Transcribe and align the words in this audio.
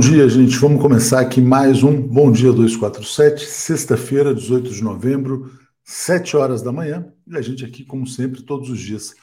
Dia, 0.00 0.26
gente. 0.30 0.56
Vamos 0.56 0.80
começar 0.80 1.20
aqui 1.20 1.42
mais 1.42 1.82
um 1.82 2.00
Bom 2.00 2.32
Dia 2.32 2.50
247, 2.54 3.44
sexta-feira, 3.44 4.34
18 4.34 4.70
de 4.70 4.82
novembro, 4.82 5.52
7 5.84 6.38
horas 6.38 6.62
da 6.62 6.72
manhã. 6.72 7.12
E 7.26 7.36
a 7.36 7.42
gente 7.42 7.66
aqui, 7.66 7.84
como 7.84 8.06
sempre, 8.06 8.42
todos 8.42 8.70
os 8.70 8.80
dias, 8.80 9.14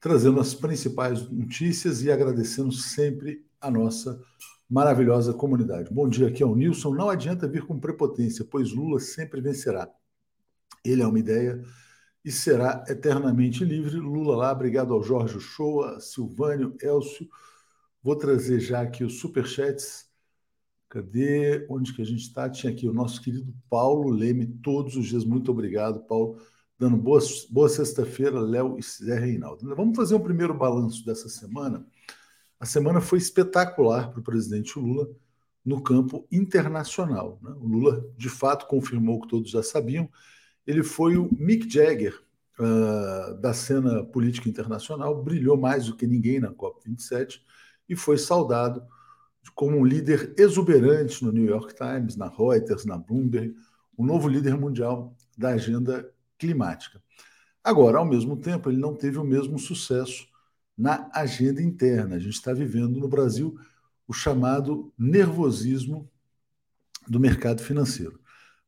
trazendo 0.00 0.40
as 0.40 0.52
principais 0.52 1.30
notícias 1.30 2.02
e 2.02 2.10
agradecendo 2.10 2.72
sempre 2.72 3.46
a 3.60 3.70
nossa 3.70 4.20
maravilhosa 4.68 5.32
comunidade. 5.32 5.94
Bom 5.94 6.08
dia, 6.08 6.26
aqui 6.26 6.42
é 6.42 6.46
o 6.46 6.56
Nilson. 6.56 6.92
Não 6.92 7.08
adianta 7.08 7.46
vir 7.46 7.64
com 7.64 7.78
prepotência, 7.78 8.44
pois 8.44 8.72
Lula 8.72 8.98
sempre 8.98 9.40
vencerá. 9.40 9.88
Ele 10.84 11.02
é 11.02 11.06
uma 11.06 11.20
ideia 11.20 11.62
e 12.24 12.32
será 12.32 12.84
eternamente 12.88 13.64
livre. 13.64 13.96
Lula 13.96 14.34
lá, 14.34 14.50
obrigado 14.50 14.92
ao 14.92 15.04
Jorge 15.04 15.38
Shoa, 15.38 16.00
Silvânio, 16.00 16.74
Elcio. 16.82 17.28
Vou 18.02 18.16
trazer 18.16 18.58
já 18.58 18.80
aqui 18.80 19.04
os 19.04 19.20
superchats. 19.20 20.05
Cadê? 20.96 21.66
Onde 21.68 21.92
que 21.92 22.00
a 22.00 22.04
gente 22.06 22.22
está? 22.22 22.48
Tinha 22.48 22.72
aqui 22.72 22.88
o 22.88 22.92
nosso 22.92 23.20
querido 23.20 23.54
Paulo 23.68 24.08
Leme, 24.08 24.46
todos 24.46 24.96
os 24.96 25.06
dias. 25.06 25.24
Muito 25.24 25.50
obrigado, 25.50 26.00
Paulo. 26.00 26.38
Dando 26.78 26.96
boa, 26.96 27.20
boa 27.50 27.68
sexta-feira, 27.68 28.40
Léo 28.40 28.78
e 28.78 28.82
Zé 28.82 29.18
Reinaldo. 29.18 29.74
Vamos 29.76 29.94
fazer 29.94 30.14
um 30.14 30.20
primeiro 30.20 30.54
balanço 30.54 31.04
dessa 31.04 31.28
semana. 31.28 31.86
A 32.58 32.64
semana 32.64 33.00
foi 33.02 33.18
espetacular 33.18 34.10
para 34.10 34.20
o 34.20 34.24
presidente 34.24 34.78
Lula 34.78 35.06
no 35.62 35.82
campo 35.82 36.26
internacional. 36.32 37.38
Né? 37.42 37.50
O 37.58 37.66
Lula, 37.66 38.08
de 38.16 38.30
fato, 38.30 38.66
confirmou 38.66 39.16
o 39.16 39.20
que 39.20 39.28
todos 39.28 39.50
já 39.50 39.62
sabiam 39.62 40.08
ele 40.66 40.82
foi 40.82 41.16
o 41.16 41.28
Mick 41.38 41.70
Jagger 41.70 42.18
uh, 42.58 43.34
da 43.40 43.52
cena 43.52 44.02
política 44.02 44.48
internacional, 44.48 45.22
brilhou 45.22 45.56
mais 45.56 45.86
do 45.86 45.94
que 45.94 46.06
ninguém 46.06 46.40
na 46.40 46.52
COP27 46.52 47.40
e 47.88 47.94
foi 47.94 48.18
saudado 48.18 48.82
como 49.54 49.78
um 49.78 49.84
líder 49.84 50.34
exuberante 50.36 51.24
no 51.24 51.32
New 51.32 51.44
York 51.44 51.74
Times, 51.74 52.16
na 52.16 52.28
Reuters, 52.28 52.84
na 52.84 52.96
Bloomberg, 52.96 53.54
o 53.96 54.02
um 54.02 54.06
novo 54.06 54.28
líder 54.28 54.56
mundial 54.56 55.16
da 55.36 55.50
agenda 55.50 56.10
climática. 56.38 57.02
Agora, 57.62 57.98
ao 57.98 58.04
mesmo 58.04 58.36
tempo, 58.36 58.70
ele 58.70 58.78
não 58.78 58.94
teve 58.94 59.18
o 59.18 59.24
mesmo 59.24 59.58
sucesso 59.58 60.26
na 60.76 61.10
agenda 61.12 61.62
interna. 61.62 62.16
A 62.16 62.18
gente 62.18 62.34
está 62.34 62.52
vivendo 62.52 63.00
no 63.00 63.08
Brasil 63.08 63.58
o 64.06 64.12
chamado 64.12 64.92
nervosismo 64.98 66.08
do 67.08 67.18
mercado 67.18 67.62
financeiro. 67.62 68.20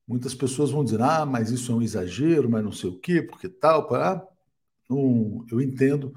Muitas 0.06 0.34
pessoas 0.34 0.70
vão 0.70 0.82
dizer, 0.82 1.02
ah, 1.02 1.26
mas 1.26 1.50
isso 1.50 1.70
é 1.70 1.75
um 1.75 1.82
exagero, 1.82 2.48
mas 2.48 2.64
não 2.64 2.72
sei 2.72 2.90
o 2.90 2.98
quê, 2.98 3.22
porque 3.22 3.48
tal, 3.48 3.86
para. 3.86 4.26
Não, 4.88 5.44
eu 5.50 5.60
entendo 5.60 6.14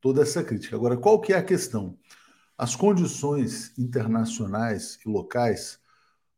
toda 0.00 0.22
essa 0.22 0.42
crítica. 0.42 0.74
Agora, 0.74 0.96
qual 0.96 1.20
que 1.20 1.32
é 1.32 1.36
a 1.36 1.42
questão? 1.42 1.98
As 2.56 2.76
condições 2.76 3.76
internacionais 3.76 4.98
e 5.04 5.08
locais 5.08 5.80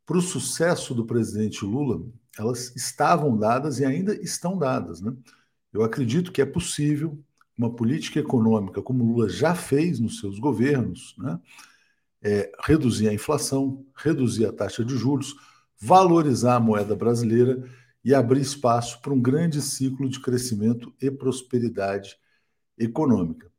para 0.07 0.17
o 0.17 0.23
sucesso 0.23 0.95
do 0.95 1.05
presidente 1.05 1.65
Lula, 1.65 2.03
elas 2.39 2.75
estavam 2.77 3.37
dadas 3.37 3.81
e 3.81 3.85
ainda 3.85 4.15
estão 4.15 4.57
dadas. 4.57 5.01
Né? 5.01 5.13
Eu 5.73 5.83
acredito 5.83 6.33
que 6.33 6.41
é 6.41 6.47
possível 6.47 7.23
uma 7.57 7.75
política 7.75 8.21
econômica, 8.21 8.83
como 8.83 9.05
Lula 9.05 9.29
já 9.29 9.55
fez 9.55 9.99
nos 9.99 10.21
seus 10.21 10.39
governos, 10.39 11.15
né? 11.19 11.41
É, 12.23 12.51
reduzir 12.65 13.09
a 13.09 13.15
inflação, 13.15 13.87
reduzir 13.95 14.47
a 14.47 14.53
taxa 14.53 14.85
de 14.85 14.97
juros, 14.97 15.35
valorizar 15.79 16.57
a 16.57 16.61
moeda 16.61 16.97
brasileira 16.97 17.63
e 18.05 18.15
abrir 18.15 18.41
espaço 18.41 19.01
para 19.01 19.13
um 19.13 19.21
grande 19.21 19.63
ciclo 19.63 20.09
de 20.09 20.21
crescimento 20.21 20.93
e 21.01 21.11
prosperidade 21.11 22.17
econômica. 22.77 23.51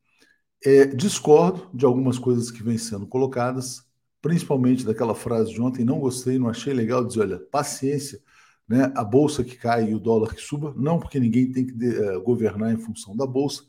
É, 0.65 0.85
discordo 0.85 1.69
de 1.73 1.85
algumas 1.85 2.17
coisas 2.17 2.49
que 2.51 2.63
vêm 2.63 2.77
sendo 2.77 3.07
colocadas, 3.07 3.85
principalmente 4.21 4.85
daquela 4.85 5.13
frase 5.15 5.53
de 5.53 5.61
ontem, 5.61 5.85
não 5.85 5.99
gostei, 5.99 6.39
não 6.39 6.49
achei 6.49 6.73
legal 6.73 7.05
dizer, 7.05 7.21
olha, 7.21 7.39
paciência, 7.39 8.19
né, 8.67 8.91
a 8.95 9.03
bolsa 9.03 9.43
que 9.43 9.55
cai 9.55 9.91
e 9.91 9.95
o 9.95 9.99
dólar 9.99 10.33
que 10.33 10.41
suba, 10.41 10.73
não 10.75 10.99
porque 10.99 11.19
ninguém 11.19 11.51
tem 11.51 11.65
que 11.65 11.73
de, 11.73 11.89
uh, 11.99 12.21
governar 12.21 12.73
em 12.73 12.77
função 12.77 13.15
da 13.15 13.25
bolsa, 13.25 13.63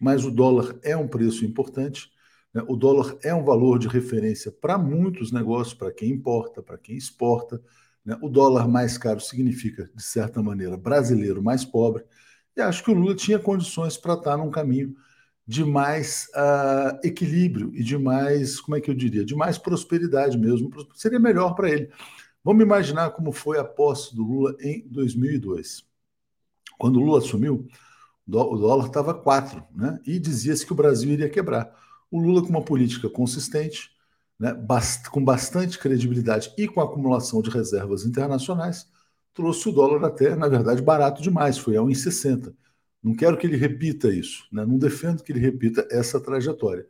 mas 0.00 0.24
o 0.24 0.30
dólar 0.30 0.76
é 0.82 0.96
um 0.96 1.08
preço 1.08 1.44
importante, 1.44 2.10
né, 2.52 2.62
o 2.68 2.76
dólar 2.76 3.16
é 3.22 3.34
um 3.34 3.44
valor 3.44 3.78
de 3.78 3.88
referência 3.88 4.52
para 4.52 4.76
muitos 4.76 5.32
negócios, 5.32 5.74
para 5.74 5.92
quem 5.92 6.10
importa, 6.10 6.62
para 6.62 6.76
quem 6.76 6.96
exporta, 6.96 7.62
né? 8.06 8.16
O 8.22 8.28
dólar 8.28 8.68
mais 8.68 8.96
caro 8.96 9.20
significa, 9.20 9.90
de 9.92 10.02
certa 10.02 10.40
maneira, 10.40 10.76
brasileiro 10.76 11.42
mais 11.42 11.64
pobre. 11.64 12.04
E 12.56 12.60
acho 12.60 12.84
que 12.84 12.90
o 12.90 12.94
Lula 12.94 13.16
tinha 13.16 13.38
condições 13.38 13.98
para 13.98 14.14
estar 14.14 14.36
num 14.36 14.50
caminho 14.50 14.94
de 15.46 15.64
mais 15.64 16.26
uh, 16.34 16.98
equilíbrio 17.04 17.70
e 17.74 17.82
de 17.82 17.96
mais, 17.96 18.60
como 18.60 18.76
é 18.76 18.80
que 18.80 18.90
eu 18.90 18.94
diria, 18.94 19.24
de 19.24 19.34
mais 19.34 19.56
prosperidade 19.56 20.36
mesmo. 20.36 20.70
Seria 20.94 21.20
melhor 21.20 21.54
para 21.54 21.70
ele. 21.70 21.90
Vamos 22.42 22.62
imaginar 22.62 23.10
como 23.10 23.32
foi 23.32 23.58
a 23.58 23.64
posse 23.64 24.14
do 24.14 24.24
Lula 24.24 24.56
em 24.60 24.86
2002. 24.88 25.84
Quando 26.78 26.96
o 26.96 27.04
Lula 27.04 27.18
assumiu, 27.18 27.66
o 28.26 28.56
dólar 28.56 28.86
estava 28.86 29.14
4, 29.14 29.62
né? 29.74 30.00
E 30.04 30.18
dizia-se 30.18 30.66
que 30.66 30.72
o 30.72 30.76
Brasil 30.76 31.10
iria 31.10 31.28
quebrar. 31.28 31.72
O 32.10 32.20
Lula, 32.20 32.42
com 32.42 32.48
uma 32.48 32.62
política 32.62 33.08
consistente, 33.08 33.90
né, 34.38 34.52
bast 34.52 35.08
com 35.10 35.24
bastante 35.24 35.78
credibilidade 35.78 36.52
e 36.58 36.68
com 36.68 36.80
acumulação 36.80 37.40
de 37.40 37.50
reservas 37.50 38.04
internacionais, 38.04 38.86
trouxe 39.32 39.68
o 39.68 39.72
dólar 39.72 40.04
até, 40.04 40.34
na 40.34 40.48
verdade, 40.48 40.82
barato 40.82 41.22
demais, 41.22 41.56
foi 41.56 41.76
a 41.76 41.80
1,60. 41.80 42.54
Não 43.06 43.14
quero 43.14 43.38
que 43.38 43.46
ele 43.46 43.56
repita 43.56 44.12
isso, 44.12 44.48
né? 44.50 44.66
não 44.66 44.76
defendo 44.76 45.22
que 45.22 45.30
ele 45.30 45.38
repita 45.38 45.86
essa 45.92 46.18
trajetória, 46.18 46.88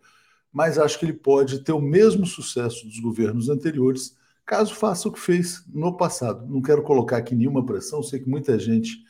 mas 0.50 0.78
acho 0.78 0.98
que 0.98 1.04
ele 1.04 1.12
pode 1.12 1.62
ter 1.62 1.72
o 1.72 1.80
mesmo 1.80 2.24
sucesso 2.24 2.86
dos 2.86 2.98
governos 2.98 3.50
anteriores, 3.50 4.16
caso 4.46 4.74
faça 4.74 5.08
o 5.08 5.12
que 5.12 5.20
fez 5.20 5.62
no 5.68 5.94
passado. 5.94 6.46
Não 6.46 6.62
quero 6.62 6.82
colocar 6.82 7.18
aqui 7.18 7.34
nenhuma 7.34 7.66
pressão, 7.66 8.02
sei 8.02 8.18
que 8.18 8.30
muita 8.30 8.58
gente 8.58 9.04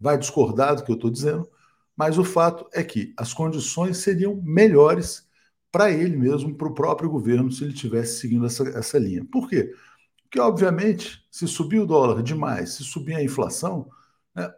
vai 0.00 0.18
discordar 0.18 0.74
do 0.74 0.82
que 0.82 0.90
eu 0.90 0.96
estou 0.96 1.10
dizendo, 1.10 1.48
mas 1.96 2.18
o 2.18 2.24
fato 2.24 2.68
é 2.72 2.82
que 2.82 3.14
as 3.16 3.32
condições 3.32 3.98
seriam 3.98 4.42
melhores 4.42 5.28
para 5.70 5.92
ele 5.92 6.16
mesmo, 6.16 6.56
para 6.56 6.66
o 6.66 6.74
próprio 6.74 7.08
governo, 7.08 7.52
se 7.52 7.62
ele 7.62 7.72
tivesse 7.72 8.18
seguindo 8.18 8.46
essa, 8.46 8.68
essa 8.70 8.98
linha. 8.98 9.24
Por 9.30 9.48
quê? 9.48 9.72
Porque, 10.24 10.40
obviamente, 10.40 11.24
se 11.30 11.46
subir 11.46 11.78
o 11.78 11.86
dólar 11.86 12.20
demais, 12.20 12.70
se 12.70 12.82
subir 12.82 13.14
a 13.14 13.22
inflação, 13.22 13.88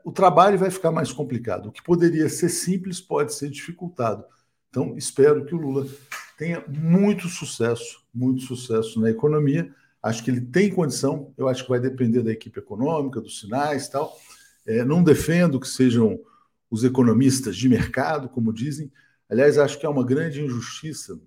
o 0.04 0.12
trabalho 0.12 0.58
vai 0.58 0.70
ficar 0.70 0.90
mais 0.90 1.12
complicado. 1.12 1.68
O 1.68 1.72
que 1.72 1.82
poderia 1.82 2.28
ser 2.28 2.48
simples 2.48 3.00
pode 3.00 3.34
ser 3.34 3.50
dificultado. 3.50 4.24
Então, 4.68 4.96
espero 4.96 5.44
que 5.44 5.54
o 5.54 5.58
Lula 5.58 5.86
tenha 6.38 6.64
muito 6.68 7.28
sucesso, 7.28 8.04
muito 8.14 8.42
sucesso 8.42 9.00
na 9.00 9.10
economia. 9.10 9.72
Acho 10.02 10.24
que 10.24 10.30
ele 10.30 10.40
tem 10.40 10.72
condição, 10.72 11.32
eu 11.36 11.48
acho 11.48 11.64
que 11.64 11.70
vai 11.70 11.80
depender 11.80 12.22
da 12.22 12.32
equipe 12.32 12.58
econômica, 12.58 13.20
dos 13.20 13.40
sinais 13.40 13.86
e 13.86 13.90
tal. 13.90 14.16
É, 14.66 14.84
não 14.84 15.02
defendo 15.02 15.60
que 15.60 15.68
sejam 15.68 16.18
os 16.70 16.84
economistas 16.84 17.56
de 17.56 17.68
mercado, 17.68 18.28
como 18.28 18.52
dizem, 18.52 18.90
Aliás, 19.30 19.58
acho 19.58 19.78
que 19.78 19.86
é 19.86 19.88
uma 19.88 20.04
grande 20.04 20.42
injustiça 20.42 21.20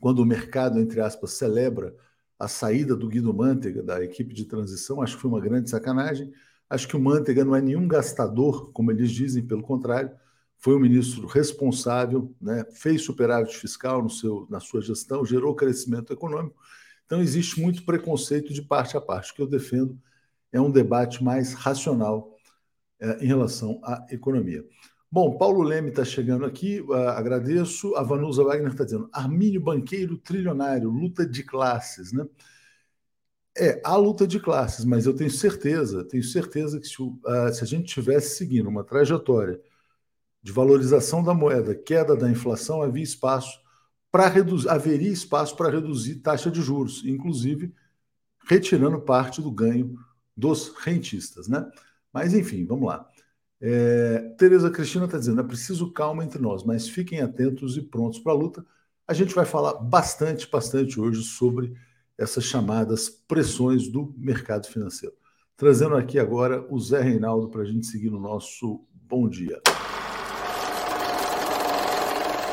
quando 0.00 0.20
o 0.20 0.24
mercado, 0.24 0.80
entre 0.80 1.00
aspas, 1.02 1.32
celebra 1.32 1.94
a 2.38 2.48
saída 2.48 2.96
do 2.96 3.08
Guido 3.08 3.32
Mantega 3.34 3.82
da 3.82 4.02
equipe 4.02 4.32
de 4.32 4.46
transição. 4.46 5.02
Acho 5.02 5.16
que 5.16 5.20
foi 5.20 5.30
uma 5.30 5.40
grande 5.40 5.68
sacanagem. 5.68 6.32
Acho 6.68 6.88
que 6.88 6.96
o 6.96 7.00
Mantega 7.00 7.44
não 7.44 7.54
é 7.54 7.60
nenhum 7.60 7.86
gastador, 7.86 8.72
como 8.72 8.90
eles 8.90 9.10
dizem, 9.10 9.46
pelo 9.46 9.62
contrário, 9.62 10.10
foi 10.58 10.74
um 10.74 10.80
ministro 10.80 11.26
responsável, 11.26 12.34
né, 12.40 12.64
fez 12.72 13.02
superávit 13.02 13.56
fiscal 13.56 14.02
no 14.02 14.08
seu, 14.08 14.46
na 14.48 14.60
sua 14.60 14.80
gestão, 14.80 15.24
gerou 15.24 15.54
crescimento 15.54 16.12
econômico. 16.12 16.56
Então, 17.04 17.20
existe 17.20 17.60
muito 17.60 17.84
preconceito 17.84 18.52
de 18.52 18.62
parte 18.62 18.96
a 18.96 19.00
parte. 19.00 19.32
O 19.32 19.34
que 19.34 19.42
eu 19.42 19.46
defendo 19.46 19.98
é 20.50 20.60
um 20.60 20.70
debate 20.70 21.22
mais 21.22 21.52
racional 21.52 22.34
é, 22.98 23.22
em 23.22 23.26
relação 23.26 23.80
à 23.84 24.06
economia. 24.10 24.64
Bom, 25.10 25.36
Paulo 25.36 25.62
Leme 25.62 25.90
está 25.90 26.04
chegando 26.04 26.44
aqui, 26.44 26.80
uh, 26.80 26.92
agradeço. 27.10 27.94
A 27.94 28.02
Vanusa 28.02 28.42
Wagner 28.42 28.72
está 28.72 28.84
dizendo: 28.84 29.08
Armínio 29.12 29.60
Banqueiro 29.60 30.18
Trilionário, 30.18 30.90
luta 30.90 31.24
de 31.24 31.44
classes, 31.44 32.12
né? 32.12 32.26
É, 33.56 33.80
há 33.84 33.96
luta 33.96 34.26
de 34.26 34.40
classes, 34.40 34.84
mas 34.84 35.06
eu 35.06 35.14
tenho 35.14 35.30
certeza, 35.30 36.04
tenho 36.04 36.24
certeza 36.24 36.80
que 36.80 36.88
se, 36.88 37.00
uh, 37.00 37.52
se 37.52 37.62
a 37.62 37.66
gente 37.66 37.86
tivesse 37.86 38.36
seguindo 38.36 38.68
uma 38.68 38.82
trajetória 38.82 39.60
de 40.42 40.52
valorização 40.52 41.22
da 41.22 41.32
moeda, 41.32 41.74
queda 41.74 42.16
da 42.16 42.30
inflação, 42.30 42.82
havia 42.82 43.02
espaço 43.02 43.60
para 44.10 44.28
reduzir, 44.28 44.68
haveria 44.68 45.10
espaço 45.10 45.56
para 45.56 45.70
reduzir 45.70 46.16
taxa 46.16 46.50
de 46.50 46.60
juros, 46.60 47.02
inclusive 47.04 47.72
retirando 48.46 49.00
parte 49.00 49.40
do 49.40 49.50
ganho 49.50 49.96
dos 50.36 50.74
rentistas, 50.78 51.48
né? 51.48 51.64
Mas 52.12 52.34
enfim, 52.34 52.64
vamos 52.66 52.88
lá. 52.88 53.08
É, 53.60 54.18
Tereza 54.36 54.70
Cristina 54.70 55.06
está 55.06 55.18
dizendo: 55.18 55.40
é 55.40 55.44
preciso 55.44 55.92
calma 55.92 56.24
entre 56.24 56.40
nós, 56.40 56.64
mas 56.64 56.88
fiquem 56.88 57.20
atentos 57.20 57.76
e 57.76 57.82
prontos 57.82 58.18
para 58.18 58.32
a 58.32 58.36
luta. 58.36 58.64
A 59.06 59.14
gente 59.14 59.34
vai 59.34 59.44
falar 59.44 59.74
bastante, 59.74 60.48
bastante 60.50 61.00
hoje 61.00 61.22
sobre 61.22 61.74
essas 62.18 62.44
chamadas 62.44 63.08
pressões 63.08 63.88
do 63.88 64.14
mercado 64.16 64.66
financeiro. 64.66 65.14
Trazendo 65.56 65.96
aqui 65.96 66.18
agora 66.18 66.64
o 66.70 66.78
Zé 66.78 67.00
Reinaldo 67.00 67.48
para 67.48 67.62
a 67.62 67.64
gente 67.64 67.86
seguir 67.86 68.10
no 68.10 68.20
nosso 68.20 68.80
bom 69.08 69.28
dia. 69.28 69.60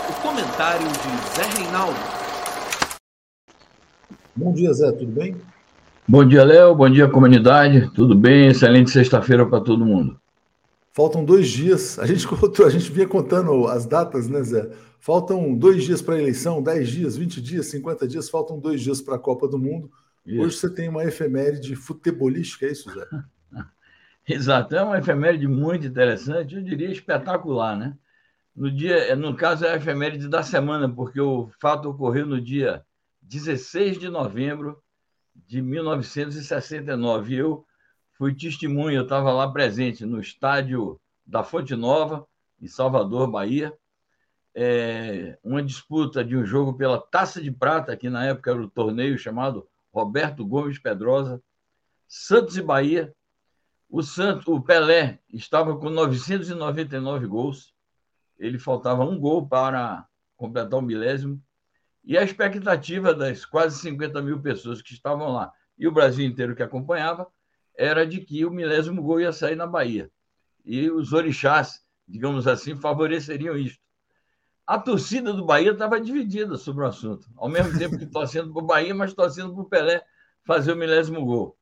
O 0.09 0.21
comentário 0.21 0.87
de 0.87 1.35
Zé 1.35 1.61
Reinaldo. 1.61 1.99
Bom 4.35 4.53
dia, 4.53 4.73
Zé, 4.73 4.91
tudo 4.91 5.11
bem? 5.11 5.35
Bom 6.07 6.27
dia, 6.27 6.43
Léo. 6.43 6.75
Bom 6.75 6.89
dia, 6.89 7.07
comunidade. 7.07 7.89
Tudo 7.93 8.15
bem? 8.15 8.47
Excelente 8.47 8.91
sexta-feira 8.91 9.45
para 9.45 9.61
todo 9.61 9.85
mundo. 9.85 10.19
Faltam 10.93 11.23
dois 11.23 11.47
dias. 11.47 11.97
A 11.99 12.05
gente, 12.05 12.27
a 12.65 12.69
gente 12.69 12.91
vinha 12.91 13.07
contando 13.07 13.67
as 13.67 13.85
datas, 13.85 14.27
né, 14.27 14.43
Zé? 14.43 14.69
Faltam 15.01 15.57
dois 15.57 15.83
dias 15.83 15.99
para 15.99 16.13
a 16.13 16.21
eleição, 16.21 16.61
dez 16.61 16.89
dias, 16.89 17.17
vinte 17.17 17.41
dias, 17.41 17.65
cinquenta 17.65 18.07
dias, 18.07 18.29
faltam 18.29 18.59
dois 18.59 18.81
dias 18.81 19.01
para 19.01 19.15
a 19.15 19.19
Copa 19.19 19.47
do 19.47 19.57
Mundo. 19.57 19.91
Isso. 20.23 20.39
Hoje 20.39 20.55
você 20.57 20.69
tem 20.69 20.87
uma 20.89 21.03
efeméride 21.03 21.75
futebolística, 21.75 22.67
é 22.67 22.71
isso, 22.71 22.87
Zé? 22.93 23.07
Exato, 24.29 24.75
é 24.75 24.83
uma 24.83 24.99
efeméride 24.99 25.47
muito 25.47 25.87
interessante, 25.87 26.53
eu 26.53 26.61
diria 26.61 26.91
espetacular, 26.91 27.75
né? 27.75 27.97
No 28.55 28.69
dia, 28.69 29.15
no 29.15 29.35
caso, 29.35 29.65
é 29.65 29.73
a 29.73 29.77
efeméride 29.77 30.27
da 30.27 30.43
semana, 30.43 30.87
porque 30.87 31.19
o 31.19 31.49
fato 31.59 31.89
ocorreu 31.89 32.27
no 32.27 32.39
dia 32.39 32.85
16 33.23 33.97
de 33.97 34.07
novembro 34.07 34.83
de 35.47 35.63
1969. 35.63 37.33
Eu 37.33 37.65
fui 38.19 38.35
testemunha, 38.35 38.97
eu 38.97 39.03
estava 39.03 39.33
lá 39.33 39.51
presente 39.51 40.05
no 40.05 40.21
estádio 40.21 41.01
da 41.25 41.43
Fonte 41.43 41.75
Nova, 41.75 42.27
em 42.61 42.67
Salvador, 42.67 43.31
Bahia. 43.31 43.73
É, 44.53 45.37
uma 45.43 45.63
disputa 45.63 46.23
de 46.23 46.35
um 46.35 46.45
jogo 46.45 46.73
pela 46.73 46.99
Taça 46.99 47.41
de 47.41 47.51
Prata, 47.51 47.95
que 47.95 48.09
na 48.09 48.25
época 48.25 48.51
era 48.51 48.61
o 48.61 48.69
torneio 48.69 49.17
chamado 49.17 49.67
Roberto 49.93 50.45
Gomes 50.45 50.77
Pedrosa, 50.77 51.41
Santos 52.07 52.57
e 52.57 52.61
Bahia. 52.61 53.13
O 53.89 54.01
Santos, 54.01 54.47
o 54.47 54.61
Pelé 54.61 55.19
estava 55.29 55.77
com 55.77 55.89
999 55.89 57.27
gols. 57.27 57.73
Ele 58.37 58.59
faltava 58.59 59.03
um 59.03 59.19
gol 59.19 59.47
para 59.47 60.05
completar 60.35 60.79
o 60.79 60.81
milésimo. 60.81 61.41
E 62.03 62.17
a 62.17 62.23
expectativa 62.23 63.13
das 63.13 63.45
quase 63.45 63.79
50 63.79 64.21
mil 64.21 64.41
pessoas 64.41 64.81
que 64.81 64.93
estavam 64.93 65.31
lá 65.31 65.53
e 65.81 65.87
o 65.87 65.91
Brasil 65.91 66.23
inteiro 66.23 66.55
que 66.55 66.61
acompanhava 66.61 67.27
era 67.75 68.05
de 68.05 68.21
que 68.21 68.45
o 68.45 68.51
milésimo 68.51 69.01
gol 69.01 69.19
ia 69.19 69.33
sair 69.33 69.55
na 69.55 69.65
Bahia. 69.65 70.11
E 70.63 70.91
os 70.91 71.11
orixás, 71.11 71.83
digamos 72.07 72.47
assim, 72.47 72.75
favoreceriam 72.75 73.57
isso. 73.57 73.79
A 74.71 74.79
torcida 74.79 75.33
do 75.33 75.43
Bahia 75.43 75.71
estava 75.71 75.99
dividida 75.99 76.55
sobre 76.55 76.85
o 76.85 76.87
assunto, 76.87 77.29
ao 77.35 77.49
mesmo 77.49 77.77
tempo 77.77 77.97
que 77.97 78.05
torcendo 78.05 78.53
para 78.53 78.63
o 78.63 78.65
Bahia, 78.65 78.95
mas 78.95 79.13
torcendo 79.13 79.53
para 79.53 79.63
o 79.63 79.65
Pelé 79.65 80.01
fazer 80.45 80.71
o 80.71 80.77
milésimo 80.77 81.25
gol. 81.25 81.57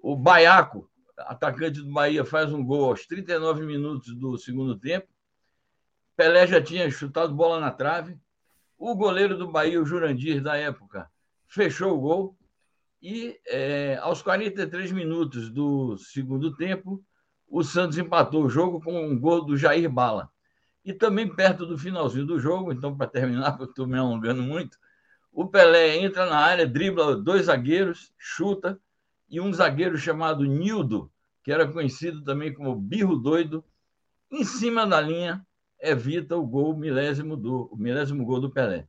O 0.00 0.14
Baiaco, 0.14 0.88
atacante 1.16 1.82
do 1.82 1.90
Bahia, 1.90 2.24
faz 2.24 2.52
um 2.52 2.64
gol 2.64 2.90
aos 2.90 3.04
39 3.06 3.66
minutos 3.66 4.14
do 4.14 4.38
segundo 4.38 4.78
tempo. 4.78 5.08
Pelé 6.16 6.46
já 6.46 6.62
tinha 6.62 6.88
chutado 6.92 7.34
bola 7.34 7.58
na 7.58 7.72
trave. 7.72 8.16
O 8.78 8.94
goleiro 8.94 9.36
do 9.36 9.50
Bahia, 9.50 9.82
o 9.82 9.84
Jurandir, 9.84 10.40
da 10.40 10.56
época, 10.56 11.10
fechou 11.48 11.96
o 11.96 12.00
gol. 12.00 12.38
E 13.02 13.36
é, 13.48 13.98
aos 14.00 14.22
43 14.22 14.92
minutos 14.92 15.50
do 15.50 15.98
segundo 15.98 16.54
tempo, 16.54 17.04
o 17.48 17.64
Santos 17.64 17.98
empatou 17.98 18.44
o 18.44 18.48
jogo 18.48 18.80
com 18.80 18.96
um 19.08 19.18
gol 19.18 19.44
do 19.44 19.56
Jair 19.56 19.90
Bala. 19.90 20.30
E 20.88 20.94
também 20.94 21.28
perto 21.28 21.66
do 21.66 21.76
finalzinho 21.76 22.24
do 22.24 22.40
jogo, 22.40 22.72
então, 22.72 22.96
para 22.96 23.06
terminar, 23.06 23.52
porque 23.58 23.72
estou 23.72 23.86
me 23.86 23.98
alongando 23.98 24.42
muito, 24.42 24.78
o 25.30 25.46
Pelé 25.46 25.98
entra 25.98 26.24
na 26.24 26.38
área, 26.38 26.66
dribla 26.66 27.14
dois 27.14 27.44
zagueiros, 27.44 28.10
chuta, 28.16 28.80
e 29.28 29.38
um 29.38 29.52
zagueiro 29.52 29.98
chamado 29.98 30.46
Nildo, 30.46 31.12
que 31.44 31.52
era 31.52 31.70
conhecido 31.70 32.24
também 32.24 32.54
como 32.54 32.74
Birro 32.74 33.16
Doido, 33.16 33.62
em 34.32 34.42
cima 34.44 34.86
da 34.86 34.98
linha, 34.98 35.46
evita 35.78 36.38
o 36.38 36.46
gol 36.46 36.74
milésimo 36.74 37.36
do 37.36 37.68
o 37.70 37.76
milésimo 37.76 38.24
gol 38.24 38.40
do 38.40 38.50
Pelé. 38.50 38.88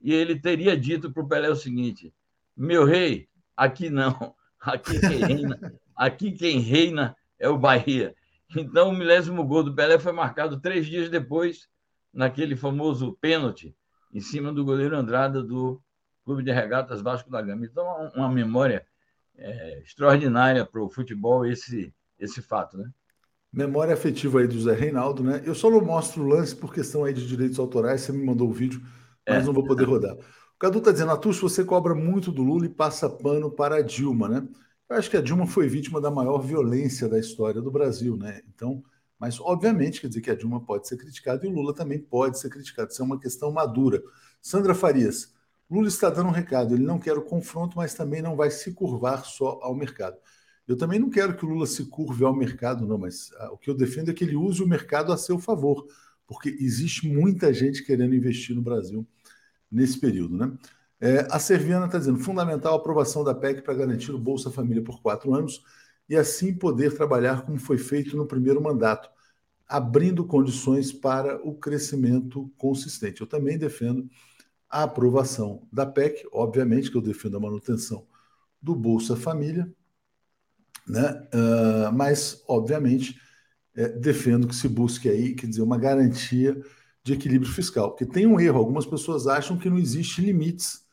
E 0.00 0.12
ele 0.12 0.40
teria 0.40 0.76
dito 0.76 1.12
para 1.12 1.22
o 1.22 1.28
Pelé 1.28 1.48
o 1.48 1.54
seguinte: 1.54 2.12
meu 2.56 2.84
rei, 2.84 3.28
aqui 3.56 3.88
não, 3.88 4.34
aqui 4.58 4.98
quem 4.98 5.18
reina, 5.18 5.74
aqui 5.94 6.32
quem 6.32 6.58
reina 6.58 7.16
é 7.38 7.48
o 7.48 7.56
Bahia. 7.56 8.16
Então, 8.54 8.90
o 8.90 8.96
milésimo 8.96 9.44
gol 9.44 9.62
do 9.62 9.74
Pelé 9.74 9.98
foi 9.98 10.12
marcado 10.12 10.60
três 10.60 10.86
dias 10.86 11.08
depois, 11.08 11.68
naquele 12.12 12.54
famoso 12.54 13.16
pênalti, 13.20 13.74
em 14.12 14.20
cima 14.20 14.52
do 14.52 14.64
goleiro 14.64 14.96
Andrada 14.96 15.42
do 15.42 15.82
Clube 16.24 16.42
de 16.42 16.52
Regatas 16.52 17.00
Vasco 17.00 17.30
da 17.30 17.42
Gama. 17.42 17.64
Então, 17.64 17.86
uma 18.14 18.28
memória 18.28 18.86
é, 19.36 19.80
extraordinária 19.82 20.64
para 20.64 20.82
o 20.82 20.88
futebol 20.88 21.44
esse, 21.44 21.92
esse 22.18 22.40
fato, 22.40 22.78
né? 22.78 22.90
Memória 23.52 23.94
afetiva 23.94 24.40
aí 24.40 24.48
do 24.48 24.60
Zé 24.60 24.74
Reinaldo, 24.74 25.22
né? 25.22 25.42
Eu 25.44 25.54
só 25.54 25.70
não 25.70 25.80
mostro 25.80 26.22
o 26.22 26.26
lance 26.26 26.54
por 26.54 26.74
questão 26.74 27.04
aí 27.04 27.14
de 27.14 27.26
direitos 27.26 27.58
autorais, 27.58 28.02
você 28.02 28.12
me 28.12 28.24
mandou 28.24 28.48
o 28.48 28.52
vídeo, 28.52 28.82
mas 29.26 29.42
é. 29.42 29.46
não 29.46 29.52
vou 29.52 29.64
poder 29.64 29.84
rodar. 29.84 30.14
O 30.14 30.58
Cadu 30.58 30.78
está 30.78 30.90
dizendo, 30.90 31.12
Atush, 31.12 31.40
você 31.40 31.64
cobra 31.64 31.94
muito 31.94 32.32
do 32.32 32.42
Lula 32.42 32.66
e 32.66 32.70
passa 32.70 33.08
pano 33.08 33.50
para 33.50 33.76
a 33.76 33.82
Dilma, 33.82 34.28
né? 34.28 34.48
Eu 34.88 34.96
acho 34.96 35.10
que 35.10 35.16
a 35.16 35.20
Dilma 35.20 35.46
foi 35.46 35.68
vítima 35.68 36.00
da 36.00 36.10
maior 36.10 36.38
violência 36.38 37.08
da 37.08 37.18
história 37.18 37.60
do 37.60 37.72
Brasil, 37.72 38.16
né? 38.16 38.40
Então, 38.54 38.84
mas 39.18 39.40
obviamente 39.40 40.00
quer 40.00 40.06
dizer 40.06 40.20
que 40.20 40.30
a 40.30 40.34
Dilma 40.34 40.64
pode 40.64 40.86
ser 40.86 40.96
criticada 40.96 41.44
e 41.44 41.48
o 41.48 41.52
Lula 41.52 41.74
também 41.74 41.98
pode 41.98 42.38
ser 42.38 42.48
criticado. 42.50 42.92
Isso 42.92 43.02
é 43.02 43.04
uma 43.04 43.18
questão 43.18 43.50
madura. 43.50 44.00
Sandra 44.40 44.74
Farias, 44.74 45.34
Lula 45.68 45.88
está 45.88 46.08
dando 46.08 46.28
um 46.28 46.32
recado, 46.32 46.74
ele 46.74 46.84
não 46.84 47.00
quer 47.00 47.18
o 47.18 47.22
confronto, 47.22 47.76
mas 47.76 47.94
também 47.94 48.22
não 48.22 48.36
vai 48.36 48.48
se 48.50 48.72
curvar 48.72 49.24
só 49.24 49.58
ao 49.60 49.74
mercado. 49.74 50.18
Eu 50.68 50.76
também 50.76 51.00
não 51.00 51.10
quero 51.10 51.36
que 51.36 51.44
o 51.44 51.48
Lula 51.48 51.66
se 51.66 51.86
curve 51.86 52.24
ao 52.24 52.34
mercado, 52.34 52.86
não, 52.86 52.98
mas 52.98 53.32
ah, 53.38 53.52
o 53.52 53.58
que 53.58 53.68
eu 53.68 53.74
defendo 53.74 54.10
é 54.10 54.14
que 54.14 54.22
ele 54.22 54.36
use 54.36 54.62
o 54.62 54.68
mercado 54.68 55.12
a 55.12 55.16
seu 55.16 55.38
favor, 55.38 55.86
porque 56.26 56.48
existe 56.60 57.08
muita 57.08 57.52
gente 57.52 57.84
querendo 57.84 58.14
investir 58.14 58.54
no 58.54 58.62
Brasil 58.62 59.04
nesse 59.70 59.98
período, 59.98 60.36
né? 60.36 60.56
É, 61.00 61.26
a 61.30 61.38
Serviana 61.38 61.86
está 61.86 61.98
dizendo: 61.98 62.18
fundamental 62.18 62.74
a 62.74 62.76
aprovação 62.76 63.22
da 63.22 63.34
PEC 63.34 63.62
para 63.62 63.74
garantir 63.74 64.12
o 64.12 64.18
Bolsa 64.18 64.50
Família 64.50 64.82
por 64.82 65.00
quatro 65.02 65.34
anos 65.34 65.62
e 66.08 66.16
assim 66.16 66.54
poder 66.54 66.94
trabalhar 66.94 67.44
como 67.44 67.58
foi 67.58 67.78
feito 67.78 68.16
no 68.16 68.26
primeiro 68.26 68.62
mandato, 68.62 69.10
abrindo 69.68 70.24
condições 70.24 70.92
para 70.92 71.36
o 71.46 71.54
crescimento 71.54 72.50
consistente. 72.56 73.20
Eu 73.20 73.26
também 73.26 73.58
defendo 73.58 74.08
a 74.70 74.84
aprovação 74.84 75.66
da 75.72 75.84
PEC, 75.86 76.26
obviamente 76.32 76.90
que 76.90 76.96
eu 76.96 77.02
defendo 77.02 77.36
a 77.36 77.40
manutenção 77.40 78.06
do 78.62 78.74
Bolsa 78.74 79.16
Família, 79.16 79.72
né? 80.86 81.28
Uh, 81.34 81.92
mas, 81.92 82.42
obviamente, 82.48 83.20
é, 83.74 83.88
defendo 83.88 84.46
que 84.46 84.54
se 84.54 84.68
busque 84.68 85.08
aí, 85.08 85.34
quer 85.34 85.48
dizer, 85.48 85.62
uma 85.62 85.78
garantia 85.78 86.60
de 87.02 87.12
equilíbrio 87.12 87.52
fiscal. 87.52 87.90
Porque 87.90 88.06
tem 88.06 88.26
um 88.26 88.40
erro, 88.40 88.58
algumas 88.58 88.86
pessoas 88.86 89.26
acham 89.26 89.58
que 89.58 89.68
não 89.68 89.78
existe 89.78 90.20
limites 90.20 90.85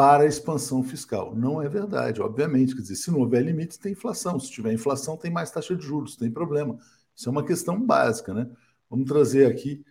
para 0.00 0.22
a 0.22 0.26
expansão 0.26 0.82
fiscal. 0.82 1.36
Não 1.36 1.60
é 1.60 1.68
verdade, 1.68 2.22
obviamente. 2.22 2.74
Quer 2.74 2.80
dizer, 2.80 2.94
se 2.94 3.10
não 3.10 3.20
houver 3.20 3.44
limites, 3.44 3.76
tem 3.76 3.92
inflação. 3.92 4.40
Se 4.40 4.50
tiver 4.50 4.72
inflação, 4.72 5.14
tem 5.14 5.30
mais 5.30 5.50
taxa 5.50 5.76
de 5.76 5.84
juros, 5.84 6.16
tem 6.16 6.30
problema. 6.30 6.78
Isso 7.14 7.28
é 7.28 7.30
uma 7.30 7.44
questão 7.44 7.78
básica, 7.78 8.32
né? 8.32 8.48
Vamos 8.88 9.06
trazer 9.06 9.44
aqui 9.44 9.84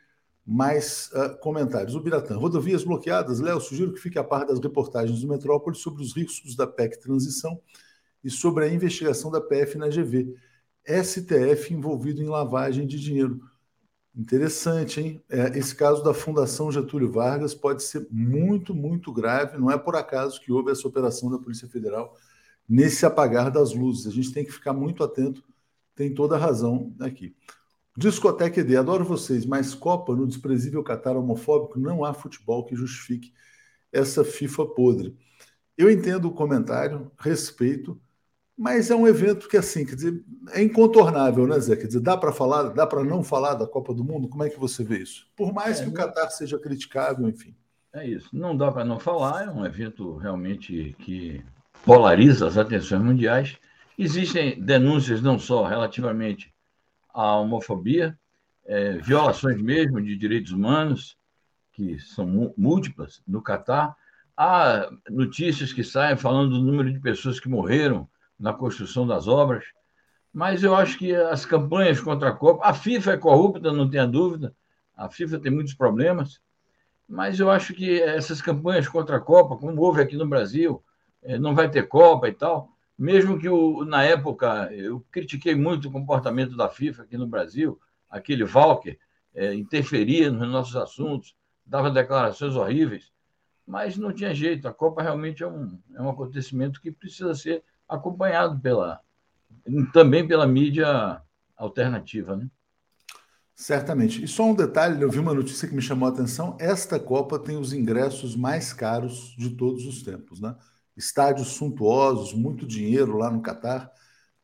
mais 0.43 1.11
uh, 1.13 1.37
comentários. 1.41 1.93
O 1.93 1.99
Biratã, 2.01 2.37
rodovias 2.37 2.83
bloqueadas. 2.83 3.39
Léo, 3.39 3.61
sugiro 3.61 3.93
que 3.93 3.99
fique 3.99 4.17
a 4.17 4.23
par 4.23 4.47
das 4.47 4.59
reportagens 4.59 5.21
do 5.21 5.27
Metrópole 5.27 5.75
sobre 5.75 6.01
os 6.01 6.15
riscos 6.15 6.55
da 6.55 6.65
PEC 6.65 6.99
Transição 6.99 7.61
e 8.23 8.31
sobre 8.31 8.65
a 8.65 8.67
investigação 8.67 9.29
da 9.29 9.39
PF 9.39 9.77
na 9.77 9.89
GV. 9.89 10.35
STF 10.87 11.71
envolvido 11.71 12.19
em 12.19 12.27
lavagem 12.27 12.87
de 12.87 12.99
dinheiro. 12.99 13.39
Interessante, 14.15 14.99
hein? 14.99 15.23
É, 15.29 15.57
esse 15.57 15.73
caso 15.75 16.03
da 16.03 16.13
Fundação 16.13 16.71
Getúlio 16.71 17.11
Vargas 17.11 17.53
pode 17.53 17.83
ser 17.83 18.07
muito, 18.11 18.73
muito 18.73 19.13
grave. 19.13 19.57
Não 19.57 19.71
é 19.71 19.77
por 19.77 19.95
acaso 19.95 20.41
que 20.41 20.51
houve 20.51 20.71
essa 20.71 20.87
operação 20.87 21.29
da 21.29 21.37
Polícia 21.37 21.67
Federal 21.67 22.15
nesse 22.67 23.05
apagar 23.05 23.51
das 23.51 23.73
luzes. 23.73 24.07
A 24.07 24.11
gente 24.11 24.33
tem 24.33 24.43
que 24.43 24.51
ficar 24.51 24.73
muito 24.73 25.03
atento, 25.03 25.43
tem 25.95 26.13
toda 26.13 26.35
a 26.35 26.39
razão 26.39 26.93
aqui. 26.99 27.35
Discoteca 27.97 28.61
ED, 28.61 28.77
adoro 28.77 29.03
vocês, 29.03 29.45
mas 29.45 29.75
Copa 29.75 30.15
no 30.15 30.27
desprezível 30.27 30.83
Catar 30.83 31.17
homofóbico 31.17 31.79
não 31.79 32.05
há 32.05 32.13
futebol 32.13 32.65
que 32.65 32.75
justifique 32.75 33.33
essa 33.91 34.23
FIFA 34.23 34.65
podre. 34.67 35.17
Eu 35.77 35.89
entendo 35.89 36.27
o 36.27 36.33
comentário, 36.33 37.11
respeito, 37.17 37.99
mas 38.59 38.91
é 38.91 38.95
um 38.95 39.07
evento 39.07 39.47
que, 39.47 39.55
assim, 39.55 39.85
quer 39.85 39.95
dizer, 39.95 40.21
é 40.51 40.61
incontornável, 40.61 41.47
né, 41.47 41.57
Zé? 41.61 41.77
Quer 41.77 41.87
dizer, 41.87 42.01
dá 42.01 42.17
para 42.17 42.33
falar, 42.33 42.63
dá 42.63 42.85
para 42.85 43.05
não 43.05 43.23
falar 43.23 43.53
da 43.53 43.65
Copa 43.65 43.93
do 43.93 44.03
Mundo? 44.03 44.27
Como 44.27 44.43
é 44.43 44.49
que 44.49 44.59
você 44.59 44.83
vê 44.83 44.97
isso? 44.97 45.25
Por 45.33 45.53
mais 45.53 45.79
é, 45.79 45.83
que 45.85 45.89
o 45.89 45.93
Qatar 45.93 46.29
seja 46.29 46.59
criticável, 46.59 47.29
enfim. 47.29 47.55
É 47.93 48.05
isso. 48.05 48.27
Não 48.33 48.57
dá 48.57 48.69
para 48.69 48.83
não 48.83 48.99
falar, 48.99 49.45
é 49.45 49.49
um 49.49 49.65
evento 49.65 50.17
realmente 50.17 50.93
que 50.99 51.41
polariza 51.85 52.47
as 52.47 52.57
atenções 52.57 53.01
mundiais. 53.01 53.57
Existem 53.97 54.61
denúncias 54.61 55.21
não 55.21 55.39
só 55.39 55.65
relativamente 55.65 56.53
à 57.13 57.37
homofobia, 57.37 58.19
é, 58.65 58.97
violações 58.97 59.61
mesmo 59.61 60.01
de 60.01 60.17
direitos 60.17 60.51
humanos, 60.51 61.17
que 61.71 61.97
são 61.97 62.53
múltiplas 62.57 63.21
no 63.25 63.41
Catar. 63.41 63.95
Há 64.35 64.91
notícias 65.09 65.71
que 65.71 65.81
saem 65.81 66.17
falando 66.17 66.49
do 66.49 66.61
número 66.61 66.91
de 66.91 66.99
pessoas 66.99 67.39
que 67.39 67.47
morreram 67.47 68.05
na 68.39 68.53
construção 68.53 69.05
das 69.05 69.27
obras, 69.27 69.65
mas 70.31 70.63
eu 70.63 70.75
acho 70.75 70.97
que 70.97 71.13
as 71.13 71.45
campanhas 71.45 71.99
contra 71.99 72.29
a 72.29 72.31
Copa, 72.31 72.65
a 72.65 72.73
FIFA 72.73 73.13
é 73.13 73.17
corrupta, 73.17 73.73
não 73.73 73.89
tenha 73.89 74.07
dúvida, 74.07 74.55
a 74.95 75.09
FIFA 75.09 75.39
tem 75.39 75.51
muitos 75.51 75.73
problemas, 75.73 76.39
mas 77.07 77.39
eu 77.39 77.49
acho 77.49 77.73
que 77.73 77.99
essas 78.01 78.41
campanhas 78.41 78.87
contra 78.87 79.17
a 79.17 79.19
Copa, 79.19 79.57
como 79.57 79.81
houve 79.81 80.01
aqui 80.01 80.15
no 80.15 80.27
Brasil, 80.27 80.83
é, 81.23 81.37
não 81.39 81.55
vai 81.55 81.69
ter 81.69 81.87
Copa 81.87 82.27
e 82.27 82.33
tal. 82.33 82.71
Mesmo 82.97 83.39
que 83.39 83.49
o, 83.49 83.83
na 83.85 84.03
época 84.03 84.69
eu 84.73 85.03
critiquei 85.09 85.55
muito 85.55 85.87
o 85.87 85.91
comportamento 85.91 86.55
da 86.55 86.69
FIFA 86.69 87.03
aqui 87.03 87.17
no 87.17 87.25
Brasil, 87.25 87.79
aquele 88.09 88.43
Walker 88.43 88.97
é, 89.33 89.53
interferia 89.55 90.29
nos 90.29 90.49
nossos 90.49 90.75
assuntos, 90.75 91.35
dava 91.65 91.89
declarações 91.89 92.55
horríveis, 92.55 93.11
mas 93.65 93.97
não 93.97 94.11
tinha 94.11 94.33
jeito. 94.33 94.67
A 94.67 94.73
Copa 94.73 95.01
realmente 95.01 95.43
é 95.43 95.47
um, 95.47 95.79
é 95.95 96.01
um 96.01 96.09
acontecimento 96.09 96.81
que 96.81 96.91
precisa 96.91 97.33
ser 97.33 97.63
acompanhado 97.89 98.59
pela, 98.59 99.01
também 99.91 100.27
pela 100.27 100.47
mídia 100.47 101.21
alternativa, 101.57 102.35
né? 102.37 102.47
Certamente. 103.55 104.23
E 104.23 104.27
só 104.27 104.45
um 104.45 104.55
detalhe, 104.55 105.01
eu 105.01 105.11
vi 105.11 105.19
uma 105.19 105.33
notícia 105.33 105.67
que 105.67 105.75
me 105.75 105.81
chamou 105.81 106.07
a 106.07 106.11
atenção. 106.11 106.55
Esta 106.61 106.97
Copa 106.97 107.37
tem 107.37 107.57
os 107.57 107.73
ingressos 107.73 108.33
mais 108.33 108.71
caros 108.71 109.35
de 109.37 109.49
todos 109.49 109.85
os 109.85 110.01
tempos, 110.01 110.39
né? 110.39 110.55
Estádios 110.95 111.49
suntuosos, 111.49 112.33
muito 112.33 112.65
dinheiro 112.65 113.17
lá 113.17 113.29
no 113.29 113.41
Catar. 113.41 113.91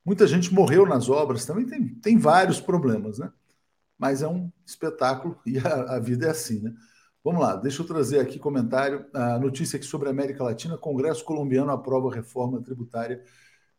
Muita 0.04 0.28
gente 0.28 0.54
morreu 0.54 0.86
nas 0.86 1.10
obras, 1.10 1.46
também 1.46 1.66
tem, 1.66 1.88
tem 1.96 2.18
vários 2.18 2.60
problemas, 2.60 3.18
né? 3.18 3.32
Mas 3.98 4.22
é 4.22 4.28
um 4.28 4.52
espetáculo 4.66 5.40
e 5.46 5.58
a, 5.60 5.96
a 5.96 6.00
vida 6.00 6.28
é 6.28 6.32
assim, 6.32 6.62
né? 6.62 6.74
Vamos 7.26 7.42
lá, 7.42 7.56
deixa 7.56 7.82
eu 7.82 7.88
trazer 7.88 8.20
aqui 8.20 8.38
comentário. 8.38 9.08
A 9.12 9.40
notícia 9.40 9.78
aqui 9.78 9.86
sobre 9.88 10.08
a 10.08 10.12
América 10.12 10.44
Latina: 10.44 10.78
Congresso 10.78 11.26
colombiano 11.26 11.72
aprova 11.72 12.14
reforma 12.14 12.62
tributária 12.62 13.24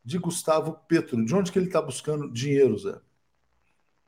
de 0.04 0.18
Gustavo 0.18 0.80
Petro. 0.88 1.24
De 1.24 1.32
onde 1.32 1.52
que 1.52 1.58
ele 1.60 1.68
está 1.68 1.80
buscando 1.80 2.28
dinheiro, 2.28 2.76
Zé? 2.76 2.98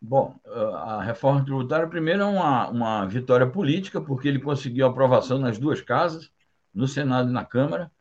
Bom, 0.03 0.35
a 0.45 1.05
reforma 1.05 1.45
tributária, 1.45 1.87
primeiro, 1.87 2.23
é 2.23 2.25
uma, 2.25 2.69
uma 2.69 3.07
vitória 3.07 3.47
política, 3.49 4.01
porque 4.01 4.27
ele 4.27 4.41
conseguiu 4.41 4.85
aprovação 4.87 5.39
nas 5.39 5.57
duas 5.57 5.81
casas, 5.81 6.33
no 6.75 6.89
Senado 6.89 7.31
e 7.31 7.33
na 7.33 7.45
Câmara. 7.45 7.93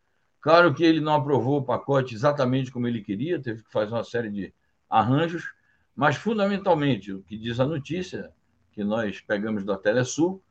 Claro 0.42 0.74
que 0.74 0.84
ele 0.84 1.00
não 1.00 1.14
aprovou 1.14 1.60
o 1.60 1.64
pacote 1.64 2.16
exatamente 2.16 2.72
como 2.72 2.88
ele 2.88 3.02
queria, 3.04 3.40
teve 3.40 3.62
que 3.62 3.72
fazer 3.72 3.94
uma 3.94 4.04
série 4.04 4.32
de 4.32 4.52
arranjos, 4.90 5.54
mas, 5.96 6.16
fundamentalmente, 6.16 7.14
o 7.14 7.22
que 7.22 7.38
diz 7.38 7.60
a 7.60 7.66
notícia, 7.66 8.32
que 8.72 8.84
nós 8.84 9.22
pegamos 9.22 9.64
da 9.64 9.78
Telesul, 9.78 10.42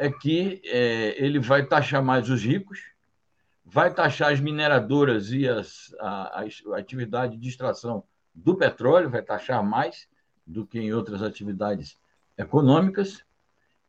é 0.00 0.10
que 0.10 0.62
é, 0.64 1.22
ele 1.22 1.38
vai 1.38 1.66
taxar 1.66 2.02
mais 2.02 2.30
os 2.30 2.42
ricos, 2.42 2.80
vai 3.62 3.92
taxar 3.92 4.32
as 4.32 4.40
mineradoras 4.40 5.30
e 5.30 5.46
as, 5.46 5.94
a, 6.00 6.40
a 6.40 6.78
atividade 6.78 7.36
de 7.36 7.46
extração 7.46 8.02
do 8.34 8.56
petróleo, 8.56 9.10
vai 9.10 9.20
taxar 9.20 9.62
mais 9.62 10.08
do 10.46 10.66
que 10.66 10.78
em 10.80 10.90
outras 10.94 11.22
atividades 11.22 11.98
econômicas, 12.38 13.22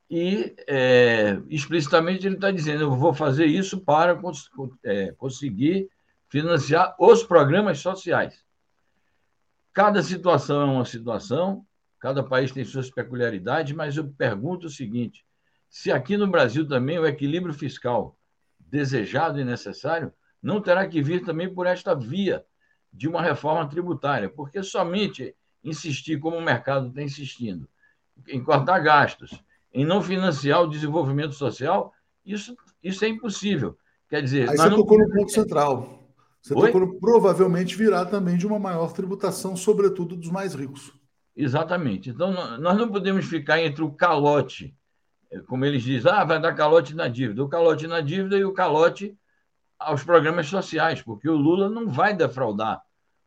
e 0.10 0.54
é, 0.68 1.42
explicitamente 1.50 2.28
ele 2.28 2.36
está 2.36 2.52
dizendo: 2.52 2.82
eu 2.82 2.94
vou 2.94 3.14
fazer 3.14 3.46
isso 3.46 3.80
para 3.80 4.14
cons 4.14 4.50
é, 4.84 5.14
conseguir 5.14 5.90
financiar 6.28 6.94
os 7.00 7.24
programas 7.24 7.80
sociais. 7.80 8.44
Cada 9.72 10.04
situação 10.04 10.62
é 10.62 10.66
uma 10.66 10.84
situação, 10.84 11.66
cada 12.02 12.22
país 12.22 12.52
tem 12.52 12.66
suas 12.66 12.92
peculiaridades, 12.92 13.74
mas 13.74 13.96
eu 13.96 14.10
pergunto 14.10 14.68
o 14.68 14.70
seguinte: 14.70 15.24
se 15.72 15.90
aqui 15.90 16.18
no 16.18 16.28
Brasil 16.28 16.68
também 16.68 17.00
o 17.00 17.08
equilíbrio 17.08 17.54
fiscal 17.54 18.18
desejado 18.60 19.40
e 19.40 19.46
necessário 19.46 20.12
não 20.44 20.62
terá 20.62 20.86
que 20.86 21.02
vir 21.02 21.24
também 21.24 21.52
por 21.52 21.66
esta 21.66 21.96
via 21.96 22.44
de 22.92 23.08
uma 23.08 23.22
reforma 23.22 23.66
tributária, 23.70 24.30
porque 24.30 24.62
somente 24.62 25.34
insistir, 25.64 26.20
como 26.20 26.36
o 26.36 26.42
mercado 26.42 26.90
está 26.90 27.02
insistindo, 27.02 27.70
em 28.28 28.44
cortar 28.44 28.80
gastos, 28.80 29.42
em 29.74 29.86
não 29.86 30.02
financiar 30.02 30.62
o 30.62 30.68
desenvolvimento 30.68 31.36
social, 31.36 31.94
isso, 32.26 32.54
isso 32.84 33.06
é 33.06 33.08
impossível. 33.08 33.78
Quer 34.10 34.22
dizer, 34.22 34.50
Aí 34.50 34.58
você 34.58 34.70
não... 34.70 34.76
tocou 34.76 35.00
no 35.00 35.10
ponto 35.10 35.32
central. 35.32 36.04
Você 36.42 36.54
Oi? 36.54 36.66
tocou 36.66 36.82
no, 36.82 37.00
provavelmente 37.00 37.78
virá 37.78 38.06
também 38.06 38.36
de 38.36 38.46
uma 38.46 38.60
maior 38.60 38.92
tributação, 38.92 39.56
sobretudo 39.56 40.18
dos 40.18 40.30
mais 40.30 40.54
ricos. 40.54 40.92
Exatamente. 41.34 42.10
Então, 42.10 42.34
nós 42.58 42.78
não 42.78 42.92
podemos 42.92 43.26
ficar 43.26 43.62
entre 43.62 43.84
o 43.84 43.92
calote, 43.94 44.76
como 45.48 45.66
eles 45.66 45.84
dizem, 45.84 46.12
ah, 46.12 46.24
vai 46.24 46.40
dar 46.40 46.54
calote 46.54 46.94
na 46.94 47.08
dívida. 47.08 47.44
O 47.44 47.50
calote 47.50 47.88
na 47.88 48.02
dívida 48.02 48.38
e 48.38 48.44
o 48.44 48.54
calote 48.54 49.18
aos 49.80 50.04
programas 50.04 50.48
sociais, 50.48 51.02
porque 51.02 51.30
o 51.30 51.36
Lula 51.36 51.70
não 51.70 51.88
vai 51.88 52.14
defraudar 52.14 52.82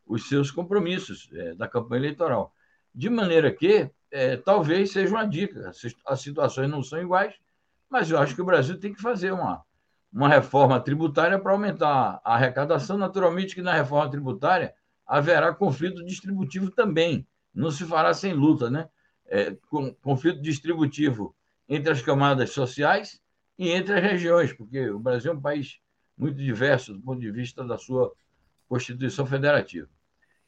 os 0.05 0.29
seus 0.29 0.51
compromissos 0.51 1.29
é, 1.33 1.55
da 1.55 1.67
campanha 1.67 2.01
eleitoral. 2.01 2.53
De 2.93 3.09
maneira 3.09 3.51
que, 3.51 3.89
é, 4.11 4.37
talvez 4.37 4.91
seja 4.91 5.13
uma 5.13 5.25
dica, 5.25 5.71
as 6.05 6.21
situações 6.21 6.69
não 6.69 6.83
são 6.83 7.01
iguais, 7.01 7.33
mas 7.89 8.09
eu 8.09 8.17
acho 8.17 8.35
que 8.35 8.41
o 8.41 8.45
Brasil 8.45 8.79
tem 8.79 8.93
que 8.93 9.01
fazer 9.01 9.31
uma, 9.31 9.63
uma 10.13 10.29
reforma 10.29 10.79
tributária 10.79 11.39
para 11.39 11.51
aumentar 11.51 12.21
a 12.23 12.35
arrecadação. 12.35 12.97
Naturalmente 12.97 13.55
que 13.55 13.61
na 13.61 13.73
reforma 13.73 14.09
tributária 14.09 14.73
haverá 15.05 15.53
conflito 15.53 16.05
distributivo 16.05 16.71
também, 16.71 17.27
não 17.53 17.71
se 17.71 17.85
fará 17.85 18.13
sem 18.13 18.33
luta, 18.33 18.69
né? 18.69 18.89
É, 19.27 19.57
conflito 20.01 20.41
distributivo 20.41 21.35
entre 21.67 21.91
as 21.91 22.01
camadas 22.01 22.51
sociais 22.51 23.19
e 23.57 23.69
entre 23.71 23.93
as 23.93 24.01
regiões, 24.03 24.53
porque 24.53 24.89
o 24.89 24.99
Brasil 24.99 25.31
é 25.31 25.35
um 25.35 25.41
país 25.41 25.79
muito 26.17 26.37
diverso 26.37 26.93
do 26.93 27.01
ponto 27.01 27.19
de 27.19 27.31
vista 27.31 27.63
da 27.63 27.77
sua 27.77 28.13
Constituição 28.67 29.25
Federativa. 29.25 29.87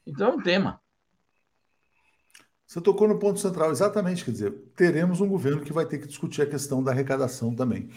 Então 0.06 0.30
é 0.30 0.34
um 0.34 0.42
tema. 0.42 0.80
Você 2.66 2.80
tocou 2.80 3.08
no 3.08 3.18
ponto 3.18 3.40
central, 3.40 3.70
exatamente, 3.70 4.24
quer 4.24 4.30
dizer, 4.30 4.52
teremos 4.76 5.20
um 5.20 5.28
governo 5.28 5.62
que 5.62 5.72
vai 5.72 5.86
ter 5.86 5.98
que 5.98 6.06
discutir 6.06 6.42
a 6.42 6.46
questão 6.46 6.82
da 6.82 6.90
arrecadação 6.90 7.54
também. 7.54 7.88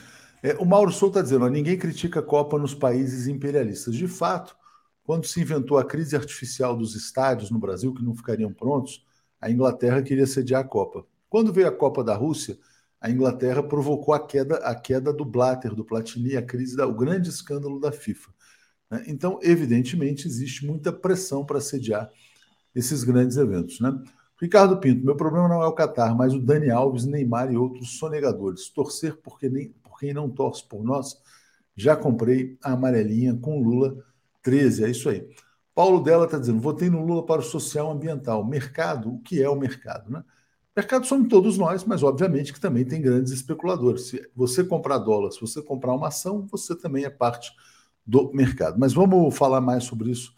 É, 0.42 0.56
o 0.56 0.66
Mauro 0.66 0.92
Souto 0.92 1.20
está 1.20 1.22
dizendo, 1.22 1.46
ó, 1.46 1.50
ninguém 1.50 1.78
critica 1.78 2.20
a 2.20 2.24
Copa 2.24 2.58
nos 2.58 2.74
países 2.74 3.28
imperialistas. 3.28 3.94
De 3.96 4.08
fato, 4.08 4.56
quando 5.04 5.26
se 5.26 5.42
inventou 5.42 5.78
a 5.78 5.86
crise 5.86 6.16
artificial 6.16 6.76
dos 6.76 6.96
estádios 6.96 7.52
no 7.52 7.60
Brasil, 7.60 7.94
que 7.94 8.04
não 8.04 8.16
ficariam 8.16 8.54
prontos, 8.54 9.06
a 9.42 9.52
Inglaterra 9.52 10.02
queria 10.02 10.26
sediar 10.26 10.62
a 10.62 10.68
Copa. 10.68 11.06
Quando 11.30 11.52
veio 11.52 11.68
a 11.68 11.72
Copa 11.72 12.04
da 12.04 12.16
Rússia, 12.16 12.58
a 13.02 13.10
Inglaterra 13.10 13.64
provocou 13.64 14.14
a 14.14 14.26
queda, 14.26 14.58
a 14.58 14.76
queda 14.76 15.12
do 15.12 15.26
Blatter, 15.26 15.74
do 15.74 15.84
Platini, 15.84 16.38
a 16.38 16.42
crise, 16.42 16.78
da, 16.78 16.86
o 16.86 16.94
grande 16.94 17.30
escândalo 17.30 17.80
da 17.80 17.92
FIFA. 17.92 18.32
Né? 18.92 19.04
Então, 19.08 19.40
evidentemente, 19.42 20.28
existe 20.28 20.66
muita 20.68 20.94
pressão 20.94 21.44
para 21.44 21.60
sediar 21.60 22.12
esses 22.76 23.04
grandes 23.04 23.38
eventos. 23.38 23.80
Né? 23.80 23.92
Ricardo 24.40 24.78
Pinto, 24.78 25.04
meu 25.04 25.16
problema 25.16 25.48
não 25.48 25.64
é 25.64 25.68
o 25.68 25.74
Catar, 25.74 26.16
mas 26.16 26.34
o 26.36 26.40
Dani 26.40 26.70
Alves, 26.70 27.06
Neymar 27.06 27.52
e 27.52 27.58
outros 27.58 27.98
sonegadores. 27.98 28.70
Torcer 28.70 29.18
porque 29.18 29.50
nem, 29.50 29.70
por 29.84 30.00
quem 30.00 30.14
não 30.14 30.30
torce 30.30 30.64
por 30.68 30.84
nós. 30.84 31.20
Já 31.76 31.96
comprei 31.96 32.58
a 32.64 32.74
amarelinha 32.74 33.36
com 33.36 33.64
Lula 33.64 33.98
13, 34.44 34.84
é 34.84 34.90
isso 34.90 35.10
aí. 35.10 35.28
Paulo 35.74 36.04
Della 36.04 36.26
está 36.26 36.38
dizendo: 36.38 36.60
votei 36.60 36.90
no 36.90 37.04
Lula 37.04 37.26
para 37.26 37.42
o 37.42 37.44
social 37.44 37.90
ambiental. 37.92 38.46
Mercado, 38.46 39.14
o 39.14 39.20
que 39.22 39.42
é 39.42 39.50
o 39.50 39.56
mercado? 39.56 40.12
Né? 40.12 40.24
Mercado 40.76 41.06
somos 41.06 41.28
todos 41.28 41.58
nós, 41.58 41.84
mas 41.84 42.02
obviamente 42.02 42.54
que 42.54 42.60
também 42.60 42.86
tem 42.86 43.02
grandes 43.02 43.34
especuladores. 43.34 44.08
Se 44.08 44.30
você 44.34 44.64
comprar 44.64 45.00
dólar, 45.00 45.32
se 45.32 45.42
você 45.42 45.62
comprar 45.62 45.94
uma 45.94 46.08
ação, 46.08 46.48
você 46.48 46.76
também 46.76 47.04
é 47.04 47.10
parte 47.10 47.52
do 48.06 48.32
mercado. 48.34 48.80
Mas 48.80 48.94
vamos 48.94 49.38
falar 49.38 49.60
mais 49.60 49.84
sobre 49.84 50.12
isso 50.12 50.34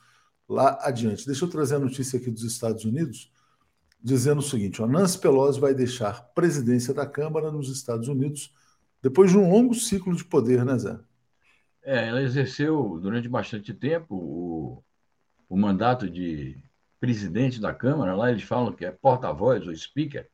lá 0.49 0.77
adiante. 0.81 1.25
Deixa 1.25 1.45
eu 1.45 1.49
trazer 1.49 1.75
a 1.75 1.79
notícia 1.79 2.17
aqui 2.17 2.31
dos 2.31 2.43
Estados 2.43 2.83
Unidos, 2.83 3.31
dizendo 4.01 4.39
o 4.39 4.43
seguinte: 4.43 4.81
ó, 4.81 4.87
Nancy 4.87 5.19
Pelosi 5.19 5.59
vai 5.59 5.73
deixar 5.73 6.23
presidência 6.33 6.93
da 6.93 7.05
Câmara 7.05 7.51
nos 7.51 7.69
Estados 7.69 8.07
Unidos 8.07 8.53
depois 9.03 9.29
de 9.29 9.37
um 9.37 9.51
longo 9.51 9.75
ciclo 9.75 10.15
de 10.15 10.23
poder, 10.23 10.63
né, 10.65 10.77
Zé? 10.77 10.97
É, 11.83 12.07
ela 12.07 12.21
exerceu 12.21 12.97
durante 13.01 13.27
bastante 13.27 13.73
tempo 13.73 14.15
o, 14.15 14.83
o 15.49 15.57
mandato 15.57 16.09
de 16.09 16.57
presidente 17.03 17.59
da 17.59 17.73
Câmara. 17.73 18.15
Lá 18.15 18.31
eles 18.31 18.43
falam 18.43 18.71
que 18.71 18.85
é 18.85 18.89
porta-voz 18.89 19.67
ou 19.67 19.75
speaker, 19.75 20.25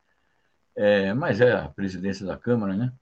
é, 0.75 1.11
mas 1.15 1.41
é 1.41 1.51
a 1.51 1.67
presidência 1.67 2.23
da 2.23 2.37
Câmara, 2.37 2.75
né? 2.75 2.93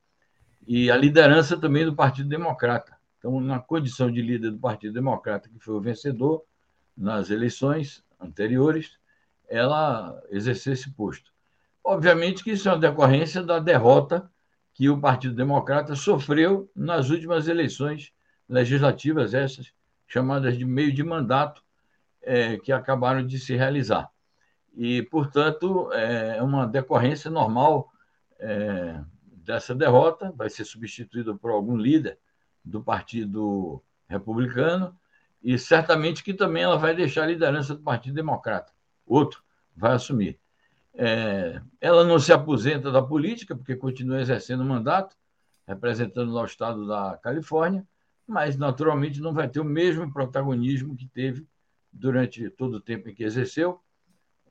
E 0.66 0.90
a 0.90 0.96
liderança 0.96 1.58
também 1.58 1.84
do 1.84 1.94
Partido 1.94 2.30
Democrata. 2.30 2.96
Então, 3.18 3.42
na 3.42 3.60
condição 3.60 4.10
de 4.10 4.22
líder 4.22 4.52
do 4.52 4.58
Partido 4.58 4.94
Democrata, 4.94 5.50
que 5.50 5.60
foi 5.60 5.74
o 5.74 5.82
vencedor 5.82 6.46
nas 6.96 7.30
eleições 7.30 8.02
anteriores, 8.18 8.98
ela 9.50 10.18
exerceu 10.30 10.72
esse 10.72 10.90
posto. 10.92 11.30
Obviamente 11.84 12.46
que 12.46 12.52
isso 12.52 12.70
é 12.70 12.72
uma 12.72 12.80
decorrência 12.80 13.44
da 13.44 13.60
derrota 13.60 14.32
que 14.74 14.90
o 14.90 14.98
Partido 14.98 15.36
Democrata 15.36 15.94
sofreu 15.94 16.72
nas 16.74 17.10
últimas 17.10 17.50
eleições 17.50 18.14
legislativas, 18.48 19.34
essas 19.34 19.74
chamadas 20.08 20.58
de 20.58 20.64
meio 20.64 20.94
de 20.94 21.04
mandato, 21.04 21.67
é, 22.28 22.58
que 22.58 22.74
acabaram 22.74 23.26
de 23.26 23.40
se 23.40 23.56
realizar. 23.56 24.12
E, 24.76 25.02
portanto, 25.04 25.90
é 25.94 26.44
uma 26.44 26.68
decorrência 26.68 27.32
normal 27.32 27.90
é, 28.38 29.00
dessa 29.22 29.74
derrota, 29.74 30.34
vai 30.36 30.50
ser 30.50 30.66
substituída 30.66 31.34
por 31.34 31.52
algum 31.52 31.78
líder 31.78 32.20
do 32.64 32.84
Partido 32.84 33.82
Republicano, 34.10 34.96
e 35.42 35.58
certamente 35.58 36.22
que 36.22 36.34
também 36.34 36.64
ela 36.64 36.78
vai 36.78 36.94
deixar 36.94 37.24
a 37.24 37.28
liderança 37.28 37.74
do 37.74 37.82
Partido 37.82 38.16
Democrata. 38.16 38.74
Outro 39.06 39.42
vai 39.76 39.94
assumir. 39.94 40.38
É, 40.94 41.62
ela 41.80 42.04
não 42.04 42.20
se 42.20 42.34
aposenta 42.34 42.92
da 42.92 43.02
política, 43.02 43.56
porque 43.56 43.76
continua 43.76 44.20
exercendo 44.20 44.62
o 44.62 44.66
mandato, 44.66 45.16
representando 45.66 46.34
lá 46.34 46.42
o 46.42 46.46
estado 46.46 46.86
da 46.86 47.18
Califórnia, 47.24 47.88
mas 48.28 48.58
naturalmente 48.58 49.22
não 49.22 49.34
vai 49.34 49.48
ter 49.48 49.62
o 49.62 49.66
mesmo 49.66 50.12
protagonismo 50.12 50.96
que 50.96 51.08
teve 51.08 51.48
durante 51.98 52.50
todo 52.52 52.76
o 52.76 52.82
tempo 52.82 53.10
em 53.10 53.14
que 53.14 53.24
exerceu 53.24 53.80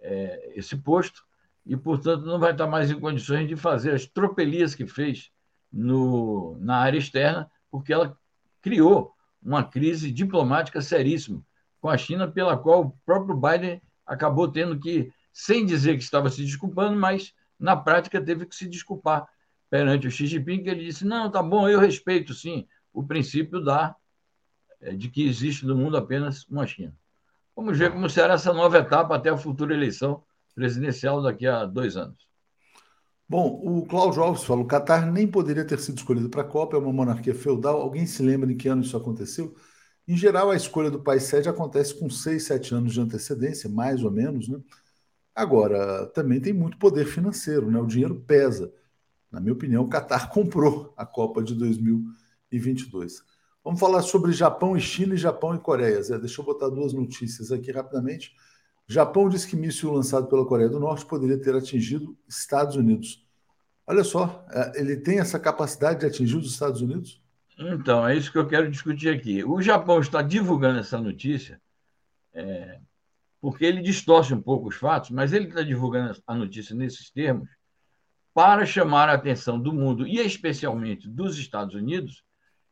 é, 0.01 0.53
esse 0.55 0.77
posto, 0.77 1.25
e, 1.65 1.77
portanto, 1.77 2.25
não 2.25 2.39
vai 2.39 2.53
estar 2.53 2.67
mais 2.67 2.91
em 2.91 3.01
condições 3.01 3.49
de 3.49 3.57
fazer 3.57 3.93
as 3.93 4.07
tropelias 4.07 4.75
que 4.75 4.87
fez 4.87 5.33
no, 5.73 6.57
na 6.61 6.77
área 6.77 6.99
externa, 6.99 7.51
porque 7.71 7.93
ela 7.93 8.17
criou 8.63 9.13
uma 9.43 9.65
crise 9.65 10.11
diplomática 10.11 10.81
seríssima 10.81 11.45
com 11.81 11.89
a 11.89 11.97
China, 11.97 12.29
pela 12.29 12.57
qual 12.57 12.83
o 12.83 12.91
próprio 13.05 13.37
Biden 13.37 13.83
acabou 14.05 14.51
tendo 14.51 14.79
que, 14.79 15.13
sem 15.33 15.67
dizer 15.67 15.97
que 15.97 16.03
estava 16.03 16.31
se 16.31 16.43
desculpando, 16.43 16.99
mas 16.99 17.35
na 17.59 17.77
prática 17.77 18.21
teve 18.21 18.47
que 18.47 18.55
se 18.55 18.69
desculpar 18.69 19.29
perante 19.69 20.07
o 20.07 20.11
Xi 20.11 20.27
Jinping, 20.27 20.63
que 20.63 20.71
ele 20.71 20.85
disse: 20.85 21.05
não, 21.05 21.31
tá 21.31 21.43
bom, 21.43 21.69
eu 21.69 21.81
respeito 21.81 22.33
sim 22.33 22.67
o 22.93 23.03
princípio 23.03 23.63
da, 23.63 23.95
é, 24.81 24.95
de 24.95 25.09
que 25.11 25.27
existe 25.27 25.67
no 25.67 25.77
mundo 25.77 25.97
apenas 25.97 26.45
uma 26.49 26.67
China. 26.67 26.95
Vamos 27.57 27.79
ver 27.79 27.91
como 27.91 28.09
será 28.11 28.35
essa 28.35 28.53
nova 28.53 28.79
etapa 28.79 29.17
até 29.17 29.31
a 29.31 29.37
futura 29.37 29.73
eleição 29.73 30.23
presidencial 30.55 31.23
daqui 31.23 31.47
a 31.47 31.65
dois 31.65 31.97
anos. 31.97 32.27
Bom, 33.29 33.61
o 33.65 33.87
Cláudio 33.87 34.23
Alves 34.23 34.45
fala: 34.45 34.61
o 34.61 34.67
Catar 34.67 35.11
nem 35.11 35.27
poderia 35.27 35.65
ter 35.65 35.79
sido 35.81 35.97
escolhido 35.97 36.29
para 36.29 36.43
a 36.43 36.45
Copa, 36.45 36.77
é 36.77 36.79
uma 36.79 36.93
monarquia 36.93 37.35
feudal. 37.35 37.81
Alguém 37.81 38.07
se 38.07 38.23
lembra 38.23 38.53
em 38.53 38.57
que 38.57 38.69
ano 38.69 38.83
isso 38.83 38.97
aconteceu? 38.97 39.57
Em 40.07 40.17
geral, 40.17 40.51
a 40.51 40.57
escolha 40.57 40.91
do 40.91 41.03
país 41.03 41.25
sede 41.25 41.49
acontece 41.49 41.99
com 41.99 42.09
seis, 42.09 42.45
sete 42.45 42.75
anos 42.75 42.93
de 42.93 43.01
antecedência, 43.01 43.69
mais 43.69 44.05
ou 44.05 44.11
menos, 44.11 44.49
né? 44.49 44.61
Agora, 45.35 46.07
também 46.09 46.41
tem 46.41 46.53
muito 46.53 46.79
poder 46.79 47.07
financeiro, 47.07 47.71
né? 47.71 47.81
O 47.81 47.87
dinheiro 47.87 48.23
pesa. 48.27 48.73
Na 49.31 49.41
minha 49.41 49.53
opinião, 49.55 49.83
o 49.83 49.89
Catar 49.89 50.31
comprou 50.33 50.95
a 50.97 51.05
Copa 51.07 51.43
de 51.43 51.55
2022. 51.55 53.23
Vamos 53.67 53.81
falar 53.81 54.01
sobre 54.03 54.31
Japão 54.31 54.77
e 54.77 54.81
China 54.81 55.15
e 55.15 55.19
Japão 55.19 55.53
e 55.53 55.59
Coreia. 55.59 56.01
Zé, 56.01 56.17
deixa 56.21 56.41
eu 56.41 56.45
botar 56.45 56.69
duas 56.69 56.93
notícias 56.93 57.51
aqui 57.51 57.73
rapidamente. 57.73 58.33
Japão 58.87 59.29
diz 59.29 59.45
que 59.45 59.57
míssil 59.57 59.91
lançado 59.91 60.29
pela 60.29 60.47
Coreia 60.47 60.69
do 60.69 60.79
Norte 60.79 61.05
poderia 61.05 61.37
ter 61.37 61.53
atingido 61.53 62.17
Estados 62.29 62.77
Unidos. 62.77 63.27
Olha 63.85 64.05
só, 64.05 64.47
é, 64.53 64.81
ele 64.81 64.97
tem 64.97 65.19
essa 65.19 65.37
capacidade 65.41 65.99
de 65.99 66.07
atingir 66.07 66.37
os 66.37 66.49
Estados 66.49 66.81
Unidos? 66.81 67.21
Então, 67.59 68.07
é 68.07 68.17
isso 68.17 68.31
que 68.31 68.39
eu 68.39 68.47
quero 68.47 68.71
discutir 68.71 69.09
aqui. 69.09 69.43
O 69.43 69.61
Japão 69.61 69.99
está 69.99 70.23
divulgando 70.23 70.79
essa 70.79 71.01
notícia 71.01 71.61
é, 72.33 72.79
porque 73.41 73.65
ele 73.65 73.83
distorce 73.83 74.33
um 74.33 74.41
pouco 74.41 74.69
os 74.69 74.77
fatos, 74.77 75.11
mas 75.11 75.33
ele 75.33 75.49
está 75.49 75.63
divulgando 75.63 76.17
a 76.25 76.35
notícia 76.37 76.73
nesses 76.73 77.11
termos 77.11 77.49
para 78.33 78.65
chamar 78.65 79.09
a 79.09 79.15
atenção 79.15 79.59
do 79.59 79.73
mundo, 79.73 80.07
e 80.07 80.21
especialmente 80.21 81.09
dos 81.09 81.37
Estados 81.37 81.75
Unidos, 81.75 82.25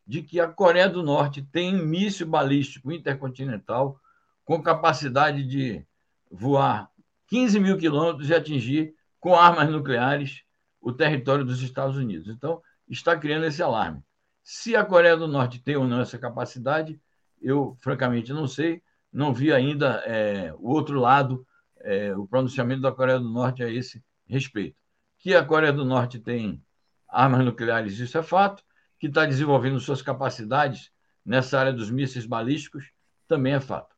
de 0.07 0.23
que 0.23 0.39
a 0.39 0.49
Coreia 0.49 0.89
do 0.89 1.03
Norte 1.03 1.43
tem 1.43 1.75
um 1.75 1.87
míssil 1.87 2.27
balístico 2.27 2.93
intercontinental 2.93 3.99
com 4.45 4.63
capacidade 4.63 5.43
de 5.45 5.85
voar 6.31 6.91
15 7.29 7.59
mil 7.59 7.79
quilômetros 7.79 8.29
e 8.29 8.35
atingir 8.35 8.95
com 9.19 9.35
armas 9.35 9.71
nucleares 9.71 10.43
o 10.81 10.93
território 10.93 11.45
dos 11.45 11.63
Estados 11.63 11.97
Unidos. 11.97 12.29
Então, 12.29 12.61
está 12.89 13.17
criando 13.17 13.47
esse 13.47 13.63
alarme. 13.63 14.03
Se 14.43 14.77
a 14.77 14.85
Coreia 14.85 15.17
do 15.17 15.27
Norte 15.27 15.59
tem 15.59 15.77
ou 15.77 15.89
não 15.89 16.01
essa 16.01 16.19
capacidade, 16.19 17.01
eu 17.41 17.77
francamente 17.81 18.33
não 18.33 18.47
sei. 18.47 18.83
Não 19.11 19.33
vi 19.33 19.53
ainda 19.53 20.03
é, 20.05 20.53
o 20.59 20.69
outro 20.71 21.01
lado, 21.01 21.47
é, 21.81 22.15
o 22.15 22.27
pronunciamento 22.27 22.83
da 22.83 22.93
Coreia 22.93 23.19
do 23.19 23.29
Norte 23.29 23.63
a 23.63 23.71
esse 23.71 24.05
respeito. 24.27 24.77
Que 25.19 25.35
a 25.35 25.45
Coreia 25.45 25.73
do 25.73 25.85
Norte 25.85 26.19
tem 26.19 26.63
armas 27.09 27.45
nucleares, 27.45 27.99
isso 27.99 28.19
é 28.19 28.23
fato. 28.23 28.63
Que 29.05 29.09
está 29.09 29.27
desenvolvendo 29.27 29.79
suas 29.79 30.01
capacidades 30.01 30.91
nessa 31.23 31.61
área 31.61 31.75
dos 31.75 31.91
mísseis 31.91 32.25
balísticos, 32.25 32.91
também 33.29 33.53
é 33.53 33.61
fato. 33.61 33.95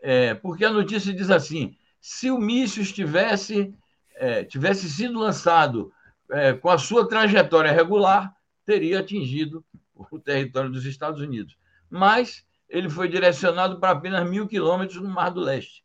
É, 0.00 0.34
porque 0.34 0.64
a 0.64 0.70
notícia 0.70 1.12
diz 1.12 1.30
assim: 1.30 1.76
se 2.00 2.30
o 2.30 2.38
míssil 2.38 2.84
estivesse, 2.84 3.74
é, 4.14 4.44
tivesse 4.44 4.88
sido 4.88 5.18
lançado 5.18 5.92
é, 6.30 6.52
com 6.52 6.70
a 6.70 6.78
sua 6.78 7.08
trajetória 7.08 7.72
regular, 7.72 8.32
teria 8.64 9.00
atingido 9.00 9.64
o 9.92 10.16
território 10.16 10.70
dos 10.70 10.86
Estados 10.86 11.20
Unidos. 11.20 11.58
Mas 11.90 12.46
ele 12.68 12.88
foi 12.88 13.08
direcionado 13.08 13.80
para 13.80 13.98
apenas 13.98 14.30
mil 14.30 14.46
quilômetros 14.46 15.02
no 15.02 15.08
Mar 15.08 15.30
do 15.30 15.40
Leste. 15.40 15.84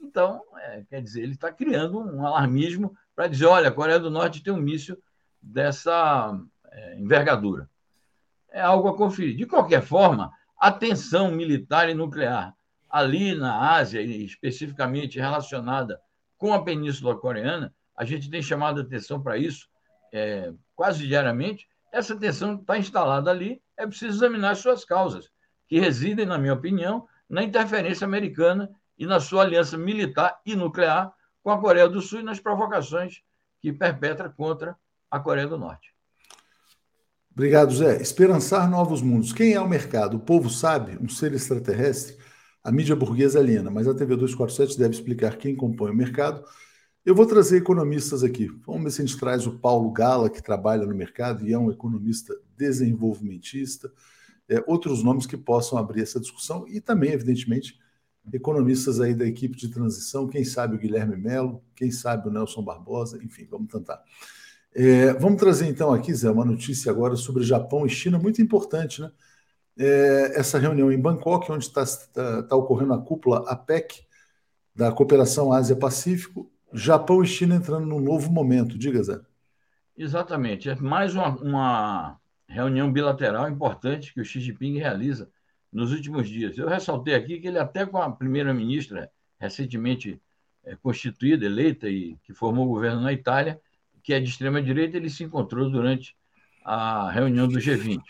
Então, 0.00 0.40
é, 0.56 0.82
quer 0.88 1.02
dizer, 1.02 1.24
ele 1.24 1.34
está 1.34 1.52
criando 1.52 2.00
um 2.00 2.26
alarmismo 2.26 2.96
para 3.14 3.28
dizer: 3.28 3.44
olha, 3.44 3.68
a 3.68 3.72
Coreia 3.72 4.00
do 4.00 4.10
Norte 4.10 4.42
tem 4.42 4.50
um 4.50 4.56
míssil 4.56 4.96
dessa 5.42 6.34
é, 6.72 6.98
envergadura. 6.98 7.68
É 8.50 8.60
algo 8.60 8.88
a 8.88 8.96
conferir. 8.96 9.36
De 9.36 9.46
qualquer 9.46 9.82
forma, 9.82 10.32
a 10.58 10.72
tensão 10.72 11.30
militar 11.30 11.88
e 11.88 11.94
nuclear 11.94 12.54
ali 12.88 13.34
na 13.34 13.72
Ásia, 13.72 14.00
e 14.00 14.24
especificamente 14.24 15.18
relacionada 15.18 16.00
com 16.38 16.54
a 16.54 16.62
Península 16.62 17.16
Coreana, 17.16 17.74
a 17.96 18.04
gente 18.04 18.30
tem 18.30 18.40
chamado 18.40 18.80
atenção 18.80 19.20
para 19.20 19.36
isso 19.36 19.68
é, 20.12 20.52
quase 20.74 21.06
diariamente. 21.06 21.68
Essa 21.92 22.16
tensão 22.16 22.54
está 22.54 22.78
instalada 22.78 23.30
ali, 23.30 23.60
é 23.76 23.86
preciso 23.86 24.16
examinar 24.16 24.52
as 24.52 24.58
suas 24.58 24.84
causas, 24.84 25.30
que 25.66 25.78
residem, 25.78 26.24
na 26.24 26.38
minha 26.38 26.54
opinião, 26.54 27.06
na 27.28 27.42
interferência 27.42 28.04
americana 28.04 28.70
e 28.96 29.06
na 29.06 29.20
sua 29.20 29.42
aliança 29.42 29.76
militar 29.76 30.40
e 30.44 30.56
nuclear 30.56 31.12
com 31.42 31.50
a 31.50 31.60
Coreia 31.60 31.88
do 31.88 32.00
Sul 32.00 32.20
e 32.20 32.22
nas 32.22 32.40
provocações 32.40 33.22
que 33.60 33.72
perpetra 33.72 34.28
contra 34.30 34.76
a 35.10 35.20
Coreia 35.20 35.46
do 35.46 35.58
Norte. 35.58 35.94
Obrigado, 37.38 37.72
Zé. 37.72 38.02
Esperançar 38.02 38.68
novos 38.68 39.00
mundos. 39.00 39.32
Quem 39.32 39.52
é 39.52 39.60
o 39.60 39.68
mercado? 39.68 40.16
O 40.16 40.20
povo 40.20 40.50
sabe? 40.50 40.98
Um 41.00 41.08
ser 41.08 41.32
extraterrestre? 41.32 42.16
A 42.64 42.72
mídia 42.72 42.96
burguesa 42.96 43.38
aliena, 43.38 43.70
mas 43.70 43.86
a 43.86 43.94
TV 43.94 44.16
247 44.16 44.76
deve 44.76 44.96
explicar 44.96 45.36
quem 45.36 45.54
compõe 45.54 45.92
o 45.92 45.94
mercado. 45.94 46.42
Eu 47.06 47.14
vou 47.14 47.24
trazer 47.24 47.58
economistas 47.58 48.24
aqui. 48.24 48.48
Vamos 48.66 48.82
ver 48.82 48.90
se 48.90 49.02
a 49.02 49.06
gente 49.06 49.20
traz 49.20 49.46
o 49.46 49.56
Paulo 49.56 49.88
Gala, 49.92 50.28
que 50.28 50.42
trabalha 50.42 50.84
no 50.84 50.92
mercado 50.96 51.46
e 51.46 51.52
é 51.52 51.58
um 51.58 51.70
economista 51.70 52.36
desenvolvimentista, 52.56 53.88
é, 54.48 54.60
outros 54.66 55.04
nomes 55.04 55.24
que 55.24 55.36
possam 55.36 55.78
abrir 55.78 56.02
essa 56.02 56.18
discussão 56.18 56.66
e 56.66 56.80
também, 56.80 57.12
evidentemente, 57.12 57.78
economistas 58.32 58.98
aí 59.00 59.14
da 59.14 59.24
equipe 59.24 59.56
de 59.56 59.68
transição, 59.68 60.26
quem 60.26 60.44
sabe 60.44 60.74
o 60.74 60.78
Guilherme 60.78 61.16
Melo, 61.16 61.62
quem 61.76 61.92
sabe 61.92 62.26
o 62.26 62.32
Nelson 62.32 62.64
Barbosa, 62.64 63.22
enfim, 63.22 63.46
vamos 63.48 63.70
tentar. 63.70 64.02
É, 64.80 65.12
vamos 65.14 65.40
trazer 65.40 65.66
então 65.66 65.92
aqui, 65.92 66.14
Zé, 66.14 66.30
uma 66.30 66.44
notícia 66.44 66.92
agora 66.92 67.16
sobre 67.16 67.42
Japão 67.42 67.84
e 67.84 67.90
China, 67.90 68.16
muito 68.16 68.40
importante, 68.40 69.02
né? 69.02 69.10
é, 69.76 70.38
essa 70.38 70.56
reunião 70.56 70.92
em 70.92 71.00
Bangkok, 71.00 71.50
onde 71.50 71.64
está 71.64 71.84
tá, 72.12 72.44
tá 72.44 72.54
ocorrendo 72.54 72.92
a 72.92 73.02
cúpula 73.02 73.44
APEC, 73.50 74.06
da 74.72 74.92
Cooperação 74.92 75.52
Ásia-Pacífico, 75.52 76.48
Japão 76.72 77.24
e 77.24 77.26
China 77.26 77.56
entrando 77.56 77.86
num 77.86 77.98
novo 77.98 78.30
momento. 78.30 78.78
Diga, 78.78 79.02
Zé. 79.02 79.20
Exatamente. 79.96 80.70
É 80.70 80.76
mais 80.76 81.16
uma, 81.16 81.30
uma 81.36 82.20
reunião 82.46 82.92
bilateral 82.92 83.50
importante 83.50 84.14
que 84.14 84.20
o 84.20 84.24
Xi 84.24 84.38
Jinping 84.38 84.78
realiza 84.78 85.28
nos 85.72 85.90
últimos 85.90 86.28
dias. 86.28 86.56
Eu 86.56 86.68
ressaltei 86.68 87.16
aqui 87.16 87.40
que 87.40 87.48
ele, 87.48 87.58
até 87.58 87.84
com 87.84 87.98
a 87.98 88.12
primeira-ministra 88.12 89.10
recentemente 89.40 90.22
é, 90.64 90.76
constituída, 90.76 91.44
eleita 91.44 91.88
e 91.88 92.16
que 92.22 92.32
formou 92.32 92.66
o 92.66 92.68
governo 92.68 93.00
na 93.00 93.12
Itália, 93.12 93.60
que 94.08 94.14
é 94.14 94.20
de 94.20 94.30
extrema-direita, 94.30 94.96
ele 94.96 95.10
se 95.10 95.22
encontrou 95.22 95.68
durante 95.68 96.16
a 96.64 97.10
reunião 97.10 97.46
do 97.46 97.58
G20. 97.58 98.00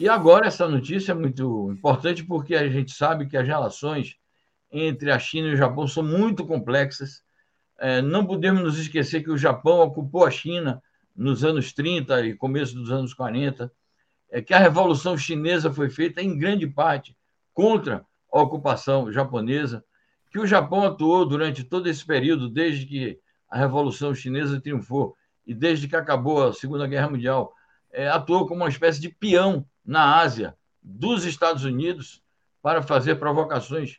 E 0.00 0.08
agora 0.08 0.46
essa 0.46 0.66
notícia 0.66 1.12
é 1.12 1.14
muito 1.14 1.70
importante 1.70 2.24
porque 2.24 2.54
a 2.54 2.66
gente 2.66 2.92
sabe 2.92 3.26
que 3.26 3.36
as 3.36 3.46
relações 3.46 4.16
entre 4.72 5.10
a 5.10 5.18
China 5.18 5.48
e 5.48 5.52
o 5.52 5.56
Japão 5.56 5.86
são 5.86 6.02
muito 6.02 6.46
complexas. 6.46 7.22
É, 7.78 8.00
não 8.00 8.24
podemos 8.24 8.62
nos 8.62 8.78
esquecer 8.78 9.22
que 9.22 9.30
o 9.30 9.36
Japão 9.36 9.80
ocupou 9.80 10.24
a 10.24 10.30
China 10.30 10.82
nos 11.14 11.44
anos 11.44 11.74
30 11.74 12.24
e 12.24 12.34
começo 12.34 12.74
dos 12.74 12.90
anos 12.90 13.12
40, 13.12 13.70
é, 14.30 14.40
que 14.40 14.54
a 14.54 14.58
Revolução 14.58 15.14
Chinesa 15.18 15.70
foi 15.70 15.90
feita 15.90 16.22
em 16.22 16.38
grande 16.38 16.66
parte 16.66 17.14
contra 17.52 18.02
a 18.32 18.40
ocupação 18.40 19.12
japonesa, 19.12 19.84
que 20.30 20.38
o 20.38 20.46
Japão 20.46 20.84
atuou 20.84 21.26
durante 21.26 21.64
todo 21.64 21.86
esse 21.86 22.06
período, 22.06 22.48
desde 22.48 22.86
que 22.86 23.20
a 23.50 23.58
Revolução 23.58 24.14
Chinesa 24.14 24.58
triunfou 24.58 25.17
e 25.48 25.54
desde 25.54 25.88
que 25.88 25.96
acabou 25.96 26.46
a 26.46 26.52
Segunda 26.52 26.86
Guerra 26.86 27.08
Mundial, 27.08 27.54
é, 27.90 28.06
atuou 28.06 28.46
como 28.46 28.60
uma 28.60 28.68
espécie 28.68 29.00
de 29.00 29.08
peão 29.08 29.66
na 29.82 30.18
Ásia 30.18 30.54
dos 30.82 31.24
Estados 31.24 31.64
Unidos 31.64 32.22
para 32.60 32.82
fazer 32.82 33.14
provocações. 33.14 33.96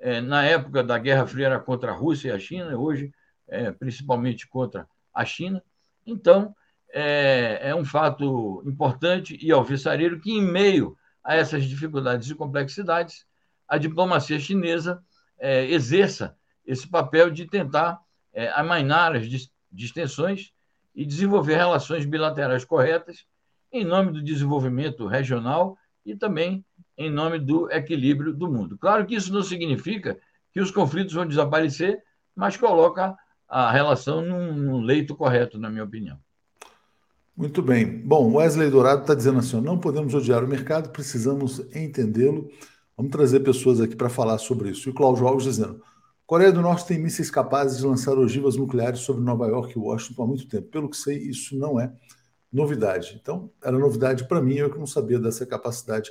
É, 0.00 0.20
na 0.20 0.44
época 0.44 0.82
da 0.82 0.98
Guerra 0.98 1.24
Fria 1.24 1.46
era 1.46 1.60
contra 1.60 1.92
a 1.92 1.94
Rússia 1.94 2.30
e 2.30 2.32
a 2.32 2.38
China, 2.38 2.76
hoje 2.76 3.12
é, 3.46 3.70
principalmente 3.70 4.48
contra 4.48 4.88
a 5.14 5.24
China. 5.24 5.62
Então, 6.04 6.52
é, 6.92 7.60
é 7.62 7.74
um 7.76 7.84
fato 7.84 8.60
importante 8.66 9.38
e 9.40 9.52
alvissareiro 9.52 10.18
que, 10.18 10.32
em 10.32 10.42
meio 10.42 10.98
a 11.22 11.36
essas 11.36 11.64
dificuldades 11.64 12.28
e 12.28 12.34
complexidades, 12.34 13.24
a 13.68 13.78
diplomacia 13.78 14.40
chinesa 14.40 15.00
é, 15.38 15.64
exerça 15.66 16.36
esse 16.66 16.88
papel 16.88 17.30
de 17.30 17.46
tentar 17.46 18.00
é, 18.32 18.48
amainar 18.48 19.14
as 19.14 19.28
distensões 19.70 20.52
e 20.98 21.06
desenvolver 21.06 21.54
relações 21.54 22.04
bilaterais 22.04 22.64
corretas 22.64 23.24
em 23.72 23.84
nome 23.84 24.10
do 24.10 24.20
desenvolvimento 24.20 25.06
regional 25.06 25.78
e 26.04 26.16
também 26.16 26.64
em 26.96 27.08
nome 27.08 27.38
do 27.38 27.70
equilíbrio 27.70 28.34
do 28.34 28.50
mundo. 28.50 28.76
Claro 28.76 29.06
que 29.06 29.14
isso 29.14 29.32
não 29.32 29.44
significa 29.44 30.18
que 30.52 30.60
os 30.60 30.72
conflitos 30.72 31.14
vão 31.14 31.24
desaparecer, 31.24 32.02
mas 32.34 32.56
coloca 32.56 33.16
a 33.48 33.70
relação 33.70 34.22
num, 34.22 34.80
leito 34.80 35.14
correto, 35.14 35.56
na 35.56 35.70
minha 35.70 35.84
opinião. 35.84 36.18
Muito 37.36 37.62
bem. 37.62 37.86
Bom, 37.86 38.34
Wesley 38.34 38.68
Dourado 38.68 39.02
está 39.02 39.14
dizendo 39.14 39.38
assim: 39.38 39.60
não 39.60 39.78
podemos 39.78 40.14
odiar 40.14 40.42
o 40.42 40.48
mercado, 40.48 40.90
precisamos 40.90 41.60
entendê-lo. 41.76 42.50
Vamos 42.96 43.12
trazer 43.12 43.38
pessoas 43.40 43.80
aqui 43.80 43.94
para 43.94 44.08
falar 44.08 44.38
sobre 44.38 44.70
isso. 44.70 44.88
E 44.88 44.90
o 44.90 44.94
Cláudio 44.94 45.28
Alves 45.28 45.44
dizendo: 45.44 45.80
Coreia 46.28 46.52
do 46.52 46.60
Norte 46.60 46.84
tem 46.84 46.98
mísseis 46.98 47.30
capazes 47.30 47.78
de 47.78 47.86
lançar 47.86 48.18
ogivas 48.18 48.54
nucleares 48.54 49.00
sobre 49.00 49.24
Nova 49.24 49.46
York 49.46 49.72
e 49.74 49.78
Washington 49.80 50.22
há 50.24 50.26
muito 50.26 50.46
tempo. 50.46 50.68
Pelo 50.68 50.90
que 50.90 50.96
sei, 50.98 51.16
isso 51.16 51.56
não 51.56 51.80
é 51.80 51.90
novidade. 52.52 53.18
Então, 53.18 53.50
era 53.64 53.78
novidade 53.78 54.28
para 54.28 54.42
mim, 54.42 54.56
eu 54.56 54.70
que 54.70 54.78
não 54.78 54.86
sabia 54.86 55.18
dessa 55.18 55.46
capacidade 55.46 56.10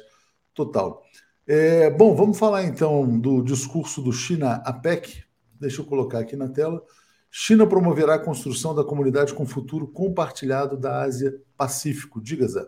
total. 0.56 1.04
É, 1.46 1.92
bom, 1.92 2.16
vamos 2.16 2.40
falar 2.40 2.64
então 2.64 3.20
do 3.20 3.44
discurso 3.44 4.02
do 4.02 4.12
China 4.12 4.54
APEC. 4.66 5.24
Deixa 5.60 5.82
eu 5.82 5.86
colocar 5.86 6.18
aqui 6.18 6.36
na 6.36 6.50
tela. 6.50 6.82
China 7.30 7.68
promoverá 7.68 8.16
a 8.16 8.20
construção 8.20 8.74
da 8.74 8.84
comunidade 8.84 9.36
com 9.36 9.46
futuro 9.46 9.86
compartilhado 9.88 10.76
da 10.76 11.04
Ásia-Pacífico. 11.04 12.20
Diga, 12.20 12.48
Zé. 12.48 12.66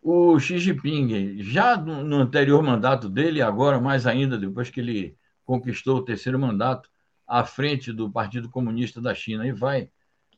O 0.00 0.38
Xi 0.38 0.60
Jinping, 0.60 1.42
já 1.42 1.76
no 1.76 2.18
anterior 2.18 2.62
mandato 2.62 3.08
dele, 3.08 3.42
agora 3.42 3.80
mais 3.80 4.06
ainda, 4.06 4.38
depois 4.38 4.70
que 4.70 4.78
ele 4.78 5.18
conquistou 5.46 5.98
o 5.98 6.04
terceiro 6.04 6.38
mandato 6.38 6.90
à 7.26 7.44
frente 7.44 7.92
do 7.92 8.10
Partido 8.10 8.50
Comunista 8.50 9.00
da 9.00 9.14
China 9.14 9.46
e 9.46 9.52
vai 9.52 9.88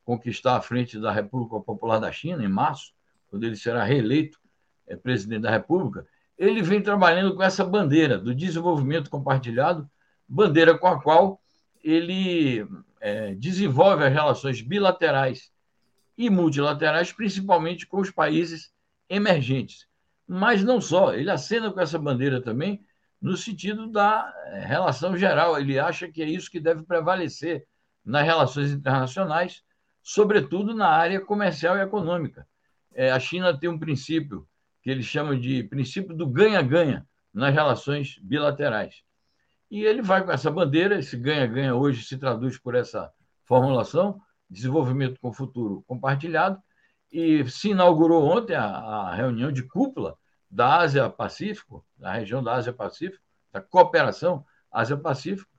conquistar 0.04 0.56
a 0.56 0.60
frente 0.60 0.98
da 0.98 1.10
República 1.10 1.58
Popular 1.60 1.98
da 1.98 2.12
China 2.12 2.44
em 2.44 2.48
março, 2.48 2.92
quando 3.28 3.44
ele 3.44 3.56
será 3.56 3.82
reeleito 3.84 4.38
é, 4.86 4.96
presidente 4.96 5.42
da 5.42 5.50
República, 5.50 6.06
ele 6.38 6.62
vem 6.62 6.80
trabalhando 6.80 7.34
com 7.34 7.42
essa 7.42 7.64
bandeira 7.64 8.16
do 8.16 8.34
desenvolvimento 8.34 9.10
compartilhado, 9.10 9.90
bandeira 10.26 10.78
com 10.78 10.86
a 10.86 11.02
qual 11.02 11.40
ele 11.82 12.66
é, 13.00 13.34
desenvolve 13.34 14.04
as 14.04 14.12
relações 14.12 14.60
bilaterais 14.60 15.50
e 16.16 16.30
multilaterais, 16.30 17.12
principalmente 17.12 17.86
com 17.86 18.00
os 18.00 18.10
países 18.10 18.72
emergentes. 19.08 19.86
Mas 20.26 20.62
não 20.62 20.80
só, 20.80 21.14
ele 21.14 21.30
acena 21.30 21.70
com 21.70 21.80
essa 21.80 21.98
bandeira 21.98 22.40
também 22.40 22.82
no 23.20 23.36
sentido 23.36 23.90
da 23.90 24.32
é, 24.46 24.60
relação 24.60 25.16
geral. 25.16 25.58
Ele 25.58 25.78
acha 25.78 26.08
que 26.08 26.22
é 26.22 26.28
isso 26.28 26.50
que 26.50 26.60
deve 26.60 26.84
prevalecer 26.84 27.66
nas 28.04 28.24
relações 28.24 28.70
internacionais, 28.70 29.62
sobretudo 30.02 30.74
na 30.74 30.88
área 30.88 31.20
comercial 31.20 31.76
e 31.76 31.82
econômica. 31.82 32.46
É, 32.94 33.10
a 33.10 33.20
China 33.20 33.58
tem 33.58 33.68
um 33.68 33.78
princípio 33.78 34.48
que 34.82 34.90
ele 34.90 35.02
chama 35.02 35.36
de 35.36 35.62
princípio 35.64 36.16
do 36.16 36.26
ganha-ganha 36.26 37.06
nas 37.32 37.52
relações 37.52 38.18
bilaterais. 38.22 39.02
E 39.70 39.84
ele 39.84 40.00
vai 40.00 40.24
com 40.24 40.32
essa 40.32 40.50
bandeira, 40.50 40.98
esse 40.98 41.16
ganha-ganha 41.16 41.74
hoje 41.74 42.02
se 42.04 42.16
traduz 42.16 42.58
por 42.58 42.74
essa 42.74 43.12
formulação, 43.44 44.20
desenvolvimento 44.48 45.20
com 45.20 45.32
futuro 45.32 45.84
compartilhado, 45.86 46.58
e 47.12 47.46
se 47.48 47.70
inaugurou 47.70 48.24
ontem 48.24 48.54
a, 48.54 48.64
a 48.64 49.14
reunião 49.14 49.52
de 49.52 49.62
cúpula 49.62 50.16
da 50.50 50.78
Ásia-Pacífico, 50.78 51.84
da 51.96 52.12
região 52.12 52.42
da 52.42 52.54
Ásia-Pacífico, 52.54 53.22
da 53.52 53.60
cooperação 53.60 54.44
Ásia-Pacífico. 54.70 55.50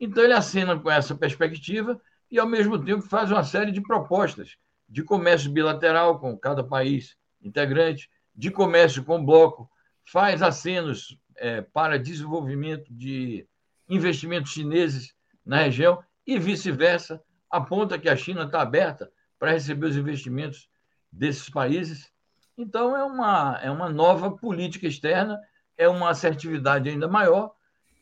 Então, 0.00 0.22
ele 0.22 0.32
acena 0.32 0.78
com 0.78 0.90
essa 0.90 1.14
perspectiva 1.14 2.00
e, 2.30 2.38
ao 2.38 2.46
mesmo 2.46 2.82
tempo, 2.82 3.02
faz 3.02 3.30
uma 3.30 3.44
série 3.44 3.72
de 3.72 3.82
propostas 3.82 4.56
de 4.88 5.02
comércio 5.02 5.50
bilateral 5.50 6.18
com 6.18 6.36
cada 6.36 6.64
país 6.64 7.16
integrante, 7.42 8.10
de 8.34 8.50
comércio 8.50 9.04
com 9.04 9.24
bloco, 9.24 9.70
faz 10.04 10.42
acenos 10.42 11.18
é, 11.36 11.60
para 11.60 11.98
desenvolvimento 11.98 12.92
de 12.92 13.46
investimentos 13.88 14.52
chineses 14.52 15.14
na 15.44 15.62
região 15.62 16.02
e 16.26 16.38
vice-versa, 16.38 17.22
aponta 17.50 17.98
que 17.98 18.08
a 18.08 18.16
China 18.16 18.44
está 18.44 18.60
aberta 18.60 19.10
para 19.38 19.52
receber 19.52 19.86
os 19.86 19.96
investimentos 19.96 20.68
desses 21.10 21.48
países. 21.48 22.12
Então, 22.58 22.96
é 22.96 23.04
uma, 23.04 23.56
é 23.62 23.70
uma 23.70 23.88
nova 23.88 24.32
política 24.32 24.88
externa, 24.88 25.40
é 25.76 25.88
uma 25.88 26.10
assertividade 26.10 26.88
ainda 26.88 27.06
maior 27.06 27.52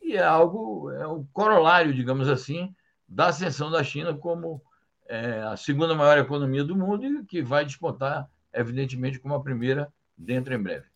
e 0.03 0.17
é 0.17 0.25
algo, 0.25 0.91
é 0.91 1.07
o 1.07 1.17
um 1.17 1.27
corolário, 1.31 1.93
digamos 1.93 2.27
assim, 2.27 2.75
da 3.07 3.27
ascensão 3.27 3.71
da 3.71 3.85
China 3.85 4.15
como 4.15 4.63
é, 5.07 5.43
a 5.43 5.59
segunda 5.59 5.95
maior 5.95 6.17
economia 6.17 6.65
do 6.65 6.75
mundo 6.75 7.05
e 7.05 7.25
que 7.27 7.43
vai 7.43 7.67
despontar, 7.67 8.27
evidentemente, 8.51 9.19
como 9.19 9.35
a 9.35 9.43
primeira 9.43 9.93
dentro 10.17 10.55
em 10.55 10.63
breve. 10.63 10.87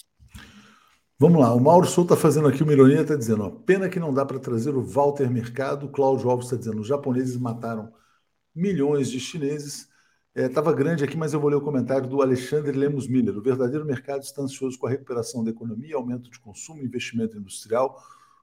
Vamos 1.19 1.39
lá, 1.39 1.53
o 1.53 1.61
Mauro 1.61 1.87
Souto 1.87 2.15
está 2.15 2.23
fazendo 2.23 2.49
aqui 2.49 2.63
uma 2.63 2.73
ironia, 2.73 3.03
está 3.03 3.15
dizendo, 3.15 3.45
ó, 3.45 3.51
pena 3.51 3.91
que 3.91 4.01
não 4.01 4.15
dá 4.15 4.25
para 4.25 4.39
trazer 4.39 4.75
o 4.75 4.83
Walter 4.83 5.31
Mercado, 5.31 5.85
o 5.85 5.91
Cláudio 5.91 6.31
Alves 6.31 6.47
está 6.47 6.57
dizendo, 6.57 6.81
os 6.81 6.89
japoneses 6.89 7.37
mataram 7.37 7.93
milhões 8.55 9.11
de 9.11 9.21
chineses. 9.21 9.90
Estava 10.35 10.71
é, 10.71 10.75
grande 10.75 11.03
aqui, 11.03 11.17
mas 11.17 11.33
eu 11.33 11.41
vou 11.41 11.51
ler 11.51 11.57
o 11.57 11.61
comentário 11.61 12.09
do 12.09 12.23
Alexandre 12.23 12.71
Lemos 12.71 13.09
Miller. 13.09 13.37
O 13.37 13.43
verdadeiro 13.43 13.85
mercado 13.85 14.23
está 14.23 14.41
ansioso 14.43 14.79
com 14.79 14.87
a 14.87 14.91
recuperação 14.91 15.43
da 15.43 15.51
economia, 15.51 15.97
aumento 15.97 16.31
de 16.31 16.39
consumo, 16.39 16.83
investimento 16.83 17.37
industrial, 17.37 18.01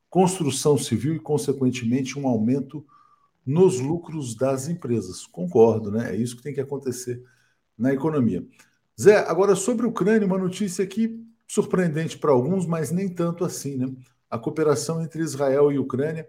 construção 0.09 0.77
civil 0.77 1.15
e, 1.15 1.19
consequentemente, 1.19 2.19
um 2.19 2.27
aumento 2.27 2.85
nos 3.45 3.79
lucros 3.79 4.35
das 4.35 4.67
empresas. 4.67 5.25
Concordo, 5.25 5.89
né? 5.89 6.13
É 6.13 6.15
isso 6.17 6.35
que 6.35 6.43
tem 6.43 6.53
que 6.53 6.59
acontecer 6.59 7.23
na 7.77 7.93
economia. 7.93 8.45
Zé, 8.99 9.19
agora 9.19 9.55
sobre 9.55 9.85
a 9.85 9.89
Ucrânia, 9.89 10.27
uma 10.27 10.37
notícia 10.37 10.83
aqui 10.83 11.25
surpreendente 11.47 12.17
para 12.17 12.31
alguns, 12.31 12.65
mas 12.65 12.91
nem 12.91 13.07
tanto 13.07 13.45
assim, 13.45 13.77
né? 13.77 13.87
A 14.29 14.37
cooperação 14.37 15.01
entre 15.01 15.21
Israel 15.21 15.71
e 15.71 15.79
Ucrânia 15.79 16.27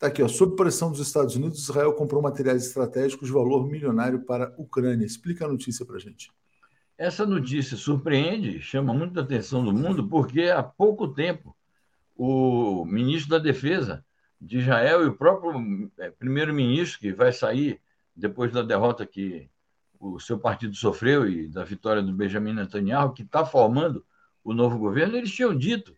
está 0.00 0.06
aqui, 0.06 0.22
ó, 0.22 0.28
sob 0.28 0.56
pressão 0.56 0.90
dos 0.90 0.98
Estados 0.98 1.36
Unidos, 1.36 1.62
Israel 1.62 1.92
comprou 1.92 2.22
materiais 2.22 2.66
estratégicos 2.66 3.28
de 3.28 3.34
valor 3.34 3.68
milionário 3.68 4.20
para 4.20 4.46
a 4.46 4.54
Ucrânia. 4.56 5.04
Explica 5.04 5.44
a 5.44 5.48
notícia 5.48 5.84
para 5.84 5.96
a 5.96 5.98
gente. 5.98 6.32
Essa 6.96 7.26
notícia 7.26 7.76
surpreende, 7.76 8.62
chama 8.62 8.94
muita 8.94 9.20
atenção 9.20 9.62
do 9.62 9.74
mundo, 9.74 10.08
porque 10.08 10.44
há 10.44 10.62
pouco 10.62 11.06
tempo 11.08 11.54
o 12.16 12.82
ministro 12.86 13.32
da 13.32 13.38
Defesa 13.38 14.02
de 14.40 14.60
Israel 14.60 15.04
e 15.04 15.08
o 15.08 15.14
próprio 15.14 15.90
é, 15.98 16.10
primeiro-ministro, 16.10 16.98
que 16.98 17.12
vai 17.12 17.30
sair 17.30 17.78
depois 18.16 18.50
da 18.50 18.62
derrota 18.62 19.04
que 19.04 19.50
o 19.98 20.18
seu 20.18 20.38
partido 20.38 20.74
sofreu 20.74 21.28
e 21.28 21.46
da 21.46 21.62
vitória 21.62 22.00
do 22.00 22.12
Benjamin 22.14 22.54
Netanyahu, 22.54 23.12
que 23.12 23.22
está 23.22 23.44
formando 23.44 24.02
o 24.42 24.54
novo 24.54 24.78
governo, 24.78 25.18
eles 25.18 25.30
tinham 25.30 25.54
dito 25.54 25.94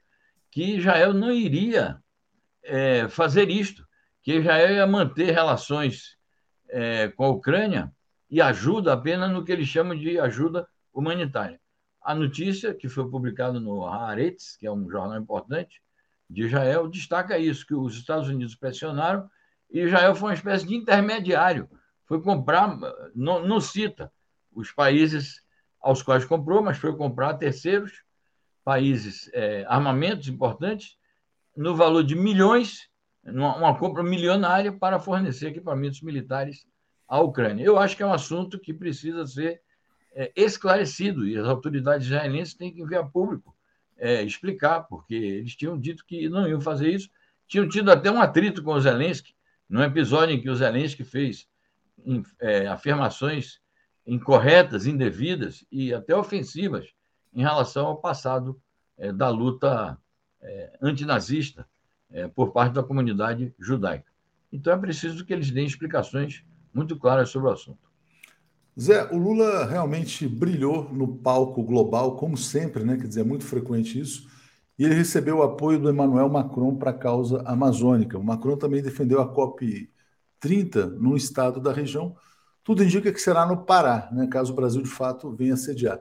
que 0.51 0.77
Israel 0.77 1.15
não 1.15 1.31
iria 1.31 2.03
é, 2.65 3.07
fazer 3.09 3.49
isto, 3.49 3.87
que 4.23 4.35
Israel 4.35 4.75
ia 4.75 4.87
manter 4.87 5.33
relações 5.33 6.17
é, 6.69 7.09
com 7.09 7.25
a 7.25 7.31
Ucrânia 7.31 7.93
e 8.31 8.41
ajuda 8.41 8.93
apenas 8.93 9.31
no 9.31 9.45
que 9.45 9.53
eles 9.53 9.69
chamam 9.69 9.97
de 9.97 10.19
ajuda 10.19 10.67
humanitária. 10.93 11.61
A 12.01 12.15
notícia, 12.15 12.75
que 12.75 12.89
foi 12.89 13.09
publicada 13.11 13.61
no 13.61 13.85
Haaretz, 13.87 14.57
que 14.57 14.67
é 14.67 14.73
um 14.73 14.89
jornal 14.89 15.19
importante 15.21 15.83
de 16.29 16.45
Israel, 16.45 16.89
destaca 16.89 17.39
isso, 17.39 17.67
que 17.67 17.75
os 17.75 17.95
Estados 17.97 18.29
Unidos 18.29 18.55
pressionaram 18.55 19.29
e 19.71 19.81
Israel 19.81 20.15
foi 20.15 20.31
uma 20.31 20.35
espécie 20.35 20.67
de 20.67 20.75
intermediário 20.75 21.69
foi 22.13 22.21
comprar, 22.21 22.79
não, 23.15 23.47
não 23.47 23.59
cita 23.59 24.13
os 24.55 24.71
países 24.71 25.43
aos 25.81 26.03
quais 26.03 26.27
comprou, 26.27 26.63
mas 26.63 26.77
foi 26.77 26.95
comprar 26.95 27.33
terceiros 27.35 28.05
países 28.63 29.31
é, 29.33 29.65
armamentos 29.67 30.29
importantes 30.29 30.99
no 31.57 31.75
valor 31.75 32.05
de 32.05 32.15
milhões, 32.15 32.87
uma, 33.25 33.57
uma 33.57 33.79
compra 33.79 34.03
milionária 34.03 34.73
para 34.73 34.99
fornecer 34.99 35.49
equipamentos 35.49 36.01
militares 36.01 36.67
à 37.07 37.21
Ucrânia. 37.21 37.65
Eu 37.65 37.79
acho 37.79 37.97
que 37.97 38.03
é 38.03 38.07
um 38.07 38.13
assunto 38.13 38.59
que 38.59 38.73
precisa 38.73 39.27
ser 39.27 39.61
é, 40.15 40.33
esclarecido 40.37 41.27
e 41.27 41.37
as 41.37 41.47
autoridades 41.47 42.07
israelenses 42.07 42.55
têm 42.55 42.73
que 42.73 42.95
a 42.95 43.05
público 43.05 43.57
é, 43.97 44.23
explicar, 44.23 44.83
porque 44.83 45.15
eles 45.15 45.55
tinham 45.55 45.79
dito 45.79 46.05
que 46.05 46.29
não 46.29 46.49
iam 46.49 46.61
fazer 46.61 46.91
isso, 46.91 47.09
tinham 47.47 47.69
tido 47.69 47.91
até 47.91 48.11
um 48.11 48.21
atrito 48.21 48.63
com 48.63 48.73
o 48.73 48.81
Zelensky, 48.81 49.35
num 49.69 49.83
episódio 49.83 50.35
em 50.35 50.41
que 50.41 50.51
o 50.51 50.57
Zelensky 50.57 51.05
fez 51.05 51.47
é, 52.41 52.67
afirmações 52.67 53.61
incorretas, 54.07 54.87
indevidas 54.87 55.65
e 55.71 55.95
até 55.95 56.17
ofensivas 56.17 56.89
em 57.33 57.43
relação 57.43 57.87
ao 57.87 58.01
passado 58.01 58.61
é, 58.99 59.13
da 59.13 59.29
luta 59.29 59.99
é, 60.41 60.79
antinazista 60.83 61.67
é, 62.13 62.29
por 62.29 62.53
parte 62.53 62.75
da 62.75 62.83
comunidade 62.83 63.55
judaica. 63.59 64.11
Então 64.53 64.73
é 64.73 64.77
preciso 64.77 65.25
que 65.25 65.33
eles 65.33 65.51
deem 65.51 65.67
explicações 65.67 66.45
muito 66.73 66.97
claras 66.99 67.31
sobre 67.31 67.49
o 67.49 67.53
assunto. 67.53 67.91
Zé, 68.79 69.05
o 69.13 69.19
Lula 69.19 69.67
realmente 69.67 70.27
brilhou 70.27 70.91
no 70.93 71.17
palco 71.17 71.63
global, 71.63 72.17
como 72.17 72.37
sempre, 72.37 72.83
né? 72.83 72.97
Quer 72.97 73.07
dizer, 73.07 73.21
é 73.21 73.25
muito 73.25 73.45
frequente 73.45 74.01
isso. 74.01 74.29
E 74.79 74.85
ele 74.85 74.95
recebeu 74.95 75.39
o 75.39 75.43
apoio 75.43 75.79
do 75.79 75.91
Emmanuel 75.91 76.29
Macron 76.31 76.77
para 76.77 76.91
a 76.91 76.95
causa 76.95 77.43
amazônica. 77.43 78.19
O 78.19 78.25
Macron 78.25 78.57
também 78.57 78.83
defendeu 78.83 79.21
a 79.21 79.29
COP 79.29 79.91
30 80.41 80.87
num 80.87 81.15
estado 81.15 81.61
da 81.61 81.73
região. 81.73 82.17
Tudo 82.65 82.83
indica 82.83 83.13
que 83.13 83.21
será 83.21 83.45
no 83.45 83.65
Pará, 83.65 84.09
né, 84.13 84.27
caso 84.27 84.53
o 84.53 84.57
Brasil 84.57 84.83
de 84.83 84.89
fato 84.89 85.31
venha 85.31 85.57
sediar. 85.57 86.01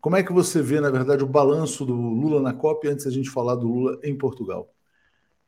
Como 0.00 0.16
é 0.16 0.22
que 0.22 0.32
você 0.32 0.60
vê, 0.60 0.80
na 0.80 0.90
verdade, 0.90 1.24
o 1.24 1.26
balanço 1.26 1.84
do 1.86 1.94
Lula 1.94 2.40
na 2.40 2.52
COP 2.52 2.86
antes 2.88 3.06
da 3.06 3.10
gente 3.10 3.30
falar 3.30 3.54
do 3.54 3.66
Lula 3.66 3.98
em 4.04 4.16
Portugal? 4.16 4.75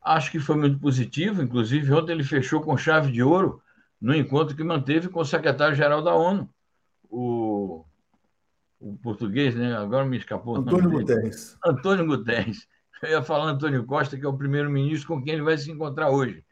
Acho 0.00 0.30
que 0.30 0.38
foi 0.38 0.56
muito 0.56 0.78
positivo. 0.78 1.42
Inclusive, 1.42 1.92
ontem 1.92 2.12
ele 2.12 2.24
fechou 2.24 2.60
com 2.60 2.76
chave 2.76 3.10
de 3.12 3.22
ouro 3.22 3.62
no 4.00 4.14
encontro 4.14 4.56
que 4.56 4.62
manteve 4.62 5.08
com 5.08 5.20
o 5.20 5.24
secretário-geral 5.24 6.02
da 6.02 6.14
ONU, 6.14 6.48
o, 7.10 7.84
o 8.78 8.96
português, 8.98 9.54
né? 9.54 9.76
agora 9.76 10.04
me 10.04 10.16
escapou. 10.16 10.56
Antônio 10.56 10.90
Guterres. 10.90 11.58
Antônio 11.64 12.06
Guterres. 12.06 12.68
Eu 13.02 13.10
ia 13.10 13.22
falar 13.22 13.50
Antônio 13.50 13.84
Costa, 13.84 14.16
que 14.16 14.24
é 14.24 14.28
o 14.28 14.36
primeiro-ministro 14.36 15.08
com 15.08 15.22
quem 15.22 15.34
ele 15.34 15.42
vai 15.42 15.56
se 15.56 15.70
encontrar 15.70 16.10
hoje. 16.10 16.44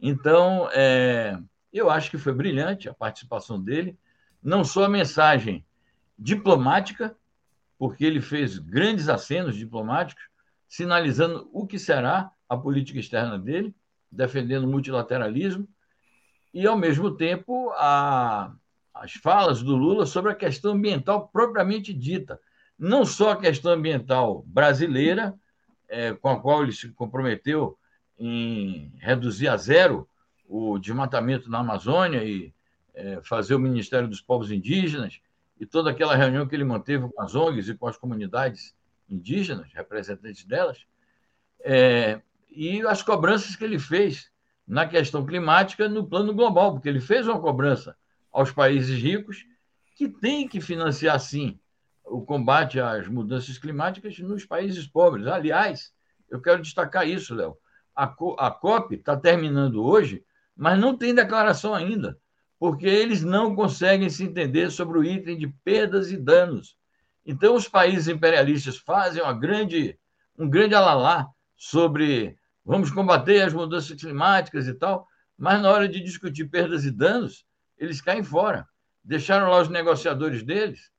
Então, 0.00 0.68
é, 0.72 1.38
eu 1.72 1.90
acho 1.90 2.10
que 2.10 2.18
foi 2.18 2.32
brilhante 2.32 2.88
a 2.88 2.94
participação 2.94 3.60
dele, 3.60 3.98
não 4.42 4.64
só 4.64 4.84
a 4.84 4.88
mensagem 4.88 5.64
diplomática, 6.18 7.16
porque 7.78 8.04
ele 8.04 8.20
fez 8.20 8.58
grandes 8.58 9.08
acenos 9.08 9.56
diplomáticos, 9.56 10.24
sinalizando 10.68 11.48
o 11.52 11.66
que 11.66 11.78
será 11.78 12.30
a 12.52 12.56
política 12.56 13.00
externa 13.00 13.38
dele, 13.38 13.74
defendendo 14.10 14.64
o 14.64 14.70
multilateralismo, 14.70 15.66
e, 16.52 16.66
ao 16.66 16.76
mesmo 16.76 17.16
tempo, 17.16 17.70
a, 17.76 18.52
as 18.92 19.12
falas 19.14 19.62
do 19.62 19.74
Lula 19.74 20.04
sobre 20.04 20.30
a 20.32 20.34
questão 20.34 20.72
ambiental 20.72 21.28
propriamente 21.28 21.94
dita. 21.94 22.38
Não 22.78 23.06
só 23.06 23.30
a 23.30 23.40
questão 23.40 23.72
ambiental 23.72 24.42
brasileira, 24.46 25.34
é, 25.88 26.12
com 26.12 26.28
a 26.28 26.38
qual 26.38 26.62
ele 26.62 26.72
se 26.72 26.90
comprometeu 26.90 27.78
em 28.18 28.92
reduzir 28.98 29.48
a 29.48 29.56
zero 29.56 30.06
o 30.46 30.78
desmatamento 30.78 31.50
na 31.50 31.60
Amazônia 31.60 32.22
e 32.22 32.52
é, 32.92 33.18
fazer 33.22 33.54
o 33.54 33.58
Ministério 33.58 34.06
dos 34.06 34.20
Povos 34.20 34.50
Indígenas, 34.50 35.20
e 35.58 35.64
toda 35.64 35.90
aquela 35.90 36.14
reunião 36.14 36.46
que 36.46 36.54
ele 36.54 36.64
manteve 36.64 37.08
com 37.08 37.22
as 37.22 37.34
ONGs 37.34 37.70
e 37.70 37.74
com 37.74 37.86
as 37.86 37.96
comunidades 37.96 38.74
indígenas, 39.08 39.72
representantes 39.72 40.44
delas, 40.44 40.84
é, 41.64 42.20
e 42.54 42.86
as 42.86 43.02
cobranças 43.02 43.56
que 43.56 43.64
ele 43.64 43.78
fez 43.78 44.30
na 44.66 44.86
questão 44.86 45.24
climática 45.24 45.88
no 45.88 46.06
plano 46.06 46.34
global, 46.34 46.72
porque 46.72 46.88
ele 46.88 47.00
fez 47.00 47.26
uma 47.26 47.40
cobrança 47.40 47.96
aos 48.30 48.50
países 48.50 49.00
ricos 49.02 49.44
que 49.94 50.08
têm 50.08 50.48
que 50.48 50.60
financiar, 50.60 51.18
sim, 51.20 51.58
o 52.04 52.22
combate 52.22 52.80
às 52.80 53.06
mudanças 53.08 53.58
climáticas 53.58 54.18
nos 54.18 54.44
países 54.44 54.86
pobres. 54.86 55.26
Aliás, 55.26 55.92
eu 56.28 56.40
quero 56.40 56.62
destacar 56.62 57.08
isso, 57.08 57.34
Léo. 57.34 57.56
A, 57.94 58.04
a 58.04 58.50
COP 58.50 58.94
está 58.94 59.16
terminando 59.16 59.84
hoje, 59.84 60.24
mas 60.56 60.78
não 60.78 60.96
tem 60.96 61.14
declaração 61.14 61.74
ainda, 61.74 62.18
porque 62.58 62.86
eles 62.86 63.22
não 63.22 63.54
conseguem 63.54 64.08
se 64.08 64.24
entender 64.24 64.70
sobre 64.70 64.98
o 64.98 65.04
item 65.04 65.36
de 65.36 65.48
perdas 65.64 66.10
e 66.10 66.16
danos. 66.16 66.76
Então, 67.24 67.54
os 67.54 67.68
países 67.68 68.08
imperialistas 68.08 68.76
fazem 68.78 69.22
grande, 69.38 69.98
um 70.38 70.48
grande 70.48 70.74
alalá 70.74 71.28
sobre 71.56 72.36
vamos 72.64 72.90
combater 72.90 73.42
as 73.42 73.52
mudanças 73.52 74.00
climáticas 74.00 74.66
e 74.66 74.74
tal, 74.74 75.06
mas 75.36 75.60
na 75.60 75.70
hora 75.70 75.88
de 75.88 76.00
discutir 76.00 76.46
perdas 76.46 76.84
e 76.84 76.90
danos, 76.90 77.44
eles 77.76 78.00
caem 78.00 78.22
fora. 78.22 78.68
Deixaram 79.02 79.50
lá 79.50 79.60
os 79.60 79.68
negociadores 79.68 80.42
deles 80.42 80.90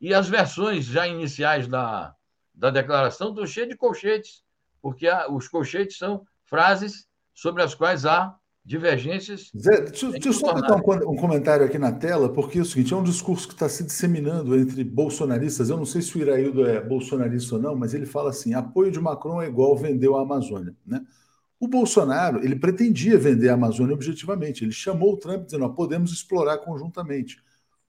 e 0.00 0.14
as 0.14 0.28
versões 0.28 0.84
já 0.84 1.06
iniciais 1.06 1.66
da, 1.66 2.14
da 2.54 2.70
declaração 2.70 3.30
estão 3.30 3.46
cheias 3.46 3.68
de 3.68 3.76
colchetes, 3.76 4.42
porque 4.80 5.08
os 5.30 5.48
colchetes 5.48 5.98
são 5.98 6.24
frases 6.44 7.08
sobre 7.34 7.62
as 7.62 7.74
quais 7.74 8.06
há 8.06 8.36
divergências. 8.64 9.50
Zé, 9.56 9.80
deixa, 9.82 10.10
deixa 10.10 10.28
eu 10.28 10.32
só 10.32 10.54
botar 10.54 10.76
um, 10.76 11.10
um, 11.10 11.16
comentário 11.16 11.64
aqui 11.64 11.78
na 11.78 11.92
tela, 11.92 12.32
porque 12.32 12.58
é 12.58 12.62
o 12.62 12.64
seguinte: 12.64 12.92
é 12.92 12.96
um 12.96 13.02
discurso 13.02 13.48
que 13.48 13.54
está 13.54 13.68
se 13.68 13.84
disseminando 13.84 14.56
entre 14.56 14.84
bolsonaristas. 14.84 15.70
Eu 15.70 15.76
não 15.76 15.86
sei 15.86 16.02
se 16.02 16.16
o 16.16 16.20
Iraildo 16.20 16.66
é 16.66 16.80
bolsonarista 16.80 17.56
ou 17.56 17.60
não, 17.60 17.76
mas 17.76 17.94
ele 17.94 18.06
fala 18.06 18.30
assim: 18.30 18.54
apoio 18.54 18.90
de 18.90 19.00
Macron 19.00 19.42
é 19.42 19.48
igual 19.48 19.76
vendeu 19.76 20.16
a 20.16 20.22
Amazônia. 20.22 20.74
Né? 20.86 21.00
O 21.58 21.68
Bolsonaro 21.68 22.44
ele 22.44 22.56
pretendia 22.56 23.18
vender 23.18 23.48
a 23.48 23.54
Amazônia 23.54 23.94
objetivamente. 23.94 24.64
Ele 24.64 24.72
chamou 24.72 25.14
o 25.14 25.16
Trump 25.16 25.46
dizendo: 25.46 25.68
podemos 25.74 26.12
explorar 26.12 26.58
conjuntamente. 26.58 27.38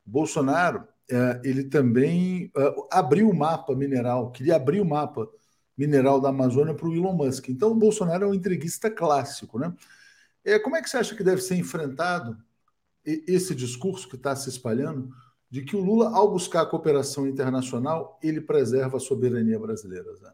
O 0.05 0.10
Bolsonaro 0.10 0.84
é, 1.12 1.41
ele 1.43 1.65
também 1.65 2.51
é, 2.55 2.75
abriu 2.91 3.29
o 3.29 3.36
mapa 3.36 3.75
mineral, 3.75 4.31
queria 4.31 4.55
abrir 4.55 4.79
o 4.79 4.86
mapa 4.86 5.27
mineral 5.77 6.21
da 6.21 6.29
Amazônia 6.29 6.73
para 6.73 6.88
o 6.88 6.95
Elon 6.95 7.13
Musk. 7.13 7.49
Então, 7.49 7.71
o 7.71 7.75
Bolsonaro 7.75 8.25
é 8.25 8.27
um 8.27 8.34
entreguista 8.34 8.89
clássico. 8.89 9.60
Né? 9.60 9.73
É, 10.43 10.58
como 10.60 10.75
é 10.75 10.82
que 10.82 10.89
você 10.89 10.97
acha 10.97 11.15
que 11.15 11.23
deve 11.23 11.41
ser 11.41 11.56
enfrentado 11.56 12.38
esse 13.06 13.56
discurso 13.56 14.08
que 14.08 14.15
está 14.15 14.36
se 14.36 14.49
espalhando 14.49 15.10
de 15.49 15.63
que 15.63 15.75
o 15.75 15.84
Lula, 15.84 16.10
ao 16.15 16.32
buscar 16.32 16.62
a 16.62 16.65
cooperação 16.65 17.27
internacional, 17.27 18.19
ele 18.23 18.39
preserva 18.39 18.97
a 18.97 18.99
soberania 18.99 19.60
brasileira? 19.60 20.13
Zé? 20.15 20.32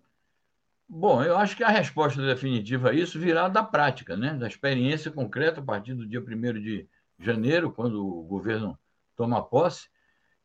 Bom, 0.88 1.22
eu 1.24 1.38
acho 1.38 1.58
que 1.58 1.64
a 1.64 1.70
resposta 1.70 2.22
definitiva 2.26 2.92
a 2.92 2.94
isso 2.94 3.20
virá 3.20 3.50
da 3.50 3.64
prática, 3.64 4.16
né? 4.16 4.34
da 4.34 4.48
experiência 4.48 5.12
concreta 5.12 5.60
a 5.60 5.64
partir 5.64 5.94
do 5.94 6.08
dia 6.08 6.22
1 6.22 6.62
de 6.62 6.88
janeiro, 7.20 7.72
quando 7.72 8.06
o 8.08 8.24
governo 8.24 8.78
toma 9.16 9.44
posse, 9.44 9.90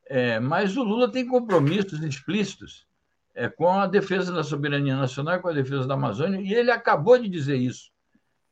é, 0.07 0.41
mas 0.41 0.77
o 0.77 0.83
Lula 0.83 1.11
tem 1.11 1.27
compromissos 1.27 2.03
explícitos 2.03 2.87
é, 3.35 3.49
com 3.49 3.69
a 3.69 3.87
defesa 3.87 4.33
da 4.33 4.43
soberania 4.43 4.97
nacional, 4.97 5.41
com 5.41 5.49
a 5.49 5.53
defesa 5.53 5.87
da 5.87 5.95
Amazônia, 5.95 6.41
e 6.41 6.53
ele 6.53 6.71
acabou 6.71 7.19
de 7.19 7.29
dizer 7.29 7.57
isso. 7.57 7.93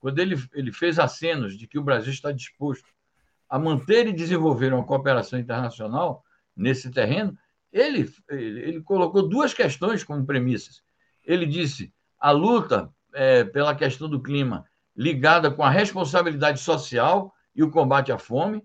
Quando 0.00 0.18
ele, 0.18 0.36
ele 0.52 0.72
fez 0.72 0.98
acenos 0.98 1.56
de 1.56 1.66
que 1.66 1.78
o 1.78 1.84
Brasil 1.84 2.12
está 2.12 2.32
disposto 2.32 2.88
a 3.48 3.58
manter 3.58 4.06
e 4.06 4.12
desenvolver 4.12 4.72
uma 4.72 4.84
cooperação 4.84 5.38
internacional 5.38 6.24
nesse 6.56 6.90
terreno, 6.90 7.36
ele, 7.72 8.10
ele, 8.28 8.60
ele 8.60 8.82
colocou 8.82 9.28
duas 9.28 9.52
questões 9.54 10.02
como 10.02 10.24
premissas. 10.24 10.82
Ele 11.24 11.46
disse 11.46 11.92
a 12.18 12.30
luta 12.30 12.90
é, 13.12 13.44
pela 13.44 13.74
questão 13.74 14.08
do 14.08 14.20
clima 14.20 14.64
ligada 14.96 15.50
com 15.50 15.62
a 15.62 15.70
responsabilidade 15.70 16.60
social 16.60 17.34
e 17.54 17.62
o 17.62 17.70
combate 17.70 18.12
à 18.12 18.18
fome, 18.18 18.62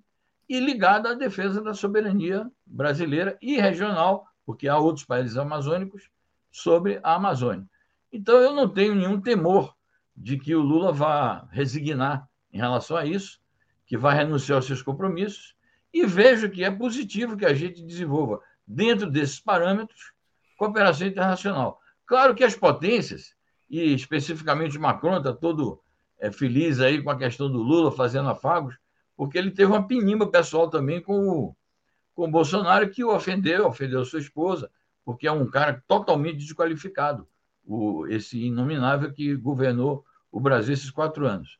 e 0.47 0.59
ligada 0.59 1.09
à 1.09 1.13
defesa 1.13 1.61
da 1.61 1.73
soberania 1.73 2.49
brasileira 2.65 3.37
e 3.41 3.59
regional, 3.59 4.27
porque 4.45 4.67
há 4.67 4.77
outros 4.77 5.05
países 5.05 5.37
amazônicos 5.37 6.09
sobre 6.51 6.99
a 7.03 7.15
Amazônia. 7.15 7.67
Então, 8.13 8.37
eu 8.37 8.53
não 8.53 8.69
tenho 8.69 8.95
nenhum 8.95 9.19
temor 9.19 9.74
de 10.15 10.37
que 10.37 10.55
o 10.55 10.61
Lula 10.61 10.91
vá 10.91 11.47
resignar 11.51 12.27
em 12.51 12.57
relação 12.57 12.95
a 12.95 13.05
isso, 13.05 13.39
que 13.85 13.97
vai 13.97 14.15
renunciar 14.15 14.57
aos 14.57 14.65
seus 14.65 14.81
compromissos, 14.81 15.55
e 15.93 16.05
vejo 16.05 16.49
que 16.49 16.63
é 16.63 16.71
positivo 16.71 17.37
que 17.37 17.45
a 17.45 17.53
gente 17.53 17.83
desenvolva, 17.83 18.41
dentro 18.65 19.09
desses 19.09 19.39
parâmetros, 19.39 20.13
cooperação 20.57 21.07
internacional. 21.07 21.79
Claro 22.05 22.35
que 22.35 22.43
as 22.43 22.55
potências, 22.55 23.35
e 23.69 23.93
especificamente 23.93 24.79
Macron 24.79 25.17
está 25.17 25.33
todo 25.33 25.81
é, 26.19 26.31
feliz 26.31 26.79
aí 26.79 27.01
com 27.01 27.09
a 27.09 27.17
questão 27.17 27.51
do 27.51 27.61
Lula 27.61 27.91
fazendo 27.91 28.29
afagos, 28.29 28.75
porque 29.15 29.37
ele 29.37 29.51
teve 29.51 29.71
uma 29.71 29.87
pinimba 29.87 30.27
pessoal 30.27 30.69
também 30.69 31.01
com 31.01 31.27
o, 31.27 31.55
com 32.13 32.25
o 32.25 32.31
Bolsonaro, 32.31 32.89
que 32.89 33.03
o 33.03 33.13
ofendeu, 33.13 33.67
ofendeu 33.67 34.03
sua 34.05 34.19
esposa, 34.19 34.69
porque 35.03 35.27
é 35.27 35.31
um 35.31 35.49
cara 35.49 35.83
totalmente 35.87 36.37
desqualificado, 36.37 37.27
o, 37.65 38.07
esse 38.07 38.39
inominável 38.43 39.11
que 39.11 39.35
governou 39.35 40.04
o 40.35 40.39
Brasil 40.41 40.73
esses 40.73 40.91
quatro 40.91 41.25
anos. 41.25 41.57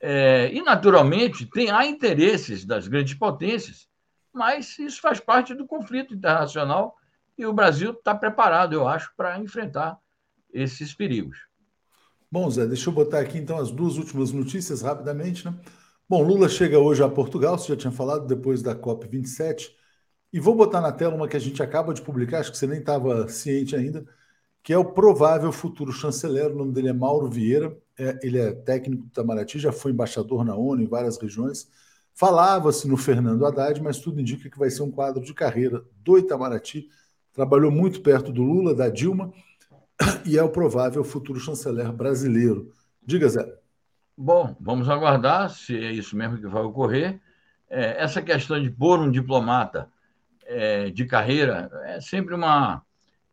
É, 0.00 0.50
e, 0.50 0.62
naturalmente, 0.62 1.44
tem, 1.44 1.70
há 1.70 1.84
interesses 1.84 2.64
das 2.64 2.88
grandes 2.88 3.12
potências, 3.12 3.86
mas 4.32 4.78
isso 4.78 4.98
faz 4.98 5.20
parte 5.20 5.52
do 5.52 5.66
conflito 5.66 6.14
internacional 6.14 6.96
e 7.36 7.44
o 7.44 7.52
Brasil 7.52 7.90
está 7.90 8.14
preparado, 8.14 8.72
eu 8.72 8.88
acho, 8.88 9.12
para 9.14 9.38
enfrentar 9.38 9.98
esses 10.50 10.94
perigos. 10.94 11.36
Bom, 12.30 12.48
Zé, 12.48 12.66
deixa 12.66 12.88
eu 12.88 12.94
botar 12.94 13.20
aqui 13.20 13.36
então 13.36 13.58
as 13.58 13.70
duas 13.70 13.98
últimas 13.98 14.32
notícias 14.32 14.80
rapidamente. 14.80 15.44
Né? 15.44 15.54
Bom, 16.08 16.22
Lula 16.22 16.48
chega 16.48 16.78
hoje 16.78 17.02
a 17.02 17.08
Portugal, 17.10 17.58
você 17.58 17.68
já 17.68 17.76
tinha 17.76 17.92
falado, 17.92 18.26
depois 18.26 18.62
da 18.62 18.74
COP27. 18.74 19.68
E 20.32 20.40
vou 20.40 20.54
botar 20.54 20.80
na 20.80 20.92
tela 20.92 21.14
uma 21.14 21.28
que 21.28 21.36
a 21.36 21.40
gente 21.40 21.62
acaba 21.62 21.92
de 21.92 22.00
publicar, 22.00 22.40
acho 22.40 22.52
que 22.52 22.56
você 22.56 22.66
nem 22.66 22.80
estava 22.80 23.28
ciente 23.28 23.76
ainda, 23.76 24.06
que 24.62 24.72
é 24.72 24.78
o 24.78 24.92
provável 24.92 25.52
futuro 25.52 25.92
chanceler. 25.92 26.50
O 26.52 26.56
nome 26.56 26.72
dele 26.72 26.88
é 26.88 26.92
Mauro 26.94 27.28
Vieira, 27.28 27.76
é, 27.98 28.18
ele 28.22 28.38
é 28.38 28.52
técnico 28.52 29.02
do 29.02 29.08
Itamaraty, 29.08 29.58
já 29.58 29.72
foi 29.72 29.92
embaixador 29.92 30.44
na 30.44 30.54
ONU 30.54 30.82
em 30.82 30.86
várias 30.86 31.18
regiões. 31.18 31.68
Falava-se 32.14 32.88
no 32.88 32.96
Fernando 32.96 33.44
Haddad, 33.44 33.82
mas 33.82 33.98
tudo 33.98 34.20
indica 34.20 34.48
que 34.48 34.58
vai 34.58 34.70
ser 34.70 34.82
um 34.82 34.90
quadro 34.90 35.22
de 35.22 35.34
carreira 35.34 35.84
do 36.02 36.18
Itamaraty. 36.18 36.88
Trabalhou 37.32 37.70
muito 37.70 38.00
perto 38.00 38.32
do 38.32 38.42
Lula, 38.42 38.74
da 38.74 38.88
Dilma, 38.88 39.32
e 40.24 40.38
é 40.38 40.42
o 40.42 40.48
provável 40.48 41.02
futuro 41.04 41.40
chanceler 41.40 41.92
brasileiro. 41.92 42.72
Diga, 43.02 43.28
Zé. 43.28 43.58
Bom, 44.16 44.56
vamos 44.60 44.88
aguardar 44.88 45.50
se 45.50 45.76
é 45.76 45.92
isso 45.92 46.16
mesmo 46.16 46.38
que 46.38 46.46
vai 46.46 46.62
ocorrer. 46.62 47.20
É, 47.70 48.02
essa 48.02 48.20
questão 48.20 48.60
de 48.60 48.70
pôr 48.70 48.98
um 48.98 49.10
diplomata 49.10 49.88
é, 50.44 50.90
de 50.90 51.04
carreira 51.04 51.70
é 51.84 52.00
sempre 52.00 52.34
uma 52.34 52.82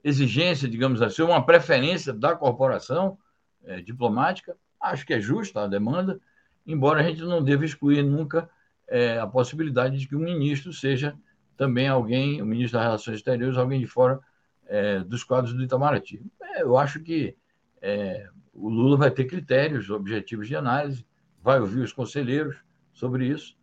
exigência, 0.03 0.67
digamos 0.67 1.01
assim, 1.01 1.23
uma 1.23 1.43
preferência 1.43 2.13
da 2.13 2.35
corporação 2.35 3.17
é, 3.65 3.81
diplomática. 3.81 4.55
Acho 4.79 5.05
que 5.05 5.13
é 5.13 5.19
justa 5.19 5.61
a 5.61 5.67
demanda, 5.67 6.19
embora 6.65 6.99
a 6.99 7.03
gente 7.03 7.21
não 7.21 7.43
deva 7.43 7.65
excluir 7.65 8.03
nunca 8.03 8.49
é, 8.87 9.17
a 9.17 9.27
possibilidade 9.27 9.97
de 9.97 10.07
que 10.07 10.15
o 10.15 10.19
ministro 10.19 10.71
seja 10.71 11.15
também 11.57 11.87
alguém, 11.87 12.41
o 12.41 12.45
ministro 12.45 12.77
das 12.77 12.85
Relações 12.85 13.17
Exteriores, 13.17 13.57
alguém 13.57 13.79
de 13.79 13.87
fora 13.87 14.19
é, 14.67 14.99
dos 14.99 15.23
quadros 15.23 15.53
do 15.53 15.63
Itamaraty. 15.63 16.21
É, 16.41 16.61
eu 16.61 16.77
acho 16.77 16.99
que 16.99 17.35
é, 17.81 18.27
o 18.53 18.69
Lula 18.69 18.97
vai 18.97 19.11
ter 19.11 19.25
critérios, 19.25 19.89
objetivos 19.89 20.47
de 20.47 20.55
análise, 20.55 21.05
vai 21.41 21.59
ouvir 21.59 21.81
os 21.81 21.93
conselheiros 21.93 22.57
sobre 22.93 23.27
isso, 23.27 23.55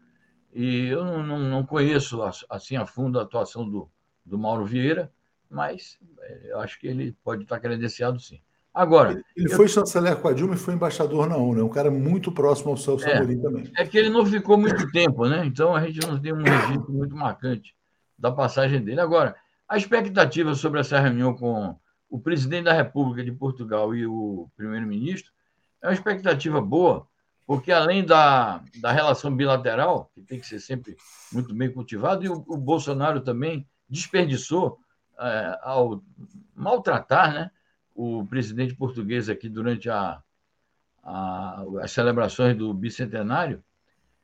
e 0.53 0.87
eu 0.87 1.05
não, 1.05 1.23
não, 1.23 1.39
não 1.39 1.67
conheço 1.67 2.23
assim 2.49 2.77
a 2.77 2.85
fundo 2.85 3.19
a 3.19 3.23
atuação 3.23 3.69
do, 3.69 3.91
do 4.25 4.39
Mauro 4.39 4.67
Vieira, 4.67 5.11
mas 5.49 5.99
é, 6.21 6.53
eu 6.53 6.61
acho 6.61 6.79
que 6.79 6.87
ele 6.87 7.17
pode 7.25 7.43
estar 7.43 7.59
credenciado 7.59 8.21
sim. 8.21 8.41
Agora. 8.75 9.23
Ele, 9.37 9.53
eu... 9.53 9.57
foi 9.57 9.69
chanceler 9.69 10.17
com 10.17 10.29
a 10.29 10.33
Dilma 10.33 10.55
e 10.55 10.59
foi 10.59 10.75
embaixador 10.75 11.29
na 11.29 11.37
ONU, 11.37 11.61
é 11.61 11.65
um 11.65 11.69
cara 11.69 11.91
muito 11.91 12.33
próximo 12.33 12.71
ao 12.71 12.77
Celso 12.77 13.07
é, 13.07 13.17
Amorim 13.17 13.41
também. 13.41 13.71
É 13.77 13.87
que 13.87 13.99
ele 13.99 14.09
não 14.09 14.25
ficou 14.25 14.57
muito 14.57 14.91
tempo, 14.91 15.29
né? 15.29 15.45
Então 15.45 15.75
a 15.75 15.85
gente 15.85 16.07
não 16.07 16.19
tem 16.19 16.33
um 16.33 16.43
registro 16.43 16.93
muito 16.93 17.15
marcante 17.15 17.75
da 18.19 18.33
passagem 18.33 18.83
dele. 18.83 19.01
Agora, 19.01 19.37
a 19.69 19.77
expectativa 19.77 20.55
sobre 20.55 20.81
essa 20.81 20.99
reunião 20.99 21.35
com 21.35 21.77
o 22.09 22.19
presidente 22.19 22.65
da 22.65 22.73
República 22.73 23.25
de 23.25 23.33
Portugal 23.33 23.95
e 23.95 24.07
o 24.07 24.49
primeiro-ministro 24.57 25.31
é 25.83 25.89
uma 25.89 25.95
expectativa 25.95 26.61
boa, 26.61 27.07
porque 27.47 27.73
além 27.73 28.05
da, 28.05 28.63
da 28.81 28.93
relação 28.93 29.35
bilateral, 29.35 30.11
que 30.15 30.23
tem 30.23 30.39
que 30.39 30.47
ser 30.47 30.61
sempre 30.61 30.97
muito 31.33 31.55
bem 31.55 31.71
cultivada, 31.71 32.25
e 32.25 32.29
o, 32.29 32.45
o 32.47 32.57
Bolsonaro 32.57 33.21
também 33.21 33.67
desperdiçou 33.89 34.79
é, 35.19 35.59
ao 35.63 36.03
maltratar 36.55 37.35
né, 37.35 37.51
o 37.95 38.27
presidente 38.27 38.75
português 38.75 39.29
aqui 39.29 39.49
durante 39.49 39.89
a, 39.91 40.23
a, 41.03 41.65
as 41.81 41.91
celebrações 41.93 42.57
do 42.57 42.73
bicentenário, 42.73 43.63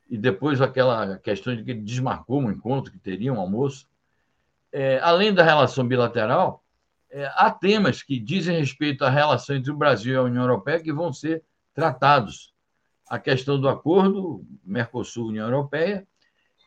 e 0.09 0.17
depois 0.17 0.59
aquela 0.59 1.17
questão 1.19 1.55
de 1.55 1.63
que 1.63 1.71
ele 1.71 1.81
desmarcou 1.81 2.41
um 2.41 2.51
encontro 2.51 2.91
que 2.91 2.97
teria, 2.97 3.31
um 3.31 3.39
almoço. 3.39 3.87
É, 4.71 4.99
além 4.99 5.33
da 5.33 5.43
relação 5.43 5.87
bilateral, 5.87 6.63
é, 7.11 7.31
há 7.35 7.51
temas 7.51 8.01
que 8.01 8.19
dizem 8.19 8.57
respeito 8.57 9.03
à 9.03 9.09
relação 9.09 9.55
entre 9.55 9.71
o 9.71 9.77
Brasil 9.77 10.13
e 10.13 10.17
a 10.17 10.23
União 10.23 10.41
Europeia 10.41 10.79
que 10.79 10.91
vão 10.91 11.13
ser 11.13 11.43
tratados. 11.73 12.53
A 13.07 13.19
questão 13.19 13.59
do 13.59 13.69
acordo 13.69 14.43
Mercosul-União 14.63 15.45
Europeia 15.45 16.07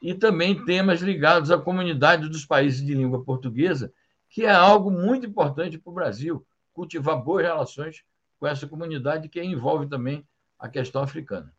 e 0.01 0.15
também 0.15 0.65
temas 0.65 1.01
ligados 1.01 1.51
à 1.51 1.59
comunidade 1.59 2.29
dos 2.29 2.45
países 2.45 2.85
de 2.85 2.95
língua 2.95 3.25
portuguesa, 3.25 3.93
que 4.29 4.45
é 4.45 4.51
algo 4.51 4.91
muito 4.91 5.27
importante 5.27 5.79
para 5.79 5.91
o 5.91 5.95
Brasil, 5.95 6.45
cultivar 6.73 7.23
boas 7.23 7.45
relações 7.45 8.03
com 8.39 8.47
essa 8.47 8.67
comunidade 8.67 9.29
que 9.29 9.43
envolve 9.43 9.89
também 9.89 10.27
a 10.59 10.69
questão 10.69 11.03
africana. 11.03 11.53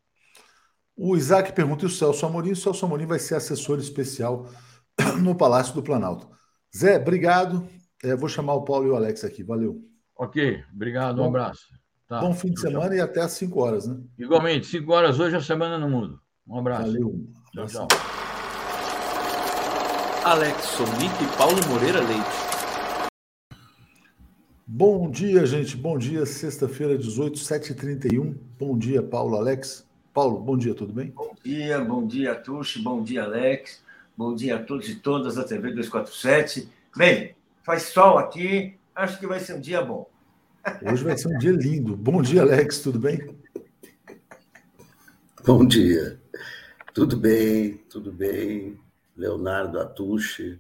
O 0.96 1.16
Isaac 1.16 1.54
pergunta 1.54 1.84
e 1.84 1.88
o 1.88 1.90
Celso 1.90 2.26
Amorim. 2.26 2.52
O 2.52 2.56
Celso 2.56 2.86
Amorim 2.86 3.06
vai 3.06 3.20
ser 3.20 3.36
assessor 3.36 3.80
especial 3.80 4.48
no 5.22 5.36
Palácio 5.36 5.74
do 5.74 5.82
Planalto. 5.82 6.30
Zé, 6.76 6.98
obrigado. 6.98 7.68
É, 8.04 8.16
vou 8.16 8.30
chamar 8.30 8.54
o 8.54 8.64
Paulo 8.64 8.88
e 8.88 8.90
o 8.90 8.96
Alex 8.96 9.24
aqui. 9.24 9.44
Valeu. 9.44 9.82
Ok, 10.16 10.64
obrigado, 10.74 11.22
um 11.22 11.26
abraço. 11.26 11.68
Tá. 12.08 12.20
Bom 12.20 12.34
fim 12.34 12.52
de 12.52 12.60
semana 12.60 12.96
e 12.96 13.02
até 13.02 13.22
às 13.22 13.32
5 13.32 13.60
horas, 13.60 13.88
né? 13.88 14.00
Igualmente, 14.18 14.68
5 14.68 14.92
horas 14.92 15.20
hoje, 15.20 15.36
a 15.36 15.42
semana 15.42 15.78
no 15.78 15.90
mundo. 15.90 16.20
Um 16.48 16.60
abraço. 16.60 16.84
Valeu. 16.84 17.26
Tchau, 17.54 17.66
tchau. 17.66 17.88
Alex 20.26 20.64
Sonic 20.64 21.24
e 21.24 21.38
Paulo 21.38 21.60
Moreira 21.70 22.02
Leite. 22.02 22.53
Bom 24.76 25.08
dia, 25.08 25.46
gente. 25.46 25.78
Bom 25.78 26.00
dia, 26.00 26.26
sexta-feira, 26.26 26.98
18, 26.98 27.38
7h31. 27.38 28.36
Bom 28.58 28.76
dia, 28.76 29.04
Paulo, 29.04 29.38
Alex. 29.38 29.86
Paulo, 30.12 30.40
bom 30.40 30.58
dia, 30.58 30.74
tudo 30.74 30.92
bem? 30.92 31.12
Bom 31.12 31.36
dia, 31.44 31.80
bom 31.80 32.08
dia, 32.08 32.34
Tuxi, 32.34 32.82
bom 32.82 33.04
dia, 33.04 33.22
Alex. 33.22 33.84
Bom 34.18 34.34
dia 34.34 34.56
a 34.56 34.64
todos 34.64 34.90
e 34.90 34.96
todas 34.96 35.36
da 35.36 35.44
TV 35.44 35.70
247. 35.74 36.68
Bem, 36.98 37.36
faz 37.62 37.84
sol 37.84 38.18
aqui, 38.18 38.74
acho 38.96 39.20
que 39.20 39.28
vai 39.28 39.40
ser 39.40 39.54
um 39.54 39.60
dia 39.60 39.80
bom. 39.80 40.10
Hoje 40.92 41.04
vai 41.04 41.16
ser 41.20 41.28
um 41.28 41.38
dia 41.38 41.52
lindo. 41.52 41.96
Bom 41.96 42.20
dia, 42.24 42.42
Alex, 42.42 42.80
tudo 42.80 42.98
bem? 42.98 43.30
Bom 45.46 45.68
dia. 45.68 46.20
Tudo 46.96 47.16
bem, 47.16 47.78
tudo 47.92 48.12
bem. 48.12 48.80
Leonardo 49.16 49.80
Atushi, 49.80 50.60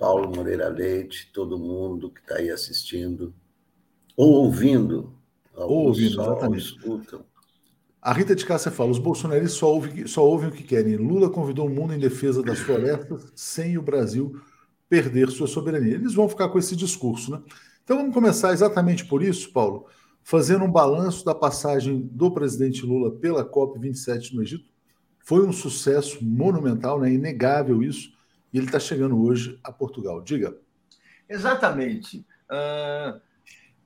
Paulo 0.00 0.34
Moreira 0.34 0.66
Leite, 0.70 1.30
todo 1.30 1.58
mundo 1.58 2.08
que 2.10 2.20
está 2.20 2.36
aí 2.36 2.48
assistindo, 2.50 3.34
ou 4.16 4.32
ouvindo. 4.32 5.12
Ou 5.54 5.88
ouvindo, 5.88 6.14
só 6.14 6.22
exatamente. 6.22 6.74
Escutam. 6.74 7.22
A 8.00 8.10
Rita 8.14 8.34
de 8.34 8.46
Cássia 8.46 8.70
fala: 8.70 8.90
os 8.90 8.98
bolsonaristas 8.98 9.58
só 9.58 9.70
ouvem, 9.70 10.06
só 10.06 10.26
ouvem 10.26 10.48
o 10.48 10.52
que 10.52 10.62
querem. 10.62 10.96
Lula 10.96 11.28
convidou 11.28 11.66
o 11.66 11.70
mundo 11.70 11.92
em 11.92 11.98
defesa 11.98 12.42
das 12.42 12.58
florestas 12.60 13.30
sem 13.36 13.76
o 13.76 13.82
Brasil 13.82 14.40
perder 14.88 15.30
sua 15.30 15.46
soberania. 15.46 15.96
Eles 15.96 16.14
vão 16.14 16.30
ficar 16.30 16.48
com 16.48 16.58
esse 16.58 16.74
discurso, 16.74 17.32
né? 17.32 17.42
Então 17.84 17.98
vamos 17.98 18.14
começar 18.14 18.54
exatamente 18.54 19.04
por 19.04 19.22
isso, 19.22 19.52
Paulo, 19.52 19.84
fazendo 20.22 20.64
um 20.64 20.72
balanço 20.72 21.26
da 21.26 21.34
passagem 21.34 22.08
do 22.10 22.30
presidente 22.30 22.86
Lula 22.86 23.10
pela 23.10 23.44
COP27 23.44 24.32
no 24.32 24.42
Egito. 24.42 24.64
Foi 25.18 25.46
um 25.46 25.52
sucesso 25.52 26.24
monumental, 26.24 26.98
né? 26.98 27.12
inegável 27.12 27.82
isso 27.82 28.18
e 28.52 28.58
ele 28.58 28.66
está 28.66 28.78
chegando 28.78 29.22
hoje 29.22 29.58
a 29.62 29.72
Portugal. 29.72 30.20
Diga. 30.20 30.56
Exatamente. 31.28 32.26
Uh, 32.50 33.20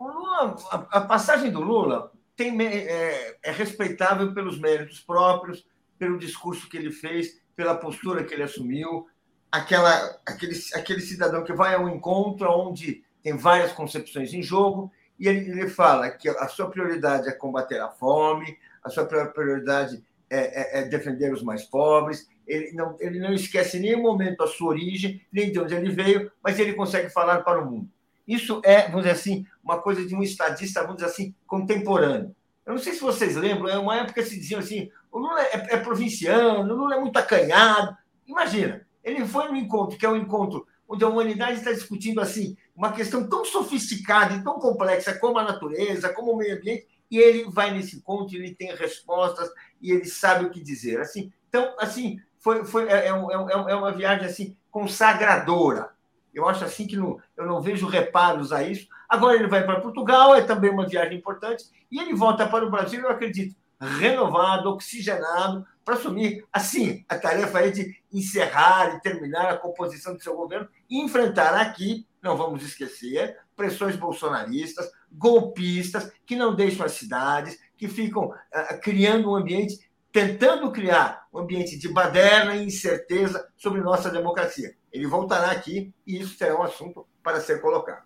Lula, 0.01 0.57
a, 0.71 0.99
a, 0.99 1.01
passagem 1.03 1.51
do 1.51 1.61
Lula 1.61 2.11
tem, 2.37 2.61
é, 2.63 3.37
é, 3.43 3.51
respeitável 3.51 4.33
pelos 4.33 4.59
méritos 4.59 5.01
próprios, 5.01 5.67
pelo 5.99 6.19
discurso 6.19 6.69
que 6.69 6.77
ele 6.77 6.91
fez, 6.91 7.41
pela 7.55 7.75
postura 7.75 8.25
que 8.25 8.35
ele 8.35 8.43
assumiu, 8.43 9.07
aquela, 9.51 10.19
aquele, 10.27 10.59
aquele 10.75 11.01
cidadão 11.01 11.45
que 11.45 11.53
vai 11.53 11.75
ao 11.75 11.89
encontro 11.89 12.51
onde 12.51 13.05
tem 13.23 13.37
várias 13.37 13.73
concepções 13.73 14.35
em 14.35 14.43
jogo, 14.43 14.91
e 15.19 15.29
ele, 15.29 15.51
ele 15.51 15.69
fala 15.69 16.11
que 16.11 16.29
a 16.29 16.49
sua 16.49 16.69
prioridade 16.69 17.29
é 17.29 17.33
combater 17.33 17.81
a 17.81 17.89
fome, 17.89 18.59
a 18.83 18.91
sua 18.91 19.07
prioridade 19.07 20.05
é, 20.29 20.79
é, 20.79 20.81
é 20.81 20.89
defender 20.89 21.33
os 21.33 21.43
mais 21.43 21.63
pobres, 21.65 22.29
ele 22.47 22.73
não, 22.73 22.97
ele 23.01 23.19
não 23.19 23.33
esquece 23.33 23.79
em 23.79 23.81
nenhum 23.81 24.03
momento 24.03 24.43
a 24.43 24.47
sua 24.47 24.69
origem, 24.69 25.21
nem 25.33 25.51
de 25.51 25.59
onde 25.59 25.75
ele 25.75 25.91
veio, 25.91 26.31
mas 26.43 26.59
ele 26.59 26.75
consegue 26.75 27.09
falar 27.09 27.43
para 27.43 27.63
o 27.63 27.71
mundo. 27.71 27.89
Isso 28.27 28.61
é, 28.65 28.83
vamos 28.83 29.03
dizer 29.03 29.13
assim, 29.13 29.47
uma 29.63 29.81
coisa 29.81 30.05
de 30.07 30.15
um 30.15 30.23
estadista, 30.23 30.83
vamos 30.83 30.97
dizer 30.97 31.09
assim, 31.09 31.35
contemporâneo. 31.47 32.35
Eu 32.65 32.73
não 32.73 32.81
sei 32.81 32.95
se 32.95 33.01
vocês 33.01 33.37
lembram, 33.37 33.69
é 33.69 33.79
uma 33.79 33.97
época 33.97 34.23
que 34.23 34.29
se 34.29 34.39
diziam 34.39 34.61
assim: 34.61 34.91
o 35.13 35.19
Lula 35.19 35.43
é, 35.43 35.75
é 35.75 35.77
provinciano, 35.77 36.73
o 36.73 36.77
Lula 36.77 36.97
é 36.97 37.01
muito 37.01 37.17
acanhado. 37.17 37.97
Imagina, 38.27 38.87
ele 39.03 39.27
foi 39.27 39.49
no 39.49 39.57
encontro, 39.57 39.99
que 39.99 40.07
é 40.07 40.09
um 40.09 40.17
encontro 40.17 40.67
onde 40.89 41.05
a 41.05 41.09
humanidade 41.09 41.59
está 41.59 41.73
discutindo 41.73 42.21
assim 42.21 42.57
uma 42.75 42.93
questão 42.93 43.29
tão 43.29 43.45
sofisticada 43.45 44.35
e 44.35 44.43
tão 44.43 44.59
complexa 44.59 45.15
como 45.19 45.39
a 45.39 45.45
natureza, 45.45 46.13
como 46.13 46.33
o 46.33 46.37
meio 46.37 46.57
ambiente, 46.57 46.89
e 47.11 47.19
ele 47.19 47.45
vai 47.49 47.73
nesse 47.73 47.97
encontro, 47.97 48.35
ele 48.35 48.55
tem 48.55 48.75
respostas 48.75 49.49
e 49.81 49.93
ele 49.93 50.07
sabe 50.07 50.47
o 50.47 50.51
que 50.51 50.61
dizer. 50.61 51.01
Assim, 51.01 51.33
então, 51.49 51.75
assim, 51.79 52.19
foi, 52.45 52.63
foi, 52.63 52.87
é, 52.91 53.07
é, 53.07 53.09
é, 53.09 53.73
é 53.73 53.75
uma 53.75 53.91
viagem 53.91 54.27
assim 54.27 54.55
consagradora. 54.71 55.95
Eu 56.35 56.47
acho 56.47 56.63
assim 56.63 56.87
que 56.87 56.95
não, 56.95 57.19
eu 57.39 57.47
não 57.47 57.63
vejo 57.63 57.87
reparos 57.87 58.53
a 58.53 58.63
isso. 58.63 58.87
Agora 59.09 59.35
ele 59.35 59.49
vai 59.49 59.65
para 59.65 59.81
Portugal, 59.81 60.35
é 60.35 60.43
também 60.43 60.71
uma 60.71 60.87
viagem 60.87 61.17
importante, 61.17 61.65
e 61.91 61.99
ele 61.99 62.15
volta 62.15 62.47
para 62.47 62.67
o 62.67 62.71
Brasil, 62.71 63.01
eu 63.01 63.09
acredito, 63.09 63.57
renovado, 63.81 64.69
oxigenado, 64.69 65.67
para 65.83 65.95
assumir, 65.95 66.45
assim, 66.53 67.03
a 67.09 67.17
tarefa 67.17 67.61
aí 67.61 67.73
de 67.73 67.97
encerrar 68.13 68.95
e 68.95 69.01
terminar 69.01 69.51
a 69.51 69.57
composição 69.57 70.15
do 70.15 70.23
seu 70.23 70.37
governo 70.37 70.69
e 70.91 71.01
enfrentar 71.01 71.55
aqui, 71.55 72.07
não 72.21 72.37
vamos 72.37 72.63
esquecer, 72.63 73.39
pressões 73.57 73.97
bolsonaristas, 73.97 74.91
golpistas, 75.11 76.13
que 76.27 76.37
não 76.37 76.55
deixam 76.55 76.85
as 76.85 76.93
cidades, 76.93 77.59
que 77.77 77.89
ficam 77.89 78.27
uh, 78.27 78.81
criando 78.83 79.31
um 79.31 79.37
ambiente 79.37 79.79
tentando 80.15 80.71
criar 80.71 81.27
um 81.35 81.41
ambiente 81.41 81.77
de 81.77 81.89
baderna 81.89 82.55
e 82.55 82.65
incerteza 82.65 83.49
sobre 83.57 83.81
nossa 83.81 84.09
democracia. 84.09 84.77
Ele 84.93 85.09
voltará 85.09 85.51
aqui 85.51 85.93
e 86.07 86.21
isso 86.21 86.39
será 86.39 86.57
um 86.57 86.63
assunto 86.63 87.05
para 87.21 87.41
ser 87.41 87.61
colocado. 87.61 88.05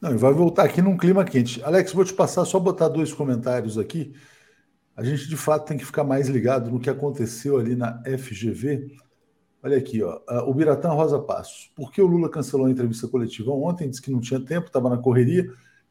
Não, 0.00 0.16
vai 0.16 0.32
voltar 0.32 0.64
aqui 0.64 0.80
num 0.80 0.96
clima 0.96 1.26
quente. 1.26 1.62
Alex, 1.62 1.92
vou 1.92 2.06
te 2.06 2.14
passar 2.14 2.46
só 2.46 2.58
botar 2.58 2.88
dois 2.88 3.12
comentários 3.12 3.76
aqui. 3.76 4.14
A 4.96 5.04
gente 5.04 5.28
de 5.28 5.36
fato 5.36 5.66
tem 5.66 5.76
que 5.76 5.84
ficar 5.84 6.04
mais 6.04 6.26
ligado 6.26 6.70
no 6.70 6.80
que 6.80 6.88
aconteceu 6.88 7.58
ali 7.58 7.76
na 7.76 8.02
FGV. 8.04 8.96
Olha 9.62 9.76
aqui, 9.76 10.02
ó, 10.02 10.18
o 10.46 10.54
Biratã 10.54 10.88
Rosa 10.88 11.18
Passos. 11.18 11.70
Por 11.76 11.92
que 11.92 12.00
o 12.00 12.06
Lula 12.06 12.30
cancelou 12.30 12.66
a 12.66 12.70
entrevista 12.70 13.08
coletiva 13.08 13.50
ontem? 13.50 13.90
Disse 13.90 14.00
que 14.00 14.10
não 14.10 14.20
tinha 14.20 14.40
tempo, 14.40 14.68
estava 14.68 14.88
na 14.88 14.96
correria. 14.96 15.46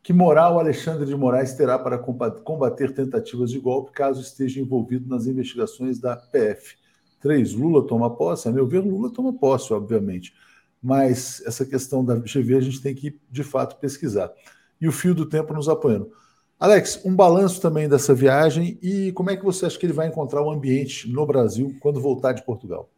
Que 0.06 0.14
moral 0.14 0.60
Alexandre 0.60 1.04
de 1.04 1.16
Moraes 1.16 1.56
terá 1.56 1.80
para 1.80 1.98
combater 1.98 2.94
tentativas 2.94 3.50
de 3.50 3.60
golpe 3.60 3.92
caso 3.92 4.22
esteja 4.22 4.60
envolvido 4.62 5.10
nas 5.10 5.26
investigações 5.26 5.98
da 5.98 6.16
PF? 6.16 6.76
Três, 7.20 7.54
Lula 7.54 7.88
toma 7.88 8.16
posse? 8.16 8.48
A 8.48 8.52
meu 8.52 8.68
ver, 8.68 8.82
Lula 8.82 9.12
toma 9.12 9.34
posse, 9.34 9.74
obviamente. 9.74 10.32
Mas 10.80 11.42
essa 11.44 11.66
questão 11.66 12.06
da 12.06 12.14
GV 12.18 12.56
a 12.56 12.62
gente 12.62 12.84
tem 12.84 12.94
que, 12.94 13.20
de 13.32 13.44
fato, 13.44 13.80
pesquisar. 13.80 14.32
E 14.80 14.88
o 14.88 14.92
fio 14.92 15.16
do 15.16 15.26
tempo 15.26 15.56
nos 15.56 15.68
apoiando. 15.68 16.12
Alex, 16.60 17.02
um 17.04 17.16
balanço 17.16 17.60
também 17.60 17.90
dessa 17.90 18.14
viagem 18.14 18.78
e 18.84 19.12
como 19.14 19.32
é 19.32 19.36
que 19.36 19.44
você 19.44 19.66
acha 19.66 19.80
que 19.80 19.88
ele 19.88 19.92
vai 19.92 20.06
encontrar 20.08 20.44
o 20.44 20.52
ambiente 20.52 21.10
no 21.10 21.26
Brasil 21.26 21.76
quando 21.80 22.00
voltar 22.00 22.34
de 22.34 22.46
Portugal? 22.46 22.92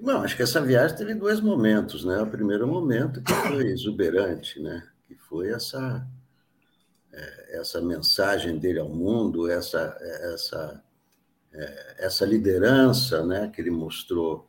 Não, 0.00 0.22
acho 0.22 0.36
que 0.36 0.44
essa 0.44 0.60
viagem 0.60 0.96
teve 0.96 1.12
dois 1.16 1.40
momentos, 1.40 2.04
né? 2.04 2.22
O 2.22 2.26
primeiro 2.28 2.68
momento 2.68 3.20
que 3.20 3.32
foi 3.32 3.66
exuberante, 3.66 4.62
né? 4.62 4.80
Foi 5.28 5.50
essa 5.50 6.06
é, 7.12 7.58
essa 7.58 7.80
mensagem 7.80 8.58
dele 8.58 8.78
ao 8.78 8.88
mundo, 8.88 9.50
essa 9.50 9.96
essa 10.34 10.82
é, 11.52 11.94
essa 11.98 12.26
liderança, 12.26 13.24
né? 13.24 13.48
Que 13.48 13.60
ele 13.62 13.70
mostrou 13.70 14.48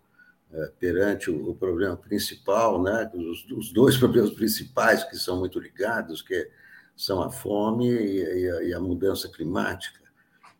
é, 0.51 0.71
perante 0.79 1.31
o, 1.31 1.55
problema 1.55 1.95
principal, 1.95 2.81
né? 2.83 3.09
Os, 3.13 3.71
dois 3.71 3.95
problemas 3.97 4.31
principais 4.31 5.03
que 5.05 5.15
são 5.15 5.39
muito 5.39 5.59
ligados, 5.59 6.21
que 6.21 6.49
são 6.95 7.21
a 7.21 7.31
fome 7.31 7.89
e, 7.89 8.73
a, 8.73 8.79
mudança 8.79 9.29
climática. 9.29 10.01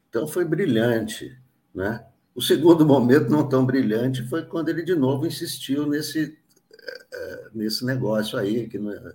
Então 0.09 0.28
foi 0.28 0.45
brilhante, 0.45 1.38
né? 1.76 2.05
O 2.34 2.41
segundo 2.41 2.86
momento, 2.88 3.30
não 3.30 3.47
tão 3.47 3.65
brilhante, 3.65 4.24
foi 4.28 4.45
quando 4.45 4.70
ele 4.70 4.84
de 4.84 4.95
novo 4.95 5.28
insistiu 5.28 5.86
nesse, 5.86 6.38
nesse 7.53 7.86
negócio 7.86 8.38
aí, 8.38 8.68
que 8.70 8.78
é, 8.78 9.13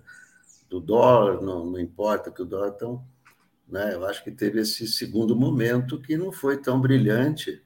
do 0.73 0.79
dólar, 0.79 1.39
não, 1.39 1.67
não 1.67 1.79
importa 1.79 2.31
que 2.31 2.41
o 2.41 2.45
dólar. 2.45 2.73
Então, 2.75 3.05
né, 3.67 3.93
eu 3.93 4.05
acho 4.07 4.23
que 4.23 4.31
teve 4.31 4.59
esse 4.59 4.87
segundo 4.87 5.35
momento 5.35 6.01
que 6.01 6.17
não 6.17 6.31
foi 6.31 6.59
tão 6.59 6.81
brilhante. 6.81 7.63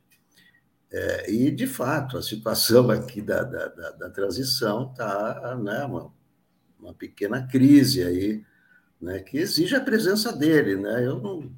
É, 0.91 1.31
e, 1.31 1.49
de 1.49 1.65
fato, 1.65 2.17
a 2.17 2.21
situação 2.21 2.89
aqui 2.91 3.21
da, 3.21 3.43
da, 3.43 3.67
da, 3.69 3.91
da 3.91 4.09
transição 4.09 4.91
está 4.91 5.55
né, 5.55 5.85
uma, 5.85 6.13
uma 6.77 6.93
pequena 6.93 7.47
crise 7.47 8.03
aí, 8.03 8.43
né, 8.99 9.19
que 9.19 9.37
exige 9.37 9.73
a 9.73 9.81
presença 9.81 10.33
dele. 10.35 10.75
Né? 10.75 11.05
Eu 11.05 11.17
não, 11.21 11.55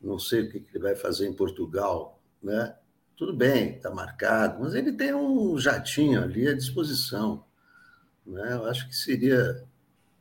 não 0.00 0.18
sei 0.18 0.42
o 0.42 0.48
que 0.50 0.64
ele 0.72 0.82
vai 0.82 0.96
fazer 0.96 1.28
em 1.28 1.34
Portugal, 1.34 2.18
né? 2.42 2.74
tudo 3.14 3.34
bem, 3.34 3.76
está 3.76 3.90
marcado, 3.90 4.62
mas 4.62 4.74
ele 4.74 4.92
tem 4.92 5.14
um 5.14 5.58
jatinho 5.58 6.22
ali 6.22 6.48
à 6.48 6.54
disposição. 6.54 7.44
Né? 8.26 8.54
Eu 8.54 8.64
acho 8.66 8.88
que 8.88 8.96
seria 8.96 9.66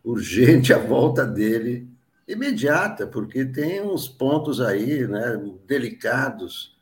urgente 0.06 0.74
a 0.74 0.78
volta 0.78 1.26
dele 1.26 1.90
imediata, 2.28 3.06
porque 3.06 3.46
tem 3.46 3.82
uns 3.82 4.08
pontos 4.08 4.62
aí 4.62 5.06
né, 5.08 5.42
delicados 5.68 6.76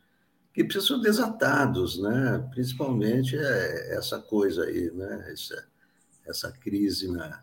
que 0.52 0.62
precisam 0.62 0.98
ser 0.98 1.02
desatados, 1.02 2.00
né? 2.00 2.48
principalmente 2.52 3.36
é 3.36 3.96
essa 3.96 4.18
coisa 4.20 4.64
aí, 4.64 4.90
né? 4.94 5.26
essa, 5.32 5.64
essa 6.24 6.52
crise 6.52 7.10
na, 7.10 7.42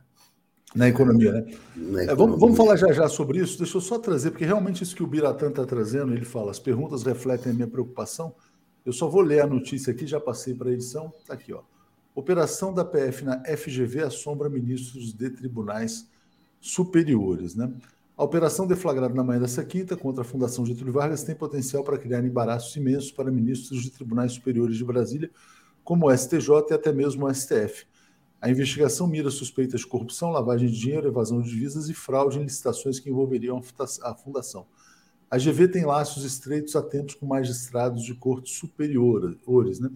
na 0.73 0.87
economia, 0.87 1.33
né? 1.33 1.41
Na 1.41 2.03
economia. 2.03 2.11
É, 2.11 2.15
vamos, 2.15 2.39
vamos, 2.39 2.55
falar 2.55 2.77
já 2.77 2.93
já 2.93 3.09
sobre 3.09 3.39
isso. 3.39 3.57
Deixa 3.57 3.75
eu 3.75 3.81
só 3.81 3.99
trazer, 3.99 4.31
porque 4.31 4.45
realmente 4.45 4.81
isso 4.81 4.95
que 4.95 5.03
o 5.03 5.07
Biratã 5.07 5.49
está 5.49 5.65
trazendo, 5.65 6.13
ele 6.13 6.23
fala, 6.23 6.51
as 6.51 6.59
perguntas 6.59 7.03
refletem 7.03 7.51
a 7.51 7.55
minha 7.55 7.67
preocupação 7.67 8.33
eu 8.85 8.93
só 8.93 9.07
vou 9.07 9.21
ler 9.21 9.41
a 9.41 9.47
notícia 9.47 9.93
aqui, 9.93 10.07
já 10.07 10.19
passei 10.19 10.55
para 10.55 10.69
a 10.69 10.73
edição. 10.73 11.13
Está 11.19 11.35
aqui, 11.35 11.53
ó. 11.53 11.61
Operação 12.13 12.73
da 12.73 12.83
PF 12.83 13.23
na 13.23 13.41
FGV 13.45 14.03
assombra 14.03 14.49
ministros 14.49 15.13
de 15.13 15.29
tribunais 15.29 16.09
superiores. 16.59 17.55
Né? 17.55 17.71
A 18.17 18.23
operação 18.23 18.67
deflagrada 18.67 19.13
na 19.13 19.23
manhã 19.23 19.39
dessa 19.39 19.63
quinta 19.63 19.95
contra 19.95 20.21
a 20.21 20.25
Fundação 20.25 20.65
Getúlio 20.65 20.91
Vargas 20.91 21.23
tem 21.23 21.33
potencial 21.33 21.83
para 21.83 21.97
criar 21.97 22.23
embaraços 22.23 22.75
imensos 22.75 23.11
para 23.11 23.31
ministros 23.31 23.81
de 23.81 23.89
tribunais 23.89 24.33
superiores 24.33 24.75
de 24.75 24.83
Brasília, 24.83 25.31
como 25.83 26.07
o 26.07 26.15
STJ 26.15 26.49
e 26.69 26.73
até 26.73 26.91
mesmo 26.91 27.25
o 27.25 27.33
STF. 27.33 27.85
A 28.41 28.49
investigação 28.49 29.07
mira 29.07 29.29
suspeitas 29.29 29.81
de 29.81 29.87
corrupção, 29.87 30.31
lavagem 30.31 30.67
de 30.67 30.77
dinheiro, 30.77 31.07
evasão 31.07 31.41
de 31.41 31.49
divisas 31.49 31.89
e 31.89 31.93
fraude 31.93 32.39
em 32.39 32.43
licitações 32.43 32.99
que 32.99 33.09
envolveriam 33.09 33.61
a 34.03 34.15
fundação. 34.15 34.65
A 35.29 35.37
GV 35.37 35.69
tem 35.69 35.85
laços 35.85 36.25
estreitos 36.25 36.75
a 36.75 36.81
tempos 36.81 37.15
com 37.15 37.25
magistrados 37.25 38.03
de 38.03 38.13
cortes 38.13 38.53
superiores. 38.55 39.79
Né? 39.79 39.89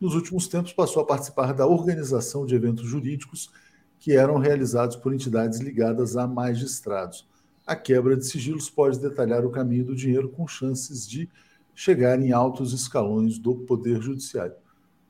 Nos 0.00 0.14
últimos 0.14 0.46
tempos, 0.46 0.72
passou 0.72 1.02
a 1.02 1.06
participar 1.06 1.52
da 1.54 1.66
organização 1.66 2.44
de 2.44 2.54
eventos 2.54 2.86
jurídicos 2.86 3.50
que 3.98 4.12
eram 4.12 4.38
realizados 4.38 4.96
por 4.96 5.14
entidades 5.14 5.58
ligadas 5.58 6.16
a 6.16 6.26
magistrados. 6.26 7.26
A 7.66 7.74
quebra 7.74 8.16
de 8.16 8.26
sigilos 8.26 8.70
pode 8.70 9.00
detalhar 9.00 9.44
o 9.44 9.50
caminho 9.50 9.86
do 9.86 9.96
dinheiro 9.96 10.28
com 10.28 10.46
chances 10.46 11.08
de 11.08 11.28
chegar 11.74 12.20
em 12.20 12.32
altos 12.32 12.72
escalões 12.72 13.38
do 13.38 13.54
Poder 13.54 14.00
Judiciário. 14.00 14.54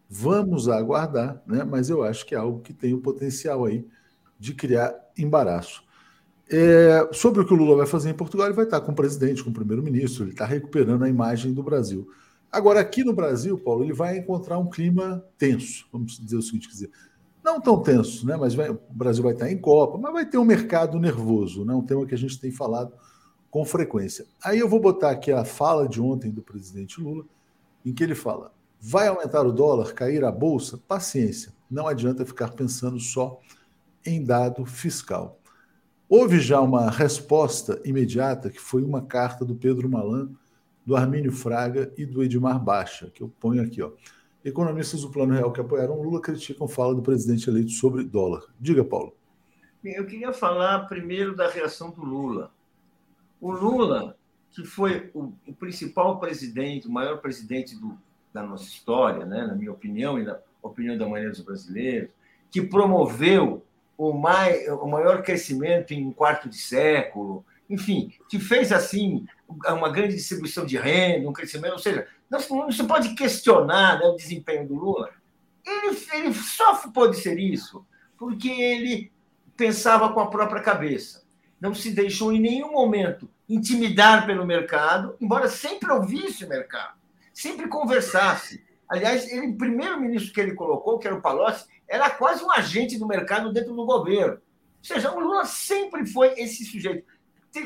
Vamos 0.09 0.69
aguardar, 0.69 1.43
né? 1.47 1.65
mas 1.65 1.91
eu 1.91 2.03
acho 2.03 2.25
que 2.25 2.35
é 2.35 2.39
algo 2.39 2.61
que 2.61 2.73
tem 2.73 2.95
o 2.95 3.01
potencial 3.01 3.65
aí 3.65 3.87
de 4.39 4.55
criar 4.55 4.95
embaraço. 5.19 5.85
É, 6.49 7.09
sobre 7.13 7.43
o 7.43 7.47
que 7.47 7.53
o 7.53 7.57
Lula 7.57 7.77
vai 7.77 7.87
fazer 7.87 8.11
em 8.11 8.15
Portugal, 8.15 8.47
ele 8.47 8.55
vai 8.55 8.65
estar 8.65 8.81
com 8.81 8.93
o 8.93 8.95
presidente, 8.95 9.43
com 9.43 9.51
o 9.51 9.55
primeiro-ministro, 9.55 10.25
ele 10.25 10.31
está 10.31 10.45
recuperando 10.45 11.03
a 11.03 11.09
imagem 11.09 11.53
do 11.53 11.63
Brasil. 11.63 12.09
Agora, 12.51 12.81
aqui 12.81 13.05
no 13.05 13.13
Brasil, 13.13 13.59
Paulo, 13.59 13.85
ele 13.85 13.93
vai 13.93 14.19
encontrar 14.19 14.59
um 14.59 14.69
clima 14.69 15.25
tenso, 15.37 15.87
vamos 15.93 16.19
dizer 16.19 16.37
o 16.37 16.43
seguinte, 16.43 16.69
dizer, 16.69 16.91
não 17.45 17.61
tão 17.61 17.81
tenso, 17.81 18.27
né? 18.27 18.37
Mas 18.37 18.55
vai, 18.55 18.71
o 18.71 18.81
Brasil 18.91 19.23
vai 19.23 19.33
estar 19.33 19.51
em 19.51 19.59
Copa, 19.59 19.99
mas 19.99 20.13
vai 20.13 20.27
ter 20.27 20.39
um 20.39 20.45
mercado 20.45 20.99
nervoso, 20.99 21.65
né? 21.65 21.73
Um 21.75 21.83
tema 21.83 22.07
que 22.07 22.15
a 22.15 22.19
gente 22.19 22.41
tem 22.41 22.51
falado 22.51 22.93
com 23.51 23.65
frequência. 23.65 24.27
Aí 24.43 24.59
eu 24.59 24.69
vou 24.69 24.81
botar 24.81 25.11
aqui 25.11 25.31
a 25.31 25.45
fala 25.45 25.89
de 25.89 26.01
ontem 26.01 26.31
do 26.31 26.43
presidente 26.43 27.01
Lula, 27.01 27.25
em 27.85 27.93
que 27.93 28.03
ele 28.03 28.15
fala: 28.15 28.53
vai 28.81 29.09
aumentar 29.09 29.47
o 29.47 29.53
dólar, 29.53 29.95
cair 29.95 30.25
a 30.25 30.33
bolsa? 30.33 30.79
Paciência, 30.89 31.53
não 31.71 31.87
adianta 31.87 32.27
ficar 32.27 32.51
pensando 32.51 32.99
só 32.99 33.39
em 34.05 34.25
dado 34.25 34.65
fiscal. 34.67 35.39
Houve 36.09 36.41
já 36.41 36.61
uma 36.61 36.91
resposta 36.91 37.81
imediata, 37.85 38.51
que 38.51 38.61
foi 38.61 38.83
uma 38.83 39.03
carta 39.03 39.45
do 39.45 39.55
Pedro 39.55 39.89
Malan, 39.89 40.31
do 40.87 40.95
Armínio 40.95 41.33
Fraga 41.33 41.93
e 41.99 42.07
do 42.07 42.23
Edmar 42.23 42.63
Baixa, 42.63 43.11
que 43.13 43.21
eu 43.21 43.29
ponho 43.41 43.61
aqui. 43.61 43.83
Ó. 43.83 43.91
Economistas 44.45 45.03
do 45.03 45.11
Plano 45.11 45.35
Real 45.35 45.53
que 45.53 45.61
apoiaram 45.61 46.01
Lula 46.01 46.23
criticam 46.23 46.69
fala 46.69 46.95
do 46.95 47.03
presidente 47.03 47.51
eleito 47.51 47.73
sobre 47.73 48.05
dólar. 48.05 48.45
Diga, 48.61 48.85
Paulo. 48.85 49.13
Eu 49.83 50.07
queria 50.07 50.33
falar 50.33 50.87
primeiro 50.87 51.35
da 51.35 51.51
reação 51.51 51.91
do 51.91 52.05
Lula. 52.05 52.53
O 53.41 53.51
Lula, 53.51 54.17
que 54.53 54.65
foi 54.65 55.11
o, 55.13 55.33
principal 55.59 56.21
presidente, 56.21 56.87
o 56.87 56.93
maior 56.93 57.19
presidente 57.19 57.75
do, 57.77 57.99
da 58.33 58.43
nossa 58.43 58.65
história, 58.65 59.27
né, 59.27 59.45
na 59.45 59.55
minha 59.55 59.73
opinião 59.73 60.19
e 60.19 60.23
na 60.23 60.39
opinião 60.63 60.97
da 60.97 61.09
maioria 61.09 61.31
dos 61.31 61.41
brasileiros, 61.41 62.11
que 62.51 62.63
promoveu 62.63 63.65
o, 63.99 64.13
mais, 64.13 64.69
o 64.69 64.87
maior 64.87 65.23
crescimento 65.23 65.93
em 65.93 66.07
um 66.07 66.13
quarto 66.13 66.49
de 66.49 66.57
século, 66.57 67.45
enfim, 67.69 68.13
que 68.29 68.39
fez 68.39 68.73
assim 68.73 69.27
uma 69.49 69.91
grande 69.91 70.15
distribuição 70.15 70.67
de 70.67 70.77
renda, 70.77 71.29
um 71.29 71.33
crescimento, 71.33 71.73
ou 71.73 71.79
seja, 71.79 72.07
não, 72.29 72.41
se 72.71 72.85
pode 72.85 73.15
questionar 73.15 73.99
né, 73.99 74.07
o 74.07 74.17
desempenho 74.17 74.67
do 74.67 74.75
Lula. 74.75 75.11
Ele, 75.65 75.97
ele 76.13 76.35
só 76.35 76.77
pode 76.89 77.17
ser 77.17 77.39
isso 77.39 77.87
porque 78.19 78.49
ele 78.51 79.13
pensava 79.57 80.13
com 80.13 80.21
a 80.21 80.29
própria 80.29 80.63
cabeça. 80.63 81.25
Não 81.61 81.75
se 81.75 81.91
deixou 81.93 82.33
em 82.33 82.41
nenhum 82.41 82.73
momento 82.73 83.29
intimidar 83.49 84.27
pelo 84.27 84.47
mercado, 84.47 85.17
embora 85.21 85.49
sempre 85.49 85.91
ouvisse 85.91 86.45
o 86.45 86.49
mercado, 86.49 86.95
sempre 87.33 87.69
conversasse. 87.69 88.65
Aliás, 88.89 89.31
ele, 89.31 89.49
o 89.49 89.57
primeiro 89.57 90.01
ministro 90.01 90.33
que 90.33 90.41
ele 90.41 90.55
colocou, 90.55 90.99
que 90.99 91.07
era 91.07 91.17
o 91.17 91.23
Palocci, 91.23 91.67
era 91.89 92.11
quase 92.11 92.45
um 92.45 92.51
agente 92.51 92.99
do 92.99 93.07
mercado 93.07 93.53
dentro 93.53 93.75
do 93.75 93.87
governo. 93.87 94.35
Ou 94.35 94.41
seja, 94.83 95.13
o 95.13 95.19
Lula 95.19 95.45
sempre 95.45 96.07
foi 96.07 96.35
esse 96.39 96.65
sujeito. 96.65 97.07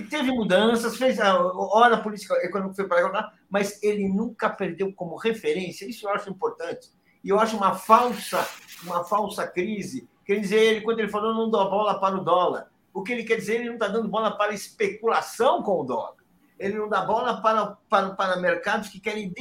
Teve 0.09 0.31
mudanças, 0.31 0.97
fez 0.97 1.19
a 1.19 1.39
hora 1.39 1.99
política 1.99 2.35
econômica 2.45 2.77
foi 2.77 2.89
para 2.89 3.09
lá, 3.09 3.33
mas 3.49 3.83
ele 3.83 4.09
nunca 4.09 4.49
perdeu 4.49 4.93
como 4.93 5.17
referência. 5.17 5.85
Isso 5.85 6.07
eu 6.07 6.13
acho 6.13 6.31
importante. 6.31 6.89
E 7.25 7.29
eu 7.29 7.39
acho 7.39 7.57
uma 7.57 7.75
falsa, 7.75 8.47
uma 8.83 9.05
falsa 9.05 9.47
crise. 9.47 10.09
Quer 10.25 10.41
dizer, 10.41 10.61
ele, 10.61 10.81
quando 10.83 11.01
ele 11.01 11.09
falou 11.09 11.35
não 11.35 11.51
dá 11.51 11.65
bola 11.65 11.99
para 11.99 12.17
o 12.17 12.25
dólar, 12.25 12.71
o 12.93 13.03
que 13.03 13.13
ele 13.13 13.25
quer 13.25 13.37
dizer, 13.37 13.57
ele 13.57 13.67
não 13.67 13.75
está 13.75 13.89
dando 13.89 14.09
bola 14.09 14.37
para 14.37 14.55
especulação 14.55 15.63
com 15.63 15.81
o 15.81 15.85
dólar. 15.85 16.15
Ele 16.59 16.77
não 16.77 16.89
dá 16.89 17.03
bola 17.03 17.41
para, 17.41 17.77
para, 17.89 18.11
para 18.11 18.41
mercados 18.41 18.89
que 18.89 19.01
querem 19.01 19.33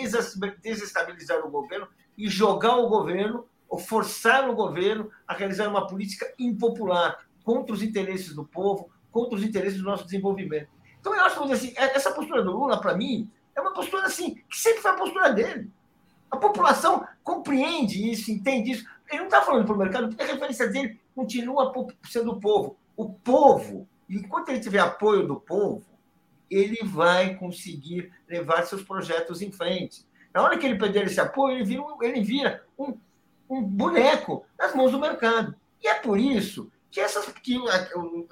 desestabilizar 0.62 1.45
o 1.45 1.50
governo 1.50 1.88
e 2.18 2.28
jogar 2.30 2.78
o 2.78 2.89
governo 2.89 3.45
ou 3.68 3.78
forçar 3.78 4.50
o 4.50 4.56
governo 4.56 5.12
a 5.28 5.34
realizar 5.34 5.68
uma 5.68 5.86
política 5.86 6.34
impopular 6.39 7.20
contra 7.43 7.74
os 7.74 7.84
interesses 7.84 8.34
do 8.34 8.45
povo, 8.45 8.89
contra 9.12 9.36
os 9.36 9.43
interesses 9.43 9.80
do 9.80 9.86
nosso 9.86 10.05
desenvolvimento. 10.05 10.68
Então, 10.99 11.16
eu 11.16 11.22
acho 11.22 11.41
que 11.41 11.51
assim, 11.51 11.74
é, 11.76 11.95
essa 11.95 12.12
postura 12.12 12.43
do 12.43 12.51
Lula, 12.51 12.80
para 12.80 12.95
mim, 12.95 13.30
é 13.55 13.62
uma 13.62 13.74
postura 13.74 14.05
assim, 14.05 14.36
que 14.49 14.57
sempre 14.57 14.82
foi 14.82 14.91
a 14.91 14.95
postura 14.95 15.34
dele. 15.34 15.70
A 16.30 16.38
população 16.38 17.07
compreende 17.24 18.10
isso, 18.10 18.32
entende 18.32 18.72
isso. 18.72 18.86
Ele 19.10 19.20
não 19.20 19.26
está 19.26 19.41
falando 19.41 19.66
para 19.66 19.76
o 19.76 19.78
mercado, 19.78 20.07
porque 20.10 20.22
a 20.22 20.28
referência 20.28 20.68
dele 20.68 20.99
continua 21.16 21.74
sendo 22.03 22.32
o 22.32 22.39
povo. 22.39 22.78
O 22.95 23.10
povo, 23.10 23.88
enquanto 24.10 24.49
ele 24.49 24.60
tiver 24.60 24.80
apoio 24.80 25.26
do 25.26 25.39
povo, 25.39 25.84
ele 26.49 26.80
vai 26.84 27.36
conseguir 27.36 28.12
levar 28.28 28.64
seus 28.64 28.84
projetos 28.84 29.41
em 29.41 29.51
frente. 29.51 30.05
Na 30.34 30.43
hora 30.43 30.57
que 30.57 30.66
ele 30.66 30.78
perder 30.78 31.05
esse 31.05 31.20
apoio, 31.20 31.57
ele 31.57 31.64
vira, 31.64 31.84
ele 32.01 32.22
vira 32.22 32.64
um 32.78 32.95
um 33.49 33.64
boneco 33.64 34.45
nas 34.57 34.76
mãos 34.76 34.91
do 34.91 34.99
mercado. 34.99 35.55
E 35.82 35.88
é 35.88 35.95
por 35.95 36.20
isso 36.20 36.72
que 36.91 36.99
essas 36.99 37.26
que, 37.26 37.57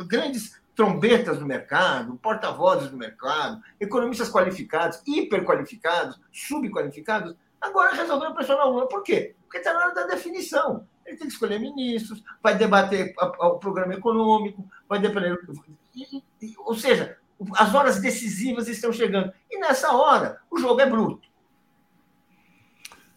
grandes 0.05 0.61
trombetas 0.77 1.39
do 1.39 1.45
mercado, 1.45 2.15
porta-vozes 2.17 2.89
do 2.89 2.97
mercado, 2.97 3.61
economistas 3.79 4.29
qualificados, 4.29 5.01
hiperqualificados, 5.05 6.17
subqualificados, 6.31 7.35
Agora 7.59 7.95
resolveram 7.95 8.33
pressionar 8.33 8.67
o 8.67 8.71
Lula. 8.71 8.87
Por 8.87 9.03
quê? 9.03 9.35
Porque 9.43 9.57
está 9.57 9.73
na 9.73 9.79
hora 9.79 9.93
da 9.93 10.05
definição. 10.07 10.87
Ele 11.05 11.17
tem 11.17 11.27
que 11.27 11.33
escolher 11.33 11.59
ministros, 11.59 12.23
vai 12.43 12.57
debater 12.57 13.13
o 13.39 13.57
programa 13.57 13.93
econômico, 13.93 14.67
vai 14.87 14.99
debater. 14.99 15.37
Ou 16.59 16.75
seja, 16.75 17.17
as 17.55 17.73
horas 17.73 18.01
decisivas 18.01 18.67
estão 18.67 18.91
chegando. 18.91 19.31
E 19.49 19.57
nessa 19.59 19.95
hora, 19.95 20.41
o 20.51 20.59
jogo 20.59 20.81
é 20.81 20.85
bruto. 20.85 21.27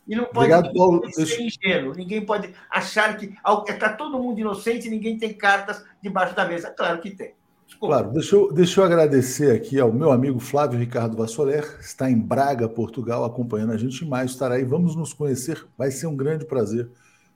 E 0.07 0.17
não 0.17 0.25
pode 0.25 0.53
Obrigado, 0.53 0.75
Paulo. 0.75 1.13
ser 1.13 1.41
ingênuo. 1.41 1.95
Ninguém 1.95 2.25
pode 2.25 2.55
achar 2.71 3.17
que 3.17 3.37
está 3.69 3.93
todo 3.93 4.19
mundo 4.19 4.41
inocente 4.41 4.87
e 4.87 4.91
ninguém 4.91 5.19
tem 5.19 5.35
cartas 5.35 5.85
debaixo 6.03 6.35
da 6.35 6.45
mesa. 6.45 6.71
Claro 6.71 7.01
que 7.01 7.11
tem. 7.11 7.35
Claro, 7.79 8.13
deixa 8.13 8.37
eu, 8.37 8.53
deixa 8.53 8.81
eu 8.81 8.85
agradecer 8.85 9.53
aqui 9.53 9.79
ao 9.79 9.93
meu 9.93 10.11
amigo 10.11 10.39
Flávio 10.39 10.79
Ricardo 10.79 11.17
Vassoler, 11.17 11.79
está 11.81 12.11
em 12.11 12.19
Braga, 12.19 12.69
Portugal, 12.69 13.25
acompanhando 13.25 13.73
a 13.73 13.77
gente 13.77 14.05
em 14.05 14.09
maio, 14.09 14.27
estará 14.27 14.57
aí. 14.57 14.65
Vamos 14.65 14.97
nos 14.97 15.13
conhecer, 15.13 15.67
vai 15.79 15.91
ser 15.91 16.07
um 16.07 16.17
grande 16.17 16.45
prazer 16.45 16.91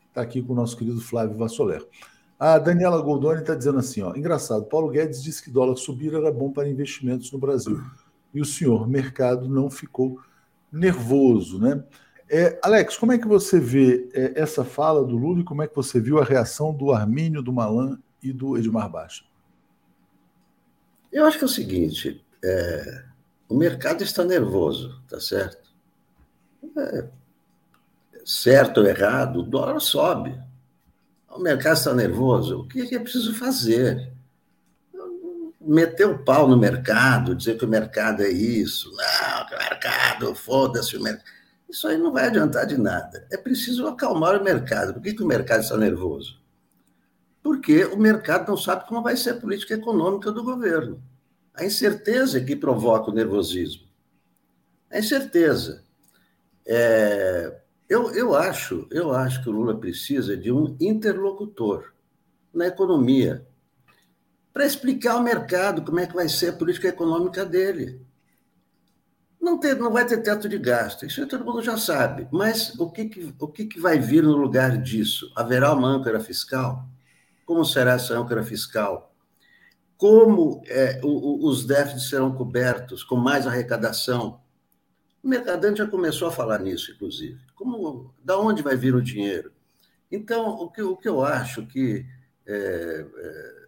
estar 0.08 0.22
aqui 0.22 0.42
com 0.42 0.52
o 0.52 0.56
nosso 0.56 0.76
querido 0.76 1.00
Flávio 1.00 1.36
Vassoler. 1.36 1.86
A 2.38 2.58
Daniela 2.58 3.00
Goldoni 3.00 3.40
está 3.40 3.54
dizendo 3.54 3.78
assim: 3.78 4.02
ó, 4.02 4.14
engraçado, 4.14 4.64
Paulo 4.66 4.88
Guedes 4.88 5.22
disse 5.22 5.42
que 5.42 5.50
dólar 5.50 5.76
subir 5.76 6.14
era 6.14 6.30
bom 6.30 6.52
para 6.52 6.68
investimentos 6.68 7.30
no 7.32 7.38
Brasil. 7.38 7.80
E 8.32 8.40
o 8.40 8.44
senhor 8.44 8.88
mercado 8.88 9.48
não 9.48 9.70
ficou 9.70 10.18
nervoso, 10.70 11.60
né? 11.60 11.82
É, 12.28 12.58
Alex, 12.62 12.96
como 12.96 13.12
é 13.12 13.18
que 13.18 13.28
você 13.28 13.60
vê 13.60 14.08
é, 14.12 14.32
essa 14.40 14.64
fala 14.64 15.04
do 15.04 15.16
Lula 15.16 15.40
e 15.40 15.44
como 15.44 15.62
é 15.62 15.68
que 15.68 15.76
você 15.76 16.00
viu 16.00 16.18
a 16.18 16.24
reação 16.24 16.74
do 16.74 16.90
Armínio, 16.90 17.42
do 17.42 17.52
Malan 17.52 17.98
e 18.22 18.32
do 18.32 18.56
Edmar 18.56 18.90
Baixa? 18.90 19.24
Eu 21.14 21.24
acho 21.26 21.38
que 21.38 21.44
é 21.44 21.46
o 21.46 21.48
seguinte: 21.48 22.26
é, 22.44 23.04
o 23.48 23.54
mercado 23.56 24.02
está 24.02 24.24
nervoso, 24.24 25.00
tá 25.08 25.20
certo? 25.20 25.70
É, 26.76 27.04
certo 28.24 28.80
ou 28.80 28.86
errado, 28.86 29.38
o 29.38 29.42
dólar 29.44 29.78
sobe. 29.80 30.36
O 31.30 31.38
mercado 31.38 31.76
está 31.76 31.94
nervoso. 31.94 32.60
O 32.60 32.68
que 32.68 32.80
é, 32.82 32.86
que 32.86 32.98
preciso 32.98 33.32
fazer? 33.32 34.12
Meter 35.60 36.06
o 36.06 36.18
pau 36.18 36.48
no 36.48 36.58
mercado, 36.58 37.34
dizer 37.34 37.56
que 37.56 37.64
o 37.64 37.68
mercado 37.68 38.22
é 38.22 38.28
isso. 38.28 38.90
Não, 38.90 39.46
que 39.46 39.54
o 39.54 39.58
mercado, 39.58 40.34
foda-se 40.34 40.96
o 40.96 41.02
mercado. 41.02 41.24
Isso 41.68 41.86
aí 41.86 41.96
não 41.96 42.12
vai 42.12 42.26
adiantar 42.26 42.66
de 42.66 42.76
nada. 42.76 43.26
É 43.30 43.36
preciso 43.36 43.86
acalmar 43.86 44.40
o 44.40 44.44
mercado. 44.44 44.94
Por 44.94 45.02
que, 45.02 45.14
que 45.14 45.22
o 45.22 45.26
mercado 45.26 45.62
está 45.62 45.76
nervoso? 45.76 46.43
Porque 47.44 47.84
o 47.84 47.98
mercado 47.98 48.48
não 48.48 48.56
sabe 48.56 48.88
como 48.88 49.02
vai 49.02 49.18
ser 49.18 49.32
a 49.32 49.36
política 49.36 49.74
econômica 49.74 50.32
do 50.32 50.42
governo. 50.42 51.00
A 51.52 51.62
incerteza 51.62 52.40
que 52.40 52.56
provoca 52.56 53.10
o 53.10 53.14
nervosismo. 53.14 53.86
A 54.90 54.98
incerteza. 54.98 55.84
É, 56.64 57.60
eu, 57.86 58.10
eu, 58.12 58.34
acho, 58.34 58.88
eu 58.90 59.12
acho 59.12 59.42
que 59.42 59.50
o 59.50 59.52
Lula 59.52 59.78
precisa 59.78 60.34
de 60.34 60.50
um 60.50 60.74
interlocutor 60.80 61.92
na 62.52 62.68
economia 62.68 63.46
para 64.50 64.64
explicar 64.64 65.12
ao 65.12 65.22
mercado 65.22 65.82
como 65.82 66.00
é 66.00 66.06
que 66.06 66.14
vai 66.14 66.30
ser 66.30 66.48
a 66.48 66.52
política 66.54 66.88
econômica 66.88 67.44
dele. 67.44 68.00
Não, 69.38 69.58
ter, 69.58 69.76
não 69.76 69.92
vai 69.92 70.06
ter 70.06 70.22
teto 70.22 70.48
de 70.48 70.56
gasto, 70.56 71.04
isso 71.04 71.26
todo 71.26 71.44
mundo 71.44 71.60
já 71.60 71.76
sabe. 71.76 72.26
Mas 72.32 72.74
o 72.80 72.90
que, 72.90 73.04
que, 73.04 73.34
o 73.38 73.48
que, 73.48 73.66
que 73.66 73.78
vai 73.78 73.98
vir 73.98 74.22
no 74.22 74.34
lugar 74.34 74.78
disso? 74.78 75.30
Haverá 75.36 75.74
uma 75.74 75.88
âncora 75.88 76.18
fiscal? 76.20 76.88
Como 77.44 77.64
será 77.64 77.92
essa 77.92 78.18
âncora 78.18 78.42
fiscal? 78.42 79.14
Como 79.96 80.62
é, 80.66 81.00
o, 81.02 81.46
os 81.46 81.64
déficits 81.64 82.08
serão 82.08 82.34
cobertos 82.34 83.02
com 83.02 83.16
mais 83.16 83.46
arrecadação? 83.46 84.40
O 85.22 85.28
Mercadante 85.28 85.78
já 85.78 85.86
começou 85.86 86.28
a 86.28 86.32
falar 86.32 86.58
nisso, 86.58 86.92
inclusive. 86.92 87.40
Como, 87.54 88.12
da 88.22 88.38
onde 88.38 88.62
vai 88.62 88.76
vir 88.76 88.94
o 88.94 89.02
dinheiro? 89.02 89.52
Então, 90.10 90.48
o 90.50 90.70
que, 90.70 90.82
o 90.82 90.96
que 90.96 91.08
eu 91.08 91.24
acho 91.24 91.66
que 91.66 92.04
é, 92.46 93.06
é, 93.16 93.64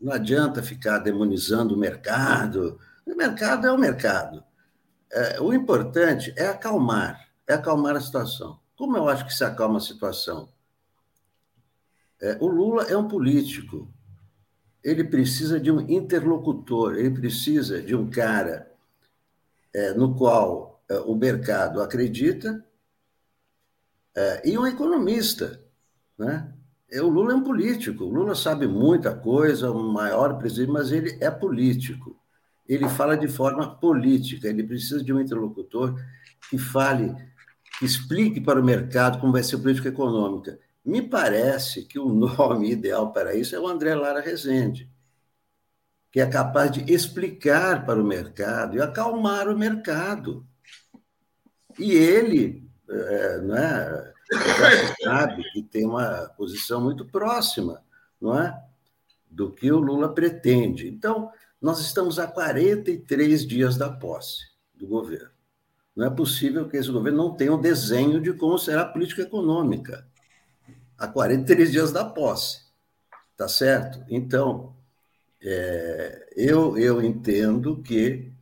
não 0.00 0.12
adianta 0.12 0.62
ficar 0.62 0.98
demonizando 0.98 1.74
o 1.74 1.78
mercado. 1.78 2.78
O 3.06 3.14
mercado 3.14 3.66
é 3.66 3.72
o 3.72 3.78
mercado. 3.78 4.42
É, 5.10 5.40
o 5.40 5.52
importante 5.52 6.32
é 6.36 6.46
acalmar, 6.46 7.28
é 7.46 7.54
acalmar 7.54 7.96
a 7.96 8.00
situação. 8.00 8.58
Como 8.76 8.96
eu 8.96 9.08
acho 9.08 9.26
que 9.26 9.34
se 9.34 9.44
acalma 9.44 9.78
a 9.78 9.80
situação? 9.80 10.48
É, 12.22 12.38
o 12.40 12.46
Lula 12.46 12.84
é 12.84 12.96
um 12.96 13.08
político. 13.08 13.92
Ele 14.82 15.02
precisa 15.02 15.58
de 15.58 15.70
um 15.70 15.80
interlocutor, 15.80 16.94
ele 16.94 17.10
precisa 17.10 17.82
de 17.82 17.96
um 17.96 18.08
cara 18.08 18.70
é, 19.74 19.92
no 19.94 20.14
qual 20.14 20.82
é, 20.88 20.98
o 21.00 21.16
mercado 21.16 21.80
acredita 21.80 22.64
é, 24.14 24.48
e 24.48 24.56
um 24.56 24.66
economista. 24.66 25.60
Né? 26.16 26.52
É, 26.90 27.02
o 27.02 27.08
Lula 27.08 27.32
é 27.32 27.34
um 27.36 27.42
político. 27.42 28.04
O 28.04 28.12
Lula 28.12 28.36
sabe 28.36 28.68
muita 28.68 29.14
coisa, 29.14 29.70
o 29.70 29.92
maior 29.92 30.38
presidente, 30.38 30.70
mas 30.72 30.92
ele 30.92 31.18
é 31.20 31.30
político. 31.30 32.16
Ele 32.68 32.88
fala 32.88 33.16
de 33.16 33.26
forma 33.26 33.74
política. 33.76 34.46
Ele 34.46 34.62
precisa 34.62 35.02
de 35.02 35.12
um 35.12 35.20
interlocutor 35.20 35.98
que 36.48 36.56
fale, 36.56 37.14
que 37.78 37.84
explique 37.84 38.40
para 38.40 38.60
o 38.60 38.64
mercado 38.64 39.18
como 39.18 39.32
vai 39.32 39.42
ser 39.42 39.58
política 39.58 39.88
econômica. 39.88 40.58
Me 40.84 41.00
parece 41.00 41.84
que 41.84 41.98
o 41.98 42.08
nome 42.12 42.72
ideal 42.72 43.12
para 43.12 43.34
isso 43.34 43.54
é 43.54 43.60
o 43.60 43.68
André 43.68 43.94
Lara 43.94 44.20
Rezende, 44.20 44.90
que 46.10 46.20
é 46.20 46.26
capaz 46.26 46.70
de 46.70 46.92
explicar 46.92 47.86
para 47.86 48.00
o 48.00 48.04
mercado 48.04 48.76
e 48.76 48.82
acalmar 48.82 49.48
o 49.48 49.58
mercado. 49.58 50.46
E 51.78 51.92
ele, 51.92 52.68
é, 52.90 53.40
é, 53.40 54.12
já 54.30 54.94
sabe 55.02 55.42
que 55.52 55.62
tem 55.62 55.86
uma 55.86 56.28
posição 56.36 56.82
muito 56.82 57.06
próxima, 57.06 57.82
não 58.20 58.38
é, 58.38 58.62
do 59.30 59.50
que 59.50 59.72
o 59.72 59.78
Lula 59.78 60.14
pretende. 60.14 60.86
Então, 60.86 61.30
nós 61.60 61.80
estamos 61.80 62.18
a 62.18 62.26
43 62.26 63.46
dias 63.46 63.78
da 63.78 63.90
posse 63.90 64.50
do 64.74 64.86
governo. 64.86 65.30
Não 65.96 66.06
é 66.06 66.10
possível 66.10 66.68
que 66.68 66.76
esse 66.76 66.90
governo 66.90 67.18
não 67.18 67.34
tenha 67.34 67.54
um 67.54 67.60
desenho 67.60 68.20
de 68.20 68.32
como 68.34 68.58
será 68.58 68.82
a 68.82 68.88
política 68.88 69.22
econômica 69.22 70.06
a 71.02 71.08
43 71.08 71.72
dias 71.72 71.90
da 71.90 72.04
posse. 72.04 72.60
Tá 73.36 73.48
certo? 73.48 74.04
Então, 74.08 74.76
é, 75.42 76.28
eu, 76.36 76.78
eu 76.78 77.02
entendo 77.02 77.82
que 77.82 78.32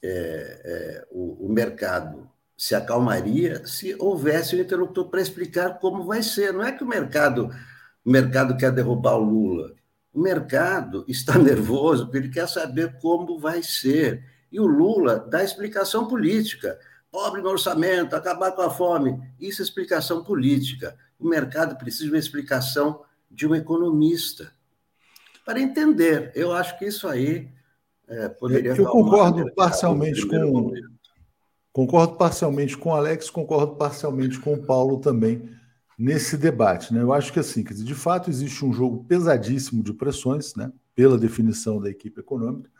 é, 0.00 0.60
é, 0.64 1.06
o, 1.10 1.46
o, 1.46 1.52
mercado 1.52 2.30
se 2.56 2.76
acalmaria 2.76 3.66
se 3.66 3.96
houvesse 3.98 4.54
um 4.54 4.60
interlocutor 4.60 5.08
para 5.08 5.20
explicar 5.20 5.80
como 5.80 6.04
vai 6.04 6.22
ser. 6.22 6.52
Não 6.52 6.62
é 6.62 6.70
que 6.70 6.84
o 6.84 6.86
mercado, 6.86 7.50
o 8.04 8.10
mercado 8.10 8.56
quer 8.56 8.70
derrubar 8.70 9.16
o 9.16 9.24
Lula. 9.24 9.74
O 10.12 10.20
mercado 10.20 11.04
está 11.08 11.36
nervoso 11.38 12.04
porque 12.04 12.18
ele 12.18 12.28
quer 12.28 12.48
saber 12.48 12.96
como 13.00 13.40
vai 13.40 13.60
ser. 13.60 14.24
E 14.52 14.60
o 14.60 14.66
Lula 14.66 15.18
dá 15.18 15.42
explicação 15.42 16.06
política. 16.06 16.78
Pobre 17.10 17.42
no 17.42 17.48
orçamento, 17.48 18.14
acabar 18.14 18.52
com 18.52 18.62
a 18.62 18.70
fome. 18.70 19.20
Isso 19.40 19.62
é 19.62 19.64
explicação 19.64 20.22
política 20.22 20.96
o 21.22 21.28
mercado 21.28 21.76
precisa 21.76 22.04
de 22.04 22.10
uma 22.10 22.18
explicação 22.18 23.02
de 23.30 23.46
um 23.46 23.54
economista 23.54 24.52
para 25.44 25.60
entender. 25.60 26.32
Eu 26.34 26.52
acho 26.52 26.78
que 26.78 26.84
isso 26.84 27.08
aí 27.08 27.48
é, 28.08 28.28
poderia. 28.28 28.74
Eu 28.74 28.86
concordo 28.86 29.52
parcialmente 29.54 30.26
com. 30.26 30.72
Concordo 31.72 32.16
parcialmente 32.16 32.76
com 32.76 32.90
o 32.90 32.94
Alex, 32.94 33.30
concordo 33.30 33.76
parcialmente 33.76 34.38
com 34.38 34.52
o 34.52 34.62
Paulo 34.62 34.98
também 34.98 35.48
nesse 35.98 36.36
debate. 36.36 36.92
Né? 36.92 37.00
Eu 37.00 37.14
acho 37.14 37.32
que 37.32 37.38
assim, 37.38 37.62
dizer, 37.62 37.84
de 37.84 37.94
fato 37.94 38.28
existe 38.28 38.62
um 38.62 38.74
jogo 38.74 39.04
pesadíssimo 39.04 39.82
de 39.82 39.94
pressões, 39.94 40.54
né? 40.54 40.70
pela 40.94 41.16
definição 41.16 41.80
da 41.80 41.88
equipe 41.88 42.20
econômica, 42.20 42.70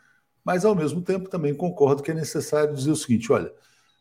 mas 0.45 0.63
ao 0.63 0.75
mesmo 0.75 1.01
tempo 1.01 1.27
também 1.27 1.55
concordo 1.55 2.03
que 2.03 2.11
é 2.11 2.13
necessário 2.13 2.75
dizer 2.75 2.91
o 2.91 2.95
seguinte: 2.95 3.31
olha, 3.31 3.51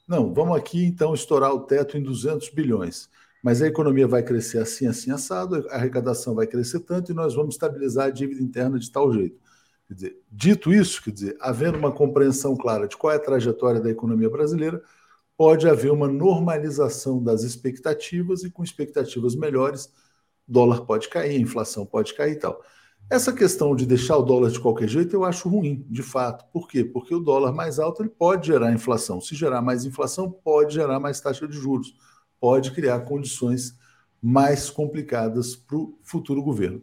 não, 0.07 0.35
vamos 0.35 0.59
aqui 0.59 0.85
então 0.85 1.15
estourar 1.15 1.55
o 1.55 1.61
teto 1.61 1.97
em 1.97 2.03
200 2.03 2.51
bilhões 2.51 3.09
mas 3.43 3.61
a 3.61 3.67
economia 3.67 4.07
vai 4.07 4.23
crescer 4.23 4.59
assim, 4.59 4.87
assim, 4.87 5.11
assado, 5.11 5.67
a 5.69 5.75
arrecadação 5.75 6.35
vai 6.35 6.47
crescer 6.47 6.81
tanto 6.81 7.11
e 7.11 7.15
nós 7.15 7.35
vamos 7.35 7.57
estabilizar 7.57 8.07
a 8.07 8.11
dívida 8.11 8.41
interna 8.41 8.79
de 8.79 8.91
tal 8.91 9.13
jeito. 9.13 9.37
Quer 9.89 9.95
dizer, 9.95 10.19
dito 10.31 10.73
isso, 10.73 11.03
quer 11.03 11.11
dizer, 11.11 11.37
havendo 11.41 11.77
uma 11.77 11.91
compreensão 11.91 12.57
clara 12.57 12.87
de 12.87 12.97
qual 12.97 13.13
é 13.13 13.17
a 13.17 13.21
trajetória 13.21 13.81
da 13.81 13.91
economia 13.91 14.31
brasileira, 14.31 14.81
pode 15.37 15.69
haver 15.69 15.91
uma 15.91 16.07
normalização 16.07 17.23
das 17.23 17.43
expectativas 17.43 18.45
e 18.45 18.51
com 18.51 18.63
expectativas 18.63 19.35
melhores, 19.35 19.93
dólar 20.47 20.83
pode 20.87 21.09
cair, 21.09 21.41
inflação 21.41 21.85
pode 21.85 22.15
cair 22.15 22.33
e 22.33 22.37
tal. 22.37 22.63
Essa 23.11 23.33
questão 23.33 23.75
de 23.75 23.85
deixar 23.85 24.17
o 24.19 24.23
dólar 24.23 24.51
de 24.51 24.61
qualquer 24.61 24.89
jeito 24.89 25.15
eu 25.17 25.25
acho 25.25 25.49
ruim, 25.49 25.85
de 25.91 26.03
fato. 26.03 26.45
Por 26.53 26.69
quê? 26.69 26.85
Porque 26.85 27.15
o 27.15 27.21
dólar 27.21 27.53
mais 27.53 27.81
alto 27.81 28.03
ele 28.03 28.09
pode 28.09 28.47
gerar 28.47 28.73
inflação. 28.73 29.21
Se 29.21 29.35
gerar 29.35 29.61
mais 29.61 29.85
inflação, 29.85 30.31
pode 30.31 30.75
gerar 30.75 31.01
mais 31.01 31.21
taxa 31.21 31.47
de 31.49 31.57
juros 31.57 31.93
pode 32.43 32.73
criar 32.73 32.99
condições 33.03 33.79
mais 34.21 34.69
complicadas 34.69 35.55
para 35.55 35.77
o 35.77 35.97
futuro 36.03 36.43
governo. 36.43 36.83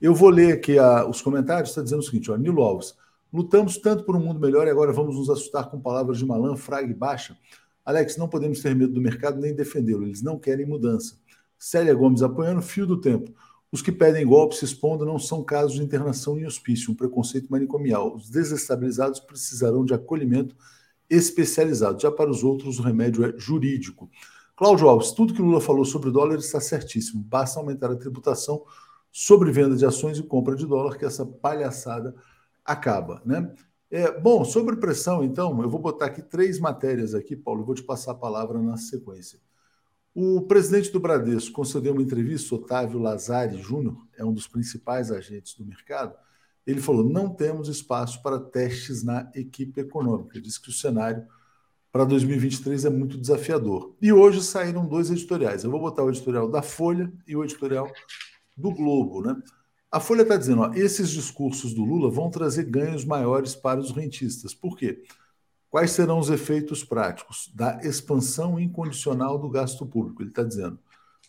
Eu 0.00 0.14
vou 0.14 0.28
ler 0.28 0.52
aqui 0.52 0.78
a, 0.78 1.04
os 1.08 1.20
comentários, 1.20 1.70
está 1.70 1.82
dizendo 1.82 1.98
o 1.98 2.04
seguinte, 2.04 2.30
ó, 2.30 2.36
Nilo 2.36 2.62
Alves, 2.62 2.94
lutamos 3.32 3.78
tanto 3.78 4.04
por 4.04 4.14
um 4.14 4.20
mundo 4.20 4.38
melhor 4.38 4.64
e 4.68 4.70
agora 4.70 4.92
vamos 4.92 5.16
nos 5.16 5.28
assustar 5.28 5.68
com 5.68 5.80
palavras 5.80 6.18
de 6.18 6.24
Malan, 6.24 6.54
Fraga 6.54 6.88
e 6.88 6.94
Baixa. 6.94 7.36
Alex, 7.84 8.16
não 8.16 8.28
podemos 8.28 8.60
ter 8.60 8.76
medo 8.76 8.92
do 8.92 9.00
mercado 9.00 9.40
nem 9.40 9.52
defendê-lo. 9.52 10.04
Eles 10.04 10.22
não 10.22 10.38
querem 10.38 10.64
mudança. 10.64 11.16
Célia 11.58 11.94
Gomes 11.94 12.22
apoiando 12.22 12.62
fio 12.62 12.86
do 12.86 13.00
tempo. 13.00 13.34
Os 13.72 13.82
que 13.82 13.90
pedem 13.90 14.24
golpe 14.24 14.54
se 14.54 14.64
expondo 14.64 15.04
não 15.04 15.18
são 15.18 15.42
casos 15.42 15.74
de 15.74 15.82
internação 15.82 16.38
em 16.38 16.46
hospício, 16.46 16.92
um 16.92 16.94
preconceito 16.94 17.50
manicomial. 17.50 18.14
Os 18.14 18.30
desestabilizados 18.30 19.18
precisarão 19.18 19.84
de 19.84 19.94
acolhimento 19.94 20.54
especializado. 21.10 22.00
Já 22.00 22.10
para 22.12 22.30
os 22.30 22.44
outros, 22.44 22.78
o 22.78 22.82
remédio 22.82 23.24
é 23.24 23.34
jurídico. 23.36 24.08
Cláudio 24.56 24.88
Alves, 24.88 25.12
tudo 25.12 25.34
que 25.34 25.42
Lula 25.42 25.60
falou 25.60 25.84
sobre 25.84 26.10
o 26.10 26.12
dólar 26.12 26.38
está 26.38 26.60
certíssimo. 26.60 27.22
Basta 27.22 27.58
aumentar 27.58 27.90
a 27.90 27.96
tributação 27.96 28.64
sobre 29.10 29.50
venda 29.50 29.76
de 29.76 29.84
ações 29.84 30.18
e 30.18 30.22
compra 30.22 30.54
de 30.54 30.66
dólar, 30.66 30.96
que 30.96 31.04
essa 31.04 31.24
palhaçada 31.24 32.14
acaba. 32.64 33.22
Né? 33.24 33.52
É, 33.90 34.18
bom, 34.18 34.44
sobre 34.44 34.76
pressão, 34.76 35.22
então, 35.22 35.62
eu 35.62 35.68
vou 35.68 35.80
botar 35.80 36.06
aqui 36.06 36.22
três 36.22 36.58
matérias 36.58 37.14
aqui, 37.14 37.36
Paulo, 37.36 37.64
vou 37.64 37.74
te 37.74 37.82
passar 37.82 38.12
a 38.12 38.14
palavra 38.14 38.58
na 38.60 38.76
sequência. 38.76 39.38
O 40.14 40.42
presidente 40.42 40.90
do 40.90 41.00
Bradesco 41.00 41.54
concedeu 41.54 41.92
uma 41.92 42.02
entrevista, 42.02 42.54
Otávio 42.54 42.98
Lazari 42.98 43.56
Júnior, 43.60 43.96
é 44.16 44.24
um 44.24 44.32
dos 44.32 44.46
principais 44.46 45.10
agentes 45.10 45.54
do 45.54 45.64
mercado. 45.64 46.14
Ele 46.66 46.80
falou: 46.80 47.02
não 47.02 47.30
temos 47.30 47.68
espaço 47.68 48.22
para 48.22 48.38
testes 48.38 49.02
na 49.02 49.30
equipe 49.34 49.80
econômica. 49.80 50.40
Disse 50.40 50.60
que 50.60 50.68
o 50.68 50.72
cenário 50.72 51.26
para 51.92 52.06
2023 52.06 52.86
é 52.86 52.90
muito 52.90 53.18
desafiador. 53.18 53.94
E 54.00 54.10
hoje 54.12 54.42
saíram 54.42 54.86
dois 54.86 55.10
editoriais. 55.10 55.62
Eu 55.62 55.70
vou 55.70 55.78
botar 55.78 56.02
o 56.02 56.08
editorial 56.08 56.48
da 56.50 56.62
Folha 56.62 57.12
e 57.26 57.36
o 57.36 57.44
editorial 57.44 57.92
do 58.56 58.70
Globo, 58.70 59.20
né? 59.20 59.36
A 59.90 60.00
Folha 60.00 60.22
está 60.22 60.38
dizendo: 60.38 60.62
ó, 60.62 60.72
esses 60.72 61.10
discursos 61.10 61.74
do 61.74 61.84
Lula 61.84 62.10
vão 62.10 62.30
trazer 62.30 62.64
ganhos 62.64 63.04
maiores 63.04 63.54
para 63.54 63.78
os 63.78 63.90
rentistas. 63.90 64.54
Por 64.54 64.76
quê? 64.76 65.02
Quais 65.68 65.90
serão 65.90 66.18
os 66.18 66.30
efeitos 66.30 66.82
práticos 66.82 67.50
da 67.54 67.78
expansão 67.82 68.58
incondicional 68.58 69.38
do 69.38 69.50
gasto 69.50 69.84
público? 69.84 70.22
Ele 70.22 70.30
está 70.30 70.42
dizendo: 70.42 70.78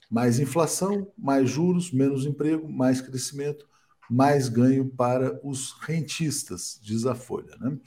mais 0.10 0.40
inflação, 0.40 1.12
mais 1.18 1.50
juros, 1.50 1.92
menos 1.92 2.26
emprego, 2.26 2.72
mais 2.72 3.02
crescimento, 3.02 3.68
mais 4.10 4.48
ganho 4.48 4.88
para 4.88 5.40
os 5.44 5.74
rentistas, 5.82 6.80
diz 6.82 7.06
a 7.06 7.16
Folha. 7.16 7.58
Né? 7.60 7.78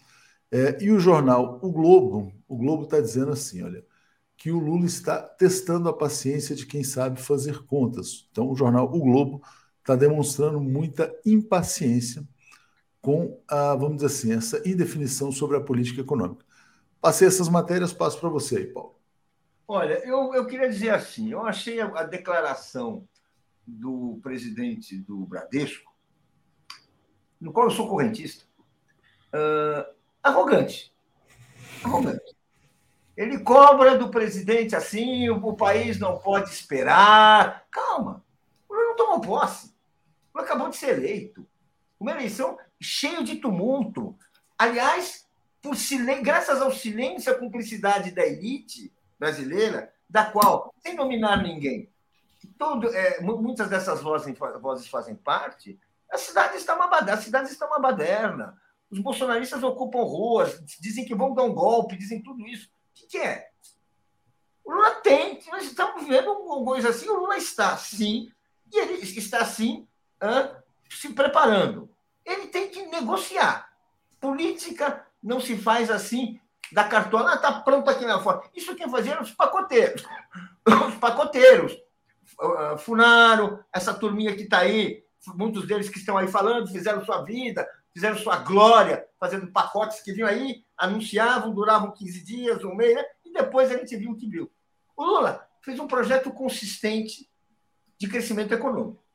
É, 0.51 0.83
e 0.83 0.91
o 0.91 1.01
jornal 1.01 1.59
O 1.63 1.73
Globo, 1.73 2.33
o 2.47 2.57
Globo 2.57 2.85
está 2.85 3.01
dizendo 3.01 3.33
assim: 3.33 3.63
olha, 3.63 3.85
que 4.37 4.51
o 4.51 4.59
Lula 4.59 4.87
está 4.87 5.21
testando 5.21 5.89
a 5.89 5.97
paciência 5.97 6.55
de 6.55 6.67
quem 6.67 6.85
sabe 6.85 7.21
fazer 7.21 7.65
contas. 7.65 8.29
Então, 8.31 8.51
o 8.51 8.57
jornal 8.57 8.87
O 8.87 9.01
Globo 9.01 9.43
está 9.81 9.97
demonstrando 9.97 10.61
muita 10.61 11.15
impaciência 11.25 12.27
com 13.01 13.41
a, 13.49 13.75
vamos 13.75 13.97
dizer 13.97 14.07
assim, 14.07 14.33
essa 14.33 14.69
indefinição 14.69 15.31
sobre 15.31 15.57
a 15.57 15.61
política 15.61 16.01
econômica. 16.01 16.45
Passei 17.01 17.29
essas 17.29 17.49
matérias, 17.49 17.93
passo 17.93 18.19
para 18.19 18.29
você 18.29 18.57
aí, 18.59 18.67
Paulo. 18.67 18.97
Olha, 19.69 20.05
eu, 20.05 20.35
eu 20.35 20.47
queria 20.47 20.69
dizer 20.69 20.91
assim, 20.91 21.31
eu 21.31 21.45
achei 21.45 21.81
a, 21.81 21.87
a 21.87 22.03
declaração 22.03 23.07
do 23.67 24.19
presidente 24.23 24.97
do 24.99 25.25
Bradesco, 25.27 25.93
no 27.41 27.53
qual 27.53 27.67
eu 27.67 27.71
sou 27.71 27.89
correntista, 27.89 28.45
uh, 29.35 29.96
arrogante. 30.27 30.93
Arrogante. 31.85 32.37
Ele 33.17 33.39
cobra 33.39 33.97
do 33.97 34.11
presidente 34.11 34.77
assim, 34.77 35.29
o, 35.31 35.37
o 35.37 35.57
país 35.57 35.99
não 35.99 36.19
pode 36.19 36.51
esperar. 36.51 37.65
Calma, 37.71 38.25
o 38.69 38.75
Lula 38.75 38.89
não 38.89 38.97
tomou 38.97 39.21
posse 39.21 39.77
acabou 40.39 40.69
de 40.69 40.77
ser 40.77 40.99
eleito. 40.99 41.47
Uma 41.99 42.13
eleição 42.13 42.59
cheia 42.81 43.23
de 43.23 43.37
tumulto. 43.37 44.17
Aliás, 44.59 45.27
por 45.61 45.75
graças 46.23 46.61
ao 46.61 46.73
silêncio 46.73 47.31
e 47.31 47.35
à 47.35 47.39
cumplicidade 47.39 48.11
da 48.11 48.25
elite 48.27 48.93
brasileira, 49.19 49.93
da 50.09 50.25
qual, 50.27 50.73
sem 50.81 50.95
nominar 50.95 51.43
ninguém, 51.43 51.91
todo, 52.57 52.95
é, 52.95 53.21
muitas 53.21 53.69
dessas 53.69 54.01
vozes, 54.03 54.37
vozes 54.61 54.87
fazem 54.89 55.15
parte, 55.17 55.79
a 56.11 56.17
cidade 56.17 56.57
está 56.57 56.77
uma. 56.77 56.87
A 56.87 57.17
cidade 57.17 57.51
está 57.51 57.67
uma 57.67 57.81
baderna. 57.81 58.57
Os 58.91 58.99
bolsonaristas 58.99 59.63
ocupam 59.63 60.03
ruas, 60.03 60.61
dizem 60.81 61.05
que 61.05 61.15
vão 61.15 61.35
dar 61.35 61.43
um 61.43 61.53
golpe, 61.53 61.97
dizem 61.97 62.23
tudo 62.23 62.47
isso. 62.47 62.69
O 62.69 63.09
que, 63.09 63.19
é? 63.19 63.49
O 64.65 64.73
Lula 64.73 64.91
tem, 64.97 65.41
nós 65.51 65.65
estamos 65.65 66.07
vendo 66.07 66.35
coisa 66.65 66.89
assim, 66.91 67.09
o 67.09 67.21
Lula 67.21 67.37
está 67.37 67.77
sim, 67.77 68.31
e 68.73 68.79
ele 68.79 68.95
está 68.95 69.45
sim 69.45 69.87
se 70.91 71.13
preparando. 71.13 71.91
Ele 72.25 72.49
tem 72.49 72.69
que 72.69 72.87
negociar. 72.87 73.71
Política 74.21 75.07
não 75.23 75.41
se 75.41 75.57
faz 75.57 75.91
assim, 75.91 76.41
da 76.73 76.85
cartola, 76.85 77.35
está 77.35 77.49
ah, 77.49 77.61
pronto 77.61 77.89
aqui 77.89 78.05
na 78.05 78.21
foto. 78.21 78.51
Isso 78.55 78.75
quem 78.75 78.91
fazia 78.91 79.21
os 79.21 79.31
pacoteiros. 79.33 80.05
Os 80.89 80.95
pacoteiros. 80.97 81.77
Ah, 82.41 82.77
Funaro, 82.77 83.65
essa 83.73 83.95
turminha 83.95 84.35
que 84.35 84.43
está 84.43 84.59
aí, 84.59 85.05
muitos 85.35 85.67
deles 85.67 85.89
que 85.89 85.99
estão 85.99 86.17
aí 86.17 86.29
falando, 86.29 86.71
fizeram 86.71 87.05
sua 87.05 87.23
vida, 87.23 87.69
fizeram 87.97 88.19
sua 88.19 88.37
glória, 88.37 89.07
fazendo 89.19 89.51
pacotes 89.51 90.01
que 90.01 90.13
vinham 90.13 90.29
aí, 90.29 90.65
anunciavam, 90.77 91.55
duravam 91.55 91.93
15 91.93 92.25
dias, 92.25 92.65
um 92.65 92.75
mês, 92.75 92.95
né? 92.95 93.05
e 93.25 93.33
depois 93.33 93.71
a 93.71 93.77
gente 93.79 93.97
viu 93.97 94.11
o 94.11 94.17
que 94.17 94.29
viu. 94.29 94.51
O 94.95 95.05
Lula 95.05 95.49
fez 95.63 95.81
um 95.81 95.87
projeto 95.87 96.31
consistente 96.31 97.29
de 97.99 98.07
crescimento 98.07 98.53
econômico 98.53 99.07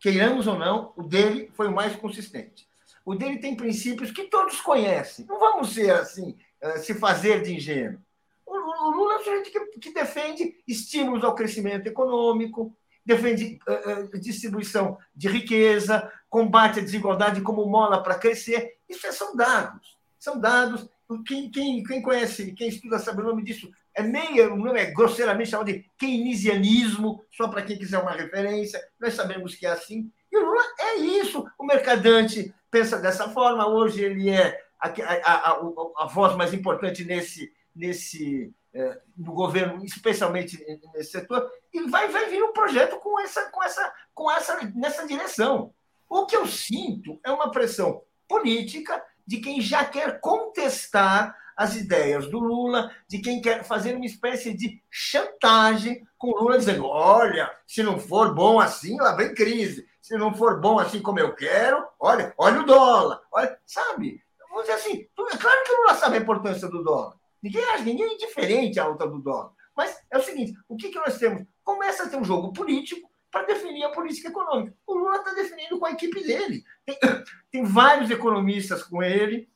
queiramos 0.00 0.46
ou 0.46 0.58
não, 0.58 0.92
o 0.96 1.02
dele 1.02 1.50
foi 1.54 1.68
o 1.68 1.74
mais 1.74 1.94
consistente. 1.94 2.66
O 3.04 3.14
dele 3.14 3.38
tem 3.38 3.54
princípios 3.54 4.10
que 4.10 4.24
todos 4.24 4.60
conhecem. 4.60 5.26
Não 5.26 5.38
vamos 5.38 5.74
ser 5.74 5.92
assim, 5.92 6.36
eh, 6.60 6.78
se 6.78 6.94
fazer 6.94 7.42
de 7.42 7.54
ingênuo. 7.54 8.00
O 8.46 8.90
Lula 8.90 9.14
é 9.14 9.16
um 9.18 9.24
sujeito 9.24 9.50
que, 9.50 9.78
que 9.78 9.94
defende 9.94 10.56
estímulos 10.66 11.22
ao 11.22 11.34
crescimento 11.34 11.86
econômico, 11.86 12.74
defende 13.10 13.58
uh, 13.68 14.18
distribuição 14.18 14.96
de 15.14 15.28
riqueza, 15.28 16.10
combate 16.28 16.78
a 16.78 16.82
desigualdade 16.82 17.40
como 17.40 17.66
mola 17.66 18.02
para 18.02 18.18
crescer. 18.18 18.78
Isso 18.88 19.06
é, 19.06 19.12
são 19.12 19.36
dados. 19.36 19.98
São 20.18 20.38
dados. 20.38 20.88
Quem, 21.26 21.50
quem, 21.50 21.82
quem 21.82 22.00
conhece, 22.00 22.52
quem 22.52 22.68
estuda 22.68 22.98
sabe 22.98 23.20
o 23.20 23.24
nome 23.24 23.42
disso, 23.42 23.68
é 23.94 24.02
meio, 24.02 24.76
é 24.76 24.86
grosseiramente 24.92 25.50
chamado 25.50 25.66
de 25.66 25.84
keynesianismo, 25.98 27.24
só 27.32 27.48
para 27.48 27.62
quem 27.62 27.76
quiser 27.76 27.98
uma 27.98 28.12
referência, 28.12 28.80
nós 29.00 29.14
sabemos 29.14 29.56
que 29.56 29.66
é 29.66 29.70
assim. 29.70 30.08
E 30.30 30.38
o 30.38 30.44
Lula 30.44 30.62
é 30.78 30.96
isso. 30.98 31.44
O 31.58 31.66
mercadante 31.66 32.54
pensa 32.70 32.96
dessa 32.98 33.28
forma, 33.30 33.66
hoje 33.66 34.04
ele 34.04 34.30
é 34.30 34.56
a, 34.80 34.88
a, 34.88 35.50
a, 35.50 35.60
a 35.98 36.06
voz 36.06 36.36
mais 36.36 36.54
importante 36.54 37.04
nesse, 37.04 37.52
nesse 37.74 38.52
é, 38.72 39.00
no 39.16 39.32
governo, 39.32 39.84
especialmente 39.84 40.64
nesse 40.94 41.12
setor, 41.12 41.50
e 41.72 41.82
vai, 41.88 42.08
vai 42.08 42.28
vir 42.28 42.42
um 42.42 42.52
projeto 42.52 42.98
com 42.98 43.18
essa, 43.20 43.50
com 43.50 43.62
essa, 43.62 43.94
com 44.14 44.30
essa, 44.30 44.72
nessa 44.74 45.06
direção. 45.06 45.72
O 46.08 46.26
que 46.26 46.36
eu 46.36 46.46
sinto 46.46 47.18
é 47.24 47.30
uma 47.30 47.50
pressão 47.50 48.02
política 48.28 49.02
de 49.26 49.38
quem 49.38 49.60
já 49.60 49.84
quer 49.84 50.20
contestar 50.20 51.36
as 51.56 51.76
ideias 51.76 52.26
do 52.28 52.38
Lula, 52.38 52.90
de 53.06 53.18
quem 53.18 53.40
quer 53.40 53.62
fazer 53.64 53.94
uma 53.94 54.06
espécie 54.06 54.54
de 54.54 54.82
chantagem 54.90 56.06
com 56.16 56.28
o 56.28 56.38
Lula, 56.38 56.58
dizendo: 56.58 56.86
olha, 56.86 57.50
se 57.66 57.82
não 57.82 57.98
for 57.98 58.34
bom 58.34 58.58
assim, 58.58 58.96
lá 58.98 59.14
vem 59.14 59.34
crise. 59.34 59.86
Se 60.00 60.16
não 60.16 60.34
for 60.34 60.58
bom 60.58 60.78
assim 60.78 61.02
como 61.02 61.20
eu 61.20 61.34
quero, 61.34 61.86
olha, 62.00 62.32
olha 62.38 62.60
o 62.60 62.66
dólar. 62.66 63.20
Olha, 63.30 63.56
sabe? 63.66 64.22
Vamos 64.48 64.62
dizer 64.62 64.72
assim, 64.72 65.02
é 65.02 65.36
claro 65.36 65.64
que 65.64 65.72
o 65.72 65.76
Lula 65.76 65.94
sabe 65.94 66.16
a 66.16 66.20
importância 66.20 66.66
do 66.66 66.82
dólar. 66.82 67.19
Ninguém 67.42 67.64
acha, 67.64 67.84
ninguém 67.84 68.06
é 68.06 68.14
indiferente 68.14 68.78
à 68.78 68.84
alta 68.84 69.06
do 69.06 69.18
dólar. 69.18 69.52
Mas 69.76 69.96
é 70.10 70.18
o 70.18 70.22
seguinte: 70.22 70.54
o 70.68 70.76
que, 70.76 70.90
que 70.90 70.98
nós 70.98 71.18
temos? 71.18 71.46
Começa 71.64 72.04
a 72.04 72.08
ter 72.08 72.16
um 72.16 72.24
jogo 72.24 72.52
político 72.52 73.10
para 73.30 73.46
definir 73.46 73.84
a 73.84 73.90
política 73.90 74.28
econômica. 74.28 74.76
O 74.86 74.94
Lula 74.94 75.16
está 75.16 75.32
definindo 75.32 75.78
com 75.78 75.86
a 75.86 75.92
equipe 75.92 76.22
dele. 76.22 76.64
Tem, 76.84 76.98
tem 77.50 77.64
vários 77.64 78.10
economistas 78.10 78.82
com 78.82 79.02
ele, 79.02 79.48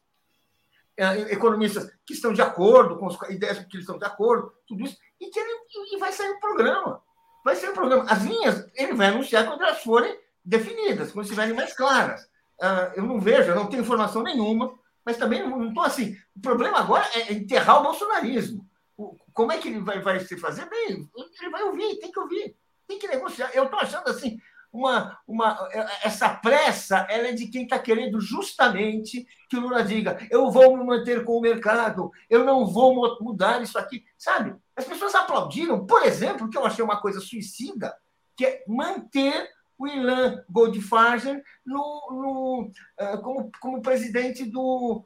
é, 0.97 1.33
economistas 1.33 1.91
que 2.07 2.15
estão 2.15 2.33
de 2.33 2.41
acordo 2.41 2.97
com 2.97 3.07
as 3.07 3.31
ideias 3.31 3.59
que 3.59 3.77
eles 3.77 3.85
estão 3.85 3.99
de 3.99 4.05
acordo, 4.05 4.53
tudo 4.67 4.85
isso, 4.85 4.97
e, 5.21 5.29
que 5.29 5.39
ele, 5.39 5.59
e 5.93 5.99
vai 5.99 6.13
sair 6.13 6.31
um 6.31 6.41
programa. 6.41 7.03
Vai 7.45 7.57
sair 7.57 7.71
um 7.71 7.75
programa. 7.75 8.05
As 8.09 8.23
linhas 8.23 8.71
ele 8.75 8.95
vai 8.95 9.09
anunciar 9.09 9.47
quando 9.47 9.63
elas 9.63 9.83
forem 9.83 10.17
definidas, 10.45 11.11
quando 11.11 11.25
estiverem 11.25 11.55
mais 11.55 11.75
claras. 11.75 12.23
Uh, 12.61 12.95
eu 12.95 13.03
não 13.03 13.21
vejo, 13.21 13.51
eu 13.51 13.57
não 13.57 13.67
tenho 13.67 13.83
informação 13.83 14.23
nenhuma, 14.23 14.73
mas 15.05 15.17
também 15.17 15.49
não 15.49 15.69
estou 15.69 15.83
assim. 15.83 16.17
O 16.35 16.41
problema 16.41 16.79
agora 16.79 17.07
é 17.15 17.33
enterrar 17.33 17.81
o 17.81 17.85
bolsonarismo. 17.85 18.69
O, 18.97 19.17
como 19.33 19.53
é 19.53 19.59
que 19.59 19.69
ele 19.69 19.81
vai, 19.81 20.01
vai 20.01 20.21
se 20.21 20.37
fazer? 20.39 20.69
Bem, 20.69 21.09
ele 21.41 21.51
vai 21.51 21.63
ouvir, 21.65 21.99
tem 21.99 22.11
que 22.11 22.21
ouvir, 22.21 22.57
tem 22.87 22.99
que 22.99 23.09
negociar. 23.09 23.51
Eu 23.53 23.65
estou 23.65 23.81
achando 23.81 24.09
assim, 24.09 24.39
uma, 24.75 25.17
uma, 25.27 25.69
essa 26.03 26.29
pressa 26.29 27.07
ela 27.09 27.29
é 27.29 27.33
de 27.33 27.47
quem 27.47 27.63
está 27.63 27.79
querendo 27.79 28.21
justamente 28.21 29.25
que 29.49 29.57
o 29.57 29.61
Lula 29.61 29.85
diga: 29.85 30.19
eu 30.31 30.51
vou 30.51 30.77
me 30.77 30.85
manter 30.85 31.25
com 31.25 31.39
o 31.39 31.41
mercado, 31.41 32.11
eu 32.29 32.45
não 32.45 32.67
vou 32.67 33.17
mudar 33.21 33.63
isso 33.63 33.79
aqui. 33.79 34.05
Sabe? 34.19 34.57
As 34.77 34.85
pessoas 34.85 35.15
aplaudiram, 35.15 35.87
por 35.87 36.03
exemplo, 36.03 36.51
que 36.51 36.59
eu 36.59 36.67
achei 36.67 36.85
uma 36.85 37.01
coisa 37.01 37.21
suicida, 37.21 37.97
que 38.37 38.45
é 38.45 38.65
manter 38.67 39.49
o 39.79 39.87
Ilan 39.87 40.43
Goldfager 40.49 41.43
no, 41.65 42.09
no, 42.11 42.71
uh, 43.01 43.23
como, 43.23 43.51
como 43.61 43.83
presidente 43.83 44.45
do, 44.45 45.05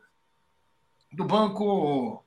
do 1.13 1.25
Banco 1.25 2.25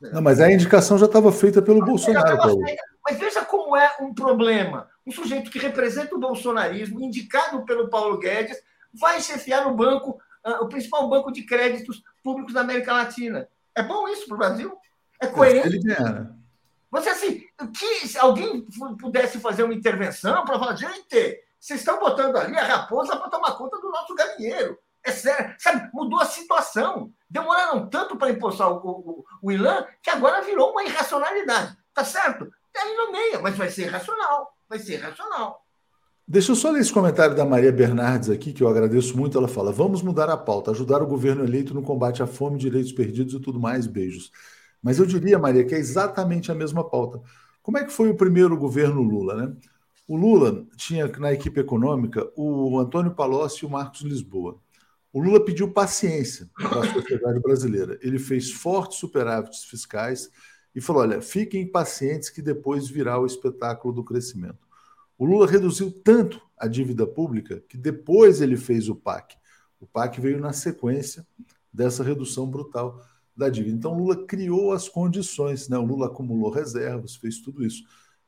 Não, 0.00 0.22
mas 0.22 0.40
a 0.40 0.50
indicação 0.50 0.98
já 0.98 1.06
estava 1.06 1.32
feita 1.32 1.62
pelo 1.62 1.84
Bolsonaro, 1.84 2.36
Paulo. 2.36 2.60
Mas 3.04 3.18
veja 3.18 3.44
como 3.44 3.76
é 3.76 3.96
um 4.00 4.14
problema. 4.14 4.88
Um 5.06 5.10
sujeito 5.10 5.50
que 5.50 5.58
representa 5.58 6.14
o 6.14 6.20
bolsonarismo, 6.20 7.00
indicado 7.00 7.64
pelo 7.64 7.88
Paulo 7.88 8.18
Guedes, 8.18 8.62
vai 8.92 9.20
chefiar 9.20 9.64
no 9.64 9.74
banco, 9.74 10.20
uh, 10.46 10.64
o 10.64 10.68
principal 10.68 11.08
banco 11.08 11.32
de 11.32 11.42
créditos 11.42 12.02
públicos 12.22 12.52
da 12.52 12.60
América 12.60 12.92
Latina. 12.92 13.48
É 13.74 13.82
bom 13.82 14.06
isso 14.08 14.26
para 14.26 14.34
o 14.34 14.38
Brasil? 14.38 14.76
É 15.20 15.26
coerente? 15.26 15.68
Ele 15.68 15.80
ganha. 15.80 16.36
Você, 16.90 17.08
assim, 17.08 17.42
que, 17.78 18.06
se 18.06 18.18
alguém 18.18 18.66
pudesse 19.00 19.40
fazer 19.40 19.62
uma 19.62 19.72
intervenção 19.72 20.44
para 20.44 20.58
falar, 20.58 20.76
gente, 20.76 21.40
vocês 21.62 21.78
estão 21.78 22.00
botando 22.00 22.36
ali 22.36 22.58
a 22.58 22.64
raposa 22.64 23.14
para 23.16 23.30
tomar 23.30 23.52
conta 23.52 23.80
do 23.80 23.88
nosso 23.88 24.12
galinheiro. 24.16 24.76
É 25.04 25.12
sério, 25.12 25.54
sabe? 25.58 25.88
Mudou 25.94 26.18
a 26.18 26.24
situação. 26.24 27.12
Demoraram 27.30 27.88
tanto 27.88 28.16
para 28.16 28.32
impulsar 28.32 28.68
o, 28.68 28.78
o, 28.84 29.24
o 29.40 29.52
Ilan 29.52 29.86
que 30.02 30.10
agora 30.10 30.42
virou 30.42 30.72
uma 30.72 30.82
irracionalidade. 30.82 31.76
Tá 31.94 32.04
certo? 32.04 32.52
Ele 32.74 32.96
nomeia, 32.96 33.38
mas 33.38 33.56
vai 33.56 33.70
ser 33.70 33.84
racional. 33.86 34.56
Vai 34.68 34.80
ser 34.80 34.96
racional. 34.96 35.64
Deixa 36.26 36.50
eu 36.50 36.56
só 36.56 36.68
ler 36.68 36.80
esse 36.80 36.92
comentário 36.92 37.36
da 37.36 37.44
Maria 37.44 37.70
Bernardes 37.70 38.28
aqui, 38.28 38.52
que 38.52 38.64
eu 38.64 38.68
agradeço 38.68 39.16
muito. 39.16 39.38
Ela 39.38 39.46
fala: 39.46 39.70
vamos 39.70 40.02
mudar 40.02 40.28
a 40.30 40.36
pauta, 40.36 40.72
ajudar 40.72 41.00
o 41.00 41.06
governo 41.06 41.44
eleito 41.44 41.72
no 41.72 41.82
combate 41.82 42.24
à 42.24 42.26
fome, 42.26 42.58
direitos 42.58 42.90
perdidos 42.90 43.34
e 43.34 43.40
tudo 43.40 43.60
mais. 43.60 43.86
Beijos. 43.86 44.32
Mas 44.82 44.98
eu 44.98 45.06
diria, 45.06 45.38
Maria, 45.38 45.64
que 45.64 45.76
é 45.76 45.78
exatamente 45.78 46.50
a 46.50 46.56
mesma 46.56 46.82
pauta. 46.82 47.20
Como 47.62 47.78
é 47.78 47.84
que 47.84 47.92
foi 47.92 48.08
o 48.08 48.16
primeiro 48.16 48.56
governo 48.56 49.00
Lula, 49.00 49.34
né? 49.36 49.56
O 50.06 50.16
Lula 50.16 50.66
tinha 50.76 51.06
na 51.06 51.32
equipe 51.32 51.60
econômica 51.60 52.30
o 52.36 52.78
Antônio 52.78 53.14
Palocci 53.14 53.64
e 53.64 53.66
o 53.66 53.70
Marcos 53.70 54.02
Lisboa. 54.02 54.60
O 55.12 55.20
Lula 55.20 55.44
pediu 55.44 55.72
paciência 55.72 56.50
para 56.54 56.80
a 56.80 56.92
sociedade 56.92 57.40
brasileira. 57.40 57.98
Ele 58.02 58.18
fez 58.18 58.50
fortes 58.50 58.98
superávites 58.98 59.64
fiscais 59.64 60.30
e 60.74 60.80
falou: 60.80 61.02
olha, 61.02 61.20
fiquem 61.20 61.70
pacientes 61.70 62.30
que 62.30 62.42
depois 62.42 62.88
virá 62.88 63.18
o 63.18 63.26
espetáculo 63.26 63.94
do 63.94 64.04
crescimento. 64.04 64.66
O 65.18 65.24
Lula 65.24 65.46
reduziu 65.46 65.90
tanto 65.90 66.40
a 66.56 66.66
dívida 66.66 67.06
pública 67.06 67.62
que 67.68 67.76
depois 67.76 68.40
ele 68.40 68.56
fez 68.56 68.88
o 68.88 68.94
PAC. 68.94 69.36
O 69.78 69.86
PAC 69.86 70.20
veio 70.20 70.40
na 70.40 70.52
sequência 70.52 71.26
dessa 71.72 72.02
redução 72.02 72.48
brutal 72.48 73.00
da 73.36 73.48
dívida. 73.48 73.76
Então, 73.76 73.92
o 73.92 73.98
Lula 73.98 74.26
criou 74.26 74.72
as 74.72 74.88
condições, 74.88 75.68
né? 75.68 75.78
o 75.78 75.84
Lula 75.84 76.06
acumulou 76.06 76.50
reservas, 76.50 77.16
fez 77.16 77.38
tudo 77.40 77.64
isso. 77.64 77.82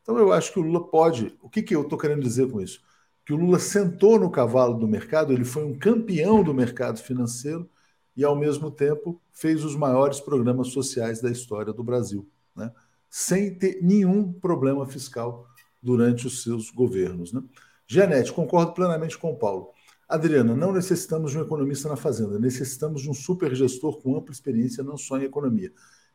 Então, 0.04 0.18
eu 0.18 0.34
acho 0.34 0.52
que 0.52 0.58
o 0.58 0.62
Lula 0.62 0.86
pode. 0.86 1.34
O 1.40 1.48
que, 1.48 1.62
que 1.62 1.74
eu 1.74 1.80
estou 1.80 1.98
querendo 1.98 2.22
dizer 2.22 2.50
com 2.50 2.60
isso? 2.60 2.82
Que 3.24 3.32
o 3.32 3.36
Lula 3.36 3.58
sentou 3.58 4.20
no 4.20 4.30
cavalo 4.30 4.74
do 4.74 4.86
mercado, 4.86 5.32
ele 5.32 5.46
foi 5.46 5.64
um 5.64 5.78
campeão 5.78 6.44
do 6.44 6.52
mercado 6.52 7.00
financeiro 7.00 7.66
e, 8.14 8.22
ao 8.22 8.36
mesmo 8.36 8.70
tempo, 8.70 9.18
fez 9.32 9.64
os 9.64 9.74
maiores 9.74 10.20
programas 10.20 10.68
sociais 10.68 11.22
da 11.22 11.30
história 11.30 11.72
do 11.72 11.82
Brasil, 11.82 12.28
né? 12.54 12.70
sem 13.08 13.54
ter 13.54 13.82
nenhum 13.82 14.30
problema 14.30 14.86
fiscal 14.86 15.46
durante 15.82 16.26
os 16.26 16.42
seus 16.42 16.70
governos. 16.70 17.32
Né? 17.32 17.42
Janete, 17.86 18.30
concordo 18.30 18.74
plenamente 18.74 19.16
com 19.16 19.32
o 19.32 19.38
Paulo. 19.38 19.70
Adriana, 20.06 20.54
não 20.54 20.70
necessitamos 20.70 21.30
de 21.30 21.38
um 21.38 21.42
economista 21.42 21.88
na 21.88 21.96
Fazenda, 21.96 22.38
necessitamos 22.38 23.00
de 23.00 23.08
um 23.08 23.14
super 23.14 23.54
gestor 23.54 24.02
com 24.02 24.18
ampla 24.18 24.34
experiência, 24.34 24.84
não 24.84 24.98
só 24.98 25.16
em 25.16 25.24
economia. 25.24 25.72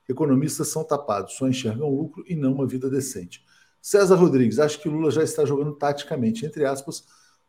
Economistas 0.08 0.68
são 0.68 0.84
tapados, 0.84 1.34
só 1.34 1.48
enxergam 1.48 1.90
lucro 1.90 2.24
e 2.28 2.36
não 2.36 2.54
uma 2.54 2.68
vida 2.68 2.88
decente. 2.88 3.44
César 3.82 4.16
Rodrigues, 4.16 4.60
acho 4.60 4.80
que 4.82 4.90
Lula 4.90 5.12
já 5.12 5.24
está 5.24 5.46
jogando 5.46 5.74
taticamente, 5.74 6.46
entre 6.46 6.66
aspas, 6.66 7.04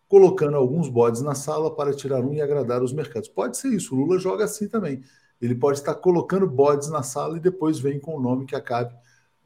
colocando 0.09 0.57
alguns 0.57 0.89
bodes 0.89 1.22
na 1.22 1.35
sala 1.35 1.74
para 1.74 1.95
tirar 1.95 2.24
um 2.24 2.33
e 2.33 2.41
agradar 2.41 2.83
os 2.83 2.93
mercados. 2.93 3.28
Pode 3.28 3.57
ser 3.57 3.68
isso, 3.68 3.95
Lula 3.95 4.18
joga 4.18 4.45
assim 4.45 4.68
também. 4.68 5.03
Ele 5.41 5.55
pode 5.55 5.78
estar 5.78 5.95
colocando 5.95 6.47
bodes 6.47 6.89
na 6.89 7.03
sala 7.03 7.37
e 7.37 7.41
depois 7.41 7.78
vem 7.78 7.99
com 7.99 8.16
o 8.16 8.20
nome 8.20 8.45
que 8.45 8.55
acabe 8.55 8.95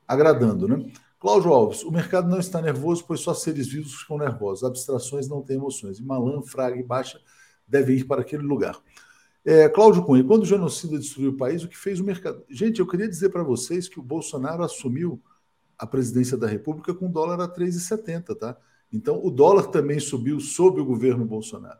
agradando, 0.06 0.66
né? 0.66 0.90
Cláudio 1.18 1.52
Alves, 1.52 1.82
o 1.82 1.90
mercado 1.90 2.28
não 2.28 2.38
está 2.38 2.60
nervoso, 2.60 3.04
pois 3.06 3.20
só 3.20 3.32
seres 3.32 3.68
vivos 3.68 3.94
ficam 3.94 4.18
nervosos. 4.18 4.62
Abstrações 4.62 5.26
não 5.26 5.40
têm 5.40 5.56
emoções. 5.56 5.98
E 5.98 6.02
Malan, 6.02 6.42
Fraga 6.42 6.76
e 6.76 6.82
Baixa 6.82 7.18
devem 7.66 7.96
ir 7.96 8.04
para 8.04 8.20
aquele 8.20 8.42
lugar. 8.42 8.78
É, 9.42 9.68
Cláudio 9.68 10.02
Cunha, 10.02 10.24
quando 10.24 10.42
o 10.42 10.46
genocida 10.46 10.98
destruiu 10.98 11.30
o 11.30 11.36
país, 11.36 11.62
o 11.62 11.68
que 11.68 11.76
fez 11.76 12.00
o 12.00 12.04
mercado? 12.04 12.44
Gente, 12.50 12.80
eu 12.80 12.86
queria 12.86 13.08
dizer 13.08 13.30
para 13.30 13.42
vocês 13.42 13.88
que 13.88 13.98
o 13.98 14.02
Bolsonaro 14.02 14.62
assumiu 14.62 15.22
a 15.78 15.86
presidência 15.86 16.36
da 16.36 16.46
República 16.46 16.94
com 16.94 17.10
dólar 17.10 17.40
a 17.40 17.48
3,70, 17.48 18.36
tá? 18.36 18.56
Então, 18.92 19.20
o 19.24 19.30
dólar 19.30 19.68
também 19.68 19.98
subiu 19.98 20.38
sob 20.40 20.80
o 20.80 20.84
governo 20.84 21.24
Bolsonaro. 21.24 21.78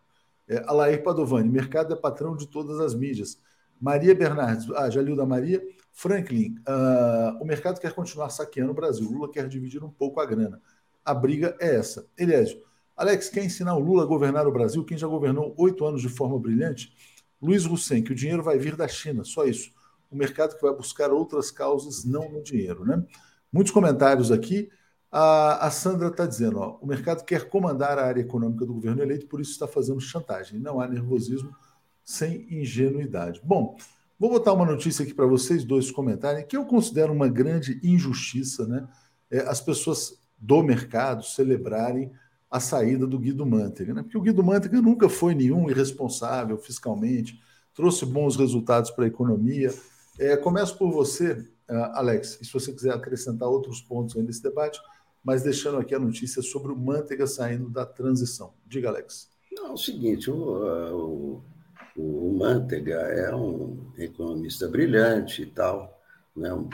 É, 0.49 0.63
Alair 0.67 1.03
Padovani, 1.03 1.49
mercado 1.49 1.93
é 1.93 1.97
patrão 1.97 2.37
de 2.37 2.47
todas 2.47 2.81
as 2.81 2.95
mídias. 2.95 3.39
Maria 3.81 4.15
Bernardes, 4.15 4.69
ah, 4.77 4.91
já 4.91 5.03
da 5.03 5.27
Maria. 5.27 5.63
Franklin, 5.93 6.57
uh, 6.67 7.41
o 7.41 7.45
mercado 7.45 7.81
quer 7.81 7.93
continuar 7.93 8.31
saqueando 8.31 8.73
o 8.73 8.75
Brasil. 8.75 9.09
Lula 9.09 9.31
quer 9.31 9.49
dividir 9.49 9.83
um 9.85 9.91
pouco 9.91 10.21
a 10.21 10.27
grana. 10.27 10.61
A 11.05 11.15
briga 11.15 11.57
é 11.61 11.77
essa. 11.77 12.07
Eliésio, 12.19 12.61
Alex, 12.97 13.29
quer 13.29 13.45
ensinar 13.45 13.77
o 13.77 13.81
Lula 13.81 14.03
a 14.03 14.07
governar 14.07 14.47
o 14.47 14.53
Brasil? 14.53 14.85
Quem 14.85 14.99
já 14.99 15.07
governou 15.07 15.55
oito 15.57 15.85
anos 15.85 16.01
de 16.01 16.09
forma 16.09 16.39
brilhante? 16.39 16.95
Luiz 17.41 17.67
Hussein, 17.67 18.03
que 18.03 18.13
o 18.13 18.15
dinheiro 18.15 18.43
vai 18.43 18.59
vir 18.59 18.75
da 18.75 18.89
China, 18.89 19.23
só 19.25 19.45
isso. 19.45 19.71
O 20.11 20.17
mercado 20.17 20.57
que 20.57 20.63
vai 20.63 20.75
buscar 20.75 21.11
outras 21.11 21.51
causas, 21.51 22.05
não 22.05 22.29
no 22.31 22.43
dinheiro. 22.43 22.85
Né? 22.85 23.05
Muitos 23.55 23.73
comentários 23.73 24.33
aqui. 24.33 24.69
A, 25.11 25.67
a 25.67 25.71
Sandra 25.71 26.09
está 26.09 26.27
dizendo: 26.27 26.59
ó, 26.59 26.79
o 26.83 26.87
mercado 26.87 27.25
quer 27.25 27.49
comandar 27.49 27.99
a 27.99 28.05
área 28.05 28.21
econômica 28.21 28.67
do 28.67 28.75
governo 28.75 29.01
eleito, 29.01 29.29
por 29.29 29.41
isso 29.41 29.53
está 29.53 29.69
fazendo 29.69 30.01
chantagem. 30.01 30.59
Não 30.59 30.81
há 30.81 30.89
nervosismo 30.89 31.55
sem 32.05 32.47
ingenuidade. 32.51 33.41
Bom, 33.43 33.77
Vou 34.19 34.31
botar 34.31 34.53
uma 34.53 34.65
notícia 34.65 35.03
aqui 35.03 35.13
para 35.13 35.27
vocês 35.27 35.65
dois 35.65 35.91
comentarem, 35.91 36.47
que 36.47 36.57
eu 36.57 36.65
considero 36.65 37.13
uma 37.13 37.29
grande 37.29 37.81
injustiça, 37.83 38.67
né? 38.67 38.87
É, 39.31 39.41
as 39.41 39.61
pessoas 39.61 40.19
do 40.39 40.63
mercado 40.63 41.25
celebrarem 41.25 42.13
a 42.49 42.61
saída 42.61 43.07
do 43.07 43.19
Guido 43.19 43.45
Mantega, 43.45 43.93
né? 43.93 44.03
Porque 44.03 44.17
o 44.17 44.21
Guido 44.21 44.45
Mantega 44.45 44.81
nunca 44.81 45.09
foi 45.09 45.35
nenhum 45.35 45.69
irresponsável 45.69 46.57
fiscalmente, 46.57 47.41
trouxe 47.75 48.07
bons 48.07 48.37
resultados 48.37 48.93
para 48.93 49.05
a 49.05 49.09
economia. 49.09 49.75
É, 50.19 50.37
começo 50.37 50.79
por 50.79 50.93
você, 50.93 51.45
Alex, 51.69 52.39
e 52.41 52.45
se 52.45 52.53
você 52.53 52.73
quiser 52.73 52.93
acrescentar 52.93 53.49
outros 53.49 53.81
pontos 53.81 54.17
aí 54.17 54.23
nesse 54.23 54.43
debate, 54.43 54.81
mas 55.23 55.43
deixando 55.43 55.79
aqui 55.79 55.95
a 55.95 55.99
notícia 55.99 56.43
sobre 56.43 56.71
o 56.73 56.77
Mantega 56.77 57.27
saindo 57.27 57.71
da 57.71 57.87
transição. 57.87 58.53
Diga, 58.67 58.89
Alex. 58.89 59.31
Não, 59.53 59.69
é 59.69 59.73
o 59.73 59.77
seguinte, 59.77 60.31
o, 60.31 60.35
o 60.35 61.45
o 61.97 62.37
Mantega 62.37 62.97
é 62.97 63.35
um 63.35 63.93
economista 63.97 64.69
brilhante 64.69 65.43
e 65.43 65.47
tal, 65.47 66.03
né? 66.37 66.53
Um, 66.53 66.69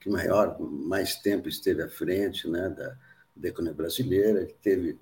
que 0.00 0.08
maior, 0.08 0.56
mais 0.60 1.16
tempo 1.16 1.48
esteve 1.48 1.82
à 1.82 1.88
frente 1.88 2.48
né, 2.48 2.68
da, 2.68 2.96
da 3.34 3.48
economia 3.48 3.74
brasileira, 3.74 4.46
que 4.46 4.54
teve 4.54 4.96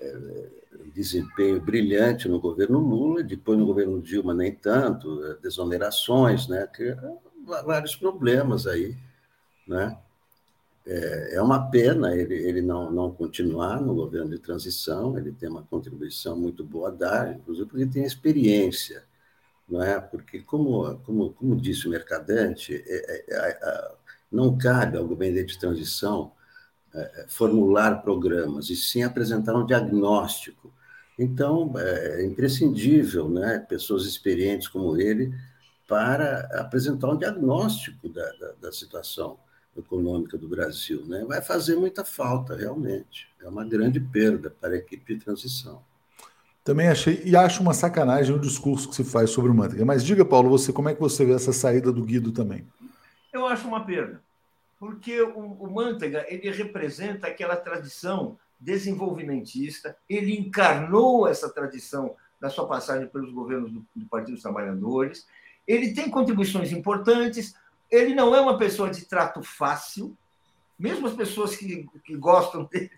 é, 0.00 0.48
desempenho 0.94 1.60
brilhante 1.60 2.28
no 2.28 2.38
governo 2.38 2.78
Lula, 2.78 3.24
depois 3.24 3.58
no 3.58 3.66
governo 3.66 4.00
Dilma 4.00 4.32
nem 4.32 4.54
tanto, 4.54 5.24
é, 5.24 5.34
desonerações, 5.42 6.46
né, 6.46 6.68
que, 6.72 6.96
vários 7.48 7.96
problemas 7.96 8.66
aí, 8.66 8.96
né? 9.66 9.96
É, 10.86 11.34
é 11.36 11.42
uma 11.42 11.70
pena 11.70 12.14
ele, 12.14 12.34
ele 12.34 12.62
não, 12.62 12.90
não 12.90 13.10
continuar 13.10 13.80
no 13.80 13.94
governo 13.94 14.30
de 14.30 14.38
transição, 14.38 15.18
ele 15.18 15.32
tem 15.32 15.48
uma 15.48 15.62
contribuição 15.62 16.34
muito 16.34 16.64
boa 16.64 16.88
a 16.88 16.92
dar, 16.92 17.34
inclusive 17.34 17.68
porque 17.68 17.86
tem 17.86 18.04
experiência, 18.04 19.04
não 19.68 19.82
é? 19.82 20.00
Porque, 20.00 20.40
como, 20.40 20.96
como, 21.00 21.32
como 21.34 21.56
disse 21.56 21.86
o 21.86 21.90
Mercadante, 21.90 22.74
é, 22.86 23.24
é, 23.28 23.58
é 23.60 23.92
não 24.30 24.56
cabe 24.56 24.96
ao 24.96 25.06
governo 25.06 25.44
de 25.44 25.58
transição 25.58 26.32
é, 26.94 27.00
é, 27.00 27.26
formular 27.28 28.02
programas, 28.02 28.70
e 28.70 28.76
sim 28.76 29.02
apresentar 29.02 29.54
um 29.54 29.66
diagnóstico. 29.66 30.72
Então, 31.18 31.72
é 31.76 32.24
imprescindível 32.24 33.28
né, 33.28 33.58
pessoas 33.68 34.04
experientes 34.06 34.68
como 34.68 34.96
ele 35.00 35.34
para 35.88 36.40
apresentar 36.60 37.08
um 37.08 37.16
diagnóstico 37.16 38.10
da, 38.10 38.30
da, 38.32 38.52
da 38.60 38.72
situação 38.72 39.38
econômica 39.74 40.36
do 40.36 40.46
Brasil. 40.46 41.04
Né? 41.06 41.24
Vai 41.26 41.40
fazer 41.40 41.76
muita 41.76 42.04
falta, 42.04 42.54
realmente. 42.54 43.26
É 43.40 43.48
uma 43.48 43.64
grande 43.64 43.98
perda 43.98 44.50
para 44.50 44.74
a 44.74 44.76
equipe 44.76 45.14
de 45.14 45.24
transição. 45.24 45.82
Também 46.62 46.88
achei, 46.88 47.22
e 47.24 47.34
acho 47.34 47.62
uma 47.62 47.72
sacanagem 47.72 48.36
o 48.36 48.38
discurso 48.38 48.90
que 48.90 48.94
se 48.94 49.02
faz 49.02 49.30
sobre 49.30 49.50
o 49.50 49.54
Manteiga. 49.54 49.86
Mas 49.86 50.04
diga, 50.04 50.22
Paulo, 50.22 50.50
você 50.50 50.70
como 50.70 50.90
é 50.90 50.94
que 50.94 51.00
você 51.00 51.24
vê 51.24 51.32
essa 51.32 51.52
saída 51.52 51.90
do 51.90 52.04
Guido 52.04 52.30
também? 52.30 52.66
Eu 53.32 53.46
acho 53.46 53.66
uma 53.66 53.86
perda, 53.86 54.20
porque 54.78 55.22
o, 55.22 55.38
o 55.38 55.70
Manteiga 55.70 56.26
ele 56.28 56.50
representa 56.50 57.26
aquela 57.26 57.56
tradição 57.56 58.36
desenvolvimentista, 58.60 59.96
ele 60.06 60.36
encarnou 60.36 61.26
essa 61.26 61.48
tradição 61.48 62.14
na 62.38 62.50
sua 62.50 62.66
passagem 62.66 63.08
pelos 63.08 63.32
governos 63.32 63.72
do, 63.72 63.86
do 63.96 64.06
Partido 64.06 64.34
dos 64.34 64.42
Trabalhadores, 64.42 65.26
ele 65.68 65.92
tem 65.92 66.08
contribuições 66.08 66.72
importantes, 66.72 67.54
ele 67.90 68.14
não 68.14 68.34
é 68.34 68.40
uma 68.40 68.56
pessoa 68.56 68.90
de 68.90 69.04
trato 69.04 69.42
fácil, 69.42 70.16
mesmo 70.78 71.06
as 71.06 71.12
pessoas 71.12 71.54
que, 71.54 71.86
que 72.04 72.16
gostam 72.16 72.64
dele 72.64 72.90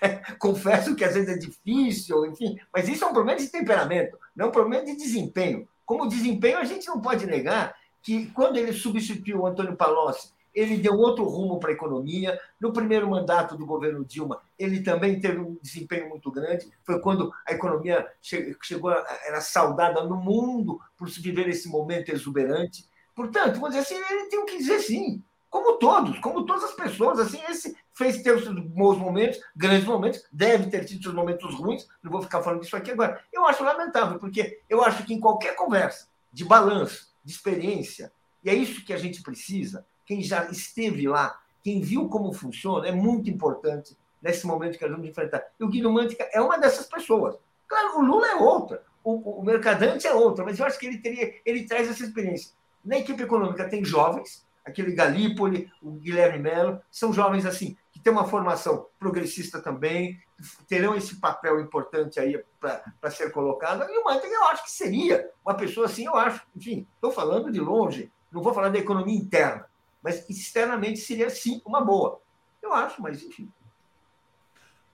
confessam 0.38 0.94
que 0.94 1.04
às 1.04 1.14
vezes 1.14 1.30
é 1.30 1.38
difícil, 1.38 2.26
enfim, 2.26 2.58
mas 2.72 2.88
isso 2.88 3.04
é 3.04 3.06
um 3.06 3.12
problema 3.14 3.38
de 3.38 3.48
temperamento, 3.48 4.18
não 4.36 4.46
é 4.46 4.48
um 4.48 4.52
problema 4.52 4.84
de 4.84 4.94
desempenho. 4.94 5.66
Como 5.86 6.06
desempenho, 6.06 6.58
a 6.58 6.64
gente 6.64 6.86
não 6.86 7.00
pode 7.00 7.26
negar 7.26 7.74
que, 8.02 8.26
quando 8.26 8.58
ele 8.58 8.72
substituiu 8.74 9.40
o 9.40 9.46
Antônio 9.46 9.74
Palocci, 9.74 10.32
ele 10.54 10.76
deu 10.76 10.94
outro 10.94 11.24
rumo 11.24 11.58
para 11.58 11.70
a 11.70 11.74
economia. 11.74 12.38
No 12.60 12.72
primeiro 12.72 13.08
mandato 13.08 13.56
do 13.56 13.66
governo 13.66 14.04
Dilma, 14.04 14.40
ele 14.58 14.82
também 14.82 15.20
teve 15.20 15.38
um 15.38 15.56
desempenho 15.62 16.08
muito 16.08 16.30
grande. 16.30 16.70
Foi 16.84 17.00
quando 17.00 17.32
a 17.46 17.52
economia 17.52 18.06
chegou, 18.20 18.90
era 19.26 19.40
saudada 19.40 20.04
no 20.04 20.16
mundo 20.16 20.80
por 20.96 21.08
se 21.08 21.20
viver 21.20 21.48
esse 21.48 21.68
momento 21.68 22.10
exuberante. 22.10 22.86
Portanto, 23.14 23.54
vamos 23.54 23.70
dizer 23.70 23.80
assim, 23.80 24.12
ele 24.12 24.28
tem 24.28 24.38
o 24.38 24.44
que 24.44 24.58
dizer 24.58 24.80
sim. 24.80 25.22
Como 25.50 25.78
todos, 25.78 26.18
como 26.18 26.44
todas 26.44 26.64
as 26.64 26.74
pessoas, 26.74 27.18
assim, 27.18 27.40
esse 27.48 27.74
fez 27.94 28.22
ter 28.22 28.36
os 28.36 28.44
seus 28.44 28.60
bons 28.60 28.98
momentos, 28.98 29.40
grandes 29.56 29.86
momentos, 29.86 30.22
deve 30.30 30.70
ter 30.70 30.84
tido 30.84 31.02
seus 31.02 31.14
momentos 31.14 31.54
ruins, 31.54 31.88
não 32.02 32.12
vou 32.12 32.22
ficar 32.22 32.42
falando 32.42 32.60
disso 32.60 32.76
aqui 32.76 32.90
agora. 32.90 33.20
Eu 33.32 33.46
acho 33.46 33.64
lamentável, 33.64 34.18
porque 34.18 34.60
eu 34.68 34.84
acho 34.84 35.04
que 35.04 35.14
em 35.14 35.20
qualquer 35.20 35.56
conversa 35.56 36.06
de 36.32 36.44
balanço, 36.44 37.08
de 37.24 37.32
experiência, 37.32 38.12
e 38.44 38.50
é 38.50 38.54
isso 38.54 38.84
que 38.84 38.92
a 38.92 38.98
gente 38.98 39.22
precisa, 39.22 39.86
quem 40.08 40.22
já 40.22 40.46
esteve 40.46 41.06
lá, 41.06 41.38
quem 41.62 41.82
viu 41.82 42.08
como 42.08 42.32
funciona, 42.32 42.88
é 42.88 42.92
muito 42.92 43.28
importante 43.28 43.94
nesse 44.22 44.46
momento 44.46 44.78
que 44.78 44.84
nós 44.84 44.92
vamos 44.92 45.06
enfrentar. 45.06 45.44
E 45.60 45.62
o 45.62 45.68
Guido 45.68 45.92
Mântica 45.92 46.26
é 46.32 46.40
uma 46.40 46.58
dessas 46.58 46.86
pessoas. 46.86 47.36
Claro, 47.68 47.98
o 47.98 48.02
Lula 48.02 48.26
é 48.26 48.34
outra, 48.36 48.82
o, 49.04 49.40
o 49.40 49.44
Mercadante 49.44 50.06
é 50.06 50.14
outra, 50.14 50.42
mas 50.42 50.58
eu 50.58 50.64
acho 50.64 50.78
que 50.78 50.86
ele 50.86 50.98
teria, 50.98 51.34
ele 51.44 51.66
traz 51.66 51.90
essa 51.90 52.02
experiência. 52.02 52.52
Na 52.82 52.96
equipe 52.96 53.22
econômica 53.22 53.68
tem 53.68 53.84
jovens, 53.84 54.46
aquele 54.64 54.92
Galípoli, 54.92 55.70
o 55.82 55.90
Guilherme 55.90 56.38
Melo, 56.38 56.80
são 56.90 57.12
jovens 57.12 57.44
assim, 57.44 57.76
que 57.92 58.00
têm 58.00 58.10
uma 58.10 58.26
formação 58.26 58.86
progressista 58.98 59.60
também, 59.60 60.18
terão 60.66 60.94
esse 60.94 61.16
papel 61.16 61.60
importante 61.60 62.18
aí 62.18 62.42
para 62.58 63.10
ser 63.10 63.30
colocado. 63.30 63.84
E 63.90 63.98
o 63.98 64.04
Mantega, 64.04 64.34
eu 64.34 64.44
acho 64.44 64.64
que 64.64 64.70
seria 64.70 65.30
uma 65.44 65.54
pessoa 65.54 65.84
assim, 65.84 66.06
eu 66.06 66.16
acho, 66.16 66.46
enfim, 66.56 66.86
estou 66.94 67.12
falando 67.12 67.52
de 67.52 67.60
longe, 67.60 68.10
não 68.32 68.42
vou 68.42 68.54
falar 68.54 68.70
da 68.70 68.78
economia 68.78 69.18
interna, 69.18 69.67
mas 70.02 70.28
externamente 70.28 71.00
seria 71.00 71.30
sim 71.30 71.60
uma 71.64 71.84
boa. 71.84 72.20
Eu 72.62 72.72
acho, 72.72 73.00
mas 73.00 73.22
enfim. 73.22 73.50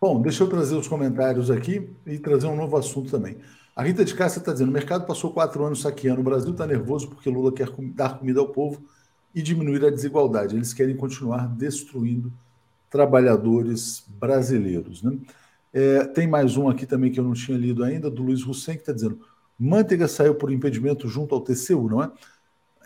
Bom, 0.00 0.20
deixa 0.20 0.42
eu 0.42 0.48
trazer 0.48 0.74
os 0.74 0.86
comentários 0.86 1.50
aqui 1.50 1.90
e 2.06 2.18
trazer 2.18 2.46
um 2.46 2.56
novo 2.56 2.76
assunto 2.76 3.10
também. 3.10 3.38
A 3.74 3.82
Rita 3.82 4.04
de 4.04 4.14
Cássia 4.14 4.38
está 4.38 4.52
dizendo: 4.52 4.68
o 4.68 4.72
mercado 4.72 5.06
passou 5.06 5.32
quatro 5.32 5.64
anos 5.64 5.80
saqueando, 5.80 6.20
o 6.20 6.24
Brasil 6.24 6.52
está 6.52 6.66
nervoso 6.66 7.08
porque 7.08 7.30
Lula 7.30 7.52
quer 7.52 7.70
dar 7.94 8.18
comida 8.18 8.40
ao 8.40 8.48
povo 8.48 8.84
e 9.34 9.42
diminuir 9.42 9.84
a 9.84 9.90
desigualdade. 9.90 10.54
Eles 10.54 10.72
querem 10.72 10.96
continuar 10.96 11.48
destruindo 11.48 12.32
trabalhadores 12.88 14.04
brasileiros. 14.08 15.02
Né? 15.02 15.18
É, 15.72 16.04
tem 16.04 16.28
mais 16.28 16.56
um 16.56 16.68
aqui 16.68 16.86
também 16.86 17.10
que 17.10 17.18
eu 17.18 17.24
não 17.24 17.32
tinha 17.32 17.58
lido 17.58 17.82
ainda, 17.82 18.08
do 18.08 18.22
Luiz 18.22 18.46
Hussein, 18.46 18.76
que 18.76 18.82
está 18.82 18.92
dizendo: 18.92 19.18
Manteiga 19.58 20.06
saiu 20.06 20.34
por 20.34 20.52
impedimento 20.52 21.08
junto 21.08 21.34
ao 21.34 21.40
TCU, 21.40 21.88
não 21.88 22.02
é? 22.02 22.12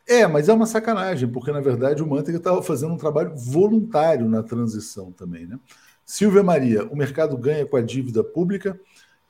É, 0.09 0.27
mas 0.27 0.49
é 0.49 0.55
uma 0.55 0.65
sacanagem, 0.65 1.29
porque 1.29 1.53
na 1.53 1.61
verdade 1.61 2.03
o 2.03 2.07
Manteiga 2.07 2.39
estava 2.39 2.63
fazendo 2.63 2.95
um 2.95 2.97
trabalho 2.97 3.37
voluntário 3.37 4.27
na 4.27 4.43
transição 4.43 5.13
também. 5.13 5.47
Né? 5.47 5.61
Silvia 6.03 6.43
Maria, 6.43 6.89
o 6.89 6.97
mercado 6.97 7.37
ganha 7.37 7.67
com 7.67 7.77
a 7.77 7.83
dívida 7.83 8.25
pública. 8.25 8.81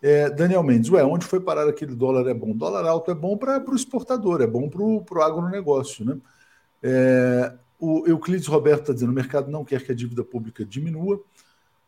É, 0.00 0.30
Daniel 0.30 0.62
Mendes, 0.62 0.88
ué, 0.90 1.04
onde 1.04 1.26
foi 1.26 1.40
parar 1.40 1.68
aquele 1.68 1.96
dólar 1.96 2.28
é 2.30 2.34
bom? 2.34 2.56
Dólar 2.56 2.86
alto 2.86 3.10
é 3.10 3.14
bom 3.14 3.36
para 3.36 3.60
o 3.68 3.74
exportador, 3.74 4.40
é 4.40 4.46
bom 4.46 4.68
para 4.70 5.18
o 5.18 5.22
agronegócio. 5.22 6.04
Né? 6.04 6.16
É, 6.80 7.52
o 7.76 8.06
Euclides 8.06 8.46
Roberto 8.46 8.82
está 8.82 8.92
dizendo: 8.92 9.10
o 9.10 9.14
mercado 9.14 9.50
não 9.50 9.64
quer 9.64 9.84
que 9.84 9.90
a 9.90 9.94
dívida 9.94 10.22
pública 10.22 10.64
diminua. 10.64 11.20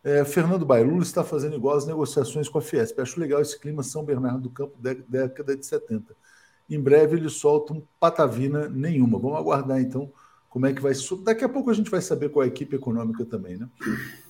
É, 0.02 0.24
Fernando 0.24 0.66
Bailula 0.66 1.02
está 1.02 1.22
fazendo 1.22 1.54
igual 1.54 1.76
as 1.76 1.86
negociações 1.86 2.48
com 2.48 2.58
a 2.58 2.62
Fiesp. 2.62 2.98
Acho 3.00 3.20
legal 3.20 3.40
esse 3.40 3.56
clima 3.56 3.84
São 3.84 4.04
Bernardo 4.04 4.40
do 4.40 4.50
Campo, 4.50 4.76
década 4.80 5.56
de 5.56 5.64
70. 5.64 6.16
Em 6.70 6.80
breve 6.80 7.16
eles 7.16 7.34
soltam 7.34 7.82
patavina 7.98 8.68
nenhuma. 8.68 9.18
Vamos 9.18 9.38
aguardar 9.38 9.80
então 9.80 10.12
como 10.48 10.66
é 10.66 10.72
que 10.72 10.80
vai. 10.80 10.92
Daqui 11.24 11.44
a 11.44 11.48
pouco 11.48 11.70
a 11.70 11.74
gente 11.74 11.90
vai 11.90 12.00
saber 12.00 12.28
qual 12.28 12.42
é 12.42 12.46
a 12.46 12.48
equipe 12.48 12.76
econômica 12.76 13.24
também, 13.24 13.56
né? 13.56 13.68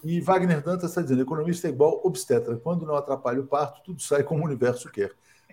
E 0.02 0.20
Wagner 0.20 0.62
Dantas 0.62 0.90
está 0.90 1.02
dizendo: 1.02 1.22
economista 1.22 1.66
é 1.66 1.70
igual 1.70 2.00
obstetra. 2.04 2.56
Quando 2.56 2.86
não 2.86 2.94
atrapalha 2.94 3.40
o 3.40 3.46
parto, 3.46 3.82
tudo 3.84 4.02
sai 4.02 4.22
como 4.22 4.42
o 4.42 4.46
universo 4.46 4.90
quer. 4.90 5.12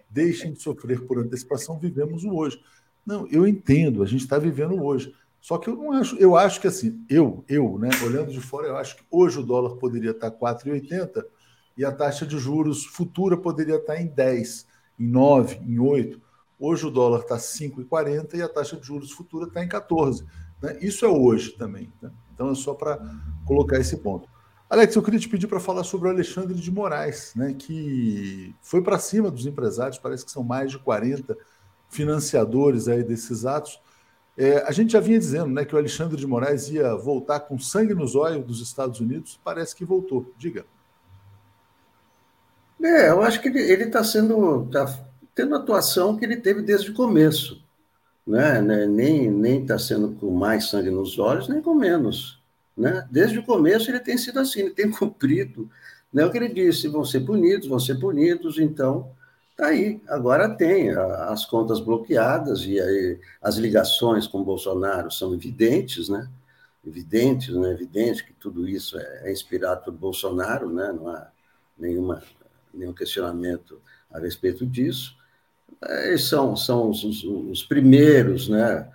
Deixem 0.09 0.53
de 0.53 0.61
sofrer 0.61 1.01
por 1.05 1.19
antecipação, 1.19 1.77
vivemos 1.77 2.23
o 2.23 2.33
hoje. 2.33 2.61
Não, 3.05 3.27
eu 3.27 3.47
entendo, 3.47 4.03
a 4.03 4.05
gente 4.05 4.21
está 4.21 4.37
vivendo 4.37 4.81
hoje. 4.83 5.13
Só 5.39 5.57
que 5.57 5.69
eu 5.69 5.75
não 5.75 5.93
acho, 5.93 6.17
eu 6.17 6.35
acho 6.35 6.59
que 6.59 6.67
assim, 6.67 7.05
eu, 7.09 7.43
eu, 7.47 7.77
né, 7.77 7.89
olhando 8.03 8.31
de 8.31 8.41
fora, 8.41 8.67
eu 8.67 8.75
acho 8.75 8.97
que 8.97 9.03
hoje 9.09 9.39
o 9.39 9.43
dólar 9.43 9.77
poderia 9.77 10.11
estar 10.11 10.31
4,80 10.31 11.23
e 11.77 11.85
a 11.85 11.91
taxa 11.91 12.25
de 12.25 12.37
juros 12.37 12.85
futura 12.85 13.37
poderia 13.37 13.75
estar 13.75 14.01
em 14.01 14.07
10, 14.07 14.67
em 14.99 15.07
9, 15.07 15.61
em 15.65 15.79
8. 15.79 16.21
Hoje 16.59 16.85
o 16.85 16.91
dólar 16.91 17.21
está 17.21 17.37
5,40 17.37 18.35
e 18.35 18.41
a 18.41 18.49
taxa 18.49 18.77
de 18.77 18.85
juros 18.85 19.11
futura 19.11 19.47
está 19.47 19.63
em 19.63 19.67
14. 19.67 20.25
Né? 20.61 20.77
Isso 20.81 21.05
é 21.05 21.09
hoje 21.09 21.51
também. 21.51 21.91
Né? 22.01 22.11
Então 22.33 22.51
é 22.51 22.55
só 22.55 22.73
para 22.73 22.99
colocar 23.45 23.77
esse 23.77 23.97
ponto. 23.97 24.27
Alex, 24.69 24.95
eu 24.95 25.03
queria 25.03 25.19
te 25.19 25.29
pedir 25.29 25.47
para 25.47 25.61
falar 25.61 25.83
sobre 25.83 26.09
o 26.09 26.11
Alexandre 26.11 26.53
de 26.59 26.69
Moraes, 26.69 27.31
né, 27.35 27.55
que 27.57 28.53
foi 28.61 28.81
para 28.81 28.99
cima 28.99 29.31
dos 29.31 29.45
empresários, 29.45 29.97
parece 29.97 30.25
que 30.25 30.31
são 30.31 30.43
mais 30.43 30.71
de 30.71 30.77
40 30.77 31.37
financiadores 31.89 32.89
aí 32.89 33.01
desses 33.01 33.45
atos. 33.45 33.79
É, 34.37 34.57
a 34.67 34.71
gente 34.73 34.91
já 34.91 34.99
vinha 34.99 35.17
dizendo 35.17 35.47
né, 35.47 35.63
que 35.63 35.73
o 35.73 35.77
Alexandre 35.77 36.17
de 36.17 36.27
Moraes 36.27 36.67
ia 36.67 36.93
voltar 36.95 37.39
com 37.39 37.57
sangue 37.57 37.93
nos 37.93 38.13
olhos 38.13 38.45
dos 38.45 38.61
Estados 38.61 38.99
Unidos, 38.99 39.39
parece 39.41 39.73
que 39.73 39.85
voltou. 39.85 40.33
Diga. 40.37 40.65
É, 42.83 43.09
eu 43.09 43.21
acho 43.21 43.41
que 43.41 43.47
ele 43.47 43.85
está 43.85 44.03
sendo. 44.03 44.65
Tá 44.65 44.85
tendo 45.37 45.53
a 45.53 45.59
atuação 45.59 46.17
que 46.17 46.25
ele 46.25 46.37
teve 46.37 46.63
desde 46.63 46.89
o 46.89 46.95
começo. 46.95 47.63
Né? 48.25 48.59
né 48.59 48.85
nem 48.87 49.61
está 49.61 49.77
sendo 49.77 50.15
com 50.15 50.31
mais 50.31 50.65
sangue 50.65 50.89
nos 50.89 51.19
olhos, 51.19 51.47
nem 51.47 51.61
com 51.61 51.75
menos. 51.75 52.41
Né? 52.75 53.07
Desde 53.11 53.37
o 53.37 53.43
começo 53.43 53.89
ele 53.91 53.99
tem 53.99 54.17
sido 54.17 54.39
assim, 54.39 54.61
ele 54.61 54.71
tem 54.71 54.89
cumprido 54.91 55.69
né, 56.11 56.25
o 56.25 56.31
que 56.31 56.37
ele 56.37 56.49
disse: 56.49 56.87
vão 56.87 57.05
ser 57.05 57.21
punidos, 57.21 57.67
vão 57.67 57.79
ser 57.79 57.99
punidos, 57.99 58.57
então 58.57 59.15
Está 59.57 59.69
aí, 59.69 59.99
agora 60.07 60.47
tem 60.55 60.91
as 60.91 61.43
contas 61.43 61.79
bloqueadas 61.79 62.61
e 62.61 62.79
aí 62.79 63.19
as 63.41 63.55
ligações 63.55 64.27
com 64.27 64.43
Bolsonaro 64.43 65.09
são 65.09 65.33
evidentes, 65.33 66.09
né? 66.09 66.29
Evidentes, 66.85 67.55
né? 67.55 67.71
Evidente 67.71 68.23
que 68.23 68.33
tudo 68.33 68.69
isso 68.69 68.99
é, 68.99 69.21
é 69.23 69.31
inspirado 69.31 69.83
por 69.83 69.93
Bolsonaro, 69.93 70.69
né? 70.69 70.91
Não 70.91 71.09
há 71.09 71.31
nenhuma, 71.75 72.21
nenhum 72.71 72.93
questionamento 72.93 73.81
a 74.11 74.19
respeito 74.19 74.63
disso. 74.63 75.17
É, 75.83 76.17
são 76.17 76.55
são 76.55 76.89
os, 76.89 77.03
os, 77.03 77.23
os 77.23 77.63
primeiros, 77.63 78.49
né? 78.49 78.91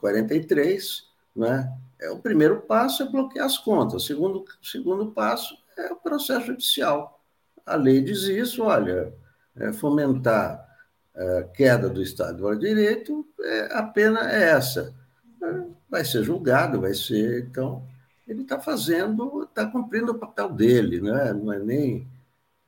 43, 0.00 1.04
é, 1.36 1.40
né? 1.40 1.72
É, 2.00 2.10
o 2.10 2.18
primeiro 2.18 2.60
passo 2.62 3.02
é 3.02 3.06
bloquear 3.06 3.46
as 3.46 3.58
contas. 3.58 4.02
O 4.02 4.06
segundo, 4.06 4.44
segundo 4.62 5.10
passo 5.10 5.56
é 5.76 5.92
o 5.92 5.96
processo 5.96 6.46
judicial. 6.46 7.20
A 7.66 7.76
lei 7.76 8.00
diz 8.00 8.22
isso, 8.22 8.62
olha, 8.62 9.12
é, 9.56 9.72
fomentar 9.72 10.66
a 11.14 11.22
é, 11.22 11.42
queda 11.54 11.88
do 11.88 12.00
Estado 12.00 12.48
de 12.56 12.68
Direito, 12.68 13.26
é, 13.40 13.76
a 13.76 13.82
pena 13.82 14.30
é 14.30 14.50
essa. 14.50 14.94
É, 15.42 15.62
vai 15.90 16.04
ser 16.04 16.22
julgado, 16.22 16.80
vai 16.80 16.94
ser. 16.94 17.44
Então, 17.44 17.84
ele 18.26 18.42
está 18.42 18.60
fazendo, 18.60 19.42
está 19.42 19.66
cumprindo 19.66 20.12
o 20.12 20.18
papel 20.18 20.50
dele, 20.50 21.00
né? 21.00 21.32
não 21.32 21.52
é 21.52 21.58
nem, 21.58 22.06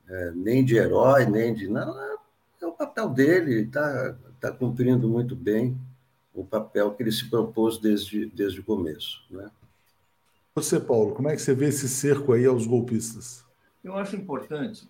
é, 0.09 0.31
nem 0.31 0.65
de 0.65 0.75
herói, 0.75 1.25
nem 1.25 1.53
de. 1.53 1.67
Não, 1.67 2.10
é 2.65 2.67
o 2.67 2.71
papel 2.71 3.09
dele, 3.09 3.61
está 3.61 4.15
tá 4.39 4.51
cumprindo 4.51 5.07
muito 5.07 5.35
bem 5.35 5.77
o 6.33 6.45
papel 6.45 6.91
que 6.93 7.03
ele 7.03 7.11
se 7.11 7.29
propôs 7.29 7.77
desde, 7.77 8.25
desde 8.27 8.59
o 8.59 8.63
começo. 8.63 9.23
Né? 9.29 9.49
Você, 10.55 10.79
Paulo, 10.79 11.13
como 11.13 11.29
é 11.29 11.35
que 11.35 11.41
você 11.41 11.53
vê 11.53 11.67
esse 11.67 11.87
cerco 11.87 12.33
aí 12.33 12.45
aos 12.45 12.65
golpistas? 12.65 13.45
Eu 13.83 13.97
acho 13.97 14.15
importante 14.15 14.87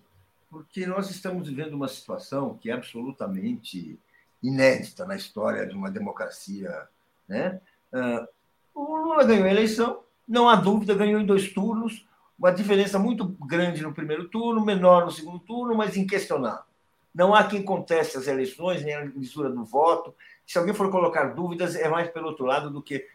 porque 0.50 0.86
nós 0.86 1.10
estamos 1.10 1.48
vivendo 1.48 1.72
uma 1.72 1.88
situação 1.88 2.58
que 2.60 2.70
é 2.70 2.74
absolutamente 2.74 3.98
inédita 4.42 5.06
na 5.06 5.16
história 5.16 5.66
de 5.66 5.74
uma 5.74 5.90
democracia. 5.90 6.88
Né? 7.26 7.58
Ah, 7.90 8.28
o 8.74 8.96
Lula 8.96 9.24
ganhou 9.24 9.46
a 9.46 9.50
eleição, 9.50 10.02
não 10.28 10.48
há 10.48 10.56
dúvida, 10.56 10.94
ganhou 10.94 11.20
em 11.20 11.24
dois 11.24 11.50
turnos, 11.52 12.06
uma 12.38 12.50
diferença 12.50 12.98
muito 12.98 13.24
grande 13.24 13.82
no 13.82 13.94
primeiro 13.94 14.28
turno, 14.28 14.64
menor 14.64 15.06
no 15.06 15.10
segundo 15.10 15.38
turno, 15.38 15.74
mas 15.74 15.96
inquestionável. 15.96 16.64
Não 17.14 17.34
há 17.34 17.44
quem 17.44 17.62
conteste 17.62 18.16
as 18.16 18.26
eleições, 18.26 18.82
nem 18.82 18.94
a 18.94 19.04
lisura 19.04 19.50
do 19.50 19.64
voto. 19.64 20.14
Se 20.46 20.58
alguém 20.58 20.74
for 20.74 20.90
colocar 20.90 21.34
dúvidas, 21.34 21.76
é 21.76 21.88
mais 21.88 22.08
pelo 22.10 22.28
outro 22.28 22.44
lado 22.44 22.70
do 22.70 22.82
que 22.82 23.06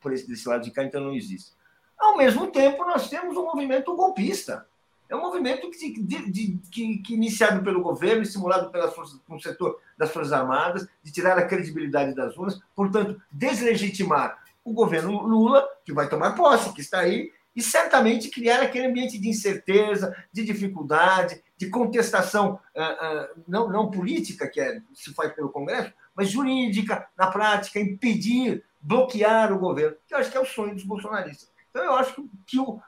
por 0.00 0.12
esse 0.12 0.26
desse 0.26 0.48
lado 0.48 0.64
de 0.64 0.70
cá, 0.70 0.82
então 0.82 1.00
não 1.00 1.14
existe. 1.14 1.52
Ao 1.96 2.16
mesmo 2.16 2.48
tempo, 2.48 2.84
nós 2.84 3.08
temos 3.08 3.36
um 3.36 3.44
movimento 3.44 3.94
golpista 3.94 4.66
é 5.12 5.14
um 5.14 5.20
movimento 5.20 5.70
que, 5.70 6.00
de, 6.00 6.30
de, 6.30 6.58
que, 6.70 6.96
que 6.98 7.12
iniciado 7.12 7.62
pelo 7.62 7.82
governo, 7.82 8.22
estimulado 8.22 8.72
forças, 8.94 9.20
pelo 9.28 9.38
setor 9.42 9.78
das 9.94 10.10
Forças 10.10 10.32
Armadas, 10.32 10.88
de 11.02 11.12
tirar 11.12 11.36
a 11.36 11.44
credibilidade 11.44 12.14
das 12.14 12.34
urnas, 12.34 12.58
portanto, 12.74 13.20
deslegitimar 13.30 14.42
o 14.64 14.72
governo 14.72 15.20
Lula, 15.20 15.68
que 15.84 15.92
vai 15.92 16.08
tomar 16.08 16.34
posse, 16.34 16.72
que 16.72 16.80
está 16.80 17.00
aí, 17.00 17.30
e 17.54 17.62
certamente 17.62 18.30
criar 18.30 18.62
aquele 18.62 18.86
ambiente 18.86 19.18
de 19.18 19.28
incerteza, 19.28 20.16
de 20.32 20.44
dificuldade, 20.44 21.42
de 21.56 21.68
contestação 21.68 22.58
uh, 22.74 22.80
uh, 22.80 23.42
não, 23.46 23.68
não 23.68 23.90
política, 23.90 24.48
que 24.48 24.60
é, 24.60 24.80
se 24.94 25.12
faz 25.14 25.32
pelo 25.32 25.50
Congresso, 25.50 25.92
mas 26.14 26.30
jurídica, 26.30 27.08
na 27.16 27.28
prática, 27.28 27.78
impedir, 27.78 28.64
bloquear 28.80 29.52
o 29.52 29.58
governo, 29.58 29.96
que 30.06 30.14
eu 30.14 30.18
acho 30.18 30.30
que 30.30 30.36
é 30.36 30.40
o 30.40 30.46
sonho 30.46 30.74
dos 30.74 30.84
bolsonaristas. 30.84 31.50
Então, 31.70 31.84
eu 31.84 31.94
acho 31.94 32.14
que 32.46 32.58
o 32.58 32.80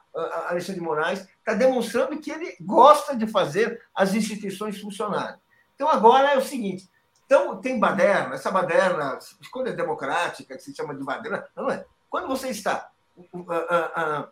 Alexandre 0.49 0.81
de 0.81 0.87
Moraes 0.87 1.27
está 1.39 1.55
demonstrando 1.55 2.19
que 2.19 2.31
ele 2.31 2.55
gosta 2.61 3.17
de 3.17 3.27
fazer 3.27 3.83
as 3.95 4.15
instituições 4.15 4.79
funcionarem. 4.79 5.39
Então, 5.75 5.89
agora 5.89 6.33
é 6.33 6.37
o 6.37 6.43
seguinte: 6.43 6.91
então, 7.27 7.61
tem 7.61 7.81
baderna, 7.81 8.35
essa 8.35 8.51
baderna, 8.51 9.19
quando 9.51 9.69
é 9.69 9.73
democrática, 9.73 10.57
que 10.57 10.63
se 10.63 10.75
chama 10.75 10.95
de 10.95 11.03
baderna, 11.03 11.47
não 11.57 11.71
é. 11.71 11.85
Quando 12.11 12.29
você 12.29 12.49
está 12.49 12.91
uh, 13.17 13.41
uh, 13.41 14.29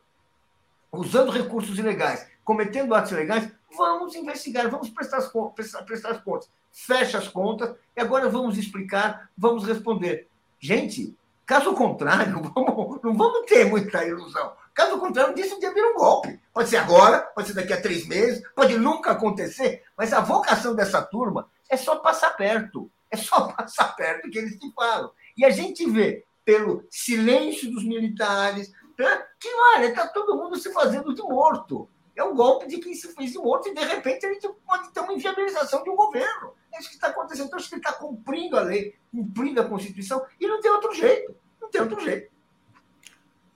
usando 0.92 1.32
recursos 1.32 1.78
ilegais, 1.78 2.26
cometendo 2.44 2.94
atos 2.94 3.12
ilegais, 3.12 3.50
vamos 3.74 4.14
investigar, 4.14 4.70
vamos 4.70 4.90
prestar 4.90 5.18
as, 5.18 5.32
prestar, 5.54 5.82
prestar 5.84 6.10
as 6.10 6.22
contas. 6.22 6.50
Fecha 6.70 7.18
as 7.18 7.28
contas 7.28 7.74
e 7.96 8.00
agora 8.00 8.28
vamos 8.28 8.58
explicar, 8.58 9.30
vamos 9.36 9.64
responder. 9.66 10.28
Gente, 10.60 11.16
caso 11.46 11.74
contrário, 11.74 12.42
vamos, 12.54 13.00
não 13.02 13.14
vamos 13.14 13.46
ter 13.46 13.64
muita 13.64 14.04
ilusão. 14.04 14.52
Caso 14.74 14.98
contrário, 14.98 15.34
disso 15.34 15.58
dia 15.60 15.72
vira 15.72 15.90
um 15.90 15.94
golpe. 15.94 16.40
Pode 16.52 16.68
ser 16.68 16.78
agora, 16.78 17.20
pode 17.20 17.48
ser 17.48 17.54
daqui 17.54 17.72
a 17.72 17.80
três 17.80 18.06
meses, 18.06 18.42
pode 18.54 18.76
nunca 18.78 19.12
acontecer, 19.12 19.82
mas 19.96 20.12
a 20.12 20.20
vocação 20.20 20.74
dessa 20.74 21.02
turma 21.02 21.48
é 21.68 21.76
só 21.76 21.96
passar 21.96 22.30
perto. 22.36 22.90
É 23.10 23.16
só 23.16 23.48
passar 23.52 23.94
perto 23.96 24.30
que 24.30 24.38
eles 24.38 24.58
te 24.58 24.72
falam. 24.72 25.10
E 25.36 25.44
a 25.44 25.50
gente 25.50 25.88
vê, 25.90 26.24
pelo 26.44 26.84
silêncio 26.90 27.70
dos 27.70 27.84
militares, 27.84 28.72
né, 28.98 29.26
que, 29.38 29.48
olha, 29.74 29.86
está 29.86 30.06
todo 30.08 30.36
mundo 30.36 30.56
se 30.56 30.72
fazendo 30.72 31.14
de 31.14 31.22
morto. 31.22 31.88
É 32.14 32.22
um 32.22 32.34
golpe 32.34 32.66
de 32.66 32.78
quem 32.78 32.94
se 32.94 33.08
fez 33.14 33.32
de 33.32 33.38
morto 33.38 33.68
e, 33.68 33.74
de 33.74 33.84
repente, 33.84 34.26
a 34.26 34.32
gente 34.32 34.48
pode 34.66 34.90
ter 34.90 35.00
uma 35.00 35.14
inviabilização 35.14 35.82
de 35.82 35.90
um 35.90 35.96
governo. 35.96 36.52
É 36.72 36.78
isso 36.78 36.88
que 36.88 36.94
está 36.94 37.08
acontecendo. 37.08 37.46
Então, 37.46 37.58
acho 37.58 37.68
que 37.68 37.74
ele 37.74 37.80
está 37.80 37.92
cumprindo 37.92 38.56
a 38.56 38.60
lei, 38.60 38.94
cumprindo 39.10 39.60
a 39.60 39.64
Constituição, 39.64 40.24
e 40.38 40.46
não 40.46 40.60
tem 40.60 40.70
outro 40.70 40.94
jeito. 40.94 41.34
Não 41.60 41.70
tem 41.70 41.80
outro 41.80 42.00
jeito. 42.00 42.30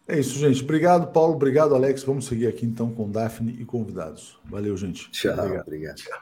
É 0.08 0.18
isso, 0.18 0.38
gente. 0.38 0.62
Obrigado, 0.62 1.12
Paulo. 1.12 1.34
Obrigado, 1.34 1.74
Alex. 1.74 2.04
Vamos 2.04 2.26
seguir 2.26 2.46
aqui 2.46 2.64
então 2.64 2.94
com 2.94 3.10
Daphne 3.10 3.56
e 3.60 3.64
convidados. 3.64 4.38
Valeu, 4.44 4.76
gente. 4.76 5.10
Tchau. 5.10 5.32
Obrigado. 5.32 5.62
obrigado. 5.62 5.96
Tchau. 5.96 6.20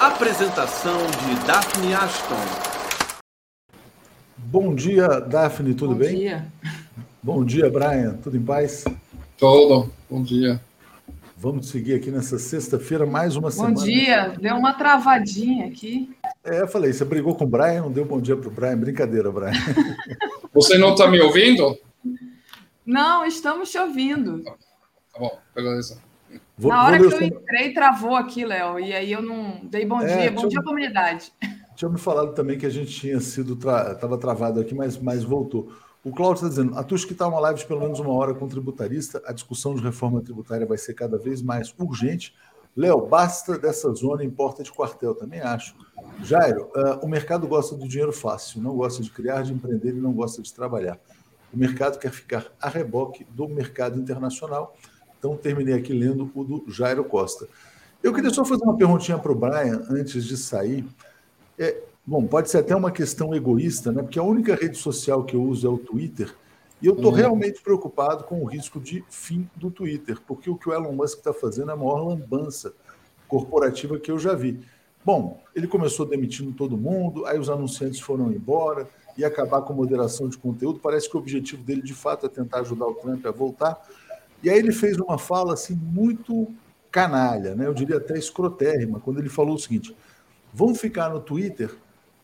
Apresentação 0.00 0.98
de 1.06 1.46
Daphne 1.46 1.94
Ashton. 1.94 2.73
Bom 4.36 4.74
dia, 4.74 5.20
Daphne, 5.20 5.74
tudo 5.74 5.94
Bom 5.94 6.00
bem? 6.00 6.12
Bom 6.12 6.18
dia. 6.18 6.46
Bom 7.22 7.44
dia, 7.44 7.70
Brian. 7.70 8.14
Tudo 8.22 8.36
em 8.36 8.42
paz? 8.42 8.84
Tudo. 9.38 9.90
Bom 10.10 10.22
dia. 10.22 10.60
Vamos 11.36 11.68
seguir 11.68 11.94
aqui 11.94 12.10
nessa 12.10 12.38
sexta-feira, 12.38 13.04
mais 13.04 13.36
uma 13.36 13.48
bom 13.48 13.50
semana. 13.50 13.74
Bom 13.74 13.82
dia. 13.82 14.34
Deu 14.40 14.56
uma 14.56 14.72
travadinha 14.72 15.66
aqui. 15.66 16.10
É, 16.44 16.62
eu 16.62 16.68
falei, 16.68 16.92
você 16.92 17.04
brigou 17.04 17.34
com 17.34 17.44
o 17.44 17.48
Brian, 17.48 17.82
não 17.82 17.92
deu 17.92 18.04
bom 18.04 18.20
dia 18.20 18.36
para 18.36 18.48
o 18.48 18.50
Brian. 18.50 18.76
Brincadeira, 18.76 19.30
Brian. 19.30 19.52
Você 20.52 20.78
não 20.78 20.92
está 20.92 21.08
me 21.08 21.20
ouvindo? 21.20 21.76
Não, 22.86 23.24
estamos 23.26 23.72
te 23.72 23.78
ouvindo. 23.78 24.44
Tá 24.44 24.54
bom, 25.18 25.38
beleza. 25.52 25.98
Vou, 26.56 26.70
Na 26.70 26.84
hora 26.84 26.98
que 26.98 27.12
eu 27.12 27.22
entrei, 27.22 27.72
travou 27.72 28.14
aqui, 28.14 28.44
Léo, 28.44 28.78
e 28.78 28.92
aí 28.92 29.10
eu 29.10 29.20
não 29.20 29.60
dei 29.64 29.84
bom 29.84 30.00
é, 30.00 30.06
dia. 30.06 30.30
Bom 30.30 30.46
dia, 30.46 30.62
comunidade. 30.62 31.32
Tinha 31.84 31.92
me 31.92 31.98
falado 31.98 32.32
também 32.32 32.56
que 32.56 32.64
a 32.64 32.70
gente 32.70 32.90
tinha 32.90 33.20
sido, 33.20 33.52
estava 33.52 33.96
tra... 33.98 34.16
travado 34.16 34.58
aqui, 34.58 34.74
mas, 34.74 34.96
mas 34.96 35.22
voltou. 35.22 35.70
O 36.02 36.10
Cláudio 36.10 36.46
está 36.46 36.48
dizendo, 36.48 36.78
a 36.78 36.82
TUSC 36.82 37.12
está 37.12 37.28
uma 37.28 37.38
live 37.40 37.58
de 37.58 37.66
pelo 37.66 37.80
menos 37.80 37.98
uma 38.00 38.10
hora 38.14 38.32
com 38.32 38.46
o 38.46 38.48
tributarista, 38.48 39.22
a 39.26 39.32
discussão 39.34 39.74
de 39.74 39.82
reforma 39.82 40.22
tributária 40.22 40.66
vai 40.66 40.78
ser 40.78 40.94
cada 40.94 41.18
vez 41.18 41.42
mais 41.42 41.74
urgente. 41.78 42.34
Léo, 42.74 43.06
basta 43.06 43.58
dessa 43.58 43.92
zona 43.92 44.24
em 44.24 44.30
porta 44.30 44.62
de 44.62 44.72
quartel, 44.72 45.14
também 45.14 45.42
acho. 45.42 45.76
Jairo, 46.22 46.70
uh, 46.74 47.04
o 47.04 47.06
mercado 47.06 47.46
gosta 47.46 47.76
do 47.76 47.86
dinheiro 47.86 48.14
fácil, 48.14 48.62
não 48.62 48.74
gosta 48.74 49.02
de 49.02 49.10
criar, 49.10 49.42
de 49.42 49.52
empreender 49.52 49.90
e 49.90 50.00
não 50.00 50.14
gosta 50.14 50.40
de 50.40 50.54
trabalhar. 50.54 50.98
O 51.52 51.58
mercado 51.58 51.98
quer 51.98 52.12
ficar 52.12 52.46
a 52.58 52.70
reboque 52.70 53.26
do 53.28 53.46
mercado 53.46 54.00
internacional. 54.00 54.74
Então, 55.18 55.36
terminei 55.36 55.74
aqui 55.74 55.92
lendo 55.92 56.30
o 56.34 56.44
do 56.44 56.64
Jairo 56.66 57.04
Costa. 57.04 57.46
Eu 58.02 58.14
queria 58.14 58.30
só 58.30 58.42
fazer 58.42 58.64
uma 58.64 58.76
perguntinha 58.76 59.18
para 59.18 59.32
o 59.32 59.34
Brian 59.34 59.82
antes 59.90 60.24
de 60.24 60.38
sair. 60.38 60.86
É, 61.58 61.82
bom, 62.06 62.26
pode 62.26 62.50
ser 62.50 62.58
até 62.58 62.74
uma 62.74 62.90
questão 62.90 63.34
egoísta, 63.34 63.92
né? 63.92 64.02
Porque 64.02 64.18
a 64.18 64.22
única 64.22 64.54
rede 64.54 64.76
social 64.76 65.24
que 65.24 65.36
eu 65.36 65.42
uso 65.42 65.66
é 65.66 65.70
o 65.70 65.78
Twitter. 65.78 66.34
E 66.82 66.86
eu 66.86 66.94
estou 66.94 67.10
uhum. 67.10 67.16
realmente 67.16 67.62
preocupado 67.62 68.24
com 68.24 68.42
o 68.42 68.44
risco 68.44 68.80
de 68.80 69.04
fim 69.08 69.48
do 69.56 69.70
Twitter, 69.70 70.18
porque 70.26 70.50
o 70.50 70.56
que 70.56 70.68
o 70.68 70.72
Elon 70.72 70.92
Musk 70.92 71.18
está 71.18 71.32
fazendo 71.32 71.70
é 71.70 71.74
a 71.74 71.76
maior 71.76 72.08
lambança 72.08 72.74
corporativa 73.28 73.98
que 73.98 74.10
eu 74.10 74.18
já 74.18 74.34
vi. 74.34 74.60
Bom, 75.04 75.40
ele 75.54 75.66
começou 75.66 76.04
demitindo 76.06 76.52
todo 76.52 76.76
mundo, 76.76 77.26
aí 77.26 77.38
os 77.38 77.48
anunciantes 77.48 78.00
foram 78.00 78.32
embora 78.32 78.88
e 79.16 79.24
acabar 79.24 79.62
com 79.62 79.72
moderação 79.72 80.28
de 80.28 80.36
conteúdo. 80.36 80.80
Parece 80.80 81.08
que 81.08 81.16
o 81.16 81.20
objetivo 81.20 81.62
dele, 81.62 81.82
de 81.82 81.94
fato, 81.94 82.26
é 82.26 82.28
tentar 82.28 82.60
ajudar 82.60 82.86
o 82.86 82.94
Trump 82.94 83.24
a 83.26 83.30
voltar. 83.30 83.80
E 84.42 84.50
aí 84.50 84.58
ele 84.58 84.72
fez 84.72 84.98
uma 84.98 85.18
fala 85.18 85.54
assim 85.54 85.74
muito 85.74 86.48
canalha, 86.90 87.54
né? 87.54 87.66
eu 87.66 87.74
diria 87.74 87.96
até 87.96 88.16
escrotérrima, 88.16 89.00
quando 89.00 89.18
ele 89.18 89.28
falou 89.28 89.56
o 89.56 89.58
seguinte: 89.58 89.96
vão 90.54 90.74
ficar 90.74 91.10
no 91.10 91.20
Twitter 91.20 91.74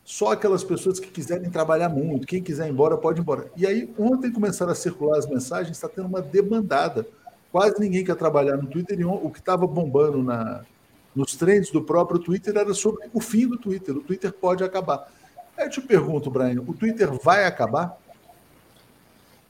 só 0.05 0.33
aquelas 0.33 0.65
pessoas 0.65 0.99
que 0.99 1.09
quiserem 1.09 1.51
trabalhar 1.51 1.89
muito, 1.89 2.27
quem 2.27 2.43
quiser 2.43 2.67
ir 2.67 2.71
embora 2.71 2.97
pode 2.97 3.21
ir 3.21 3.23
embora. 3.23 3.51
E 3.57 3.67
aí, 3.67 3.93
ontem 3.99 4.33
começaram 4.33 4.73
a 4.73 4.75
circular 4.75 5.19
as 5.19 5.27
mensagens, 5.27 5.77
está 5.77 5.89
tendo 5.89 6.09
uma 6.09 6.23
debandada. 6.23 7.07
Quase 7.53 7.79
ninguém 7.81 8.05
quer 8.05 8.17
trabalhar 8.17 8.57
no 8.57 8.67
Twitter, 8.67 8.99
e 8.99 9.05
o 9.05 9.31
que 9.31 9.41
estava 9.41 9.67
bombando 9.67 10.23
na, 10.23 10.63
nos 11.15 11.37
trends 11.37 11.71
do 11.71 11.83
próprio 11.83 12.21
Twitter 12.21 12.57
era 12.57 12.73
sobre 12.73 13.09
o 13.13 13.21
fim 13.21 13.47
do 13.47 13.57
Twitter. 13.57 13.97
O 13.97 14.01
Twitter 14.01 14.33
pode 14.33 14.65
acabar. 14.65 15.13
Aí 15.57 15.67
eu 15.67 15.71
te 15.71 15.81
pergunto, 15.81 16.31
Brian, 16.31 16.61
o 16.67 16.73
Twitter 16.73 17.11
vai 17.23 17.45
acabar? 17.45 17.99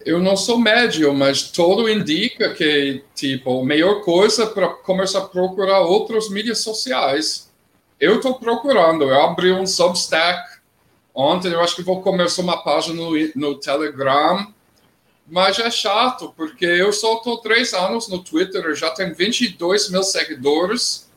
Eu 0.04 0.18
não 0.18 0.36
sou 0.36 0.58
médio, 0.58 1.12
mas 1.12 1.50
tudo 1.50 1.88
indica 1.88 2.54
que, 2.54 3.04
tipo, 3.14 3.60
a 3.60 3.64
melhor 3.64 4.02
coisa 4.02 4.46
para 4.46 4.68
começar 4.68 5.18
a 5.18 5.28
procurar 5.28 5.80
outras 5.80 6.30
mídias 6.30 6.58
sociais. 6.58 7.49
Eu 8.00 8.16
estou 8.16 8.34
procurando, 8.34 9.04
eu 9.04 9.22
abri 9.22 9.52
um 9.52 9.66
Substack 9.66 10.58
ontem, 11.14 11.52
eu 11.52 11.60
acho 11.60 11.76
que 11.76 11.82
vou 11.82 12.00
começar 12.00 12.40
uma 12.40 12.62
página 12.62 12.94
no, 12.94 13.12
no 13.36 13.54
Telegram, 13.56 14.52
mas 15.28 15.58
é 15.58 15.70
chato, 15.70 16.32
porque 16.34 16.64
eu 16.64 16.92
só 16.92 17.18
estou 17.18 17.38
três 17.38 17.74
anos 17.74 18.08
no 18.08 18.18
Twitter, 18.18 18.64
eu 18.64 18.74
já 18.74 18.90
tenho 18.90 19.14
22 19.14 19.90
mil 19.90 20.02
seguidores, 20.02 21.10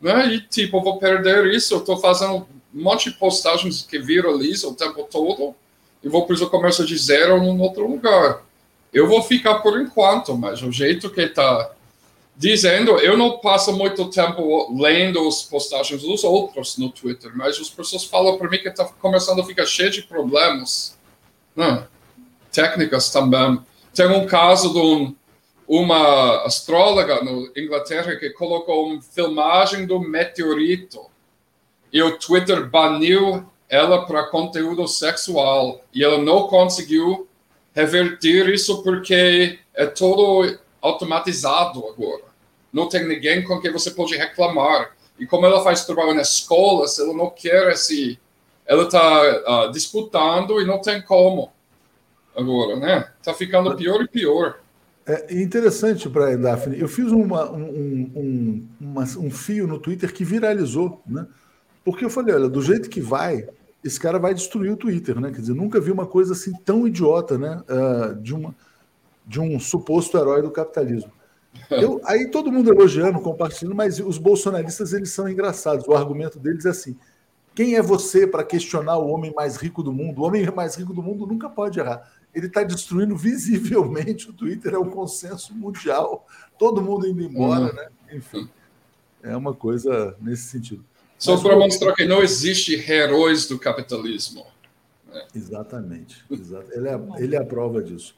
né? 0.00 0.26
E 0.28 0.40
tipo, 0.40 0.80
vou 0.82 0.98
perder 0.98 1.46
isso. 1.46 1.74
Eu 1.74 1.78
estou 1.78 1.96
fazendo 1.96 2.46
um 2.74 2.82
monte 2.82 3.10
de 3.10 3.16
postagens 3.16 3.82
que 3.82 3.98
viralizam 3.98 4.70
o 4.70 4.74
tempo 4.74 5.08
todo 5.10 5.54
e 6.02 6.08
vou 6.08 6.26
precisar 6.26 6.50
começar 6.50 6.84
de 6.84 6.96
zero 6.96 7.38
em 7.38 7.60
outro 7.60 7.88
lugar. 7.88 8.42
Eu 8.92 9.08
vou 9.08 9.22
ficar 9.22 9.56
por 9.56 9.80
enquanto, 9.80 10.36
mas 10.36 10.62
o 10.62 10.70
jeito 10.70 11.10
que 11.10 11.22
está 11.22 11.72
dizendo, 12.38 12.92
eu 12.98 13.16
não 13.16 13.38
passo 13.38 13.72
muito 13.72 14.08
tempo 14.08 14.72
lendo 14.80 15.26
as 15.26 15.42
postagens 15.42 16.02
dos 16.02 16.22
outros 16.22 16.78
no 16.78 16.88
Twitter, 16.88 17.32
mas 17.34 17.58
as 17.58 17.68
pessoas 17.68 18.04
falam 18.04 18.38
para 18.38 18.48
mim 18.48 18.58
que 18.58 18.68
está 18.68 18.84
começando 18.84 19.40
a 19.40 19.44
ficar 19.44 19.66
cheio 19.66 19.90
de 19.90 20.02
problemas, 20.02 20.96
né? 21.56 21.84
técnicas 22.52 23.10
também. 23.10 23.60
Tem 23.92 24.06
um 24.06 24.24
caso 24.24 24.72
de 24.72 24.78
um 24.78 25.14
uma 25.66 26.46
astróloga 26.46 27.22
na 27.22 27.30
Inglaterra 27.54 28.16
que 28.16 28.30
colocou 28.30 28.86
uma 28.86 29.02
filmagem 29.02 29.84
do 29.84 30.00
meteorito 30.00 30.98
e 31.92 32.02
o 32.02 32.18
Twitter 32.18 32.66
baniu 32.70 33.46
ela 33.68 34.06
para 34.06 34.30
conteúdo 34.30 34.88
sexual 34.88 35.82
e 35.92 36.02
ela 36.02 36.16
não 36.16 36.46
conseguiu 36.46 37.28
reverter 37.74 38.48
isso 38.48 38.82
porque 38.82 39.58
é 39.74 39.84
todo 39.84 40.58
automatizado 40.80 41.86
agora. 41.86 42.27
Não 42.72 42.88
tem 42.88 43.06
ninguém 43.06 43.42
com 43.42 43.60
quem 43.60 43.72
você 43.72 43.90
pode 43.90 44.16
reclamar. 44.16 44.92
E 45.18 45.26
como 45.26 45.46
ela 45.46 45.62
faz 45.62 45.84
trabalho 45.84 46.14
na 46.14 46.22
escola, 46.22 46.86
se 46.86 47.00
ela 47.02 47.12
não 47.12 47.30
quer 47.30 47.72
esse, 47.72 48.18
ela 48.66 48.84
está 48.84 49.22
uh, 49.22 49.50
ah, 49.50 49.70
disputando 49.72 50.60
e 50.60 50.64
não 50.64 50.80
tem 50.80 51.02
como 51.02 51.50
agora, 52.36 52.76
né? 52.76 53.10
Está 53.18 53.34
ficando 53.34 53.74
pior 53.76 54.02
e 54.02 54.08
pior. 54.08 54.60
É 55.04 55.40
interessante, 55.40 56.08
Brian 56.08 56.38
Daphne. 56.38 56.78
Eu 56.78 56.86
fiz 56.86 57.10
uma, 57.10 57.50
um, 57.50 58.10
um, 58.14 58.68
uma, 58.78 59.02
um 59.02 59.30
fio 59.30 59.66
no 59.66 59.78
Twitter 59.78 60.12
que 60.12 60.22
viralizou, 60.22 61.02
né? 61.06 61.26
Porque 61.82 62.04
eu 62.04 62.10
falei, 62.10 62.34
olha, 62.34 62.48
do 62.48 62.60
jeito 62.60 62.90
que 62.90 63.00
vai, 63.00 63.48
esse 63.82 63.98
cara 63.98 64.18
vai 64.18 64.34
destruir 64.34 64.70
o 64.70 64.76
Twitter, 64.76 65.18
né? 65.18 65.30
Quer 65.30 65.40
dizer, 65.40 65.54
nunca 65.54 65.80
vi 65.80 65.90
uma 65.90 66.06
coisa 66.06 66.34
assim 66.34 66.52
tão 66.64 66.86
idiota, 66.86 67.38
né? 67.38 67.62
Uh, 67.68 68.14
de, 68.16 68.34
uma, 68.34 68.54
de 69.26 69.40
um 69.40 69.58
suposto 69.58 70.18
herói 70.18 70.42
do 70.42 70.50
capitalismo. 70.50 71.10
Eu, 71.70 72.00
aí 72.04 72.30
todo 72.30 72.52
mundo 72.52 72.70
elogiando, 72.70 73.20
compartilhando, 73.20 73.74
mas 73.74 73.98
os 74.00 74.18
bolsonaristas 74.18 74.92
eles 74.92 75.10
são 75.10 75.28
engraçados. 75.28 75.86
O 75.86 75.94
argumento 75.94 76.38
deles 76.38 76.64
é 76.64 76.70
assim: 76.70 76.96
quem 77.54 77.76
é 77.76 77.82
você 77.82 78.26
para 78.26 78.44
questionar 78.44 78.98
o 78.98 79.08
homem 79.08 79.32
mais 79.34 79.56
rico 79.56 79.82
do 79.82 79.92
mundo? 79.92 80.20
O 80.20 80.24
homem 80.24 80.44
mais 80.50 80.76
rico 80.76 80.94
do 80.94 81.02
mundo 81.02 81.26
nunca 81.26 81.48
pode 81.48 81.78
errar 81.78 82.10
ele 82.34 82.46
está 82.46 82.62
destruindo 82.62 83.16
visivelmente 83.16 84.30
o 84.30 84.32
Twitter, 84.32 84.74
é 84.74 84.78
um 84.78 84.90
consenso 84.90 85.54
mundial, 85.54 86.26
todo 86.58 86.82
mundo 86.82 87.06
indo 87.06 87.22
embora, 87.22 87.66
uhum. 87.66 87.72
né? 87.72 87.88
Enfim, 88.12 88.48
é 89.22 89.36
uma 89.36 89.54
coisa 89.54 90.16
nesse 90.20 90.44
sentido. 90.44 90.84
Só 91.18 91.36
para 91.36 91.56
mostrar 91.56 91.92
que 91.94 92.06
não 92.06 92.22
existe 92.22 92.74
heróis 92.74 93.48
do 93.48 93.58
capitalismo. 93.58 94.46
Né? 95.12 95.26
Exatamente. 95.34 96.24
Ele, 96.30 96.88
é, 96.88 97.00
ele 97.18 97.34
é 97.34 97.40
a 97.40 97.44
prova 97.44 97.82
disso. 97.82 98.14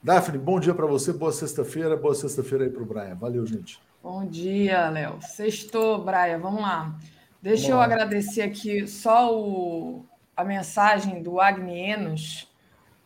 Daphne, 0.00 0.38
bom 0.38 0.60
dia 0.60 0.72
para 0.72 0.86
você, 0.86 1.12
boa 1.12 1.32
sexta-feira, 1.32 1.96
boa 1.96 2.14
sexta-feira 2.14 2.64
aí 2.64 2.70
para 2.70 2.82
o 2.82 2.86
Brian. 2.86 3.16
Valeu, 3.16 3.44
gente. 3.44 3.80
Bom 4.00 4.24
dia, 4.24 4.88
Léo. 4.90 5.18
Sextou, 5.20 6.04
Brian, 6.04 6.38
vamos 6.38 6.62
lá. 6.62 6.96
Deixa 7.42 7.62
vamos 7.62 7.70
eu 7.72 7.76
lá. 7.78 7.84
agradecer 7.84 8.42
aqui 8.42 8.86
só 8.86 9.36
o, 9.36 10.06
a 10.36 10.44
mensagem 10.44 11.20
do 11.20 11.40
Agnienos, 11.40 12.48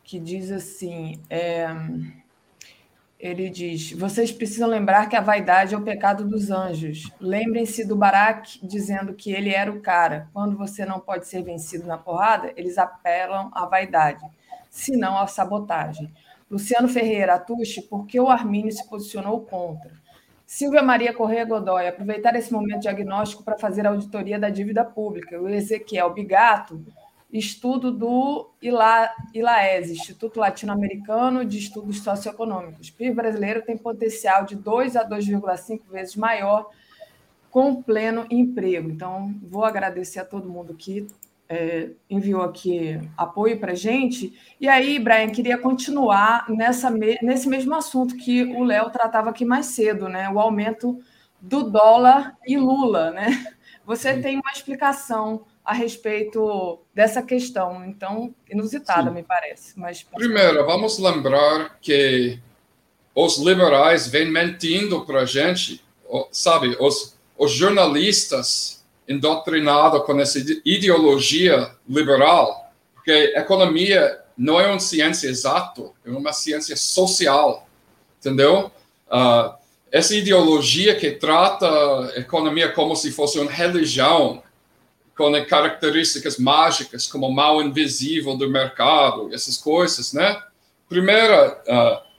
que 0.03 0.19
diz 0.19 0.51
assim: 0.51 1.19
é, 1.31 1.67
ele 3.19 3.49
diz: 3.49 3.91
vocês 3.93 4.31
precisam 4.31 4.69
lembrar 4.69 5.09
que 5.09 5.15
a 5.15 5.21
vaidade 5.21 5.73
é 5.73 5.77
o 5.77 5.81
pecado 5.81 6.23
dos 6.23 6.51
anjos. 6.51 7.09
Lembrem-se 7.19 7.87
do 7.87 7.95
Barak 7.95 8.59
dizendo 8.65 9.15
que 9.15 9.31
ele 9.31 9.49
era 9.49 9.71
o 9.71 9.81
cara. 9.81 10.29
Quando 10.31 10.55
você 10.55 10.85
não 10.85 10.99
pode 10.99 11.25
ser 11.27 11.41
vencido 11.41 11.87
na 11.87 11.97
porrada, 11.97 12.53
eles 12.55 12.77
apelam 12.77 13.49
à 13.51 13.65
vaidade, 13.65 14.23
se 14.69 14.95
não 14.95 15.17
à 15.17 15.25
sabotagem. 15.25 16.13
Luciano 16.53 16.87
Ferreira, 16.87 17.33
Atushi, 17.33 17.81
por 17.81 18.05
que 18.05 18.19
o 18.19 18.29
Armínio 18.29 18.71
se 18.71 18.87
posicionou 18.87 19.41
contra? 19.41 19.91
Silvia 20.45 20.83
Maria 20.83 21.11
Correia 21.11 21.43
Godoy, 21.45 21.87
aproveitar 21.87 22.35
esse 22.35 22.53
momento 22.53 22.81
diagnóstico 22.81 23.43
para 23.43 23.57
fazer 23.57 23.87
a 23.87 23.89
auditoria 23.89 24.37
da 24.37 24.51
dívida 24.51 24.85
pública. 24.85 25.41
O 25.41 25.49
Ezequiel 25.49 26.13
Bigato, 26.13 26.85
estudo 27.31 27.91
do 27.91 28.51
ILA, 28.61 29.09
ILAES, 29.33 29.89
Instituto 29.89 30.39
Latino-Americano 30.39 31.43
de 31.43 31.57
Estudos 31.57 32.03
Socioeconômicos. 32.03 32.89
O 32.89 32.93
PIB 32.93 33.15
brasileiro 33.15 33.63
tem 33.63 33.75
potencial 33.75 34.45
de 34.45 34.55
2 34.55 34.95
a 34.95 35.09
2,5 35.09 35.81
vezes 35.89 36.15
maior 36.15 36.69
com 37.49 37.81
pleno 37.81 38.27
emprego. 38.29 38.91
Então, 38.91 39.33
vou 39.41 39.65
agradecer 39.65 40.19
a 40.19 40.25
todo 40.25 40.47
mundo 40.47 40.75
que 40.75 41.07
é, 41.53 41.89
enviou 42.09 42.41
aqui 42.41 42.99
apoio 43.15 43.59
para 43.59 43.73
a 43.73 43.75
gente. 43.75 44.33
E 44.59 44.67
aí, 44.67 44.97
Brian, 44.97 45.29
queria 45.29 45.55
continuar 45.55 46.49
nessa, 46.49 46.89
nesse 46.89 47.47
mesmo 47.47 47.75
assunto 47.75 48.17
que 48.17 48.43
o 48.43 48.63
Léo 48.63 48.89
tratava 48.89 49.29
aqui 49.29 49.45
mais 49.45 49.67
cedo, 49.67 50.09
né? 50.09 50.27
O 50.29 50.39
aumento 50.39 50.99
do 51.39 51.69
dólar 51.69 52.35
e 52.47 52.57
Lula, 52.57 53.11
né? 53.11 53.45
Você 53.85 54.19
tem 54.19 54.37
uma 54.39 54.51
explicação 54.51 55.45
a 55.63 55.73
respeito 55.73 56.79
dessa 56.93 57.21
questão, 57.21 57.85
então 57.85 58.33
inusitada, 58.49 59.09
Sim. 59.09 59.15
me 59.15 59.23
parece. 59.23 59.79
Mas 59.79 60.01
primeiro, 60.01 60.65
vamos 60.65 60.97
lembrar 60.97 61.77
que 61.79 62.39
os 63.13 63.37
liberais 63.37 64.07
vêm 64.07 64.31
mentindo 64.31 65.05
para 65.05 65.21
a 65.21 65.25
gente, 65.25 65.83
sabe? 66.31 66.75
Os, 66.79 67.15
os 67.37 67.51
jornalistas 67.51 68.82
indoctrinado 69.13 70.01
com 70.03 70.19
essa 70.19 70.39
ideologia 70.65 71.71
liberal, 71.87 72.71
porque 72.93 73.33
economia 73.35 74.19
não 74.37 74.59
é 74.59 74.67
uma 74.67 74.79
ciência 74.79 75.27
exata, 75.27 75.91
é 76.05 76.09
uma 76.09 76.33
ciência 76.33 76.75
social, 76.75 77.67
entendeu? 78.19 78.71
Uh, 79.07 79.53
essa 79.91 80.15
ideologia 80.15 80.95
que 80.95 81.11
trata 81.11 81.67
a 81.67 82.19
economia 82.19 82.71
como 82.71 82.95
se 82.95 83.11
fosse 83.11 83.37
uma 83.39 83.51
religião, 83.51 84.41
com 85.15 85.31
características 85.45 86.37
mágicas, 86.39 87.05
como 87.05 87.31
mal 87.31 87.61
invisível 87.61 88.35
do 88.35 88.49
mercado, 88.49 89.33
essas 89.33 89.57
coisas, 89.57 90.11
né? 90.11 90.41
Primeira, 90.89 91.61
uh, 91.67 92.13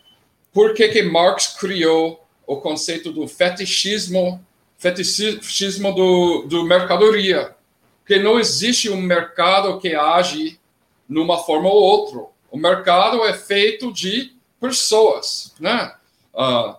por 0.52 0.74
que 0.74 0.88
que 0.88 1.02
Marx 1.02 1.56
criou 1.58 2.24
o 2.46 2.58
conceito 2.58 3.12
do 3.12 3.26
fetichismo 3.26 4.44
fetichismo 4.84 5.94
do, 5.94 6.42
do 6.42 6.64
mercadoria, 6.64 7.56
porque 8.00 8.22
não 8.22 8.38
existe 8.38 8.90
um 8.90 9.00
mercado 9.00 9.78
que 9.78 9.94
age 9.94 10.60
numa 11.08 11.38
forma 11.38 11.70
ou 11.70 11.82
outra. 11.82 12.26
O 12.50 12.58
mercado 12.58 13.24
é 13.24 13.32
feito 13.32 13.90
de 13.90 14.32
pessoas, 14.60 15.54
né? 15.58 15.94
Uh, 16.34 16.76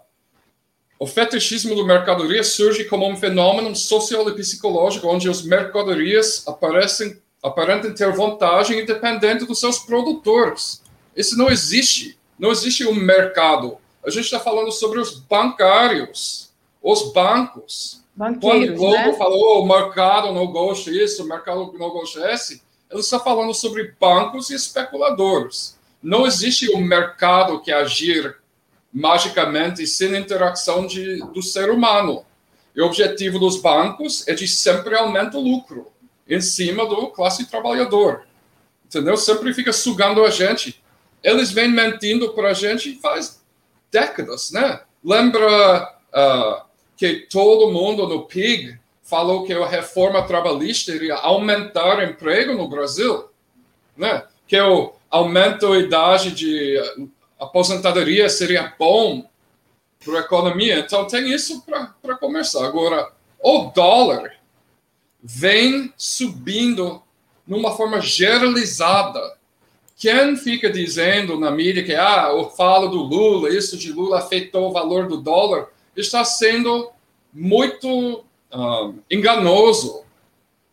o 0.99 1.07
fetichismo 1.07 1.73
do 1.73 1.83
mercadoria 1.83 2.43
surge 2.43 2.85
como 2.85 3.09
um 3.09 3.17
fenômeno 3.17 3.75
social 3.75 4.29
e 4.29 4.35
psicológico, 4.35 5.07
onde 5.07 5.27
as 5.27 5.41
mercadorias 5.41 6.47
aparecem, 6.47 7.19
aparentam 7.41 7.93
ter 7.95 8.11
vantagem 8.11 8.81
independente 8.81 9.45
dos 9.45 9.59
seus 9.59 9.79
produtores. 9.79 10.83
Isso 11.15 11.35
não 11.35 11.49
existe. 11.49 12.19
Não 12.37 12.51
existe 12.51 12.85
um 12.85 12.93
mercado. 12.93 13.79
A 14.05 14.11
gente 14.11 14.25
está 14.25 14.39
falando 14.39 14.71
sobre 14.71 14.99
os 14.99 15.17
bancários 15.19 16.44
os 16.85 17.11
bancos. 17.11 18.05
Banqueiros, 18.15 18.41
Quando 18.41 18.73
o 18.73 18.77
Globo 18.77 19.11
né? 19.11 19.13
falou 19.13 19.63
o 19.63 19.67
mercado 19.67 20.31
não 20.31 20.47
gosta 20.47 20.91
disso, 20.91 21.23
o 21.23 21.27
mercado 21.27 21.73
não 21.77 21.89
gosta 21.89 22.21
desse, 22.21 22.61
ele 22.89 23.01
está 23.01 23.19
falando 23.19 23.53
sobre 23.53 23.93
bancos 23.99 24.51
e 24.51 24.55
especuladores. 24.55 25.77
Não 26.01 26.27
existe 26.27 26.73
um 26.75 26.79
mercado 26.79 27.59
que 27.59 27.71
agir 27.71 28.37
magicamente 28.93 29.85
sem 29.87 30.15
interação 30.15 30.85
de, 30.85 31.17
do 31.33 31.41
ser 31.41 31.71
humano. 31.71 32.23
E 32.75 32.81
o 32.81 32.85
objetivo 32.85 33.39
dos 33.39 33.59
bancos 33.59 34.25
é 34.27 34.35
de 34.35 34.47
sempre 34.47 34.95
aumentar 34.95 35.37
o 35.37 35.41
lucro 35.41 35.91
em 36.27 36.39
cima 36.39 36.85
do 36.85 37.07
classe 37.07 37.47
trabalhador. 37.47 38.25
Entendeu? 38.85 39.17
Sempre 39.17 39.53
fica 39.53 39.73
sugando 39.73 40.23
a 40.23 40.29
gente. 40.29 40.81
Eles 41.23 41.51
vêm 41.51 41.69
mentindo 41.69 42.31
para 42.33 42.49
a 42.49 42.53
gente 42.53 42.99
faz 43.01 43.41
décadas, 43.91 44.51
né? 44.51 44.81
Lembra 45.03 45.95
uh, 46.13 46.64
que 46.95 47.27
todo 47.29 47.71
mundo 47.71 48.07
no 48.07 48.25
PIG 48.25 48.79
falou 49.03 49.43
que 49.45 49.53
a 49.53 49.67
reforma 49.67 50.23
trabalhista 50.23 50.91
iria 50.91 51.15
aumentar 51.15 51.99
o 51.99 52.03
emprego 52.03 52.53
no 52.53 52.67
Brasil, 52.67 53.25
né? 53.95 54.23
que 54.47 54.59
o 54.59 54.93
aumento 55.09 55.69
da 55.69 55.77
idade 55.77 56.31
de 56.31 56.77
aposentadoria 57.39 58.29
seria 58.29 58.73
bom 58.77 59.27
para 60.03 60.19
a 60.19 60.21
economia. 60.21 60.79
Então, 60.79 61.05
tem 61.07 61.31
isso 61.31 61.63
para 61.65 62.15
começar. 62.17 62.65
Agora, 62.65 63.11
o 63.41 63.71
dólar 63.73 64.33
vem 65.21 65.93
subindo 65.97 67.01
numa 67.47 67.75
forma 67.75 67.99
generalizada. 68.01 69.19
Quem 69.97 70.35
fica 70.35 70.69
dizendo 70.69 71.39
na 71.39 71.49
mídia 71.49 71.83
que 71.83 71.95
ah, 71.95 72.29
eu 72.31 72.49
falo 72.49 72.87
do 72.87 72.97
Lula, 72.97 73.49
isso 73.49 73.77
de 73.77 73.91
Lula 73.91 74.19
afetou 74.19 74.69
o 74.69 74.73
valor 74.73 75.07
do 75.07 75.17
dólar, 75.17 75.67
está 75.95 76.23
sendo 76.23 76.91
muito 77.33 78.23
uh, 78.53 78.95
enganoso 79.09 80.03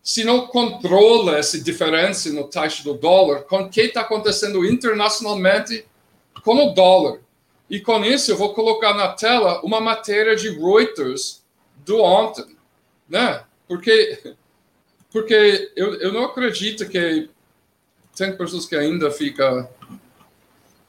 se 0.02 0.24
não 0.24 0.46
controla 0.48 1.38
essa 1.38 1.60
diferença 1.60 2.30
no 2.30 2.44
taxa 2.44 2.82
do 2.82 2.94
dólar 2.94 3.42
com 3.42 3.62
o 3.62 3.68
que 3.68 3.82
está 3.82 4.00
acontecendo 4.00 4.64
internacionalmente 4.64 5.86
com 6.42 6.56
o 6.56 6.74
dólar. 6.74 7.20
E 7.70 7.80
com 7.80 8.04
isso 8.04 8.30
eu 8.30 8.36
vou 8.36 8.52
colocar 8.52 8.94
na 8.94 9.08
tela 9.08 9.60
uma 9.62 9.80
matéria 9.80 10.34
de 10.34 10.50
Reuters 10.50 11.42
do 11.84 12.00
ontem, 12.00 12.56
né? 13.08 13.44
Porque 13.68 14.34
porque 15.10 15.70
eu, 15.76 15.94
eu 16.00 16.12
não 16.12 16.24
acredito 16.24 16.88
que 16.88 17.28
tem 18.16 18.36
pessoas 18.36 18.66
que 18.66 18.74
ainda 18.74 19.10
ficam 19.10 19.68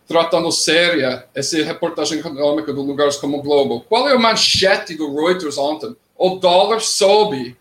tratando 0.08 0.52
séria 0.52 1.28
essa 1.34 1.58
reportagem 1.64 2.20
econômica 2.20 2.74
de 2.74 2.80
lugares 2.80 3.18
como 3.18 3.38
o 3.38 3.42
Globo. 3.42 3.82
Qual 3.88 4.08
é 4.08 4.14
a 4.14 4.20
manchete 4.20 4.96
do 4.96 5.14
Reuters 5.16 5.58
ontem? 5.58 5.96
O 6.16 6.36
dólar 6.36 6.82
sobe 6.82 7.58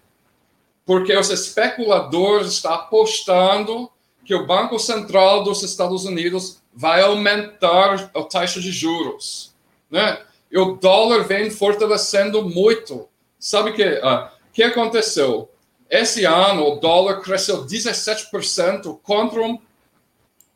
porque 0.85 1.17
os 1.17 1.31
especuladores 1.31 2.53
estão 2.53 2.75
apostando 2.75 3.91
que 4.25 4.35
o 4.35 4.47
Banco 4.47 4.79
Central 4.79 5.43
dos 5.43 5.63
Estados 5.63 6.05
Unidos 6.05 6.61
vai 6.75 7.03
aumentar 7.03 8.11
a 8.15 8.23
taxa 8.23 8.61
de 8.61 8.71
juros, 8.73 9.53
né? 9.91 10.19
E 10.51 10.59
o 10.59 10.77
dólar 10.77 11.25
vem 11.25 11.51
fortalecendo 11.51 12.43
muito. 12.49 13.09
Sabe 13.39 13.73
que, 13.73 13.83
uh, 13.83 14.29
que 14.53 14.63
aconteceu? 14.63 15.51
Esse 15.89 16.25
ano 16.25 16.67
o 16.67 16.77
dólar 16.77 17.21
cresceu 17.21 17.65
17% 17.65 18.99
contra 19.03 19.43
um 19.43 19.59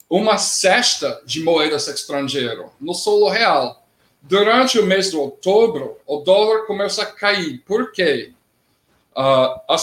uma 0.08 0.38
cesta 0.38 1.20
de 1.24 1.42
moedas 1.42 1.88
estrangeiras 1.88 2.66
no 2.80 2.94
solo 2.94 3.28
real. 3.28 3.82
Durante 4.22 4.78
o 4.78 4.86
mês 4.86 5.10
de 5.10 5.16
outubro, 5.16 5.98
o 6.06 6.18
dólar 6.18 6.66
começa 6.66 7.02
a 7.02 7.06
cair. 7.06 7.62
Por 7.66 7.92
quê? 7.92 8.32
Uh, 9.16 9.60
a, 9.68 9.76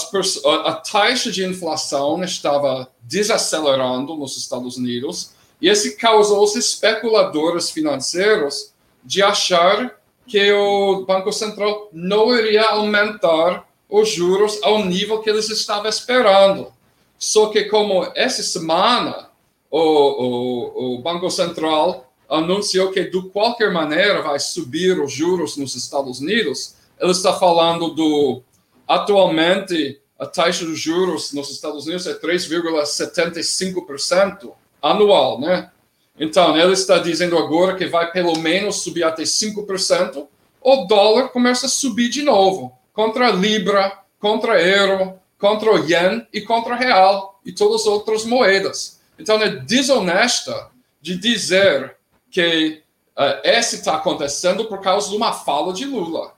a 0.66 0.72
taxa 0.74 1.30
de 1.30 1.44
inflação 1.44 2.22
estava 2.22 2.88
desacelerando 3.02 4.14
nos 4.14 4.36
Estados 4.36 4.76
Unidos 4.76 5.32
e 5.60 5.68
isso 5.68 5.96
causou 5.96 6.44
os 6.44 6.54
especuladores 6.54 7.70
financeiros 7.70 8.72
de 9.02 9.22
achar 9.22 9.98
que 10.26 10.52
o 10.52 11.04
Banco 11.04 11.32
Central 11.32 11.88
não 11.92 12.34
iria 12.34 12.64
aumentar 12.64 13.66
os 13.88 14.08
juros 14.08 14.62
ao 14.62 14.84
nível 14.84 15.20
que 15.20 15.30
eles 15.30 15.50
estavam 15.50 15.88
esperando. 15.88 16.72
Só 17.18 17.46
que 17.46 17.64
como 17.64 18.10
essa 18.14 18.42
semana 18.42 19.30
o, 19.76 19.80
o, 19.80 20.94
o 20.94 21.02
Banco 21.02 21.28
Central 21.28 22.08
anunciou 22.28 22.92
que 22.92 23.10
de 23.10 23.20
qualquer 23.30 23.72
maneira 23.72 24.22
vai 24.22 24.38
subir 24.38 25.00
os 25.00 25.12
juros 25.12 25.56
nos 25.56 25.74
Estados 25.74 26.20
Unidos. 26.20 26.76
Ele 27.00 27.10
está 27.10 27.32
falando 27.32 27.90
do 27.90 28.40
atualmente 28.86 30.00
a 30.16 30.26
taxa 30.26 30.64
de 30.64 30.76
juros 30.76 31.32
nos 31.32 31.50
Estados 31.50 31.86
Unidos 31.86 32.06
é 32.06 32.14
3,75% 32.14 34.52
anual, 34.80 35.40
né? 35.40 35.72
Então, 36.20 36.56
ele 36.56 36.74
está 36.74 36.98
dizendo 36.98 37.36
agora 37.36 37.74
que 37.74 37.86
vai 37.86 38.12
pelo 38.12 38.38
menos 38.38 38.76
subir 38.76 39.02
até 39.02 39.24
5%, 39.24 40.28
o 40.60 40.76
dólar 40.84 41.30
começa 41.30 41.66
a 41.66 41.68
subir 41.68 42.10
de 42.10 42.22
novo, 42.22 42.78
contra 42.92 43.26
a 43.26 43.32
libra, 43.32 44.04
contra 44.20 44.62
euro, 44.62 45.14
contra 45.36 45.72
o 45.72 45.84
yen 45.84 46.24
e 46.32 46.42
contra 46.42 46.74
o 46.74 46.78
real 46.78 47.40
e 47.44 47.50
todas 47.50 47.80
as 47.80 47.88
outras 47.88 48.24
moedas. 48.24 49.02
Então, 49.18 49.40
é 49.40 49.48
desonesta 49.48 50.70
de 51.00 51.16
dizer 51.16 51.96
que 52.30 52.82
uh, 53.16 53.40
esse 53.44 53.76
está 53.76 53.96
acontecendo 53.96 54.64
por 54.64 54.80
causa 54.80 55.10
de 55.10 55.16
uma 55.16 55.32
fala 55.32 55.72
de 55.72 55.84
Lula. 55.84 56.34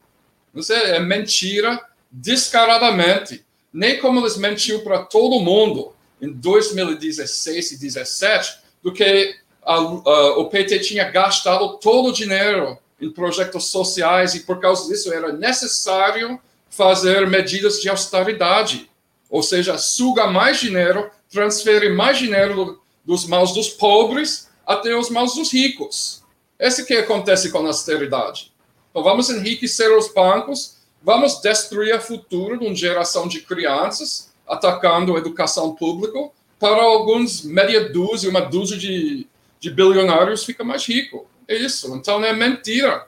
Isso 0.55 0.73
é, 0.73 0.97
é 0.97 1.01
mentira 1.01 1.81
descaradamente. 2.11 3.45
Nem 3.73 4.01
como 4.01 4.21
eles 4.21 4.37
mentiu 4.37 4.83
para 4.83 5.01
todo 5.01 5.41
mundo 5.41 5.93
em 6.21 6.33
2016 6.33 7.73
e 7.73 7.79
2017, 7.79 8.59
do 8.83 8.93
que 8.93 9.37
a, 9.63 9.75
a, 9.75 10.39
o 10.39 10.49
PT 10.49 10.81
tinha 10.81 11.05
gastado 11.11 11.77
todo 11.79 12.09
o 12.09 12.13
dinheiro 12.13 12.79
em 13.01 13.11
projetos 13.11 13.67
sociais 13.67 14.35
e 14.35 14.41
por 14.41 14.61
causa 14.61 14.89
disso 14.89 15.13
era 15.13 15.33
necessário 15.33 16.41
fazer 16.71 17.27
medidas 17.27 17.81
de 17.81 17.89
austeridade, 17.89 18.91
ou 19.29 19.43
seja, 19.43 19.77
suga 19.77 20.27
mais 20.27 20.61
dinheiro, 20.61 21.11
transfere 21.31 21.91
mais 21.91 22.19
dinheiro 22.19 22.55
do, 22.55 22.83
dos 23.05 23.27
mãos 23.27 23.53
dos 23.53 23.69
pobres 23.69 24.49
até 24.67 24.97
os 24.97 25.11
mãos 25.11 25.35
dos 25.35 25.53
ricos. 25.53 26.23
Esse 26.59 26.85
que 26.85 26.95
acontece 26.95 27.51
com 27.51 27.59
a 27.59 27.67
austeridade. 27.69 28.53
Então 28.91 29.03
vamos 29.03 29.29
enriquecer 29.29 29.91
os 29.97 30.13
bancos, 30.13 30.79
vamos 31.03 31.41
destruir 31.41 31.95
o 31.95 32.01
futuro 32.01 32.59
de 32.59 32.67
uma 32.67 32.75
geração 32.75 33.29
de 33.29 33.43
crianças, 33.43 34.33
atacando 34.47 35.15
a 35.15 35.19
educação 35.19 35.75
pública, 35.75 36.31
para 36.59 36.83
alguns 36.83 37.43
meia 37.43 37.91
dúzia, 37.91 38.31
uma 38.31 38.41
dúzia 38.41 38.79
de, 38.79 39.27
de 39.61 39.71
bilionários 39.71 40.45
fica 40.45 40.65
mais 40.65 40.87
rico. 40.87 41.27
É 41.47 41.55
isso. 41.55 41.95
Então 41.95 42.25
é 42.25 42.33
mentira. 42.33 43.07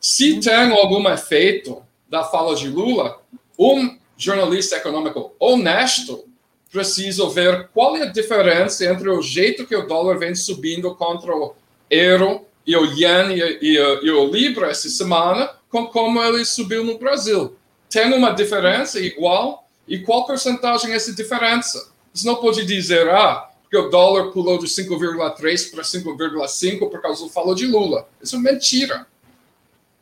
Se 0.00 0.38
tem 0.40 0.70
algum 0.72 1.08
efeito 1.08 1.82
da 2.08 2.22
fala 2.22 2.54
de 2.54 2.68
Lula, 2.68 3.20
um 3.58 3.98
jornalista 4.16 4.76
econômico 4.76 5.34
honesto 5.38 6.24
precisa 6.70 7.28
ver 7.28 7.68
qual 7.72 7.96
é 7.96 8.02
a 8.02 8.12
diferença 8.12 8.84
entre 8.84 9.08
o 9.08 9.22
jeito 9.22 9.66
que 9.66 9.74
o 9.74 9.86
dólar 9.86 10.18
vem 10.18 10.34
subindo 10.34 10.94
contra 10.94 11.34
o 11.34 11.54
euro 11.90 12.46
e 12.66 12.76
o 12.76 12.84
yen 12.84 13.32
e, 13.32 13.58
e, 13.62 13.76
e 13.76 14.10
o 14.10 14.26
libra 14.30 14.70
essa 14.70 14.88
semana, 14.88 15.50
com 15.70 15.86
como 15.86 16.22
ele 16.22 16.44
subiu 16.44 16.84
no 16.84 16.98
Brasil. 16.98 17.56
Tem 17.88 18.12
uma 18.12 18.30
diferença 18.30 19.00
igual? 19.00 19.66
E 19.86 19.98
qual 20.00 20.26
porcentagem 20.26 20.92
é 20.92 20.96
essa 20.96 21.14
diferença? 21.14 21.90
Você 22.12 22.26
não 22.26 22.36
pode 22.36 22.66
dizer, 22.66 23.08
ah, 23.08 23.48
porque 23.62 23.76
o 23.76 23.88
dólar 23.88 24.30
pulou 24.32 24.58
de 24.58 24.66
5,3 24.66 25.70
para 25.70 25.82
5,5 25.82 26.90
por 26.90 27.00
causa 27.00 27.24
do 27.24 27.30
falo 27.30 27.54
de 27.54 27.66
Lula. 27.66 28.06
Isso 28.22 28.36
é 28.36 28.38
mentira. 28.38 29.06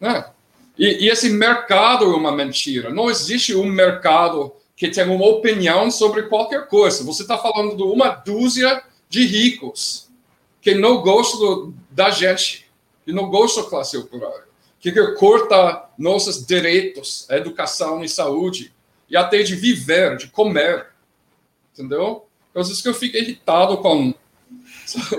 Né? 0.00 0.24
E, 0.78 1.04
e, 1.04 1.08
esse 1.08 1.30
mercado 1.30 2.04
é 2.04 2.16
uma 2.16 2.32
mentira. 2.32 2.90
Não 2.90 3.10
existe 3.10 3.54
um 3.54 3.66
mercado 3.66 4.52
que 4.76 4.90
tenha 4.90 5.10
uma 5.10 5.26
opinião 5.26 5.90
sobre 5.90 6.24
qualquer 6.24 6.68
coisa. 6.68 7.02
Você 7.02 7.22
está 7.22 7.38
falando 7.38 7.76
de 7.76 7.82
uma 7.82 8.10
dúzia 8.10 8.82
de 9.08 9.24
ricos 9.24 10.08
que 10.60 10.74
não 10.74 11.00
gostam 11.00 11.74
da 11.90 12.10
gente, 12.10 12.70
que 13.04 13.12
não 13.12 13.30
gostam 13.30 13.64
da 13.64 13.70
classe 13.70 13.96
operária, 13.96 14.44
que 14.78 14.92
quer 14.92 15.14
nossos 15.98 16.44
direitos, 16.44 17.26
educação 17.30 18.04
e 18.04 18.08
saúde, 18.08 18.72
e 19.08 19.16
até 19.16 19.42
de 19.42 19.54
viver, 19.56 20.16
de 20.16 20.28
comer. 20.28 20.88
Entendeu? 21.72 22.26
Então, 22.50 22.60
às 22.62 22.68
vezes 22.68 22.82
que 22.82 22.88
eu 22.88 22.94
fico 22.94 23.16
irritado 23.16 23.78
com, 23.78 24.12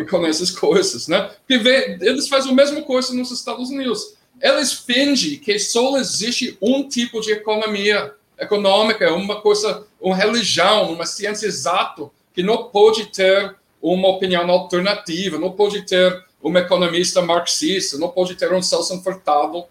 com 0.09 0.25
essas 0.25 0.51
coisas, 0.51 1.07
né? 1.07 1.31
Porque 1.39 1.57
vê, 1.57 1.97
eles 2.01 2.27
fazem 2.27 2.51
a 2.51 2.55
mesma 2.55 2.81
coisa 2.83 3.13
nos 3.13 3.31
Estados 3.31 3.69
Unidos 3.69 4.17
eles 4.41 4.73
fingem 4.73 5.37
que 5.37 5.57
só 5.57 5.97
existe 5.97 6.57
um 6.61 6.87
tipo 6.87 7.19
de 7.21 7.31
economia 7.31 8.13
econômica, 8.39 9.13
uma 9.13 9.41
coisa, 9.41 9.85
uma 9.99 10.15
religião, 10.15 10.91
uma 10.91 11.05
ciência 11.05 11.47
exata, 11.47 12.09
que 12.33 12.43
não 12.43 12.65
pode 12.65 13.07
ter 13.07 13.55
uma 13.81 14.09
opinião 14.09 14.49
alternativa, 14.49 15.37
não 15.37 15.51
pode 15.51 15.83
ter 15.83 16.25
um 16.43 16.55
economista 16.57 17.21
marxista, 17.21 17.97
não 17.97 18.09
pode 18.09 18.35
ter 18.35 18.53
um 18.53 18.61
Celso 18.61 19.01
Furtado. 19.01 19.65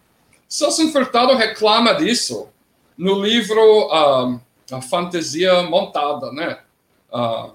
Celso 0.48 0.90
Furtado 0.90 1.34
reclama 1.34 1.94
disso 1.94 2.48
no 2.96 3.22
livro 3.22 3.60
uh, 3.86 4.40
A 4.72 4.80
Fantasia 4.80 5.62
Montada, 5.62 6.32
né? 6.32 6.58
Uh, 7.12 7.52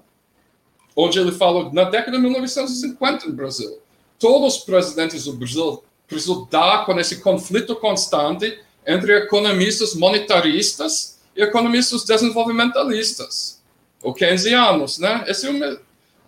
onde 0.96 1.18
ele 1.18 1.32
fala, 1.32 1.70
na 1.72 1.84
década 1.84 2.16
de 2.16 2.22
1950 2.22 3.26
no 3.26 3.32
Brasil, 3.32 3.78
todos 4.18 4.56
os 4.56 4.64
presidentes 4.64 5.24
do 5.24 5.32
Brasil 5.32 5.82
resultar 6.06 6.84
com 6.84 6.98
esse 7.00 7.20
conflito 7.20 7.74
constante 7.76 8.58
entre 8.86 9.16
economistas 9.16 9.94
monetaristas 9.94 11.20
e 11.36 11.42
economistas 11.42 12.04
desenvolvimentalistas. 12.04 13.62
O 14.02 14.12
keynesianos, 14.12 14.98
né? 14.98 15.24
Esse 15.28 15.46
é 15.46 15.78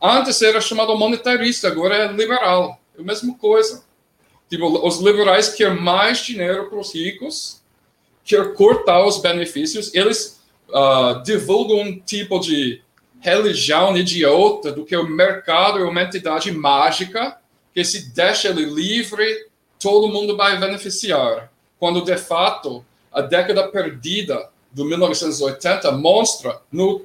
antes 0.01 0.41
era 0.43 0.61
chamado 0.61 0.97
monetarista, 0.97 1.69
agora 1.69 1.97
é 1.97 2.13
liberal. 2.13 2.81
É 2.97 3.01
a 3.01 3.05
mesma 3.05 3.35
coisa. 3.35 3.83
Tipo, 4.49 4.87
os 4.87 5.01
liberais 5.01 5.49
querem 5.49 5.81
mais 5.81 6.19
dinheiro 6.19 6.69
para 6.69 6.79
os 6.79 6.95
ricos, 6.95 7.61
querem 8.25 8.55
cortar 8.55 9.05
os 9.05 9.19
benefícios, 9.19 9.93
eles 9.95 10.41
uh, 10.69 11.23
divulgam 11.25 11.81
um 11.81 11.99
tipo 11.99 12.39
de 12.39 12.81
religião 13.21 13.97
idiota 13.97 14.71
do 14.71 14.85
que 14.85 14.97
o 14.97 15.09
mercado 15.09 15.79
é 15.79 15.85
uma 15.85 16.03
entidade 16.03 16.53
mágica 16.53 17.39
que 17.75 17.83
se 17.83 18.13
deixa 18.15 18.49
ele 18.49 18.67
livre 18.67 19.49
todo 19.85 20.09
mundo 20.09 20.37
vai 20.37 20.59
beneficiar. 20.59 21.53
Quando, 21.79 22.05
de 22.05 22.17
fato, 22.17 22.85
a 23.13 23.21
década 23.21 23.69
perdida 23.69 24.49
do 24.73 24.85
1980 24.85 25.93
mostra 25.93 26.61
no 26.71 27.05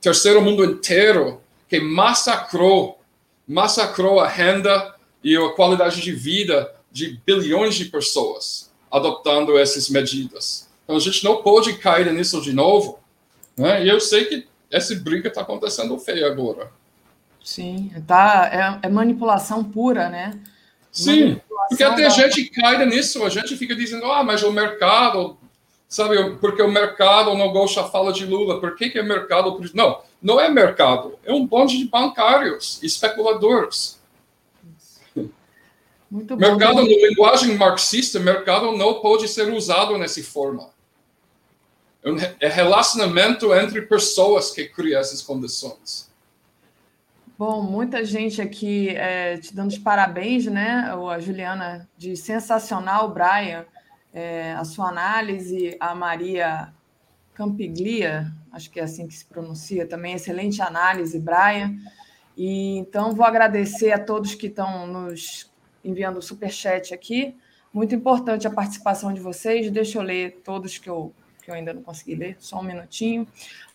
terceiro 0.00 0.42
mundo 0.42 0.64
inteiro 0.64 1.40
que 1.68 1.80
massacrou, 1.80 3.00
massacrou 3.46 4.20
a 4.20 4.28
renda 4.28 4.94
e 5.22 5.36
a 5.36 5.52
qualidade 5.52 6.00
de 6.00 6.12
vida 6.12 6.74
de 6.90 7.20
bilhões 7.24 7.74
de 7.76 7.86
pessoas 7.86 8.70
adotando 8.90 9.56
essas 9.56 9.88
medidas. 9.88 10.68
Então 10.84 10.96
a 10.96 11.00
gente 11.00 11.22
não 11.22 11.42
pode 11.42 11.74
cair 11.74 12.12
nisso 12.12 12.40
de 12.40 12.52
novo. 12.52 12.98
Né? 13.56 13.84
E 13.84 13.88
eu 13.88 14.00
sei 14.00 14.24
que 14.24 14.46
essa 14.70 14.94
briga 14.96 15.28
está 15.28 15.42
acontecendo 15.42 15.96
feia 15.98 16.26
agora. 16.26 16.72
Sim, 17.42 17.92
tá, 18.06 18.78
é, 18.82 18.86
é 18.86 18.90
manipulação 18.90 19.64
pura, 19.64 20.08
né? 20.08 20.38
Sim, 20.92 21.40
porque 21.68 21.84
até 21.84 22.06
a 22.06 22.10
gente 22.10 22.50
cai 22.50 22.84
nisso, 22.86 23.24
a 23.24 23.28
gente 23.28 23.56
fica 23.56 23.74
dizendo, 23.76 24.10
ah, 24.10 24.24
mas 24.24 24.42
o 24.42 24.50
mercado, 24.50 25.38
sabe, 25.88 26.36
porque 26.36 26.60
o 26.62 26.70
mercado 26.70 27.34
não 27.34 27.52
gosta 27.52 27.84
fala 27.84 28.12
de 28.12 28.26
Lula, 28.26 28.60
por 28.60 28.74
que, 28.74 28.90
que 28.90 28.98
é 28.98 29.02
mercado? 29.02 29.60
Não, 29.72 30.00
não 30.20 30.40
é 30.40 30.48
mercado, 30.48 31.16
é 31.24 31.32
um 31.32 31.46
bonde 31.46 31.78
de 31.78 31.84
bancários, 31.84 32.82
especuladores. 32.82 34.00
Muito 36.10 36.36
bom. 36.36 36.40
Mercado, 36.40 36.76
na 36.76 36.82
linguagem 36.82 37.56
marxista, 37.56 38.18
mercado 38.18 38.72
não 38.72 38.94
pode 38.94 39.28
ser 39.28 39.52
usado 39.52 39.96
nessa 39.96 40.22
forma. 40.24 40.70
É, 42.02 42.46
é 42.46 42.48
relacionamento 42.48 43.54
entre 43.54 43.82
pessoas 43.82 44.50
que 44.50 44.64
cria 44.64 44.98
essas 44.98 45.22
condições. 45.22 46.09
Bom, 47.40 47.62
muita 47.62 48.04
gente 48.04 48.42
aqui 48.42 48.90
é, 48.90 49.38
te 49.38 49.56
dando 49.56 49.70
os 49.70 49.78
parabéns, 49.78 50.44
né? 50.44 50.92
A 51.10 51.18
Juliana 51.18 51.88
de 51.96 52.14
sensacional, 52.14 53.14
Brian, 53.14 53.64
é, 54.12 54.52
a 54.52 54.62
sua 54.62 54.90
análise, 54.90 55.74
a 55.80 55.94
Maria 55.94 56.70
Campiglia, 57.32 58.30
acho 58.52 58.70
que 58.70 58.78
é 58.78 58.82
assim 58.82 59.06
que 59.06 59.14
se 59.14 59.24
pronuncia 59.24 59.86
também, 59.86 60.12
excelente 60.12 60.60
análise, 60.60 61.18
Brian. 61.18 61.78
E 62.36 62.76
então 62.76 63.14
vou 63.14 63.24
agradecer 63.24 63.90
a 63.90 63.98
todos 63.98 64.34
que 64.34 64.48
estão 64.48 64.86
nos 64.86 65.50
enviando 65.82 66.18
o 66.18 66.22
superchat 66.22 66.92
aqui. 66.92 67.34
Muito 67.72 67.94
importante 67.94 68.46
a 68.46 68.50
participação 68.50 69.14
de 69.14 69.20
vocês. 69.20 69.70
Deixa 69.70 69.96
eu 69.96 70.02
ler 70.02 70.42
todos 70.44 70.76
que 70.76 70.90
eu, 70.90 71.10
que 71.42 71.50
eu 71.50 71.54
ainda 71.54 71.72
não 71.72 71.82
consegui 71.82 72.16
ler, 72.16 72.36
só 72.38 72.60
um 72.60 72.64
minutinho. 72.64 73.26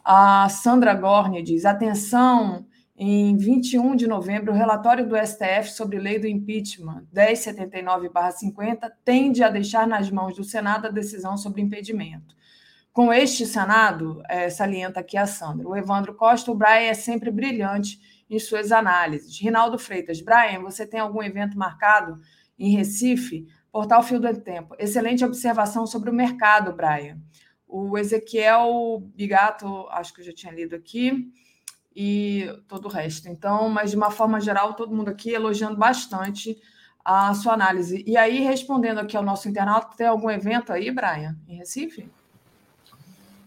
A 0.03 0.49
Sandra 0.49 0.93
Gorni 0.93 1.41
diz: 1.41 1.65
atenção 1.65 2.63
em 2.97 3.35
21 3.35 3.93
de 3.95 4.07
novembro, 4.07 4.53
o 4.53 4.55
relatório 4.55 5.05
do 5.05 5.17
STF 5.17 5.69
sobre 5.71 5.99
lei 5.99 6.17
do 6.17 6.27
impeachment 6.27 7.05
1079-50 7.13 8.89
tende 9.03 9.43
a 9.43 9.49
deixar 9.49 9.85
nas 9.85 10.09
mãos 10.09 10.35
do 10.37 10.45
Senado 10.45 10.87
a 10.87 10.91
decisão 10.91 11.35
sobre 11.35 11.61
impedimento. 11.61 12.33
Com 12.93 13.11
este 13.11 13.45
Senado, 13.45 14.23
é, 14.29 14.49
salienta 14.49 15.01
aqui 15.01 15.17
a 15.17 15.27
Sandra, 15.27 15.67
o 15.67 15.75
Evandro 15.75 16.15
Costa, 16.15 16.49
o 16.49 16.55
Brian 16.55 16.89
é 16.89 16.93
sempre 16.93 17.29
brilhante 17.29 17.99
em 18.29 18.39
suas 18.39 18.71
análises. 18.71 19.37
Rinaldo 19.41 19.77
Freitas, 19.77 20.21
Brian, 20.21 20.61
você 20.61 20.87
tem 20.87 21.01
algum 21.01 21.21
evento 21.21 21.57
marcado 21.57 22.17
em 22.57 22.77
Recife? 22.77 23.45
Portal 23.73 24.01
Fio 24.03 24.21
do 24.21 24.41
Tempo. 24.41 24.73
Excelente 24.79 25.25
observação 25.25 25.85
sobre 25.85 26.09
o 26.09 26.13
mercado, 26.13 26.71
Brian. 26.71 27.19
o 27.67 27.97
Ezequiel 27.97 29.03
Bigato, 29.13 29.85
acho 29.89 30.13
que 30.13 30.21
eu 30.21 30.25
já 30.25 30.33
tinha 30.33 30.53
lido 30.53 30.73
aqui, 30.73 31.29
e 31.95 32.51
todo 32.67 32.85
o 32.85 32.91
resto. 32.91 33.29
Então, 33.29 33.69
mas 33.69 33.91
de 33.91 33.97
uma 33.97 34.11
forma 34.11 34.41
geral, 34.41 34.73
todo 34.73 34.95
mundo 34.95 35.09
aqui 35.09 35.31
elogiando 35.31 35.77
bastante 35.77 36.57
a 37.03 37.33
sua 37.33 37.53
análise. 37.53 38.03
E 38.05 38.17
aí, 38.17 38.39
respondendo 38.41 38.99
aqui 38.99 39.15
ao 39.15 39.23
nosso 39.23 39.47
internauta, 39.47 39.95
tem 39.95 40.07
algum 40.07 40.29
evento 40.29 40.73
aí, 40.73 40.91
Brian, 40.91 41.37
em 41.47 41.57
Recife? 41.57 42.09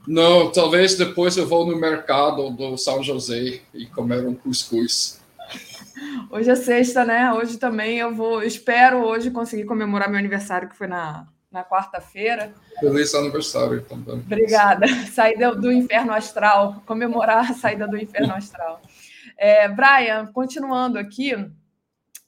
Não, 0.07 0.51
talvez 0.51 0.97
depois 0.97 1.37
eu 1.37 1.47
vou 1.47 1.67
no 1.67 1.77
mercado 1.77 2.51
do 2.51 2.79
São 2.79 3.03
José 3.03 3.61
e 3.75 3.85
comer 3.87 4.27
um 4.27 4.35
cuscuz. 4.35 5.21
Hoje 6.31 6.51
é 6.51 6.55
sexta, 6.55 7.05
né? 7.05 7.33
Hoje 7.33 7.59
também 7.59 7.99
eu 7.99 8.15
vou, 8.15 8.43
espero 8.43 9.05
hoje 9.05 9.31
conseguir 9.31 9.65
comemorar 9.65 10.09
meu 10.09 10.19
aniversário, 10.19 10.69
que 10.69 10.77
foi 10.77 10.87
na, 10.87 11.27
na 11.51 11.65
quarta-feira. 11.65 12.53
Feliz 12.79 13.15
aniversário 13.15 13.83
também. 13.83 14.17
Obrigada. 14.17 14.87
Saída 15.13 15.55
do 15.55 15.73
inferno 15.73 16.13
astral, 16.13 16.83
comemorar 16.87 17.51
a 17.51 17.55
saída 17.55 17.89
do 17.89 17.97
inferno 17.97 18.35
astral. 18.35 18.81
É, 19.37 19.69
Brian, 19.69 20.27
continuando 20.27 20.99
aqui, 20.99 21.35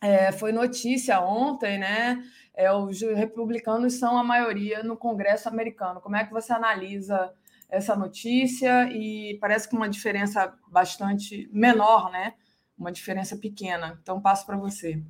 é, 0.00 0.32
foi 0.32 0.52
notícia 0.52 1.20
ontem, 1.20 1.78
né? 1.78 2.22
É, 2.54 2.72
os 2.72 3.00
republicanos 3.00 3.94
são 3.94 4.18
a 4.18 4.24
maioria 4.24 4.82
no 4.82 4.96
Congresso 4.96 5.48
americano. 5.48 6.00
Como 6.00 6.16
é 6.16 6.24
que 6.24 6.32
você 6.32 6.52
analisa 6.52 7.32
essa 7.68 7.94
notícia? 7.94 8.90
E 8.90 9.38
parece 9.40 9.68
que 9.68 9.76
uma 9.76 9.88
diferença 9.88 10.52
bastante 10.68 11.48
menor, 11.52 12.10
né? 12.10 12.34
Uma 12.78 12.90
diferença 12.90 13.36
pequena. 13.36 13.98
Então, 14.02 14.20
passo 14.20 14.46
para 14.46 14.56
você. 14.56 15.00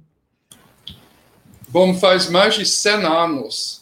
Bom, 1.69 1.95
faz 1.95 2.29
mais 2.29 2.55
de 2.55 2.67
100 2.67 3.05
anos 3.05 3.81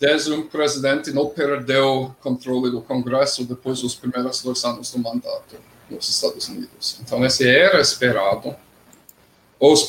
desde 0.00 0.32
um 0.32 0.46
presidente 0.46 1.12
não 1.12 1.26
perdeu 1.26 2.16
controle 2.22 2.70
do 2.70 2.80
Congresso 2.80 3.44
depois 3.44 3.82
dos 3.82 3.94
primeiros 3.94 4.42
dois 4.42 4.64
anos 4.64 4.90
do 4.90 4.98
mandato 4.98 5.56
nos 5.90 6.08
Estados 6.08 6.48
Unidos. 6.48 6.98
Então, 7.02 7.22
esse 7.24 7.46
era 7.46 7.78
esperado. 7.78 8.56
As 9.60 9.82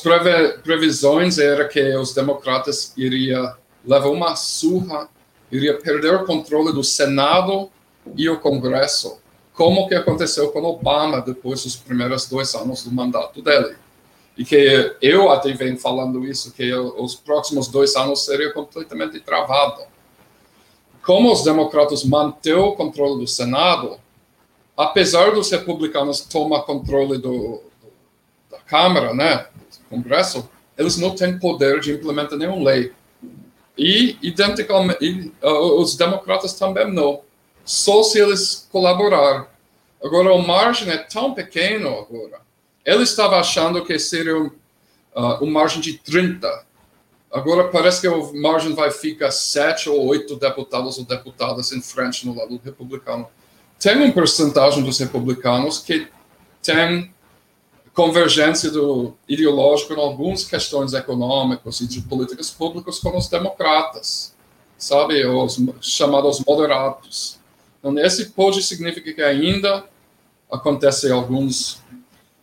previsões 0.62 1.38
era 1.38 1.66
que 1.66 1.96
os 1.96 2.12
democratas 2.12 2.92
iriam 2.94 3.54
levar 3.82 4.10
uma 4.10 4.36
surra, 4.36 5.08
iria 5.50 5.78
perder 5.78 6.14
o 6.14 6.26
controle 6.26 6.74
do 6.74 6.84
Senado 6.84 7.70
e 8.14 8.28
o 8.28 8.38
Congresso, 8.38 9.18
como 9.54 9.88
que 9.88 9.94
aconteceu 9.94 10.50
com 10.50 10.62
Obama 10.62 11.22
depois 11.22 11.62
dos 11.62 11.74
primeiros 11.74 12.28
dois 12.28 12.54
anos 12.54 12.84
do 12.84 12.92
mandato 12.92 13.40
dele. 13.40 13.76
E 14.36 14.44
que 14.44 14.94
eu 15.00 15.30
até 15.30 15.52
venho 15.52 15.78
falando 15.78 16.26
isso, 16.26 16.52
que 16.52 16.70
os 16.74 17.14
próximos 17.14 17.68
dois 17.68 17.96
anos 17.96 18.24
seriam 18.26 18.52
completamente 18.52 19.18
travado 19.20 19.91
como 21.04 21.32
os 21.32 21.42
democratas 21.42 22.04
mantêm 22.04 22.54
o 22.54 22.72
controle 22.72 23.20
do 23.20 23.26
Senado, 23.26 23.98
apesar 24.76 25.32
dos 25.32 25.50
republicanos 25.50 26.20
tomar 26.20 26.62
controle 26.62 27.18
do, 27.18 27.60
da 28.50 28.58
Câmara, 28.58 29.12
né, 29.12 29.46
do 29.56 29.96
Congresso, 29.96 30.48
eles 30.78 30.96
não 30.96 31.14
têm 31.14 31.38
poder 31.38 31.80
de 31.80 31.92
implementar 31.92 32.38
nenhuma 32.38 32.70
lei. 32.70 32.92
E, 33.76 34.16
identicamente, 34.22 35.32
uh, 35.42 35.80
os 35.80 35.96
democratas 35.96 36.54
também 36.54 36.90
não. 36.90 37.20
Só 37.64 38.02
se 38.02 38.20
eles 38.20 38.68
colaborar. 38.70 39.48
Agora, 40.02 40.32
o 40.32 40.46
margem 40.46 40.90
é 40.90 40.98
tão 40.98 41.34
pequeno 41.34 41.88
agora. 41.88 42.40
Ele 42.84 43.02
estava 43.02 43.38
achando 43.38 43.84
que 43.84 43.98
seria 43.98 44.36
um, 44.36 44.46
uh, 45.14 45.44
um 45.44 45.50
margem 45.50 45.80
de 45.80 45.98
30 45.98 46.66
Agora 47.32 47.68
parece 47.68 48.02
que 48.02 48.06
a 48.06 48.32
margem 48.34 48.74
vai 48.74 48.90
ficar 48.90 49.30
sete 49.30 49.88
ou 49.88 50.04
oito 50.04 50.36
deputados 50.36 50.98
ou 50.98 51.04
deputadas 51.04 51.72
em 51.72 51.80
frente 51.80 52.26
no 52.26 52.34
lado 52.34 52.60
republicano. 52.62 53.26
Tem 53.80 53.96
uma 53.96 54.12
porcentagem 54.12 54.84
dos 54.84 54.98
republicanos 54.98 55.78
que 55.78 56.08
tem 56.62 57.10
convergência 57.94 58.70
do 58.70 59.14
ideológico 59.26 59.94
em 59.94 59.98
algumas 59.98 60.44
questões 60.44 60.92
econômicas 60.92 61.80
e 61.80 61.86
de 61.86 62.02
políticas 62.02 62.50
públicas 62.50 62.98
com 62.98 63.16
os 63.16 63.28
democratas, 63.28 64.34
sabe, 64.76 65.26
os 65.26 65.58
chamados 65.80 66.42
moderados. 66.46 67.38
Então, 67.78 67.98
esse 67.98 68.26
pode 68.26 68.62
significar 68.62 69.14
que 69.14 69.22
ainda 69.22 69.84
acontecem 70.50 71.10
algumas 71.10 71.82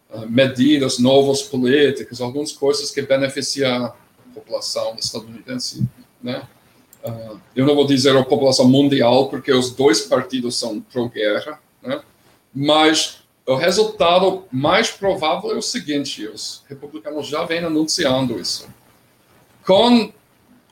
uh, 0.09 0.27
medidas 0.27 0.97
novas 0.97 1.43
políticas, 1.43 2.19
algumas 2.19 2.51
coisas 2.51 2.91
que 2.91 3.01
beneficiam 3.03 3.93
população 4.39 4.95
estadunidense, 4.95 5.87
né? 6.21 6.47
Uh, 7.03 7.39
eu 7.55 7.65
não 7.65 7.75
vou 7.75 7.85
dizer 7.85 8.15
a 8.15 8.23
população 8.23 8.67
mundial, 8.67 9.29
porque 9.29 9.51
os 9.53 9.71
dois 9.71 10.01
partidos 10.01 10.57
são 10.57 10.81
pró-guerra, 10.81 11.59
né? 11.81 12.01
mas 12.53 13.19
o 13.45 13.55
resultado 13.55 14.45
mais 14.51 14.91
provável 14.91 15.51
é 15.51 15.55
o 15.55 15.61
seguinte: 15.61 16.27
os 16.27 16.63
republicanos 16.67 17.27
já 17.27 17.45
vêm 17.45 17.59
anunciando 17.59 18.39
isso. 18.39 18.67
Com 19.65 20.11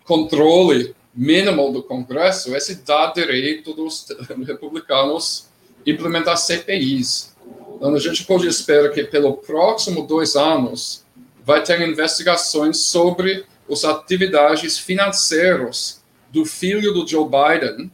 controle 0.03 0.95
mínimo 1.13 1.71
do 1.71 1.81
Congresso, 1.81 2.55
esse 2.55 2.75
dá 2.83 3.07
direito 3.07 3.73
dos 3.73 4.05
republicanos 4.45 5.47
implementar 5.85 6.37
CPIs. 6.37 7.35
Então, 7.75 7.93
a 7.93 7.99
gente 7.99 8.25
pode 8.25 8.47
esperar 8.47 8.91
que, 8.91 9.03
pelo 9.03 9.33
próximo 9.33 10.05
dois 10.05 10.35
anos, 10.35 11.05
vai 11.43 11.63
ter 11.63 11.81
investigações 11.81 12.77
sobre 12.77 13.45
as 13.69 13.83
atividades 13.83 14.77
financeiras 14.77 16.03
do 16.29 16.45
filho 16.45 16.93
do 16.93 17.07
Joe 17.07 17.25
Biden, 17.25 17.91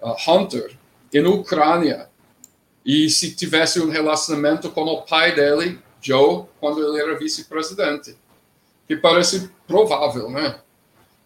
uh, 0.00 0.14
Hunter, 0.30 0.76
em 1.12 1.24
Ucrânia, 1.26 2.08
e 2.84 3.10
se 3.10 3.34
tivesse 3.34 3.80
um 3.80 3.90
relacionamento 3.90 4.70
com 4.70 4.82
o 4.82 5.02
pai 5.02 5.34
dele, 5.34 5.78
Joe, 6.00 6.44
quando 6.58 6.82
ele 6.82 7.02
era 7.02 7.18
vice-presidente, 7.18 8.16
que 8.88 8.96
parece 8.96 9.50
provável, 9.66 10.30
né? 10.30 10.58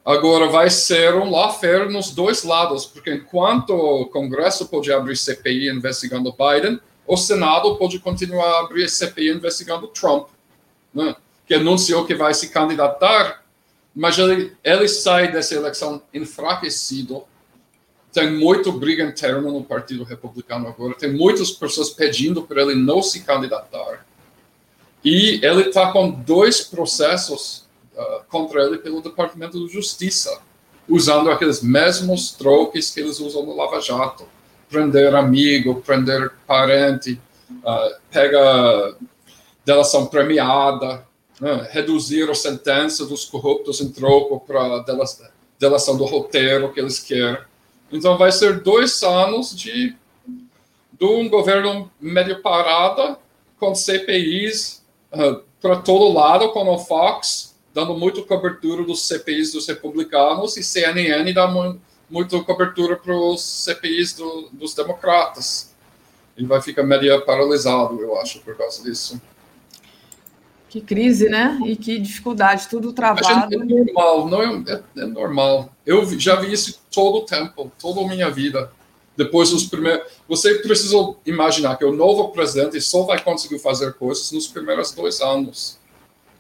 Agora 0.05 0.49
vai 0.49 0.69
ser 0.69 1.15
um 1.15 1.31
lawfare 1.31 1.91
nos 1.91 2.11
dois 2.11 2.45
lados, 2.45 2.85
porque 2.85 3.15
enquanto 3.15 3.71
o 3.71 4.07
Congresso 4.07 4.67
pode 4.67 4.93
abrir 4.93 5.17
CPI 5.17 5.71
investigando 5.71 6.35
Biden, 6.35 6.79
o 7.07 7.17
Senado 7.17 7.77
pode 7.77 7.99
continuar 7.99 8.47
a 8.47 8.61
abrir 8.61 8.89
CPI 8.89 9.31
investigando 9.31 9.89
Trump, 9.89 10.29
né? 10.93 11.17
que 11.47 11.55
anunciou 11.55 12.05
que 12.05 12.15
vai 12.15 12.35
se 12.35 12.49
candidatar 12.49 13.44
mas 13.95 14.19
ele, 14.19 14.53
ele 14.65 14.89
sai 14.89 15.31
dessa 15.31 15.55
eleição 15.55 16.03
enfraquecido. 16.13 17.23
Tem 18.13 18.31
muito 18.31 18.73
briga 18.73 19.05
interna 19.05 19.51
no 19.51 19.63
Partido 19.63 20.05
Republicano 20.05 20.69
agora. 20.69 20.95
Tem 20.95 21.13
muitas 21.13 21.51
pessoas 21.51 21.91
pedindo 21.91 22.43
para 22.43 22.63
ele 22.63 22.75
não 22.75 23.03
se 23.03 23.23
candidatar. 23.23 24.05
E 25.05 25.45
ele 25.45 25.69
está 25.69 25.93
com 25.93 26.11
dois 26.11 26.61
processos 26.63 27.67
uh, 27.95 28.25
contra 28.29 28.63
ele 28.63 28.79
pelo 28.79 29.03
Departamento 29.03 29.65
de 29.65 29.73
Justiça, 29.73 30.41
usando 30.89 31.31
aqueles 31.31 31.63
mesmos 31.63 32.33
troques 32.33 32.91
que 32.91 33.01
eles 33.01 33.21
usam 33.21 33.45
no 33.45 33.55
Lava 33.55 33.81
Jato. 33.81 34.27
Prender 34.69 35.15
amigo, 35.15 35.83
prender 35.83 36.33
parente, 36.47 37.21
uh, 37.51 37.95
pega 38.11 38.97
delação 39.65 40.07
premiada, 40.07 41.07
né, 41.41 41.69
reduzir 41.71 42.29
a 42.31 42.35
sentença 42.35 43.05
dos 43.07 43.25
corruptos 43.25 43.81
em 43.81 43.91
troco 43.91 44.41
para 44.41 44.85
delação 45.59 45.97
do 45.97 46.05
roteiro 46.05 46.73
que 46.73 46.81
eles 46.81 46.99
querem. 46.99 47.43
Então, 47.93 48.19
vai 48.19 48.33
ser 48.33 48.61
dois 48.61 49.03
anos 49.03 49.55
de, 49.55 49.95
de 50.93 51.05
um 51.05 51.29
governo 51.29 51.91
meio 52.01 52.43
parado, 52.43 53.17
com 53.59 53.75
CPIs 53.75 54.83
uh, 55.13 55.21
ah, 55.21 55.41
para 55.61 55.77
todo 55.77 56.13
lado, 56.13 56.51
com 56.51 56.69
o 56.69 56.79
Fox 56.79 57.55
dando 57.75 57.93
muita 57.95 58.23
cobertura 58.23 58.85
dos 58.85 59.07
CPIs 59.09 59.53
dos 59.53 59.67
republicanos 59.67 60.57
e 60.57 60.63
CNN 60.63 61.33
dando 61.33 61.81
muita 62.09 62.41
cobertura 62.45 62.97
para 62.97 63.13
os 63.13 63.43
CPIs 63.43 64.13
do, 64.15 64.49
dos 64.53 64.75
democratas. 64.75 65.75
E 66.37 66.47
vai 66.47 66.63
ficar 66.63 66.85
meio 66.85 67.21
paralisado, 67.25 68.01
eu 68.01 68.17
acho, 68.19 68.41
por 68.41 68.57
causa 68.57 68.83
disso. 68.83 69.21
Que 70.75 70.81
crise, 70.81 71.29
né? 71.29 71.57
E 71.65 71.77
que 71.77 72.01
dificuldade, 72.01 72.67
tudo 72.69 72.93
travado. 72.93 73.55
É 73.55 73.57
normal, 73.57 74.29
não 74.29 74.43
é, 74.43 74.65
é, 74.73 75.03
é, 75.03 75.07
normal. 75.07 75.73
Eu 75.87 76.05
já 76.19 76.35
vi 76.35 76.53
isso 76.53 76.81
todo 76.91 77.19
o 77.19 77.21
tempo, 77.21 77.71
toda 77.81 78.01
a 78.01 78.09
minha 78.09 78.29
vida. 78.29 78.73
Depois 79.17 79.51
dos 79.51 79.67
primeiros. 79.67 80.11
Você 80.29 80.57
precisa 80.57 80.97
imaginar 81.25 81.77
que 81.77 81.85
o 81.85 81.93
novo 81.93 82.31
presidente 82.31 82.81
só 82.81 83.05
vai 83.05 83.23
conseguir 83.23 83.61
fazer 83.61 83.95
coisas 83.95 84.33
nos 84.33 84.49
primeiros 84.49 84.91
dois 84.91 85.21
anos. 85.21 85.79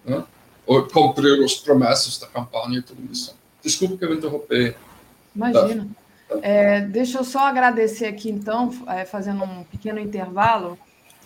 Né? 0.04 0.24
Ou 0.66 0.82
cumprir 0.82 1.38
os 1.38 1.54
promessas 1.54 2.18
da 2.18 2.26
campanha 2.26 2.80
e 2.80 2.82
tudo 2.82 3.08
isso. 3.12 3.36
Desculpa 3.62 3.96
que 3.96 4.04
eu 4.04 4.14
interrompi. 4.14 4.74
Imagina. 5.36 5.86
Tá. 6.28 6.38
É, 6.42 6.80
deixa 6.80 7.18
eu 7.18 7.24
só 7.24 7.46
agradecer 7.46 8.06
aqui, 8.06 8.30
então, 8.30 8.72
é, 8.88 9.04
fazendo 9.04 9.44
um 9.44 9.62
pequeno 9.62 10.00
intervalo 10.00 10.76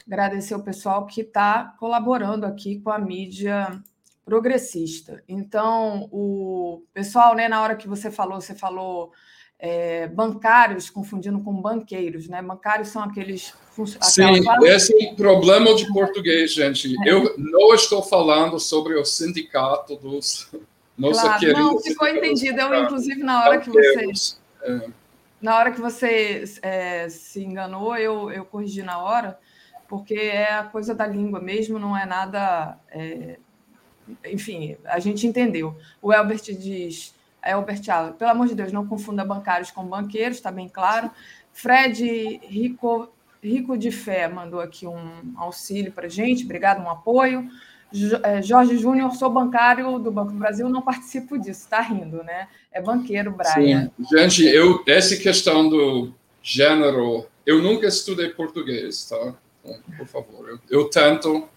agradecer 0.08 0.54
o 0.54 0.62
pessoal 0.62 1.06
que 1.06 1.20
está 1.20 1.74
colaborando 1.78 2.46
aqui 2.46 2.80
com 2.80 2.90
a 2.90 2.98
mídia 2.98 3.80
progressista. 4.24 5.22
Então, 5.28 6.08
o 6.10 6.82
pessoal, 6.92 7.34
né, 7.34 7.48
na 7.48 7.62
hora 7.62 7.76
que 7.76 7.86
você 7.86 8.10
falou, 8.10 8.40
você 8.40 8.54
falou 8.54 9.12
é, 9.58 10.06
bancários 10.06 10.88
confundindo 10.88 11.40
com 11.40 11.52
banqueiros, 11.60 12.28
né? 12.28 12.40
Bancários 12.40 12.88
são 12.88 13.02
aqueles. 13.02 13.54
Sim, 14.00 14.44
esse 14.64 14.92
é 14.92 15.10
um 15.10 15.14
problema 15.14 15.74
de 15.74 15.86
português, 15.92 16.52
gente. 16.52 16.94
É. 17.06 17.12
Eu 17.12 17.34
não 17.38 17.74
estou 17.74 18.02
falando 18.02 18.58
sobre 18.58 18.94
o 18.94 19.04
sindicato 19.04 19.96
dos. 19.96 20.50
Nossa 20.96 21.22
claro, 21.22 21.38
querida 21.38 21.60
não, 21.60 21.80
ficou 21.80 22.08
entendido. 22.08 22.60
Eu, 22.60 22.84
inclusive, 22.84 23.22
na 23.22 23.44
hora 23.44 23.58
que 23.58 23.70
você. 23.70 24.06
É. 24.62 24.88
Na 25.40 25.56
hora 25.56 25.70
que 25.70 25.80
você 25.80 26.42
é, 26.62 27.08
se 27.08 27.42
enganou, 27.42 27.96
eu, 27.96 28.30
eu 28.32 28.44
corrigi 28.44 28.82
na 28.82 29.00
hora, 29.00 29.38
porque 29.88 30.14
é 30.14 30.52
a 30.52 30.64
coisa 30.64 30.94
da 30.94 31.06
língua 31.06 31.40
mesmo, 31.40 31.78
não 31.78 31.96
é 31.96 32.04
nada. 32.04 32.78
É, 32.90 33.38
enfim, 34.26 34.76
a 34.84 34.98
gente 34.98 35.26
entendeu. 35.26 35.76
O 36.00 36.12
Elbert 36.12 36.42
diz 36.42 37.14
Albert 37.42 37.82
Allen. 37.88 38.12
Pelo 38.12 38.30
amor 38.30 38.46
de 38.46 38.54
Deus, 38.54 38.72
não 38.72 38.86
confunda 38.86 39.24
bancários 39.24 39.70
com 39.70 39.84
banqueiros, 39.84 40.36
está 40.36 40.52
bem 40.52 40.68
claro. 40.68 41.10
Fred 41.52 42.40
Rico, 42.44 43.08
Rico 43.42 43.76
de 43.76 43.90
Fé 43.90 44.28
mandou 44.28 44.60
aqui 44.60 44.86
um 44.86 45.32
auxílio 45.36 45.90
para 45.90 46.08
gente, 46.08 46.44
obrigado, 46.44 46.82
um 46.82 46.90
apoio. 46.90 47.48
É, 48.22 48.42
Jorge 48.42 48.76
Júnior, 48.76 49.12
sou 49.12 49.30
bancário 49.30 49.98
do 49.98 50.12
Banco 50.12 50.32
do 50.32 50.38
Brasil, 50.38 50.68
não 50.68 50.82
participo 50.82 51.38
disso, 51.38 51.62
está 51.62 51.80
rindo, 51.80 52.22
né? 52.22 52.46
É 52.70 52.82
banqueiro, 52.82 53.32
Brian. 53.32 53.90
Sim. 53.96 54.16
Gente, 54.16 54.44
eu, 54.44 54.84
essa 54.86 55.16
questão 55.16 55.68
do 55.68 56.12
gênero, 56.42 57.26
eu 57.46 57.62
nunca 57.62 57.86
estudei 57.86 58.28
português, 58.28 59.08
tá? 59.08 59.34
Por 59.96 60.06
favor, 60.06 60.48
eu, 60.48 60.58
eu 60.70 60.90
tento, 60.90 61.48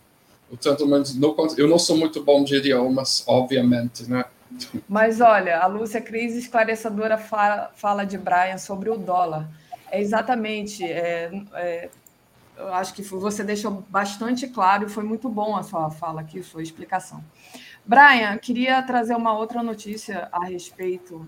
eu 0.51 0.57
tento, 0.57 0.87
mas 0.87 1.15
não, 1.15 1.35
eu 1.57 1.67
não 1.67 1.79
sou 1.79 1.97
muito 1.97 2.23
bom 2.23 2.43
de 2.43 2.55
idiomas, 2.55 3.23
obviamente, 3.27 4.09
né? 4.09 4.25
Mas 4.87 5.21
olha, 5.21 5.59
a 5.59 5.67
Lúcia 5.67 6.01
Cris, 6.01 6.35
esclarecedora, 6.35 7.17
fala, 7.17 7.71
fala 7.75 8.03
de 8.03 8.17
Brian 8.17 8.57
sobre 8.57 8.89
o 8.89 8.97
dólar. 8.97 9.49
É 9.89 10.01
exatamente. 10.01 10.83
É, 10.83 11.31
é, 11.53 11.89
eu 12.57 12.73
acho 12.73 12.93
que 12.93 13.01
você 13.01 13.43
deixou 13.43 13.83
bastante 13.89 14.47
claro 14.47 14.85
e 14.85 14.89
foi 14.89 15.03
muito 15.03 15.29
bom 15.29 15.55
a 15.55 15.63
sua 15.63 15.89
fala 15.89 16.21
aqui, 16.21 16.43
sua 16.43 16.61
explicação. 16.61 17.23
Brian, 17.85 18.37
queria 18.37 18.81
trazer 18.83 19.15
uma 19.15 19.35
outra 19.37 19.63
notícia 19.63 20.27
a 20.31 20.45
respeito 20.45 21.27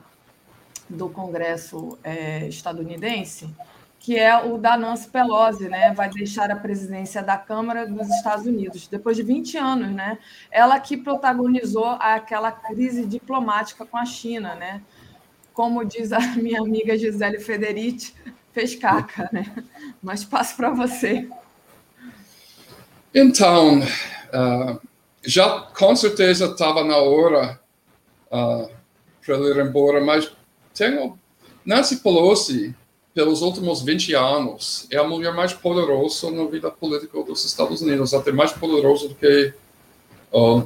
do 0.89 1.09
Congresso 1.09 1.97
é, 2.03 2.47
estadunidense 2.47 3.49
que 4.03 4.19
é 4.19 4.37
o 4.43 4.57
da 4.57 4.75
Nancy 4.75 5.07
Pelosi, 5.07 5.69
né? 5.69 5.93
Vai 5.93 6.09
deixar 6.09 6.51
a 6.51 6.57
presidência 6.57 7.23
da 7.23 7.37
Câmara 7.37 7.87
dos 7.87 8.09
Estados 8.09 8.45
Unidos 8.45 8.85
depois 8.85 9.15
de 9.15 9.23
20 9.23 9.57
anos, 9.57 9.91
né? 9.95 10.17
Ela 10.51 10.77
que 10.77 10.97
protagonizou 10.97 11.87
aquela 12.01 12.51
crise 12.51 13.05
diplomática 13.05 13.85
com 13.85 13.95
a 13.95 14.03
China, 14.03 14.55
né? 14.55 14.81
Como 15.53 15.85
diz 15.85 16.11
a 16.11 16.19
minha 16.35 16.59
amiga 16.59 16.97
Gisele 16.97 17.39
Federici, 17.39 18.13
fez 18.51 18.75
caca, 18.75 19.29
né? 19.31 19.63
Mas 20.03 20.25
passo 20.25 20.57
para 20.57 20.69
você. 20.69 21.29
Então, 23.15 23.79
uh, 23.79 24.81
já 25.23 25.61
com 25.73 25.95
certeza 25.95 26.47
estava 26.47 26.83
na 26.83 26.97
hora 26.97 27.57
uh, 28.29 28.69
para 29.25 29.35
ele 29.35 29.61
ir 29.61 29.65
embora, 29.65 30.03
mas 30.03 30.29
tenho 30.73 31.17
Nancy 31.65 32.01
Pelosi 32.01 32.75
pelos 33.13 33.41
últimos 33.41 33.81
20 33.81 34.13
anos, 34.15 34.87
é 34.89 34.97
a 34.97 35.03
mulher 35.03 35.33
mais 35.33 35.53
poderosa 35.53 36.31
na 36.31 36.45
vida 36.45 36.71
política 36.71 37.21
dos 37.23 37.45
Estados 37.45 37.81
Unidos, 37.81 38.13
até 38.13 38.31
mais 38.31 38.51
poderosa 38.51 39.07
do 39.07 39.15
que 39.15 39.53
o, 40.31 40.63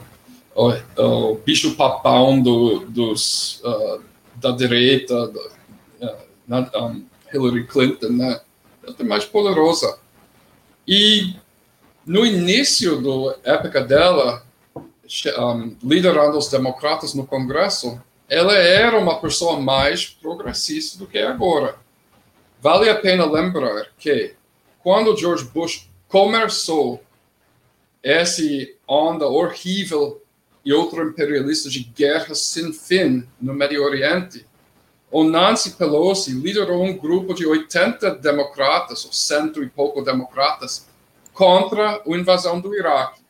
o, 0.55 0.73
o 0.97 1.35
bicho 1.35 1.75
papão 1.75 2.41
do, 2.41 2.79
dos, 2.87 3.61
uh, 3.65 4.01
da 4.35 4.51
direita, 4.51 5.27
do, 5.27 5.39
uh, 5.39 6.83
um, 6.83 7.05
Hillary 7.33 7.67
Clinton, 7.67 8.09
né? 8.09 8.39
Ela 8.83 8.95
é 8.97 9.03
mais 9.03 9.25
poderosa. 9.25 9.99
E 10.87 11.35
no 12.05 12.25
início 12.25 13.01
da 13.01 13.53
época 13.55 13.81
dela, 13.81 14.45
um, 15.37 15.75
liderando 15.83 16.37
os 16.37 16.47
democratas 16.47 17.13
no 17.13 17.27
Congresso, 17.27 18.01
ela 18.29 18.55
era 18.55 18.97
uma 18.97 19.19
pessoa 19.19 19.59
mais 19.59 20.05
progressista 20.05 20.97
do 20.97 21.07
que 21.07 21.17
agora. 21.17 21.75
Vale 22.59 22.89
a 22.89 22.95
pena 22.95 23.25
lembrar 23.25 23.87
que 23.99 24.33
quando 24.81 25.15
George 25.15 25.45
Bush 25.45 25.87
começou 26.07 27.03
essa 28.01 28.41
onda 28.87 29.27
horrível 29.27 30.21
e 30.65 30.73
outro 30.73 31.07
imperialista 31.07 31.69
de 31.69 31.83
guerra 31.83 32.33
sem 32.33 32.73
fim 32.73 33.27
no 33.39 33.53
Médio 33.53 33.83
Oriente, 33.83 34.45
o 35.11 35.23
Nancy 35.23 35.71
Pelosi 35.71 36.31
liderou 36.31 36.83
um 36.83 36.97
grupo 36.97 37.33
de 37.33 37.45
80 37.45 38.15
democratas, 38.15 39.05
ou 39.05 39.13
cento 39.13 39.63
e 39.63 39.69
pouco 39.69 40.01
democratas, 40.01 40.87
contra 41.33 42.01
a 42.05 42.09
invasão 42.09 42.59
do 42.59 42.75
Iraque. 42.75 43.21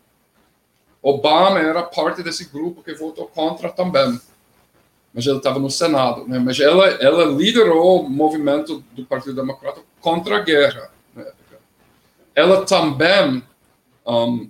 Obama 1.02 1.60
era 1.60 1.84
parte 1.84 2.24
desse 2.24 2.46
grupo 2.46 2.82
que 2.82 2.94
votou 2.94 3.28
contra 3.28 3.70
também 3.70 4.20
mas 5.18 5.26
ela 5.26 5.38
estava 5.38 5.58
no 5.58 5.72
Senado, 5.72 6.28
né? 6.28 6.38
Mas 6.38 6.60
ela, 6.60 6.86
ela 7.02 7.26
liderou 7.26 8.04
o 8.06 8.08
movimento 8.08 8.84
do 8.92 9.04
Partido 9.04 9.34
Democrata 9.34 9.82
contra 10.00 10.38
a 10.38 10.42
guerra. 10.42 10.92
Ela 12.36 12.64
também 12.68 13.42
um, 14.06 14.48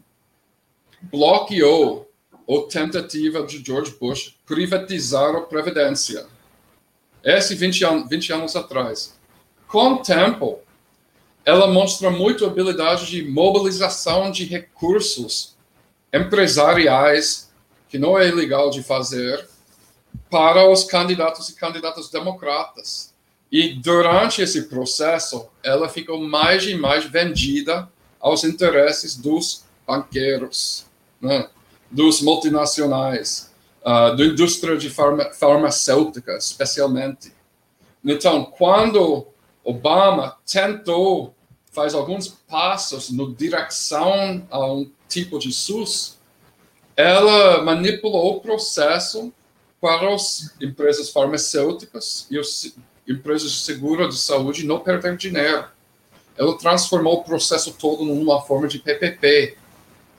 bloqueou 1.03 2.11
a 2.49 2.69
tentativa 2.69 3.43
de 3.43 3.63
George 3.63 3.95
Bush 3.97 4.35
privatizar 4.45 5.33
a 5.37 5.39
Previdência. 5.39 6.25
Esse 7.23 7.55
20, 7.55 7.85
an 7.85 8.05
20 8.05 8.33
anos 8.33 8.55
atrás. 8.57 9.17
Com 9.69 9.93
o 9.93 9.97
tempo, 9.99 10.59
ela 11.45 11.67
mostra 11.67 12.09
muito 12.09 12.45
habilidade 12.45 13.05
de 13.05 13.23
mobilização 13.23 14.29
de 14.31 14.43
recursos 14.43 15.55
empresariais, 16.13 17.53
que 17.87 17.97
não 17.97 18.19
é 18.19 18.29
legal 18.29 18.69
de 18.69 18.83
fazer, 18.83 19.47
para 20.29 20.69
os 20.69 20.83
candidatos 20.83 21.49
e 21.49 21.55
candidatas 21.55 22.09
democratas. 22.09 23.13
E 23.51 23.73
durante 23.73 24.41
esse 24.41 24.63
processo, 24.63 25.47
ela 25.63 25.87
ficou 25.87 26.19
mais 26.19 26.65
e 26.65 26.75
mais 26.75 27.05
vendida 27.05 27.89
aos 28.19 28.43
interesses 28.43 29.15
dos 29.15 29.63
banqueiros, 29.85 30.85
né? 31.21 31.49
dos 31.89 32.21
multinacionais, 32.21 33.53
uh, 33.81 34.15
da 34.15 34.25
indústria 34.25 34.77
de 34.77 34.89
farma 34.89 35.31
farmacêutica, 35.31 36.33
especialmente. 36.37 37.31
Então, 38.03 38.43
quando 38.43 39.27
Obama 39.63 40.37
tentou 40.45 41.33
faz 41.71 41.93
alguns 41.93 42.27
passos 42.27 43.11
na 43.11 43.25
direção 43.37 44.45
a 44.49 44.65
um 44.65 44.89
tipo 45.07 45.37
de 45.37 45.53
SUS, 45.53 46.17
ela 46.95 47.61
manipulou 47.61 48.37
o 48.37 48.39
processo 48.39 49.31
para 49.79 50.13
as 50.13 50.53
empresas 50.61 51.09
farmacêuticas 51.09 52.27
e 52.29 52.37
as 52.37 52.73
empresas 53.07 53.51
de 53.51 53.59
seguro 53.59 54.07
de 54.09 54.17
saúde 54.17 54.65
não 54.65 54.79
perder 54.79 55.15
dinheiro. 55.15 55.65
Ela 56.37 56.57
transformou 56.57 57.15
o 57.15 57.23
processo 57.23 57.73
todo 57.73 58.03
numa 58.03 58.41
forma 58.41 58.67
de 58.67 58.79
PPP, 58.79 59.57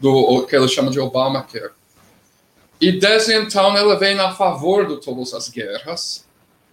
do 0.01 0.47
que 0.47 0.55
ela 0.55 0.69
chama 0.69 0.91
de 0.91 0.99
Obamacare. 0.99 1.73
E 2.81 2.93
desde 2.93 3.35
então 3.35 3.77
ela 3.77 3.99
vem 3.99 4.19
a 4.19 4.33
favor 4.35 4.87
de 4.87 5.01
todas 5.01 5.35
as 5.35 5.49
guerras. 5.49 6.25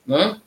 Né? 0.05 0.39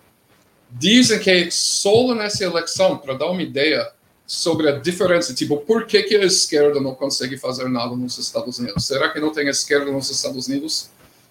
Dizem 0.71 1.19
que 1.19 1.51
só 1.51 2.15
nessa 2.15 2.45
eleição, 2.45 2.97
para 2.97 3.15
dar 3.15 3.27
uma 3.27 3.43
ideia 3.43 3.91
sobre 4.27 4.69
a 4.69 4.79
diferença, 4.79 5.35
tipo, 5.35 5.57
por 5.57 5.87
que, 5.87 6.03
que 6.03 6.15
a 6.15 6.25
esquerda 6.25 6.81
não 6.81 6.95
consegue 6.95 7.37
fazer 7.37 7.69
nada 7.69 7.97
nos 7.97 8.19
Estados 8.19 8.59
Unidos? 8.59 8.85
Será 8.85 9.09
que 9.09 9.19
não 9.19 9.33
tem 9.33 9.49
esquerda 9.49 9.91
nos 9.91 10.11
Estados 10.11 10.47
Unidos? 10.47 10.91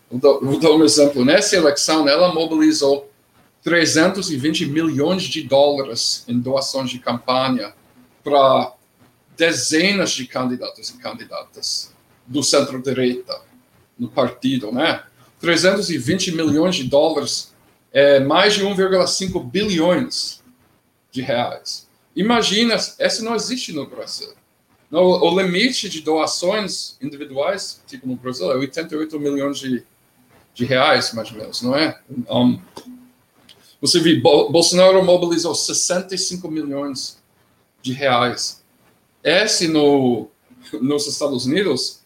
Vou 0.10 0.60
dar 0.60 0.72
um 0.72 0.84
exemplo. 0.84 1.26
Nessa 1.26 1.56
eleição, 1.56 2.08
ela 2.08 2.34
mobilizou 2.34 3.12
320 3.64 4.66
milhões 4.68 5.24
de 5.24 5.44
dólares 5.44 6.24
em 6.28 6.40
doações 6.40 6.90
de 6.90 7.00
campanha 7.00 7.74
para 8.24 8.74
dezenas 9.36 10.12
de 10.12 10.26
candidatos 10.26 10.90
e 10.90 10.98
candidatas 10.98 11.94
do 12.26 12.42
centro-direita 12.42 13.42
no 14.00 14.08
partido, 14.08 14.72
né? 14.72 15.04
320 15.40 16.32
milhões 16.32 16.76
de 16.76 16.86
dólares 16.86 17.54
é 17.92 18.20
mais 18.20 18.56
de 18.56 18.64
1,5 18.64 19.44
bilhões 19.50 20.42
de 21.12 21.22
reais. 21.22 21.88
Imagina, 22.16 22.76
essa 22.98 23.24
não 23.24 23.36
existe 23.36 23.72
no 23.74 23.86
Brasil. 23.86 24.30
No, 24.90 25.02
o 25.02 25.40
limite 25.40 25.90
de 25.90 26.02
doações 26.02 26.98
individuais, 27.02 27.82
tipo 27.86 28.08
no 28.08 28.16
Brasil, 28.16 28.52
é 28.52 28.56
88 28.56 29.20
milhões 29.20 29.60
de 29.60 29.84
de 30.58 30.66
reais, 30.66 31.14
mais 31.14 31.32
ou 31.32 31.38
menos, 31.38 31.62
não 31.62 31.76
é? 31.76 32.00
Um, 32.28 32.60
você 33.80 34.00
viu, 34.00 34.20
Bolsonaro 34.24 35.06
mobilizou 35.06 35.54
65 35.54 36.50
milhões 36.50 37.22
de 37.80 37.94
reais. 37.94 38.64
Esse 39.24 39.68
no, 39.68 40.28
nos 40.82 41.06
Estados 41.06 41.46
Unidos 41.46 42.02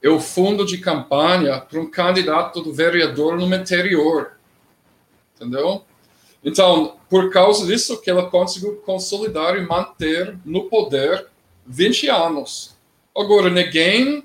é 0.00 0.08
o 0.08 0.20
fundo 0.20 0.64
de 0.64 0.78
campanha 0.78 1.60
para 1.60 1.80
um 1.80 1.90
candidato 1.90 2.62
do 2.62 2.72
vereador 2.72 3.36
no 3.36 3.52
interior. 3.52 4.38
Entendeu? 5.34 5.82
Então, 6.44 6.98
por 7.10 7.32
causa 7.32 7.66
disso 7.66 8.00
que 8.00 8.08
ela 8.08 8.30
conseguiu 8.30 8.76
consolidar 8.86 9.56
e 9.56 9.66
manter 9.66 10.38
no 10.44 10.68
poder 10.68 11.26
20 11.66 12.08
anos. 12.08 12.76
Agora, 13.16 13.50
ninguém 13.50 14.18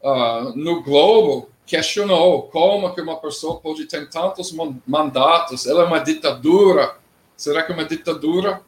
uh, 0.00 0.56
no 0.56 0.80
globo 0.84 1.50
questionou 1.66 2.44
como 2.44 2.94
que 2.94 3.00
uma 3.00 3.16
pessoa 3.16 3.60
pode 3.60 3.86
ter 3.86 4.08
tantos 4.08 4.54
mandatos. 4.86 5.66
Ela 5.66 5.82
é 5.82 5.86
uma 5.86 5.98
ditadura. 5.98 6.96
Será 7.36 7.62
que 7.62 7.72
é 7.72 7.74
uma 7.74 7.84
ditadura? 7.84 8.62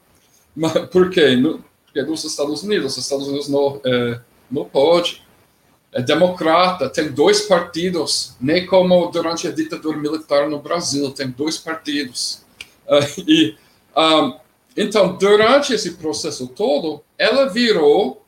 Por 0.91 1.09
quê? 1.09 1.37
Porque 1.85 2.03
dos 2.03 2.23
Estados 2.25 2.61
Unidos. 2.61 2.97
Os 2.97 3.03
Estados 3.03 3.27
Unidos 3.27 3.47
não, 3.47 3.79
é, 3.85 4.19
não 4.51 4.65
pode. 4.65 5.23
É 5.91 6.03
democrata, 6.03 6.87
tem 6.87 7.11
dois 7.11 7.41
partidos, 7.41 8.35
nem 8.39 8.63
como 8.67 9.07
durante 9.07 9.47
a 9.47 9.51
ditadura 9.51 9.97
militar 9.97 10.47
no 10.47 10.59
Brasil, 10.59 11.09
tem 11.09 11.31
dois 11.31 11.57
partidos. 11.57 12.45
Uh, 12.85 13.21
e, 13.27 13.57
um, 13.97 14.37
então, 14.77 15.17
durante 15.17 15.73
esse 15.73 15.93
processo 15.93 16.47
todo, 16.47 17.01
ela 17.17 17.49
virou 17.49 18.23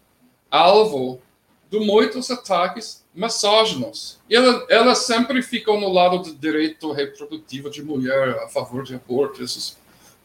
alvo 0.49 1.21
de 1.69 1.79
muitos 1.79 2.31
ataques 2.31 3.00
misóginos. 3.13 4.19
E 4.29 4.35
ela, 4.35 4.65
ela 4.69 4.95
sempre 4.95 5.41
ficou 5.41 5.79
no 5.79 5.91
lado 5.91 6.19
do 6.19 6.33
direito 6.33 6.91
reprodutivo 6.91 7.69
de 7.69 7.83
mulher, 7.83 8.37
a 8.43 8.47
favor 8.47 8.83
de 8.83 8.95
aborto, 8.95 9.43
essas 9.43 9.77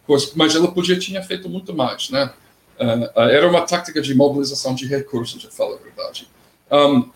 coisas. 0.07 0.33
Mas 0.35 0.55
ela 0.55 0.71
podia 0.71 0.99
tinha 0.99 1.23
feito 1.23 1.49
muito 1.49 1.75
mais, 1.75 2.11
né? 2.11 2.33
Uh, 2.79 3.21
era 3.21 3.49
uma 3.49 3.63
tática 3.63 4.01
de 4.01 4.15
mobilização 4.15 4.75
de 4.75 4.87
recursos, 4.87 5.41
de 5.41 5.49
falar 5.49 5.77
a 5.77 5.79
verdade. 5.79 6.29
Um, 6.71 7.11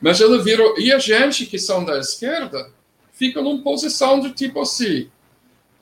mas 0.00 0.20
ela 0.20 0.42
virou. 0.42 0.78
E 0.78 0.92
a 0.92 0.98
gente 0.98 1.46
que 1.46 1.58
são 1.58 1.84
da 1.84 1.98
esquerda 1.98 2.70
fica 3.12 3.42
numa 3.42 3.62
posição 3.62 4.20
de 4.20 4.32
tipo 4.32 4.60
assim: 4.60 5.10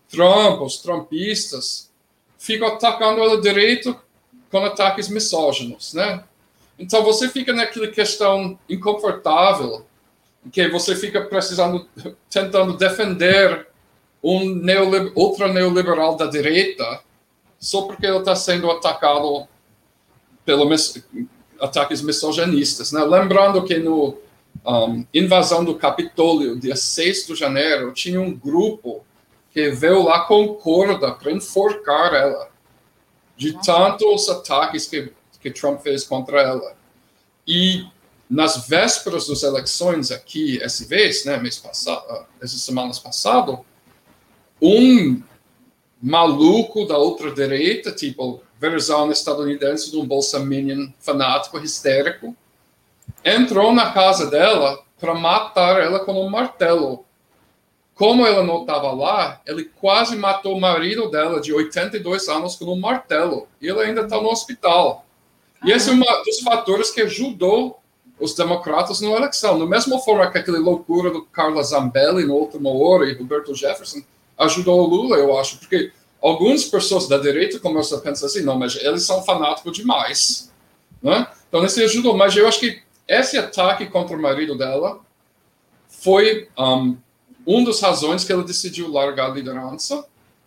Trump, 0.08 0.60
os 0.60 0.78
trumpistas, 0.78 1.90
ficam 2.38 2.68
atacando 2.68 3.20
ela 3.20 3.40
direito 3.40 3.96
com 4.50 4.64
ataques 4.64 5.08
misóginos, 5.08 5.94
né? 5.94 6.24
Então 6.78 7.02
você 7.02 7.28
fica 7.28 7.52
naquela 7.52 7.88
questão 7.88 8.58
inconfortável, 8.68 9.86
que 10.52 10.68
você 10.68 10.94
fica 10.94 11.22
precisando, 11.22 11.88
tentando 12.30 12.76
defender 12.76 13.66
um 14.22 14.54
neoliber, 14.54 15.12
ultra 15.16 15.52
neoliberal 15.52 16.16
da 16.16 16.26
direita, 16.26 17.00
só 17.58 17.82
porque 17.82 18.06
ele 18.06 18.18
está 18.18 18.36
sendo 18.36 18.70
atacado 18.70 19.46
pelos 20.44 21.02
ataques 21.60 22.02
misoginistas. 22.02 22.92
Né? 22.92 23.02
Lembrando 23.04 23.64
que 23.64 23.78
no 23.78 24.18
um, 24.64 25.04
invasão 25.12 25.64
do 25.64 25.74
Capitólio, 25.74 26.58
dia 26.58 26.76
6 26.76 27.26
de 27.26 27.34
janeiro, 27.34 27.92
tinha 27.92 28.20
um 28.20 28.34
grupo 28.34 29.04
que 29.50 29.70
veio 29.70 30.02
lá 30.02 30.20
com 30.20 30.54
corda 30.54 31.12
para 31.12 31.32
enforcar 31.32 32.14
ela, 32.14 32.48
de 33.36 33.52
tantos 33.64 34.28
ataques 34.28 34.86
que 34.86 35.12
que 35.46 35.60
Trump 35.60 35.80
fez 35.80 36.02
contra 36.02 36.42
ela. 36.42 36.74
E 37.46 37.86
nas 38.28 38.66
vésperas 38.66 39.28
das 39.28 39.44
eleições 39.44 40.10
aqui, 40.10 40.60
essa 40.60 40.84
vez, 40.84 41.24
né, 41.24 41.36
mês 41.36 41.56
passado, 41.58 42.26
essas 42.42 42.60
semanas 42.62 42.98
passado, 42.98 43.64
um 44.60 45.22
maluco 46.02 46.84
da 46.84 46.98
outra 46.98 47.32
direita, 47.32 47.92
tipo 47.92 48.42
versão 48.58 49.12
estadunidense 49.12 49.90
de 49.90 49.96
um 49.98 50.06
bolsominion 50.06 50.88
fanático, 50.98 51.58
histérico, 51.58 52.34
entrou 53.24 53.72
na 53.72 53.92
casa 53.92 54.28
dela 54.28 54.82
para 54.98 55.14
matar 55.14 55.80
ela 55.80 56.00
com 56.00 56.12
um 56.12 56.28
martelo. 56.28 57.04
Como 57.94 58.26
ela 58.26 58.42
não 58.42 58.62
estava 58.62 58.90
lá, 58.92 59.40
ele 59.46 59.64
quase 59.64 60.16
matou 60.16 60.56
o 60.56 60.60
marido 60.60 61.10
dela, 61.10 61.40
de 61.40 61.52
82 61.52 62.28
anos, 62.28 62.56
com 62.56 62.64
um 62.66 62.78
martelo. 62.78 63.46
E 63.60 63.68
ele 63.68 63.80
ainda 63.80 64.02
está 64.02 64.20
no 64.20 64.28
hospital. 64.28 65.05
E 65.66 65.72
esse 65.72 65.90
é 65.90 65.92
um 65.92 65.98
dos 65.98 66.38
fatores 66.44 66.92
que 66.92 67.02
ajudou 67.02 67.80
os 68.20 68.34
democratas 68.34 69.00
na 69.00 69.10
eleição. 69.10 69.58
Da 69.58 69.66
mesma 69.66 69.98
forma 69.98 70.30
que 70.30 70.38
aquela 70.38 70.60
loucura 70.60 71.10
do 71.10 71.22
Carla 71.22 71.60
Zambelli 71.64 72.24
no 72.24 72.34
último 72.34 72.68
hora 72.80 73.10
e 73.10 73.14
Roberto 73.14 73.52
Jefferson 73.52 74.00
ajudou 74.38 74.80
o 74.80 74.86
Lula, 74.86 75.16
eu 75.16 75.36
acho, 75.36 75.58
porque 75.58 75.90
algumas 76.22 76.64
pessoas 76.64 77.08
da 77.08 77.18
direita 77.18 77.58
começam 77.58 77.98
a 77.98 78.00
pensar 78.00 78.26
assim, 78.26 78.42
não, 78.42 78.56
mas 78.56 78.76
eles 78.76 79.02
são 79.02 79.24
fanáticos 79.24 79.76
demais. 79.76 80.52
Né? 81.02 81.26
Então, 81.48 81.64
isso 81.64 81.82
ajudou. 81.82 82.16
Mas 82.16 82.36
eu 82.36 82.46
acho 82.46 82.60
que 82.60 82.80
esse 83.08 83.36
ataque 83.36 83.86
contra 83.86 84.16
o 84.16 84.22
marido 84.22 84.56
dela 84.56 85.00
foi 85.88 86.48
um, 86.56 86.96
uma 87.44 87.66
das 87.66 87.80
razões 87.80 88.22
que 88.22 88.30
ela 88.30 88.44
decidiu 88.44 88.88
largar 88.88 89.32
a 89.32 89.34
liderança. 89.34 90.06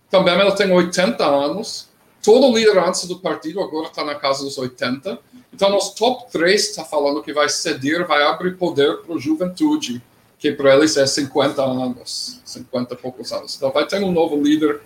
Também 0.10 0.34
ela 0.34 0.56
tem 0.56 0.72
80 0.72 1.26
anos, 1.26 1.89
toda 2.24 2.48
a 2.48 2.50
liderança 2.50 3.08
do 3.08 3.20
partido 3.20 3.62
agora 3.62 3.88
está 3.88 4.04
na 4.04 4.16
casa 4.16 4.44
dos 4.44 4.58
80. 4.58 5.20
Então, 5.54 5.76
os 5.78 5.90
top 5.90 6.32
3 6.32 6.70
está 6.70 6.84
falando 6.84 7.22
que 7.22 7.34
vai 7.34 7.50
ceder, 7.50 8.08
vai 8.08 8.24
abrir 8.24 8.56
poder 8.58 8.98
para 8.98 9.16
a 9.16 9.20
juventude, 9.20 10.02
que 10.38 10.52
para 10.52 10.76
eles 10.76 10.96
é 10.96 11.06
50 11.06 11.62
anos, 11.62 12.42
50 12.46 12.94
e 12.94 12.98
poucos 12.98 13.32
anos. 13.32 13.56
Então, 13.56 13.72
vai 13.72 13.86
ter 13.86 14.02
um 14.02 14.12
novo 14.12 14.42
líder. 14.42 14.82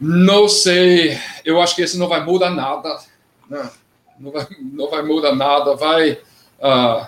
Não 0.00 0.48
sei, 0.48 1.18
eu 1.44 1.60
acho 1.60 1.76
que 1.76 1.82
isso 1.82 1.98
não 1.98 2.08
vai 2.08 2.24
mudar 2.24 2.50
nada. 2.50 3.00
Né? 3.48 3.70
Não, 4.18 4.30
vai, 4.30 4.46
não 4.60 4.90
vai 4.90 5.02
mudar 5.02 5.34
nada. 5.34 5.76
Vai, 5.76 6.12
uh, 6.12 7.06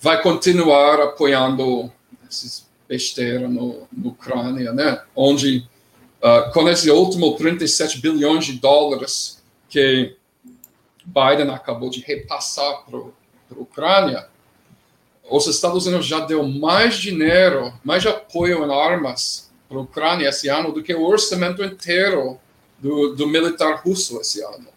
vai 0.00 0.20
continuar 0.22 1.00
apoiando 1.00 1.90
esses 2.28 2.66
besteiras 2.88 3.50
no, 3.50 3.86
no 3.92 4.10
Ucrânia, 4.10 4.72
né? 4.72 5.02
onde 5.14 5.66
Uh, 6.24 6.50
com 6.54 6.66
esse 6.70 6.90
último 6.90 7.36
37 7.36 8.00
bilhões 8.00 8.46
de 8.46 8.54
dólares 8.54 9.44
que 9.68 10.16
Biden 11.04 11.50
acabou 11.50 11.90
de 11.90 12.00
repassar 12.00 12.82
para 12.86 12.98
a 12.98 13.60
Ucrânia, 13.60 14.26
os 15.28 15.46
Estados 15.46 15.86
Unidos 15.86 16.06
já 16.06 16.20
deu 16.20 16.42
mais 16.42 16.96
dinheiro, 16.96 17.74
mais 17.84 18.06
apoio 18.06 18.64
em 18.64 18.72
armas 18.72 19.50
para 19.68 19.76
a 19.76 19.82
Ucrânia 19.82 20.30
esse 20.30 20.48
ano 20.48 20.72
do 20.72 20.82
que 20.82 20.94
o 20.94 21.04
orçamento 21.04 21.62
inteiro 21.62 22.40
do, 22.78 23.14
do 23.14 23.26
militar 23.26 23.82
russo 23.84 24.18
esse 24.18 24.42
ano. 24.42 24.68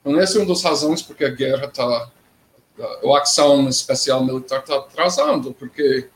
Então, 0.00 0.20
essa 0.20 0.36
é 0.36 0.40
uma 0.40 0.48
das 0.48 0.64
razões 0.64 1.00
porque 1.00 1.24
a 1.24 1.30
guerra 1.30 1.66
está, 1.66 2.10
a 2.80 3.18
ação 3.18 3.68
especial 3.68 4.24
militar 4.24 4.60
está 4.60 4.78
atrasando, 4.78 5.54
porque 5.54 6.08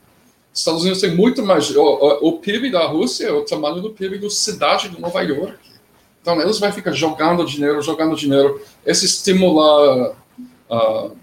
Estados 0.59 0.81
Unidos 0.81 1.01
tem 1.01 1.15
muito 1.15 1.43
mais. 1.43 1.69
O, 1.75 2.19
o, 2.21 2.39
PIB 2.39 2.71
da 2.71 2.85
Rússia 2.85 3.27
é 3.27 3.31
o 3.31 3.43
tamanho 3.43 3.81
do 3.81 3.91
PIB 3.91 4.17
da 4.17 4.29
cidade 4.29 4.89
de 4.89 4.99
Nova 4.99 5.21
York. 5.21 5.57
Então, 6.21 6.41
eles 6.41 6.59
vão 6.59 6.71
ficar 6.71 6.91
jogando 6.91 7.45
dinheiro, 7.45 7.81
jogando 7.81 8.15
dinheiro. 8.15 8.59
Esse 8.85 9.05
estimula 9.05 10.15
uh, 10.69 11.17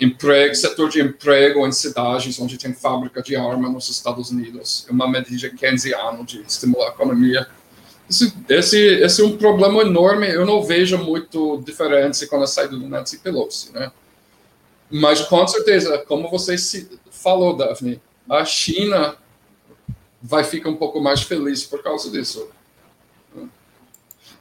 emprego, 0.00 0.54
setor 0.54 0.88
de 0.88 1.00
emprego 1.00 1.66
em 1.66 1.72
cidades 1.72 2.38
onde 2.40 2.58
tem 2.58 2.74
fábrica 2.74 3.22
de 3.22 3.36
arma 3.36 3.68
nos 3.68 3.88
Estados 3.88 4.30
Unidos. 4.30 4.84
É 4.88 4.92
uma 4.92 5.08
medida 5.08 5.48
keynesiana 5.50 6.24
de 6.24 6.42
estimular 6.42 6.88
a 6.88 6.90
economia. 6.90 7.46
Esse, 8.10 8.34
esse, 8.48 8.78
esse 8.78 9.20
é 9.22 9.24
um 9.24 9.36
problema 9.36 9.80
enorme. 9.82 10.28
Eu 10.28 10.44
não 10.44 10.62
vejo 10.62 10.98
muito 10.98 11.62
diferença 11.64 12.26
com 12.26 12.42
a 12.42 12.46
saída 12.46 12.76
do 12.76 12.88
Nancy 12.88 13.18
Pelosi, 13.18 13.72
né? 13.72 13.90
Mas, 14.90 15.20
com 15.22 15.46
certeza, 15.46 15.98
como 15.98 16.30
você 16.30 16.56
falou, 17.10 17.56
Daphne, 17.56 18.00
a 18.28 18.44
China 18.44 19.16
vai 20.22 20.44
ficar 20.44 20.70
um 20.70 20.76
pouco 20.76 21.00
mais 21.00 21.22
feliz 21.22 21.64
por 21.64 21.82
causa 21.82 22.10
disso. 22.10 22.48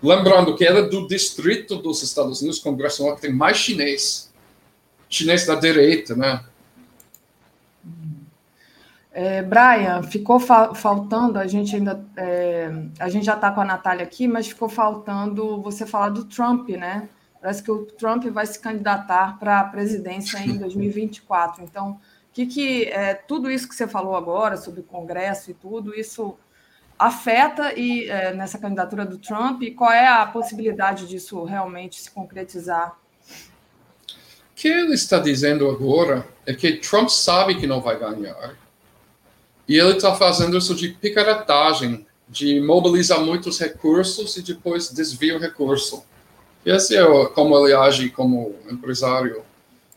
Lembrando 0.02 0.56
que 0.56 0.66
ela 0.66 0.80
é 0.80 0.84
do 0.84 1.08
distrito 1.08 1.78
dos 1.78 2.04
Estados 2.04 2.42
Unidos 2.42 2.60
congressional 2.60 3.16
que 3.16 3.22
tem 3.22 3.34
mais 3.34 3.58
chinês, 3.58 4.32
chinês 5.10 5.46
da 5.46 5.56
direita, 5.56 6.16
né? 6.16 6.44
É, 9.12 9.42
Brian, 9.42 10.04
ficou 10.04 10.42
fa 10.42 10.76
faltando, 10.76 11.40
a 11.40 11.48
gente 11.48 11.74
ainda. 11.74 12.06
É, 12.18 12.70
a 13.00 13.08
gente 13.08 13.26
já 13.26 13.36
está 13.36 13.50
com 13.50 13.62
a 13.62 13.66
Natália 13.66 14.04
aqui, 14.04 14.28
mas 14.28 14.48
ficou 14.48 14.68
faltando 14.68 15.62
você 15.62 15.86
falar 15.86 16.10
do 16.10 16.26
Trump, 16.26 16.68
né? 16.70 17.08
Parece 17.42 17.64
que 17.64 17.72
o 17.72 17.86
Trump 17.86 18.26
vai 18.26 18.46
se 18.46 18.60
candidatar 18.60 19.40
para 19.40 19.62
a 19.62 19.64
presidência 19.64 20.38
em 20.40 20.58
2024. 20.60 21.64
Então, 21.64 21.98
que, 22.36 22.46
que 22.46 22.84
é, 22.86 23.14
tudo 23.14 23.50
isso 23.50 23.68
que 23.68 23.74
você 23.74 23.88
falou 23.88 24.14
agora 24.14 24.58
sobre 24.58 24.82
o 24.82 24.84
Congresso 24.84 25.50
e 25.50 25.54
tudo 25.54 25.96
isso 25.96 26.36
afeta 27.00 27.74
e 27.80 28.10
é, 28.10 28.34
nessa 28.34 28.60
candidatura 28.60 29.06
do 29.06 29.18
Trump 29.18 29.64
e 29.64 29.72
qual 29.72 29.92
é 29.92 30.06
a 30.06 30.26
possibilidade 30.26 31.08
disso 31.08 31.42
realmente 31.46 32.02
se 32.02 32.12
concretizar? 32.12 33.00
O 33.30 34.56
que 34.56 34.68
ele 34.68 34.96
está 34.96 35.18
dizendo 35.18 35.70
agora 35.70 36.28
é 36.46 36.54
que 36.54 36.74
Trump 36.74 37.08
sabe 37.08 37.56
que 37.56 37.66
não 37.66 37.80
vai 37.80 37.98
ganhar 37.98 38.56
e 39.66 39.78
ele 39.78 39.94
está 39.94 40.14
fazendo 40.14 40.58
isso 40.58 40.76
de 40.76 40.90
picaretagem, 40.90 42.06
de 42.28 42.60
mobilizar 42.60 43.22
muitos 43.22 43.60
recursos 43.60 44.36
e 44.36 44.42
depois 44.42 44.92
desvia 44.92 45.38
o 45.38 45.40
recurso. 45.40 46.04
Esse 46.66 46.98
é 46.98 47.26
como 47.28 47.58
ele 47.58 47.74
age 47.74 48.10
como 48.10 48.56
empresário, 48.70 49.42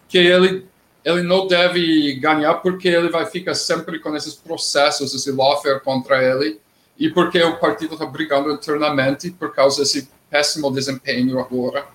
que 0.09 0.19
ele 0.19 0.68
ele 1.09 1.23
não 1.23 1.47
deve 1.47 2.15
ganhar 2.17 2.55
porque 2.55 2.87
ele 2.89 3.09
vai 3.09 3.25
ficar 3.25 3.55
sempre 3.55 3.99
com 3.99 4.15
esses 4.15 4.35
processos, 4.35 5.15
esse 5.15 5.33
lawfare 5.33 5.81
contra 5.81 6.23
ele. 6.23 6.61
e 6.99 7.09
porque 7.09 7.41
o 7.41 7.57
partido 7.59 7.95
está 7.95 8.05
brigando 8.05 8.51
internamente 8.51 9.31
por 9.31 9.55
causa 9.55 9.81
desse 9.81 10.11
péssimo 10.29 10.71
desempenho 10.71 11.39
agora 11.39 11.87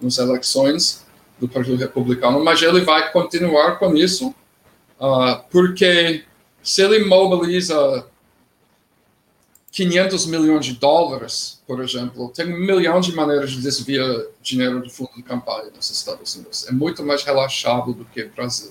nas 0.00 0.18
eleições 0.18 1.04
do 1.38 1.48
Partido 1.48 1.76
Republicano, 1.76 2.42
mas 2.44 2.62
ele 2.62 2.80
vai 2.82 3.10
continuar 3.10 3.80
com 3.80 3.96
isso, 3.96 4.28
uh, 5.00 5.42
porque 5.50 6.22
se 6.62 6.82
ele 6.82 7.04
mobiliza 7.04 8.06
500 9.72 10.26
milhões 10.26 10.66
de 10.66 10.74
dólares, 10.74 11.62
por 11.66 11.82
exemplo, 11.82 12.28
tem 12.28 12.46
um 12.46 12.58
milhão 12.58 13.00
de 13.00 13.14
maneiras 13.14 13.52
de 13.52 13.62
desviar 13.62 14.06
dinheiro 14.42 14.82
do 14.82 14.90
fundo 14.90 15.10
de 15.16 15.22
campanha 15.22 15.70
nos 15.74 15.90
Estados 15.90 16.36
Unidos. 16.36 16.68
É 16.68 16.72
muito 16.72 17.02
mais 17.02 17.24
relaxado 17.24 17.94
do 17.94 18.04
que 18.04 18.22
o 18.22 18.30
Brasil. 18.30 18.70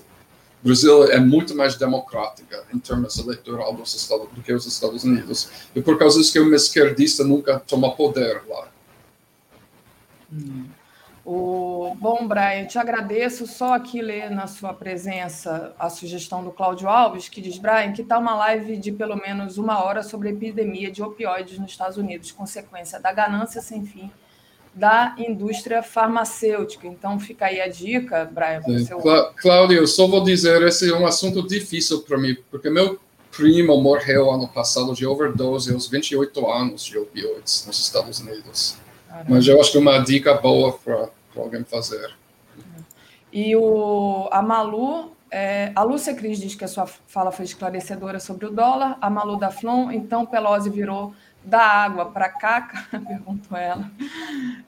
O 0.62 0.66
Brasil 0.66 1.10
é 1.10 1.18
muito 1.18 1.56
mais 1.56 1.74
democrática 1.74 2.62
em 2.72 2.78
termos 2.78 3.18
eleitoral 3.18 3.74
dos 3.74 3.92
Estados, 3.96 4.28
do 4.32 4.40
que 4.40 4.52
os 4.52 4.64
Estados 4.64 5.02
Unidos. 5.02 5.48
E 5.74 5.82
por 5.82 5.98
causa 5.98 6.20
disso 6.20 6.32
que 6.32 6.38
uma 6.38 6.54
esquerdista 6.54 7.24
nunca 7.24 7.58
toma 7.58 7.90
poder 7.96 8.40
lá. 8.48 8.68
Hum. 10.32 10.66
O, 11.24 11.96
bom, 12.00 12.26
Brian, 12.26 12.64
te 12.66 12.78
agradeço. 12.78 13.46
Só 13.46 13.74
aqui 13.74 14.02
ler 14.02 14.30
na 14.30 14.48
sua 14.48 14.74
presença 14.74 15.72
a 15.78 15.88
sugestão 15.88 16.42
do 16.42 16.50
Cláudio 16.50 16.88
Alves, 16.88 17.28
que 17.28 17.40
diz: 17.40 17.58
Brian, 17.58 17.92
que 17.92 18.02
tal 18.02 18.20
uma 18.20 18.34
live 18.34 18.76
de 18.76 18.90
pelo 18.90 19.16
menos 19.16 19.56
uma 19.56 19.84
hora 19.84 20.02
sobre 20.02 20.28
a 20.28 20.32
epidemia 20.32 20.90
de 20.90 21.02
opioides 21.02 21.58
nos 21.58 21.70
Estados 21.70 21.96
Unidos, 21.96 22.32
consequência 22.32 22.98
da 22.98 23.12
ganância 23.12 23.60
sem 23.60 23.84
fim 23.84 24.10
da 24.74 25.14
indústria 25.18 25.82
farmacêutica. 25.82 26.86
Então, 26.86 27.20
fica 27.20 27.46
aí 27.46 27.60
a 27.60 27.68
dica, 27.68 28.24
Brian. 28.24 28.62
Seu... 28.84 28.98
Cláudio, 29.36 29.78
eu 29.78 29.86
só 29.86 30.06
vou 30.06 30.24
dizer: 30.24 30.62
esse 30.62 30.90
é 30.90 30.94
um 30.94 31.06
assunto 31.06 31.46
difícil 31.46 32.02
para 32.02 32.18
mim, 32.18 32.36
porque 32.50 32.70
meu 32.70 32.98
primo 33.30 33.80
morreu 33.80 34.30
ano 34.30 34.48
passado 34.48 34.92
de 34.94 35.06
overdose 35.06 35.72
aos 35.72 35.86
28 35.86 36.50
anos 36.50 36.84
de 36.84 36.98
opioides 36.98 37.64
nos 37.66 37.78
Estados 37.80 38.18
Unidos. 38.20 38.76
Mas 39.28 39.46
eu 39.46 39.60
acho 39.60 39.72
que 39.72 39.78
é 39.78 39.80
uma 39.80 39.98
dica 39.98 40.34
boa 40.34 40.72
para 40.72 41.08
alguém 41.36 41.64
fazer. 41.64 42.14
E 43.32 43.56
o, 43.56 44.28
a 44.30 44.42
Malu, 44.42 45.12
é, 45.30 45.72
a 45.74 45.82
Lúcia 45.82 46.14
Cris 46.14 46.38
diz 46.38 46.54
que 46.54 46.64
a 46.64 46.68
sua 46.68 46.86
fala 46.86 47.32
foi 47.32 47.44
esclarecedora 47.44 48.20
sobre 48.20 48.46
o 48.46 48.50
dólar. 48.50 48.98
A 49.00 49.08
Malu 49.08 49.38
da 49.38 49.50
Flon, 49.50 49.90
então 49.90 50.26
Pelosi 50.26 50.68
virou 50.68 51.14
da 51.44 51.60
água 51.60 52.06
para 52.06 52.28
caca? 52.28 52.86
Perguntou 53.00 53.56
ela. 53.56 53.90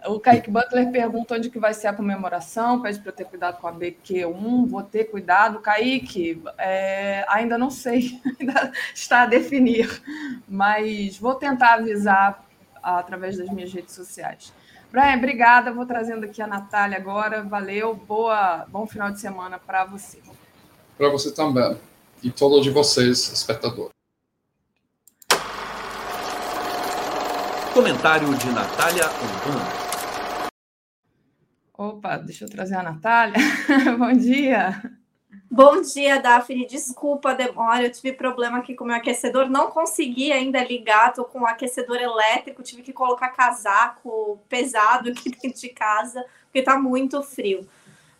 O 0.06 0.18
Kaique 0.18 0.50
Butler 0.50 0.90
pergunta 0.90 1.34
onde 1.34 1.50
que 1.50 1.58
vai 1.58 1.72
ser 1.72 1.88
a 1.88 1.92
comemoração, 1.92 2.80
pede 2.80 2.98
para 3.00 3.10
eu 3.10 3.14
ter 3.14 3.24
cuidado 3.24 3.58
com 3.60 3.66
a 3.66 3.72
BQ1, 3.72 4.66
vou 4.66 4.82
ter 4.82 5.04
cuidado. 5.04 5.60
Kaique, 5.60 6.42
é, 6.58 7.24
ainda 7.28 7.56
não 7.56 7.70
sei, 7.70 8.20
ainda 8.40 8.72
está 8.94 9.22
a 9.22 9.26
definir, 9.26 10.02
mas 10.48 11.18
vou 11.18 11.34
tentar 11.34 11.74
avisar 11.74 12.43
através 12.84 13.36
das 13.36 13.48
minhas 13.50 13.72
redes 13.72 13.94
sociais. 13.94 14.52
Brian, 14.90 15.16
obrigada. 15.16 15.72
Vou 15.72 15.86
trazendo 15.86 16.24
aqui 16.24 16.40
a 16.40 16.46
Natália 16.46 16.96
agora. 16.96 17.42
Valeu. 17.42 17.94
Boa, 17.94 18.64
bom 18.68 18.86
final 18.86 19.10
de 19.10 19.20
semana 19.20 19.58
para 19.58 19.84
você. 19.84 20.18
Para 20.96 21.08
você 21.08 21.32
também. 21.32 21.76
E 22.22 22.30
todos 22.30 22.62
de 22.62 22.70
vocês, 22.70 23.32
espectador. 23.32 23.90
Comentário 27.74 28.32
de 28.36 28.52
Natália 28.52 29.04
Urbano. 29.04 29.84
Opa, 31.76 32.16
deixa 32.18 32.44
eu 32.44 32.48
trazer 32.48 32.76
a 32.76 32.82
Natália. 32.84 33.34
bom 33.98 34.12
dia. 34.12 34.80
Bom 35.56 35.82
dia, 35.82 36.20
Daphne. 36.20 36.66
Desculpa 36.66 37.30
a 37.30 37.34
demora, 37.34 37.84
eu 37.84 37.92
tive 37.92 38.12
problema 38.12 38.58
aqui 38.58 38.74
com 38.74 38.82
o 38.82 38.86
meu 38.88 38.96
aquecedor, 38.96 39.48
não 39.48 39.70
consegui 39.70 40.32
ainda 40.32 40.64
ligar, 40.64 41.12
tô 41.12 41.24
com 41.24 41.42
o 41.42 41.46
aquecedor 41.46 41.96
elétrico, 41.98 42.60
tive 42.60 42.82
que 42.82 42.92
colocar 42.92 43.28
casaco 43.28 44.40
pesado 44.48 45.10
aqui 45.10 45.30
dentro 45.40 45.60
de 45.60 45.68
casa, 45.68 46.26
porque 46.46 46.60
tá 46.60 46.76
muito 46.76 47.22
frio. 47.22 47.64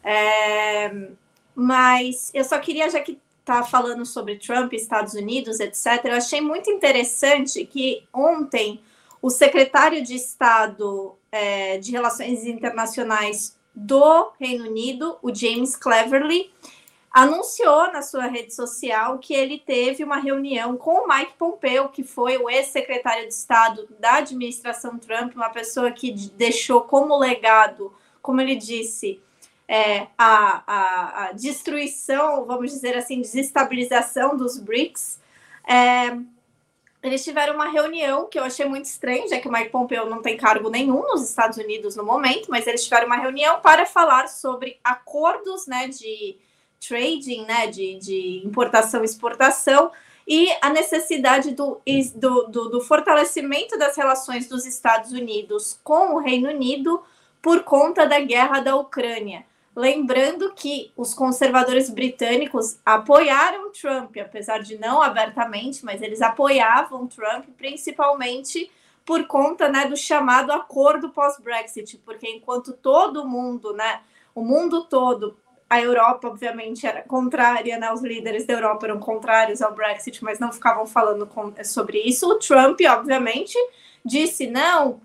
É... 0.05 1.09
Mas 1.56 2.31
eu 2.32 2.44
só 2.44 2.56
queria, 2.61 2.89
já 2.89 3.01
que 3.01 3.19
tá 3.44 3.65
falando 3.65 4.06
sobre 4.06 4.36
Trump, 4.36 4.73
Estados 4.73 5.15
Unidos, 5.15 5.59
etc., 5.59 6.05
eu 6.05 6.15
achei 6.15 6.40
muito 6.40 6.70
interessante 6.70 7.66
que 7.66 8.05
ontem 8.12 8.81
o 9.20 9.28
secretário 9.28 10.05
de 10.05 10.15
Estado 10.15 11.16
é, 11.32 11.78
de 11.78 11.90
Relações 11.90 12.47
Internacionais 12.47 13.59
do 13.74 14.31
Reino 14.39 14.69
Unido, 14.69 15.19
o 15.20 15.35
James 15.35 15.74
Cleverly, 15.74 16.52
anunciou 17.15 17.93
na 17.93 18.03
sua 18.03 18.27
rede 18.27 18.53
social 18.53 19.19
que 19.20 19.32
ele 19.32 19.57
teve 19.57 20.03
uma 20.03 20.16
reunião 20.16 20.77
com 20.77 21.05
o 21.05 21.07
Mike 21.07 21.35
Pompeo, 21.39 21.89
que 21.89 22.03
foi 22.03 22.36
o 22.36 22.51
ex-secretário 22.51 23.28
de 23.28 23.32
Estado 23.32 23.86
da 24.01 24.15
administração 24.15 24.99
Trump, 24.99 25.36
uma 25.36 25.49
pessoa 25.49 25.93
que 25.93 26.11
deixou 26.11 26.81
como 26.81 27.16
legado, 27.16 27.95
como 28.20 28.41
ele 28.41 28.57
disse, 28.57 29.23
é, 29.69 30.09
a, 30.19 30.65
a, 30.66 31.27
a, 31.27 31.32
destruição, 31.32 32.45
vamos 32.47 32.73
dizer 32.73 32.97
assim, 32.97 33.20
desestabilização 33.20 34.36
dos 34.36 34.59
BRICS. 34.59 35.20
É, 35.69 36.19
eles 37.01 37.23
tiveram 37.23 37.55
uma 37.55 37.70
reunião 37.70 38.27
que 38.27 38.41
eu 38.41 38.43
achei 38.43 38.66
muito 38.66 38.86
estranha, 38.86 39.28
já 39.28 39.39
que 39.39 39.47
o 39.47 39.53
Mike 39.53 39.70
Pompeo 39.70 40.07
não 40.07 40.20
tem 40.20 40.36
cargo 40.36 40.69
nenhum 40.69 41.03
nos 41.03 41.23
Estados 41.23 41.59
Unidos 41.59 41.95
no 41.95 42.03
momento, 42.03 42.51
mas 42.51 42.66
eles 42.66 42.82
tiveram 42.82 43.07
uma 43.07 43.19
reunião 43.19 43.61
para 43.61 43.86
falar 43.86 44.27
sobre 44.28 44.81
acordos 44.82 45.69
né, 45.69 45.86
de 45.86 46.36
trading, 46.80 47.44
né, 47.44 47.66
de, 47.66 47.98
de 47.98 48.42
importação 48.44 49.02
e 49.02 49.05
exportação, 49.05 49.90
e 50.26 50.48
a 50.62 50.70
necessidade 50.70 51.51
do, 51.51 51.80
do, 52.14 52.42
do, 52.44 52.68
do 52.70 52.80
fortalecimento 52.80 53.78
das 53.78 53.96
relações 53.96 54.48
dos 54.48 54.64
Estados 54.64 55.12
Unidos 55.12 55.78
com 55.84 56.14
o 56.14 56.18
Reino 56.18 56.48
Unido 56.48 57.02
por 57.42 57.62
conta 57.62 58.06
da 58.06 58.20
guerra 58.20 58.60
da 58.60 58.74
Ucrânia. 58.74 59.44
Lembrando 59.76 60.52
que 60.55 60.92
os 60.96 61.12
conservadores 61.12 61.90
britânicos 61.90 62.78
apoiaram 62.86 63.72
Trump, 63.72 64.16
apesar 64.16 64.60
de 64.62 64.78
não 64.78 65.02
abertamente, 65.02 65.84
mas 65.84 66.01
eles 66.01 66.22
apoiavam 66.22 67.06
Trump, 67.06 67.46
principalmente 67.59 68.70
por 69.05 69.26
conta 69.26 69.68
né, 69.68 69.86
do 69.86 69.96
chamado 69.96 70.52
acordo 70.52 71.10
pós-Brexit, 71.10 71.98
porque 71.98 72.26
enquanto 72.26 72.72
todo 72.72 73.28
mundo, 73.28 73.74
né, 73.74 74.01
o 74.34 74.42
mundo 74.42 74.84
todo 74.84 75.36
a 75.69 75.81
Europa, 75.81 76.28
obviamente, 76.28 76.86
era 76.86 77.03
contrária, 77.03 77.78
né? 77.78 77.93
Os 77.93 78.03
líderes 78.03 78.47
da 78.47 78.55
Europa 78.55 78.86
eram 78.86 79.01
contrários 79.01 79.62
ao 79.62 79.74
Brexit, 79.74 80.23
mas 80.23 80.39
não 80.39 80.53
ficavam 80.53 80.86
falando 80.86 81.27
com, 81.27 81.53
sobre 81.65 81.99
isso. 81.99 82.28
O 82.28 82.39
Trump, 82.39 82.81
obviamente, 82.89 83.57
disse: 84.05 84.47
não, 84.47 85.01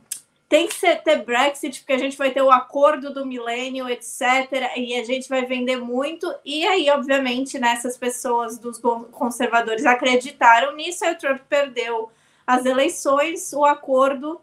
tem 0.50 0.68
que 0.68 0.74
ser, 0.74 1.02
ter 1.04 1.24
Brexit, 1.24 1.80
porque 1.80 1.94
a 1.94 1.98
gente 1.98 2.18
vai 2.18 2.32
ter 2.32 2.42
o 2.42 2.50
acordo 2.50 3.14
do 3.14 3.26
milênio, 3.26 3.88
etc., 3.88 4.74
e 4.76 4.96
a 5.00 5.04
gente 5.04 5.30
vai 5.30 5.46
vender 5.46 5.78
muito. 5.78 6.34
E 6.44 6.66
aí, 6.68 6.90
obviamente, 6.90 7.60
nessas 7.60 7.94
né, 7.94 8.00
pessoas 8.00 8.58
dos 8.58 8.82
conservadores 9.12 9.86
acreditaram 9.86 10.76
nisso, 10.76 11.06
aí 11.06 11.14
o 11.14 11.18
Trump 11.18 11.42
perdeu 11.48 12.12
as 12.48 12.66
eleições, 12.66 13.54
o 13.54 13.64
acordo 13.64 14.42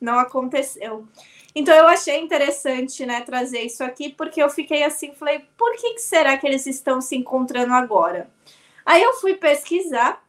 não 0.00 0.18
aconteceu. 0.18 1.06
Então 1.54 1.74
eu 1.74 1.86
achei 1.86 2.18
interessante, 2.18 3.04
né, 3.04 3.20
trazer 3.20 3.60
isso 3.60 3.84
aqui, 3.84 4.10
porque 4.10 4.42
eu 4.42 4.48
fiquei 4.48 4.82
assim, 4.82 5.12
falei, 5.12 5.44
por 5.56 5.76
que, 5.76 5.94
que 5.94 6.02
será 6.02 6.36
que 6.38 6.46
eles 6.46 6.66
estão 6.66 7.00
se 7.00 7.14
encontrando 7.14 7.74
agora? 7.74 8.30
Aí 8.86 9.02
eu 9.02 9.14
fui 9.14 9.34
pesquisar 9.34 10.24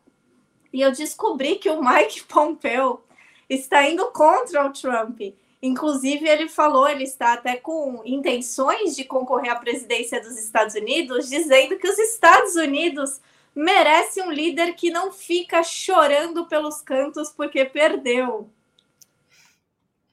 e 0.72 0.82
eu 0.82 0.92
descobri 0.92 1.56
que 1.56 1.70
o 1.70 1.82
Mike 1.82 2.24
Pompeo 2.28 3.02
está 3.50 3.88
indo 3.88 4.06
contra 4.12 4.66
o 4.66 4.74
Trump. 4.74 5.22
Inclusive, 5.62 6.28
ele 6.28 6.50
falou, 6.50 6.90
ele 6.90 7.06
está 7.06 7.34
até 7.34 7.56
com 7.56 8.02
intenções 8.04 8.98
de 8.98 9.06
concorrer 9.06 9.50
à 9.50 9.56
presidência 9.56 10.20
dos 10.22 10.38
Estados 10.38 10.76
Unidos, 10.76 11.30
dizendo 11.30 11.78
que 11.78 11.88
os 11.88 11.98
Estados 11.98 12.56
Unidos 12.56 13.22
merecem 13.56 14.24
um 14.24 14.32
líder 14.32 14.74
que 14.74 14.90
não 14.90 15.12
fica 15.12 15.64
chorando 15.64 16.46
pelos 16.48 16.82
cantos 16.82 17.30
porque 17.30 17.64
perdeu. 17.64 18.50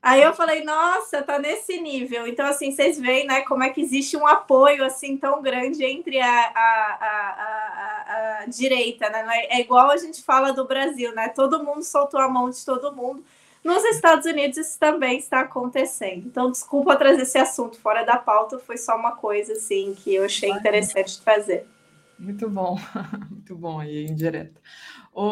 Aí 0.02 0.22
eu 0.22 0.32
falei, 0.32 0.64
nossa, 0.64 1.22
tá 1.22 1.38
nesse 1.38 1.78
nível. 1.78 2.26
Então, 2.26 2.46
assim, 2.46 2.70
vocês 2.70 2.98
veem, 2.98 3.26
né, 3.26 3.42
como 3.42 3.62
é 3.62 3.68
que 3.68 3.82
existe 3.82 4.16
um 4.16 4.26
apoio, 4.26 4.82
assim, 4.84 5.16
tão 5.16 5.42
grande 5.42 5.84
entre 5.84 6.18
a, 6.18 6.26
a, 6.26 6.98
a, 7.00 8.40
a, 8.40 8.46
direita, 8.46 9.10
né? 9.10 9.22
É, 9.28 9.58
é 9.58 9.60
igual 9.60 9.90
a 9.90 9.98
gente 9.98 10.22
fala 10.22 10.52
do 10.52 10.66
Brasil, 10.66 11.14
né? 11.14 11.28
Todo 11.28 11.62
mundo 11.62 11.82
soltou 11.82 12.18
a 12.18 12.28
mão 12.28 12.48
de 12.48 12.64
todo 12.64 12.96
mundo. 12.96 13.22
Nos 13.62 13.84
Estados 13.84 14.24
Unidos 14.24 14.56
isso 14.56 14.78
também 14.78 15.18
está 15.18 15.40
acontecendo. 15.40 16.26
Então, 16.26 16.50
desculpa 16.50 16.96
trazer 16.96 17.22
esse 17.22 17.36
assunto 17.36 17.78
fora 17.78 18.02
da 18.02 18.16
pauta, 18.16 18.58
foi 18.58 18.78
só 18.78 18.96
uma 18.96 19.12
coisa, 19.12 19.52
assim, 19.52 19.94
que 19.94 20.14
eu 20.14 20.24
achei 20.24 20.50
interessante 20.50 21.20
trazer. 21.20 21.66
Muito 22.18 22.48
bom, 22.48 22.78
muito 23.28 23.54
bom 23.54 23.80
aí, 23.80 24.06
indireto. 24.06 24.58
O, 25.12 25.24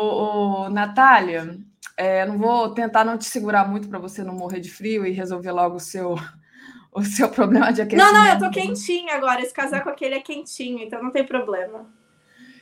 o 0.64 0.68
Natália, 0.68 1.58
é, 1.98 2.24
não 2.24 2.38
vou 2.38 2.72
tentar 2.72 3.04
não 3.04 3.18
te 3.18 3.24
segurar 3.24 3.68
muito 3.68 3.88
para 3.88 3.98
você 3.98 4.22
não 4.22 4.32
morrer 4.32 4.60
de 4.60 4.70
frio 4.70 5.04
e 5.04 5.10
resolver 5.10 5.50
logo 5.50 5.76
o 5.76 5.80
seu, 5.80 6.14
o 6.94 7.02
seu 7.02 7.28
problema 7.28 7.72
de 7.72 7.82
aquecimento. 7.82 8.12
Não, 8.12 8.24
não, 8.24 8.32
eu 8.32 8.38
tô 8.38 8.50
quentinha 8.50 9.16
agora. 9.16 9.42
Esse 9.42 9.52
casaco 9.52 9.88
aqui 9.88 10.04
é 10.04 10.20
quentinho, 10.20 10.78
então 10.78 11.02
não 11.02 11.10
tem 11.10 11.26
problema. 11.26 11.92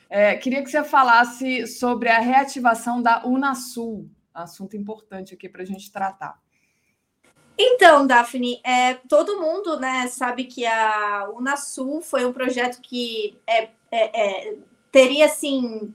É, 0.09 0.37
queria 0.37 0.63
que 0.63 0.71
você 0.71 0.83
falasse 0.83 1.67
sobre 1.67 2.09
a 2.09 2.19
reativação 2.19 3.03
da 3.03 3.27
Unasul. 3.27 4.09
assunto 4.33 4.75
importante 4.75 5.35
aqui 5.35 5.51
para 5.51 5.63
a 5.63 5.67
gente 5.67 5.93
tratar. 5.93 6.41
Então, 7.59 8.07
Daphne, 8.07 8.61
é, 8.65 8.95
todo 8.95 9.41
mundo 9.41 9.79
né, 9.79 10.07
sabe 10.09 10.45
que 10.45 10.65
a 10.65 11.29
Unasul 11.35 12.01
foi 12.01 12.25
um 12.25 12.33
projeto 12.33 12.81
que 12.81 13.39
é, 13.47 13.69
é, 13.91 14.51
é, 14.51 14.57
teria 14.91 15.27
assim 15.27 15.95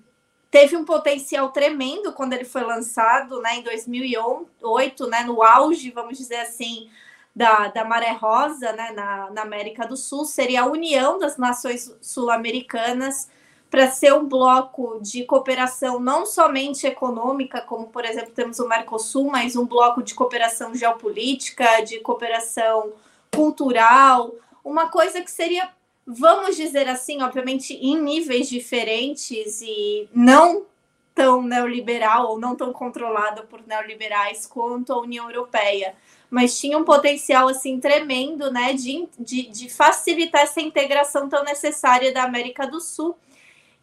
teve 0.51 0.75
um 0.75 0.83
potencial 0.83 1.49
tremendo 1.49 2.11
quando 2.11 2.33
ele 2.33 2.43
foi 2.43 2.63
lançado 2.63 3.41
né, 3.41 3.55
em 3.55 3.63
2008, 3.63 5.07
né, 5.07 5.23
no 5.23 5.41
auge, 5.41 5.89
vamos 5.91 6.17
dizer 6.17 6.41
assim, 6.41 6.89
da, 7.33 7.69
da 7.69 7.85
Maré 7.85 8.11
Rosa 8.11 8.73
né, 8.73 8.91
na, 8.91 9.31
na 9.31 9.41
América 9.43 9.87
do 9.87 9.95
Sul, 9.95 10.25
seria 10.25 10.63
a 10.63 10.65
união 10.65 11.17
das 11.17 11.37
nações 11.37 11.95
sul-americanas 12.01 13.29
para 13.69 13.89
ser 13.89 14.13
um 14.13 14.27
bloco 14.27 14.99
de 15.01 15.23
cooperação 15.23 15.97
não 15.97 16.25
somente 16.25 16.85
econômica, 16.85 17.61
como 17.61 17.87
por 17.87 18.03
exemplo 18.03 18.33
temos 18.35 18.59
o 18.59 18.67
Mercosul, 18.67 19.31
mas 19.31 19.55
um 19.55 19.65
bloco 19.65 20.03
de 20.03 20.13
cooperação 20.13 20.75
geopolítica, 20.75 21.81
de 21.81 22.01
cooperação 22.01 22.91
cultural, 23.33 24.35
uma 24.63 24.89
coisa 24.89 25.21
que 25.21 25.31
seria, 25.31 25.69
vamos 26.13 26.55
dizer 26.55 26.87
assim, 26.87 27.21
obviamente 27.21 27.73
em 27.73 27.99
níveis 27.99 28.49
diferentes 28.49 29.61
e 29.61 30.09
não 30.13 30.65
tão 31.13 31.41
neoliberal 31.41 32.27
ou 32.31 32.39
não 32.39 32.55
tão 32.55 32.71
controlada 32.71 33.43
por 33.43 33.65
neoliberais 33.67 34.45
quanto 34.45 34.93
a 34.93 34.99
União 35.01 35.29
Europeia, 35.29 35.95
mas 36.29 36.59
tinha 36.59 36.77
um 36.77 36.85
potencial 36.85 37.49
assim 37.49 37.79
tremendo, 37.79 38.51
né, 38.51 38.73
de, 38.73 39.07
de, 39.19 39.43
de 39.43 39.69
facilitar 39.69 40.41
essa 40.41 40.61
integração 40.61 41.27
tão 41.27 41.43
necessária 41.43 42.13
da 42.13 42.23
América 42.23 42.65
do 42.65 42.79
Sul. 42.79 43.17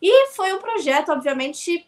E 0.00 0.28
foi 0.28 0.52
um 0.54 0.58
projeto, 0.58 1.12
obviamente, 1.12 1.86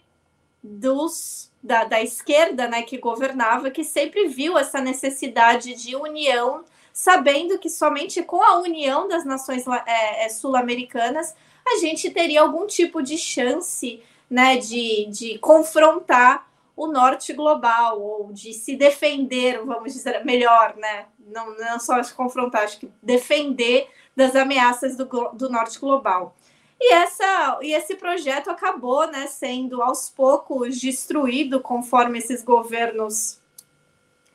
dos 0.63 1.51
da, 1.63 1.85
da 1.85 2.03
esquerda, 2.03 2.69
né, 2.69 2.83
que 2.83 2.99
governava, 2.99 3.71
que 3.71 3.85
sempre 3.85 4.29
viu 4.29 4.59
essa 4.59 4.81
necessidade 4.81 5.75
de 5.75 5.95
união, 5.95 6.65
sabendo 6.93 7.59
que 7.59 7.69
somente 7.69 8.23
com 8.23 8.43
a 8.43 8.59
união 8.59 9.09
das 9.09 9.25
nações 9.25 9.65
é, 9.87 10.25
é, 10.25 10.29
sul-americanas 10.29 11.35
a 11.67 11.77
gente 11.79 12.11
teria 12.11 12.41
algum 12.41 12.67
tipo 12.67 13.03
de 13.03 13.17
chance, 13.17 14.03
né, 14.29 14.57
de, 14.57 15.07
de 15.07 15.39
confrontar 15.39 16.49
o 16.77 16.87
norte 16.87 17.33
global 17.33 18.01
ou 18.01 18.33
de 18.33 18.53
se 18.55 18.75
defender, 18.75 19.63
vamos 19.65 19.93
dizer 19.93 20.25
melhor, 20.25 20.75
né? 20.77 21.07
Não, 21.19 21.55
não 21.57 21.79
só 21.79 22.03
se 22.03 22.15
confrontar, 22.15 22.63
acho 22.63 22.79
que 22.81 22.91
defender 23.03 23.89
das 24.17 24.35
ameaças 24.35 24.97
do, 24.97 25.05
do 25.35 25.51
norte 25.51 25.79
global. 25.79 26.35
E, 26.81 26.95
essa, 26.95 27.59
e 27.61 27.73
esse 27.73 27.97
projeto 27.97 28.51
acabou 28.51 29.07
né, 29.07 29.27
sendo 29.27 29.83
aos 29.83 30.09
poucos 30.09 30.81
destruído 30.81 31.61
conforme 31.61 32.19
esses 32.19 32.43
governos 32.43 33.40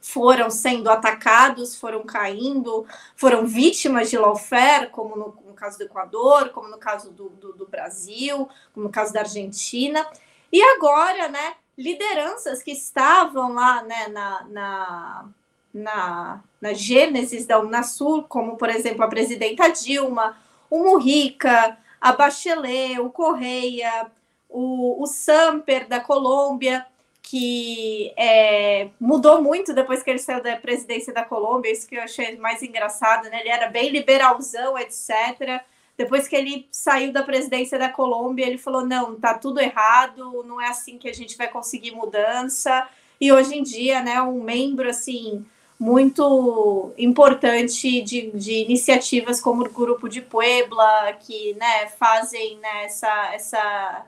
foram 0.05 0.51
sendo 0.51 0.87
atacados, 0.87 1.75
foram 1.75 2.03
caindo, 2.03 2.85
foram 3.15 3.47
vítimas 3.47 4.07
de 4.07 4.17
lawfare, 4.19 4.91
como 4.91 5.15
no, 5.15 5.35
no 5.47 5.53
caso 5.55 5.79
do 5.79 5.85
Equador, 5.85 6.49
como 6.49 6.67
no 6.67 6.77
caso 6.77 7.09
do, 7.09 7.29
do, 7.29 7.53
do, 7.53 7.65
Brasil, 7.65 8.47
como 8.71 8.85
no 8.85 8.91
caso 8.91 9.11
da 9.11 9.21
Argentina. 9.21 10.05
E 10.53 10.61
agora, 10.61 11.27
né, 11.27 11.55
lideranças 11.75 12.61
que 12.61 12.71
estavam 12.71 13.53
lá 13.53 13.81
né, 13.81 14.07
na, 14.09 14.43
na, 14.47 15.25
na, 15.73 16.43
na 16.61 16.73
gênesis 16.73 17.47
da 17.47 17.59
Unasul, 17.59 18.25
como, 18.29 18.57
por 18.57 18.69
exemplo, 18.69 19.03
a 19.03 19.07
presidenta 19.07 19.69
Dilma, 19.69 20.37
o 20.69 20.83
Mujica, 20.83 21.79
a 21.99 22.13
Bachelet, 22.13 22.99
o 22.99 23.09
Correia, 23.09 24.11
o, 24.47 25.01
o 25.01 25.07
Samper 25.07 25.87
da 25.87 25.99
Colômbia, 25.99 26.85
que 27.27 28.13
é, 28.15 28.89
mudou 28.99 29.41
muito 29.41 29.73
depois 29.73 30.03
que 30.03 30.11
ele 30.11 30.19
saiu 30.19 30.43
da 30.43 30.55
presidência 30.57 31.11
da 31.11 31.25
Colômbia, 31.25 31.71
isso 31.71 31.87
que 31.87 31.95
eu 31.95 32.03
achei 32.03 32.37
mais 32.37 32.61
engraçado, 32.61 33.27
né? 33.29 33.39
Ele 33.39 33.49
era 33.49 33.67
bem 33.67 33.89
liberalzão, 33.89 34.77
etc. 34.77 35.59
Depois 35.97 36.27
que 36.27 36.35
ele 36.35 36.67
saiu 36.69 37.11
da 37.11 37.23
presidência 37.23 37.79
da 37.79 37.89
Colômbia, 37.89 38.45
ele 38.45 38.59
falou: 38.59 38.85
não, 38.85 39.15
tá 39.15 39.33
tudo 39.33 39.59
errado, 39.59 40.43
não 40.43 40.61
é 40.61 40.67
assim 40.67 40.99
que 40.99 41.09
a 41.09 41.13
gente 41.13 41.35
vai 41.35 41.47
conseguir 41.47 41.91
mudança. 41.91 42.87
E 43.19 43.31
hoje 43.31 43.55
em 43.57 43.63
dia, 43.63 44.03
né, 44.03 44.21
um 44.21 44.43
membro 44.43 44.87
assim 44.87 45.43
muito 45.79 46.93
importante 46.97 48.01
de, 48.01 48.29
de 48.31 48.53
iniciativas 48.63 49.41
como 49.41 49.63
o 49.63 49.69
Grupo 49.69 50.07
de 50.07 50.21
Puebla, 50.21 51.13
que 51.13 51.55
né, 51.55 51.87
fazem 51.97 52.57
né, 52.59 52.85
essa, 52.85 53.33
essa, 53.33 54.05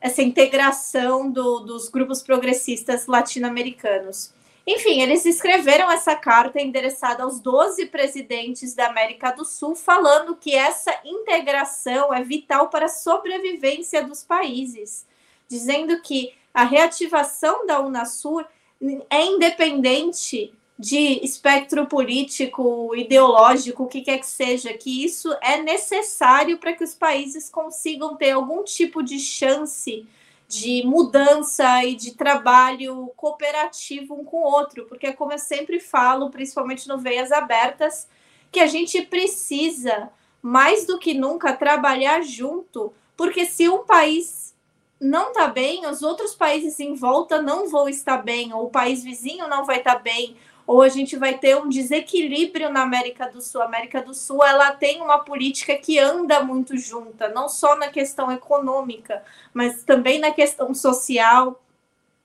essa 0.00 0.22
integração 0.22 1.30
do, 1.30 1.60
dos 1.60 1.88
grupos 1.88 2.22
progressistas 2.22 3.06
latino-americanos. 3.06 4.32
Enfim, 4.66 5.00
eles 5.00 5.24
escreveram 5.24 5.90
essa 5.90 6.16
carta 6.16 6.60
endereçada 6.60 7.22
aos 7.22 7.38
12 7.38 7.86
presidentes 7.86 8.74
da 8.74 8.88
América 8.88 9.30
do 9.30 9.44
Sul, 9.44 9.76
falando 9.76 10.34
que 10.34 10.54
essa 10.54 10.92
integração 11.04 12.12
é 12.12 12.24
vital 12.24 12.68
para 12.68 12.86
a 12.86 12.88
sobrevivência 12.88 14.02
dos 14.02 14.24
países, 14.24 15.06
dizendo 15.46 16.02
que 16.02 16.34
a 16.52 16.64
reativação 16.64 17.64
da 17.64 17.80
Unasur 17.80 18.44
é 19.08 19.24
independente 19.24 20.52
de 20.78 21.24
espectro 21.24 21.86
político, 21.86 22.94
ideológico, 22.94 23.84
o 23.84 23.88
que 23.88 24.02
quer 24.02 24.18
que 24.18 24.26
seja, 24.26 24.74
que 24.74 25.04
isso 25.04 25.34
é 25.40 25.62
necessário 25.62 26.58
para 26.58 26.74
que 26.74 26.84
os 26.84 26.94
países 26.94 27.48
consigam 27.48 28.14
ter 28.14 28.32
algum 28.32 28.62
tipo 28.62 29.02
de 29.02 29.18
chance 29.18 30.06
de 30.48 30.84
mudança 30.84 31.84
e 31.84 31.94
de 31.94 32.14
trabalho 32.14 33.10
cooperativo 33.16 34.14
um 34.14 34.24
com 34.24 34.36
o 34.36 34.52
outro, 34.52 34.84
porque 34.86 35.12
como 35.12 35.32
eu 35.32 35.38
sempre 35.38 35.80
falo, 35.80 36.30
principalmente 36.30 36.86
no 36.86 36.98
Veias 36.98 37.32
Abertas, 37.32 38.06
que 38.52 38.60
a 38.60 38.66
gente 38.66 39.02
precisa 39.02 40.10
mais 40.40 40.86
do 40.86 40.98
que 40.98 41.14
nunca 41.14 41.52
trabalhar 41.52 42.22
junto, 42.22 42.92
porque 43.16 43.44
se 43.44 43.68
um 43.68 43.84
país 43.84 44.54
não 45.00 45.28
está 45.28 45.48
bem, 45.48 45.86
os 45.86 46.02
outros 46.02 46.34
países 46.34 46.78
em 46.78 46.94
volta 46.94 47.42
não 47.42 47.68
vão 47.68 47.88
estar 47.88 48.18
bem, 48.18 48.52
ou 48.52 48.66
o 48.66 48.70
país 48.70 49.02
vizinho 49.02 49.48
não 49.48 49.64
vai 49.64 49.78
estar 49.78 49.96
bem, 49.96 50.36
ou 50.66 50.82
a 50.82 50.88
gente 50.88 51.16
vai 51.16 51.38
ter 51.38 51.56
um 51.56 51.68
desequilíbrio 51.68 52.70
na 52.70 52.82
América 52.82 53.30
do 53.30 53.40
Sul. 53.40 53.62
A 53.62 53.66
América 53.66 54.02
do 54.02 54.12
Sul 54.12 54.42
ela 54.42 54.72
tem 54.72 55.00
uma 55.00 55.20
política 55.20 55.76
que 55.76 55.98
anda 55.98 56.42
muito 56.42 56.76
junta, 56.76 57.28
não 57.28 57.48
só 57.48 57.76
na 57.76 57.88
questão 57.88 58.32
econômica, 58.32 59.22
mas 59.54 59.84
também 59.84 60.18
na 60.18 60.32
questão 60.32 60.74
social, 60.74 61.62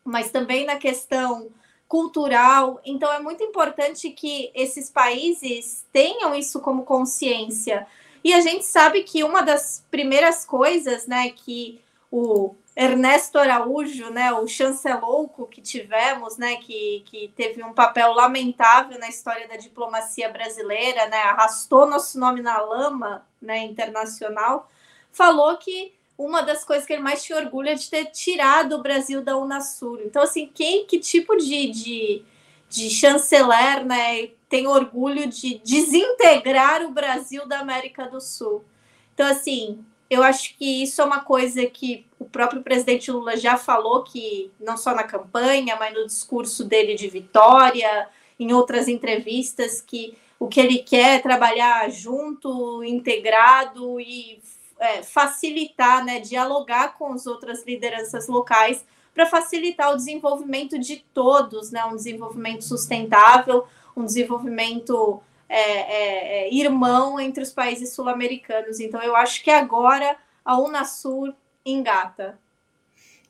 mas 0.03 0.31
também 0.31 0.65
na 0.65 0.77
questão 0.77 1.49
cultural. 1.88 2.81
Então 2.84 3.13
é 3.13 3.19
muito 3.19 3.43
importante 3.43 4.09
que 4.09 4.49
esses 4.55 4.89
países 4.89 5.85
tenham 5.93 6.34
isso 6.34 6.59
como 6.59 6.84
consciência. 6.84 7.85
E 8.23 8.34
a 8.34 8.41
gente 8.41 8.65
sabe 8.65 9.03
que 9.03 9.23
uma 9.23 9.41
das 9.41 9.85
primeiras 9.91 10.45
coisas, 10.45 11.05
né, 11.05 11.30
que 11.30 11.80
o 12.09 12.55
Ernesto 12.81 13.37
Araújo, 13.37 14.09
né, 14.09 14.33
o 14.33 14.47
chancelouco 14.47 15.45
que 15.45 15.61
tivemos, 15.61 16.37
né, 16.37 16.55
que, 16.55 17.03
que 17.05 17.31
teve 17.35 17.63
um 17.63 17.73
papel 17.73 18.11
lamentável 18.11 18.97
na 18.97 19.07
história 19.07 19.47
da 19.47 19.55
diplomacia 19.55 20.27
brasileira, 20.29 21.07
né, 21.07 21.17
arrastou 21.17 21.85
nosso 21.85 22.19
nome 22.19 22.41
na 22.41 22.59
lama, 22.59 23.23
né, 23.39 23.59
internacional, 23.59 24.67
falou 25.11 25.57
que 25.57 25.93
uma 26.17 26.41
das 26.41 26.63
coisas 26.63 26.83
que 26.83 26.93
ele 26.93 27.03
mais 27.03 27.23
tinha 27.23 27.37
orgulho 27.37 27.69
é 27.69 27.75
de 27.75 27.87
ter 27.87 28.05
tirado 28.05 28.73
o 28.73 28.81
Brasil 28.81 29.21
da 29.21 29.37
Unasur. 29.37 30.01
Então, 30.03 30.23
assim, 30.23 30.49
quem, 30.51 30.83
que 30.87 30.99
tipo 30.99 31.37
de, 31.37 31.69
de, 31.69 32.25
de 32.67 32.89
chanceler, 32.89 33.85
né, 33.85 34.31
tem 34.49 34.65
orgulho 34.65 35.27
de 35.27 35.59
desintegrar 35.63 36.83
o 36.83 36.89
Brasil 36.91 37.47
da 37.47 37.59
América 37.59 38.07
do 38.07 38.19
Sul? 38.19 38.65
Então, 39.13 39.27
assim, 39.27 39.85
eu 40.09 40.23
acho 40.23 40.57
que 40.57 40.81
isso 40.81 40.99
é 40.99 41.05
uma 41.05 41.21
coisa 41.21 41.63
que 41.67 42.05
o 42.22 42.26
próprio 42.26 42.61
presidente 42.61 43.11
Lula 43.11 43.35
já 43.35 43.57
falou 43.57 44.03
que 44.03 44.52
não 44.60 44.77
só 44.77 44.93
na 44.93 45.03
campanha, 45.03 45.76
mas 45.80 45.91
no 45.91 46.06
discurso 46.06 46.64
dele 46.64 46.93
de 46.93 47.07
vitória, 47.07 48.07
em 48.39 48.53
outras 48.53 48.88
entrevistas, 48.88 49.81
que 49.81 50.15
o 50.39 50.48
que 50.48 50.60
ele 50.60 50.77
quer 50.80 51.15
é 51.15 51.19
trabalhar 51.19 51.89
junto, 51.89 52.84
integrado 52.84 53.99
e 53.99 54.39
é, 54.80 55.02
facilitar, 55.02 56.06
né, 56.06 56.19
dialogar 56.19 56.95
com 56.95 57.11
as 57.11 57.26
outras 57.26 57.65
lideranças 57.65 58.27
locais 58.27 58.85
para 59.15 59.26
facilitar 59.26 59.91
o 59.91 59.95
desenvolvimento 59.95 60.77
de 60.77 61.03
todos, 61.15 61.72
né, 61.72 61.84
um 61.85 61.95
desenvolvimento 61.95 62.64
sustentável, 62.64 63.65
um 63.98 64.06
desenvolvimento 64.06 65.19
é, 65.49 65.60
é, 65.60 66.48
é, 66.48 66.53
irmão 66.53 67.19
entre 67.19 67.41
os 67.41 67.52
países 67.52 67.93
sul-americanos. 67.93 68.80
Então, 68.80 69.02
eu 69.02 69.15
acho 69.15 69.43
que 69.43 69.49
agora 69.49 70.15
a 70.45 70.60
Unasur 70.60 71.34
engata. 71.65 72.39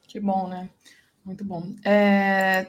Que 0.07 0.19
bom, 0.19 0.47
né? 0.47 0.69
Muito 1.23 1.43
bom. 1.45 1.73
É... 1.85 2.67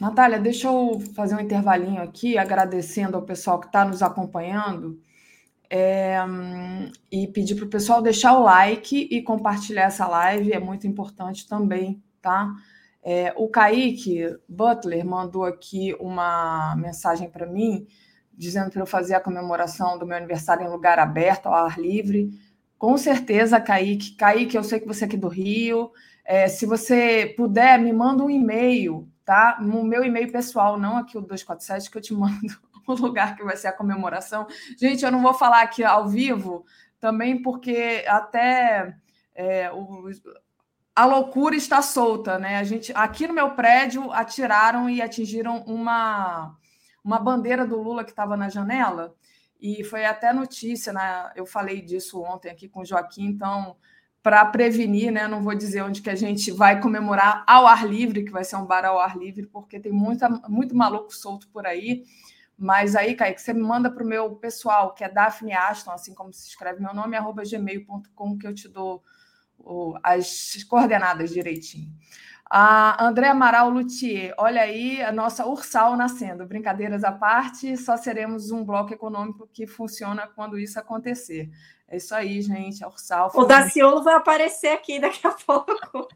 Natália, 0.00 0.38
deixa 0.38 0.68
eu 0.68 1.00
fazer 1.14 1.36
um 1.36 1.40
intervalinho 1.40 2.02
aqui, 2.02 2.36
agradecendo 2.36 3.16
ao 3.16 3.22
pessoal 3.22 3.60
que 3.60 3.66
está 3.66 3.84
nos 3.84 4.02
acompanhando. 4.02 5.00
É, 5.70 6.18
e 7.10 7.26
pedir 7.28 7.54
para 7.56 7.64
o 7.64 7.70
pessoal 7.70 8.02
deixar 8.02 8.38
o 8.38 8.42
like 8.42 9.08
e 9.10 9.22
compartilhar 9.22 9.84
essa 9.84 10.06
live, 10.06 10.52
é 10.52 10.60
muito 10.60 10.86
importante 10.86 11.48
também, 11.48 12.02
tá? 12.20 12.52
É, 13.02 13.32
o 13.36 13.48
Kaique 13.48 14.36
Butler 14.48 15.04
mandou 15.04 15.44
aqui 15.44 15.94
uma 15.98 16.74
mensagem 16.76 17.28
para 17.28 17.46
mim, 17.46 17.86
dizendo 18.32 18.70
para 18.70 18.82
eu 18.82 18.86
fazer 18.86 19.14
a 19.14 19.20
comemoração 19.20 19.98
do 19.98 20.06
meu 20.06 20.16
aniversário 20.16 20.66
em 20.66 20.70
lugar 20.70 20.98
aberto, 20.98 21.46
ao 21.46 21.54
ar 21.54 21.78
livre. 21.78 22.30
Com 22.84 22.98
certeza, 22.98 23.58
Kaique. 23.58 24.10
Kaique, 24.14 24.58
eu 24.58 24.62
sei 24.62 24.78
que 24.78 24.86
você 24.86 25.04
é 25.04 25.06
aqui 25.06 25.16
do 25.16 25.26
Rio. 25.26 25.90
É, 26.22 26.48
se 26.48 26.66
você 26.66 27.32
puder, 27.34 27.78
me 27.78 27.90
manda 27.94 28.22
um 28.22 28.28
e-mail, 28.28 29.08
tá? 29.24 29.56
No 29.58 29.82
meu 29.82 30.04
e-mail 30.04 30.30
pessoal, 30.30 30.78
não 30.78 30.98
aqui 30.98 31.16
o 31.16 31.22
247, 31.22 31.90
que 31.90 31.96
eu 31.96 32.02
te 32.02 32.12
mando 32.12 32.34
o 32.86 32.92
lugar 32.92 33.36
que 33.36 33.42
vai 33.42 33.56
ser 33.56 33.68
a 33.68 33.72
comemoração. 33.72 34.46
Gente, 34.78 35.02
eu 35.02 35.10
não 35.10 35.22
vou 35.22 35.32
falar 35.32 35.62
aqui 35.62 35.82
ao 35.82 36.06
vivo, 36.06 36.66
também 37.00 37.40
porque 37.40 38.04
até 38.06 38.94
é, 39.34 39.72
o, 39.72 40.10
a 40.94 41.06
loucura 41.06 41.56
está 41.56 41.80
solta, 41.80 42.38
né? 42.38 42.58
A 42.58 42.64
gente 42.64 42.92
aqui 42.94 43.26
no 43.26 43.32
meu 43.32 43.52
prédio 43.52 44.12
atiraram 44.12 44.90
e 44.90 45.00
atingiram 45.00 45.64
uma 45.66 46.54
uma 47.02 47.18
bandeira 47.18 47.66
do 47.66 47.80
Lula 47.80 48.04
que 48.04 48.10
estava 48.10 48.36
na 48.36 48.50
janela 48.50 49.14
e 49.60 49.82
foi 49.84 50.04
até 50.04 50.32
notícia, 50.32 50.92
né? 50.92 51.32
Eu 51.34 51.46
falei 51.46 51.80
disso 51.80 52.22
ontem 52.22 52.50
aqui 52.50 52.68
com 52.68 52.80
o 52.80 52.84
Joaquim, 52.84 53.26
então 53.26 53.76
para 54.22 54.44
prevenir, 54.46 55.12
né? 55.12 55.28
Não 55.28 55.42
vou 55.42 55.54
dizer 55.54 55.82
onde 55.82 56.00
que 56.00 56.08
a 56.08 56.14
gente 56.14 56.50
vai 56.50 56.80
comemorar 56.80 57.44
ao 57.46 57.66
ar 57.66 57.86
livre, 57.86 58.24
que 58.24 58.32
vai 58.32 58.42
ser 58.42 58.56
um 58.56 58.64
bar 58.64 58.84
ao 58.86 58.98
ar 58.98 59.18
livre, 59.18 59.46
porque 59.46 59.78
tem 59.78 59.92
muita, 59.92 60.30
muito 60.48 60.74
maluco 60.74 61.14
solto 61.14 61.46
por 61.48 61.66
aí. 61.66 62.04
Mas 62.56 62.96
aí, 62.96 63.14
Kaique, 63.14 63.42
você 63.42 63.52
me 63.52 63.60
manda 63.60 63.90
para 63.90 64.02
o 64.02 64.06
meu 64.06 64.34
pessoal, 64.36 64.94
que 64.94 65.04
é 65.04 65.10
Daphne 65.10 65.52
Aston, 65.52 65.90
assim 65.90 66.14
como 66.14 66.32
se 66.32 66.48
escreve 66.48 66.80
meu 66.80 66.94
nome, 66.94 67.16
arroba 67.16 67.42
gmail.com, 67.44 68.38
que 68.38 68.46
eu 68.46 68.54
te 68.54 68.66
dou 68.66 69.02
as 70.02 70.64
coordenadas 70.64 71.30
direitinho. 71.30 71.92
A 72.56 73.04
André 73.04 73.30
Amaral 73.30 73.68
Luthier, 73.68 74.32
olha 74.38 74.62
aí 74.62 75.02
a 75.02 75.10
nossa 75.10 75.44
Ursal 75.44 75.96
nascendo. 75.96 76.46
Brincadeiras 76.46 77.02
à 77.02 77.10
parte, 77.10 77.76
só 77.76 77.96
seremos 77.96 78.52
um 78.52 78.64
bloco 78.64 78.94
econômico 78.94 79.48
que 79.52 79.66
funciona 79.66 80.28
quando 80.28 80.56
isso 80.56 80.78
acontecer. 80.78 81.50
É 81.88 81.96
isso 81.96 82.14
aí, 82.14 82.40
gente. 82.40 82.84
A 82.84 82.86
Ursal. 82.86 83.32
O 83.34 83.44
Daciolo 83.44 84.04
vai 84.04 84.14
aparecer 84.14 84.68
aqui 84.68 85.00
daqui 85.00 85.26
a 85.26 85.32
pouco. 85.32 86.06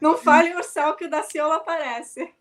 Não 0.00 0.16
fale 0.16 0.54
Ursal 0.54 0.94
que 0.94 1.06
o 1.06 1.10
Daciolo 1.10 1.54
aparece. 1.54 2.32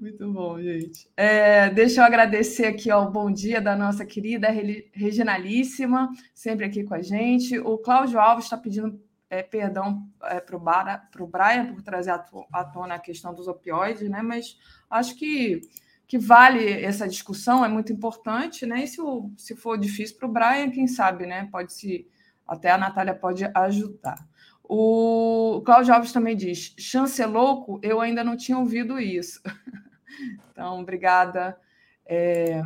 Muito 0.00 0.32
bom, 0.32 0.62
gente. 0.62 1.10
É, 1.16 1.70
deixa 1.70 2.02
eu 2.02 2.04
agradecer 2.04 2.66
aqui 2.66 2.88
ó, 2.92 3.02
o 3.02 3.10
bom 3.10 3.32
dia 3.32 3.60
da 3.60 3.74
nossa 3.74 4.06
querida 4.06 4.46
Reginalíssima, 4.92 6.08
sempre 6.32 6.66
aqui 6.66 6.84
com 6.84 6.94
a 6.94 7.02
gente. 7.02 7.58
O 7.58 7.78
Cláudio 7.78 8.20
Alves 8.20 8.44
está 8.44 8.56
pedindo 8.56 9.09
é, 9.30 9.42
perdão 9.44 10.06
é, 10.24 10.40
para 10.40 10.56
o 10.56 11.26
Brian 11.26 11.72
por 11.72 11.82
trazer 11.82 12.10
à 12.10 12.64
tona 12.64 12.96
a 12.96 12.98
questão 12.98 13.32
dos 13.32 13.46
opioides, 13.46 14.10
né? 14.10 14.20
Mas 14.20 14.58
acho 14.90 15.14
que, 15.14 15.60
que 16.06 16.18
vale 16.18 16.68
essa 16.82 17.08
discussão, 17.08 17.64
é 17.64 17.68
muito 17.68 17.92
importante, 17.92 18.66
né? 18.66 18.82
E 18.82 18.88
se, 18.88 18.98
se 19.36 19.54
for 19.54 19.78
difícil 19.78 20.18
para 20.18 20.28
o 20.28 20.32
Brian, 20.32 20.70
quem 20.70 20.88
sabe, 20.88 21.26
né? 21.26 21.48
Pode 21.50 21.72
se. 21.72 22.06
Até 22.46 22.72
a 22.72 22.78
Natália 22.78 23.14
pode 23.14 23.48
ajudar. 23.54 24.18
O 24.64 25.62
Cláudio 25.64 25.94
Alves 25.94 26.12
também 26.12 26.36
diz: 26.36 26.74
chancelouco, 26.76 27.78
eu 27.80 28.00
ainda 28.00 28.24
não 28.24 28.36
tinha 28.36 28.58
ouvido 28.58 28.98
isso. 28.98 29.40
então, 30.50 30.80
obrigada 30.80 31.56
é, 32.04 32.60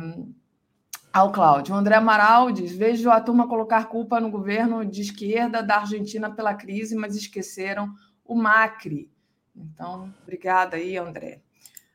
ao 1.15 1.31
Cláudio. 1.31 1.73
O 1.73 1.77
André 1.77 1.95
Amaral 1.95 2.51
diz: 2.51 2.75
vejo 2.75 3.09
a 3.09 3.21
turma 3.21 3.47
colocar 3.47 3.85
culpa 3.85 4.19
no 4.19 4.29
governo 4.29 4.85
de 4.85 5.01
esquerda 5.01 5.63
da 5.63 5.77
Argentina 5.77 6.29
pela 6.29 6.53
crise, 6.53 6.93
mas 6.93 7.15
esqueceram 7.15 7.89
o 8.25 8.35
Macri. 8.35 9.09
Então, 9.55 10.13
obrigada 10.23 10.75
aí, 10.75 10.97
André. 10.97 11.39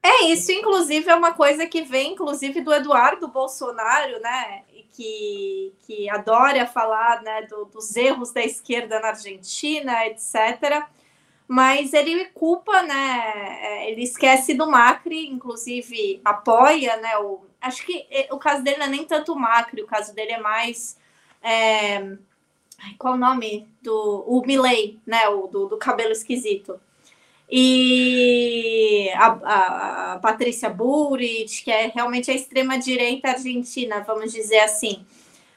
É 0.03 0.25
isso, 0.25 0.51
inclusive, 0.51 1.11
é 1.11 1.15
uma 1.15 1.35
coisa 1.35 1.67
que 1.67 1.83
vem, 1.83 2.13
inclusive, 2.13 2.63
do 2.63 2.73
Eduardo 2.73 3.29
Bolsonaro, 3.29 4.19
né? 4.23 4.63
que, 4.93 5.75
que 5.87 6.09
adora 6.09 6.67
falar 6.67 7.23
né, 7.23 7.43
do, 7.43 7.67
dos 7.67 7.95
erros 7.97 8.33
da 8.33 8.43
esquerda 8.43 8.99
na 9.01 9.09
Argentina, 9.09 10.07
etc. 10.07 10.87
Mas 11.52 11.93
ele 11.93 12.27
culpa, 12.27 12.81
né? 12.82 13.59
É, 13.60 13.90
ele 13.90 14.05
esquece 14.05 14.55
do 14.55 14.70
Macri, 14.70 15.27
inclusive 15.27 16.20
apoia, 16.24 16.97
né? 16.98 17.18
O, 17.18 17.40
acho 17.60 17.85
que 17.85 18.06
é, 18.09 18.28
o 18.31 18.39
caso 18.39 18.62
dele 18.62 18.77
não 18.78 18.86
é 18.86 18.90
nem 18.90 19.05
tanto 19.05 19.32
o 19.32 19.36
Macri, 19.36 19.82
o 19.82 19.86
caso 19.86 20.14
dele 20.14 20.31
é 20.31 20.39
mais. 20.39 20.97
É, 21.43 22.16
qual 22.97 23.14
o 23.14 23.18
nome? 23.18 23.68
Do, 23.82 24.24
o 24.28 24.47
Milley, 24.47 25.01
né? 25.05 25.28
O 25.28 25.48
do, 25.48 25.66
do 25.66 25.77
cabelo 25.77 26.12
esquisito 26.12 26.78
e 27.51 29.10
a, 29.16 29.27
a, 29.27 30.12
a 30.12 30.18
Patrícia 30.20 30.70
Burrich, 30.70 31.64
que 31.64 31.70
é 31.72 31.89
realmente 31.89 32.31
a 32.31 32.35
extrema-direita 32.35 33.31
argentina, 33.31 34.05
vamos 34.06 34.32
dizer 34.32 34.60
assim. 34.60 35.05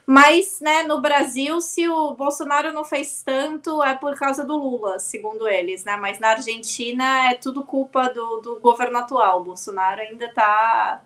Mas, 0.06 0.60
né, 0.60 0.82
no 0.82 1.00
Brasil, 1.00 1.60
se 1.62 1.88
o 1.88 2.14
Bolsonaro 2.14 2.72
não 2.72 2.84
fez 2.84 3.22
tanto, 3.22 3.82
é 3.82 3.94
por 3.94 4.14
causa 4.18 4.44
do 4.44 4.56
Lula, 4.56 4.98
segundo 4.98 5.48
eles, 5.48 5.82
né? 5.84 5.96
Mas 5.96 6.18
na 6.18 6.30
Argentina 6.30 7.30
é 7.30 7.34
tudo 7.34 7.64
culpa 7.64 8.08
do, 8.10 8.40
do 8.40 8.60
governo 8.60 8.98
atual. 8.98 9.40
O 9.40 9.44
Bolsonaro 9.44 10.02
ainda 10.02 10.30
tá, 10.32 11.02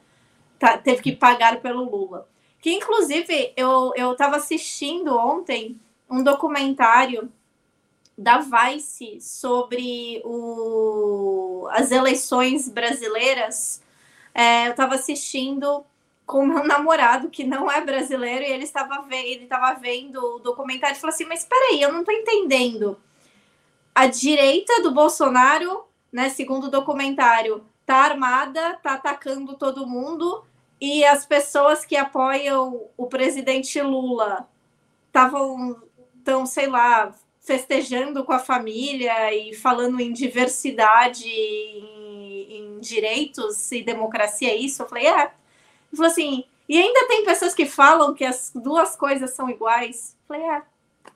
tá, 0.58 0.78
teve 0.78 1.02
que 1.02 1.12
pagar 1.14 1.60
pelo 1.60 1.88
Lula. 1.88 2.28
Que, 2.60 2.72
inclusive, 2.72 3.52
eu 3.56 3.92
estava 3.96 4.36
assistindo 4.36 5.16
ontem 5.16 5.80
um 6.10 6.22
documentário 6.24 7.30
da 8.18 8.38
Vice 8.38 9.20
sobre 9.20 10.20
o, 10.24 11.68
as 11.70 11.92
eleições 11.92 12.68
brasileiras, 12.68 13.80
é, 14.34 14.66
eu 14.66 14.70
estava 14.72 14.96
assistindo 14.96 15.84
com 16.28 16.44
meu 16.44 16.62
namorado, 16.62 17.30
que 17.30 17.42
não 17.42 17.72
é 17.72 17.80
brasileiro, 17.80 18.44
e 18.44 18.52
ele 18.52 18.64
estava 18.64 19.02
ele 19.10 19.44
estava 19.44 19.80
vendo 19.80 20.18
o 20.22 20.38
documentário 20.38 20.94
e 20.94 21.00
falou 21.00 21.14
assim: 21.14 21.24
Mas 21.24 21.40
espera 21.40 21.70
aí, 21.70 21.80
eu 21.80 21.90
não 21.90 22.00
estou 22.00 22.14
entendendo. 22.14 23.00
A 23.94 24.06
direita 24.06 24.82
do 24.82 24.92
Bolsonaro, 24.92 25.84
né, 26.12 26.28
segundo 26.28 26.64
o 26.64 26.70
documentário, 26.70 27.64
tá 27.86 27.96
armada, 27.96 28.78
tá 28.82 28.92
atacando 28.92 29.56
todo 29.56 29.86
mundo, 29.86 30.44
e 30.78 31.02
as 31.02 31.24
pessoas 31.24 31.86
que 31.86 31.96
apoiam 31.96 32.88
o 32.94 33.06
presidente 33.06 33.80
Lula 33.80 34.46
estavam, 35.06 35.82
tão, 36.22 36.44
sei 36.44 36.66
lá, 36.66 37.14
festejando 37.40 38.22
com 38.22 38.32
a 38.32 38.38
família 38.38 39.34
e 39.34 39.54
falando 39.54 39.98
em 39.98 40.12
diversidade, 40.12 41.26
em, 41.26 42.76
em 42.76 42.80
direitos 42.80 43.72
e 43.72 43.82
democracia, 43.82 44.50
é 44.50 44.56
isso? 44.56 44.82
Eu 44.82 44.88
falei, 44.88 45.06
é. 45.06 45.37
Falou 45.94 46.10
assim, 46.10 46.44
e 46.68 46.78
ainda 46.78 47.08
tem 47.08 47.24
pessoas 47.24 47.54
que 47.54 47.66
falam 47.66 48.14
que 48.14 48.24
as 48.24 48.52
duas 48.54 48.94
coisas 48.94 49.30
são 49.30 49.48
iguais. 49.48 50.16
Falei, 50.26 50.42
é. 50.42 50.62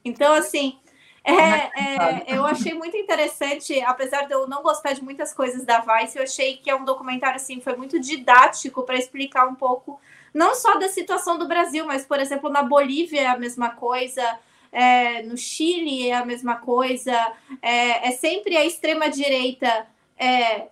Então, 0.04 0.32
assim, 0.32 0.78
é, 1.24 1.34
é, 1.34 2.36
eu 2.36 2.44
achei 2.44 2.74
muito 2.74 2.96
interessante, 2.96 3.80
apesar 3.82 4.26
de 4.26 4.34
eu 4.34 4.48
não 4.48 4.62
gostar 4.62 4.92
de 4.92 5.04
muitas 5.04 5.32
coisas 5.32 5.64
da 5.64 5.80
Vice, 5.80 6.18
eu 6.18 6.24
achei 6.24 6.56
que 6.56 6.68
é 6.68 6.74
um 6.74 6.84
documentário 6.84 7.36
assim, 7.36 7.60
foi 7.60 7.76
muito 7.76 8.00
didático 8.00 8.82
para 8.82 8.98
explicar 8.98 9.46
um 9.46 9.54
pouco, 9.54 10.00
não 10.34 10.54
só 10.54 10.78
da 10.78 10.88
situação 10.88 11.38
do 11.38 11.46
Brasil, 11.46 11.86
mas, 11.86 12.04
por 12.04 12.18
exemplo, 12.18 12.50
na 12.50 12.62
Bolívia 12.62 13.20
é 13.20 13.26
a 13.26 13.38
mesma 13.38 13.70
coisa, 13.70 14.38
é, 14.72 15.22
no 15.22 15.36
Chile 15.36 16.08
é 16.08 16.14
a 16.14 16.24
mesma 16.24 16.56
coisa, 16.56 17.14
é, 17.60 18.08
é 18.08 18.10
sempre 18.12 18.56
a 18.56 18.64
extrema-direita 18.64 19.86
é, 20.18 20.66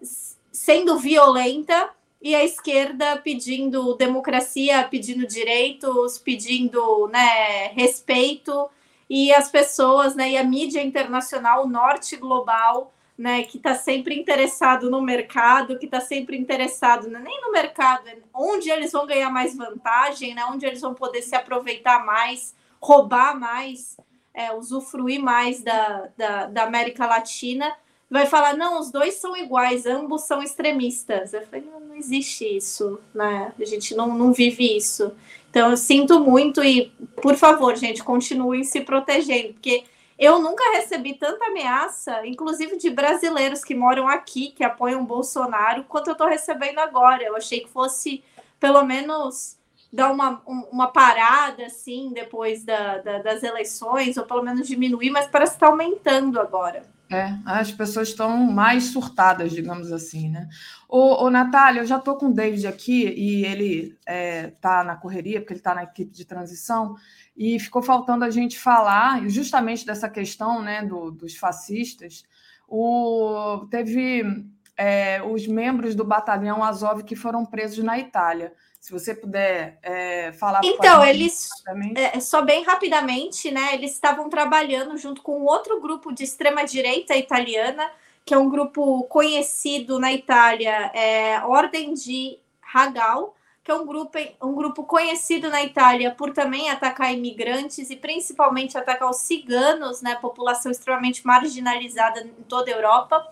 sendo 0.51 0.99
violenta 0.99 1.91
e 2.21 2.35
a 2.35 2.45
esquerda 2.45 3.17
pedindo 3.17 3.95
democracia, 3.95 4.87
pedindo 4.89 5.27
direitos, 5.27 6.19
pedindo 6.19 7.09
né, 7.09 7.69
respeito, 7.69 8.69
e 9.09 9.33
as 9.35 9.51
pessoas, 9.51 10.15
né, 10.15 10.31
e 10.31 10.37
a 10.37 10.45
mídia 10.45 10.83
internacional, 10.83 11.65
o 11.65 11.69
norte 11.69 12.17
global, 12.17 12.93
né, 13.17 13.43
que 13.43 13.57
está 13.57 13.75
sempre 13.75 14.19
interessado 14.19 14.91
no 14.91 15.03
mercado, 15.03 15.79
que 15.79 15.87
está 15.87 16.01
sempre 16.01 16.37
interessado 16.37 17.09
né, 17.09 17.21
nem 17.23 17.41
no 17.41 17.53
mercado, 17.53 18.05
onde 18.33 18.71
eles 18.71 18.93
vão 18.93 19.07
ganhar 19.07 19.31
mais 19.31 19.57
vantagem, 19.57 20.35
né, 20.35 20.45
onde 20.45 20.65
eles 20.65 20.81
vão 20.81 20.95
poder 20.95 21.23
se 21.23 21.35
aproveitar 21.35 22.05
mais 22.05 22.55
roubar 22.81 23.39
mais, 23.39 23.97
é, 24.33 24.53
usufruir 24.55 25.21
mais 25.21 25.63
da, 25.63 26.09
da, 26.17 26.47
da, 26.47 26.63
América 26.65 27.07
Latina, 27.07 27.77
vai 28.11 28.27
falar: 28.27 28.57
não, 28.57 28.81
os 28.81 28.91
dois 28.91 29.15
são 29.15 29.37
iguais, 29.37 29.87
ambos 29.87 30.23
são 30.23 30.43
extremistas. 30.43 31.33
Eu 31.33 31.47
falei: 31.47 31.65
não, 31.65 31.81
não 31.81 31.95
existe 31.95 32.45
isso, 32.45 32.99
né? 33.15 33.53
A 33.59 33.65
gente 33.65 33.95
não, 33.95 34.09
não 34.15 34.33
vive 34.33 34.77
isso. 34.77 35.13
Então, 35.49 35.71
eu 35.71 35.77
sinto 35.77 36.21
muito 36.21 36.63
e, 36.63 36.93
por 37.23 37.37
favor, 37.37 37.77
gente, 37.77 38.03
continuem 38.03 38.65
se 38.65 38.81
protegendo, 38.81 39.55
porque 39.55 39.85
eu 40.19 40.41
nunca 40.41 40.63
recebi 40.73 41.15
tanta 41.15 41.47
ameaça, 41.47 42.27
inclusive 42.27 42.77
de 42.77 42.91
brasileiros 42.91 43.65
que 43.65 43.75
moram 43.75 44.07
aqui, 44.07 44.53
que 44.53 44.63
apoiam 44.63 45.05
Bolsonaro, 45.05 45.85
quanto 45.85 46.09
eu 46.09 46.13
estou 46.13 46.29
recebendo 46.29 46.79
agora. 46.79 47.23
Eu 47.23 47.37
achei 47.37 47.61
que 47.61 47.69
fosse 47.69 48.23
pelo 48.61 48.85
menos 48.85 49.59
dar 49.93 50.13
uma, 50.13 50.41
uma 50.47 50.89
parada 50.89 51.67
assim 51.67 52.13
depois 52.13 52.63
da, 52.63 52.99
da, 52.99 53.19
das 53.19 53.43
eleições, 53.43 54.17
ou 54.17 54.25
pelo 54.25 54.43
menos 54.43 54.69
diminuir, 54.69 55.11
mas 55.11 55.27
parece 55.27 55.55
estar 55.55 55.67
tá 55.67 55.73
aumentando 55.73 56.39
agora. 56.39 56.85
É, 57.13 57.37
as 57.45 57.73
pessoas 57.73 58.09
estão 58.09 58.37
mais 58.37 58.85
surtadas, 58.85 59.51
digamos 59.51 59.91
assim, 59.91 60.31
né? 60.31 60.49
Ô, 60.89 61.25
ô 61.25 61.31
Natália, 61.31 61.81
eu 61.81 61.87
já 61.87 61.97
estou 61.97 62.17
com 62.17 62.27
o 62.27 62.33
David 62.33 62.69
aqui 62.69 63.09
e 63.09 63.45
ele 63.45 63.99
está 63.99 64.13
é, 64.13 64.47
tá 64.61 64.85
na 64.85 64.95
correria, 64.95 65.41
porque 65.41 65.55
ele 65.55 65.59
está 65.61 65.75
na 65.75 65.83
equipe 65.83 66.13
de 66.13 66.25
transição, 66.25 66.95
e 67.37 67.59
ficou 67.59 67.83
faltando 67.83 68.25
a 68.25 68.31
gente 68.31 68.57
falar 68.57 69.29
justamente 69.29 69.85
dessa 69.85 70.09
questão 70.09 70.63
né, 70.63 70.85
do, 70.85 71.11
dos 71.11 71.37
fascistas. 71.37 72.23
O, 72.69 73.67
teve 73.69 74.47
é, 74.77 75.21
os 75.21 75.49
membros 75.49 75.97
do 75.97 76.05
batalhão 76.05 76.63
Azov 76.63 77.03
que 77.03 77.17
foram 77.17 77.45
presos 77.45 77.83
na 77.83 77.99
Itália. 77.99 78.53
Se 78.81 78.93
você 78.93 79.15
puder 79.15 79.79
é, 79.83 80.33
falar. 80.33 80.63
Então, 80.65 81.05
eles, 81.05 81.51
é, 81.95 82.19
só 82.19 82.41
bem 82.41 82.65
rapidamente, 82.65 83.51
né? 83.51 83.75
Eles 83.75 83.93
estavam 83.93 84.31
trabalhando 84.31 84.97
junto 84.97 85.21
com 85.21 85.43
outro 85.43 85.81
grupo 85.81 86.11
de 86.13 86.25
extrema-direita 86.25 87.15
italiana, 87.15 87.91
que 88.25 88.33
é 88.33 88.39
um 88.39 88.49
grupo 88.49 89.05
conhecido 89.05 89.99
na 89.99 90.13
Itália, 90.13 90.91
é 90.95 91.43
Ordem 91.45 91.93
de 91.93 92.39
Ragal, 92.61 93.35
que 93.63 93.71
é 93.71 93.75
um 93.75 93.85
grupo, 93.85 94.19
um 94.43 94.55
grupo 94.55 94.85
conhecido 94.85 95.51
na 95.51 95.63
Itália 95.63 96.13
por 96.13 96.33
também 96.33 96.71
atacar 96.71 97.13
imigrantes 97.13 97.91
e 97.91 97.97
principalmente 97.97 98.79
atacar 98.79 99.11
os 99.11 99.19
ciganos, 99.19 100.01
né? 100.01 100.15
População 100.15 100.73
extremamente 100.73 101.27
marginalizada 101.27 102.23
em 102.23 102.43
toda 102.49 102.71
a 102.71 102.75
Europa. 102.75 103.31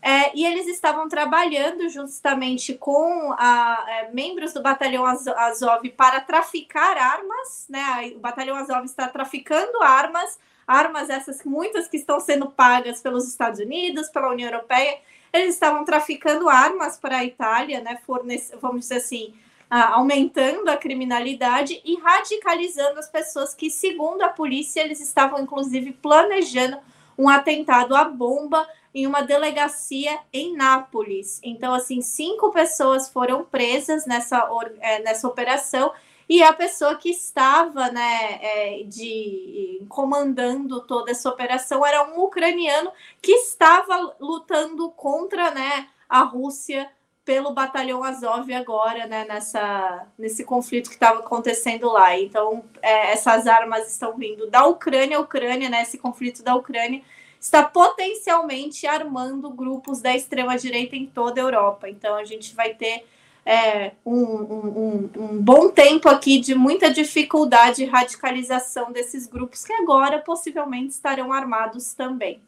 É, 0.00 0.36
e 0.36 0.46
eles 0.46 0.66
estavam 0.68 1.08
trabalhando 1.08 1.88
justamente 1.88 2.74
com 2.74 3.34
a, 3.36 3.84
é, 3.88 4.10
membros 4.12 4.52
do 4.52 4.62
Batalhão 4.62 5.04
Azov 5.04 5.88
para 5.96 6.20
traficar 6.20 6.96
armas, 6.96 7.66
né? 7.68 8.12
O 8.14 8.20
Batalhão 8.20 8.56
Azov 8.56 8.84
está 8.84 9.08
traficando 9.08 9.82
armas, 9.82 10.38
armas 10.66 11.10
essas 11.10 11.42
muitas 11.44 11.88
que 11.88 11.96
estão 11.96 12.20
sendo 12.20 12.48
pagas 12.48 13.02
pelos 13.02 13.26
Estados 13.26 13.58
Unidos, 13.58 14.08
pela 14.08 14.30
União 14.30 14.48
Europeia. 14.48 14.98
Eles 15.32 15.54
estavam 15.54 15.84
traficando 15.84 16.48
armas 16.48 16.96
para 16.96 17.18
a 17.18 17.24
Itália, 17.24 17.80
né? 17.80 17.98
Fornece, 18.06 18.54
vamos 18.56 18.82
dizer 18.82 18.98
assim, 18.98 19.34
aumentando 19.68 20.68
a 20.70 20.76
criminalidade 20.76 21.80
e 21.84 21.96
radicalizando 21.96 22.98
as 23.00 23.08
pessoas 23.08 23.52
que, 23.52 23.68
segundo 23.68 24.22
a 24.22 24.28
polícia, 24.28 24.80
eles 24.80 25.00
estavam 25.00 25.40
inclusive 25.40 25.92
planejando 25.92 26.78
um 27.18 27.28
atentado 27.28 27.96
à 27.96 28.04
bomba 28.04 28.66
em 28.94 29.06
uma 29.06 29.22
delegacia 29.22 30.18
em 30.32 30.56
Nápoles. 30.56 31.40
Então, 31.42 31.74
assim, 31.74 32.00
cinco 32.00 32.50
pessoas 32.50 33.08
foram 33.08 33.44
presas 33.44 34.06
nessa, 34.06 34.48
é, 34.80 35.02
nessa 35.02 35.26
operação 35.28 35.92
e 36.28 36.42
a 36.42 36.52
pessoa 36.52 36.94
que 36.96 37.08
estava 37.08 37.90
né, 37.90 38.38
é, 38.42 38.82
de, 38.84 39.82
comandando 39.88 40.82
toda 40.82 41.10
essa 41.10 41.28
operação 41.28 41.84
era 41.86 42.04
um 42.04 42.20
ucraniano 42.20 42.92
que 43.22 43.32
estava 43.32 44.14
lutando 44.20 44.90
contra 44.90 45.50
né, 45.50 45.88
a 46.06 46.20
Rússia 46.20 46.90
pelo 47.24 47.52
batalhão 47.52 48.04
Azov 48.04 48.50
agora, 48.52 49.06
né, 49.06 49.24
nessa, 49.26 50.06
nesse 50.18 50.44
conflito 50.44 50.88
que 50.88 50.96
estava 50.96 51.20
acontecendo 51.20 51.90
lá. 51.90 52.18
Então, 52.18 52.64
é, 52.82 53.12
essas 53.12 53.46
armas 53.46 53.90
estão 53.90 54.16
vindo 54.16 54.50
da 54.50 54.66
Ucrânia, 54.66 55.20
Ucrânia, 55.20 55.68
né, 55.68 55.82
esse 55.82 55.98
conflito 55.98 56.42
da 56.42 56.54
Ucrânia 56.54 57.02
está 57.40 57.62
potencialmente 57.62 58.86
armando 58.86 59.50
grupos 59.50 60.00
da 60.00 60.14
extrema-direita 60.14 60.96
em 60.96 61.06
toda 61.06 61.40
a 61.40 61.44
Europa. 61.44 61.88
Então, 61.88 62.16
a 62.16 62.24
gente 62.24 62.54
vai 62.54 62.74
ter 62.74 63.04
é, 63.46 63.92
um, 64.04 64.22
um, 64.22 65.10
um, 65.16 65.42
bom 65.42 65.70
tempo 65.70 66.08
aqui 66.08 66.38
de 66.38 66.54
muita 66.54 66.90
dificuldade 66.90 67.82
e 67.82 67.86
radicalização 67.86 68.92
desses 68.92 69.26
grupos 69.26 69.64
que 69.64 69.72
agora 69.72 70.18
possivelmente 70.18 70.90
estarão 70.90 71.32
armados 71.32 71.94
também. 71.94 72.42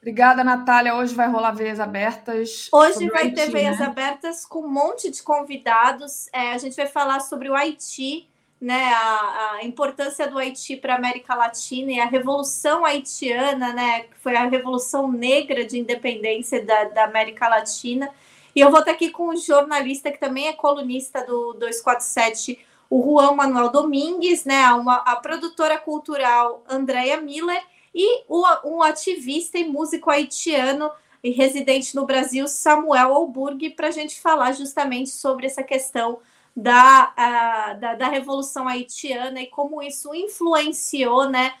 Obrigada, 0.00 0.44
Natália. 0.44 0.94
Hoje 0.94 1.14
vai 1.14 1.28
rolar 1.28 1.52
veias 1.52 1.80
abertas. 1.80 2.68
Hoje 2.72 3.08
vai 3.08 3.24
Haiti, 3.24 3.34
ter 3.34 3.50
veias 3.50 3.78
né? 3.78 3.86
abertas 3.86 4.44
com 4.44 4.60
um 4.60 4.68
monte 4.68 5.10
de 5.10 5.22
convidados. 5.22 6.28
É, 6.32 6.52
a 6.52 6.58
gente 6.58 6.76
vai 6.76 6.86
falar 6.86 7.20
sobre 7.20 7.48
o 7.48 7.54
Haiti 7.54 8.28
né, 8.60 8.92
a, 8.92 9.56
a 9.56 9.64
importância 9.64 10.28
do 10.28 10.38
Haiti 10.38 10.76
para 10.76 10.94
a 10.94 10.96
América 10.96 11.34
Latina 11.34 11.92
e 11.92 12.00
a 12.00 12.06
Revolução 12.06 12.84
Haitiana, 12.84 13.72
né, 13.72 14.00
que 14.02 14.18
foi 14.18 14.34
a 14.34 14.48
Revolução 14.48 15.10
Negra 15.12 15.64
de 15.64 15.78
Independência 15.78 16.64
da, 16.64 16.84
da 16.84 17.04
América 17.04 17.48
Latina. 17.48 18.10
E 18.54 18.60
eu 18.60 18.70
vou 18.70 18.80
estar 18.80 18.92
aqui 18.92 19.10
com 19.10 19.28
um 19.28 19.36
jornalista 19.36 20.10
que 20.10 20.18
também 20.18 20.48
é 20.48 20.52
colunista 20.54 21.24
do 21.24 21.52
247, 21.54 22.58
o 22.88 23.02
Juan 23.02 23.32
Manuel 23.32 23.70
Domingues, 23.70 24.44
né, 24.44 24.72
uma, 24.72 24.96
a 24.96 25.16
produtora 25.16 25.78
cultural 25.78 26.64
Andrea 26.68 27.20
Miller 27.20 27.62
e 27.94 28.24
o, 28.28 28.44
um 28.64 28.82
ativista 28.82 29.58
e 29.58 29.64
músico 29.64 30.10
haitiano 30.10 30.90
e 31.22 31.30
residente 31.30 31.94
no 31.94 32.06
Brasil, 32.06 32.46
Samuel 32.48 33.12
Alburg, 33.12 33.70
para 33.70 33.88
a 33.88 33.90
gente 33.90 34.20
falar 34.20 34.52
justamente 34.52 35.10
sobre 35.10 35.46
essa 35.46 35.62
questão 35.62 36.20
da, 36.56 37.74
da, 37.78 37.94
da, 37.94 38.08
Revolução 38.08 38.66
Haitiana 38.66 39.42
e 39.42 39.46
como 39.48 39.82
isso 39.82 40.14
influenciou 40.14 41.28
né, 41.28 41.52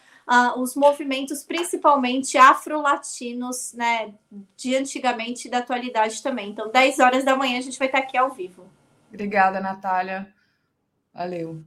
os 0.56 0.74
movimentos, 0.74 1.44
principalmente 1.44 2.38
afro-latinos, 2.38 3.74
né, 3.74 4.14
de 4.56 4.74
antigamente 4.74 5.48
e 5.48 5.50
da 5.50 5.58
atualidade 5.58 6.22
também. 6.22 6.50
Então, 6.50 6.70
10 6.70 6.98
horas 6.98 7.24
da 7.24 7.36
manhã 7.36 7.58
a 7.58 7.62
gente 7.62 7.78
vai 7.78 7.88
estar 7.88 7.98
aqui 7.98 8.16
ao 8.16 8.30
vivo. 8.30 8.64
Obrigada, 9.10 9.60
Natália. 9.60 10.32
Valeu. 11.12 11.62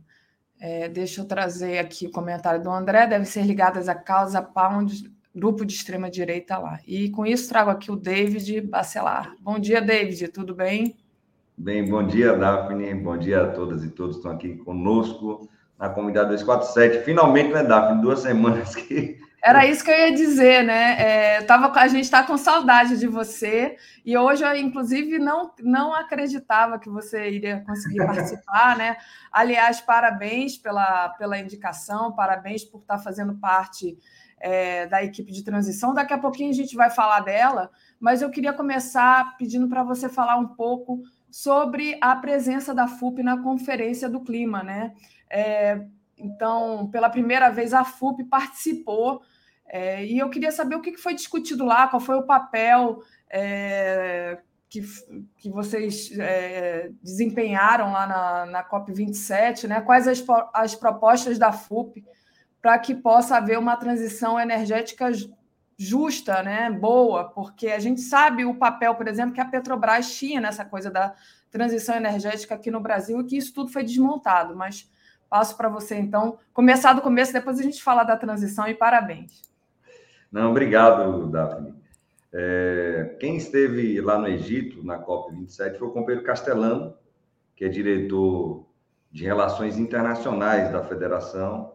É, 0.59 0.89
deixa 0.89 1.21
eu 1.21 1.25
trazer 1.25 1.77
aqui 1.77 2.07
o 2.07 2.11
comentário 2.11 2.61
do 2.61 2.69
André. 2.69 3.07
Deve 3.07 3.25
ser 3.25 3.43
ligadas 3.43 3.87
à 3.87 3.95
causa 3.95 4.41
Pound, 4.41 5.09
grupo 5.33 5.65
de 5.65 5.73
extrema-direita 5.73 6.57
lá. 6.57 6.79
E 6.85 7.09
com 7.11 7.25
isso 7.25 7.47
trago 7.47 7.69
aqui 7.69 7.91
o 7.91 7.95
David 7.95 8.59
Bacelar. 8.61 9.35
Bom 9.39 9.57
dia, 9.57 9.81
David, 9.81 10.27
tudo 10.29 10.53
bem? 10.53 10.97
Bem, 11.61 11.83
bom 11.83 12.07
dia, 12.07 12.37
Daphne. 12.37 12.95
Bom 12.95 13.17
dia 13.17 13.43
a 13.43 13.51
todas 13.51 13.83
e 13.83 13.89
todos 13.89 14.15
que 14.15 14.19
estão 14.19 14.31
aqui 14.31 14.55
conosco 14.59 15.49
na 15.77 15.89
comunidade 15.89 16.29
247. 16.29 17.03
Finalmente, 17.03 17.51
né, 17.51 17.61
Daphne? 17.63 18.01
Duas 18.01 18.21
semanas 18.21 18.73
que. 18.73 19.19
Era 19.43 19.65
isso 19.65 19.83
que 19.83 19.91
eu 19.91 19.97
ia 19.97 20.13
dizer, 20.13 20.63
né? 20.63 20.95
É, 21.01 21.41
tava, 21.41 21.69
a 21.77 21.87
gente 21.89 22.05
está 22.05 22.23
com 22.23 22.37
saudade 22.37 22.97
de 22.97 23.07
você 23.07 23.75
e 24.05 24.17
hoje 24.17 24.43
eu, 24.43 24.55
inclusive, 24.55 25.19
não, 25.19 25.51
não 25.61 25.93
acreditava 25.93 26.79
que 26.79 26.89
você 26.89 27.29
iria 27.29 27.61
conseguir 27.65 28.05
participar, 28.05 28.77
né? 28.77 28.95
Aliás, 29.29 29.81
parabéns 29.81 30.57
pela, 30.57 31.09
pela 31.09 31.37
indicação, 31.37 32.13
parabéns 32.13 32.63
por 32.63 32.79
estar 32.79 32.99
fazendo 32.99 33.35
parte 33.35 33.97
é, 34.39 34.87
da 34.87 35.03
equipe 35.03 35.31
de 35.31 35.43
transição. 35.43 35.93
Daqui 35.93 36.13
a 36.13 36.17
pouquinho 36.17 36.51
a 36.51 36.55
gente 36.55 36.75
vai 36.75 36.89
falar 36.89 37.19
dela, 37.19 37.69
mas 37.99 38.21
eu 38.21 38.29
queria 38.29 38.53
começar 38.53 39.37
pedindo 39.37 39.67
para 39.67 39.83
você 39.83 40.07
falar 40.07 40.37
um 40.37 40.47
pouco 40.47 41.01
sobre 41.31 41.97
a 42.01 42.15
presença 42.15 42.73
da 42.73 42.87
FUP 42.87 43.21
na 43.21 43.41
Conferência 43.41 44.09
do 44.09 44.21
Clima, 44.21 44.63
né? 44.63 44.93
É, 45.29 45.81
então, 46.17 46.89
pela 46.91 47.09
primeira 47.09 47.49
vez, 47.49 47.73
a 47.73 47.83
FUP 47.83 48.23
participou 48.25 49.21
é, 49.67 50.03
e 50.03 50.17
eu 50.17 50.29
queria 50.29 50.51
saber 50.51 50.75
o 50.75 50.81
que 50.81 50.97
foi 50.97 51.13
discutido 51.13 51.63
lá, 51.63 51.87
qual 51.87 51.99
foi 51.99 52.15
o 52.15 52.25
papel 52.25 53.03
é, 53.29 54.39
que, 54.67 54.81
que 55.37 55.49
vocês 55.49 56.11
é, 56.17 56.89
desempenharam 57.01 57.91
lá 57.91 58.07
na, 58.07 58.45
na 58.47 58.69
COP27, 58.69 59.67
né? 59.67 59.81
quais 59.81 60.07
as, 60.07 60.23
as 60.53 60.75
propostas 60.75 61.37
da 61.37 61.51
FUP 61.51 62.03
para 62.61 62.77
que 62.79 62.93
possa 62.93 63.37
haver 63.37 63.57
uma 63.57 63.77
transição 63.77 64.39
energética 64.39 65.11
justa, 65.81 66.43
né, 66.43 66.69
boa, 66.69 67.23
porque 67.23 67.69
a 67.69 67.79
gente 67.79 68.01
sabe 68.01 68.43
o 68.43 68.53
papel, 68.53 68.95
por 68.95 69.07
exemplo, 69.07 69.33
que 69.33 69.39
a 69.39 69.45
Petrobras 69.45 70.13
tinha 70.13 70.41
nessa 70.41 70.65
coisa 70.65 70.91
da 70.91 71.15
transição 71.49 71.95
energética 71.95 72.53
aqui 72.53 72.69
no 72.69 72.81
Brasil 72.81 73.21
e 73.21 73.23
que 73.23 73.37
isso 73.37 73.53
tudo 73.53 73.71
foi 73.71 73.81
desmontado. 73.81 74.53
Mas 74.57 74.91
passo 75.29 75.55
para 75.55 75.69
você, 75.69 75.95
então, 75.95 76.37
começar 76.53 76.91
do 76.91 77.01
começo, 77.01 77.31
depois 77.31 77.57
a 77.57 77.63
gente 77.63 77.81
fala 77.81 78.03
da 78.03 78.17
transição 78.17 78.67
e 78.67 78.73
parabéns. 78.73 79.41
Não, 80.29 80.51
obrigado, 80.51 81.27
Daphne. 81.27 81.73
É, 82.33 83.15
quem 83.17 83.37
esteve 83.37 84.01
lá 84.01 84.17
no 84.17 84.27
Egito, 84.27 84.85
na 84.85 84.99
COP27, 84.99 85.77
foi 85.77 85.87
o 85.87 85.91
companheiro 85.91 86.25
Castelano, 86.25 86.93
que 87.55 87.63
é 87.63 87.69
diretor 87.69 88.67
de 89.09 89.23
Relações 89.23 89.77
Internacionais 89.79 90.71
da 90.73 90.83
Federação, 90.83 91.71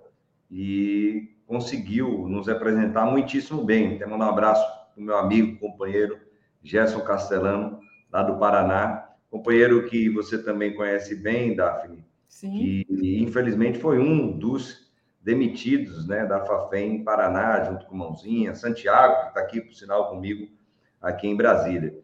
e 0.50 1.33
conseguiu 1.46 2.26
nos 2.28 2.46
representar 2.46 3.06
muitíssimo 3.06 3.64
bem. 3.64 3.98
Quero 3.98 4.10
mandar 4.10 4.26
um 4.26 4.30
abraço 4.30 4.66
para 4.92 5.00
o 5.00 5.04
meu 5.04 5.16
amigo, 5.16 5.58
companheiro 5.58 6.18
Gerson 6.62 7.00
Castellano, 7.00 7.78
lá 8.10 8.22
do 8.22 8.38
Paraná, 8.38 9.10
companheiro 9.30 9.86
que 9.86 10.08
você 10.08 10.42
também 10.42 10.74
conhece 10.74 11.14
bem, 11.16 11.54
Daphne, 11.54 12.04
Sim. 12.26 12.84
que 12.88 13.22
infelizmente 13.22 13.78
foi 13.78 13.98
um 13.98 14.38
dos 14.38 14.84
demitidos 15.20 16.06
né, 16.06 16.24
da 16.26 16.44
FAFEM 16.44 16.96
em 16.96 17.04
Paraná, 17.04 17.64
junto 17.64 17.86
com 17.86 17.96
Mãozinha, 17.96 18.54
Santiago, 18.54 19.22
que 19.22 19.28
está 19.28 19.40
aqui, 19.40 19.60
por 19.60 19.74
sinal, 19.74 20.10
comigo, 20.10 20.48
aqui 21.00 21.26
em 21.26 21.36
Brasília. 21.36 21.98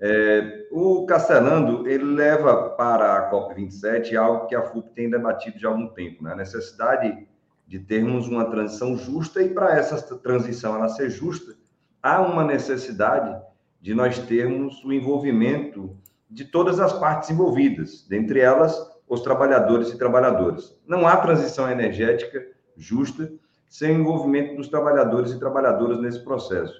É, 0.00 0.66
o 0.70 1.06
Castelando, 1.06 1.86
ele 1.88 2.04
leva 2.04 2.70
para 2.70 3.16
a 3.16 3.30
COP27 3.30 4.16
algo 4.16 4.46
que 4.46 4.54
a 4.54 4.62
FUP 4.62 4.90
tem 4.90 5.08
debatido 5.08 5.58
já 5.58 5.68
há 5.68 5.72
algum 5.72 5.88
tempo, 5.88 6.24
né? 6.24 6.32
a 6.32 6.36
necessidade 6.36 7.26
de 7.66 7.78
termos 7.78 8.28
uma 8.28 8.44
transição 8.44 8.96
justa, 8.96 9.42
e 9.42 9.48
para 9.48 9.78
essa 9.78 10.00
transição 10.18 10.74
ela 10.74 10.88
ser 10.88 11.10
justa, 11.10 11.54
há 12.02 12.20
uma 12.20 12.44
necessidade 12.44 13.40
de 13.80 13.94
nós 13.94 14.18
termos 14.18 14.82
o 14.84 14.92
envolvimento 14.92 15.96
de 16.30 16.44
todas 16.44 16.80
as 16.80 16.92
partes 16.92 17.30
envolvidas, 17.30 18.06
dentre 18.08 18.40
elas 18.40 18.76
os 19.08 19.20
trabalhadores 19.20 19.90
e 19.90 19.98
trabalhadoras. 19.98 20.78
Não 20.86 21.06
há 21.06 21.16
transição 21.16 21.70
energética 21.70 22.44
justa 22.76 23.30
sem 23.68 23.96
o 23.96 24.00
envolvimento 24.00 24.56
dos 24.56 24.68
trabalhadores 24.68 25.32
e 25.32 25.38
trabalhadoras 25.38 26.00
nesse 26.00 26.22
processo. 26.24 26.74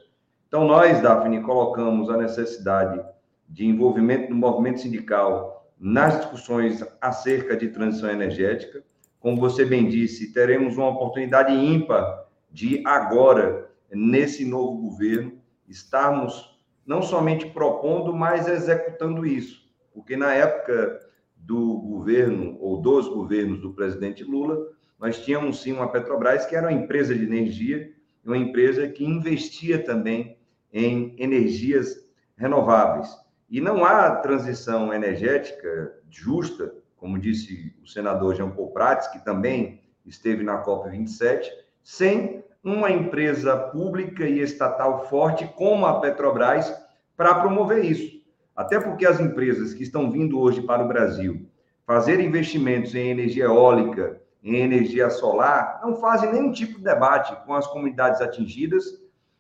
Então, 0.49 0.65
nós, 0.65 1.01
Daphne, 1.01 1.43
colocamos 1.43 2.09
a 2.09 2.17
necessidade 2.17 3.05
de 3.49 3.67
envolvimento 3.67 4.29
do 4.29 4.35
movimento 4.35 4.81
sindical 4.81 5.69
nas 5.79 6.19
discussões 6.19 6.85
acerca 7.01 7.57
de 7.57 7.69
transição 7.69 8.09
energética. 8.09 8.83
Como 9.25 9.41
você 9.41 9.65
bem 9.65 9.89
disse, 9.89 10.35
teremos 10.35 10.77
uma 10.77 10.91
oportunidade 10.91 11.51
ímpar 11.51 12.27
de 12.53 12.87
agora, 12.87 13.71
nesse 13.91 14.45
novo 14.45 14.77
governo, 14.77 15.41
estarmos 15.67 16.61
não 16.85 17.01
somente 17.01 17.47
propondo, 17.47 18.13
mas 18.13 18.47
executando 18.47 19.25
isso. 19.25 19.67
Porque 19.95 20.15
na 20.15 20.35
época 20.35 21.01
do 21.39 21.79
governo, 21.79 22.59
ou 22.61 22.83
dos 22.83 23.09
governos 23.09 23.63
do 23.63 23.73
presidente 23.73 24.23
Lula, 24.23 24.59
nós 25.01 25.25
tínhamos 25.25 25.63
sim 25.63 25.73
uma 25.73 25.91
Petrobras 25.91 26.45
que 26.45 26.55
era 26.55 26.69
uma 26.69 26.79
empresa 26.79 27.15
de 27.15 27.25
energia, 27.25 27.95
uma 28.23 28.37
empresa 28.37 28.87
que 28.89 29.07
investia 29.07 29.83
também 29.83 30.37
em 30.71 31.17
energias 31.19 31.97
renováveis. 32.37 33.09
E 33.49 33.59
não 33.59 33.87
há 33.87 34.17
transição 34.17 34.93
energética 34.93 35.99
justa, 36.11 36.75
como 36.99 37.19
disse 37.19 37.74
o 37.85 37.89
senador 37.89 38.35
Jean 38.35 38.51
Paul 38.51 38.71
Prats, 38.71 39.09
que 39.09 39.23
também 39.23 39.81
esteve 40.05 40.43
na 40.43 40.63
COP27, 40.65 41.45
sem 41.83 42.43
uma 42.63 42.91
empresa 42.91 43.57
pública 43.57 44.27
e 44.27 44.41
estatal 44.41 45.07
forte 45.09 45.47
como 45.55 45.85
a 45.85 46.01
Petrobras 46.01 46.75
para 47.15 47.35
promover 47.35 47.85
isso. 47.85 48.25
Até 48.57 48.81
porque 48.81 49.07
as 49.07 49.21
empresas 49.21 49.75
que 49.75 49.83
estão 49.83 50.11
vindo 50.11 50.41
hoje 50.41 50.63
para 50.63 50.83
o 50.83 50.89
Brasil 50.89 51.47
fazer 51.87 52.21
investimentos 52.21 52.95
em 52.95 53.11
energia 53.11 53.45
eólica, 53.45 54.21
em 54.43 54.57
energia 54.57 55.11
solar, 55.11 55.81
não 55.83 55.97
fazem 55.97 56.33
nenhum 56.33 56.53
tipo 56.53 56.79
de 56.79 56.85
debate 56.85 57.37
com 57.45 57.53
as 57.53 57.67
comunidades 57.67 58.23
atingidas 58.23 58.85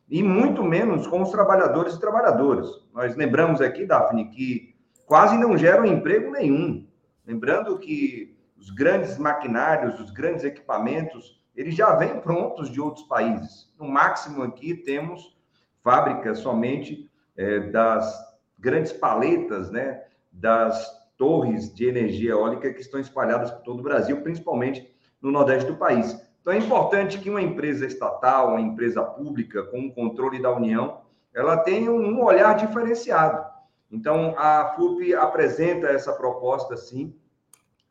e 0.08 0.22
muito 0.22 0.62
menos 0.62 1.06
com 1.06 1.22
os 1.22 1.30
trabalhadores 1.30 1.94
e 1.94 2.00
trabalhadoras. 2.00 2.68
Nós 2.92 3.16
lembramos 3.16 3.62
aqui, 3.62 3.86
Daphne, 3.86 4.28
que 4.28 4.74
quase 5.06 5.38
não 5.38 5.56
geram 5.56 5.86
emprego 5.86 6.30
nenhum. 6.30 6.86
Lembrando 7.26 7.78
que 7.78 8.33
os 8.64 8.70
grandes 8.70 9.18
maquinários, 9.18 10.00
os 10.00 10.10
grandes 10.10 10.42
equipamentos, 10.42 11.38
eles 11.54 11.74
já 11.74 11.94
vêm 11.96 12.18
prontos 12.20 12.70
de 12.70 12.80
outros 12.80 13.06
países. 13.06 13.70
No 13.78 13.86
máximo 13.86 14.42
aqui 14.42 14.74
temos 14.74 15.36
fábricas 15.82 16.38
somente 16.38 17.10
é, 17.36 17.60
das 17.60 18.18
grandes 18.58 18.90
paletas, 18.90 19.70
né, 19.70 20.04
das 20.32 20.90
torres 21.18 21.74
de 21.74 21.86
energia 21.86 22.30
eólica 22.30 22.72
que 22.72 22.80
estão 22.80 22.98
espalhadas 22.98 23.50
por 23.50 23.60
todo 23.60 23.80
o 23.80 23.82
Brasil, 23.82 24.22
principalmente 24.22 24.90
no 25.20 25.30
Nordeste 25.30 25.70
do 25.70 25.76
país. 25.76 26.18
Então, 26.40 26.54
é 26.54 26.56
importante 26.56 27.18
que 27.18 27.28
uma 27.28 27.42
empresa 27.42 27.84
estatal, 27.84 28.48
uma 28.48 28.60
empresa 28.62 29.02
pública, 29.02 29.62
com 29.64 29.86
o 29.86 29.92
controle 29.92 30.40
da 30.40 30.50
União, 30.50 31.02
ela 31.34 31.58
tenha 31.58 31.92
um 31.92 32.22
olhar 32.24 32.54
diferenciado. 32.54 33.44
Então, 33.90 34.34
a 34.38 34.74
FUP 34.74 35.14
apresenta 35.14 35.88
essa 35.88 36.14
proposta, 36.14 36.76
sim, 36.78 37.14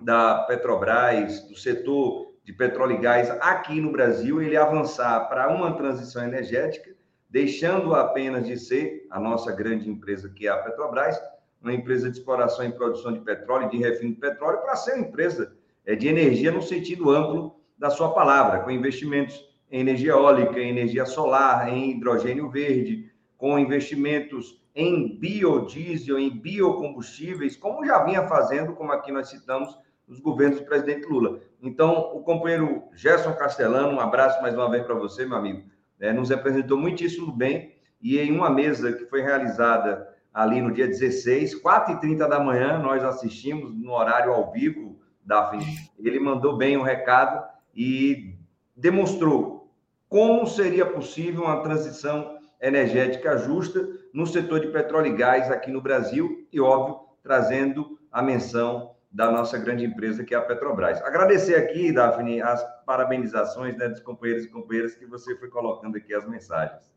da 0.04 0.44
Petrobras, 0.44 1.42
do 1.48 1.56
setor 1.56 2.34
de 2.44 2.52
petróleo 2.52 2.96
e 2.96 3.02
gás 3.02 3.30
aqui 3.40 3.80
no 3.80 3.92
Brasil, 3.92 4.42
ele 4.42 4.58
avançar 4.58 5.28
para 5.30 5.50
uma 5.50 5.74
transição 5.78 6.24
energética, 6.24 6.94
deixando 7.30 7.96
apenas 7.96 8.46
de 8.46 8.58
ser 8.58 9.08
a 9.10 9.20
nossa 9.20 9.52
grande 9.52 9.90
empresa, 9.90 10.30
que 10.30 10.46
é 10.46 10.52
a 10.52 10.58
Petrobras, 10.58 11.20
uma 11.62 11.74
empresa 11.74 12.12
de 12.12 12.18
exploração 12.18 12.66
e 12.66 12.72
produção 12.72 13.14
de 13.14 13.22
petróleo, 13.22 13.70
de 13.70 13.78
refino 13.78 14.14
de 14.14 14.20
petróleo, 14.20 14.60
para 14.60 14.76
ser 14.76 14.96
uma 14.96 15.08
empresa 15.08 15.56
é, 15.86 15.96
de 15.96 16.08
energia 16.08 16.52
no 16.52 16.62
sentido 16.62 17.10
amplo 17.10 17.56
da 17.78 17.90
sua 17.90 18.14
palavra, 18.14 18.60
com 18.60 18.70
investimentos 18.70 19.50
em 19.72 19.80
energia 19.80 20.12
eólica, 20.12 20.60
em 20.60 20.70
energia 20.70 21.06
solar, 21.06 21.70
em 21.70 21.92
hidrogênio 21.92 22.50
verde, 22.50 23.10
com 23.38 23.58
investimentos 23.58 24.62
em 24.76 25.18
biodiesel, 25.18 26.20
em 26.20 26.30
biocombustíveis, 26.30 27.56
como 27.56 27.86
já 27.86 28.04
vinha 28.04 28.28
fazendo, 28.28 28.74
como 28.74 28.92
aqui 28.92 29.12
nós 29.12 29.30
citamos, 29.30 29.76
os 30.14 30.19
governos 30.19 30.60
do 30.60 30.65
presidente 30.65 31.07
Lula. 31.07 31.40
Então, 31.61 32.11
o 32.14 32.22
companheiro 32.22 32.84
Gerson 32.94 33.34
Castellano, 33.34 33.98
um 33.98 33.99
abraço 33.99 34.41
mais 34.41 34.53
uma 34.53 34.69
vez 34.69 34.85
para 34.85 34.95
você, 34.95 35.26
meu 35.26 35.38
amigo, 35.38 35.64
é, 35.99 36.14
nos 36.14 36.31
apresentou 36.31 36.77
muitíssimo 36.77 37.31
bem 37.31 37.76
e 38.02 38.19
em 38.19 38.31
uma 38.31 38.49
mesa 38.49 38.94
que 38.94 39.06
foi 39.06 39.22
realizada 39.22 40.07
ali 40.34 40.61
no 40.61 40.72
dia 40.72 40.88
16, 40.88 41.61
4h30 41.61 42.27
da 42.27 42.40
manhã, 42.40 42.77
nós 42.77 43.03
assistimos 43.03 43.73
no 43.73 43.91
horário 43.91 44.31
ao 44.31 44.52
vivo, 44.52 44.99
Daphne, 45.23 45.65
ele 45.99 46.19
mandou 46.19 46.57
bem 46.57 46.77
o 46.77 46.84
recado 46.84 47.44
e 47.76 48.35
demonstrou 48.76 49.72
como 50.10 50.45
seria 50.45 50.85
possível 50.85 51.44
uma 51.44 51.61
transição 51.61 52.38
energética 52.61 53.38
justa 53.38 53.88
no 54.14 54.27
setor 54.27 54.60
de 54.60 54.68
petróleo 54.68 55.07
e 55.07 55.18
gás 55.18 55.49
aqui 55.49 55.72
no 55.72 55.81
Brasil 55.81 56.48
e, 56.52 56.60
óbvio, 56.60 56.99
trazendo 57.23 57.98
a 58.11 58.22
menção 58.22 58.93
da 59.14 59.31
nossa 59.31 59.60
grande 59.60 59.85
empresa, 59.85 60.23
que 60.23 60.34
é 60.34 60.38
a 60.38 60.41
Petrobras. 60.41 60.99
Agradecer 61.03 61.56
aqui, 61.56 61.91
Daphne, 61.91 62.41
as 62.41 62.65
parabenizações 62.84 63.77
né, 63.77 63.88
dos 63.88 63.99
companheiros 63.99 64.45
e 64.45 64.49
companheiras 64.49 64.95
que 64.95 65.06
você 65.06 65.38
foi 65.38 65.49
colocando 65.49 65.95
aqui 65.95 66.15
as 66.15 66.27
mensagens. 66.27 66.91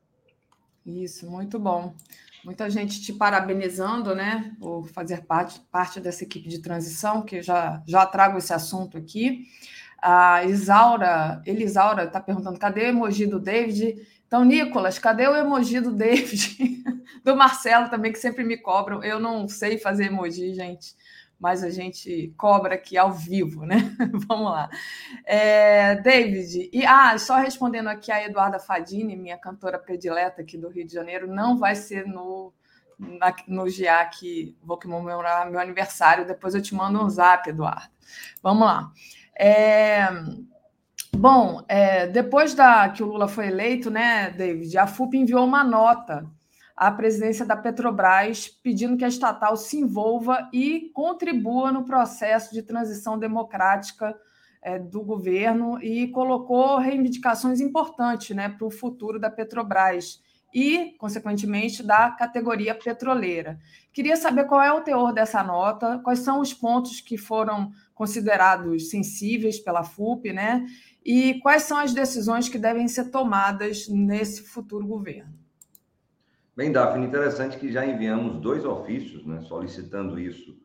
Isso, 0.85 1.31
muito 1.31 1.59
bom. 1.59 1.95
Muita 2.43 2.71
gente 2.71 3.03
te 3.03 3.13
parabenizando, 3.13 4.15
né, 4.15 4.55
por 4.59 4.89
fazer 4.89 5.27
parte, 5.27 5.61
parte 5.71 6.01
dessa 6.01 6.25
equipe 6.25 6.49
de 6.49 6.63
transição, 6.63 7.23
que 7.23 7.43
já, 7.43 7.83
já 7.87 8.07
trago 8.07 8.39
esse 8.39 8.53
assunto 8.53 8.97
aqui. 8.97 9.43
A 10.01 10.45
Isaura, 10.45 11.43
Elisaura 11.45 12.05
está 12.05 12.21
perguntando: 12.21 12.59
cadê 12.59 12.83
o 12.83 12.89
emoji 12.89 13.27
do 13.27 13.41
David? 13.41 14.07
Então, 14.27 14.45
Nicolas, 14.45 14.99
cadê 14.99 15.27
o 15.27 15.37
emoji 15.37 15.81
do 15.81 15.93
David? 15.93 16.83
do 17.25 17.37
Marcelo 17.37 17.91
também, 17.91 18.13
que 18.13 18.19
sempre 18.19 18.45
me 18.45 18.57
cobram. 18.57 19.03
Eu 19.03 19.19
não 19.19 19.49
sei 19.49 19.79
fazer 19.79 20.07
emoji, 20.07 20.55
gente, 20.55 20.95
mas 21.39 21.63
a 21.63 21.71
gente 21.71 22.33
cobra 22.37 22.75
aqui 22.75 22.97
ao 22.97 23.13
vivo, 23.13 23.67
né? 23.67 23.95
Vamos 24.27 24.51
lá. 24.51 24.71
É, 25.25 25.97
David, 25.97 26.71
e 26.73 26.85
ah, 26.87 27.17
só 27.19 27.37
respondendo 27.37 27.89
aqui 27.89 28.11
a 28.11 28.25
Eduarda 28.25 28.59
Fadini, 28.59 29.17
minha 29.17 29.37
cantora 29.37 29.79
predileta 29.79 30.43
aqui 30.43 30.57
do 30.57 30.69
Rio 30.69 30.87
de 30.87 30.93
Janeiro, 30.93 31.27
não 31.27 31.59
vai 31.59 31.75
ser 31.75 32.07
no, 32.07 32.53
na, 32.99 33.35
no 33.47 33.65
GA 33.65 34.05
que 34.07 34.57
vou 34.63 34.79
comemorar 34.79 35.51
meu 35.51 35.61
aniversário. 35.61 36.27
Depois 36.27 36.55
eu 36.55 36.63
te 36.63 36.75
mando 36.75 37.05
um 37.05 37.11
zap, 37.11 37.49
Eduardo. 37.49 37.91
Vamos 38.43 38.67
lá. 38.67 38.91
É, 39.39 40.09
bom, 41.15 41.63
é, 41.69 42.07
depois 42.07 42.55
da 42.55 42.89
que 42.89 43.03
o 43.03 43.07
Lula 43.07 43.29
foi 43.29 43.49
eleito, 43.49 43.91
né, 43.91 44.31
David, 44.31 44.79
a 44.79 44.87
FUP 44.87 45.19
enviou 45.19 45.45
uma 45.45 45.63
nota 45.63 46.27
à 46.77 46.91
presidência 46.91 47.47
da 47.47 47.57
Petrobras 47.57 48.49
pedindo 48.49 48.97
que 48.97 49.05
a 49.05 49.09
estatal 49.09 49.57
se 49.57 49.79
envolva 49.79 50.49
e 50.53 50.91
contribua 50.93 51.73
no 51.73 51.85
processo 51.85 52.53
de 52.53 52.63
transição 52.63 53.19
democrática 53.19 54.15
é, 54.61 54.79
do 54.79 55.03
governo 55.03 55.83
e 55.83 56.09
colocou 56.09 56.79
reivindicações 56.79 57.61
importantes 57.61 58.37
né, 58.37 58.49
para 58.49 58.67
o 58.67 58.71
futuro 58.71 59.19
da 59.19 59.31
Petrobras 59.31 60.21
e, 60.53 60.95
consequentemente, 60.99 61.83
da 61.83 62.11
categoria 62.11 62.75
petroleira. 62.75 63.59
Queria 63.93 64.17
saber 64.17 64.45
qual 64.45 64.63
é 64.63 64.73
o 64.73 64.81
teor 64.81 65.13
dessa 65.13 65.43
nota, 65.43 65.99
quais 65.99 66.21
são 66.21 66.41
os 66.41 66.53
pontos 66.53 67.01
que 67.01 67.19
foram 67.19 67.73
considerados 67.95 68.91
sensíveis 68.91 69.59
pela 69.59 69.85
FUP, 69.85 70.33
né? 70.33 70.67
E 71.05 71.35
quais 71.41 71.63
são 71.63 71.79
as 71.79 71.93
decisões 71.93 72.49
que 72.49 72.59
devem 72.59 72.89
ser 72.89 73.11
tomadas 73.11 73.89
nesse 73.89 74.43
futuro 74.43 74.87
governo? 74.87 75.46
Bem, 76.57 76.73
Daphne, 76.73 77.05
interessante 77.07 77.59
que 77.59 77.71
já 77.71 77.85
enviamos 77.85 78.41
dois 78.41 78.65
ofícios, 78.65 79.27
né, 79.27 79.43
solicitando 79.43 80.19
isso 80.19 80.57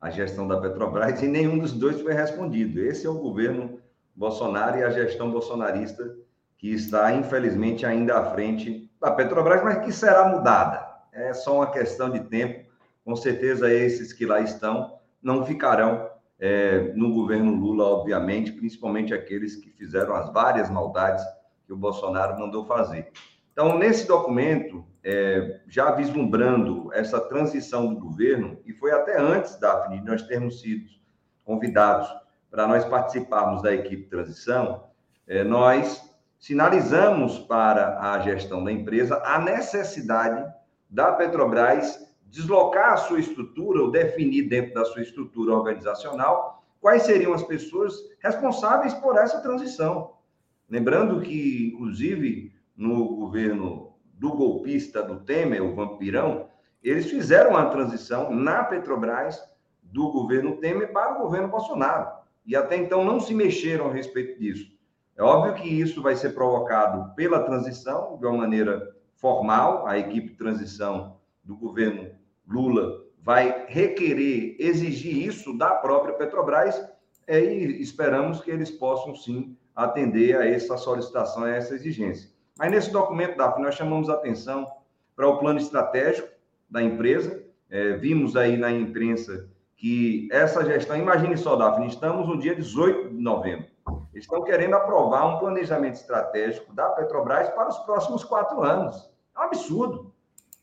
à 0.00 0.08
gestão 0.08 0.46
da 0.46 0.60
Petrobras 0.60 1.20
e 1.22 1.26
nenhum 1.26 1.58
dos 1.58 1.72
dois 1.72 2.00
foi 2.00 2.12
respondido. 2.12 2.78
Esse 2.80 3.04
é 3.04 3.10
o 3.10 3.18
governo 3.18 3.80
Bolsonaro 4.14 4.78
e 4.78 4.84
a 4.84 4.90
gestão 4.90 5.28
bolsonarista 5.32 6.16
que 6.56 6.72
está, 6.72 7.12
infelizmente, 7.12 7.84
ainda 7.84 8.16
à 8.16 8.30
frente 8.30 8.88
da 9.00 9.10
Petrobras, 9.10 9.60
mas 9.64 9.84
que 9.84 9.90
será 9.90 10.28
mudada. 10.28 10.88
É 11.12 11.34
só 11.34 11.56
uma 11.56 11.72
questão 11.72 12.10
de 12.10 12.20
tempo. 12.20 12.70
Com 13.04 13.16
certeza, 13.16 13.72
esses 13.72 14.12
que 14.12 14.24
lá 14.24 14.40
estão 14.40 15.00
não 15.20 15.44
ficarão 15.44 16.08
é, 16.38 16.92
no 16.94 17.12
governo 17.12 17.56
Lula, 17.56 17.86
obviamente, 17.86 18.52
principalmente 18.52 19.12
aqueles 19.12 19.56
que 19.56 19.70
fizeram 19.70 20.14
as 20.14 20.32
várias 20.32 20.70
maldades 20.70 21.24
que 21.66 21.72
o 21.72 21.76
Bolsonaro 21.76 22.38
mandou 22.38 22.64
fazer. 22.66 23.10
Então, 23.52 23.76
nesse 23.76 24.06
documento, 24.06 24.88
é, 25.02 25.60
já 25.66 25.90
vislumbrando 25.92 26.90
essa 26.92 27.20
transição 27.20 27.92
do 27.92 28.00
governo, 28.00 28.58
e 28.66 28.72
foi 28.72 28.92
até 28.92 29.18
antes, 29.18 29.58
Daphne, 29.58 30.00
de 30.00 30.06
nós 30.06 30.22
termos 30.22 30.60
sido 30.60 30.88
convidados 31.44 32.08
para 32.50 32.66
nós 32.66 32.84
participarmos 32.84 33.62
da 33.62 33.72
equipe 33.72 34.04
de 34.04 34.10
transição, 34.10 34.84
é, 35.26 35.44
nós 35.44 36.02
sinalizamos 36.38 37.38
para 37.38 37.98
a 38.00 38.18
gestão 38.20 38.64
da 38.64 38.72
empresa 38.72 39.22
a 39.24 39.38
necessidade 39.38 40.52
da 40.88 41.12
Petrobras 41.12 42.10
deslocar 42.26 42.94
a 42.94 42.96
sua 42.96 43.20
estrutura 43.20 43.82
ou 43.82 43.90
definir 43.90 44.48
dentro 44.48 44.74
da 44.74 44.84
sua 44.84 45.02
estrutura 45.02 45.54
organizacional 45.54 46.64
quais 46.80 47.02
seriam 47.02 47.34
as 47.34 47.42
pessoas 47.42 47.94
responsáveis 48.20 48.94
por 48.94 49.16
essa 49.16 49.40
transição. 49.40 50.14
Lembrando 50.68 51.20
que, 51.20 51.72
inclusive, 51.74 52.54
no 52.76 53.16
governo 53.16 53.89
do 54.20 54.34
golpista 54.34 55.02
do 55.02 55.20
Temer, 55.20 55.64
o 55.64 55.74
vampirão, 55.74 56.46
eles 56.82 57.08
fizeram 57.08 57.56
a 57.56 57.70
transição 57.70 58.30
na 58.30 58.62
Petrobras 58.62 59.42
do 59.82 60.12
governo 60.12 60.58
Temer 60.58 60.92
para 60.92 61.16
o 61.16 61.22
governo 61.22 61.48
Bolsonaro. 61.48 62.06
E 62.44 62.54
até 62.54 62.76
então 62.76 63.02
não 63.02 63.18
se 63.18 63.32
mexeram 63.32 63.88
a 63.88 63.92
respeito 63.92 64.38
disso. 64.38 64.70
É 65.16 65.22
óbvio 65.22 65.54
que 65.54 65.68
isso 65.68 66.02
vai 66.02 66.14
ser 66.16 66.34
provocado 66.34 67.14
pela 67.14 67.44
transição, 67.44 68.18
de 68.18 68.26
uma 68.26 68.36
maneira 68.36 68.94
formal, 69.16 69.86
a 69.86 69.98
equipe 69.98 70.28
de 70.28 70.36
transição 70.36 71.16
do 71.42 71.56
governo 71.56 72.10
Lula 72.46 73.02
vai 73.22 73.64
requerer, 73.68 74.54
exigir 74.58 75.16
isso 75.16 75.56
da 75.56 75.70
própria 75.76 76.12
Petrobras, 76.12 76.78
e 77.26 77.80
esperamos 77.80 78.42
que 78.42 78.50
eles 78.50 78.70
possam 78.70 79.14
sim 79.14 79.56
atender 79.74 80.36
a 80.36 80.46
essa 80.46 80.76
solicitação, 80.76 81.44
a 81.44 81.50
essa 81.50 81.74
exigência. 81.74 82.29
Mas 82.60 82.70
nesse 82.70 82.90
documento, 82.90 83.38
Daphne, 83.38 83.64
nós 83.64 83.74
chamamos 83.74 84.10
atenção 84.10 84.70
para 85.16 85.26
o 85.26 85.38
plano 85.38 85.58
estratégico 85.58 86.28
da 86.68 86.82
empresa. 86.82 87.42
É, 87.70 87.94
vimos 87.94 88.36
aí 88.36 88.58
na 88.58 88.70
imprensa 88.70 89.48
que 89.78 90.28
essa 90.30 90.62
gestão, 90.62 90.94
imagine 90.94 91.38
só, 91.38 91.56
Daphne, 91.56 91.86
estamos 91.86 92.28
no 92.28 92.38
dia 92.38 92.54
18 92.54 93.14
de 93.14 93.22
novembro. 93.22 93.64
Eles 94.12 94.24
estão 94.24 94.44
querendo 94.44 94.74
aprovar 94.74 95.24
um 95.24 95.38
planejamento 95.38 95.94
estratégico 95.94 96.74
da 96.74 96.90
Petrobras 96.90 97.48
para 97.48 97.68
os 97.68 97.78
próximos 97.78 98.24
quatro 98.24 98.62
anos. 98.62 99.10
É 99.34 99.40
um 99.40 99.44
absurdo. 99.44 100.12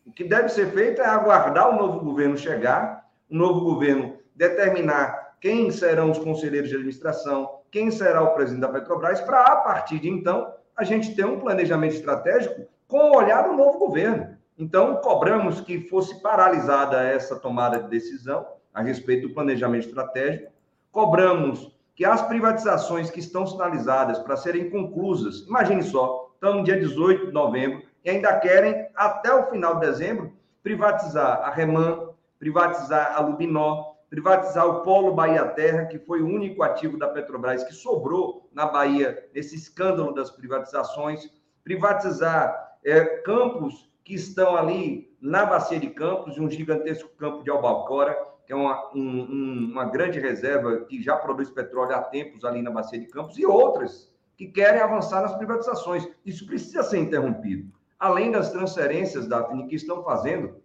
O 0.05 0.11
que 0.11 0.23
deve 0.23 0.49
ser 0.49 0.71
feito 0.73 1.01
é 1.01 1.05
aguardar 1.07 1.71
o 1.71 1.77
novo 1.77 1.99
governo 2.01 2.37
chegar, 2.37 3.09
o 3.27 3.35
novo 3.35 3.61
governo 3.61 4.19
determinar 4.35 5.35
quem 5.41 5.71
serão 5.71 6.11
os 6.11 6.19
conselheiros 6.19 6.69
de 6.69 6.75
administração, 6.75 7.61
quem 7.71 7.89
será 7.89 8.21
o 8.21 8.35
presidente 8.35 8.61
da 8.61 8.69
Petrobras, 8.69 9.19
para 9.19 9.41
a 9.41 9.55
partir 9.55 9.97
de 9.97 10.07
então 10.07 10.55
a 10.77 10.83
gente 10.83 11.15
ter 11.15 11.25
um 11.25 11.39
planejamento 11.39 11.95
estratégico 11.95 12.67
com 12.87 13.09
o 13.09 13.17
olhar 13.17 13.41
do 13.41 13.53
novo 13.53 13.79
governo. 13.79 14.37
Então, 14.57 14.97
cobramos 14.97 15.59
que 15.59 15.81
fosse 15.81 16.21
paralisada 16.21 17.01
essa 17.01 17.35
tomada 17.35 17.79
de 17.79 17.89
decisão 17.89 18.45
a 18.73 18.81
respeito 18.81 19.27
do 19.27 19.33
planejamento 19.33 19.87
estratégico, 19.87 20.51
cobramos 20.91 21.75
que 21.95 22.05
as 22.05 22.21
privatizações 22.21 23.09
que 23.09 23.19
estão 23.19 23.45
sinalizadas 23.47 24.19
para 24.19 24.37
serem 24.37 24.69
conclusas, 24.69 25.47
imagine 25.47 25.81
só, 25.81 26.31
no 26.39 26.63
dia 26.63 26.79
18 26.79 27.27
de 27.27 27.31
novembro, 27.31 27.81
e 28.05 28.09
ainda 28.09 28.39
querem, 28.39 28.87
até 28.95 29.33
o 29.33 29.49
final 29.49 29.79
de 29.79 29.87
dezembro, 29.87 30.31
privatizar 30.61 31.41
a 31.41 31.49
Reman, 31.49 32.09
privatizar 32.37 33.15
a 33.15 33.19
Lubinó, 33.19 33.95
privatizar 34.09 34.65
o 34.65 34.81
Polo 34.81 35.13
Bahia 35.13 35.45
Terra, 35.45 35.85
que 35.85 35.99
foi 35.99 36.21
o 36.21 36.27
único 36.27 36.63
ativo 36.63 36.97
da 36.97 37.07
Petrobras 37.07 37.63
que 37.63 37.73
sobrou 37.73 38.49
na 38.53 38.65
Bahia 38.65 39.27
nesse 39.33 39.55
escândalo 39.55 40.13
das 40.13 40.31
privatizações, 40.31 41.29
privatizar 41.63 42.77
é, 42.83 43.03
campos 43.21 43.91
que 44.03 44.13
estão 44.13 44.55
ali 44.55 45.13
na 45.19 45.45
Bacia 45.45 45.79
de 45.79 45.89
Campos, 45.89 46.37
um 46.37 46.49
gigantesco 46.49 47.09
campo 47.17 47.43
de 47.43 47.49
Albacora, 47.49 48.17
que 48.45 48.53
é 48.53 48.55
uma, 48.55 48.89
um, 48.95 49.71
uma 49.71 49.85
grande 49.85 50.19
reserva 50.19 50.85
que 50.85 51.01
já 51.01 51.17
produz 51.17 51.49
petróleo 51.49 51.95
há 51.95 52.01
tempos 52.01 52.45
ali 52.45 52.61
na 52.61 52.71
Bacia 52.71 52.99
de 52.99 53.07
Campos, 53.07 53.37
e 53.37 53.45
outras 53.45 54.15
que 54.37 54.47
querem 54.47 54.79
avançar 54.79 55.21
nas 55.21 55.35
privatizações. 55.35 56.07
Isso 56.25 56.45
precisa 56.45 56.83
ser 56.83 56.99
interrompido 56.99 57.75
além 57.99 58.31
das 58.31 58.51
transferências, 58.51 59.27
Daphne, 59.27 59.67
que 59.67 59.75
estão 59.75 60.03
fazendo 60.03 60.55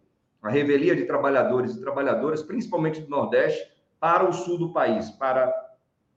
a 0.43 0.51
revelia 0.51 0.97
de 0.97 1.05
trabalhadores 1.05 1.75
e 1.75 1.81
trabalhadoras, 1.81 2.43
principalmente 2.43 3.01
do 3.01 3.09
Nordeste, 3.09 3.71
para 4.01 4.29
o 4.29 4.33
sul 4.33 4.59
do 4.59 4.73
país, 4.73 5.09
para 5.11 5.53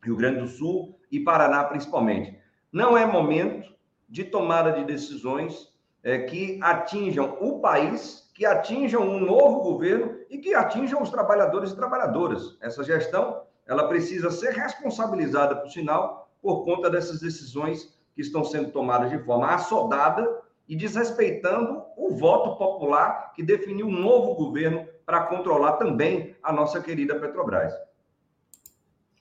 Rio 0.02 0.16
Grande 0.16 0.40
do 0.40 0.48
Sul 0.48 1.00
e 1.12 1.20
Paraná, 1.20 1.64
principalmente. 1.64 2.38
Não 2.72 2.98
é 2.98 3.06
momento 3.06 3.72
de 4.10 4.24
tomada 4.24 4.72
de 4.72 4.84
decisões 4.84 5.72
é, 6.04 6.20
que 6.20 6.60
atinjam 6.62 7.38
o 7.40 7.60
país, 7.60 8.32
que 8.34 8.46
atinjam 8.46 9.02
um 9.02 9.20
novo 9.20 9.62
governo 9.62 10.18
e 10.30 10.40
que 10.40 10.54
atinjam 10.54 11.02
os 11.02 11.10
trabalhadores 11.10 11.72
e 11.72 11.76
trabalhadoras. 11.76 12.58
Essa 12.62 12.84
gestão 12.84 13.44
ela 13.68 13.88
precisa 13.88 14.30
ser 14.30 14.54
responsabilizada, 14.54 15.56
por 15.56 15.70
sinal, 15.70 16.30
por 16.42 16.64
conta 16.64 16.90
dessas 16.90 17.20
decisões 17.20 17.96
que 18.14 18.22
estão 18.22 18.44
sendo 18.44 18.72
tomadas 18.72 19.10
de 19.10 19.20
forma 19.20 19.48
assodada 19.54 20.45
e 20.68 20.76
desrespeitando 20.76 21.84
o 21.96 22.16
voto 22.16 22.58
popular 22.58 23.32
que 23.34 23.44
definiu 23.44 23.88
um 23.88 24.00
novo 24.00 24.34
governo 24.36 24.86
para 25.06 25.26
controlar 25.26 25.74
também 25.74 26.36
a 26.42 26.52
nossa 26.52 26.82
querida 26.82 27.20
Petrobras. 27.20 27.74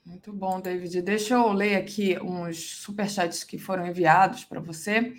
Muito 0.05 0.31
bom, 0.31 0.59
David. 0.59 1.01
Deixa 1.01 1.33
eu 1.33 1.51
ler 1.51 1.75
aqui 1.75 2.17
uns 2.21 2.81
superchats 2.81 3.43
que 3.43 3.57
foram 3.57 3.87
enviados 3.87 4.45
para 4.45 4.59
você. 4.59 5.13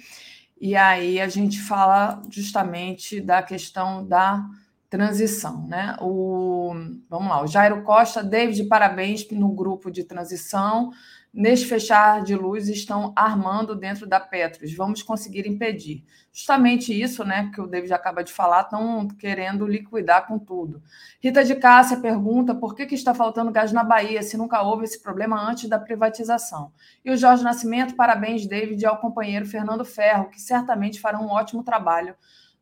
E 0.61 0.77
aí 0.77 1.21
a 1.21 1.29
gente 1.29 1.61
fala 1.61 2.23
justamente 2.31 3.21
da 3.21 3.43
questão 3.43 4.07
da 4.07 4.45
transição, 4.89 5.67
né? 5.67 5.97
O, 6.01 6.73
vamos 7.11 7.29
lá, 7.29 7.43
o 7.43 7.47
Jairo 7.47 7.83
Costa, 7.83 8.23
David, 8.23 8.65
parabéns 8.65 9.29
no 9.31 9.49
grupo 9.49 9.91
de 9.91 10.05
transição 10.05 10.93
neste 11.37 11.67
fechar 11.67 12.25
de 12.25 12.35
luz, 12.35 12.67
estão 12.67 13.13
armando 13.15 13.77
dentro 13.77 14.07
da 14.07 14.19
Petros. 14.19 14.75
Vamos 14.75 15.03
conseguir 15.03 15.47
impedir. 15.47 16.03
Justamente 16.33 16.99
isso, 16.99 17.25
né, 17.25 17.51
que 17.55 17.61
o 17.61 17.67
David 17.67 17.93
acaba 17.93 18.25
de 18.25 18.33
falar, 18.33 18.63
estão 18.63 19.07
querendo 19.07 19.67
liquidar 19.67 20.27
com 20.27 20.39
tudo. 20.39 20.83
Rita 21.21 21.45
de 21.45 21.55
Cássia 21.55 21.99
pergunta 21.99 22.55
por 22.55 22.75
que, 22.75 22.87
que 22.87 22.95
está 22.95 23.15
faltando 23.15 23.53
gás 23.53 23.71
na 23.71 23.85
Bahia, 23.85 24.23
se 24.23 24.39
nunca 24.39 24.63
houve 24.63 24.85
esse 24.85 25.03
problema 25.03 25.39
antes 25.39 25.69
da 25.69 25.79
privatização. 25.79 26.73
E 27.05 27.11
o 27.11 27.17
Jorge 27.19 27.45
Nascimento, 27.45 27.95
parabéns, 27.95 28.47
David, 28.47 28.87
ao 28.87 28.99
companheiro 28.99 29.45
Fernando 29.45 29.85
Ferro, 29.85 30.31
que 30.31 30.41
certamente 30.41 30.99
fará 30.99 31.21
um 31.21 31.29
ótimo 31.29 31.63
trabalho 31.63 32.15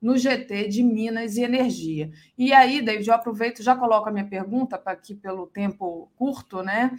no 0.04 0.18
GT 0.18 0.68
de 0.68 0.82
Minas 0.82 1.36
e 1.36 1.42
Energia. 1.42 2.10
E 2.36 2.52
aí, 2.52 2.82
David, 2.82 3.08
eu 3.08 3.14
aproveito 3.14 3.62
já 3.62 3.74
coloco 3.74 4.06
a 4.06 4.12
minha 4.12 4.26
pergunta 4.26 4.76
para 4.76 4.92
aqui 4.92 5.14
pelo 5.14 5.46
tempo 5.46 6.10
curto, 6.14 6.62
né? 6.62 6.90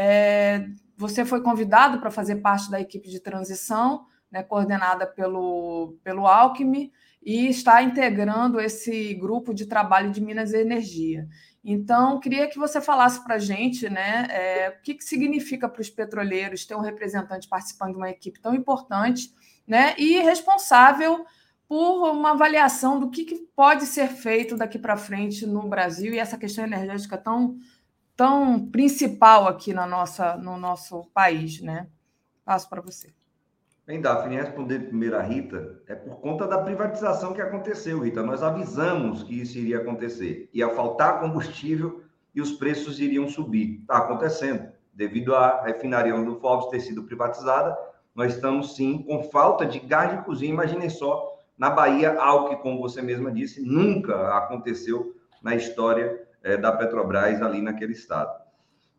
É, 0.00 0.64
você 0.96 1.24
foi 1.24 1.42
convidado 1.42 1.98
para 1.98 2.08
fazer 2.08 2.36
parte 2.36 2.70
da 2.70 2.80
equipe 2.80 3.08
de 3.08 3.18
transição, 3.18 4.06
né, 4.30 4.44
coordenada 4.44 5.04
pelo, 5.08 5.96
pelo 6.04 6.24
Alckmin, 6.24 6.92
e 7.20 7.48
está 7.48 7.82
integrando 7.82 8.60
esse 8.60 9.12
grupo 9.14 9.52
de 9.52 9.66
trabalho 9.66 10.12
de 10.12 10.20
Minas 10.20 10.52
e 10.52 10.58
Energia. 10.58 11.26
Então, 11.64 12.20
queria 12.20 12.46
que 12.46 12.60
você 12.60 12.80
falasse 12.80 13.24
para 13.24 13.34
a 13.34 13.38
gente 13.40 13.90
né, 13.90 14.28
é, 14.30 14.68
o 14.68 14.82
que, 14.82 14.94
que 14.94 15.04
significa 15.04 15.68
para 15.68 15.82
os 15.82 15.90
petroleiros 15.90 16.64
ter 16.64 16.76
um 16.76 16.80
representante 16.80 17.48
participando 17.48 17.90
de 17.90 17.96
uma 17.96 18.10
equipe 18.10 18.40
tão 18.40 18.54
importante 18.54 19.34
né, 19.66 19.96
e 19.98 20.20
responsável 20.20 21.26
por 21.66 22.10
uma 22.12 22.30
avaliação 22.30 23.00
do 23.00 23.10
que, 23.10 23.24
que 23.24 23.34
pode 23.54 23.84
ser 23.84 24.08
feito 24.08 24.56
daqui 24.56 24.78
para 24.78 24.96
frente 24.96 25.44
no 25.44 25.68
Brasil 25.68 26.14
e 26.14 26.18
essa 26.18 26.38
questão 26.38 26.64
energética 26.64 27.18
tão 27.18 27.58
tão 28.18 28.68
principal 28.68 29.46
aqui 29.46 29.72
na 29.72 29.86
nossa, 29.86 30.36
no 30.36 30.58
nosso 30.58 31.04
país, 31.14 31.60
né? 31.60 31.86
Passo 32.44 32.68
para 32.68 32.82
você. 32.82 33.14
Bem, 33.86 34.00
Daphne, 34.00 34.34
responder 34.34 34.80
primeiro 34.80 35.16
a 35.16 35.22
Rita, 35.22 35.80
é 35.86 35.94
por 35.94 36.16
conta 36.16 36.44
da 36.44 36.58
privatização 36.58 37.32
que 37.32 37.40
aconteceu, 37.40 38.00
Rita. 38.00 38.20
Nós 38.24 38.42
avisamos 38.42 39.22
que 39.22 39.40
isso 39.40 39.56
iria 39.56 39.78
acontecer. 39.78 40.50
Ia 40.52 40.68
faltar 40.70 41.20
combustível 41.20 42.02
e 42.34 42.40
os 42.40 42.50
preços 42.52 42.98
iriam 42.98 43.28
subir. 43.28 43.78
Está 43.82 43.98
acontecendo. 43.98 44.68
Devido 44.92 45.36
à 45.36 45.62
refinaria 45.62 46.12
do 46.20 46.40
Forbes 46.40 46.70
ter 46.70 46.80
sido 46.80 47.04
privatizada, 47.04 47.78
nós 48.16 48.34
estamos 48.34 48.74
sim 48.74 49.04
com 49.04 49.22
falta 49.30 49.64
de 49.64 49.78
gás 49.78 50.10
de 50.10 50.24
cozinha. 50.24 50.52
Imaginem 50.52 50.90
só, 50.90 51.40
na 51.56 51.70
Bahia, 51.70 52.20
algo 52.20 52.48
que, 52.48 52.56
como 52.56 52.80
você 52.80 53.00
mesma 53.00 53.30
disse, 53.30 53.62
nunca 53.62 54.36
aconteceu 54.36 55.14
na 55.40 55.54
história 55.54 56.27
é, 56.42 56.56
da 56.56 56.72
Petrobras 56.72 57.40
ali 57.42 57.60
naquele 57.60 57.92
estado. 57.92 58.48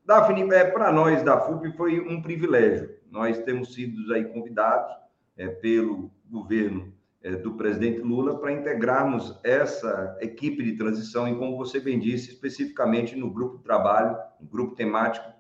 Daphne, 0.06 0.42
é, 0.54 0.64
para 0.64 0.92
nós 0.92 1.22
da 1.22 1.40
FUP 1.40 1.72
foi 1.74 2.00
um 2.00 2.22
privilégio. 2.22 2.90
Nós 3.12 3.38
temos 3.40 3.74
sido 3.74 4.12
aí 4.14 4.26
convidados 4.26 4.92
é, 5.38 5.48
pelo 5.48 6.10
governo 6.28 6.92
é, 7.22 7.32
do 7.32 7.54
presidente 7.54 8.00
Lula 8.00 8.40
para 8.40 8.52
integrarmos 8.52 9.40
essa 9.44 10.18
equipe 10.20 10.64
de 10.64 10.74
transição 10.78 11.28
e, 11.28 11.36
como 11.36 11.58
você 11.58 11.80
bem 11.80 12.00
disse, 12.00 12.32
especificamente 12.32 13.16
no 13.16 13.30
grupo 13.30 13.58
de 13.58 13.64
trabalho, 13.64 14.18
no 14.40 14.48
grupo 14.48 14.76
temático 14.76 15.32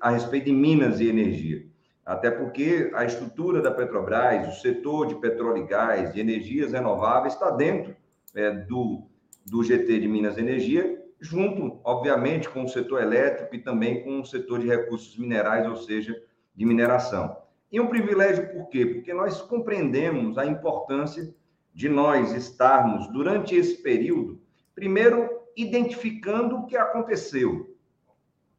a 0.00 0.10
respeito 0.10 0.46
de 0.46 0.52
Minas 0.52 1.00
e 1.00 1.08
Energia. 1.08 1.66
Até 2.04 2.30
porque 2.30 2.90
a 2.94 3.04
estrutura 3.04 3.60
da 3.60 3.70
Petrobras, 3.70 4.48
o 4.48 4.60
setor 4.60 5.06
de 5.06 5.14
petróleo 5.14 5.62
e 5.62 5.66
gás, 5.66 6.12
de 6.12 6.20
energias 6.20 6.72
renováveis, 6.72 7.34
está 7.34 7.50
dentro 7.50 7.94
é, 8.34 8.50
do, 8.50 9.06
do 9.46 9.62
GT 9.62 10.00
de 10.00 10.08
Minas 10.08 10.38
Energia 10.38 10.97
junto, 11.20 11.80
obviamente, 11.84 12.48
com 12.48 12.64
o 12.64 12.68
setor 12.68 13.02
elétrico 13.02 13.54
e 13.54 13.58
também 13.58 14.02
com 14.02 14.20
o 14.20 14.24
setor 14.24 14.60
de 14.60 14.66
recursos 14.66 15.16
minerais, 15.18 15.66
ou 15.66 15.76
seja, 15.76 16.20
de 16.54 16.64
mineração. 16.64 17.36
E 17.70 17.80
um 17.80 17.88
privilégio 17.88 18.48
por 18.52 18.68
quê? 18.68 18.86
Porque 18.86 19.12
nós 19.12 19.42
compreendemos 19.42 20.38
a 20.38 20.46
importância 20.46 21.34
de 21.74 21.88
nós 21.88 22.32
estarmos, 22.32 23.06
durante 23.12 23.54
esse 23.54 23.82
período, 23.82 24.40
primeiro 24.74 25.28
identificando 25.56 26.56
o 26.56 26.66
que 26.66 26.76
aconteceu. 26.76 27.76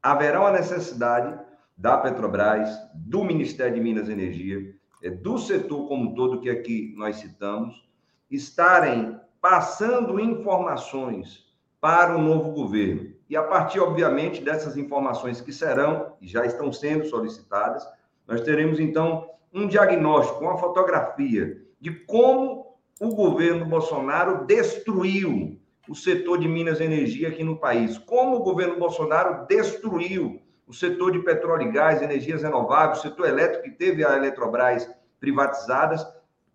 Haverá 0.02 0.42
uma 0.42 0.52
necessidade 0.52 1.40
da 1.78 1.98
Petrobras, 1.98 2.70
do 2.94 3.24
Ministério 3.24 3.76
de 3.76 3.82
Minas 3.82 4.10
e 4.10 4.12
Energia, 4.12 4.76
é, 5.02 5.10
do 5.10 5.38
setor 5.38 5.88
como 5.88 6.14
todo 6.14 6.42
que 6.42 6.50
aqui 6.50 6.94
nós 6.98 7.16
citamos, 7.18 7.90
estarem 8.30 9.20
passando 9.42 10.20
informações 10.20 11.49
para 11.80 12.16
o 12.16 12.22
novo 12.22 12.52
governo. 12.52 13.14
E 13.30 13.38
a 13.38 13.44
partir, 13.44 13.80
obviamente, 13.80 14.42
dessas 14.42 14.76
informações 14.76 15.40
que 15.40 15.54
serão 15.54 16.14
e 16.20 16.28
já 16.28 16.46
estão 16.46 16.72
sendo 16.74 17.06
solicitadas, 17.06 17.88
nós 18.28 18.42
teremos 18.42 18.80
então 18.80 19.30
um 19.54 19.68
diagnóstico, 19.68 20.44
uma 20.44 20.58
fotografia 20.58 21.62
de 21.80 21.92
como 21.92 22.78
o 23.00 23.16
governo 23.16 23.66
Bolsonaro 23.66 24.46
destruiu 24.46 25.60
o 25.88 25.96
setor 25.96 26.38
de 26.40 26.48
Minas 26.48 26.80
e 26.80 26.84
Energia 26.84 27.30
aqui 27.30 27.44
no 27.44 27.58
país. 27.58 27.98
Como 27.98 28.36
o 28.36 28.44
governo 28.44 28.78
Bolsonaro 28.78 29.48
destruiu 29.48 30.42
o 30.68 30.74
setor 30.74 31.12
de 31.12 31.20
petróleo 31.20 31.68
e 31.68 31.72
gás, 31.72 32.02
energias 32.02 32.44
renováveis, 32.44 33.00
o 33.00 33.02
setor 33.02 33.28
elétrico 33.28 33.64
que 33.64 33.72
teve 33.72 34.06
a 34.06 34.16
Eletrobras 34.16 34.88
privatizadas, 35.20 36.06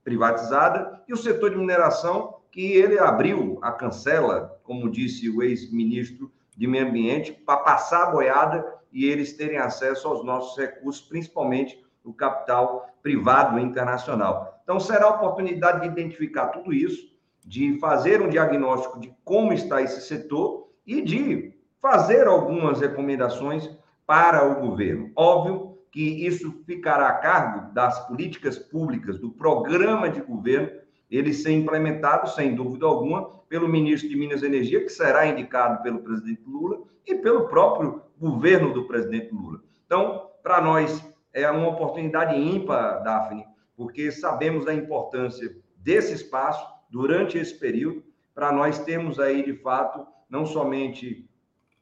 privatizada, 0.05 1.03
e 1.09 1.13
o 1.13 1.17
setor 1.17 1.51
de 1.51 1.57
mineração 1.57 2.37
que 2.51 2.73
ele 2.75 2.99
abriu 2.99 3.59
a 3.61 3.73
cancela, 3.73 4.54
como 4.65 4.91
disse 4.91 5.31
o 5.31 5.43
ex-ministro 5.43 6.33
de 6.57 6.67
Meio 6.67 6.89
Ambiente, 6.89 7.33
para 7.33 7.59
passar 7.59 8.05
a 8.05 8.11
boiada 8.11 8.65
e 8.93 9.05
eles 9.05 9.33
terem 9.33 9.59
acesso 9.59 10.09
aos 10.09 10.25
nossos 10.25 10.57
recursos, 10.57 11.03
principalmente 11.03 11.85
o 12.03 12.13
capital 12.13 12.87
privado 13.03 13.59
internacional. 13.59 14.61
Então, 14.63 14.81
será 14.81 15.07
a 15.07 15.15
oportunidade 15.17 15.81
de 15.81 15.87
identificar 15.87 16.49
tudo 16.49 16.73
isso, 16.73 17.15
de 17.45 17.79
fazer 17.79 18.23
um 18.23 18.29
diagnóstico 18.29 18.99
de 18.99 19.15
como 19.25 19.53
está 19.53 19.83
esse 19.83 20.01
setor 20.01 20.71
e 20.87 21.03
de 21.03 21.55
fazer 21.81 22.27
algumas 22.27 22.81
recomendações 22.81 23.71
para 24.07 24.47
o 24.51 24.67
governo. 24.67 25.11
Óbvio 25.15 25.79
que 25.91 26.27
isso 26.27 26.63
ficará 26.67 27.09
a 27.09 27.19
cargo 27.19 27.73
das 27.73 28.07
políticas 28.09 28.59
públicas, 28.59 29.19
do 29.19 29.31
programa 29.31 30.09
de 30.09 30.21
governo, 30.21 30.71
ele 31.17 31.33
ser 31.33 31.53
implementado, 31.53 32.29
sem 32.31 32.55
dúvida 32.55 32.87
alguma, 32.87 33.29
pelo 33.49 33.69
ministro 33.69 34.09
de 34.09 34.17
Minas 34.17 34.43
e 34.43 34.47
Energia, 34.47 34.83
que 34.83 34.89
será 34.89 35.27
indicado 35.27 35.83
pelo 35.83 36.01
presidente 36.01 36.43
Lula, 36.47 36.83
e 37.07 37.15
pelo 37.17 37.49
próprio 37.49 38.03
governo 38.19 38.73
do 38.73 38.87
presidente 38.87 39.33
Lula. 39.33 39.61
Então, 39.87 40.31
para 40.43 40.61
nós, 40.61 41.05
é 41.33 41.51
uma 41.51 41.69
oportunidade 41.69 42.35
ímpar, 42.37 43.03
Daphne, 43.03 43.45
porque 43.77 44.11
sabemos 44.11 44.65
da 44.65 44.75
importância 44.75 45.55
desse 45.77 46.15
espaço 46.15 46.67
durante 46.91 47.37
esse 47.37 47.59
período, 47.59 48.03
para 48.35 48.51
nós 48.51 48.79
termos 48.79 49.21
aí, 49.21 49.45
de 49.45 49.55
fato, 49.55 50.07
não 50.29 50.47
somente 50.47 51.29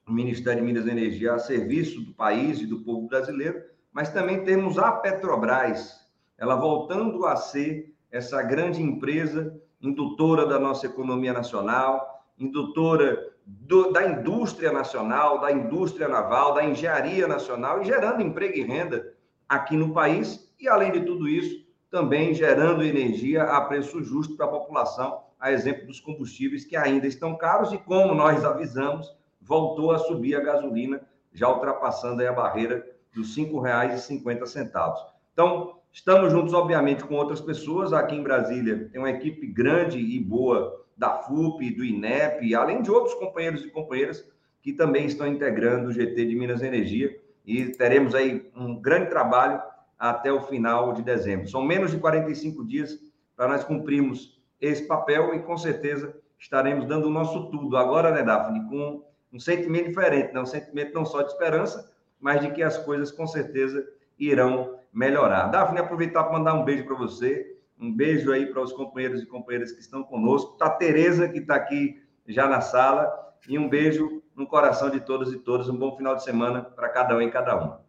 o 0.06 0.12
Ministério 0.12 0.60
de 0.60 0.66
Minas 0.66 0.86
e 0.86 0.90
Energia 0.90 1.34
a 1.34 1.38
serviço 1.38 2.00
do 2.00 2.12
país 2.12 2.60
e 2.60 2.66
do 2.66 2.80
povo 2.80 3.06
brasileiro, 3.06 3.62
mas 3.92 4.10
também 4.10 4.42
temos 4.42 4.78
a 4.78 4.90
Petrobras, 4.92 6.00
ela 6.36 6.56
voltando 6.56 7.24
a 7.24 7.36
ser 7.36 7.91
essa 8.12 8.42
grande 8.42 8.82
empresa 8.82 9.58
indutora 9.80 10.46
da 10.46 10.60
nossa 10.60 10.86
economia 10.86 11.32
nacional, 11.32 12.24
indutora 12.38 13.32
do, 13.44 13.90
da 13.90 14.06
indústria 14.06 14.70
nacional, 14.70 15.40
da 15.40 15.50
indústria 15.50 16.06
naval, 16.06 16.54
da 16.54 16.64
engenharia 16.64 17.26
nacional 17.26 17.82
e 17.82 17.86
gerando 17.86 18.22
emprego 18.22 18.56
e 18.56 18.62
renda 18.62 19.14
aqui 19.48 19.76
no 19.76 19.92
país 19.92 20.52
e, 20.60 20.68
além 20.68 20.92
de 20.92 21.00
tudo 21.00 21.28
isso, 21.28 21.66
também 21.90 22.32
gerando 22.32 22.84
energia 22.84 23.42
a 23.42 23.60
preço 23.62 24.02
justo 24.02 24.36
para 24.36 24.46
a 24.46 24.50
população, 24.50 25.24
a 25.40 25.50
exemplo 25.50 25.86
dos 25.86 26.00
combustíveis 26.00 26.64
que 26.64 26.76
ainda 26.76 27.06
estão 27.06 27.36
caros 27.36 27.72
e, 27.72 27.78
como 27.78 28.14
nós 28.14 28.44
avisamos, 28.44 29.12
voltou 29.40 29.90
a 29.90 29.98
subir 29.98 30.36
a 30.36 30.40
gasolina, 30.40 31.02
já 31.32 31.48
ultrapassando 31.48 32.26
a 32.26 32.32
barreira 32.32 32.86
dos 33.12 33.36
R$ 33.36 33.44
5,50. 33.46 34.94
Então, 35.32 35.81
estamos 35.92 36.32
juntos, 36.32 36.54
obviamente, 36.54 37.04
com 37.04 37.14
outras 37.14 37.40
pessoas. 37.40 37.92
Aqui 37.92 38.14
em 38.14 38.22
Brasília 38.22 38.88
tem 38.90 39.00
uma 39.00 39.10
equipe 39.10 39.46
grande 39.46 39.98
e 39.98 40.18
boa 40.18 40.84
da 40.96 41.22
FUP, 41.22 41.70
do 41.70 41.84
INEP, 41.84 42.54
além 42.54 42.82
de 42.82 42.90
outros 42.90 43.14
companheiros 43.14 43.64
e 43.64 43.70
companheiras 43.70 44.24
que 44.62 44.72
também 44.72 45.06
estão 45.06 45.26
integrando 45.26 45.88
o 45.88 45.92
GT 45.92 46.24
de 46.24 46.34
Minas 46.36 46.62
Energia 46.62 47.20
e 47.44 47.66
teremos 47.66 48.14
aí 48.14 48.48
um 48.54 48.80
grande 48.80 49.10
trabalho 49.10 49.60
até 49.98 50.32
o 50.32 50.42
final 50.42 50.92
de 50.92 51.02
dezembro. 51.02 51.48
São 51.48 51.62
menos 51.62 51.90
de 51.90 51.98
45 51.98 52.64
dias 52.64 52.98
para 53.36 53.48
nós 53.48 53.64
cumprirmos 53.64 54.40
esse 54.60 54.86
papel 54.86 55.34
e 55.34 55.40
com 55.40 55.56
certeza 55.56 56.14
estaremos 56.38 56.86
dando 56.86 57.06
o 57.06 57.10
nosso 57.10 57.50
tudo 57.50 57.76
agora, 57.76 58.12
né, 58.12 58.22
Daphne, 58.22 58.68
com 58.68 59.04
um 59.32 59.40
sentimento 59.40 59.88
diferente, 59.88 60.32
né? 60.32 60.40
um 60.40 60.46
sentimento 60.46 60.94
não 60.94 61.04
só 61.04 61.22
de 61.22 61.32
esperança, 61.32 61.90
mas 62.20 62.40
de 62.40 62.50
que 62.52 62.62
as 62.62 62.78
coisas 62.78 63.10
com 63.10 63.26
certeza 63.26 63.84
irão 64.18 64.78
melhorar. 64.92 65.46
Daphne, 65.46 65.80
aproveitar 65.80 66.24
para 66.24 66.32
mandar 66.32 66.54
um 66.54 66.64
beijo 66.64 66.84
para 66.84 66.94
você, 66.94 67.56
um 67.78 67.92
beijo 67.92 68.30
aí 68.30 68.46
para 68.46 68.62
os 68.62 68.72
companheiros 68.72 69.22
e 69.22 69.26
companheiras 69.26 69.72
que 69.72 69.80
estão 69.80 70.04
conosco, 70.04 70.56
para 70.56 70.68
a 70.68 70.70
Tereza, 70.70 71.28
que 71.28 71.38
está 71.38 71.56
aqui 71.56 72.02
já 72.26 72.46
na 72.46 72.60
sala, 72.60 73.10
e 73.48 73.58
um 73.58 73.68
beijo 73.68 74.22
no 74.36 74.46
coração 74.46 74.90
de 74.90 75.00
todos 75.00 75.32
e 75.32 75.38
todas. 75.38 75.68
Um 75.68 75.76
bom 75.76 75.96
final 75.96 76.14
de 76.14 76.22
semana 76.22 76.62
para 76.62 76.88
cada 76.88 77.16
um 77.16 77.22
e 77.22 77.30
cada 77.30 77.56
uma. 77.56 77.80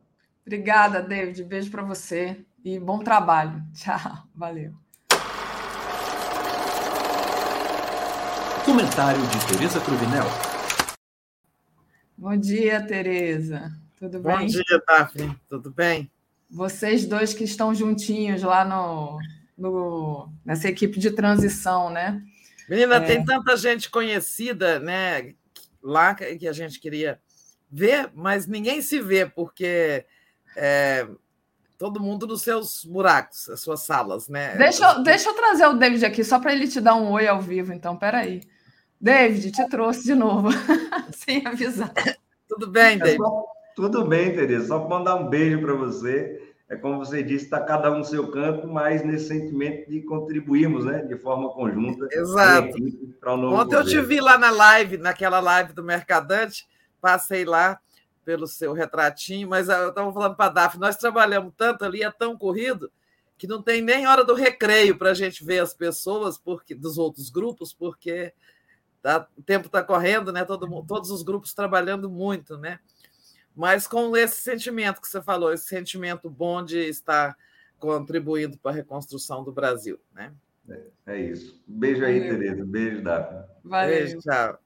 Obrigada, 0.45 1.01
David. 1.01 1.43
Beijo 1.43 1.69
para 1.69 1.84
você 1.84 2.43
e 2.63 2.80
bom 2.80 2.99
trabalho. 2.99 3.61
Tchau. 3.73 4.23
Valeu. 4.34 4.73
Comentário 8.65 9.21
de 9.21 9.47
Tereza 9.47 9.80
Cruvinel. 9.81 10.25
Bom 12.17 12.38
dia, 12.38 12.81
Tereza. 12.85 13.71
Tudo 13.99 14.19
bem? 14.19 14.38
Bom 14.38 14.45
dia, 14.45 14.84
Daphne. 14.88 15.38
Tudo 15.49 15.71
bem? 15.71 16.09
Vocês 16.53 17.05
dois 17.05 17.34
que 17.34 17.43
estão 17.43 17.73
juntinhos 17.73 18.43
lá 18.43 18.63
no, 18.63 19.17
no 19.57 20.30
nessa 20.45 20.69
equipe 20.69 20.99
de 20.99 21.09
transição, 21.11 21.89
né? 21.89 22.21
Menina, 22.69 22.97
é... 22.97 23.01
tem 23.01 23.25
tanta 23.25 23.57
gente 23.57 23.89
conhecida, 23.89 24.80
né? 24.80 25.34
Lá 25.81 26.13
que 26.13 26.47
a 26.47 26.53
gente 26.53 26.80
queria 26.80 27.19
ver, 27.69 28.11
mas 28.13 28.45
ninguém 28.45 28.81
se 28.84 29.01
vê, 29.01 29.25
porque 29.25 30.05
é, 30.55 31.07
todo 31.77 31.99
mundo 31.99 32.27
nos 32.27 32.43
seus 32.43 32.85
buracos, 32.85 33.49
as 33.49 33.59
suas 33.59 33.81
salas, 33.81 34.30
né? 34.30 34.55
Deixa 34.55 34.85
eu, 34.85 35.03
deixa 35.03 35.30
eu 35.30 35.34
trazer 35.34 35.65
o 35.65 35.73
David 35.73 36.05
aqui, 36.05 36.23
só 36.23 36.39
para 36.39 36.53
ele 36.53 36.67
te 36.67 36.80
dar 36.80 36.95
um 36.95 37.11
oi 37.11 37.27
ao 37.27 37.41
vivo, 37.41 37.73
então, 37.73 37.97
peraí. 37.97 38.41
David, 39.01 39.51
te 39.51 39.67
trouxe 39.67 40.03
de 40.03 40.15
novo, 40.15 40.49
sem 41.13 41.45
avisar. 41.45 41.93
Tudo 42.47 42.69
bem, 42.69 42.97
David? 42.97 43.17
Tudo 43.75 44.05
bem, 44.05 44.33
Tereza. 44.33 44.67
Só 44.67 44.87
mandar 44.87 45.15
um 45.15 45.29
beijo 45.29 45.61
para 45.61 45.73
você. 45.73 46.53
É 46.69 46.75
como 46.75 46.97
você 46.97 47.21
disse, 47.21 47.45
está 47.45 47.61
cada 47.61 47.91
um 47.91 47.99
no 47.99 48.05
seu 48.05 48.31
canto, 48.31 48.67
mas 48.67 49.05
nesse 49.05 49.27
sentimento 49.27 49.89
de 49.89 50.01
contribuirmos, 50.01 50.85
né, 50.85 51.03
de 51.03 51.15
forma 51.17 51.49
conjunta. 51.49 52.07
Exato. 52.11 52.75
Ontem 53.53 53.75
eu 53.75 53.85
te 53.85 54.01
vi 54.01 54.19
lá 54.19 54.37
na 54.37 54.49
live, 54.49 54.97
naquela 54.97 55.39
live 55.39 55.73
do 55.73 55.83
Mercadante, 55.83 56.67
passei 56.99 57.45
lá 57.45 57.79
pelo 58.25 58.47
seu 58.47 58.73
retratinho, 58.73 59.49
mas 59.49 59.69
eu 59.69 59.89
estava 59.89 60.11
falando 60.11 60.35
para 60.35 60.45
a 60.45 60.49
Daf, 60.49 60.79
nós 60.79 60.95
trabalhamos 60.95 61.53
tanto 61.55 61.83
ali, 61.83 62.01
é 62.01 62.09
tão 62.09 62.37
corrido, 62.37 62.89
que 63.37 63.45
não 63.45 63.61
tem 63.61 63.81
nem 63.81 64.07
hora 64.07 64.23
do 64.23 64.33
recreio 64.33 64.97
para 64.97 65.11
a 65.11 65.13
gente 65.13 65.43
ver 65.43 65.59
as 65.59 65.73
pessoas 65.73 66.37
porque 66.37 66.73
dos 66.73 66.97
outros 66.97 67.29
grupos, 67.29 67.73
porque 67.73 68.33
tá, 69.01 69.27
o 69.37 69.43
tempo 69.43 69.67
está 69.67 69.83
correndo, 69.83 70.31
né? 70.31 70.45
Todo, 70.45 70.67
todos 70.87 71.11
os 71.11 71.21
grupos 71.21 71.53
trabalhando 71.53 72.09
muito, 72.09 72.57
né? 72.57 72.79
Mas 73.55 73.88
com 73.88 74.15
esse 74.17 74.41
sentimento 74.41 75.01
que 75.01 75.07
você 75.07 75.21
falou, 75.21 75.53
esse 75.53 75.65
sentimento 75.65 76.30
bom 76.30 76.63
de 76.63 76.80
estar 76.80 77.38
contribuindo 77.77 78.57
para 78.57 78.71
a 78.71 78.75
reconstrução 78.75 79.43
do 79.43 79.51
Brasil, 79.51 79.99
né? 80.13 80.31
É, 80.69 80.81
é 81.07 81.21
isso. 81.21 81.61
Beijo 81.67 82.03
aí, 82.05 82.19
Valeu. 82.19 82.39
Tereza. 82.39 82.65
Beijo, 82.65 83.01
Daphne. 83.01 83.43
Valeu. 83.63 83.95
Beijo, 83.95 84.19
tchau. 84.19 84.59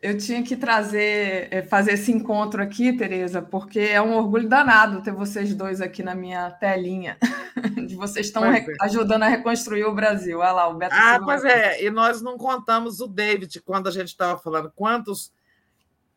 Eu 0.00 0.16
tinha 0.18 0.42
que 0.42 0.56
trazer, 0.56 1.48
eh, 1.50 1.62
fazer 1.62 1.92
esse 1.92 2.12
encontro 2.12 2.62
aqui, 2.62 2.92
Tereza, 2.92 3.40
porque 3.40 3.80
é 3.80 4.00
um 4.00 4.14
orgulho 4.14 4.48
danado 4.48 5.02
ter 5.02 5.10
vocês 5.10 5.54
dois 5.54 5.80
aqui 5.80 6.02
na 6.02 6.14
minha 6.14 6.50
telinha. 6.50 7.16
De 7.88 7.96
vocês 7.96 8.26
estão 8.26 8.44
é. 8.44 8.64
ajudando 8.82 9.22
a 9.22 9.28
reconstruir 9.28 9.84
o 9.84 9.94
Brasil. 9.94 10.38
Olha 10.38 10.52
lá, 10.52 10.68
o 10.68 10.74
Beto 10.74 10.94
Ah, 10.94 11.14
Silva 11.14 11.24
pois 11.24 11.44
é, 11.44 11.82
e 11.82 11.90
nós 11.90 12.20
não 12.20 12.36
contamos 12.36 13.00
o 13.00 13.06
David 13.06 13.60
quando 13.62 13.88
a 13.88 13.90
gente 13.90 14.08
estava 14.08 14.38
falando 14.38 14.70
quantos, 14.76 15.32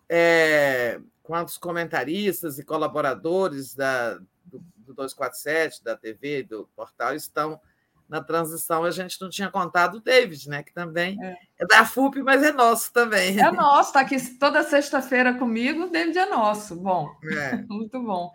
é, 0.09 0.99
quantos 1.29 1.59
comentaristas 1.59 2.57
e 2.57 2.65
colaboradores 2.65 3.75
da, 3.75 4.15
do, 4.43 4.59
do 4.77 4.95
247, 4.95 5.83
da 5.83 5.95
TV, 5.95 6.41
do 6.41 6.67
portal, 6.75 7.13
estão 7.13 7.61
na 8.09 8.19
transição 8.23 8.83
a 8.83 8.89
gente 8.89 9.21
não 9.21 9.29
tinha 9.29 9.51
contado 9.51 9.97
o 9.97 10.01
David, 10.01 10.49
né? 10.49 10.63
Que 10.63 10.73
também 10.73 11.23
é, 11.23 11.37
é 11.59 11.67
da 11.67 11.85
FUP, 11.85 12.23
mas 12.23 12.41
é 12.41 12.51
nosso 12.51 12.91
também. 12.91 13.39
É 13.39 13.51
nosso, 13.51 13.89
está 13.89 13.99
aqui 13.99 14.19
toda 14.39 14.63
sexta-feira 14.63 15.35
comigo, 15.35 15.83
o 15.83 15.89
David 15.91 16.17
é 16.17 16.25
nosso. 16.25 16.75
Bom, 16.75 17.07
é. 17.23 17.57
muito 17.69 18.01
bom. 18.01 18.31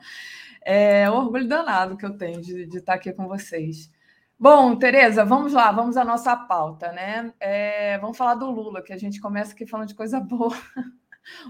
É 0.64 1.10
um 1.10 1.14
orgulho 1.14 1.48
danado 1.48 1.96
que 1.96 2.06
eu 2.06 2.16
tenho 2.16 2.40
de, 2.40 2.64
de 2.64 2.78
estar 2.78 2.94
aqui 2.94 3.12
com 3.12 3.26
vocês. 3.26 3.90
Bom, 4.38 4.76
Tereza, 4.76 5.24
vamos 5.24 5.52
lá, 5.52 5.72
vamos 5.72 5.96
à 5.96 6.04
nossa 6.04 6.36
pauta, 6.36 6.92
né? 6.92 7.34
É, 7.40 7.98
vamos 7.98 8.16
falar 8.16 8.36
do 8.36 8.48
Lula, 8.48 8.80
que 8.80 8.92
a 8.92 8.96
gente 8.96 9.20
começa 9.20 9.52
aqui 9.52 9.66
falando 9.66 9.88
de 9.88 9.96
coisa 9.96 10.20
boa. 10.20 10.56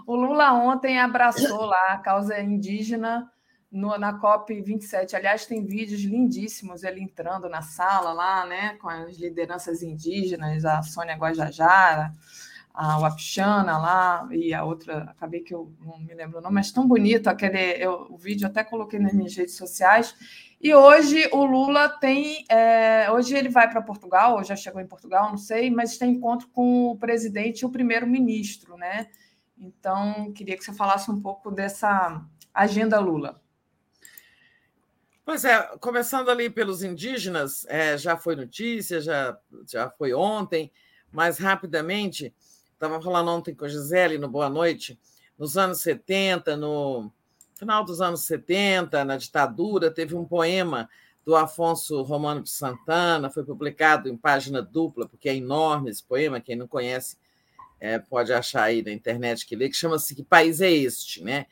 O 0.06 0.14
Lula 0.14 0.52
ontem 0.52 0.98
abraçou 0.98 1.64
lá 1.64 1.92
a 1.92 1.98
causa 1.98 2.40
indígena 2.40 3.30
no, 3.70 3.98
na 3.98 4.18
COP 4.18 4.60
27. 4.62 5.16
Aliás, 5.16 5.46
tem 5.46 5.64
vídeos 5.64 6.02
lindíssimos 6.02 6.84
ele 6.84 7.02
entrando 7.02 7.48
na 7.48 7.60
sala 7.60 8.12
lá, 8.12 8.46
né, 8.46 8.76
com 8.80 8.88
as 8.88 9.16
lideranças 9.16 9.82
indígenas, 9.82 10.64
a 10.64 10.80
Sônia 10.82 11.16
Guajajara, 11.16 12.12
a 12.72 12.98
Wapixana 12.98 13.78
lá 13.78 14.28
e 14.32 14.52
a 14.52 14.64
outra, 14.64 15.04
acabei 15.10 15.40
que 15.40 15.54
eu 15.54 15.72
não 15.80 15.98
me 15.98 16.12
lembro 16.14 16.38
o 16.38 16.40
nome, 16.40 16.54
mas 16.54 16.72
tão 16.72 16.86
bonito 16.86 17.28
aquele 17.28 17.58
eu, 17.82 18.08
o 18.10 18.16
vídeo, 18.16 18.46
até 18.46 18.64
coloquei 18.64 18.98
nas 18.98 19.12
minhas 19.12 19.34
redes 19.36 19.56
sociais. 19.56 20.14
E 20.60 20.74
hoje 20.74 21.28
o 21.30 21.44
Lula 21.44 21.88
tem. 21.88 22.44
É, 22.48 23.10
hoje 23.12 23.36
ele 23.36 23.48
vai 23.48 23.70
para 23.70 23.82
Portugal, 23.82 24.36
ou 24.36 24.44
já 24.44 24.56
chegou 24.56 24.80
em 24.80 24.86
Portugal, 24.86 25.30
não 25.30 25.36
sei, 25.36 25.70
mas 25.70 25.98
tem 25.98 26.12
encontro 26.12 26.48
com 26.48 26.86
o 26.86 26.96
presidente 26.96 27.60
e 27.60 27.66
o 27.66 27.70
primeiro-ministro, 27.70 28.76
né? 28.76 29.08
Então, 29.56 30.32
queria 30.32 30.56
que 30.56 30.64
você 30.64 30.72
falasse 30.72 31.10
um 31.10 31.20
pouco 31.20 31.50
dessa 31.50 32.22
agenda 32.52 32.98
Lula. 32.98 33.40
Pois 35.24 35.44
é, 35.44 35.62
começando 35.78 36.28
ali 36.28 36.50
pelos 36.50 36.82
indígenas, 36.82 37.64
é, 37.66 37.96
já 37.96 38.14
foi 38.16 38.36
notícia, 38.36 39.00
já, 39.00 39.38
já 39.66 39.88
foi 39.88 40.12
ontem, 40.12 40.70
mas 41.10 41.38
rapidamente, 41.38 42.34
estava 42.74 43.00
falando 43.00 43.30
ontem 43.30 43.54
com 43.54 43.64
a 43.64 43.68
Gisele 43.68 44.18
no 44.18 44.28
Boa 44.28 44.50
Noite, 44.50 45.00
nos 45.38 45.56
anos 45.56 45.80
70, 45.80 46.56
no 46.58 47.10
final 47.54 47.84
dos 47.84 48.02
anos 48.02 48.24
70, 48.24 49.02
na 49.04 49.16
ditadura, 49.16 49.90
teve 49.90 50.14
um 50.14 50.26
poema 50.26 50.90
do 51.24 51.34
Afonso 51.34 52.02
Romano 52.02 52.42
de 52.42 52.50
Santana, 52.50 53.30
foi 53.30 53.44
publicado 53.44 54.10
em 54.10 54.16
página 54.16 54.60
dupla, 54.60 55.08
porque 55.08 55.30
é 55.30 55.34
enorme 55.34 55.90
esse 55.90 56.04
poema, 56.04 56.40
quem 56.40 56.54
não 56.54 56.68
conhece 56.68 57.16
é, 57.84 57.98
pode 57.98 58.32
achar 58.32 58.62
aí 58.62 58.82
na 58.82 58.90
internet 58.90 59.44
que 59.44 59.54
lê, 59.54 59.68
que 59.68 59.76
chama-se 59.76 60.14
Que 60.14 60.24
País 60.24 60.62
é 60.62 60.70
Este? 60.70 61.22
Né? 61.22 61.44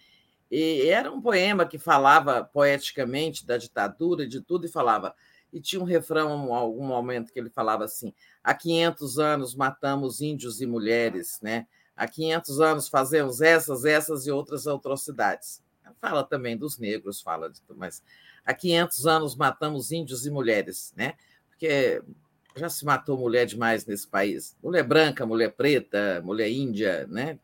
E 0.51 0.89
era 0.89 1.13
um 1.13 1.21
poema 1.21 1.67
que 1.67 1.79
falava 1.79 2.43
poeticamente 2.43 3.45
da 3.47 3.59
ditadura, 3.59 4.27
de 4.27 4.41
tudo, 4.41 4.65
e 4.65 4.69
falava. 4.71 5.15
E 5.53 5.61
tinha 5.61 5.81
um 5.83 5.85
refrão, 5.85 6.55
algum 6.55 6.87
momento, 6.87 7.33
que 7.33 7.39
ele 7.39 7.51
falava 7.51 7.85
assim: 7.85 8.15
há 8.43 8.55
500 8.55 9.19
anos 9.19 9.55
matamos 9.55 10.23
índios 10.23 10.63
e 10.63 10.67
mulheres, 10.67 11.39
né? 11.43 11.67
há 11.95 12.09
500 12.09 12.61
anos 12.61 12.89
fazemos 12.89 13.41
essas, 13.43 13.85
essas 13.85 14.27
e 14.27 14.31
outras 14.31 14.67
atrocidades. 14.67 15.63
Fala 16.01 16.25
também 16.25 16.57
dos 16.57 16.79
negros, 16.79 17.21
fala 17.21 17.51
de 17.51 17.61
tudo, 17.61 17.79
mas 17.79 18.03
há 18.45 18.55
500 18.55 19.07
anos 19.07 19.37
matamos 19.37 19.93
índios 19.93 20.25
e 20.25 20.31
mulheres, 20.31 20.95
né? 20.97 21.15
Porque 21.49 22.03
já 22.57 22.69
se 22.69 22.85
matou 22.85 23.19
mulher 23.19 23.47
demais 23.47 23.87
nesse 23.87 24.07
país. 24.07 24.57
Mulher 24.63 24.83
branca, 24.83 25.27
mulher 25.27 25.53
preta, 25.53 26.21
mulher 26.25 26.51
índia, 26.51 27.07
né? 27.09 27.39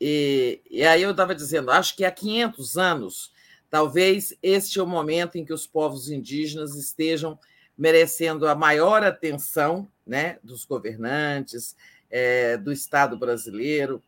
E, 0.00 0.60
e 0.70 0.84
aí 0.84 1.02
eu 1.02 1.10
estava 1.10 1.34
dizendo, 1.34 1.70
acho 1.70 1.96
que 1.96 2.04
há 2.04 2.10
500 2.10 2.76
anos, 2.76 3.32
talvez 3.70 4.36
este 4.42 4.78
é 4.78 4.82
o 4.82 4.86
momento 4.86 5.36
em 5.36 5.44
que 5.44 5.52
os 5.52 5.66
povos 5.66 6.10
indígenas 6.10 6.74
estejam 6.74 7.38
merecendo 7.76 8.46
a 8.46 8.54
maior 8.54 9.02
atenção 9.02 9.88
né, 10.06 10.38
dos 10.42 10.64
governantes, 10.64 11.76
é, 12.10 12.56
do 12.56 12.72
Estado 12.72 13.16
brasileiro, 13.18 14.02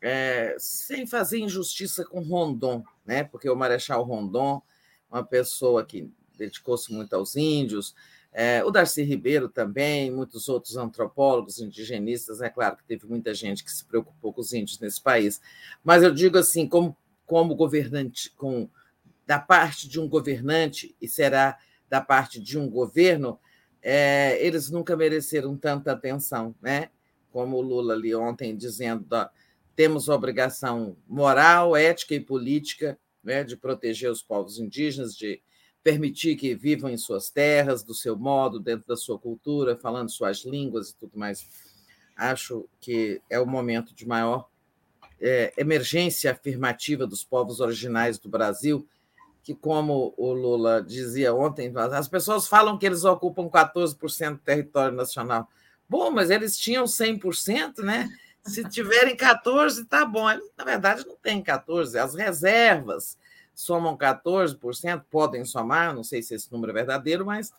é, 0.00 0.56
sem 0.58 1.06
fazer 1.06 1.38
injustiça 1.38 2.04
com 2.04 2.20
Rondon, 2.20 2.84
né, 3.04 3.24
porque 3.24 3.48
o 3.48 3.56
Marechal 3.56 4.02
Rondon, 4.04 4.62
uma 5.10 5.24
pessoa 5.24 5.84
que 5.84 6.10
dedicou-se 6.36 6.92
muito 6.92 7.14
aos 7.14 7.34
índios, 7.36 7.94
é, 8.40 8.62
o 8.64 8.70
Darcy 8.70 9.02
Ribeiro 9.02 9.48
também, 9.48 10.12
muitos 10.12 10.48
outros 10.48 10.76
antropólogos, 10.76 11.58
indigenistas, 11.58 12.40
é 12.40 12.48
claro 12.48 12.76
que 12.76 12.84
teve 12.84 13.04
muita 13.04 13.34
gente 13.34 13.64
que 13.64 13.72
se 13.72 13.84
preocupou 13.84 14.32
com 14.32 14.40
os 14.40 14.52
índios 14.52 14.78
nesse 14.78 15.02
país, 15.02 15.40
mas 15.82 16.04
eu 16.04 16.14
digo 16.14 16.38
assim, 16.38 16.68
como, 16.68 16.96
como 17.26 17.56
governante, 17.56 18.30
com, 18.36 18.70
da 19.26 19.40
parte 19.40 19.88
de 19.88 19.98
um 19.98 20.08
governante, 20.08 20.94
e 21.02 21.08
será 21.08 21.58
da 21.90 22.00
parte 22.00 22.38
de 22.38 22.56
um 22.56 22.70
governo, 22.70 23.40
é, 23.82 24.38
eles 24.40 24.70
nunca 24.70 24.96
mereceram 24.96 25.56
tanta 25.56 25.90
atenção, 25.90 26.54
né? 26.62 26.90
como 27.32 27.56
o 27.56 27.60
Lula 27.60 27.94
ali 27.94 28.14
ontem 28.14 28.56
dizendo, 28.56 29.04
temos 29.74 30.08
a 30.08 30.14
obrigação 30.14 30.96
moral, 31.08 31.74
ética 31.74 32.14
e 32.14 32.20
política 32.20 32.96
né, 33.20 33.42
de 33.42 33.56
proteger 33.56 34.12
os 34.12 34.22
povos 34.22 34.60
indígenas, 34.60 35.16
de 35.16 35.42
permitir 35.82 36.36
que 36.36 36.54
vivam 36.54 36.90
em 36.90 36.96
suas 36.96 37.30
terras, 37.30 37.82
do 37.82 37.94
seu 37.94 38.16
modo, 38.16 38.60
dentro 38.60 38.86
da 38.86 38.96
sua 38.96 39.18
cultura, 39.18 39.76
falando 39.76 40.10
suas 40.10 40.44
línguas 40.44 40.90
e 40.90 40.96
tudo 40.96 41.18
mais. 41.18 41.46
Acho 42.16 42.68
que 42.80 43.22
é 43.30 43.38
o 43.38 43.46
momento 43.46 43.94
de 43.94 44.06
maior 44.06 44.48
é, 45.20 45.52
emergência 45.56 46.32
afirmativa 46.32 47.06
dos 47.06 47.24
povos 47.24 47.60
originais 47.60 48.18
do 48.18 48.28
Brasil, 48.28 48.86
que, 49.42 49.54
como 49.54 50.12
o 50.16 50.32
Lula 50.32 50.82
dizia 50.82 51.32
ontem, 51.32 51.72
as 51.92 52.08
pessoas 52.08 52.46
falam 52.46 52.76
que 52.76 52.84
eles 52.84 53.04
ocupam 53.04 53.48
14% 53.48 54.32
do 54.32 54.38
território 54.38 54.94
nacional. 54.94 55.48
Bom, 55.88 56.10
mas 56.10 56.28
eles 56.28 56.58
tinham 56.58 56.84
100%, 56.84 57.78
né? 57.78 58.08
Se 58.44 58.62
tiverem 58.68 59.16
14, 59.16 59.86
tá 59.86 60.04
bom. 60.04 60.26
Na 60.56 60.64
verdade, 60.64 61.06
não 61.06 61.16
tem 61.16 61.42
14, 61.42 61.98
as 61.98 62.14
reservas 62.14 63.16
somam 63.58 63.96
14%, 63.96 65.02
podem 65.10 65.44
somar, 65.44 65.92
não 65.92 66.04
sei 66.04 66.22
se 66.22 66.32
esse 66.32 66.50
número 66.52 66.70
é 66.70 66.74
verdadeiro, 66.74 67.26
mas 67.26 67.52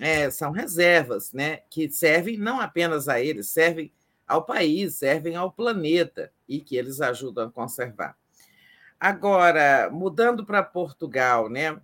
é, 0.00 0.30
são 0.30 0.50
reservas 0.50 1.30
né, 1.30 1.58
que 1.68 1.90
servem 1.90 2.38
não 2.38 2.58
apenas 2.58 3.06
a 3.06 3.20
eles, 3.20 3.48
servem 3.48 3.92
ao 4.26 4.46
país, 4.46 4.94
servem 4.94 5.36
ao 5.36 5.52
planeta 5.52 6.32
e 6.48 6.58
que 6.58 6.74
eles 6.74 7.02
ajudam 7.02 7.48
a 7.48 7.50
conservar. 7.50 8.16
Agora, 8.98 9.90
mudando 9.92 10.44
para 10.44 10.62
Portugal, 10.62 11.50
né? 11.50 11.78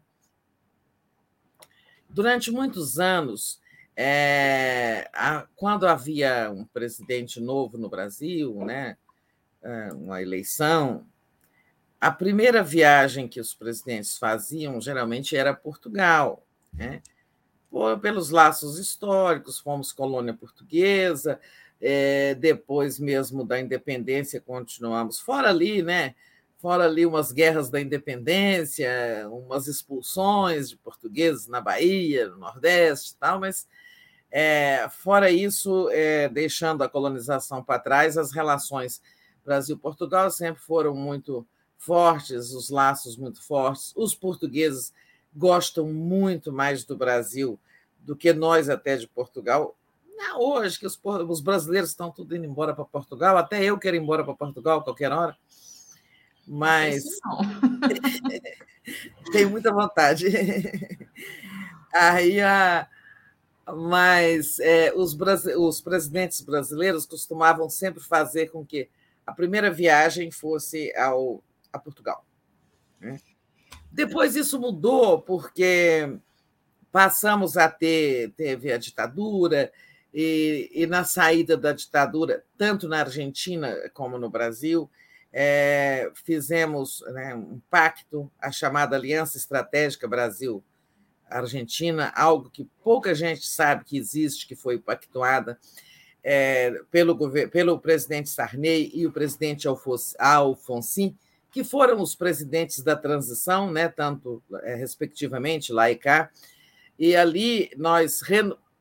Durante 2.08 2.50
muitos 2.50 2.98
anos, 2.98 3.60
é, 3.94 5.10
a, 5.12 5.46
quando 5.54 5.86
havia 5.86 6.50
um 6.50 6.64
presidente 6.64 7.38
novo 7.38 7.76
no 7.76 7.90
Brasil, 7.90 8.64
né, 8.64 8.96
é, 9.62 9.92
uma 9.92 10.22
eleição, 10.22 11.06
a 12.02 12.10
primeira 12.10 12.64
viagem 12.64 13.28
que 13.28 13.38
os 13.40 13.54
presidentes 13.54 14.18
faziam 14.18 14.80
geralmente 14.80 15.36
era 15.36 15.54
Portugal, 15.54 16.44
né? 16.72 17.00
Por, 17.70 17.96
pelos 18.00 18.30
laços 18.30 18.76
históricos, 18.76 19.60
fomos 19.60 19.92
colônia 19.92 20.34
portuguesa, 20.34 21.38
é, 21.80 22.34
depois 22.34 22.98
mesmo 22.98 23.44
da 23.44 23.60
independência 23.60 24.40
continuamos 24.40 25.20
fora 25.20 25.48
ali, 25.48 25.80
né? 25.80 26.16
Fora 26.58 26.86
ali 26.86 27.06
umas 27.06 27.30
guerras 27.30 27.70
da 27.70 27.80
independência, 27.80 28.90
umas 29.30 29.68
expulsões 29.68 30.70
de 30.70 30.76
portugueses 30.76 31.46
na 31.46 31.60
Bahia, 31.60 32.26
no 32.26 32.36
Nordeste, 32.36 33.12
e 33.12 33.14
tal, 33.14 33.38
mas 33.38 33.68
é, 34.28 34.88
fora 34.90 35.30
isso, 35.30 35.88
é, 35.92 36.28
deixando 36.28 36.82
a 36.82 36.88
colonização 36.88 37.62
para 37.62 37.78
trás, 37.78 38.18
as 38.18 38.32
relações 38.32 39.00
Brasil-Portugal 39.44 40.32
sempre 40.32 40.60
foram 40.60 40.96
muito 40.96 41.46
fortes, 41.82 42.52
os 42.52 42.70
laços 42.70 43.16
muito 43.16 43.42
fortes. 43.42 43.92
Os 43.96 44.14
portugueses 44.14 44.92
gostam 45.34 45.86
muito 45.86 46.52
mais 46.52 46.84
do 46.84 46.96
Brasil 46.96 47.58
do 47.98 48.14
que 48.14 48.32
nós 48.32 48.68
até 48.68 48.96
de 48.96 49.08
Portugal. 49.08 49.76
Não, 50.16 50.40
hoje 50.40 50.78
que 50.78 50.86
os, 50.86 50.98
os 51.28 51.40
brasileiros 51.40 51.90
estão 51.90 52.10
tudo 52.10 52.36
indo 52.36 52.46
embora 52.46 52.72
para 52.74 52.84
Portugal, 52.84 53.36
até 53.36 53.64
eu 53.64 53.78
quero 53.78 53.96
ir 53.96 54.00
embora 54.00 54.22
para 54.22 54.34
Portugal 54.34 54.78
a 54.78 54.84
qualquer 54.84 55.10
hora. 55.10 55.36
Mas 56.46 57.04
tenho 59.32 59.50
muita 59.50 59.72
vontade. 59.72 60.26
Aí 61.92 62.40
a 62.40 62.88
mas 63.64 64.58
é, 64.58 64.92
os, 64.92 65.16
os 65.56 65.80
presidentes 65.80 66.40
brasileiros 66.40 67.06
costumavam 67.06 67.70
sempre 67.70 68.02
fazer 68.02 68.50
com 68.50 68.66
que 68.66 68.88
a 69.24 69.32
primeira 69.32 69.70
viagem 69.70 70.32
fosse 70.32 70.92
ao, 70.96 71.42
a 71.72 71.78
Portugal. 71.78 72.24
Né? 73.00 73.20
Depois 73.90 74.36
isso 74.36 74.60
mudou, 74.60 75.20
porque 75.20 76.18
passamos 76.90 77.56
a 77.56 77.68
ter 77.68 78.32
teve 78.36 78.72
a 78.72 78.78
ditadura, 78.78 79.72
e, 80.14 80.70
e 80.74 80.86
na 80.86 81.04
saída 81.04 81.56
da 81.56 81.72
ditadura, 81.72 82.44
tanto 82.58 82.86
na 82.86 83.00
Argentina 83.00 83.74
como 83.94 84.18
no 84.18 84.28
Brasil, 84.28 84.90
é, 85.32 86.12
fizemos 86.14 87.02
né, 87.12 87.34
um 87.34 87.58
pacto, 87.70 88.30
a 88.38 88.52
chamada 88.52 88.94
Aliança 88.94 89.38
Estratégica 89.38 90.06
Brasil-Argentina, 90.06 92.12
algo 92.14 92.50
que 92.50 92.68
pouca 92.84 93.14
gente 93.14 93.46
sabe 93.46 93.84
que 93.84 93.96
existe, 93.96 94.46
que 94.46 94.54
foi 94.54 94.78
pactuada 94.78 95.58
é, 96.22 96.72
pelo, 96.90 97.16
pelo 97.48 97.80
presidente 97.80 98.28
Sarney 98.28 98.90
e 98.92 99.06
o 99.06 99.12
presidente 99.12 99.66
Alfonsin, 100.18 101.16
que 101.52 101.62
foram 101.62 102.00
os 102.00 102.14
presidentes 102.14 102.82
da 102.82 102.96
transição, 102.96 103.70
né, 103.70 103.86
tanto 103.86 104.42
é, 104.62 104.74
respectivamente 104.74 105.72
lá 105.72 105.90
e 105.90 105.96
cá, 105.96 106.30
e 106.98 107.14
ali 107.14 107.70
nós, 107.76 108.20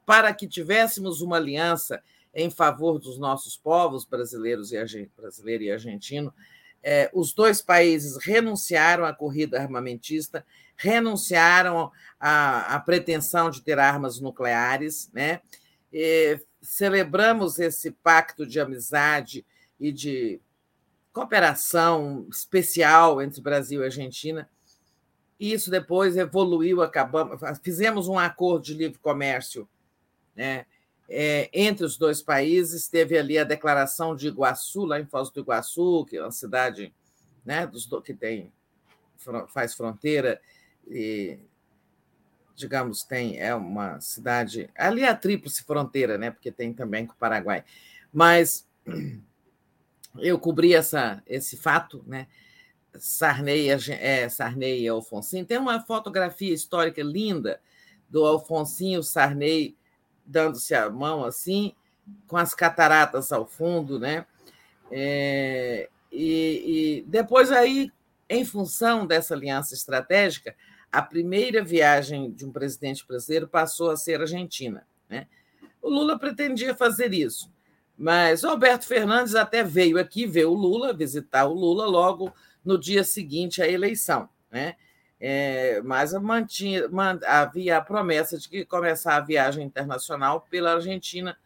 para 0.06 0.34
que 0.34 0.48
tivéssemos 0.48 1.22
uma 1.22 1.36
aliança 1.36 2.02
em 2.34 2.50
favor 2.50 2.98
dos 2.98 3.20
nossos 3.20 3.58
povos 3.58 4.06
brasileiros 4.06 4.72
e 4.72 5.10
brasileiro 5.18 5.64
e 5.64 5.72
argentino, 5.72 6.34
é, 6.82 7.12
os 7.14 7.34
dois 7.34 7.62
países 7.62 8.18
renunciaram 8.18 9.06
à 9.06 9.14
corrida 9.14 9.60
armamentista, 9.60 10.46
renunciaram 10.78 11.92
à, 12.20 12.76
à 12.76 12.80
pretensão 12.80 13.50
de 13.50 13.62
ter 13.62 13.78
armas 13.78 14.20
nucleares, 14.20 15.10
né? 15.14 15.42
E 15.94 16.40
celebramos 16.62 17.60
esse 17.60 17.92
pacto 17.92 18.48
de 18.48 18.60
amizade 18.60 19.46
e 19.80 19.92
de 19.92 20.40
cooperação 21.14 22.28
especial 22.30 23.22
entre 23.22 23.42
Brasil 23.42 23.82
e 23.82 23.86
Argentina. 23.86 24.50
Isso 25.40 25.72
depois 25.72 26.16
evoluiu, 26.16 26.82
acabamos, 26.82 27.42
fizemos 27.64 28.08
um 28.08 28.18
acordo 28.18 28.66
de 28.66 28.74
livre 28.74 29.00
comércio, 29.00 29.68
né? 30.36 30.66
É, 31.10 31.50
entre 31.52 31.86
os 31.86 31.98
dois 31.98 32.22
países. 32.22 32.88
Teve 32.88 33.18
ali 33.18 33.38
a 33.38 33.44
declaração 33.44 34.16
de 34.16 34.28
Iguaçu, 34.28 34.86
lá 34.86 35.00
em 35.00 35.06
Foz 35.06 35.30
do 35.30 35.42
Iguaçu, 35.42 36.06
que 36.06 36.16
é 36.16 36.22
uma 36.22 36.32
cidade 36.32 36.94
né, 37.44 37.68
dos, 37.68 37.90
que 38.06 38.14
tem, 38.14 38.54
faz 39.50 39.74
fronteira 39.74 40.40
e, 40.88 41.40
digamos, 42.56 43.04
tem 43.04 43.38
é 43.40 43.54
uma 43.54 44.00
cidade. 44.00 44.70
Ali 44.76 45.02
é 45.02 45.10
a 45.10 45.16
tríplice 45.16 45.64
fronteira, 45.64 46.18
né? 46.18 46.32
Porque 46.32 46.52
tem 46.52 46.72
também 46.72 47.06
com 47.06 47.14
o 47.14 47.18
Paraguai. 47.18 47.66
Mas 48.14 48.66
eu 50.20 50.38
cobri 50.40 50.74
essa, 50.74 51.22
esse 51.26 51.58
fato, 51.58 52.04
né? 52.06 52.28
Sarney, 52.98 53.70
é, 53.70 54.28
Sarney 54.28 54.82
e 54.82 54.88
Alfonsinho. 54.88 55.46
Tem 55.46 55.58
uma 55.58 55.80
fotografia 55.80 56.54
histórica 56.54 57.02
linda 57.02 57.62
do 58.10 58.26
Alfonsinho 58.26 59.02
Sarney 59.02 59.78
dando-se 60.26 60.76
a 60.76 60.90
mão 60.90 61.24
assim, 61.24 61.74
com 62.28 62.38
as 62.38 62.54
cataratas 62.54 63.32
ao 63.32 63.46
fundo, 63.46 64.00
né? 64.00 64.26
É, 64.92 65.90
e, 66.12 67.02
e 67.02 67.06
depois 67.08 67.52
aí, 67.52 67.90
em 68.30 68.44
função 68.44 69.08
dessa 69.08 69.34
aliança 69.34 69.74
estratégica, 69.74 70.56
a 70.92 71.02
primeira 71.02 71.64
viagem 71.64 72.32
de 72.32 72.46
um 72.46 72.52
presidente 72.52 73.06
brasileiro 73.08 73.48
passou 73.48 73.90
a 73.90 73.98
ser 73.98 74.20
argentina. 74.20 74.86
Né? 75.10 75.28
O 75.82 75.90
Lula 75.90 76.20
pretendia 76.20 76.76
fazer 76.76 77.14
isso, 77.14 77.50
mas 77.98 78.44
o 78.44 78.50
Alberto 78.50 78.86
Fernandes 78.86 79.36
até 79.36 79.64
veio 79.64 80.00
aqui 80.00 80.26
ver 80.26 80.46
o 80.46 80.54
Lula, 80.54 80.94
visitar 80.94 81.46
o 81.46 81.54
Lula 81.54 81.86
logo 81.86 82.34
no 82.64 82.78
dia 82.78 83.04
seguinte 83.04 83.62
à 83.62 83.68
eleição. 83.68 84.28
Né? 84.52 84.76
É, 85.20 85.82
mas 85.84 86.14
mantinha, 86.14 86.88
man, 86.90 87.20
havia 87.26 87.78
a 87.78 87.82
promessa 87.82 88.38
de 88.38 88.50
que 88.50 88.66
começar 88.66 89.18
a 89.18 89.22
viagem 89.22 89.64
internacional 89.64 90.48
pela 90.50 90.74
Argentina 90.74 91.38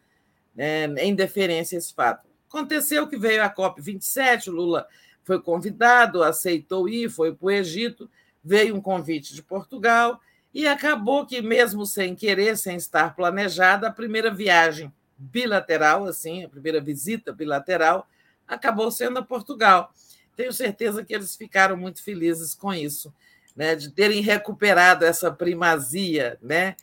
né, 0.54 0.86
em 0.98 1.14
deferência 1.14 1.76
a 1.76 1.78
esse 1.78 1.92
fato. 1.92 2.26
Aconteceu 2.48 3.06
que 3.06 3.18
veio 3.18 3.42
a 3.42 3.50
COP27, 3.50 4.48
o 4.48 4.52
Lula 4.52 4.86
foi 5.24 5.42
convidado, 5.42 6.22
aceitou 6.22 6.88
ir, 6.88 7.10
foi 7.10 7.34
para 7.34 7.46
o 7.46 7.50
Egito, 7.50 8.08
veio 8.42 8.74
um 8.74 8.80
convite 8.80 9.34
de 9.34 9.42
Portugal 9.42 10.20
e 10.54 10.66
acabou 10.66 11.26
que, 11.26 11.42
mesmo 11.42 11.84
sem 11.84 12.14
querer, 12.14 12.56
sem 12.56 12.76
estar 12.76 13.14
planejada, 13.14 13.88
a 13.88 13.92
primeira 13.92 14.30
viagem 14.30 14.90
bilateral, 15.16 16.06
assim, 16.06 16.44
a 16.44 16.48
primeira 16.48 16.80
visita 16.80 17.32
bilateral, 17.32 18.08
acabou 18.46 18.90
sendo 18.90 19.18
a 19.18 19.22
Portugal. 19.22 19.92
Tenho 20.36 20.52
certeza 20.52 21.04
que 21.04 21.14
eles 21.14 21.34
ficaram 21.34 21.76
muito 21.76 22.02
felizes 22.02 22.54
com 22.54 22.72
isso 22.72 23.12
né, 23.56 23.74
de 23.74 23.90
terem 23.90 24.20
recuperado 24.20 25.04
essa 25.06 25.32
primazia, 25.32 26.38
né? 26.42 26.76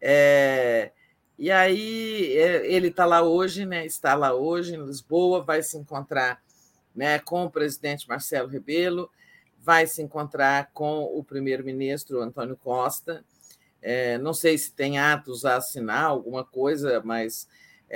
É, 0.00 0.90
e 1.38 1.50
aí 1.50 2.34
é, 2.34 2.66
ele 2.66 2.88
está 2.88 3.04
lá 3.04 3.22
hoje, 3.22 3.66
né? 3.66 3.84
Está 3.84 4.14
lá 4.14 4.32
hoje 4.32 4.74
em 4.74 4.84
Lisboa, 4.84 5.42
vai 5.42 5.62
se 5.62 5.76
encontrar, 5.76 6.42
né, 6.96 7.18
com 7.18 7.44
o 7.44 7.50
presidente 7.50 8.08
Marcelo 8.08 8.48
Rebelo, 8.48 9.10
vai 9.60 9.86
se 9.86 10.00
encontrar 10.00 10.70
com 10.72 11.04
o 11.04 11.22
primeiro-ministro 11.22 12.22
Antônio 12.22 12.56
Costa. 12.56 13.22
É, 13.82 14.16
não 14.16 14.32
sei 14.32 14.56
se 14.56 14.72
tem 14.72 14.98
atos 14.98 15.44
a 15.44 15.56
assinar, 15.56 16.04
alguma 16.04 16.42
coisa, 16.42 17.02
mas 17.04 17.46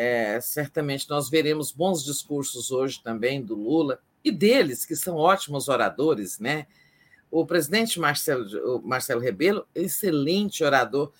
é, 0.01 0.41
certamente 0.41 1.11
nós 1.11 1.29
veremos 1.29 1.73
bons 1.73 2.05
discursos 2.05 2.71
hoje 2.71 3.03
também 3.03 3.43
do 3.43 3.57
Lula 3.57 3.99
e 4.23 4.31
deles, 4.31 4.87
que 4.87 4.95
são 4.95 5.17
ótimos 5.17 5.69
oradores, 5.69 6.39
né? 6.39 6.69
O 7.29 7.45
presidente 7.45 7.99
Marcelo, 7.99 8.81
Marcelo 8.85 9.21
Rebelo, 9.21 9.67
excelente 9.75 10.63
orador, 10.63 11.13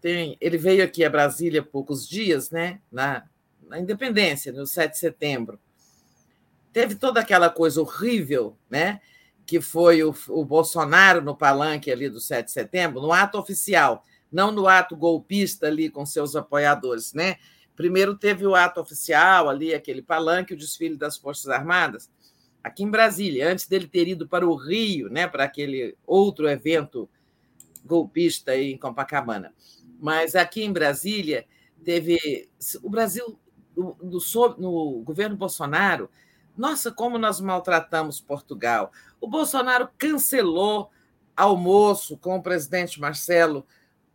tem, 0.00 0.36
ele 0.40 0.58
veio 0.58 0.82
aqui 0.82 1.04
a 1.04 1.08
Brasília 1.08 1.60
há 1.60 1.64
poucos 1.64 2.08
dias, 2.08 2.50
né, 2.50 2.80
na, 2.90 3.24
na 3.68 3.78
Independência, 3.78 4.52
no 4.52 4.66
7 4.66 4.90
de 4.90 4.98
setembro. 4.98 5.60
Teve 6.72 6.96
toda 6.96 7.20
aquela 7.20 7.48
coisa 7.48 7.80
horrível, 7.80 8.58
né, 8.68 9.00
que 9.46 9.60
foi 9.60 10.02
o, 10.02 10.12
o 10.30 10.44
Bolsonaro 10.44 11.22
no 11.22 11.36
palanque 11.36 11.92
ali 11.92 12.08
do 12.08 12.20
7 12.20 12.46
de 12.46 12.52
setembro, 12.52 13.00
no 13.00 13.12
ato 13.12 13.38
oficial, 13.38 14.02
não 14.32 14.50
no 14.50 14.66
ato 14.66 14.96
golpista 14.96 15.68
ali 15.68 15.88
com 15.88 16.04
seus 16.04 16.34
apoiadores, 16.34 17.12
né? 17.12 17.36
Primeiro 17.76 18.16
teve 18.16 18.46
o 18.46 18.54
ato 18.54 18.80
oficial 18.80 19.48
ali, 19.48 19.74
aquele 19.74 20.02
palanque, 20.02 20.54
o 20.54 20.56
desfile 20.56 20.96
das 20.96 21.16
Forças 21.16 21.48
Armadas 21.48 22.08
aqui 22.64 22.82
em 22.82 22.90
Brasília, 22.90 23.52
antes 23.52 23.66
dele 23.66 23.86
ter 23.86 24.08
ido 24.08 24.26
para 24.26 24.48
o 24.48 24.54
Rio, 24.54 25.10
né, 25.10 25.28
para 25.28 25.44
aquele 25.44 25.94
outro 26.06 26.48
evento 26.48 27.06
golpista 27.84 28.56
em 28.56 28.78
Copacabana. 28.78 29.52
Mas 30.00 30.34
aqui 30.34 30.64
em 30.64 30.72
Brasília 30.72 31.46
teve 31.84 32.48
o 32.82 32.88
Brasil 32.88 33.38
no, 33.76 33.94
no 34.56 35.02
governo 35.04 35.36
Bolsonaro. 35.36 36.08
Nossa, 36.56 36.90
como 36.90 37.18
nós 37.18 37.38
maltratamos 37.38 38.18
Portugal. 38.18 38.90
O 39.20 39.28
Bolsonaro 39.28 39.90
cancelou 39.98 40.90
almoço 41.36 42.16
com 42.16 42.36
o 42.36 42.42
presidente 42.42 42.98
Marcelo 42.98 43.66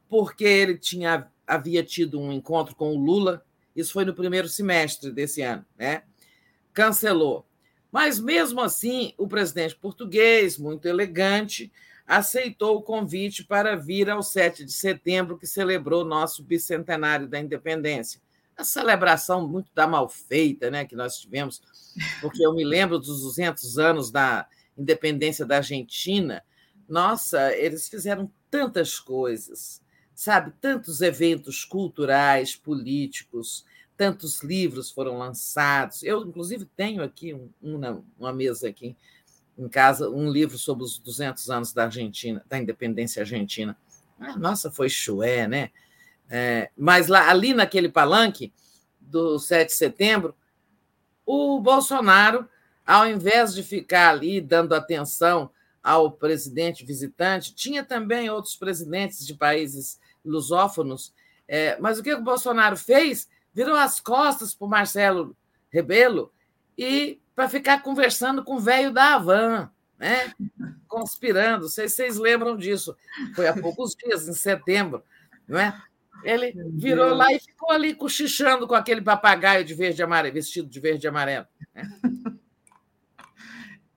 porque 0.10 0.44
ele 0.44 0.76
tinha 0.78 1.30
havia 1.46 1.84
tido 1.84 2.20
um 2.20 2.32
encontro 2.32 2.76
com 2.76 2.96
o 2.96 3.00
Lula. 3.00 3.44
Isso 3.80 3.94
foi 3.94 4.04
no 4.04 4.14
primeiro 4.14 4.50
semestre 4.50 5.12
desse 5.12 5.42
ano, 5.42 5.66
né? 5.78 6.04
Cancelou. 6.74 7.46
Mas, 7.92 8.20
mesmo 8.20 8.62
assim, 8.62 9.14
o 9.18 9.28
presidente 9.28 9.76
português, 9.76 10.58
muito 10.58 10.88
elegante, 10.88 11.72
aceitou 12.06 12.78
o 12.78 12.82
convite 12.82 13.44
para 13.44 13.76
vir 13.76 14.10
ao 14.10 14.22
7 14.22 14.66
de 14.66 14.74
setembro, 14.74 15.38
que 15.38 15.48
celebrou 15.48 16.04
nosso 16.04 16.44
bicentenário 16.44 17.28
da 17.28 17.40
independência. 17.40 18.22
A 18.58 18.64
celebração 18.64 19.48
muito 19.48 19.72
da 19.74 19.88
mal 19.88 20.10
feita 20.10 20.70
né, 20.70 20.86
que 20.86 20.96
nós 20.96 21.18
tivemos, 21.18 21.62
porque 22.20 22.46
eu 22.46 22.54
me 22.54 22.66
lembro 22.66 23.00
dos 23.00 23.22
200 23.22 23.78
anos 23.78 24.12
da 24.12 24.46
independência 24.78 25.46
da 25.46 25.58
Argentina. 25.58 26.44
Nossa, 26.88 27.56
eles 27.56 27.88
fizeram 27.88 28.30
tantas 28.52 29.00
coisas, 29.00 29.82
sabe? 30.14 30.52
Tantos 30.60 31.02
eventos 31.02 31.64
culturais, 31.64 32.56
políticos, 32.56 33.64
tantos 34.00 34.42
livros 34.42 34.90
foram 34.90 35.18
lançados. 35.18 36.04
Eu, 36.04 36.26
inclusive, 36.26 36.64
tenho 36.64 37.04
aqui 37.04 37.34
um, 37.34 37.52
uma, 38.18 38.32
mesa 38.32 38.70
aqui 38.70 38.96
em 39.58 39.68
casa, 39.68 40.10
um 40.10 40.32
livro 40.32 40.58
sobre 40.58 40.86
os 40.86 40.98
200 40.98 41.50
anos 41.50 41.74
da 41.74 41.84
Argentina, 41.84 42.42
da 42.48 42.58
independência 42.58 43.20
argentina. 43.20 43.78
Ah, 44.18 44.38
nossa, 44.38 44.72
foi 44.72 44.88
chué, 44.88 45.50
né? 45.50 45.70
É, 46.30 46.70
mas 46.78 47.10
lá, 47.10 47.30
ali 47.30 47.54
naquele 47.54 47.90
palanque 47.90 48.54
do 49.02 49.38
7 49.38 49.68
de 49.68 49.74
setembro, 49.74 50.34
o 51.26 51.60
Bolsonaro, 51.60 52.48
ao 52.86 53.06
invés 53.06 53.54
de 53.54 53.64
ficar 53.64 54.12
ali 54.12 54.40
dando 54.40 54.74
atenção 54.74 55.52
ao 55.84 56.10
presidente 56.10 56.86
visitante, 56.86 57.54
tinha 57.54 57.84
também 57.84 58.30
outros 58.30 58.56
presidentes 58.56 59.28
de 59.28 59.34
países 59.34 60.00
lusófonos, 60.24 61.14
é, 61.46 61.78
mas 61.82 62.00
o 62.00 62.04
que 62.04 62.14
o 62.14 62.24
Bolsonaro 62.24 62.78
fez? 62.78 63.28
Virou 63.54 63.76
as 63.76 64.00
costas 64.00 64.54
para 64.54 64.66
o 64.66 64.70
Marcelo 64.70 65.36
Rebelo 65.70 66.32
e 66.78 67.20
para 67.36 67.50
ficar 67.50 67.82
conversando 67.82 68.44
com 68.44 68.56
o 68.56 68.60
velho 68.60 68.92
da 68.92 69.16
Havan, 69.16 69.70
né? 69.98 70.34
conspirando. 70.88 71.70
Vocês, 71.70 71.94
vocês 71.94 72.18
lembram 72.18 72.58
disso? 72.58 72.96
Foi 73.36 73.48
há 73.48 73.54
poucos 73.54 73.96
dias, 73.96 74.28
em 74.28 74.34
setembro, 74.34 75.04
não 75.48 75.60
é? 75.60 75.82
Ele 76.24 76.54
virou 76.74 77.14
lá 77.14 77.32
e 77.32 77.40
ficou 77.40 77.72
ali 77.72 77.94
cochichando 77.94 78.68
com 78.68 78.76
aquele 78.76 79.02
papagaio 79.02 79.64
de 79.64 79.74
verde 79.74 80.02
e 80.02 80.04
amarelo, 80.04 80.34
vestido 80.34 80.68
de 80.68 80.80
verde 80.80 81.06
e 81.06 81.08
amarelo. 81.08 81.48
Né? 81.74 81.90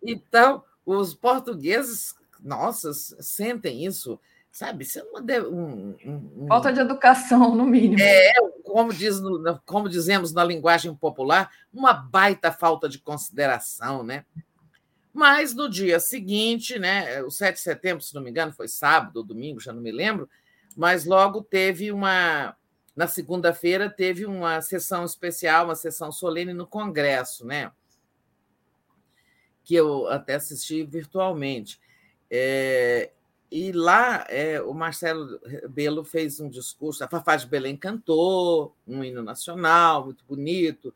Então, 0.04 0.64
os 0.84 1.14
portugueses, 1.14 2.14
nossa, 2.40 2.92
sentem 2.92 3.84
isso 3.84 4.18
Sabe? 4.52 4.84
Isso 4.84 4.98
é 4.98 5.02
uma 5.04 5.22
de... 5.22 5.40
um, 5.40 5.96
um, 6.04 6.46
Falta 6.46 6.70
de 6.70 6.78
educação, 6.78 7.56
no 7.56 7.64
mínimo. 7.64 8.02
É, 8.02 8.34
como, 8.62 8.92
diz 8.92 9.18
no, 9.18 9.58
como 9.64 9.88
dizemos 9.88 10.30
na 10.34 10.44
linguagem 10.44 10.94
popular, 10.94 11.50
uma 11.72 11.94
baita 11.94 12.52
falta 12.52 12.86
de 12.86 12.98
consideração, 12.98 14.02
né? 14.04 14.26
Mas 15.10 15.54
no 15.54 15.70
dia 15.70 15.98
seguinte, 15.98 16.78
né, 16.78 17.22
o 17.22 17.30
7 17.30 17.54
de 17.54 17.60
setembro, 17.60 18.04
se 18.04 18.14
não 18.14 18.20
me 18.20 18.28
engano, 18.28 18.52
foi 18.52 18.68
sábado 18.68 19.16
ou 19.16 19.24
domingo, 19.24 19.58
já 19.58 19.72
não 19.72 19.80
me 19.80 19.90
lembro, 19.90 20.28
mas 20.76 21.06
logo 21.06 21.42
teve 21.42 21.90
uma. 21.90 22.54
Na 22.94 23.06
segunda-feira, 23.06 23.88
teve 23.88 24.26
uma 24.26 24.60
sessão 24.60 25.02
especial, 25.02 25.64
uma 25.64 25.74
sessão 25.74 26.12
solene 26.12 26.52
no 26.52 26.66
Congresso, 26.66 27.46
né? 27.46 27.72
Que 29.64 29.74
eu 29.74 30.08
até 30.08 30.34
assisti 30.34 30.84
virtualmente. 30.84 31.80
É, 32.30 33.12
e 33.52 33.70
lá 33.70 34.24
é, 34.30 34.62
o 34.62 34.72
Marcelo 34.72 35.38
Belo 35.68 36.02
fez 36.06 36.40
um 36.40 36.48
discurso, 36.48 37.04
a 37.04 37.08
Fafá 37.08 37.36
de 37.36 37.46
Belém 37.46 37.76
cantou 37.76 38.74
um 38.86 39.04
hino 39.04 39.22
nacional 39.22 40.06
muito 40.06 40.24
bonito. 40.24 40.94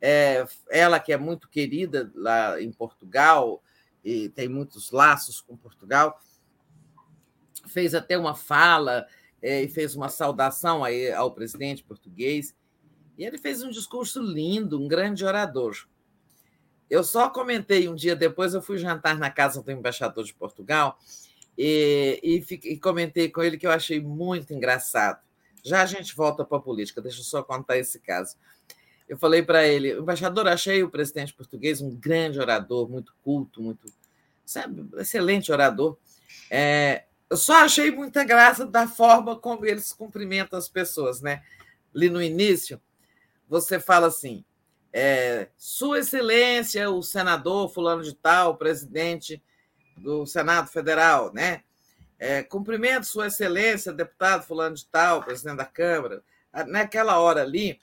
É, 0.00 0.44
ela, 0.68 0.98
que 0.98 1.12
é 1.12 1.16
muito 1.16 1.48
querida 1.48 2.10
lá 2.16 2.60
em 2.60 2.72
Portugal, 2.72 3.62
e 4.04 4.28
tem 4.30 4.48
muitos 4.48 4.90
laços 4.90 5.40
com 5.40 5.56
Portugal, 5.56 6.20
fez 7.68 7.94
até 7.94 8.18
uma 8.18 8.34
fala 8.34 9.06
é, 9.40 9.62
e 9.62 9.68
fez 9.68 9.94
uma 9.94 10.08
saudação 10.08 10.82
aí 10.82 11.12
ao 11.12 11.30
presidente 11.30 11.84
português. 11.84 12.52
E 13.16 13.24
ele 13.24 13.38
fez 13.38 13.62
um 13.62 13.70
discurso 13.70 14.20
lindo, 14.20 14.82
um 14.82 14.88
grande 14.88 15.24
orador. 15.24 15.76
Eu 16.90 17.04
só 17.04 17.30
comentei 17.30 17.88
um 17.88 17.94
dia 17.94 18.16
depois, 18.16 18.54
eu 18.54 18.60
fui 18.60 18.76
jantar 18.76 19.16
na 19.16 19.30
casa 19.30 19.62
do 19.62 19.70
embaixador 19.70 20.24
de 20.24 20.34
Portugal 20.34 20.98
e, 21.56 22.20
e, 22.22 22.72
e 22.72 22.78
comentei 22.78 23.28
com 23.28 23.42
ele 23.42 23.58
que 23.58 23.66
eu 23.66 23.70
achei 23.70 24.00
muito 24.00 24.52
engraçado. 24.52 25.20
Já 25.62 25.82
a 25.82 25.86
gente 25.86 26.14
volta 26.14 26.44
para 26.44 26.58
a 26.58 26.60
política, 26.60 27.00
deixa 27.00 27.20
eu 27.20 27.24
só 27.24 27.42
contar 27.42 27.78
esse 27.78 28.00
caso. 28.00 28.36
Eu 29.08 29.16
falei 29.16 29.42
para 29.42 29.66
ele, 29.66 29.92
embaixador, 29.92 30.48
achei 30.48 30.82
o 30.82 30.90
presidente 30.90 31.34
português 31.34 31.80
um 31.80 31.94
grande 31.94 32.40
orador, 32.40 32.88
muito 32.88 33.14
culto, 33.22 33.62
muito, 33.62 33.92
sabe, 34.44 34.88
excelente 34.98 35.52
orador. 35.52 35.96
É, 36.50 37.04
eu 37.28 37.36
só 37.36 37.64
achei 37.64 37.90
muita 37.90 38.24
graça 38.24 38.66
da 38.66 38.88
forma 38.88 39.36
como 39.36 39.66
eles 39.66 39.92
cumprimentam 39.92 40.58
as 40.58 40.68
pessoas, 40.68 41.20
né? 41.20 41.42
Ali 41.94 42.08
no 42.08 42.22
início, 42.22 42.80
você 43.48 43.78
fala 43.78 44.06
assim: 44.06 44.44
é, 44.92 45.48
Sua 45.56 46.00
Excelência, 46.00 46.90
o 46.90 47.02
senador 47.02 47.68
Fulano 47.68 48.02
de 48.02 48.14
Tal, 48.14 48.56
presidente 48.56 49.42
do 49.96 50.26
Senado 50.26 50.68
Federal, 50.68 51.32
né? 51.32 51.62
É, 52.18 52.42
cumprimento 52.42 53.06
Sua 53.06 53.26
Excelência, 53.26 53.92
deputado 53.92 54.44
Fulano 54.44 54.76
de 54.76 54.86
Tal, 54.86 55.22
presidente 55.22 55.56
da 55.56 55.64
Câmara. 55.64 56.22
Naquela 56.68 57.18
hora 57.18 57.42
ali, 57.42 57.80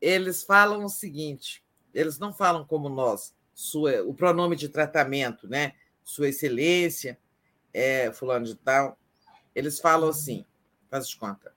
eles 0.00 0.42
falam 0.42 0.84
o 0.84 0.88
seguinte: 0.88 1.62
eles 1.92 2.18
não 2.18 2.32
falam 2.32 2.64
como 2.64 2.88
nós, 2.88 3.34
sua, 3.54 4.02
o 4.02 4.12
pronome 4.12 4.56
de 4.56 4.68
tratamento, 4.68 5.48
né? 5.48 5.74
Sua 6.02 6.28
Excelência 6.28 7.18
é, 7.74 8.12
fulano 8.12 8.46
de 8.46 8.54
tal, 8.54 8.96
eles 9.52 9.80
falam 9.80 10.08
assim, 10.08 10.46
faz 10.88 11.08
de 11.08 11.16
conta. 11.16 11.52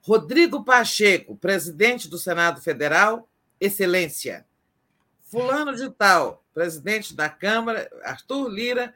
Rodrigo 0.00 0.64
Pacheco, 0.64 1.36
presidente 1.36 2.08
do 2.08 2.16
Senado 2.16 2.62
Federal, 2.62 3.28
excelência. 3.60 4.46
Fulano 5.24 5.74
de 5.74 5.90
tal, 5.90 6.44
presidente 6.58 7.14
da 7.14 7.28
Câmara, 7.28 7.88
Arthur 8.02 8.48
Lira, 8.48 8.94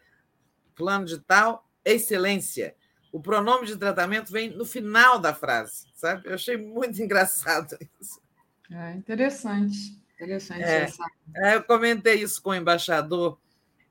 fulano 0.74 1.04
de 1.04 1.18
tal, 1.20 1.68
excelência. 1.84 2.74
O 3.12 3.20
pronome 3.20 3.66
de 3.66 3.76
tratamento 3.76 4.32
vem 4.32 4.50
no 4.50 4.64
final 4.64 5.18
da 5.18 5.32
frase, 5.32 5.86
sabe? 5.94 6.28
Eu 6.28 6.34
achei 6.34 6.56
muito 6.56 6.98
engraçado 7.02 7.78
isso. 8.00 8.20
É 8.68 8.94
interessante, 8.94 9.96
interessante 10.14 10.62
é, 10.62 10.80
essa. 10.82 11.04
É, 11.36 11.54
eu 11.54 11.62
comentei 11.62 12.14
isso 12.14 12.42
com 12.42 12.50
o 12.50 12.54
embaixador 12.54 13.38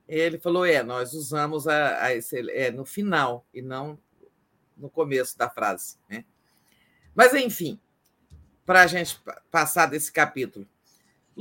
ele 0.07 0.37
falou: 0.37 0.65
é, 0.65 0.83
nós 0.83 1.13
usamos 1.13 1.69
a, 1.69 2.03
a 2.03 2.09
é, 2.11 2.69
no 2.69 2.83
final 2.83 3.45
e 3.53 3.61
não 3.61 3.97
no 4.75 4.89
começo 4.89 5.37
da 5.37 5.49
frase. 5.49 5.95
Né? 6.09 6.25
Mas, 7.15 7.33
enfim, 7.33 7.79
para 8.65 8.81
a 8.81 8.87
gente 8.87 9.21
passar 9.49 9.85
desse 9.85 10.11
capítulo. 10.11 10.67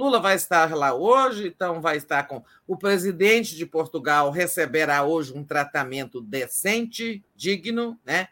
Lula 0.01 0.19
vai 0.19 0.35
estar 0.35 0.75
lá 0.75 0.95
hoje, 0.95 1.49
então 1.49 1.79
vai 1.79 1.99
estar 1.99 2.23
com 2.23 2.43
o 2.67 2.75
presidente 2.75 3.55
de 3.55 3.67
Portugal 3.67 4.31
receberá 4.31 5.05
hoje 5.05 5.35
um 5.35 5.45
tratamento 5.45 6.23
decente, 6.23 7.23
digno, 7.37 8.01
né? 8.03 8.29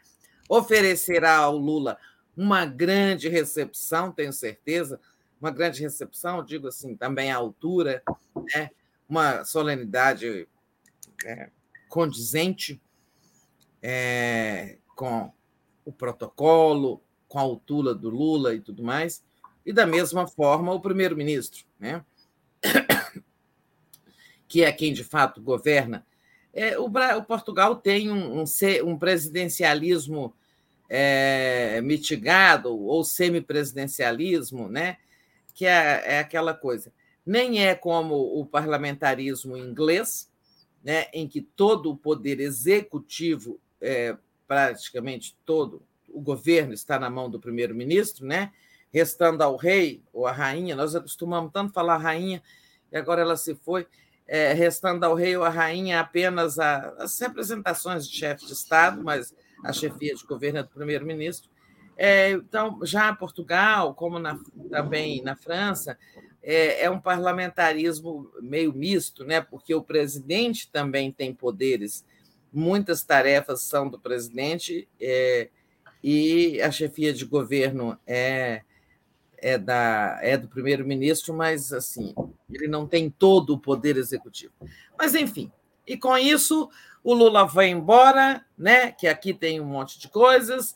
Oferecerá 0.49 1.37
ao 1.37 1.59
Lula 1.59 1.99
uma 2.35 2.65
grande 2.65 3.29
recepção, 3.29 4.11
tenho 4.11 4.33
certeza, 4.33 4.99
uma 5.39 5.51
grande 5.51 5.83
recepção, 5.83 6.43
digo 6.43 6.69
assim, 6.69 6.97
também 6.97 7.31
à 7.31 7.37
altura, 7.37 8.03
né? 8.55 8.71
uma 9.07 9.45
solenidade 9.45 10.49
é, 11.27 11.51
condizente 11.87 12.81
é, 13.83 14.79
com 14.97 15.31
o 15.85 15.93
protocolo, 15.93 17.03
com 17.29 17.39
a 17.39 17.43
altura 17.43 17.95
do 17.95 18.09
Lula 18.09 18.55
e 18.55 18.61
tudo 18.61 18.83
mais, 18.83 19.23
e 19.69 19.73
da 19.73 19.87
mesma 19.87 20.27
forma 20.27 20.73
o 20.73 20.81
primeiro-ministro, 20.81 21.65
né? 21.79 22.05
que 24.49 24.65
é 24.65 24.73
quem 24.73 24.93
de 24.93 25.05
fato 25.05 25.41
governa. 25.41 26.07
É, 26.53 26.79
o, 26.79 26.87
o, 26.87 27.25
Portugal 27.25 27.77
tem 27.77 28.11
um, 28.11 28.41
um, 28.41 28.45
um 28.85 28.99
presidencialismo 28.99 30.35
é, 30.89 31.81
mitigado 31.83 32.75
ou 32.75 33.05
semipresidencialismo, 33.05 34.69
né? 34.69 34.97
que 35.55 35.67
é, 35.67 36.03
é 36.05 36.19
aquela 36.21 36.55
coisa 36.55 36.93
nem 37.29 37.63
é 37.63 37.75
como 37.75 38.15
o 38.41 38.47
parlamentarismo 38.47 39.55
inglês, 39.55 40.31
né, 40.83 41.09
em 41.13 41.29
que 41.29 41.43
todo 41.43 41.91
o 41.91 41.97
poder 41.97 42.41
executivo, 42.41 43.61
é, 43.83 44.17
praticamente 44.47 45.37
todo 45.45 45.83
o 46.09 46.23
governo 46.23 46.73
está 46.73 46.99
na 46.99 47.11
mão 47.11 47.29
do 47.29 47.39
primeiro-ministro, 47.39 48.25
né, 48.25 48.51
restando 48.93 49.43
ao 49.43 49.57
rei 49.57 50.03
ou 50.13 50.27
à 50.27 50.33
rainha, 50.33 50.75
nós 50.75 50.95
acostumamos 50.95 51.53
tanto 51.53 51.73
falar 51.73 51.99
rainha, 51.99 52.43
e 52.91 52.97
agora 52.97 53.21
ela 53.21 53.37
se 53.37 53.55
foi, 53.55 53.87
é, 54.27 54.53
restando 54.53 55.05
ao 55.05 55.15
rei 55.15 55.37
ou 55.37 55.45
à 55.45 55.49
rainha 55.49 56.01
apenas 56.01 56.59
a, 56.59 56.91
as 56.99 57.19
representações 57.19 58.09
de 58.09 58.17
chefe 58.17 58.47
de 58.47 58.53
Estado, 58.53 59.03
mas 59.03 59.35
a 59.65 59.73
chefia 59.73 60.15
de 60.15 60.25
governo 60.25 60.61
é 60.61 60.63
do 60.63 60.69
primeiro-ministro. 60.69 61.51
É, 61.97 62.31
então, 62.31 62.79
já 62.85 63.13
Portugal, 63.15 63.95
como 63.95 64.19
na, 64.19 64.39
também 64.71 65.23
na 65.23 65.35
França, 65.35 65.99
é, 66.43 66.85
é 66.85 66.91
um 66.91 67.01
parlamentarismo 67.01 68.31
meio 68.41 68.73
misto, 68.73 69.25
né? 69.25 69.41
porque 69.41 69.75
o 69.75 69.83
presidente 69.83 70.71
também 70.71 71.11
tem 71.11 71.35
poderes, 71.35 72.05
muitas 72.53 73.03
tarefas 73.03 73.63
são 73.63 73.89
do 73.89 73.99
presidente, 73.99 74.89
é, 75.01 75.49
e 76.03 76.63
a 76.63 76.71
chefia 76.71 77.13
de 77.13 77.25
governo 77.25 77.99
é, 78.07 78.63
é, 79.41 79.59
da, 79.59 80.19
é 80.23 80.37
do 80.37 80.49
primeiro-ministro, 80.49 81.35
mas 81.35 81.73
assim, 81.73 82.15
ele 82.51 82.69
não 82.69 82.87
tem 82.87 83.11
todo 83.11 83.55
o 83.55 83.59
poder 83.59 83.97
executivo. 83.97 84.53
Mas, 84.99 85.15
enfim, 85.15 85.51
e 85.87 85.97
com 85.97 86.17
isso 86.17 86.69
o 87.03 87.15
Lula 87.15 87.47
vai 87.47 87.69
embora, 87.69 88.45
né? 88.57 88.93
Que 88.93 89.07
aqui 89.07 89.33
tem 89.33 89.61
um 89.61 89.65
monte 89.65 89.99
de 89.99 90.09
coisas. 90.09 90.75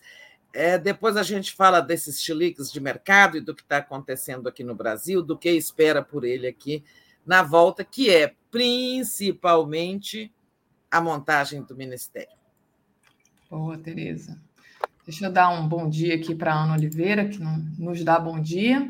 É, 0.55 0.79
depois 0.79 1.17
a 1.17 1.23
gente 1.23 1.53
fala 1.53 1.81
desses 1.81 2.23
chiliques 2.23 2.71
de 2.71 2.81
mercado 2.81 3.37
e 3.37 3.41
do 3.41 3.55
que 3.55 3.63
está 3.63 3.79
acontecendo 3.79 4.49
aqui 4.49 4.63
no 4.63 4.75
Brasil, 4.75 5.23
do 5.23 5.37
que 5.37 5.51
espera 5.51 6.03
por 6.03 6.25
ele 6.25 6.47
aqui 6.47 6.85
na 7.25 7.43
volta, 7.43 7.85
que 7.85 8.11
é 8.11 8.35
principalmente 8.51 10.33
a 10.91 11.01
montagem 11.01 11.63
do 11.63 11.75
Ministério. 11.75 12.37
Boa, 13.51 13.79
Tereza. 13.79 14.39
Deixa 15.05 15.27
eu 15.27 15.33
dar 15.33 15.49
um 15.49 15.67
bom 15.67 15.89
dia 15.89 16.15
aqui 16.15 16.33
para 16.33 16.55
Ana 16.55 16.75
Oliveira, 16.75 17.29
que 17.29 17.41
nos 17.77 18.05
dá 18.05 18.21
bom 18.21 18.39
dia, 18.39 18.89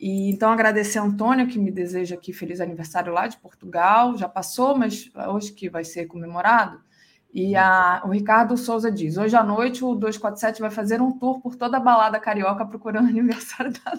E 0.00 0.30
então 0.30 0.50
agradecer 0.50 0.98
a 0.98 1.02
Antônio, 1.02 1.46
que 1.46 1.58
me 1.58 1.70
deseja 1.70 2.14
aqui 2.14 2.32
feliz 2.32 2.58
aniversário 2.58 3.12
lá 3.12 3.26
de 3.26 3.36
Portugal. 3.36 4.16
Já 4.16 4.26
passou, 4.26 4.74
mas 4.74 5.10
hoje 5.28 5.52
que 5.52 5.68
vai 5.68 5.84
ser 5.84 6.06
comemorado. 6.06 6.80
E 7.32 7.54
a, 7.54 8.02
o 8.04 8.08
Ricardo 8.08 8.56
Souza 8.56 8.90
diz: 8.90 9.18
hoje 9.18 9.36
à 9.36 9.42
noite 9.42 9.84
o 9.84 9.94
247 9.94 10.60
vai 10.60 10.70
fazer 10.70 11.02
um 11.02 11.12
tour 11.12 11.40
por 11.40 11.54
toda 11.54 11.76
a 11.76 11.80
balada 11.80 12.18
carioca 12.18 12.64
procurando 12.64 13.08
aniversário 13.08 13.72
da 13.72 13.92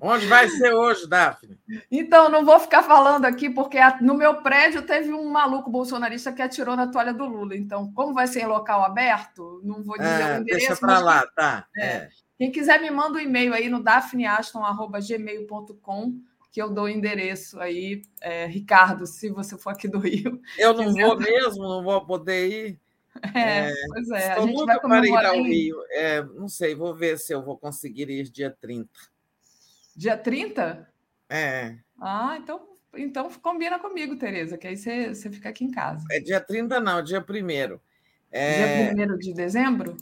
Onde 0.00 0.26
vai 0.26 0.48
ser 0.48 0.72
hoje, 0.72 1.06
Daphne? 1.06 1.58
Então, 1.90 2.30
não 2.30 2.42
vou 2.44 2.58
ficar 2.58 2.82
falando 2.82 3.26
aqui, 3.26 3.50
porque 3.50 3.78
no 4.00 4.14
meu 4.14 4.40
prédio 4.42 4.80
teve 4.82 5.12
um 5.12 5.28
maluco 5.28 5.70
bolsonarista 5.70 6.32
que 6.32 6.40
atirou 6.40 6.74
na 6.74 6.86
toalha 6.86 7.12
do 7.12 7.26
Lula. 7.26 7.54
Então, 7.54 7.92
como 7.92 8.14
vai 8.14 8.26
ser 8.26 8.44
em 8.44 8.46
local 8.46 8.82
aberto, 8.82 9.60
não 9.62 9.82
vou 9.82 9.98
dizer 9.98 10.22
é, 10.22 10.38
o 10.38 10.40
endereço. 10.40 10.68
Deixa 10.68 10.80
para 10.80 11.00
lá, 11.00 11.26
tá. 11.36 11.66
É. 11.76 11.86
É. 11.86 12.08
Quem 12.38 12.50
quiser 12.50 12.80
me 12.80 12.90
manda 12.90 13.18
um 13.18 13.20
e-mail 13.20 13.52
aí 13.52 13.68
no 13.68 13.82
daphneaston.gmail.com 13.82 16.14
que 16.50 16.60
eu 16.60 16.68
dou 16.68 16.84
o 16.84 16.88
endereço 16.88 17.60
aí, 17.60 18.02
é, 18.20 18.46
Ricardo, 18.46 19.06
se 19.06 19.30
você 19.30 19.56
for 19.56 19.70
aqui 19.70 19.86
do 19.86 20.00
Rio. 20.10 20.40
Eu 20.58 20.74
não 20.74 20.86
quiser... 20.86 21.06
vou 21.06 21.18
mesmo, 21.18 21.62
não 21.62 21.82
vou 21.82 22.04
poder 22.04 22.48
ir. 22.48 22.80
É, 23.34 23.70
é 23.70 23.74
pois 23.88 24.08
é. 24.10 24.28
Estou 24.28 24.44
a 24.44 24.46
gente 24.46 24.64
vai 24.64 24.80
comemorar 24.80 25.32
para 25.32 25.36
ir 25.36 25.40
ao 25.40 25.44
Rio. 25.44 25.76
É, 25.90 26.22
não 26.22 26.48
sei, 26.48 26.76
vou 26.76 26.94
ver 26.94 27.18
se 27.18 27.34
eu 27.34 27.44
vou 27.44 27.58
conseguir 27.58 28.08
ir 28.08 28.30
dia 28.30 28.56
30. 28.60 28.88
Dia 30.00 30.16
30? 30.16 30.88
É. 31.28 31.76
Ah, 32.00 32.38
então, 32.38 32.66
então 32.96 33.30
combina 33.42 33.78
comigo, 33.78 34.16
Tereza, 34.16 34.56
que 34.56 34.66
aí 34.66 34.74
você, 34.74 35.14
você 35.14 35.30
fica 35.30 35.50
aqui 35.50 35.62
em 35.62 35.70
casa. 35.70 36.06
É 36.10 36.18
dia 36.18 36.40
30, 36.40 36.80
não, 36.80 37.02
dia 37.02 37.20
1 37.20 37.78
é... 38.30 38.94
Dia 38.94 39.06
1 39.06 39.18
de 39.18 39.34
dezembro? 39.34 39.98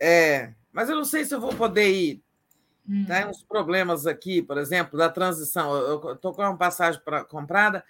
É, 0.00 0.54
mas 0.72 0.88
eu 0.88 0.96
não 0.96 1.04
sei 1.04 1.26
se 1.26 1.34
eu 1.34 1.40
vou 1.42 1.54
poder 1.54 1.92
ir. 1.92 2.24
Hum. 2.88 3.04
Tem 3.04 3.26
uns 3.26 3.42
problemas 3.42 4.06
aqui, 4.06 4.40
por 4.40 4.56
exemplo, 4.56 4.98
da 4.98 5.10
transição. 5.10 5.76
Eu 5.76 6.14
estou 6.14 6.32
com 6.32 6.40
uma 6.40 6.56
passagem 6.56 6.98
pra, 7.04 7.22
comprada, 7.22 7.84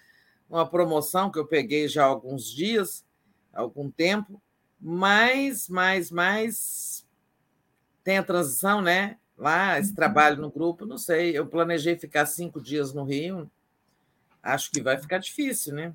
uma 0.50 0.68
promoção 0.68 1.30
que 1.30 1.38
eu 1.38 1.46
peguei 1.46 1.86
já 1.86 2.02
há 2.02 2.08
alguns 2.08 2.50
dias, 2.50 3.06
há 3.52 3.60
algum 3.60 3.88
tempo, 3.92 4.42
mas, 4.80 5.68
mais, 5.68 6.10
mais 6.10 7.06
tem 8.02 8.18
a 8.18 8.24
transição, 8.24 8.82
né? 8.82 9.18
Lá, 9.42 9.78
esse 9.78 9.90
uhum. 9.90 9.96
trabalho 9.96 10.40
no 10.40 10.50
grupo, 10.50 10.86
não 10.86 10.96
sei. 10.96 11.36
Eu 11.36 11.46
planejei 11.46 11.98
ficar 11.98 12.24
cinco 12.26 12.60
dias 12.60 12.94
no 12.94 13.04
Rio. 13.04 13.50
Acho 14.42 14.70
que 14.70 14.80
vai 14.80 14.96
ficar 14.98 15.18
difícil, 15.18 15.74
né? 15.74 15.92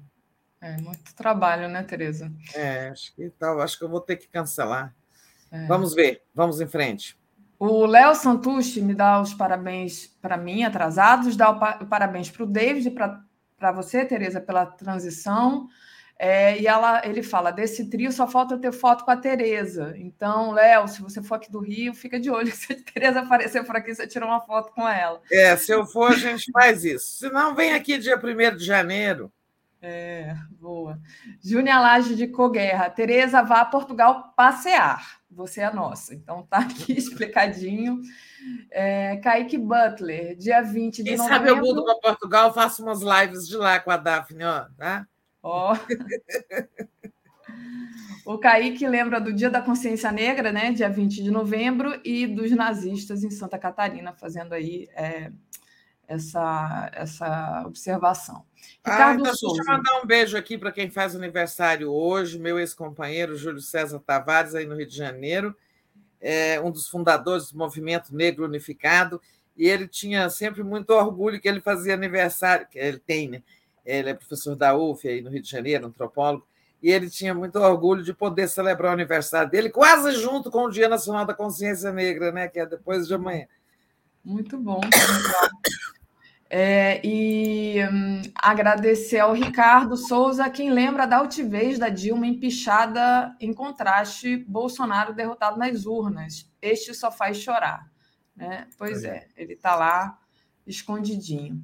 É 0.62 0.78
muito 0.78 1.16
trabalho, 1.16 1.68
né, 1.68 1.84
Tereza? 1.84 2.32
É, 2.54 2.90
acho 2.90 3.16
que 3.16 3.30
tal. 3.32 3.62
Acho 3.62 3.78
que 3.78 3.84
eu 3.84 3.90
vou 3.90 4.02
ter 4.02 4.18
que 4.18 4.28
cancelar. 4.28 4.94
É. 5.52 5.66
Vamos 5.66 5.94
ver, 5.94 6.24
vamos 6.34 6.60
em 6.60 6.68
frente. 6.68 7.18
O 7.60 7.86
Léo 7.86 8.14
Santucci 8.14 8.82
me 8.82 8.94
dá 8.94 9.20
os 9.20 9.34
parabéns 9.34 10.08
para 10.22 10.38
mim, 10.38 10.64
atrasados, 10.64 11.36
dá 11.36 11.50
o 11.50 11.86
parabéns 11.88 12.30
para 12.30 12.44
o 12.44 12.48
David, 12.48 12.92
para 12.92 13.72
você, 13.72 14.06
Tereza, 14.06 14.40
pela 14.40 14.66
transição. 14.66 15.68
É, 16.20 16.60
e 16.60 16.66
ela, 16.66 17.06
ele 17.06 17.22
fala: 17.22 17.52
desse 17.52 17.90
trio 17.90 18.12
só 18.12 18.28
falta 18.28 18.58
ter 18.58 18.72
foto 18.72 19.06
com 19.06 19.12
a 19.12 19.18
Tereza. 19.18 19.94
Então, 19.98 20.52
Léo, 20.52 20.88
se 20.88 21.02
você 21.02 21.22
for 21.22 21.36
aqui 21.36 21.52
do 21.52 21.60
Rio, 21.60 21.94
fica 21.94 22.20
de 22.20 22.30
olho. 22.30 22.52
Se 22.56 22.74
a 22.74 22.76
Tereza 22.76 23.20
aparecer 23.20 23.64
por 23.64 23.76
aqui, 23.76 23.94
você 23.94 24.08
tira 24.08 24.26
uma 24.26 24.42
foto 24.42 24.72
com 24.74 24.88
ela. 24.88 25.22
É, 25.32 25.56
se 25.56 25.72
eu 25.72 25.86
for, 25.86 26.12
a 26.12 26.16
gente 26.16 26.52
faz 26.52 26.84
isso. 26.84 27.18
Se 27.18 27.30
não, 27.30 27.54
vem 27.54 27.74
aqui 27.74 27.98
dia 27.98 28.18
1 28.18 28.56
de 28.58 28.66
janeiro. 28.66 29.32
É, 29.80 30.36
boa. 30.60 31.00
Júnia 31.44 31.80
Laje 31.80 32.16
de 32.16 32.28
Coguerra. 32.28 32.90
Tereza, 32.90 33.44
vá 33.44 33.62
a 33.62 33.66
Portugal 33.66 34.34
passear. 34.36 35.20
Você 35.30 35.62
é 35.62 35.72
nossa. 35.72 36.16
Então, 36.16 36.48
tá 36.50 36.60
aqui 36.60 36.94
explicadinho. 36.98 38.02
É, 38.72 39.18
Kaique 39.18 39.58
Butler, 39.58 40.36
dia 40.36 40.62
20 40.64 40.98
de 40.98 41.04
Quem 41.04 41.18
novembro. 41.18 41.38
sabe 41.38 41.50
eu 41.50 41.58
mudo 41.58 41.86
para 41.86 42.00
Portugal, 42.00 42.54
faço 42.54 42.82
umas 42.82 43.02
lives 43.02 43.48
de 43.48 43.56
lá 43.56 43.80
com 43.80 43.92
a 43.92 43.98
Daphne, 43.98 44.44
ó, 44.44 44.66
tá? 44.78 45.06
Ó. 45.48 45.78
o 48.26 48.38
Kaique 48.38 48.86
lembra 48.86 49.22
do 49.22 49.32
Dia 49.32 49.50
da 49.50 49.62
Consciência 49.62 50.12
Negra, 50.12 50.52
né? 50.52 50.74
Dia 50.74 50.90
20 50.90 51.24
de 51.24 51.32
novembro, 51.32 52.00
e 52.04 52.28
dos 52.28 52.52
nazistas 52.52 53.24
em 53.24 53.32
Santa 53.32 53.58
Catarina, 53.58 54.12
fazendo 54.12 54.54
aí 54.54 54.90
é, 54.94 55.32
essa, 56.06 56.92
essa 56.94 57.64
observação. 57.66 58.46
Ah, 58.84 58.92
Ricardo 58.92 59.22
então 59.22 59.36
Souza. 59.36 59.56
Deixa 59.56 59.72
eu 59.72 59.78
mandar 59.78 60.02
um 60.02 60.06
beijo 60.06 60.38
aqui 60.38 60.58
para 60.58 60.72
quem 60.72 60.90
faz 60.90 61.16
aniversário 61.16 61.90
hoje, 61.90 62.38
meu 62.38 62.60
ex-companheiro 62.60 63.38
Júlio 63.38 63.62
César 63.62 64.00
Tavares, 64.00 64.54
aí 64.54 64.66
no 64.66 64.76
Rio 64.76 64.88
de 64.88 64.96
Janeiro, 64.96 65.56
é 66.20 66.60
um 66.60 66.72
dos 66.72 66.90
fundadores 66.90 67.52
do 67.52 67.58
Movimento 67.58 68.14
Negro 68.14 68.44
Unificado, 68.44 69.22
e 69.56 69.66
ele 69.66 69.88
tinha 69.88 70.30
sempre 70.30 70.62
muito 70.62 70.90
orgulho 70.90 71.40
que 71.40 71.48
ele 71.48 71.62
fazia 71.62 71.94
aniversário, 71.94 72.68
que 72.68 72.78
ele 72.78 73.00
tem, 73.00 73.30
né? 73.30 73.42
Ele 73.88 74.10
é 74.10 74.14
professor 74.14 74.56
da 74.56 74.76
UF 74.76 75.08
aí 75.08 75.22
no 75.22 75.30
Rio 75.30 75.42
de 75.42 75.50
Janeiro, 75.50 75.88
antropólogo, 75.88 76.46
e 76.84 76.92
ele 76.92 77.10
tinha 77.10 77.34
muito 77.34 77.58
orgulho 77.58 78.04
de 78.04 78.14
poder 78.14 78.48
celebrar 78.48 78.92
o 78.92 78.94
aniversário 78.94 79.50
dele 79.50 79.70
quase 79.70 80.12
junto 80.12 80.52
com 80.52 80.66
o 80.66 80.70
Dia 80.70 80.90
Nacional 80.90 81.26
da 81.26 81.34
Consciência 81.34 81.92
Negra, 81.92 82.32
né, 82.32 82.48
que 82.48 82.60
é 82.60 82.66
depois 82.66 83.08
de 83.08 83.16
amanhã. 83.16 83.48
Muito 84.24 84.58
bom, 84.58 84.82
É, 86.50 87.02
e 87.06 87.76
hum, 87.92 88.22
agradecer 88.36 89.20
ao 89.20 89.34
Ricardo 89.34 89.98
Souza, 89.98 90.50
quem 90.50 90.70
lembra 90.70 91.06
da 91.06 91.18
altivez 91.18 91.78
da 91.78 91.90
Dilma 91.90 92.26
empichada 92.26 93.36
em 93.40 93.54
contraste, 93.54 94.38
Bolsonaro 94.48 95.14
derrotado 95.14 95.58
nas 95.58 95.86
urnas. 95.86 96.50
Este 96.62 96.94
só 96.94 97.12
faz 97.12 97.38
chorar. 97.38 97.92
Né? 98.34 98.68
Pois 98.78 99.04
é, 99.04 99.28
ele 99.36 99.54
está 99.54 99.76
lá 99.76 100.18
escondidinho. 100.66 101.62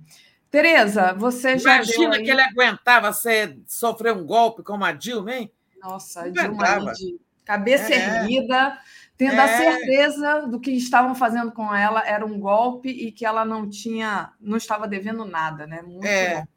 Tereza, 0.53 1.13
você 1.13 1.57
já. 1.57 1.77
Imagina 1.77 2.21
que 2.21 2.29
ele 2.29 2.41
aguentava 2.43 3.11
ser, 3.11 3.57
sofrer 3.65 4.13
um 4.13 4.23
golpe 4.23 4.61
como 4.61 4.85
a 4.85 4.91
Dilma, 4.91 5.33
hein? 5.33 5.51
Nossa, 5.81 6.21
a 6.21 6.29
Dilma 6.29 6.93
de 6.93 7.19
cabeça 7.43 7.91
é. 7.91 7.97
erguida, 7.97 8.79
tendo 9.17 9.33
é. 9.33 9.39
a 9.39 9.47
certeza 9.47 10.41
do 10.41 10.59
que 10.59 10.69
estavam 10.69 11.15
fazendo 11.15 11.51
com 11.51 11.73
ela 11.73 12.07
era 12.07 12.23
um 12.23 12.39
golpe 12.39 12.87
e 12.87 13.11
que 13.11 13.25
ela 13.25 13.43
não 13.43 13.67
tinha, 13.67 14.31
não 14.39 14.55
estava 14.55 14.87
devendo 14.87 15.25
nada, 15.25 15.65
né? 15.65 15.81
Muito 15.81 16.05
é, 16.05 16.35
bom. 16.35 16.47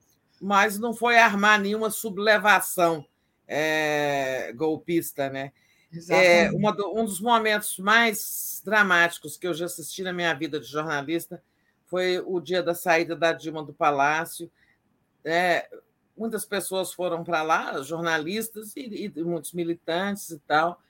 mas 0.42 0.78
não 0.78 0.92
foi 0.92 1.16
armar 1.16 1.58
nenhuma 1.58 1.88
sublevação 1.88 3.02
é, 3.48 4.52
golpista, 4.54 5.30
né? 5.30 5.52
É, 6.10 6.50
do, 6.50 7.00
um 7.00 7.06
dos 7.06 7.18
momentos 7.18 7.78
mais 7.78 8.60
dramáticos 8.62 9.38
que 9.38 9.46
eu 9.46 9.54
já 9.54 9.64
assisti 9.64 10.02
na 10.02 10.12
minha 10.12 10.34
vida 10.34 10.60
de 10.60 10.66
jornalista 10.66 11.42
foi 11.86 12.20
o 12.24 12.40
dia 12.40 12.62
da 12.62 12.74
saída 12.74 13.16
da 13.16 13.32
Dilma 13.32 13.62
do 13.62 13.72
Palácio. 13.72 14.50
É, 15.24 15.68
muitas 16.16 16.44
pessoas 16.44 16.92
foram 16.92 17.22
para 17.22 17.42
lá, 17.42 17.82
jornalistas 17.82 18.74
e, 18.76 19.12
e, 19.14 19.22
muitos 19.22 19.52
militantes 19.52 20.30
e 20.30 20.38
tal, 20.40 20.80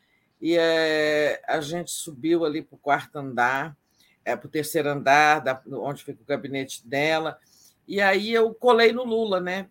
e 0.41 0.57
é, 0.57 1.42
a 1.49 1.60
gente 1.60 1.91
subiu 1.91 2.44
ali 2.44 2.62
para 2.62 2.76
o 2.76 2.78
quarto 2.78 3.16
andar, 3.16 3.76
é, 4.25 4.36
para 4.36 4.47
o 4.47 4.50
terceiro 4.50 4.89
andar, 4.91 5.41
da, 5.41 5.60
onde 5.73 6.05
fica 6.05 6.23
o 6.23 6.26
gabinete 6.26 6.86
dela, 6.86 7.39
e 7.89 8.00
aí 8.00 8.33
eu 8.33 8.52
colei 8.55 8.92
no 8.92 9.05
Lula, 9.05 9.41
né? 9.41 9.68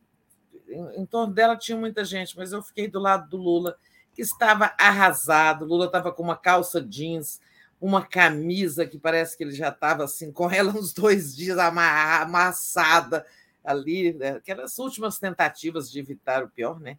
Em, 0.68 1.02
em 1.02 1.06
torno 1.06 1.34
dela 1.34 1.56
tinha 1.56 1.78
muita 1.78 2.04
gente, 2.04 2.36
mas 2.38 2.52
eu 2.52 2.62
fiquei 2.64 2.88
do 2.88 3.00
lado 3.00 3.30
do 3.30 3.38
Lula, 3.38 3.78
que 4.14 4.22
estava 4.22 4.74
arrasado. 4.78 5.66
Lula 5.66 5.86
estava 5.86 6.12
com 6.12 6.24
uma 6.24 6.38
calça 6.38 6.82
jeans, 6.82 7.42
uma 7.86 8.04
camisa 8.04 8.86
que 8.86 8.98
parece 8.98 9.38
que 9.38 9.44
ele 9.44 9.52
já 9.52 9.70
estava 9.70 10.04
assim, 10.04 10.32
com 10.32 10.50
ela 10.50 10.72
uns 10.72 10.92
dois 10.92 11.36
dias 11.36 11.58
amassada 11.60 13.26
ali, 13.64 14.14
né? 14.14 14.32
aquelas 14.32 14.78
últimas 14.80 15.20
tentativas 15.20 15.92
de 15.92 16.00
evitar 16.00 16.44
o 16.44 16.50
pior, 16.50 16.80
né? 16.80 16.98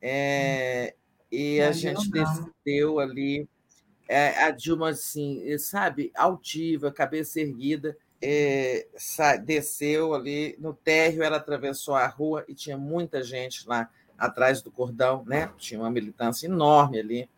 É, 0.00 0.94
e 1.30 1.60
a 1.60 1.72
gente 1.72 2.08
desceu 2.10 3.00
ali, 3.00 3.48
é, 4.08 4.44
a 4.44 4.50
Dilma, 4.50 4.90
assim, 4.90 5.56
sabe, 5.58 6.12
altiva, 6.14 6.92
cabeça 6.92 7.40
erguida, 7.40 7.96
é, 8.20 8.86
desceu 9.44 10.14
ali 10.14 10.56
no 10.58 10.72
térreo, 10.72 11.22
ela 11.22 11.38
atravessou 11.38 11.94
a 11.94 12.06
rua 12.06 12.44
e 12.48 12.54
tinha 12.54 12.78
muita 12.78 13.22
gente 13.22 13.66
lá 13.66 13.88
atrás 14.16 14.62
do 14.62 14.70
cordão, 14.70 15.24
né? 15.26 15.50
Tinha 15.58 15.80
uma 15.80 15.90
militância 15.90 16.46
enorme 16.46 17.00
ali. 17.00 17.30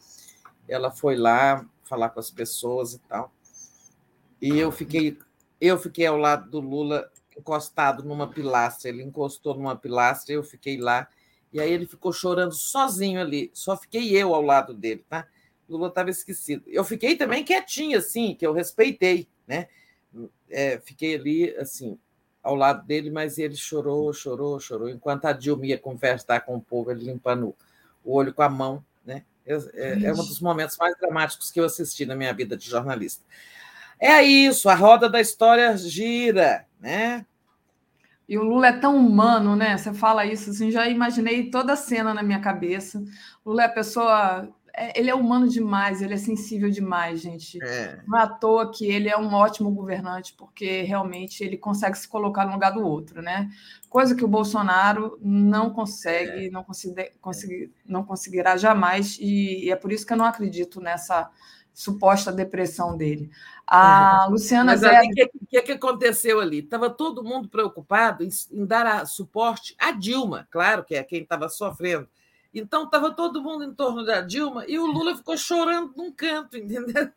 Ela 0.69 0.91
foi 0.91 1.17
lá, 1.17 1.65
falar 1.85 2.11
com 2.11 2.21
as 2.21 2.31
pessoas 2.31 2.95
e 2.95 2.99
tal. 3.01 3.33
E 4.41 4.59
eu 4.59 4.71
fiquei, 4.71 5.19
eu 5.61 5.79
fiquei 5.79 6.07
ao 6.07 6.17
lado 6.17 6.51
do 6.51 6.61
Lula, 6.61 7.11
encostado 7.37 8.03
numa 8.03 8.29
pilastra. 8.29 8.89
Ele 8.89 9.03
encostou 9.03 9.55
numa 9.55 9.77
pilastra, 9.77 10.35
eu 10.35 10.43
fiquei 10.43 10.79
lá. 10.79 11.09
E 11.53 11.61
aí 11.61 11.73
ele 11.73 11.87
ficou 11.87 12.13
chorando 12.13 12.53
sozinho 12.53 13.21
ali. 13.21 13.51
Só 13.55 13.77
fiquei 13.77 14.17
eu 14.17 14.35
ao 14.35 14.43
lado 14.43 14.75
dele, 14.75 15.05
tá? 15.09 15.27
Lula 15.69 15.89
estava 15.89 16.11
esquecido. 16.11 16.65
Eu 16.67 16.85
fiquei 16.85 17.17
também 17.17 17.45
quietinho, 17.45 17.99
assim, 17.99 18.35
que 18.35 18.47
eu 18.47 18.53
respeitei, 18.53 19.29
né? 19.47 19.69
É, 20.51 20.79
fiquei 20.79 21.15
ali, 21.15 21.57
assim, 21.57 21.99
ao 22.43 22.55
lado 22.55 22.87
dele, 22.87 23.11
mas 23.11 23.39
ele 23.39 23.57
chorou, 23.57 24.13
chorou, 24.13 24.61
chorou. 24.61 24.91
Enquanto 24.91 25.25
a 25.25 25.33
Dilma 25.33 25.67
ia 25.67 25.79
conversar 25.79 26.41
com 26.41 26.57
o 26.57 26.61
povo, 26.61 26.91
ele 26.91 27.05
limpando 27.05 27.55
o 28.05 28.15
olho 28.15 28.35
com 28.35 28.43
a 28.43 28.49
mão, 28.49 28.85
É, 29.47 30.05
é 30.05 30.13
um 30.13 30.17
dos 30.17 30.41
momentos 30.41 30.77
mais 30.77 30.97
dramáticos 30.99 31.51
que 31.51 31.61
eu 31.61 31.65
assisti 31.65 32.07
na 32.07 32.17
minha 32.17 32.33
vida 32.33 32.57
de 32.57 32.69
jornalista. 32.69 33.25
É 33.99 34.23
isso, 34.23 34.69
a 34.69 34.75
roda 34.75 35.09
da 35.09 35.21
história 35.21 35.77
gira, 35.77 36.67
né? 36.81 37.25
E 38.29 38.39
o 38.39 38.43
Lula 38.43 38.69
é 38.69 38.73
tão 38.73 38.97
humano, 38.97 39.55
né? 39.55 39.77
Você 39.77 39.93
fala 39.93 40.25
isso, 40.25 40.51
assim, 40.51 40.71
já 40.71 40.89
imaginei 40.89 41.51
toda 41.51 41.75
a 41.75 41.77
cena 41.77 42.15
na 42.15 42.23
minha 42.23 42.41
cabeça. 42.41 43.05
O 43.45 43.51
Lula 43.51 43.63
é 43.63 43.67
a 43.67 43.73
pessoa 43.73 44.49
ele 44.95 45.09
é 45.09 45.15
humano 45.15 45.49
demais, 45.49 46.03
ele 46.03 46.15
é 46.15 46.17
sensível 46.17 46.69
demais, 46.69 47.21
gente. 47.21 47.63
É. 47.63 48.01
Não 48.07 48.19
é 48.19 48.23
à 48.23 48.27
toa 48.27 48.73
que 48.73 48.87
ele 48.87 49.09
é 49.09 49.17
um 49.17 49.33
ótimo 49.33 49.71
governante, 49.71 50.35
porque 50.37 50.83
realmente 50.83 51.45
ele 51.45 51.57
consegue 51.57 51.97
se 51.97 52.09
colocar 52.09 52.45
no 52.45 52.53
lugar 52.53 52.73
do 52.73 52.85
outro, 52.85 53.23
né? 53.23 53.49
Coisa 53.89 54.17
que 54.17 54.25
o 54.25 54.29
Bolsonaro 54.29 55.17
não 55.23 55.71
consegue, 55.71 56.49
é. 56.49 56.51
não, 56.51 56.65
consegue, 56.65 57.73
não 57.87 58.05
conseguirá 58.05 58.57
jamais, 58.57 59.17
e, 59.21 59.67
e 59.67 59.71
é 59.71 59.77
por 59.77 59.93
isso 59.93 60.05
que 60.05 60.13
eu 60.13 60.17
não 60.17 60.25
acredito 60.25 60.81
nessa 60.81 61.31
suposta 61.73 62.33
depressão 62.33 62.97
dele. 62.97 63.31
A 63.67 64.27
Luciana 64.29 64.77
Mas 64.77 64.83
o 64.83 65.11
que, 65.11 65.31
que, 65.49 65.63
que, 65.63 65.73
aconteceu 65.73 66.41
ali? 66.41 66.59
Estava 66.59 66.91
todo 66.91 67.25
mundo 67.25 67.49
preocupado 67.49 68.23
em, 68.23 68.29
em 68.53 68.67
dar 68.67 68.87
a, 68.87 69.07
suporte 69.07 69.75
à 69.79 69.91
Dilma, 69.91 70.47
claro 70.51 70.85
que 70.85 70.95
é 70.95 71.03
quem 71.03 71.23
estava 71.23 71.49
sofrendo. 71.49 72.09
Então 72.55 72.85
estava 72.85 73.11
todo 73.11 73.43
mundo 73.43 73.65
em 73.65 73.75
torno 73.75 74.05
da 74.05 74.21
Dilma 74.21 74.65
e 74.67 74.79
o 74.79 74.87
Lula 74.87 75.17
ficou 75.17 75.37
chorando 75.37 75.93
num 75.97 76.13
canto, 76.13 76.57
entendeu? 76.59 77.11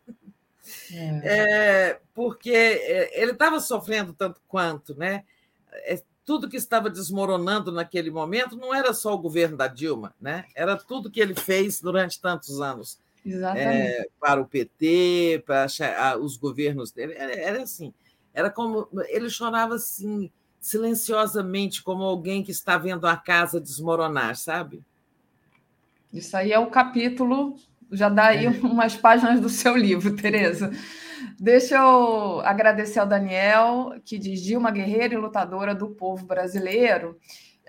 É. 0.91 1.21
É, 1.23 2.01
porque 2.13 2.51
é, 2.51 3.21
ele 3.21 3.31
estava 3.31 3.59
sofrendo 3.59 4.13
tanto 4.13 4.41
quanto, 4.47 4.97
né? 4.97 5.23
É, 5.71 6.01
tudo 6.25 6.49
que 6.49 6.57
estava 6.57 6.89
desmoronando 6.89 7.71
naquele 7.71 8.11
momento 8.11 8.57
não 8.57 8.75
era 8.75 8.93
só 8.93 9.13
o 9.13 9.17
governo 9.17 9.55
da 9.55 9.67
Dilma, 9.67 10.13
né? 10.19 10.45
Era 10.53 10.75
tudo 10.75 11.09
que 11.09 11.21
ele 11.21 11.33
fez 11.33 11.79
durante 11.79 12.19
tantos 12.19 12.59
anos 12.59 12.99
é, 13.55 14.09
para 14.19 14.41
o 14.41 14.45
PT, 14.45 15.43
para 15.45 15.67
os 16.19 16.35
governos 16.35 16.91
dele. 16.91 17.13
Era, 17.15 17.33
era, 17.33 17.63
assim, 17.63 17.93
era 18.33 18.49
como 18.49 18.89
ele 19.07 19.29
chorava 19.29 19.75
assim 19.75 20.29
silenciosamente, 20.59 21.81
como 21.81 22.03
alguém 22.03 22.43
que 22.43 22.51
está 22.51 22.77
vendo 22.77 23.07
a 23.07 23.15
casa 23.15 23.61
desmoronar, 23.61 24.35
sabe? 24.35 24.83
Isso 26.11 26.35
aí 26.35 26.51
é 26.51 26.59
o 26.59 26.67
capítulo, 26.67 27.55
já 27.91 28.09
dá 28.09 28.27
aí 28.27 28.45
é. 28.45 28.49
umas 28.61 28.95
páginas 28.95 29.39
do 29.39 29.49
seu 29.49 29.75
livro, 29.75 30.15
Tereza. 30.15 30.71
Deixa 31.39 31.75
eu 31.75 32.41
agradecer 32.41 32.99
ao 32.99 33.07
Daniel, 33.07 33.93
que 34.05 34.17
diz 34.17 34.41
Dilma 34.41 34.71
Guerreira 34.71 35.13
e 35.13 35.17
lutadora 35.17 35.73
do 35.73 35.89
povo 35.89 36.25
brasileiro. 36.25 37.17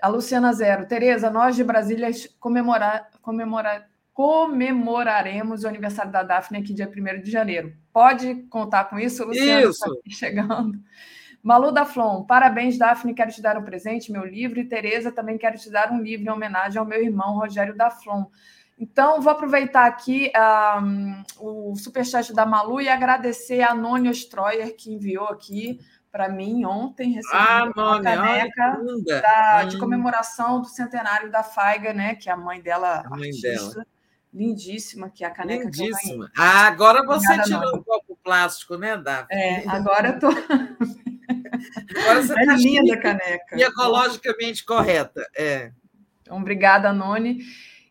A 0.01 0.07
Luciana 0.07 0.53
Zero. 0.53 0.87
Tereza, 0.87 1.29
nós 1.29 1.55
de 1.55 1.63
Brasília 1.63 2.09
comemorar, 2.39 3.09
comemorar, 3.21 3.87
comemoraremos 4.13 5.63
o 5.63 5.67
aniversário 5.67 6.11
da 6.11 6.23
Daphne 6.23 6.59
aqui 6.59 6.73
dia 6.73 6.89
1 6.89 7.21
de 7.21 7.29
janeiro. 7.29 7.73
Pode 7.91 8.35
contar 8.49 8.85
com 8.85 8.97
isso, 8.97 9.25
Luciana? 9.25 9.69
Isso. 9.69 9.85
Tá 9.85 10.09
chegando. 10.09 10.79
Malu 11.41 11.71
da 11.71 11.85
Flon, 11.85 12.23
parabéns, 12.23 12.77
Daphne. 12.77 13.13
Quero 13.13 13.31
te 13.31 13.41
dar 13.41 13.57
um 13.57 13.63
presente, 13.63 14.11
meu 14.11 14.25
livro. 14.25 14.59
E 14.59 14.65
Tereza, 14.65 15.11
também 15.11 15.37
quero 15.37 15.57
te 15.57 15.69
dar 15.69 15.91
um 15.91 16.01
livro 16.01 16.25
em 16.25 16.29
homenagem 16.29 16.77
ao 16.77 16.85
meu 16.85 17.01
irmão 17.01 17.37
Rogério 17.37 17.75
da 17.75 17.89
Flon. 17.89 18.25
Então, 18.77 19.21
vou 19.21 19.31
aproveitar 19.31 19.85
aqui 19.85 20.31
um, 20.81 21.23
o 21.39 21.75
superchat 21.75 22.33
da 22.33 22.45
Malu 22.45 22.79
e 22.79 22.87
agradecer 22.87 23.61
a 23.61 23.73
Nônia 23.73 24.11
Stroyer, 24.11 24.75
que 24.75 24.93
enviou 24.93 25.27
aqui 25.27 25.79
para 26.11 26.27
mim 26.27 26.65
ontem, 26.65 27.11
recebi 27.11 27.37
ah, 27.37 27.71
uma 27.75 28.01
caneca 28.01 28.79
da, 29.21 29.63
de 29.65 29.75
hum. 29.75 29.79
comemoração 29.79 30.59
do 30.61 30.67
centenário 30.67 31.29
da 31.29 31.43
Faiga, 31.43 31.93
né? 31.93 32.15
Que 32.15 32.29
é 32.29 32.33
a 32.33 32.37
mãe 32.37 32.61
dela, 32.61 33.03
a 33.05 33.09
mãe 33.09 33.29
artista. 33.29 33.73
Dela 33.73 33.85
lindíssima, 34.33 35.09
que 35.09 35.23
é 35.23 35.27
a 35.27 35.31
caneca 35.31 35.65
lindíssima. 35.65 36.29
que 36.29 36.39
eu 36.39 36.43
Ah, 36.43 36.67
agora 36.67 37.05
você 37.05 37.33
Obrigada, 37.33 37.43
tirou 37.43 37.77
um 37.77 37.83
copo 37.83 38.08
plástico, 38.29 38.77
né, 38.77 38.95
Davi? 38.95 39.27
É, 39.31 39.67
agora 39.67 40.09
eu 40.09 40.19
tô. 40.19 40.27
agora 40.27 42.21
você 42.21 42.39
é 42.39 42.45
tá 42.45 42.55
linda 42.55 42.93
a 42.93 43.01
caneca. 43.01 43.57
E 43.57 43.63
ecologicamente 43.63 44.63
correta. 44.63 45.27
É. 45.35 45.71
Então, 46.21 46.37
obrigada, 46.37 46.93
Noni. 46.93 47.39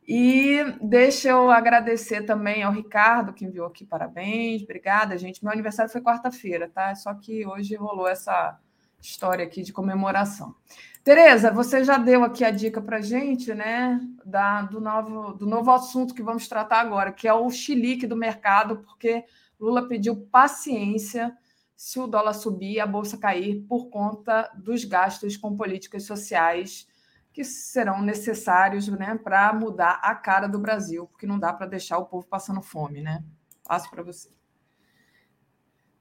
E 0.06 0.64
deixa 0.80 1.30
eu 1.30 1.50
agradecer 1.50 2.22
também 2.22 2.62
ao 2.62 2.72
Ricardo, 2.72 3.32
que 3.32 3.44
enviou 3.44 3.66
aqui 3.66 3.84
parabéns. 3.84 4.62
Obrigada, 4.62 5.18
gente. 5.18 5.42
Meu 5.42 5.52
aniversário 5.52 5.90
foi 5.90 6.00
quarta-feira, 6.00 6.70
tá? 6.72 6.94
Só 6.94 7.12
que 7.14 7.44
hoje 7.44 7.74
rolou 7.74 8.06
essa 8.06 8.56
história 9.02 9.44
aqui 9.44 9.62
de 9.62 9.72
comemoração. 9.72 10.54
Tereza, 11.02 11.50
você 11.50 11.82
já 11.82 11.98
deu 11.98 12.22
aqui 12.22 12.44
a 12.44 12.50
dica 12.50 12.80
para 12.80 13.00
gente, 13.00 13.52
né, 13.54 14.00
da, 14.24 14.62
do, 14.62 14.80
novo, 14.80 15.32
do 15.32 15.46
novo 15.46 15.70
assunto 15.70 16.14
que 16.14 16.22
vamos 16.22 16.46
tratar 16.48 16.80
agora, 16.80 17.12
que 17.12 17.26
é 17.26 17.32
o 17.32 17.50
chilique 17.50 18.06
do 18.06 18.16
mercado, 18.16 18.78
porque 18.78 19.24
Lula 19.58 19.88
pediu 19.88 20.16
paciência 20.16 21.36
se 21.76 21.98
o 21.98 22.06
dólar 22.06 22.34
subir 22.34 22.72
e 22.72 22.80
a 22.80 22.86
bolsa 22.86 23.16
cair 23.16 23.64
por 23.68 23.88
conta 23.88 24.50
dos 24.56 24.84
gastos 24.84 25.36
com 25.36 25.56
políticas 25.56 26.04
sociais 26.04 26.88
que 27.32 27.44
serão 27.44 28.02
necessários 28.02 28.88
né, 28.88 29.16
para 29.22 29.52
mudar 29.52 30.00
a 30.02 30.14
cara 30.14 30.48
do 30.48 30.58
Brasil, 30.58 31.06
porque 31.06 31.26
não 31.26 31.38
dá 31.38 31.52
para 31.52 31.66
deixar 31.66 31.98
o 31.98 32.06
povo 32.06 32.26
passando 32.26 32.60
fome, 32.60 33.00
né? 33.00 33.22
Passo 33.64 33.88
para 33.90 34.02
você. 34.02 34.30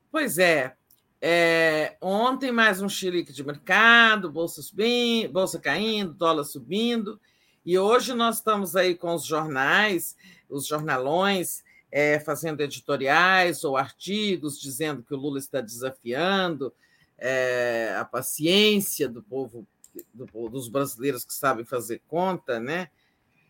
Pois 0.09 0.39
é, 0.39 0.75
é, 1.21 1.97
ontem, 2.01 2.51
mais 2.51 2.81
um 2.81 2.89
xilique 2.89 3.33
de 3.33 3.43
mercado, 3.43 4.31
bolsa, 4.31 4.61
subindo, 4.61 5.31
bolsa 5.31 5.59
caindo, 5.59 6.13
dólar 6.13 6.43
subindo. 6.43 7.19
E 7.65 7.77
hoje 7.77 8.13
nós 8.13 8.37
estamos 8.37 8.75
aí 8.75 8.95
com 8.95 9.13
os 9.13 9.25
jornais, 9.25 10.15
os 10.49 10.65
jornalões, 10.65 11.63
é, 11.91 12.19
fazendo 12.19 12.61
editoriais 12.61 13.63
ou 13.63 13.77
artigos 13.77 14.59
dizendo 14.59 15.03
que 15.03 15.13
o 15.13 15.17
Lula 15.17 15.39
está 15.39 15.61
desafiando 15.61 16.73
é, 17.17 17.95
a 17.97 18.05
paciência 18.05 19.07
do 19.07 19.23
povo, 19.23 19.65
do, 20.13 20.49
dos 20.49 20.67
brasileiros 20.67 21.25
que 21.25 21.33
sabem 21.33 21.65
fazer 21.65 22.01
conta, 22.07 22.59
né? 22.59 22.89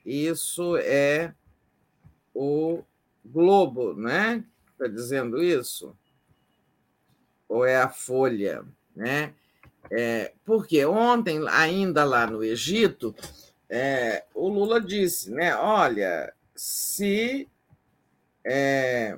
Isso 0.06 0.78
é 0.78 1.34
o 2.34 2.84
Globo, 3.26 3.94
né? 3.94 4.44
Está 4.74 4.88
dizendo 4.88 5.44
isso 5.44 5.96
ou 7.48 7.66
é 7.66 7.78
a 7.78 7.90
Folha, 7.90 8.64
né? 8.96 9.34
É, 9.90 10.34
porque 10.44 10.86
ontem, 10.86 11.40
ainda 11.48 12.04
lá 12.04 12.28
no 12.28 12.44
Egito, 12.44 13.16
é, 13.70 14.26
o 14.34 14.50
Lula 14.50 14.82
disse, 14.82 15.32
né? 15.32 15.56
Olha, 15.56 16.34
se 16.56 17.48
é, 18.50 19.18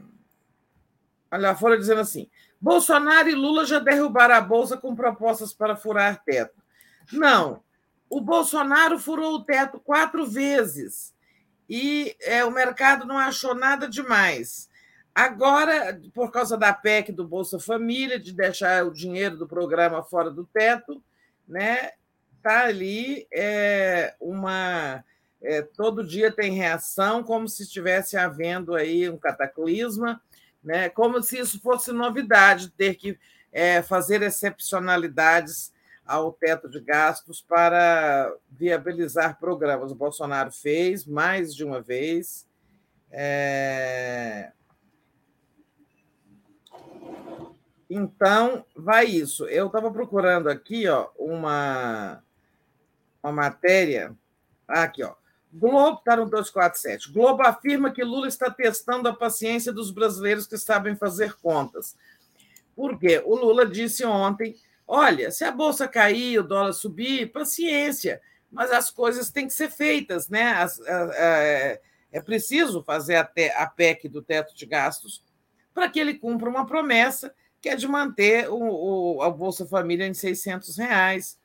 olha 1.32 1.52
a 1.52 1.56
Folha 1.56 1.78
dizendo 1.78 2.02
assim: 2.02 2.30
Bolsonaro 2.60 3.30
e 3.30 3.36
Lula 3.36 3.66
já 3.66 3.80
derrubaram 3.80 4.36
a 4.36 4.42
bolsa 4.42 4.76
com 4.76 4.96
propostas 4.96 5.54
para 5.54 5.76
furar 5.76 6.24
teto. 6.24 6.62
Não, 7.12 7.64
o 8.10 8.20
Bolsonaro 8.20 8.98
furou 8.98 9.36
o 9.36 9.44
teto 9.44 9.80
quatro 9.80 10.26
vezes 10.26 11.14
e 11.70 12.16
é, 12.22 12.44
o 12.44 12.52
mercado 12.52 13.06
não 13.06 13.18
achou 13.18 13.54
nada 13.54 13.88
demais. 13.88 14.68
Agora, 15.14 16.00
por 16.14 16.32
causa 16.32 16.58
da 16.58 16.74
PEC 16.74 17.12
do 17.12 17.28
Bolsa 17.28 17.60
Família, 17.60 18.20
de 18.20 18.34
deixar 18.34 18.86
o 18.86 18.94
dinheiro 18.94 19.38
do 19.38 19.48
programa 19.48 20.02
fora 20.02 20.32
do 20.32 20.46
teto, 20.46 21.04
né? 21.48 21.92
Está 22.38 22.66
ali 22.66 23.28
é, 23.34 24.16
uma. 24.20 25.04
É, 25.42 25.62
todo 25.62 26.06
dia 26.06 26.32
tem 26.32 26.54
reação, 26.54 27.24
como 27.24 27.48
se 27.48 27.64
estivesse 27.64 28.18
havendo 28.18 28.76
aí 28.76 29.10
um 29.10 29.18
cataclisma, 29.18 30.22
né? 30.64 30.90
como 30.90 31.22
se 31.24 31.40
isso 31.40 31.60
fosse 31.62 31.92
novidade, 31.92 32.70
ter 32.72 32.96
que 32.96 33.18
é, 33.52 33.82
fazer 33.82 34.22
excepcionalidades 34.22 35.74
ao 36.06 36.34
teto 36.34 36.70
de 36.70 36.80
gastos 36.80 37.42
para 37.42 38.34
viabilizar 38.50 39.40
programas. 39.40 39.92
O 39.92 39.96
Bolsonaro 39.96 40.52
fez 40.52 41.06
mais 41.06 41.56
de 41.56 41.64
uma 41.64 41.82
vez. 41.82 42.48
É, 43.12 44.52
Então, 47.90 48.64
vai 48.76 49.06
isso. 49.06 49.48
Eu 49.48 49.66
estava 49.68 49.92
procurando 49.92 50.48
aqui 50.48 50.88
ó, 50.88 51.10
uma, 51.18 52.24
uma 53.24 53.32
matéria. 53.32 54.16
Aqui, 54.68 55.02
ó. 55.04 55.16
Globo, 55.52 56.00
está 56.00 56.16
no 56.16 56.26
247. 56.26 57.12
Globo 57.12 57.42
afirma 57.44 57.92
que 57.92 58.04
Lula 58.04 58.28
está 58.28 58.52
testando 58.52 59.08
a 59.08 59.14
paciência 59.14 59.74
dos 59.74 59.92
brasileiros 59.92 60.46
que 60.46 60.58
sabem 60.58 60.96
fazer 60.96 61.34
contas. 61.42 61.96
Por 62.76 63.00
quê? 63.00 63.22
O 63.26 63.36
Lula 63.36 63.66
disse 63.66 64.06
ontem: 64.06 64.56
olha, 64.88 65.32
se 65.32 65.44
a 65.44 65.52
bolsa 65.52 65.88
cair, 65.88 66.40
o 66.40 66.44
dólar 66.44 66.74
subir, 66.74 67.32
paciência, 67.32 68.22
mas 68.52 68.72
as 68.72 68.92
coisas 68.92 69.32
têm 69.32 69.48
que 69.48 69.54
ser 69.54 69.70
feitas, 69.70 70.30
né? 70.30 70.52
As, 70.54 70.80
a, 70.82 71.04
a, 71.04 71.44
é, 71.44 71.82
é 72.12 72.22
preciso 72.22 72.84
fazer 72.84 73.16
até 73.16 73.56
a 73.58 73.66
PEC 73.66 74.08
do 74.08 74.22
teto 74.22 74.56
de 74.56 74.66
gastos 74.66 75.24
para 75.74 75.90
que 75.90 76.00
ele 76.00 76.16
cumpra 76.16 76.50
uma 76.50 76.66
promessa 76.66 77.34
que 77.62 77.70
é 77.70 77.76
de 77.76 77.88
manter 77.88 78.50
o, 78.50 79.16
o, 79.18 79.22
a 79.22 79.30
Bolsa 79.30 79.66
Família 79.66 80.06
em 80.06 80.14
600 80.14 80.78
reais. 80.78 81.39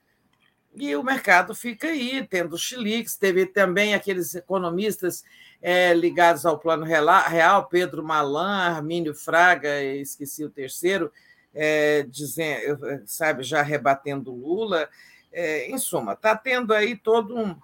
E 0.77 0.97
o 0.97 1.05
mercado 1.05 1.55
fica 1.55 1.89
aí, 1.89 2.27
tendo 2.27 2.59
chiliques. 2.59 3.17
Teve 3.17 3.47
também 3.47 3.95
aqueles 3.95 4.35
economistas 4.35 5.25
é, 5.63 5.95
ligados 5.95 6.45
ao 6.45 6.59
Plano 6.59 6.85
Real, 6.85 7.67
Pedro 7.67 8.03
Malan, 8.03 8.75
Armínio 8.75 9.15
Fraga, 9.15 9.83
esqueci 9.83 10.45
o 10.45 10.51
terceiro, 10.51 11.13
é, 11.55 12.03
dizendo, 12.03 13.03
sabe, 13.07 13.45
já 13.45 13.63
rebatendo 13.63 14.35
Lula. 14.35 14.89
É, 15.33 15.69
em 15.69 15.79
suma, 15.79 16.13
está 16.13 16.37
tendo 16.37 16.73
aí 16.73 16.97
todo 16.97 17.37
um, 17.37 17.57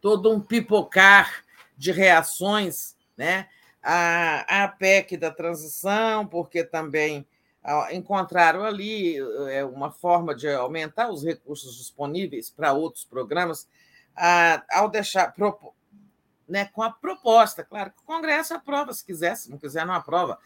todo 0.00 0.32
um 0.32 0.40
pipocar 0.40 1.44
de 1.76 1.92
reações 1.92 2.96
né, 3.16 3.48
à, 3.82 4.64
à 4.64 4.68
PEC 4.68 5.16
da 5.18 5.30
transição, 5.30 6.26
porque 6.26 6.64
também 6.64 7.26
encontraram 7.92 8.64
ali 8.64 9.16
é, 9.50 9.64
uma 9.64 9.90
forma 9.90 10.34
de 10.34 10.48
aumentar 10.48 11.10
os 11.10 11.24
recursos 11.24 11.76
disponíveis 11.76 12.50
para 12.50 12.72
outros 12.72 13.04
programas, 13.04 13.68
ao 14.70 14.88
deixar 14.88 15.34
né, 16.48 16.64
com 16.72 16.82
a 16.82 16.90
proposta, 16.90 17.62
claro 17.62 17.90
que 17.90 18.00
o 18.00 18.06
Congresso 18.06 18.54
aprova 18.54 18.92
se 18.92 19.04
quiser, 19.04 19.36
se 19.36 19.50
não 19.50 19.58
quiser, 19.58 19.86
não 19.86 19.94
aprova, 19.94 20.38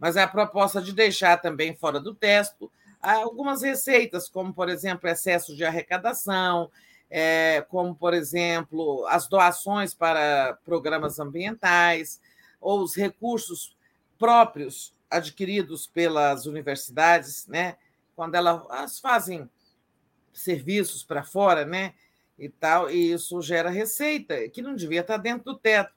mas 0.00 0.16
é 0.16 0.22
a 0.22 0.28
proposta 0.28 0.80
de 0.80 0.92
deixar 0.92 1.36
também 1.36 1.76
fora 1.76 2.00
do 2.00 2.14
texto 2.14 2.70
algumas 3.00 3.62
receitas, 3.62 4.28
como, 4.28 4.52
por 4.52 4.68
exemplo, 4.68 5.08
excesso 5.08 5.56
de 5.56 5.64
arrecadação, 5.64 6.70
é, 7.08 7.64
como, 7.68 7.94
por 7.94 8.14
exemplo, 8.14 9.06
as 9.08 9.26
doações 9.26 9.94
para 9.94 10.58
programas 10.64 11.18
ambientais, 11.18 12.20
ou 12.60 12.82
os 12.82 12.94
recursos 12.94 13.76
próprios 14.18 14.94
adquiridos 15.10 15.86
pelas 15.86 16.46
universidades, 16.46 17.46
né? 17.46 17.76
quando 18.14 18.34
elas 18.34 18.98
fazem 19.00 19.48
serviços 20.32 21.02
para 21.02 21.24
fora, 21.24 21.64
né? 21.64 21.94
e 22.40 22.48
tal, 22.48 22.90
e 22.90 23.12
isso 23.12 23.42
gera 23.42 23.68
receita, 23.68 24.48
que 24.48 24.62
não 24.62 24.74
devia 24.74 25.02
estar 25.02 25.18
dentro 25.18 25.52
do 25.52 25.58
teto. 25.58 25.92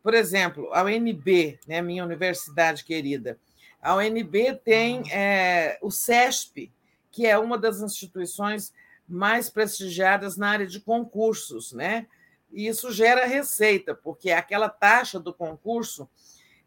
Por 0.00 0.14
exemplo, 0.14 0.72
a 0.72 0.84
UNB, 0.84 1.58
né, 1.66 1.82
minha 1.82 2.04
universidade 2.04 2.84
querida, 2.84 3.36
a 3.80 3.96
UNB 3.96 4.60
tem 4.64 5.02
é, 5.12 5.78
o 5.82 5.90
CESP, 5.90 6.70
que 7.10 7.26
é 7.26 7.36
uma 7.36 7.58
das 7.58 7.80
instituições 7.80 8.72
mais 9.08 9.50
prestigiadas 9.50 10.36
na 10.36 10.50
área 10.50 10.66
de 10.66 10.78
concursos, 10.78 11.72
né? 11.72 12.06
E 12.52 12.68
isso 12.68 12.92
gera 12.92 13.26
receita, 13.26 13.92
porque 13.92 14.30
aquela 14.30 14.68
taxa 14.68 15.18
do 15.18 15.34
concurso, 15.34 16.08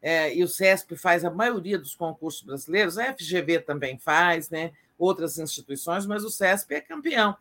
é, 0.02 0.36
e 0.36 0.44
o 0.44 0.48
CESP 0.48 0.96
faz 0.96 1.26
a 1.26 1.32
maioria 1.32 1.78
dos 1.78 1.96
concursos 1.96 2.44
brasileiros, 2.44 2.98
a 2.98 3.14
FGV 3.14 3.60
também 3.60 3.98
faz, 3.98 4.50
né? 4.50 4.72
outras 4.98 5.38
instituições, 5.38 6.06
mas 6.06 6.24
o 6.24 6.30
CESP 6.30 6.76
é 6.76 6.82
campeão. 6.82 7.36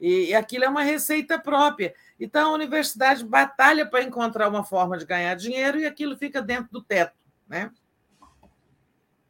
E 0.00 0.34
aquilo 0.34 0.64
é 0.64 0.68
uma 0.68 0.82
receita 0.82 1.38
própria. 1.38 1.94
Então, 2.18 2.50
a 2.50 2.54
universidade 2.54 3.24
batalha 3.24 3.84
para 3.84 4.02
encontrar 4.02 4.48
uma 4.48 4.64
forma 4.64 4.96
de 4.96 5.04
ganhar 5.04 5.34
dinheiro 5.34 5.78
e 5.78 5.86
aquilo 5.86 6.16
fica 6.16 6.40
dentro 6.40 6.72
do 6.72 6.82
teto. 6.82 7.14
Né? 7.46 7.70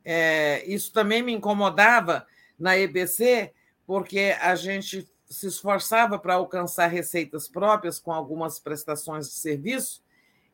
É, 0.05 0.65
isso 0.67 0.93
também 0.93 1.23
me 1.23 1.33
incomodava 1.33 2.27
na 2.59 2.79
EBC, 2.79 3.53
porque 3.87 4.37
a 4.41 4.55
gente 4.55 5.11
se 5.29 5.47
esforçava 5.47 6.19
para 6.19 6.35
alcançar 6.35 6.87
receitas 6.87 7.49
próprias 7.49 7.99
com 7.99 8.13
algumas 8.13 8.59
prestações 8.59 9.29
de 9.29 9.35
serviço, 9.35 10.03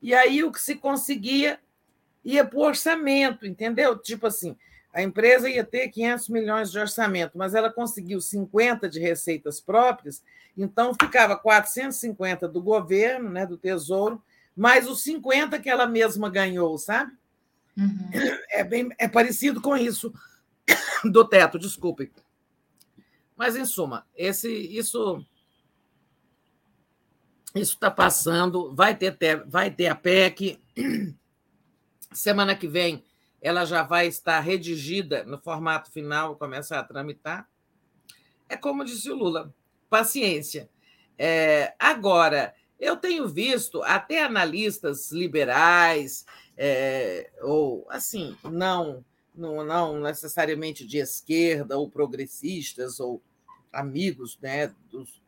e 0.00 0.14
aí 0.14 0.44
o 0.44 0.52
que 0.52 0.60
se 0.60 0.76
conseguia 0.76 1.58
ia 2.26 2.44
para 2.44 2.58
o 2.58 2.62
orçamento, 2.62 3.46
entendeu? 3.46 3.96
Tipo 3.96 4.26
assim, 4.26 4.56
a 4.92 5.00
empresa 5.00 5.48
ia 5.48 5.62
ter 5.62 5.88
500 5.88 6.28
milhões 6.28 6.72
de 6.72 6.78
orçamento, 6.78 7.38
mas 7.38 7.54
ela 7.54 7.72
conseguiu 7.72 8.20
50 8.20 8.88
de 8.88 8.98
receitas 8.98 9.60
próprias, 9.60 10.22
então 10.58 10.92
ficava 11.00 11.36
450 11.36 12.48
do 12.48 12.60
governo, 12.60 13.30
né, 13.30 13.46
do 13.46 13.56
Tesouro, 13.56 14.20
mais 14.56 14.88
os 14.88 15.02
50 15.02 15.60
que 15.60 15.70
ela 15.70 15.86
mesma 15.86 16.28
ganhou, 16.28 16.76
sabe? 16.76 17.12
Uhum. 17.76 18.10
É, 18.50 18.64
bem, 18.64 18.88
é 18.98 19.06
parecido 19.06 19.60
com 19.60 19.76
isso 19.76 20.12
do 21.04 21.24
teto, 21.24 21.58
desculpe. 21.58 22.10
Mas, 23.36 23.54
em 23.54 23.66
suma, 23.66 24.06
esse, 24.16 24.50
isso 24.50 25.24
isso 27.54 27.74
está 27.74 27.90
passando, 27.90 28.74
vai 28.74 28.94
ter, 28.94 29.16
vai 29.46 29.70
ter 29.70 29.88
a 29.88 29.94
PEC. 29.94 30.58
Semana 32.12 32.54
que 32.54 32.66
vem 32.66 33.04
ela 33.40 33.64
já 33.64 33.82
vai 33.82 34.06
estar 34.06 34.40
redigida 34.40 35.24
no 35.24 35.38
formato 35.38 35.92
final, 35.92 36.36
começar 36.36 36.80
a 36.80 36.84
tramitar. 36.84 37.48
É 38.48 38.56
como 38.56 38.84
disse 38.84 39.10
o 39.10 39.16
Lula, 39.16 39.54
paciência. 39.88 40.68
É, 41.18 41.74
agora, 41.78 42.54
eu 42.78 42.96
tenho 42.96 43.28
visto 43.28 43.82
até 43.82 44.22
analistas 44.22 45.10
liberais, 45.12 46.26
é, 46.56 47.30
ou 47.42 47.86
assim, 47.90 48.36
não, 48.44 49.04
não, 49.34 49.64
não 49.64 50.00
necessariamente 50.00 50.86
de 50.86 50.98
esquerda, 50.98 51.78
ou 51.78 51.90
progressistas, 51.90 53.00
ou 53.00 53.22
amigos 53.72 54.38
né, 54.40 54.74
dos, 54.90 55.22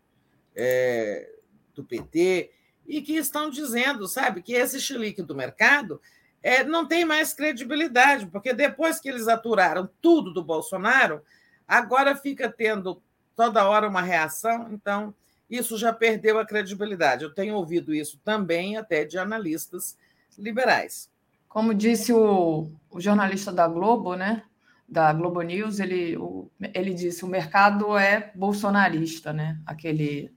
é, 0.56 1.34
do 1.74 1.84
PT, 1.84 2.50
e 2.86 3.02
que 3.02 3.14
estão 3.14 3.50
dizendo, 3.50 4.08
sabe, 4.08 4.42
que 4.42 4.54
esse 4.54 4.80
chilique 4.80 5.22
do 5.22 5.36
mercado 5.36 6.00
é, 6.42 6.64
não 6.64 6.86
tem 6.86 7.04
mais 7.04 7.32
credibilidade, 7.34 8.26
porque 8.26 8.52
depois 8.52 9.00
que 9.00 9.08
eles 9.08 9.28
aturaram 9.28 9.88
tudo 10.00 10.32
do 10.32 10.42
Bolsonaro, 10.42 11.22
agora 11.66 12.16
fica 12.16 12.48
tendo 12.48 13.02
toda 13.34 13.68
hora 13.68 13.88
uma 13.88 14.02
reação, 14.02 14.68
então 14.72 15.14
isso 15.48 15.78
já 15.78 15.92
perdeu 15.92 16.38
a 16.38 16.46
credibilidade. 16.46 17.24
Eu 17.24 17.32
tenho 17.32 17.54
ouvido 17.54 17.94
isso 17.94 18.20
também 18.24 18.76
até 18.76 19.04
de 19.04 19.18
analistas 19.18 19.96
liberais. 20.38 21.10
Como 21.48 21.74
disse 21.74 22.12
o, 22.12 22.70
o 22.90 23.00
jornalista 23.00 23.50
da 23.50 23.66
Globo, 23.66 24.14
né? 24.14 24.42
Da 24.88 25.12
Globo 25.12 25.40
News, 25.42 25.80
ele, 25.80 26.16
o, 26.16 26.50
ele 26.74 26.94
disse 26.94 27.24
o 27.24 27.28
mercado 27.28 27.96
é 27.96 28.30
bolsonarista, 28.34 29.32
né? 29.32 29.58
Aquele 29.66 30.32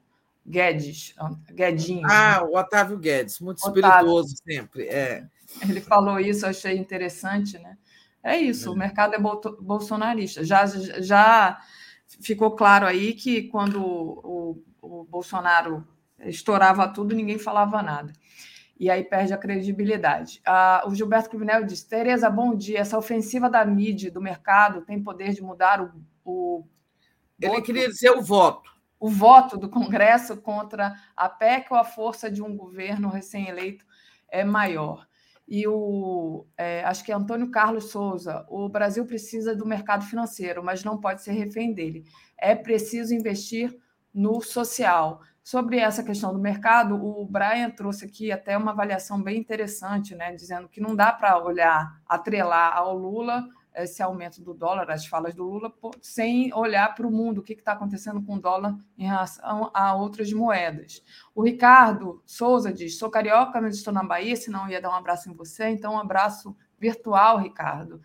Guedes, 0.45 1.13
Guedinho. 1.51 2.07
Ah, 2.09 2.43
o 2.43 2.57
Otávio 2.57 2.97
Guedes, 2.97 3.39
muito 3.39 3.59
Otávio. 3.59 3.85
espirituoso 3.85 4.35
sempre. 4.43 4.87
É. 4.87 5.25
Ele 5.61 5.81
falou 5.81 6.19
isso, 6.19 6.45
achei 6.45 6.77
interessante, 6.77 7.57
né? 7.59 7.77
É 8.23 8.37
isso, 8.37 8.69
é. 8.69 8.71
o 8.71 8.75
mercado 8.75 9.15
é 9.15 9.19
bolsonarista. 9.19 10.43
Já, 10.43 10.65
já 10.65 11.59
ficou 12.21 12.51
claro 12.55 12.85
aí 12.85 13.13
que 13.13 13.43
quando 13.43 13.81
o, 13.83 14.63
o 14.81 15.03
Bolsonaro 15.05 15.87
estourava 16.19 16.87
tudo, 16.87 17.15
ninguém 17.15 17.39
falava 17.39 17.81
nada. 17.81 18.13
E 18.79 18.89
aí 18.89 19.03
perde 19.03 19.33
a 19.33 19.37
credibilidade. 19.37 20.41
Ah, 20.45 20.83
o 20.87 20.95
Gilberto 20.95 21.29
Cruvinel 21.29 21.63
disse: 21.63 21.87
Tereza, 21.87 22.29
bom 22.29 22.55
dia. 22.55 22.79
Essa 22.79 22.97
ofensiva 22.97 23.49
da 23.49 23.63
mídia, 23.63 24.11
do 24.11 24.21
mercado, 24.21 24.81
tem 24.81 25.01
poder 25.01 25.33
de 25.33 25.41
mudar 25.41 25.81
o. 25.81 25.91
o 26.25 26.65
Ele 27.39 27.51
voto, 27.51 27.63
queria 27.63 27.87
dizer 27.87 28.11
o 28.11 28.21
voto. 28.21 28.71
O 28.99 29.07
voto 29.07 29.57
do 29.57 29.69
Congresso 29.69 30.37
contra 30.37 30.95
a 31.15 31.29
PEC 31.29 31.67
ou 31.71 31.77
a 31.77 31.83
força 31.83 32.29
de 32.29 32.41
um 32.41 32.55
governo 32.55 33.09
recém-eleito 33.09 33.85
é 34.27 34.43
maior 34.43 35.07
e 35.53 35.67
o 35.67 36.45
é, 36.57 36.81
acho 36.85 37.03
que 37.03 37.11
é 37.11 37.15
Antônio 37.15 37.51
Carlos 37.51 37.91
Souza. 37.91 38.45
O 38.47 38.69
Brasil 38.69 39.05
precisa 39.05 39.53
do 39.53 39.65
mercado 39.65 40.05
financeiro, 40.05 40.63
mas 40.63 40.81
não 40.85 40.97
pode 40.97 41.21
ser 41.21 41.33
refém 41.33 41.73
dele. 41.73 42.05
É 42.37 42.55
preciso 42.55 43.13
investir 43.13 43.77
no 44.13 44.41
social. 44.41 45.19
Sobre 45.43 45.77
essa 45.77 46.03
questão 46.03 46.31
do 46.31 46.39
mercado, 46.39 46.95
o 46.95 47.25
Brian 47.25 47.69
trouxe 47.69 48.05
aqui 48.05 48.31
até 48.31 48.57
uma 48.57 48.71
avaliação 48.71 49.21
bem 49.21 49.37
interessante, 49.37 50.15
né, 50.15 50.33
dizendo 50.33 50.69
que 50.69 50.79
não 50.79 50.95
dá 50.95 51.11
para 51.11 51.37
olhar, 51.43 51.99
atrelar 52.07 52.77
ao 52.77 52.97
Lula 52.97 53.43
esse 53.75 54.01
aumento 54.03 54.41
do 54.41 54.53
dólar, 54.53 54.89
as 54.91 55.05
falas 55.05 55.33
do 55.33 55.43
Lula, 55.43 55.73
sem 56.01 56.53
olhar 56.53 56.93
para 56.93 57.07
o 57.07 57.11
mundo, 57.11 57.39
o 57.39 57.43
que 57.43 57.53
está 57.53 57.73
acontecendo 57.73 58.21
com 58.21 58.35
o 58.35 58.41
dólar 58.41 58.77
em 58.97 59.05
relação 59.05 59.71
a 59.73 59.95
outras 59.95 60.31
moedas. 60.33 61.03
O 61.33 61.43
Ricardo 61.43 62.21
Souza 62.25 62.71
diz: 62.71 62.97
sou 62.97 63.09
carioca, 63.09 63.61
mas 63.61 63.75
estou 63.75 63.93
na 63.93 64.03
Bahia, 64.03 64.35
senão 64.35 64.69
ia 64.69 64.81
dar 64.81 64.89
um 64.89 64.95
abraço 64.95 65.29
em 65.29 65.33
você, 65.33 65.69
então 65.69 65.93
um 65.93 65.99
abraço 65.99 66.55
virtual, 66.79 67.39
Ricardo. 67.39 68.01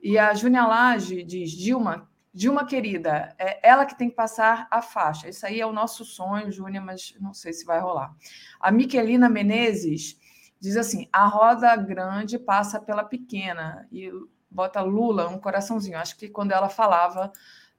E 0.00 0.18
a 0.18 0.32
Júnia 0.34 0.66
Lage 0.66 1.22
diz: 1.22 1.50
Dilma, 1.50 2.08
Dilma 2.32 2.64
querida, 2.64 3.34
é 3.38 3.68
ela 3.68 3.84
que 3.84 3.98
tem 3.98 4.08
que 4.08 4.14
passar 4.14 4.68
a 4.70 4.80
faixa. 4.80 5.28
Isso 5.28 5.44
aí 5.44 5.60
é 5.60 5.66
o 5.66 5.72
nosso 5.72 6.04
sonho, 6.04 6.52
Júnia, 6.52 6.80
mas 6.80 7.14
não 7.20 7.34
sei 7.34 7.52
se 7.52 7.64
vai 7.64 7.80
rolar. 7.80 8.14
A 8.60 8.70
Miquelina 8.70 9.28
Menezes 9.28 10.16
diz 10.60 10.76
assim: 10.76 11.08
a 11.12 11.26
roda 11.26 11.74
grande 11.74 12.38
passa 12.38 12.80
pela 12.80 13.02
pequena. 13.02 13.88
E 13.90 14.12
bota 14.50 14.80
Lula, 14.80 15.28
um 15.28 15.38
coraçãozinho. 15.38 15.98
Acho 15.98 16.16
que 16.16 16.28
quando 16.28 16.52
ela 16.52 16.68
falava 16.68 17.32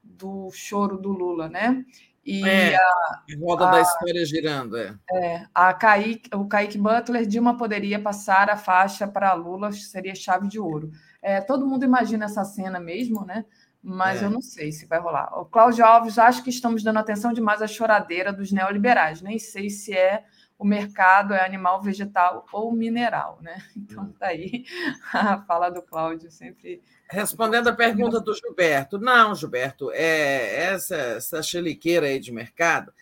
do 0.03 0.49
choro 0.51 0.97
do 0.97 1.09
Lula, 1.09 1.49
né? 1.49 1.83
E 2.23 2.47
é, 2.47 2.75
a, 2.75 3.21
roda 3.39 3.67
a, 3.67 3.71
da 3.71 3.81
história 3.81 4.23
girando, 4.25 4.77
é. 4.77 4.95
é 5.11 5.47
a 5.55 5.73
Kaique, 5.73 6.29
o 6.35 6.47
Kaique 6.47 6.77
Butler, 6.77 7.25
Dilma 7.25 7.57
poderia 7.57 7.99
passar 7.99 8.49
a 8.49 8.55
faixa 8.55 9.07
para 9.07 9.33
Lula, 9.33 9.71
seria 9.71 10.13
chave 10.13 10.47
de 10.47 10.59
ouro. 10.59 10.91
É, 11.21 11.41
todo 11.41 11.65
mundo 11.65 11.83
imagina 11.83 12.25
essa 12.25 12.43
cena 12.43 12.79
mesmo, 12.79 13.25
né? 13.25 13.43
Mas 13.81 14.21
é. 14.21 14.25
eu 14.25 14.29
não 14.29 14.41
sei 14.41 14.71
se 14.71 14.85
vai 14.85 14.99
rolar. 14.99 15.31
O 15.39 15.45
Cláudio 15.45 15.83
Alves, 15.83 16.19
acho 16.19 16.43
que 16.43 16.51
estamos 16.51 16.83
dando 16.83 16.99
atenção 16.99 17.33
demais 17.33 17.61
à 17.61 17.67
choradeira 17.67 18.31
dos 18.31 18.51
neoliberais. 18.51 19.21
Nem 19.21 19.39
sei 19.39 19.71
se 19.71 19.91
é 19.91 20.23
o 20.61 20.63
mercado 20.63 21.33
é 21.33 21.43
animal, 21.43 21.81
vegetal 21.81 22.45
ou 22.53 22.71
mineral, 22.71 23.39
né? 23.41 23.57
Então, 23.75 24.13
tá 24.13 24.27
aí 24.27 24.63
a 25.11 25.41
fala 25.41 25.71
do 25.71 25.81
Cláudio 25.81 26.29
sempre. 26.29 26.83
Respondendo 27.09 27.67
a 27.67 27.73
pergunta 27.73 28.19
do 28.19 28.31
Gilberto, 28.35 28.99
não, 28.99 29.33
Gilberto, 29.33 29.89
é 29.91 30.65
essa, 30.65 30.95
essa 30.95 31.41
cheliqueira 31.41 32.05
aí 32.05 32.19
de 32.19 32.31
mercado, 32.31 32.93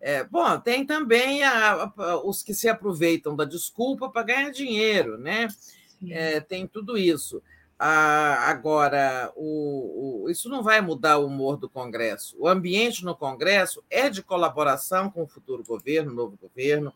É, 0.00 0.22
bom, 0.22 0.60
tem 0.60 0.86
também 0.86 1.42
a, 1.42 1.92
a, 1.96 2.24
os 2.24 2.40
que 2.40 2.54
se 2.54 2.68
aproveitam 2.68 3.34
da 3.34 3.44
desculpa 3.44 4.08
para 4.08 4.22
ganhar 4.22 4.50
dinheiro, 4.50 5.18
né? 5.18 5.48
É, 6.08 6.38
tem 6.38 6.68
tudo 6.68 6.96
isso. 6.96 7.42
Ah, 7.76 8.48
agora, 8.48 9.32
o, 9.34 10.24
o, 10.24 10.30
isso 10.30 10.48
não 10.48 10.62
vai 10.62 10.80
mudar 10.80 11.18
o 11.18 11.26
humor 11.26 11.56
do 11.56 11.68
Congresso. 11.68 12.36
O 12.38 12.46
ambiente 12.46 13.04
no 13.04 13.16
Congresso 13.16 13.82
é 13.90 14.08
de 14.08 14.22
colaboração 14.22 15.10
com 15.10 15.24
o 15.24 15.28
futuro 15.28 15.64
governo, 15.64 16.12
o 16.12 16.14
novo 16.14 16.36
governo. 16.36 16.94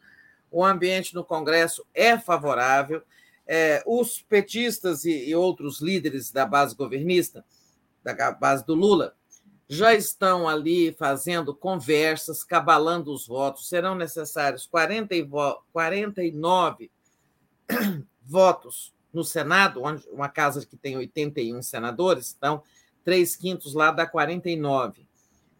O 0.52 0.64
ambiente 0.64 1.14
no 1.14 1.24
Congresso 1.24 1.84
é 1.94 2.18
favorável. 2.18 3.02
É, 3.46 3.82
os 3.86 4.20
petistas 4.20 5.04
e, 5.04 5.30
e 5.30 5.34
outros 5.34 5.80
líderes 5.80 6.30
da 6.30 6.46
base 6.46 6.76
governista, 6.76 7.44
da 8.04 8.30
base 8.30 8.64
do 8.64 8.74
Lula, 8.74 9.16
já 9.68 9.94
estão 9.94 10.46
ali 10.46 10.92
fazendo 10.92 11.54
conversas, 11.54 12.44
cabalando 12.44 13.12
os 13.12 13.26
votos. 13.26 13.68
Serão 13.68 13.94
necessários 13.94 14.66
40 14.66 15.14
e 15.14 15.26
49 15.72 16.90
votos 18.22 18.92
no 19.12 19.24
Senado, 19.24 19.82
onde 19.82 20.06
uma 20.10 20.28
casa 20.28 20.64
que 20.64 20.76
tem 20.76 20.96
81 20.96 21.62
senadores, 21.62 22.34
então, 22.36 22.62
três 23.04 23.36
quintos 23.36 23.74
lá 23.74 23.90
dá 23.90 24.06
49. 24.06 25.06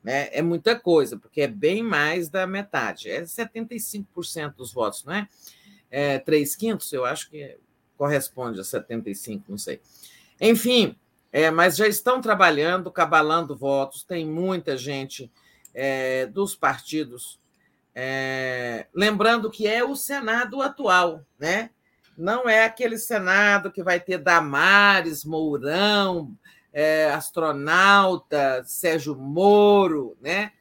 Né? 0.03 0.29
É 0.33 0.43
muita 0.43 0.79
coisa, 0.79 1.17
porque 1.17 1.43
é 1.43 1.49
bem 1.49 1.83
mais 1.83 2.29
da 2.29 2.47
metade. 2.47 3.11
É 3.11 3.23
75% 3.23 4.55
dos 4.55 4.73
votos, 4.73 5.05
não 5.05 5.15
é? 5.15 5.29
é? 5.91 6.19
Três 6.19 6.57
quintos, 6.57 6.93
eu 6.93 7.05
acho 7.05 7.31
que 7.31 7.57
corresponde 7.97 8.59
a 8.59 8.65
75, 8.65 9.45
não 9.49 9.59
sei. 9.59 9.81
Enfim, 10.41 10.97
é, 11.33 11.51
mas 11.51 11.77
já 11.77 11.87
estão 11.87 12.21
trabalhando, 12.21 12.91
cabalando 12.91 13.57
votos, 13.57 14.03
tem 14.03 14.27
muita 14.27 14.77
gente 14.77 15.31
é, 15.73 16.27
dos 16.27 16.57
partidos. 16.57 17.41
É, 17.95 18.87
lembrando 18.95 19.51
que 19.51 19.67
é 19.67 19.85
o 19.85 19.95
Senado 19.95 20.61
atual, 20.61 21.25
né? 21.39 21.71
Não 22.17 22.49
é 22.49 22.65
aquele 22.65 22.99
Senado 22.99 23.71
que 23.71 23.83
vai 23.83 23.99
ter 23.99 24.19
Damares, 24.19 25.25
Mourão, 25.25 26.37
é, 26.73 27.11
astronauta, 27.11 28.63
Sérgio 28.65 29.15
Moro, 29.17 30.17
né? 30.21 30.53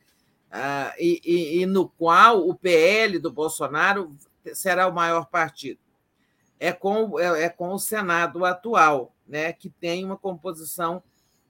Ah, 0.52 0.94
e, 1.00 1.22
e, 1.24 1.62
e 1.62 1.66
no 1.66 1.88
qual 1.88 2.48
o 2.48 2.54
PL 2.54 3.18
do 3.20 3.32
Bolsonaro 3.32 4.16
será 4.54 4.88
o 4.88 4.94
maior 4.94 5.28
partido. 5.28 5.80
É 6.60 6.74
com, 6.74 7.18
é, 7.20 7.44
é 7.44 7.50
com 7.50 7.70
o 7.70 7.80
Senado 7.80 8.44
atual 8.44 9.16
né, 9.32 9.54
que 9.54 9.70
tem 9.70 10.04
uma 10.04 10.18
composição 10.18 11.02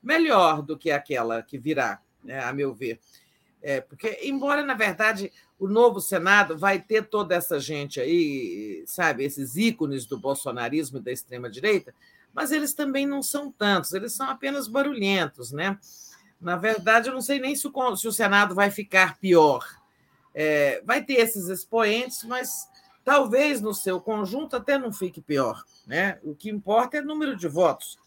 melhor 0.03 0.61
do 0.61 0.77
que 0.77 0.91
aquela 0.91 1.41
que 1.41 1.57
virá, 1.57 1.99
né, 2.23 2.39
a 2.39 2.53
meu 2.53 2.73
ver. 2.73 2.99
É, 3.59 3.81
porque, 3.81 4.19
embora, 4.23 4.63
na 4.63 4.75
verdade, 4.75 5.31
o 5.59 5.67
novo 5.67 5.99
Senado 5.99 6.57
vai 6.57 6.79
ter 6.79 7.07
toda 7.07 7.35
essa 7.35 7.59
gente 7.59 7.99
aí, 7.99 8.83
sabe, 8.85 9.23
esses 9.23 9.55
ícones 9.55 10.05
do 10.05 10.19
bolsonarismo 10.19 10.99
e 10.99 11.01
da 11.01 11.11
extrema-direita, 11.11 11.93
mas 12.33 12.51
eles 12.51 12.73
também 12.73 13.05
não 13.05 13.21
são 13.21 13.51
tantos, 13.51 13.93
eles 13.93 14.13
são 14.13 14.29
apenas 14.29 14.67
barulhentos, 14.67 15.51
né? 15.51 15.77
Na 16.39 16.55
verdade, 16.55 17.09
eu 17.09 17.13
não 17.13 17.21
sei 17.21 17.39
nem 17.39 17.55
se 17.55 17.67
o, 17.67 17.95
se 17.95 18.07
o 18.07 18.11
Senado 18.11 18.55
vai 18.55 18.71
ficar 18.71 19.17
pior. 19.19 19.65
É, 20.33 20.81
vai 20.85 21.03
ter 21.03 21.15
esses 21.15 21.49
expoentes, 21.49 22.23
mas 22.23 22.71
Talvez 23.03 23.61
no 23.61 23.73
seu 23.73 23.99
conjunto 23.99 24.55
até 24.55 24.77
não 24.77 24.93
fique 24.93 25.21
pior. 25.21 25.63
Né? 25.87 26.19
O 26.23 26.35
que 26.35 26.49
importa 26.49 26.97
é 26.97 27.01
o 27.01 27.05
número 27.05 27.35
de 27.35 27.47
votos. 27.47 27.97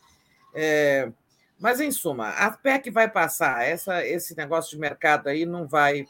É, 0.55 1.11
mas, 1.59 1.81
em 1.81 1.91
suma, 1.91 2.31
a 2.31 2.51
PEC 2.51 2.91
vai 2.91 3.11
passar. 3.11 3.67
Essa, 3.67 4.07
esse 4.07 4.37
negócio 4.37 4.71
de 4.71 4.79
mercado 4.79 5.29
aí 5.29 5.45
não 5.45 5.67
vai 5.67 6.07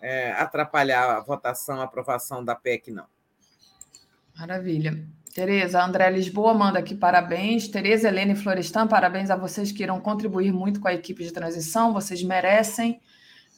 é, 0.00 0.32
atrapalhar 0.32 1.16
a 1.16 1.20
votação, 1.20 1.80
a 1.80 1.84
aprovação 1.84 2.44
da 2.44 2.54
PEC, 2.54 2.90
não. 2.90 3.06
Maravilha. 4.36 5.06
Tereza, 5.34 5.84
André 5.84 6.08
Lisboa 6.10 6.54
manda 6.54 6.78
aqui 6.78 6.94
parabéns. 6.94 7.66
Tereza, 7.66 8.06
Helena 8.06 8.32
e 8.32 8.36
Florestan, 8.36 8.86
parabéns 8.86 9.30
a 9.30 9.36
vocês 9.36 9.72
que 9.72 9.82
irão 9.82 10.00
contribuir 10.00 10.52
muito 10.52 10.80
com 10.80 10.86
a 10.86 10.94
equipe 10.94 11.24
de 11.24 11.32
transição, 11.32 11.92
vocês 11.92 12.22
merecem. 12.22 13.00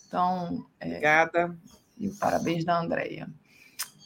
Então, 0.09 0.67
é... 0.81 0.87
obrigada. 0.87 1.55
E 1.99 2.09
parabéns 2.09 2.65
da 2.65 2.81
Andréia. 2.81 3.29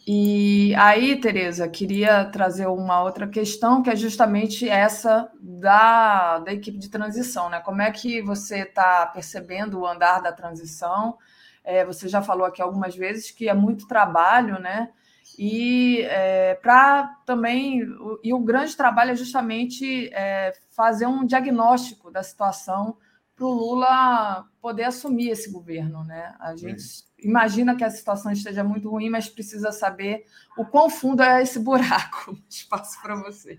E 0.05 0.75
aí, 0.75 1.21
Tereza, 1.21 1.69
queria 1.69 2.25
trazer 2.25 2.67
uma 2.67 3.05
outra 3.05 3.29
questão, 3.29 3.83
que 3.85 3.91
é 3.91 3.95
justamente 3.95 4.69
essa 4.69 5.31
da, 5.41 6.41
da 6.41 6.53
equipe 6.53 6.77
de 6.77 6.89
transição, 6.89 7.49
né? 7.49 7.61
Como 7.61 7.83
é 7.83 7.91
que 7.93 8.21
você 8.21 8.63
está 8.63 9.07
percebendo 9.07 9.79
o 9.79 9.87
andar 9.87 10.21
da 10.21 10.33
transição? 10.33 11.17
É, 11.63 11.85
você 11.85 12.09
já 12.09 12.21
falou 12.21 12.45
aqui 12.45 12.61
algumas 12.61 12.97
vezes 12.97 13.31
que 13.31 13.49
é 13.49 13.55
muito 13.55 13.87
trabalho, 13.87 14.59
né? 14.59 14.91
E 15.39 16.03
é, 16.03 16.55
para 16.55 17.07
também 17.25 17.83
e 18.23 18.33
o 18.33 18.39
grande 18.41 18.77
trabalho 18.77 19.13
é 19.13 19.17
justamente 19.17 20.09
é, 20.13 20.53
fazer 20.71 21.07
um 21.07 21.25
diagnóstico 21.25 22.11
da 22.11 22.23
situação 22.23 22.97
para 23.35 23.47
o 23.47 23.53
Lula 23.53 24.45
poder 24.61 24.85
assumir 24.85 25.31
esse 25.31 25.51
governo, 25.51 26.05
né? 26.05 26.35
A 26.39 26.55
gente 26.55 26.83
imagina 27.19 27.75
que 27.75 27.83
a 27.83 27.91
situação 27.91 28.31
esteja 28.31 28.63
muito 28.63 28.91
ruim, 28.91 29.09
mas 29.09 29.31
precisa 29.31 29.73
saber 29.73 30.27
o 30.59 30.65
quão 30.67 30.91
fundo 30.91 31.23
é 31.23 31.43
esse 31.43 31.59
buraco. 31.59 32.37
Espaço 32.49 33.01
para 33.01 33.15
você. 33.15 33.59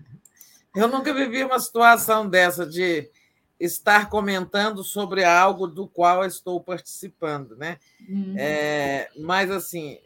Eu 0.74 0.86
nunca 0.86 1.12
vivi 1.12 1.42
uma 1.42 1.58
situação 1.58 2.28
dessa 2.28 2.64
de 2.64 3.10
estar 3.64 4.08
comentando 4.08 4.82
sobre 4.82 5.24
algo 5.24 5.66
do 5.66 5.86
qual 5.86 6.24
estou 6.24 6.60
participando, 6.60 7.56
né? 7.56 7.78
Uhum. 8.08 8.34
É, 8.36 9.10
mas 9.18 9.50
assim, 9.50 9.98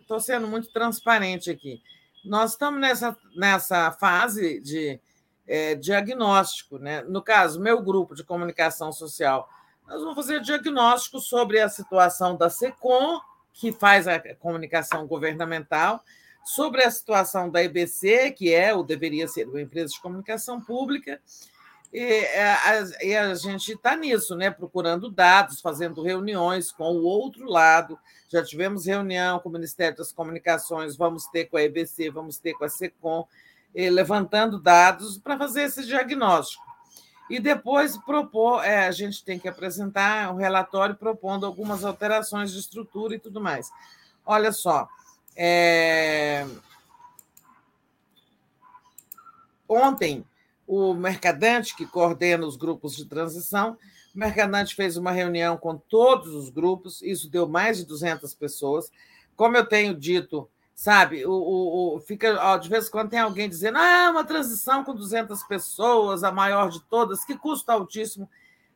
estou 0.00 0.16
é, 0.16 0.20
sendo 0.20 0.48
muito 0.48 0.72
transparente 0.72 1.50
aqui. 1.50 1.82
Nós 2.24 2.52
estamos 2.52 2.80
nessa, 2.80 3.16
nessa 3.34 3.92
fase 3.92 4.60
de 4.60 5.00
é, 5.46 5.74
diagnóstico, 5.74 6.78
né? 6.78 7.02
No 7.02 7.20
caso, 7.20 7.60
meu 7.60 7.82
grupo 7.82 8.14
de 8.14 8.24
comunicação 8.24 8.92
social 8.92 9.48
nós 9.86 10.00
vamos 10.00 10.14
fazer 10.14 10.40
diagnóstico 10.40 11.20
sobre 11.20 11.60
a 11.60 11.68
situação 11.68 12.36
da 12.36 12.48
SECOM, 12.48 13.20
que 13.52 13.72
faz 13.72 14.08
a 14.08 14.18
comunicação 14.36 15.06
governamental, 15.06 16.02
sobre 16.44 16.82
a 16.82 16.90
situação 16.90 17.50
da 17.50 17.62
EBC, 17.62 18.32
que 18.32 18.52
é 18.52 18.74
ou 18.74 18.82
deveria 18.82 19.28
ser 19.28 19.46
uma 19.46 19.60
empresa 19.60 19.92
de 19.92 20.00
comunicação 20.00 20.60
pública, 20.60 21.20
e 21.92 22.00
é, 22.00 22.52
a, 22.52 23.04
e 23.04 23.16
a 23.16 23.34
gente 23.34 23.72
está 23.72 23.96
nisso, 23.96 24.34
né? 24.34 24.50
procurando 24.50 25.10
dados, 25.10 25.60
fazendo 25.60 26.02
reuniões 26.02 26.72
com 26.72 26.92
o 26.92 27.02
outro 27.02 27.44
lado. 27.46 27.98
Já 28.28 28.42
tivemos 28.42 28.86
reunião 28.86 29.38
com 29.38 29.48
o 29.48 29.52
Ministério 29.52 29.98
das 29.98 30.12
Comunicações, 30.12 30.96
vamos 30.96 31.26
ter 31.26 31.46
com 31.46 31.56
a 31.56 31.62
EBC, 31.62 32.10
vamos 32.10 32.38
ter 32.38 32.54
com 32.54 32.64
a 32.64 32.68
SECOM, 32.68 33.26
levantando 33.74 34.58
dados 34.58 35.18
para 35.18 35.36
fazer 35.36 35.62
esse 35.62 35.84
diagnóstico 35.84 36.72
e 37.32 37.40
depois 37.40 37.96
propor, 37.96 38.62
é, 38.62 38.86
a 38.86 38.90
gente 38.90 39.24
tem 39.24 39.38
que 39.38 39.48
apresentar 39.48 40.30
um 40.34 40.36
relatório 40.36 40.94
propondo 40.94 41.46
algumas 41.46 41.82
alterações 41.82 42.52
de 42.52 42.58
estrutura 42.58 43.14
e 43.14 43.18
tudo 43.18 43.40
mais. 43.40 43.70
Olha 44.26 44.52
só, 44.52 44.86
é... 45.34 46.46
ontem 49.66 50.26
o 50.66 50.94
Mercadante, 50.94 51.76
que 51.76 51.86
coordena 51.86 52.46
os 52.46 52.56
grupos 52.56 52.96
de 52.96 53.04
transição, 53.04 53.76
o 54.14 54.18
Mercadante 54.18 54.74
fez 54.74 54.96
uma 54.96 55.10
reunião 55.10 55.56
com 55.56 55.76
todos 55.76 56.34
os 56.34 56.50
grupos, 56.50 57.02
isso 57.02 57.30
deu 57.30 57.48
mais 57.48 57.78
de 57.78 57.86
200 57.86 58.34
pessoas. 58.34 58.90
Como 59.34 59.56
eu 59.56 59.66
tenho 59.66 59.94
dito 59.94 60.48
sabe? 60.74 61.24
O, 61.24 61.30
o, 61.30 61.96
o, 61.96 62.00
fica, 62.00 62.36
ó, 62.40 62.56
de 62.56 62.68
vez 62.68 62.88
em 62.88 62.90
quando 62.90 63.10
tem 63.10 63.20
alguém 63.20 63.48
dizendo, 63.48 63.78
ah, 63.78 64.08
uma 64.10 64.24
transição 64.24 64.82
com 64.82 64.92
200 64.92 65.40
pessoas, 65.44 66.24
a 66.24 66.32
maior 66.32 66.70
de 66.70 66.80
todas, 66.82 67.24
que 67.24 67.38
custo 67.38 67.70
altíssimo, 67.70 68.28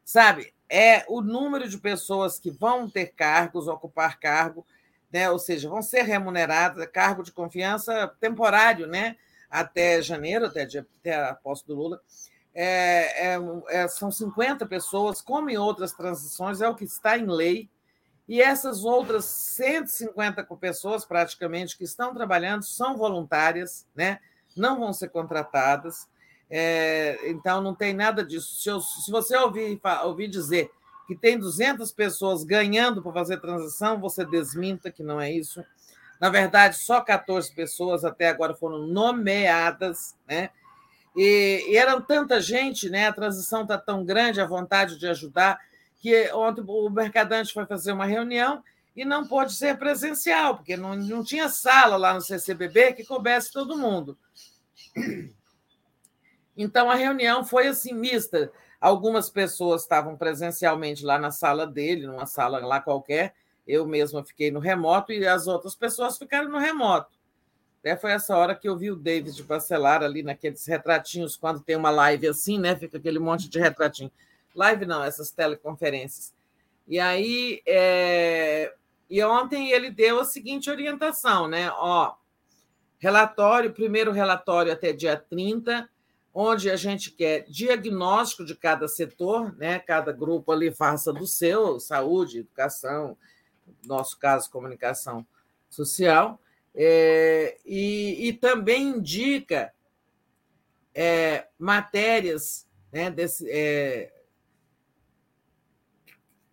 sabe? 0.05 0.55
É 0.69 1.05
o 1.09 1.21
número 1.21 1.69
de 1.69 1.79
pessoas 1.79 2.39
que 2.39 2.49
vão 2.49 2.89
ter 2.89 3.07
cargos, 3.07 3.67
ocupar 3.67 4.21
cargo, 4.21 4.65
né? 5.13 5.29
ou 5.31 5.39
seja, 5.39 5.69
vão 5.69 5.83
ser 5.83 6.03
remuneradas, 6.03 6.87
cargo 6.93 7.25
de 7.25 7.33
confiança 7.33 8.09
temporário, 8.21 8.87
né? 8.87 9.17
Até 9.59 10.03
janeiro, 10.03 10.47
até, 10.47 10.63
até 10.65 11.15
a 11.15 11.35
posse 11.35 11.67
do 11.67 11.75
Lula. 11.75 12.01
É, 12.55 13.35
é, 13.35 13.39
é, 13.69 13.89
são 13.89 14.11
50 14.11 14.67
pessoas, 14.67 15.21
como 15.21 15.51
em 15.51 15.57
outras 15.57 15.93
transições, 15.93 16.61
é 16.61 16.69
o 16.69 16.75
que 16.75 16.85
está 16.85 17.19
em 17.19 17.27
lei, 17.27 17.69
e 18.29 18.41
essas 18.41 18.85
outras 18.85 19.25
150 19.25 20.43
pessoas, 20.57 21.05
praticamente, 21.05 21.77
que 21.77 21.85
estão 21.85 22.13
trabalhando, 22.13 22.65
são 22.65 22.97
voluntárias, 22.97 23.87
né? 23.95 24.19
não 24.57 24.79
vão 24.81 24.93
ser 24.93 25.09
contratadas. 25.09 26.09
É, 26.49 27.19
então, 27.31 27.61
não 27.61 27.75
tem 27.75 27.93
nada 27.93 28.25
disso. 28.25 28.57
Se, 28.57 28.69
eu, 28.69 28.81
se 28.81 29.11
você 29.11 29.37
ouvir, 29.37 29.81
ouvir 30.05 30.29
dizer 30.29 30.71
que 31.07 31.15
tem 31.15 31.39
200 31.39 31.93
pessoas 31.93 32.43
ganhando 32.43 33.03
para 33.03 33.13
fazer 33.13 33.41
transição, 33.41 34.01
você 34.01 34.25
desminta 34.25 34.91
que 34.91 35.03
não 35.03 35.21
é 35.21 35.31
isso. 35.31 35.65
Na 36.21 36.31
verdade, 36.31 36.77
só 36.77 37.01
14 37.01 37.55
pessoas 37.55 38.05
até 38.05 38.29
agora 38.29 38.55
foram 38.55 38.87
nomeadas, 38.87 40.17
né? 40.27 40.51
E, 41.17 41.65
e 41.69 41.77
eram 41.77 42.01
tanta 42.01 42.41
gente, 42.41 42.91
né? 42.91 43.07
A 43.07 43.13
transição 43.13 43.63
está 43.63 43.79
tão 43.79 44.05
grande, 44.05 44.41
a 44.41 44.47
vontade 44.47 44.99
de 44.99 45.07
ajudar 45.07 45.59
que 45.99 46.31
ontem 46.33 46.63
o 46.67 46.91
Mercadante 46.91 47.53
foi 47.53 47.67
fazer 47.67 47.93
uma 47.93 48.07
reunião 48.07 48.63
e 48.95 49.05
não 49.05 49.27
pôde 49.27 49.53
ser 49.53 49.77
presencial, 49.79 50.57
porque 50.57 50.77
não, 50.77 50.95
não 50.95 51.25
tinha 51.25 51.49
sala 51.49 51.97
lá 51.97 52.15
no 52.15 52.21
CCBB 52.21 52.95
que 52.95 53.05
coubesse 53.05 53.53
todo 53.53 53.79
mundo. 53.79 54.17
Então 56.57 56.91
a 56.91 56.95
reunião 56.95 57.45
foi 57.45 57.67
assim 57.67 57.93
mista. 57.93 58.51
Algumas 58.81 59.29
pessoas 59.29 59.83
estavam 59.83 60.17
presencialmente 60.17 61.05
lá 61.05 61.19
na 61.19 61.31
sala 61.31 61.67
dele, 61.67 62.07
numa 62.07 62.25
sala 62.25 62.65
lá 62.65 62.81
qualquer. 62.81 63.35
Eu 63.67 63.87
mesma 63.87 64.25
fiquei 64.25 64.51
no 64.51 64.61
remoto 64.61 65.13
e 65.13 65.27
as 65.27 65.47
outras 65.47 65.75
pessoas 65.75 66.17
ficaram 66.17 66.49
no 66.49 66.59
remoto. 66.59 67.17
Até 67.81 67.97
foi 67.97 68.13
essa 68.13 68.37
hora 68.37 68.55
que 68.55 68.69
eu 68.69 68.77
vi 68.77 68.91
o 68.91 68.97
David 68.97 69.43
Bacelar 69.45 70.03
ali 70.03 70.23
naqueles 70.23 70.67
retratinhos, 70.67 71.37
quando 71.37 71.61
tem 71.61 71.77
uma 71.77 71.91
live 71.91 72.29
assim, 72.29 72.59
né? 72.59 72.75
Fica 72.75 72.99
aquele 72.99 73.19
monte 73.19 73.49
de 73.49 73.59
retratinho. 73.59 74.11
Live 74.55 74.87
não, 74.87 75.05
essas 75.05 75.31
teleconferências. 75.31 76.35
E 76.89 76.99
aí, 76.99 77.63
é... 77.67 78.73
e 79.09 79.23
ontem 79.23 79.71
ele 79.71 79.91
deu 79.91 80.21
a 80.21 80.25
seguinte 80.25 80.71
orientação, 80.71 81.47
né? 81.49 81.71
Ó, 81.73 82.15
relatório, 82.99 83.73
primeiro 83.73 84.11
relatório 84.13 84.73
até 84.73 84.93
dia 84.93 85.17
30, 85.17 85.89
onde 86.39 86.71
a 86.71 86.77
gente 86.77 87.11
quer 87.11 87.45
diagnóstico 87.49 88.45
de 88.45 88.55
cada 88.55 88.87
setor, 88.89 89.57
né? 89.57 89.79
cada 89.79 90.13
grupo 90.13 90.53
ali 90.53 90.71
faça 90.71 91.13
do 91.13 91.27
seu, 91.27 91.81
saúde, 91.81 92.41
educação, 92.41 93.17
nosso 93.85 94.19
caso, 94.19 94.51
comunicação 94.51 95.27
social, 95.69 96.41
é, 96.75 97.59
e, 97.65 98.29
e, 98.29 98.33
também 98.35 98.89
indica 98.89 99.73
é, 100.95 101.49
matérias, 101.59 102.69
né, 102.93 103.11
desse, 103.11 103.51
é, 103.51 104.13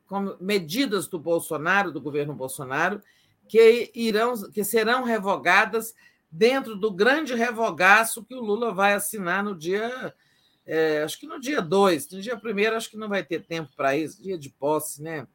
como 0.06 0.38
medidas 0.40 1.08
do 1.08 1.20
Bolsonaro, 1.20 1.92
do 1.92 2.00
governo 2.00 2.34
Bolsonaro, 2.34 3.02
que 3.48 3.92
irão, 3.94 4.34
que 4.52 4.64
serão 4.64 5.04
revogadas 5.04 5.94
dentro 6.32 6.76
do 6.76 6.92
grande 6.92 7.34
revogaço 7.34 8.24
que 8.24 8.34
o 8.34 8.42
Lula 8.42 8.74
vai 8.74 8.94
assinar 8.94 9.44
no 9.44 9.56
dia. 9.56 10.14
É, 10.66 11.04
acho 11.04 11.20
que 11.20 11.28
no 11.28 11.40
dia 11.40 11.62
2, 11.62 12.10
no 12.12 12.22
dia 12.22 12.36
1 12.36 12.76
acho 12.76 12.90
que 12.90 12.98
não 12.98 13.10
vai 13.10 13.24
ter 13.24 13.46
tempo 13.46 13.72
para 13.76 13.98
isso, 13.98 14.22
dia 14.22 14.38
de 14.38 14.50
posse, 14.50 15.02
né? 15.02 15.28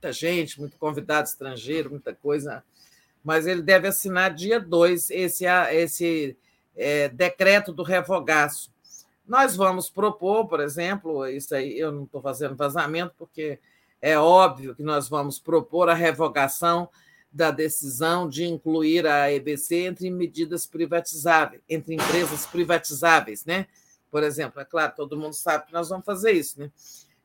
Muita 0.00 0.14
gente, 0.14 0.58
muito 0.58 0.78
convidado 0.78 1.28
estrangeiro, 1.28 1.90
muita 1.90 2.14
coisa. 2.14 2.64
Mas 3.22 3.46
ele 3.46 3.60
deve 3.60 3.86
assinar 3.86 4.32
dia 4.32 4.58
2 4.58 5.10
esse, 5.10 5.44
esse 5.44 6.38
é, 6.74 7.10
decreto 7.10 7.70
do 7.70 7.82
revogaço. 7.82 8.72
Nós 9.28 9.54
vamos 9.54 9.90
propor, 9.90 10.48
por 10.48 10.58
exemplo, 10.60 11.26
isso 11.28 11.54
aí 11.54 11.78
eu 11.78 11.92
não 11.92 12.04
estou 12.04 12.22
fazendo 12.22 12.56
vazamento, 12.56 13.14
porque 13.18 13.58
é 14.00 14.18
óbvio 14.18 14.74
que 14.74 14.82
nós 14.82 15.06
vamos 15.06 15.38
propor 15.38 15.90
a 15.90 15.94
revogação 15.94 16.88
da 17.30 17.50
decisão 17.50 18.26
de 18.26 18.46
incluir 18.46 19.06
a 19.06 19.30
EBC 19.30 19.84
entre 19.84 20.10
medidas 20.10 20.66
privatizáveis, 20.66 21.60
entre 21.68 21.94
empresas 21.94 22.46
privatizáveis, 22.46 23.44
né? 23.44 23.66
Por 24.10 24.22
exemplo, 24.22 24.62
é 24.62 24.64
claro, 24.64 24.94
todo 24.96 25.18
mundo 25.18 25.34
sabe 25.34 25.66
que 25.66 25.74
nós 25.74 25.90
vamos 25.90 26.06
fazer 26.06 26.32
isso, 26.32 26.58
né? 26.58 26.70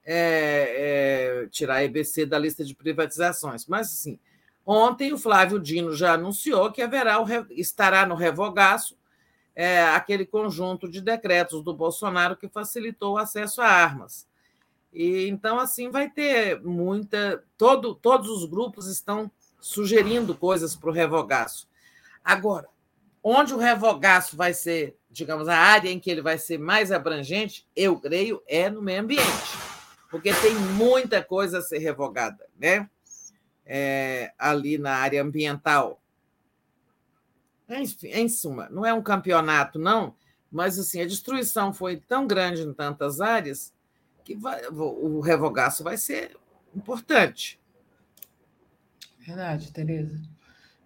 É, 0.07 1.41
é, 1.43 1.47
tirar 1.47 1.75
a 1.75 1.83
EBC 1.83 2.27
da 2.27 2.37
lista 2.37 2.63
de 2.63 2.75
privatizações. 2.75 3.65
Mas, 3.65 3.87
assim, 3.87 4.19
ontem 4.65 5.11
o 5.11 5.17
Flávio 5.17 5.59
Dino 5.59 5.95
já 5.95 6.13
anunciou 6.13 6.71
que 6.71 6.81
haverá 6.81 7.19
o, 7.19 7.25
estará 7.51 8.05
no 8.05 8.13
revogaço 8.13 8.95
é, 9.55 9.81
aquele 9.83 10.25
conjunto 10.25 10.87
de 10.87 11.01
decretos 11.01 11.63
do 11.63 11.73
Bolsonaro 11.73 12.35
que 12.35 12.49
facilitou 12.49 13.13
o 13.13 13.17
acesso 13.17 13.61
a 13.61 13.67
armas. 13.67 14.27
E 14.93 15.27
então, 15.27 15.59
assim, 15.59 15.89
vai 15.89 16.09
ter 16.09 16.61
muita. 16.61 17.43
Todo, 17.57 17.95
todos 17.95 18.29
os 18.29 18.45
grupos 18.45 18.87
estão 18.87 19.31
sugerindo 19.59 20.35
coisas 20.35 20.75
para 20.75 20.89
o 20.89 20.93
revogaço. 20.93 21.67
Agora, 22.23 22.67
onde 23.23 23.53
o 23.53 23.57
revogaço 23.57 24.37
vai 24.37 24.53
ser, 24.53 24.95
digamos, 25.09 25.47
a 25.47 25.57
área 25.57 25.89
em 25.89 25.99
que 25.99 26.11
ele 26.11 26.21
vai 26.21 26.37
ser 26.37 26.59
mais 26.59 26.91
abrangente, 26.91 27.67
eu 27.75 27.99
creio, 27.99 28.41
é 28.47 28.69
no 28.69 28.81
meio 28.81 29.01
ambiente, 29.01 29.25
porque 30.15 30.31
tem 30.35 30.55
muita 30.55 31.21
coisa 31.21 31.59
a 31.59 31.61
ser 31.61 31.79
revogada, 31.79 32.47
né? 32.57 32.89
É, 33.65 34.31
ali 34.39 34.77
na 34.77 34.95
área 34.95 35.21
ambiental. 35.21 36.01
Enfim, 37.67 38.07
em 38.07 38.29
suma, 38.29 38.69
não 38.69 38.85
é 38.85 38.93
um 38.93 39.01
campeonato, 39.01 39.77
não, 39.77 40.15
mas 40.49 40.79
assim, 40.79 41.01
a 41.01 41.05
destruição 41.05 41.73
foi 41.73 41.97
tão 41.97 42.25
grande 42.25 42.61
em 42.61 42.73
tantas 42.73 43.19
áreas 43.19 43.73
que 44.23 44.37
vai, 44.37 44.65
o 44.67 45.19
revogaço 45.19 45.83
vai 45.83 45.97
ser 45.97 46.37
importante. 46.73 47.59
Verdade, 49.19 49.69
Tereza. 49.73 50.21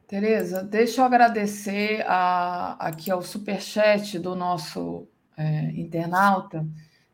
Tereza, 0.08 0.64
deixa 0.64 1.02
eu 1.02 1.06
agradecer 1.06 2.04
a, 2.08 2.78
aqui 2.80 3.12
ao 3.12 3.22
superchat 3.22 4.18
do 4.18 4.34
nosso 4.34 5.08
é, 5.38 5.66
internauta 5.74 6.66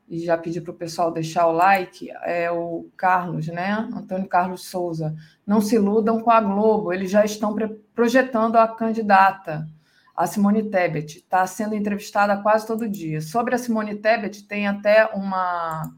e 0.07 0.19
já 0.19 0.37
pedir 0.37 0.61
para 0.61 0.71
o 0.71 0.77
pessoal 0.77 1.11
deixar 1.11 1.47
o 1.47 1.51
like, 1.51 2.09
é 2.23 2.51
o 2.51 2.87
Carlos, 2.95 3.47
né? 3.47 3.71
Antônio 3.91 4.27
Carlos 4.27 4.67
Souza. 4.67 5.15
Não 5.45 5.61
se 5.61 5.75
iludam 5.75 6.21
com 6.21 6.29
a 6.29 6.39
Globo, 6.39 6.93
eles 6.93 7.09
já 7.09 7.25
estão 7.25 7.55
projetando 7.93 8.55
a 8.57 8.67
candidata, 8.67 9.67
a 10.15 10.27
Simone 10.27 10.69
Tebet. 10.69 11.17
Está 11.17 11.45
sendo 11.47 11.75
entrevistada 11.75 12.37
quase 12.37 12.67
todo 12.67 12.87
dia. 12.87 13.19
Sobre 13.19 13.55
a 13.55 13.57
Simone 13.57 13.95
Tebet, 13.95 14.47
tem 14.47 14.67
até 14.67 15.07
uma, 15.07 15.91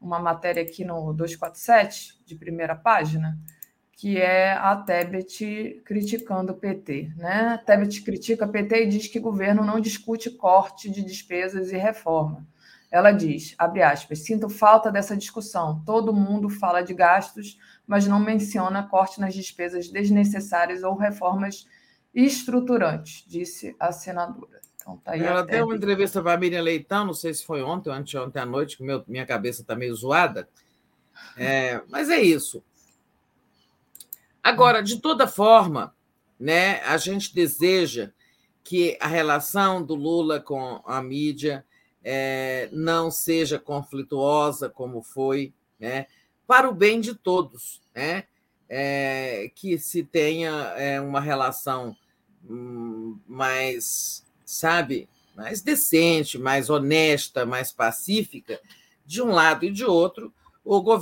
uma 0.00 0.18
matéria 0.18 0.62
aqui 0.62 0.82
no 0.82 1.12
247, 1.12 2.18
de 2.24 2.34
primeira 2.36 2.74
página, 2.74 3.38
que 3.92 4.16
é 4.16 4.52
a 4.52 4.74
Tebet 4.74 5.82
criticando 5.84 6.52
o 6.52 6.56
PT. 6.56 7.12
Né? 7.14 7.50
A 7.54 7.58
Tebet 7.58 8.00
critica 8.00 8.46
o 8.46 8.50
PT 8.50 8.84
e 8.84 8.88
diz 8.88 9.06
que 9.06 9.18
o 9.18 9.22
governo 9.22 9.62
não 9.62 9.78
discute 9.78 10.30
corte 10.30 10.90
de 10.90 11.04
despesas 11.04 11.70
e 11.70 11.76
reforma. 11.76 12.48
Ela 12.90 13.12
diz, 13.12 13.54
abre 13.56 13.82
aspas, 13.82 14.20
sinto 14.20 14.48
falta 14.48 14.90
dessa 14.90 15.16
discussão. 15.16 15.82
Todo 15.86 16.12
mundo 16.12 16.50
fala 16.50 16.82
de 16.82 16.92
gastos, 16.92 17.58
mas 17.86 18.06
não 18.06 18.18
menciona 18.18 18.82
corte 18.82 19.20
nas 19.20 19.32
despesas 19.32 19.88
desnecessárias 19.88 20.82
ou 20.82 20.96
reformas 20.96 21.68
estruturantes, 22.12 23.24
disse 23.28 23.76
a 23.78 23.92
senadora. 23.92 24.60
Então, 24.74 24.96
tá 24.96 25.16
Ela 25.16 25.42
deu 25.42 25.66
uma 25.66 25.76
entrevista 25.76 26.20
para 26.20 26.32
a 26.32 26.36
Miriam 26.36 26.62
Leitão, 26.62 27.04
não 27.04 27.14
sei 27.14 27.32
se 27.32 27.44
foi 27.44 27.62
ontem 27.62 27.90
ou 27.90 27.94
anteontem 27.94 28.42
à 28.42 28.46
noite, 28.46 28.76
que 28.76 28.82
meu, 28.82 29.04
minha 29.06 29.26
cabeça 29.26 29.62
está 29.62 29.76
meio 29.76 29.94
zoada. 29.94 30.48
É, 31.36 31.80
mas 31.88 32.10
é 32.10 32.20
isso. 32.20 32.62
Agora, 34.42 34.82
de 34.82 35.00
toda 35.00 35.28
forma, 35.28 35.94
né, 36.38 36.80
a 36.80 36.96
gente 36.96 37.34
deseja 37.34 38.10
que 38.64 38.96
a 39.00 39.06
relação 39.06 39.82
do 39.82 39.94
Lula 39.94 40.40
com 40.40 40.82
a 40.86 41.02
mídia 41.02 41.64
é, 42.02 42.68
não 42.72 43.10
seja 43.10 43.58
conflituosa 43.58 44.68
como 44.68 45.02
foi, 45.02 45.52
né, 45.78 46.06
para 46.46 46.68
o 46.68 46.74
bem 46.74 47.00
de 47.00 47.14
todos, 47.14 47.80
né, 47.94 48.24
é, 48.68 49.50
que 49.54 49.78
se 49.78 50.02
tenha 50.02 50.50
é, 50.76 51.00
uma 51.00 51.20
relação 51.20 51.96
hum, 52.48 53.18
mais, 53.26 54.24
sabe, 54.44 55.08
mais 55.36 55.62
decente, 55.62 56.38
mais 56.38 56.70
honesta, 56.70 57.44
mais 57.44 57.72
pacífica, 57.72 58.60
de 59.04 59.22
um 59.22 59.30
lado 59.30 59.64
e 59.64 59.70
de 59.70 59.84
outro, 59.84 60.32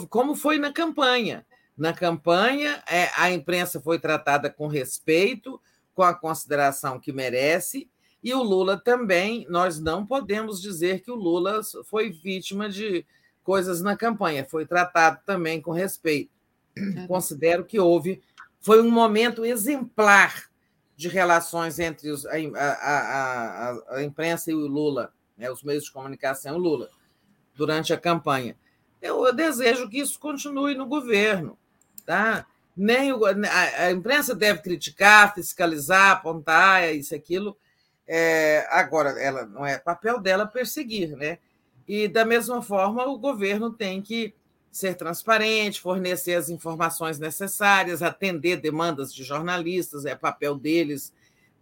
como 0.09 0.35
foi 0.35 0.59
na 0.59 0.73
campanha. 0.73 1.45
Na 1.77 1.93
campanha, 1.93 2.83
é, 2.89 3.11
a 3.17 3.31
imprensa 3.31 3.81
foi 3.81 3.99
tratada 3.99 4.51
com 4.51 4.67
respeito, 4.67 5.61
com 5.95 6.03
a 6.03 6.15
consideração 6.15 6.99
que 6.99 7.13
merece, 7.13 7.89
e 8.23 8.35
o 8.35 8.43
Lula 8.43 8.77
também. 8.77 9.47
Nós 9.49 9.81
não 9.81 10.05
podemos 10.07 10.61
dizer 10.61 11.01
que 11.01 11.11
o 11.11 11.17
Lula 11.17 11.61
foi 11.85 12.11
vítima 12.11 12.69
de 12.69 13.05
coisas 13.43 13.81
na 13.81 13.97
campanha, 13.97 14.45
foi 14.45 14.67
tratado 14.67 15.21
também 15.25 15.61
com 15.61 15.71
respeito. 15.73 16.31
É. 16.77 17.07
Considero 17.07 17.65
que 17.65 17.81
houve. 17.81 18.23
Foi 18.61 18.83
um 18.83 18.91
momento 18.91 19.45
exemplar 19.45 20.49
de 20.97 21.09
relações 21.09 21.79
entre 21.79 22.11
os, 22.11 22.27
a, 22.27 22.35
a, 22.35 23.71
a, 23.71 23.97
a, 23.97 24.03
imprensa 24.03 24.51
e 24.51 24.55
o 24.55 24.67
Lula, 24.67 25.13
né, 25.37 25.51
os 25.51 25.63
meios 25.63 25.85
de 25.85 25.93
comunicação 25.93 26.55
e 26.55 26.59
o 26.59 26.61
Lula, 26.61 26.91
durante 27.55 27.93
a 27.93 27.97
campanha. 27.97 28.57
Eu, 29.01 29.25
eu 29.25 29.33
desejo 29.33 29.89
que 29.89 29.99
isso 29.99 30.19
continue 30.19 30.75
no 30.75 30.87
governo. 30.87 31.57
Tá? 32.05 32.47
Nem 32.77 33.13
o, 33.13 33.25
a, 33.25 33.91
imprensa 33.93 34.35
deve 34.35 34.61
criticar, 34.61 35.35
fiscalizar, 35.35 36.13
apontar 36.13 36.95
isso, 36.95 37.15
aquilo. 37.15 37.57
É, 38.09 38.67
agora, 38.71 39.11
ela 39.21 39.45
não 39.45 39.67
é 39.67 39.79
papel 39.79 40.19
dela 40.19 40.47
perseguir, 40.47 41.17
né? 41.17 41.39
E 41.87 42.09
da 42.09 42.25
mesma 42.25 42.63
forma, 42.63 43.07
o 43.07 43.19
governo 43.19 43.71
tem 43.71 44.01
que 44.01 44.35
ser 44.73 44.95
transparente, 44.95 45.81
fornecer 45.81 46.35
as 46.35 46.49
informações 46.49 47.19
necessárias, 47.19 48.03
atender 48.03 48.57
demandas 48.57 49.13
de 49.13 49.23
jornalistas, 49.23 50.07
é 50.07 50.15
papel 50.15 50.55
deles, 50.55 51.13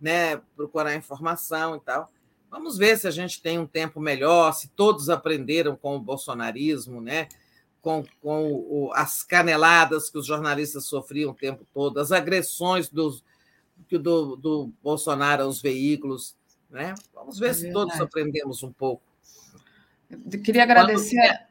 né? 0.00 0.41
Procurar 0.57 0.94
informação 0.94 1.76
e 1.76 1.81
tal. 1.81 2.10
Vamos 2.50 2.78
ver 2.78 2.97
se 2.97 3.08
a 3.08 3.10
gente 3.10 3.42
tem 3.42 3.58
um 3.58 3.66
tempo 3.66 4.00
melhor, 4.00 4.52
se 4.52 4.68
todos 4.68 5.10
aprenderam 5.10 5.76
com 5.76 5.97
o 5.97 6.00
bolsonarismo, 6.00 7.00
né? 7.00 7.28
com, 7.86 8.05
com 8.20 8.91
as 8.94 9.23
caneladas 9.23 10.10
que 10.10 10.18
os 10.18 10.26
jornalistas 10.26 10.86
sofriam 10.86 11.31
o 11.31 11.34
tempo 11.34 11.65
todo, 11.73 12.00
as 12.00 12.10
agressões 12.10 12.89
dos, 12.89 13.23
do, 13.90 14.36
do 14.36 14.73
Bolsonaro 14.82 15.44
aos 15.44 15.62
veículos. 15.62 16.34
Né? 16.70 16.94
Vamos 17.15 17.39
ver 17.39 17.50
é 17.50 17.55
se 17.55 17.73
todos 17.73 18.00
aprendemos 18.00 18.62
um 18.62 18.73
pouco. 18.73 19.02
Eu 20.10 20.42
queria 20.42 20.62
agradecer. 20.62 21.16
Quando, 21.16 21.47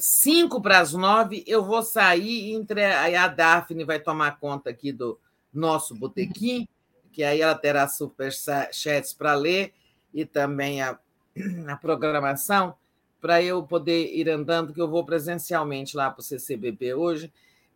cinco 0.00 0.60
para 0.60 0.78
as 0.78 0.92
nove, 0.92 1.44
eu 1.46 1.64
vou 1.64 1.82
sair, 1.82 2.54
entre 2.54 2.84
a 2.84 3.28
Daphne 3.28 3.84
vai 3.84 4.00
tomar 4.00 4.38
conta 4.38 4.70
aqui 4.70 4.92
do 4.92 5.18
nosso 5.52 5.94
botequim, 5.94 6.66
que 7.12 7.22
aí 7.22 7.42
ela 7.42 7.54
terá 7.54 7.86
super 7.86 8.32
chats 8.32 9.12
para 9.12 9.34
ler 9.34 9.74
e 10.12 10.24
também 10.24 10.80
a, 10.80 10.98
a 11.68 11.76
programação, 11.76 12.74
para 13.20 13.42
eu 13.42 13.62
poder 13.62 14.14
ir 14.14 14.28
andando, 14.28 14.72
que 14.72 14.80
eu 14.80 14.88
vou 14.88 15.04
presencialmente 15.04 15.96
lá 15.96 16.10
para 16.10 16.20
o 16.20 16.24
CCBB 16.24 16.94
hoje. 16.94 17.30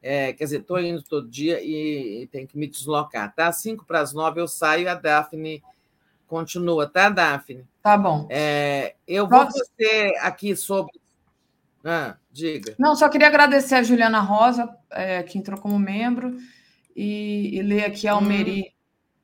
É, 0.06 0.34
quer 0.34 0.44
dizer, 0.44 0.60
estou 0.60 0.78
indo 0.78 1.02
todo 1.02 1.26
dia 1.26 1.62
e, 1.62 2.22
e 2.22 2.26
tenho 2.26 2.46
que 2.46 2.58
me 2.58 2.66
deslocar, 2.66 3.34
tá? 3.34 3.50
Cinco 3.50 3.86
para 3.86 4.00
as 4.00 4.12
nove 4.12 4.38
eu 4.38 4.46
saio, 4.46 4.90
a 4.90 4.94
Daphne 4.94 5.62
continua, 6.26 6.86
tá, 6.86 7.08
Daphne? 7.08 7.66
Tá 7.82 7.96
bom. 7.96 8.28
É, 8.30 8.96
eu 9.08 9.26
vou 9.26 9.46
você 9.46 10.14
aqui 10.20 10.54
sobre 10.54 10.92
ah, 11.82 12.16
diga. 12.30 12.74
Não, 12.78 12.94
só 12.94 13.08
queria 13.08 13.28
agradecer 13.28 13.74
a 13.74 13.82
Juliana 13.82 14.20
Rosa, 14.20 14.74
é, 14.90 15.22
que 15.22 15.38
entrou 15.38 15.58
como 15.58 15.78
membro, 15.78 16.36
e, 16.94 17.58
e 17.58 17.62
ler 17.62 17.84
aqui 17.84 18.08
a 18.08 18.12
Almeri. 18.12 18.60
Hum. 18.60 18.74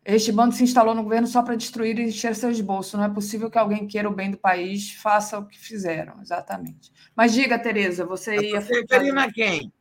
Este 0.02 0.32
bando 0.32 0.54
se 0.54 0.64
instalou 0.64 0.94
no 0.94 1.02
governo 1.02 1.26
só 1.26 1.42
para 1.42 1.54
destruir 1.54 1.98
e 1.98 2.04
encher 2.04 2.34
seus 2.34 2.60
bolsos. 2.60 2.94
Não 2.94 3.04
é 3.04 3.08
possível 3.08 3.50
que 3.50 3.58
alguém 3.58 3.86
queira 3.86 4.08
o 4.08 4.14
bem 4.14 4.30
do 4.30 4.38
país, 4.38 4.92
faça 4.92 5.38
o 5.38 5.46
que 5.46 5.58
fizeram, 5.58 6.20
exatamente. 6.22 6.90
Mas 7.14 7.34
diga, 7.34 7.58
Tereza, 7.58 8.04
você 8.04 8.36
ia. 8.36 8.60
Você 8.60 8.82
quem? 9.34 9.72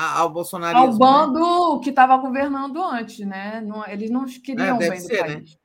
Ao 0.00 0.30
Bolsonaro? 0.30 0.78
Ao 0.78 0.92
né? 0.92 0.96
bando 0.96 1.74
né? 1.74 1.80
que 1.82 1.90
estava 1.90 2.16
governando 2.18 2.80
antes, 2.80 3.26
né? 3.26 3.60
Não, 3.60 3.84
eles 3.84 4.08
não 4.10 4.26
queriam 4.26 4.80
é, 4.80 4.90
bem 4.90 5.00
ser, 5.00 5.08
do 5.08 5.28
né? 5.28 5.34
país. 5.34 5.50
Né? 5.50 5.56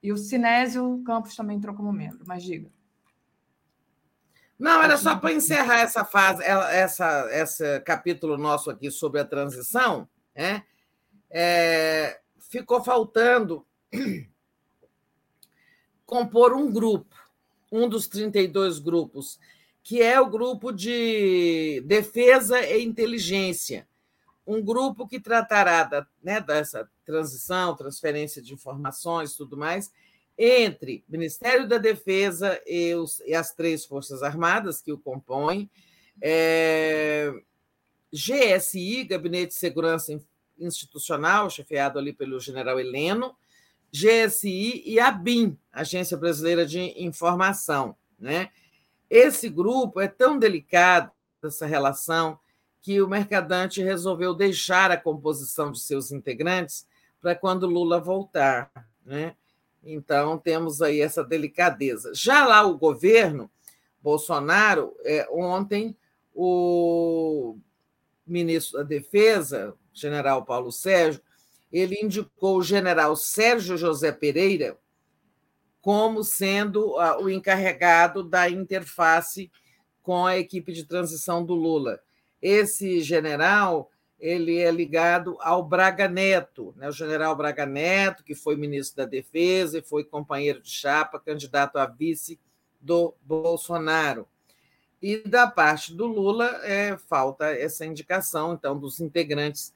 E 0.00 0.12
o 0.12 0.16
Sinésio 0.16 1.02
Campos 1.04 1.34
também 1.34 1.56
entrou 1.56 1.74
como 1.74 1.92
membro, 1.92 2.20
mas 2.24 2.44
diga. 2.44 2.70
Não, 4.56 4.80
era 4.80 4.96
só 4.96 5.16
para 5.16 5.32
encerrar 5.32 5.80
essa 5.80 6.04
fase, 6.04 6.40
essa, 6.44 7.28
esse 7.32 7.80
capítulo 7.80 8.38
nosso 8.38 8.70
aqui 8.70 8.92
sobre 8.92 9.20
a 9.20 9.24
transição, 9.24 10.08
né? 10.36 10.62
É, 11.28 12.20
ficou 12.38 12.84
faltando 12.84 13.66
compor 16.06 16.52
um 16.52 16.70
grupo, 16.70 17.16
um 17.72 17.88
dos 17.88 18.06
32 18.06 18.78
grupos, 18.78 19.40
que 19.90 20.00
é 20.00 20.20
o 20.20 20.30
grupo 20.30 20.70
de 20.70 21.82
defesa 21.84 22.64
e 22.64 22.84
inteligência, 22.84 23.88
um 24.46 24.62
grupo 24.62 25.04
que 25.04 25.18
tratará 25.18 25.82
da, 25.82 26.06
né, 26.22 26.40
dessa 26.40 26.88
transição, 27.04 27.74
transferência 27.74 28.40
de 28.40 28.54
informações, 28.54 29.34
tudo 29.34 29.56
mais, 29.56 29.90
entre 30.38 31.02
Ministério 31.08 31.66
da 31.66 31.76
Defesa 31.76 32.62
e, 32.68 32.94
os, 32.94 33.18
e 33.26 33.34
as 33.34 33.52
três 33.52 33.84
Forças 33.84 34.22
Armadas 34.22 34.80
que 34.80 34.92
o 34.92 34.96
compõem, 34.96 35.68
é, 36.22 37.32
GSI, 38.12 39.02
Gabinete 39.02 39.48
de 39.48 39.54
Segurança 39.54 40.16
Institucional, 40.56 41.50
chefiado 41.50 41.98
ali 41.98 42.12
pelo 42.12 42.38
general 42.38 42.78
Heleno, 42.78 43.34
GSI 43.92 44.84
e 44.86 45.00
a 45.00 45.10
BIM, 45.10 45.58
Agência 45.72 46.16
Brasileira 46.16 46.64
de 46.64 46.78
Informação. 46.96 47.96
Né? 48.20 48.50
Esse 49.10 49.48
grupo 49.48 50.00
é 50.00 50.06
tão 50.06 50.38
delicado, 50.38 51.10
essa 51.42 51.66
relação, 51.66 52.38
que 52.80 53.02
o 53.02 53.08
Mercadante 53.08 53.82
resolveu 53.82 54.32
deixar 54.32 54.90
a 54.90 54.96
composição 54.96 55.72
de 55.72 55.80
seus 55.80 56.12
integrantes 56.12 56.86
para 57.20 57.34
quando 57.34 57.66
Lula 57.66 58.00
voltar. 58.00 58.70
Né? 59.04 59.34
Então, 59.82 60.38
temos 60.38 60.80
aí 60.80 61.00
essa 61.00 61.24
delicadeza. 61.24 62.12
Já 62.14 62.46
lá 62.46 62.62
o 62.64 62.78
governo, 62.78 63.50
Bolsonaro, 64.00 64.94
é, 65.04 65.28
ontem, 65.30 65.96
o 66.34 67.58
ministro 68.26 68.78
da 68.78 68.84
Defesa, 68.84 69.74
general 69.92 70.44
Paulo 70.44 70.70
Sérgio, 70.70 71.20
ele 71.72 71.98
indicou 72.00 72.58
o 72.58 72.62
general 72.62 73.16
Sérgio 73.16 73.76
José 73.76 74.12
Pereira 74.12 74.78
como 75.80 76.22
sendo 76.22 76.96
o 77.20 77.28
encarregado 77.28 78.22
da 78.22 78.48
interface 78.48 79.50
com 80.02 80.26
a 80.26 80.36
equipe 80.36 80.72
de 80.72 80.84
transição 80.84 81.44
do 81.44 81.54
Lula. 81.54 82.00
Esse 82.40 83.00
general 83.00 83.90
ele 84.20 84.58
é 84.58 84.70
ligado 84.70 85.36
ao 85.40 85.64
Braga 85.64 86.06
Neto, 86.06 86.74
né? 86.76 86.88
o 86.88 86.92
general 86.92 87.34
Braga 87.34 87.64
Neto, 87.64 88.22
que 88.22 88.34
foi 88.34 88.54
ministro 88.54 88.98
da 88.98 89.06
Defesa 89.06 89.78
e 89.78 89.82
foi 89.82 90.04
companheiro 90.04 90.60
de 90.60 90.70
chapa, 90.70 91.18
candidato 91.18 91.78
a 91.78 91.86
vice 91.86 92.38
do 92.78 93.14
Bolsonaro. 93.22 94.28
E 95.00 95.16
da 95.16 95.46
parte 95.46 95.94
do 95.94 96.06
Lula, 96.06 96.60
é, 96.62 96.98
falta 96.98 97.46
essa 97.46 97.86
indicação, 97.86 98.52
então, 98.52 98.78
dos 98.78 99.00
integrantes 99.00 99.72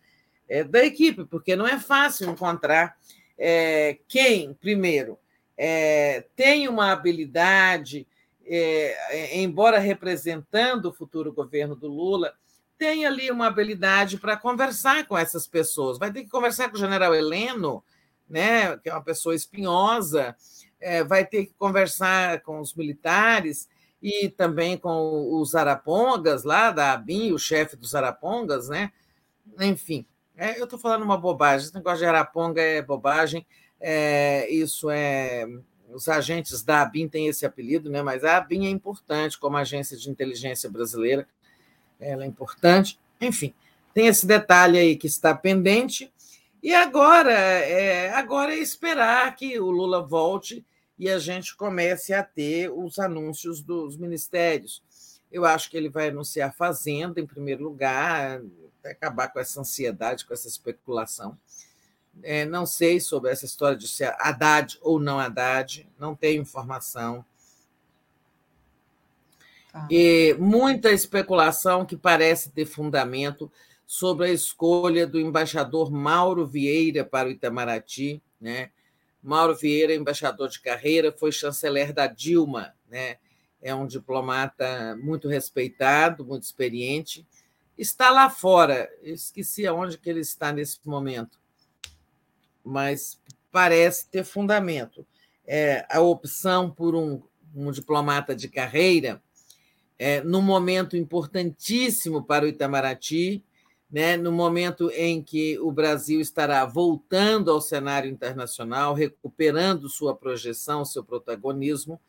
é, 0.47 0.62
da 0.62 0.84
equipe, 0.84 1.24
porque 1.24 1.57
não 1.57 1.66
é 1.66 1.81
fácil 1.81 2.28
encontrar 2.28 2.99
é, 3.39 3.99
quem, 4.07 4.52
primeiro, 4.52 5.18
é, 5.57 6.26
tem 6.34 6.68
uma 6.68 6.91
habilidade, 6.92 8.07
é, 8.44 9.39
embora 9.39 9.78
representando 9.78 10.86
o 10.86 10.92
futuro 10.92 11.33
governo 11.33 11.74
do 11.76 11.89
Lula, 11.89 12.34
tem 12.76 13.07
ali 13.07 13.31
uma 13.31 13.47
habilidade 13.47 14.18
para 14.18 14.36
conversar 14.36 15.07
com 15.07 15.16
essas 15.16 15.47
pessoas. 15.47 15.99
Vai 15.99 16.12
ter 16.12 16.24
que 16.24 16.31
conversar 16.31 16.68
com 16.68 16.76
o 16.76 16.81
general 16.81 17.15
Heleno, 17.15 17.83
né, 18.28 18.76
que 18.78 18.89
é 18.89 18.92
uma 18.92 19.02
pessoa 19.02 19.34
espinhosa, 19.34 20.36
é, 20.81 21.05
vai 21.05 21.24
ter 21.24 21.47
que 21.47 21.55
conversar 21.55 22.41
com 22.41 22.60
os 22.60 22.74
militares 22.74 23.68
e 24.02 24.28
também 24.28 24.76
com 24.76 25.41
os 25.41 25.55
arapongas 25.55 26.44
lá 26.44 26.70
da 26.70 26.92
ABIN, 26.92 27.33
o 27.33 27.39
chefe 27.39 27.76
dos 27.76 27.94
arapongas, 27.94 28.68
né? 28.68 28.92
Enfim, 29.58 30.07
é, 30.36 30.58
eu 30.60 30.65
estou 30.65 30.78
falando 30.78 31.02
uma 31.02 31.16
bobagem. 31.16 31.65
Esse 31.66 31.74
negócio 31.74 32.00
de 32.00 32.07
araponga 32.07 32.60
é 32.60 32.83
bobagem. 32.83 33.47
É, 33.86 34.48
isso 34.50 34.88
é. 34.88 35.46
Os 35.92 36.08
agentes 36.08 36.62
da 36.62 36.80
ABIN 36.80 37.06
têm 37.06 37.28
esse 37.28 37.44
apelido, 37.44 37.90
né? 37.90 38.02
mas 38.02 38.24
a 38.24 38.38
ABIN 38.38 38.66
é 38.66 38.70
importante 38.70 39.38
como 39.38 39.58
agência 39.58 39.96
de 39.96 40.10
inteligência 40.10 40.70
brasileira 40.70 41.28
ela 42.00 42.24
é 42.24 42.26
importante. 42.26 42.98
Enfim, 43.20 43.54
tem 43.92 44.06
esse 44.06 44.26
detalhe 44.26 44.78
aí 44.78 44.96
que 44.96 45.06
está 45.06 45.34
pendente. 45.34 46.12
E 46.62 46.74
agora 46.74 47.32
é, 47.32 48.10
agora 48.10 48.54
é 48.54 48.58
esperar 48.58 49.36
que 49.36 49.58
o 49.60 49.70
Lula 49.70 50.02
volte 50.02 50.64
e 50.98 51.10
a 51.10 51.18
gente 51.18 51.54
comece 51.54 52.14
a 52.14 52.22
ter 52.22 52.70
os 52.70 52.98
anúncios 52.98 53.60
dos 53.62 53.96
ministérios. 53.96 54.82
Eu 55.30 55.44
acho 55.44 55.70
que 55.70 55.76
ele 55.76 55.88
vai 55.88 56.08
anunciar 56.08 56.54
Fazenda, 56.54 57.20
em 57.20 57.26
primeiro 57.26 57.62
lugar, 57.62 58.40
acabar 58.84 59.28
com 59.28 59.40
essa 59.40 59.60
ansiedade, 59.60 60.24
com 60.24 60.32
essa 60.32 60.48
especulação. 60.48 61.36
É, 62.23 62.44
não 62.44 62.65
sei 62.65 63.01
sobre 63.01 63.31
essa 63.31 63.44
história 63.44 63.76
de 63.76 63.89
ser 63.89 64.15
Haddad 64.18 64.78
ou 64.81 64.99
não 64.99 65.18
Haddad, 65.18 65.89
não 65.99 66.15
tenho 66.15 66.41
informação. 66.43 67.25
Tá. 69.73 69.89
E 69.91 70.34
muita 70.39 70.93
especulação 70.93 71.84
que 71.84 71.97
parece 71.97 72.51
ter 72.51 72.65
fundamento 72.65 73.51
sobre 73.86 74.26
a 74.26 74.33
escolha 74.33 75.07
do 75.07 75.20
embaixador 75.20 75.91
Mauro 75.91 76.47
Vieira 76.47 77.05
para 77.05 77.28
o 77.28 77.33
Itamaraty. 77.33 78.23
Né? 78.41 78.70
Mauro 79.23 79.55
Vieira, 79.55 79.94
embaixador 79.94 80.49
de 80.49 80.60
carreira, 80.60 81.12
foi 81.12 81.33
chanceler 81.33 81.93
da 81.93 82.07
Dilma. 82.07 82.75
Né? 82.89 83.17
É 83.60 83.75
um 83.75 83.86
diplomata 83.86 84.97
muito 85.02 85.28
respeitado, 85.28 86.25
muito 86.25 86.44
experiente. 86.44 87.26
Está 87.76 88.10
lá 88.10 88.31
fora, 88.31 88.89
esqueci 89.02 89.67
aonde 89.67 89.99
que 89.99 90.09
ele 90.09 90.20
está 90.20 90.52
nesse 90.52 90.78
momento, 90.84 91.41
mas 92.65 93.20
parece 93.52 94.09
ter 94.09 94.25
fundamento. 94.25 95.07
É, 95.47 95.86
a 95.91 96.01
opção 96.01 96.70
por 96.70 96.94
um, 96.94 97.23
um 97.55 97.70
diplomata 97.70 98.34
de 98.34 98.49
carreira 98.49 99.23
é, 99.99 100.23
num 100.23 100.43
momento 100.43 100.97
importantíssimo 100.97 102.23
para 102.23 102.44
o 102.44 102.49
Itamaraty, 102.49 103.44
né, 103.91 104.17
no 104.17 104.33
momento 104.33 104.91
em 104.91 105.23
que 105.23 105.59
o 105.60 105.70
Brasil 105.70 106.20
estará 106.20 106.65
voltando 106.65 107.51
ao 107.51 107.60
cenário 107.60 108.10
internacional, 108.10 108.93
recuperando 108.93 109.89
sua 109.89 110.17
projeção, 110.17 110.84
seu 110.84 111.05
protagonismo, 111.05 112.01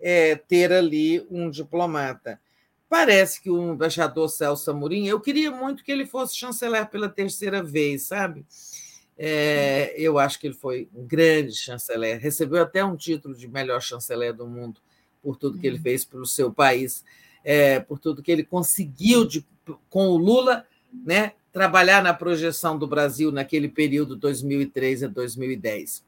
é, 0.00 0.36
ter 0.36 0.72
ali 0.72 1.26
um 1.30 1.50
diplomata. 1.50 2.40
Parece 2.88 3.40
que 3.40 3.50
o 3.50 3.72
embaixador 3.72 4.28
Celso 4.28 4.70
Amorim, 4.70 5.06
eu 5.06 5.18
queria 5.18 5.50
muito 5.50 5.82
que 5.82 5.90
ele 5.90 6.06
fosse 6.06 6.36
chanceler 6.36 6.88
pela 6.88 7.08
terceira 7.08 7.62
vez, 7.62 8.02
sabe? 8.02 8.46
É, 9.16 9.94
eu 9.96 10.18
acho 10.18 10.40
que 10.40 10.48
ele 10.48 10.54
foi 10.54 10.88
um 10.94 11.06
grande 11.06 11.54
chanceler, 11.54 12.18
recebeu 12.18 12.62
até 12.62 12.84
um 12.84 12.96
título 12.96 13.34
de 13.34 13.46
melhor 13.46 13.80
chanceler 13.80 14.34
do 14.34 14.46
mundo 14.46 14.80
por 15.22 15.36
tudo 15.36 15.58
que 15.58 15.66
ele 15.66 15.76
uhum. 15.76 15.82
fez 15.82 16.04
pelo 16.04 16.26
seu 16.26 16.52
país 16.52 17.04
é, 17.44 17.78
por 17.78 17.98
tudo 17.98 18.22
que 18.22 18.32
ele 18.32 18.42
conseguiu 18.42 19.24
de 19.26 19.46
com 19.88 20.08
o 20.08 20.16
Lula, 20.16 20.66
né, 20.92 21.32
trabalhar 21.52 22.02
na 22.02 22.12
projeção 22.12 22.78
do 22.78 22.86
Brasil 22.86 23.30
naquele 23.30 23.68
período 23.68 24.16
2003 24.16 25.04
a 25.04 25.08
2010. 25.08 26.04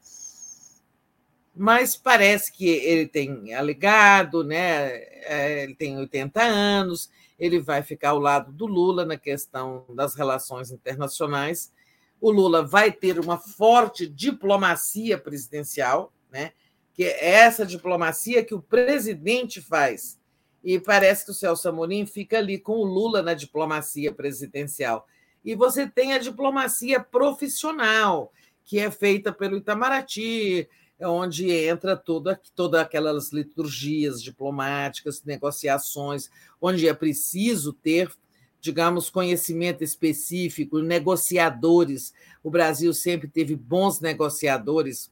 Mas 1.55 1.95
parece 1.95 2.51
que 2.51 2.67
ele 2.67 3.07
tem 3.07 3.53
alegado, 3.53 4.43
né, 4.43 4.89
é, 5.25 5.63
ele 5.63 5.73
tem 5.73 5.97
80 5.97 6.41
anos, 6.41 7.09
ele 7.39 7.59
vai 7.59 7.81
ficar 7.81 8.09
ao 8.09 8.19
lado 8.19 8.51
do 8.51 8.65
Lula 8.65 9.05
na 9.05 9.17
questão 9.17 9.85
das 9.95 10.15
relações 10.15 10.71
internacionais. 10.71 11.71
O 12.19 12.31
Lula 12.31 12.65
vai 12.65 12.91
ter 12.91 13.19
uma 13.19 13.37
forte 13.37 14.07
diplomacia 14.07 15.17
presidencial, 15.17 16.11
né? 16.31 16.51
que 16.93 17.03
é 17.03 17.29
essa 17.29 17.63
diplomacia 17.63 18.43
que 18.43 18.55
o 18.55 18.61
presidente 18.61 19.61
faz. 19.61 20.19
E 20.63 20.79
parece 20.79 21.25
que 21.25 21.31
o 21.31 21.33
Celso 21.33 21.69
Amorim 21.69 22.05
fica 22.07 22.39
ali 22.39 22.57
com 22.57 22.73
o 22.73 22.83
Lula 22.83 23.21
na 23.21 23.35
diplomacia 23.35 24.11
presidencial. 24.11 25.07
E 25.45 25.53
você 25.53 25.87
tem 25.87 26.13
a 26.13 26.17
diplomacia 26.17 26.99
profissional, 26.99 28.33
que 28.65 28.79
é 28.79 28.89
feita 28.89 29.31
pelo 29.31 29.57
Itamaraty, 29.57 30.67
onde 30.99 31.51
entra 31.51 31.95
toda, 31.95 32.41
todas 32.55 32.81
aquelas 32.81 33.31
liturgias 33.31 34.21
diplomáticas, 34.21 35.23
negociações, 35.23 36.29
onde 36.59 36.87
é 36.87 36.93
preciso 36.93 37.71
ter, 37.71 38.11
digamos, 38.59 39.09
conhecimento 39.09 39.83
específico, 39.83 40.79
negociadores. 40.79 42.13
O 42.43 42.49
Brasil 42.49 42.93
sempre 42.93 43.27
teve 43.27 43.55
bons 43.55 43.99
negociadores. 43.99 45.11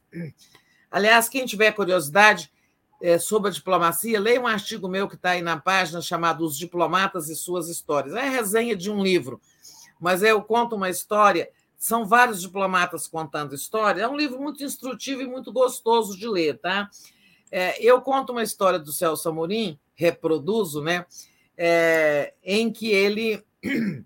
Aliás, 0.90 1.28
quem 1.28 1.46
tiver 1.46 1.72
curiosidade 1.72 2.52
é, 3.00 3.18
sobre 3.18 3.50
a 3.50 3.52
diplomacia, 3.52 4.20
leia 4.20 4.40
um 4.40 4.46
artigo 4.46 4.88
meu 4.88 5.08
que 5.08 5.16
está 5.16 5.30
aí 5.30 5.42
na 5.42 5.58
página 5.58 6.00
chamado 6.00 6.44
Os 6.44 6.56
Diplomatas 6.56 7.28
e 7.28 7.36
Suas 7.36 7.68
Histórias. 7.68 8.14
É 8.14 8.20
a 8.20 8.30
resenha 8.30 8.74
de 8.74 8.90
um 8.90 9.02
livro, 9.02 9.40
mas 10.00 10.22
eu 10.22 10.42
conto 10.42 10.76
uma 10.76 10.88
história 10.88 11.48
são 11.78 12.06
vários 12.06 12.40
diplomatas 12.40 13.06
contando 13.06 13.54
história. 13.54 14.02
É 14.02 14.08
um 14.08 14.16
livro 14.16 14.40
muito 14.40 14.64
instrutivo 14.64 15.22
e 15.22 15.26
muito 15.26 15.52
gostoso 15.52 16.18
de 16.18 16.26
ler, 16.26 16.58
tá? 16.58 16.88
É, 17.50 17.80
eu 17.82 18.00
conto 18.00 18.32
uma 18.32 18.42
história 18.42 18.78
do 18.78 18.92
Celso 18.92 19.28
Amorim, 19.28 19.78
reproduzo, 19.94 20.82
né? 20.82 21.06
É, 21.56 22.34
em 22.42 22.70
que 22.70 22.90
ele 22.90 23.42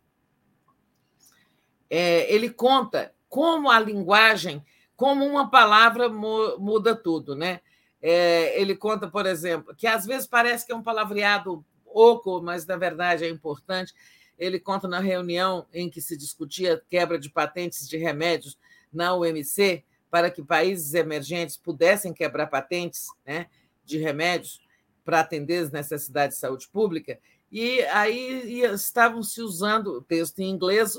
é, 1.90 2.32
ele 2.32 2.50
conta 2.50 3.12
como 3.28 3.70
a 3.70 3.80
linguagem, 3.80 4.64
como 4.96 5.24
uma 5.24 5.50
palavra 5.50 6.08
muda 6.08 6.94
tudo, 6.94 7.34
né? 7.34 7.60
É, 8.02 8.58
ele 8.60 8.74
conta, 8.74 9.08
por 9.08 9.26
exemplo, 9.26 9.74
que 9.74 9.86
às 9.86 10.06
vezes 10.06 10.26
parece 10.26 10.64
que 10.64 10.72
é 10.72 10.76
um 10.76 10.82
palavreado 10.82 11.64
oco, 11.84 12.40
mas 12.40 12.66
na 12.66 12.76
verdade 12.76 13.24
é 13.24 13.28
importante. 13.28 13.94
Ele 14.38 14.58
conta 14.58 14.88
na 14.88 15.00
reunião 15.00 15.66
em 15.72 15.90
que 15.90 16.00
se 16.00 16.16
discutia 16.16 16.82
quebra 16.88 17.18
de 17.18 17.28
patentes 17.28 17.88
de 17.88 17.98
remédios 17.98 18.58
na 18.92 19.14
UMC 19.14 19.84
para 20.10 20.30
que 20.30 20.42
países 20.42 20.94
emergentes 20.94 21.56
pudessem 21.56 22.12
quebrar 22.12 22.46
patentes 22.46 23.06
né, 23.24 23.46
de 23.84 23.98
remédios 23.98 24.60
para 25.04 25.20
atender 25.20 25.64
as 25.64 25.70
necessidades 25.70 26.36
de 26.36 26.40
saúde 26.40 26.68
pública. 26.68 27.18
E 27.50 27.82
aí 27.86 28.62
estavam 28.62 29.22
se 29.22 29.42
usando, 29.42 29.88
o 29.88 30.02
texto 30.02 30.38
em 30.38 30.48
inglês, 30.50 30.94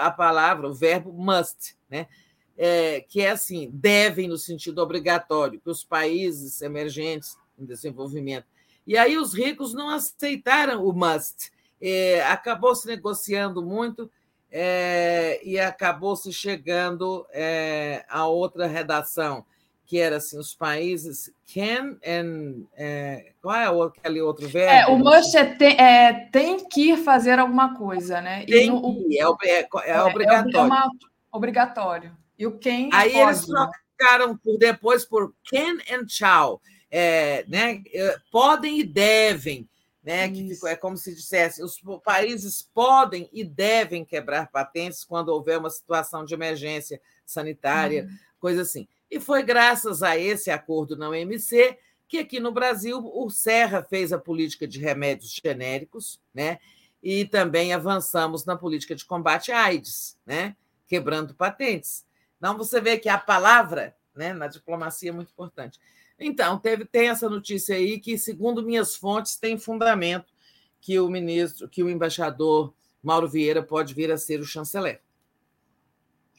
a 0.00 0.10
palavra, 0.10 0.68
o 0.68 0.74
verbo 0.74 1.12
must, 1.12 1.76
né? 1.88 2.06
É, 2.56 3.00
que 3.00 3.20
é 3.20 3.30
assim, 3.30 3.68
devem 3.72 4.28
no 4.28 4.38
sentido 4.38 4.78
obrigatório, 4.80 5.60
que 5.60 5.70
os 5.70 5.82
países 5.82 6.62
emergentes 6.62 7.36
em 7.58 7.64
desenvolvimento. 7.64 8.46
E 8.86 8.96
aí 8.96 9.16
os 9.16 9.34
ricos 9.34 9.72
não 9.72 9.88
aceitaram 9.88 10.84
o 10.84 10.92
must, 10.92 11.50
é, 11.80 12.22
acabou 12.22 12.74
se 12.74 12.86
negociando 12.86 13.64
muito 13.64 14.10
é, 14.50 15.40
e 15.42 15.58
acabou 15.58 16.14
se 16.14 16.32
chegando 16.32 17.26
é, 17.32 18.04
a 18.08 18.26
outra 18.26 18.66
redação, 18.66 19.44
que 19.86 19.98
era 19.98 20.16
assim, 20.16 20.38
os 20.38 20.54
países 20.54 21.30
can 21.52 21.96
and. 22.06 22.64
É, 22.76 23.32
qual 23.42 23.56
é 23.56 23.70
o, 23.70 23.82
aquele 23.82 24.20
outro 24.20 24.48
verbo? 24.48 24.72
É, 24.72 24.86
o 24.86 24.98
must 24.98 25.36
é, 25.36 25.54
te, 25.54 25.64
é 25.64 26.28
tem 26.32 26.66
que 26.68 26.96
fazer 26.96 27.38
alguma 27.38 27.76
coisa, 27.76 28.20
né? 28.20 28.44
Tem 28.46 28.70
no, 28.70 29.06
que, 29.06 29.18
é, 29.18 29.60
é, 29.60 29.68
é, 29.86 30.02
obrigatório. 30.02 30.56
É 30.56 30.62
uma, 30.62 30.88
obrigatório. 31.30 32.16
E 32.38 32.46
o 32.46 32.58
quem. 32.58 32.88
Aí 32.92 33.12
pode, 33.12 33.22
eles 33.24 33.48
né? 33.48 33.70
trocaram 33.96 34.36
por 34.36 34.58
depois 34.58 35.04
por 35.04 35.34
can 35.50 35.78
and 35.90 36.08
shall. 36.08 36.60
É, 36.90 37.44
né? 37.48 37.82
Podem 38.30 38.78
e 38.80 38.84
devem 38.84 39.68
né? 40.04 40.28
Que 40.28 40.50
é 40.66 40.76
como 40.76 40.96
se 40.98 41.14
dissesse: 41.14 41.62
os 41.62 41.80
países 42.04 42.68
podem 42.74 43.28
e 43.32 43.42
devem 43.42 44.04
quebrar 44.04 44.50
patentes 44.50 45.02
quando 45.02 45.30
houver 45.30 45.58
uma 45.58 45.70
situação 45.70 46.24
de 46.24 46.34
emergência 46.34 47.00
sanitária, 47.24 48.04
uhum. 48.04 48.16
coisa 48.38 48.62
assim. 48.62 48.86
E 49.10 49.20
foi 49.20 49.42
graças 49.42 50.02
a 50.02 50.18
esse 50.18 50.50
acordo 50.50 50.96
na 50.96 51.08
OMC 51.08 51.78
que 52.08 52.18
aqui 52.18 52.38
no 52.38 52.52
Brasil 52.52 52.98
o 52.98 53.30
Serra 53.30 53.82
fez 53.82 54.12
a 54.12 54.18
política 54.18 54.66
de 54.66 54.78
remédios 54.78 55.38
genéricos, 55.42 56.20
né? 56.32 56.58
E 57.02 57.24
também 57.24 57.72
avançamos 57.72 58.44
na 58.44 58.56
política 58.56 58.94
de 58.94 59.04
combate 59.04 59.52
à 59.52 59.64
AIDS, 59.64 60.18
né? 60.24 60.56
Quebrando 60.86 61.34
patentes. 61.34 62.06
Então 62.38 62.56
você 62.56 62.80
vê 62.80 62.98
que 62.98 63.08
a 63.08 63.18
palavra, 63.18 63.96
né, 64.14 64.32
na 64.32 64.46
diplomacia 64.46 65.10
é 65.10 65.12
muito 65.12 65.30
importante. 65.30 65.78
Então, 66.18 66.58
teve, 66.58 66.84
tem 66.84 67.08
essa 67.08 67.28
notícia 67.28 67.74
aí 67.74 67.98
que, 67.98 68.16
segundo 68.16 68.62
minhas 68.62 68.94
fontes, 68.94 69.36
tem 69.36 69.58
fundamento 69.58 70.32
que 70.80 70.98
o 71.00 71.08
ministro, 71.08 71.68
que 71.68 71.82
o 71.82 71.90
embaixador 71.90 72.72
Mauro 73.02 73.28
Vieira 73.28 73.62
pode 73.62 73.94
vir 73.94 74.12
a 74.12 74.18
ser 74.18 74.40
o 74.40 74.44
chanceler. 74.44 75.00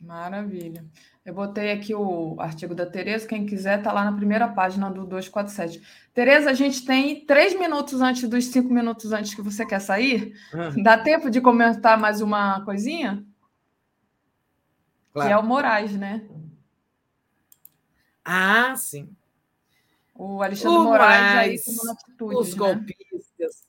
Maravilha. 0.02 0.86
Eu 1.26 1.34
botei 1.34 1.72
aqui 1.72 1.96
o 1.96 2.36
artigo 2.40 2.76
da 2.76 2.86
Tereza, 2.86 3.28
quem 3.28 3.46
quiser 3.46 3.80
está 3.80 3.92
lá 3.92 4.04
na 4.04 4.14
primeira 4.14 4.48
página 4.48 4.90
do 4.90 5.06
247. 5.06 5.82
Tereza, 6.14 6.50
a 6.50 6.54
gente 6.54 6.86
tem 6.86 7.26
três 7.26 7.58
minutos 7.58 8.02
antes 8.02 8.30
dos 8.30 8.46
cinco 8.46 8.72
minutos 8.72 9.12
antes 9.12 9.34
que 9.34 9.42
você 9.42 9.66
quer 9.66 9.80
sair. 9.80 10.36
Uhum. 10.54 10.84
Dá 10.84 10.98
tempo 10.98 11.30
de 11.30 11.42
comentar 11.42 11.98
mais 11.98 12.22
uma 12.22 12.64
coisinha? 12.64 13.26
Claro. 15.14 15.28
Que 15.28 15.34
é 15.34 15.38
o 15.38 15.44
Moraes, 15.44 15.96
né? 15.96 16.28
Ah, 18.24 18.76
sim. 18.76 19.10
O 20.14 20.42
Alexandre 20.42 20.78
o 20.78 20.84
Moraes 20.84 21.38
aí 21.38 21.56
atitude, 21.92 22.36
os 22.36 22.52
né? 22.52 22.58
golpistas. 22.58 23.66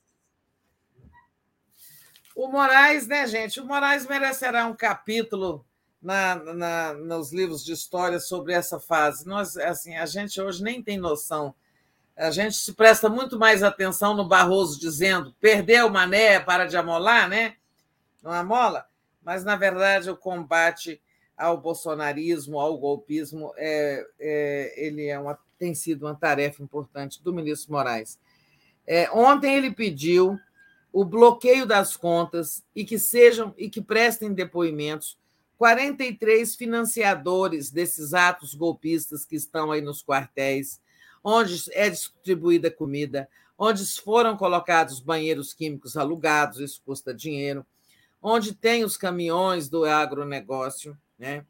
O 2.35 2.47
Moraes, 2.49 3.07
né, 3.07 3.25
gente? 3.27 3.59
O 3.59 3.65
Moraes 3.65 4.05
merecerá 4.05 4.67
um 4.67 4.75
capítulo 4.75 5.66
na, 6.01 6.35
na, 6.53 6.93
nos 6.93 7.31
livros 7.31 7.63
de 7.63 7.73
história 7.73 8.19
sobre 8.19 8.53
essa 8.53 8.79
fase. 8.79 9.25
Nós, 9.25 9.57
assim, 9.57 9.95
a 9.95 10.05
gente 10.05 10.39
hoje 10.39 10.63
nem 10.63 10.81
tem 10.81 10.97
noção. 10.97 11.53
A 12.15 12.31
gente 12.31 12.55
se 12.55 12.73
presta 12.73 13.09
muito 13.09 13.37
mais 13.37 13.61
atenção 13.61 14.15
no 14.15 14.27
Barroso 14.27 14.79
dizendo 14.79 15.35
perdeu 15.39 15.89
mané, 15.89 16.39
para 16.39 16.65
de 16.65 16.75
amolar, 16.75 17.29
né? 17.29 17.55
Não 18.23 18.31
amola? 18.31 18.87
Mas, 19.23 19.43
na 19.43 19.55
verdade, 19.55 20.09
o 20.09 20.17
combate 20.17 21.01
ao 21.37 21.59
bolsonarismo, 21.59 22.59
ao 22.59 22.77
golpismo, 22.77 23.53
é, 23.55 24.05
é, 24.19 24.85
ele 24.85 25.05
é 25.07 25.19
uma 25.19 25.37
tem 25.57 25.73
sido 25.73 26.05
uma 26.05 26.15
tarefa 26.15 26.61
importante 26.61 27.21
do 27.23 27.33
ministro 27.33 27.71
Moraes. 27.71 28.19
É, 28.85 29.09
ontem 29.11 29.55
ele 29.55 29.71
pediu 29.71 30.39
o 30.93 31.03
bloqueio 31.03 31.65
das 31.65 31.97
contas 31.97 32.63
e 32.75 32.85
que 32.85 32.97
sejam 32.97 33.53
e 33.57 33.69
que 33.69 33.81
prestem 33.81 34.33
depoimentos 34.33 35.17
43 35.57 36.55
financiadores 36.55 37.71
desses 37.71 38.13
atos 38.13 38.53
golpistas 38.53 39.25
que 39.25 39.35
estão 39.35 39.71
aí 39.71 39.81
nos 39.81 40.03
quartéis, 40.03 40.79
onde 41.23 41.63
é 41.73 41.89
distribuída 41.89 42.69
comida, 42.69 43.27
onde 43.57 43.83
foram 43.99 44.37
colocados 44.37 44.99
banheiros 44.99 45.53
químicos 45.53 45.97
alugados, 45.97 46.59
isso 46.59 46.81
custa 46.85 47.13
dinheiro, 47.13 47.65
onde 48.21 48.53
tem 48.53 48.83
os 48.83 48.95
caminhões 48.95 49.67
do 49.67 49.83
agronegócio, 49.83 50.97
né? 51.17 51.43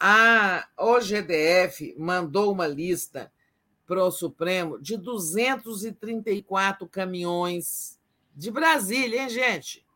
A 0.00 0.66
OGDF 0.76 1.94
mandou 1.96 2.52
uma 2.52 2.66
lista 2.66 3.32
para 3.86 4.04
o 4.04 4.10
Supremo 4.10 4.80
de 4.80 4.96
234 4.96 6.88
caminhões 6.88 8.00
de 8.34 8.50
Brasília, 8.50 9.22
hein, 9.22 9.28
gente? 9.28 9.86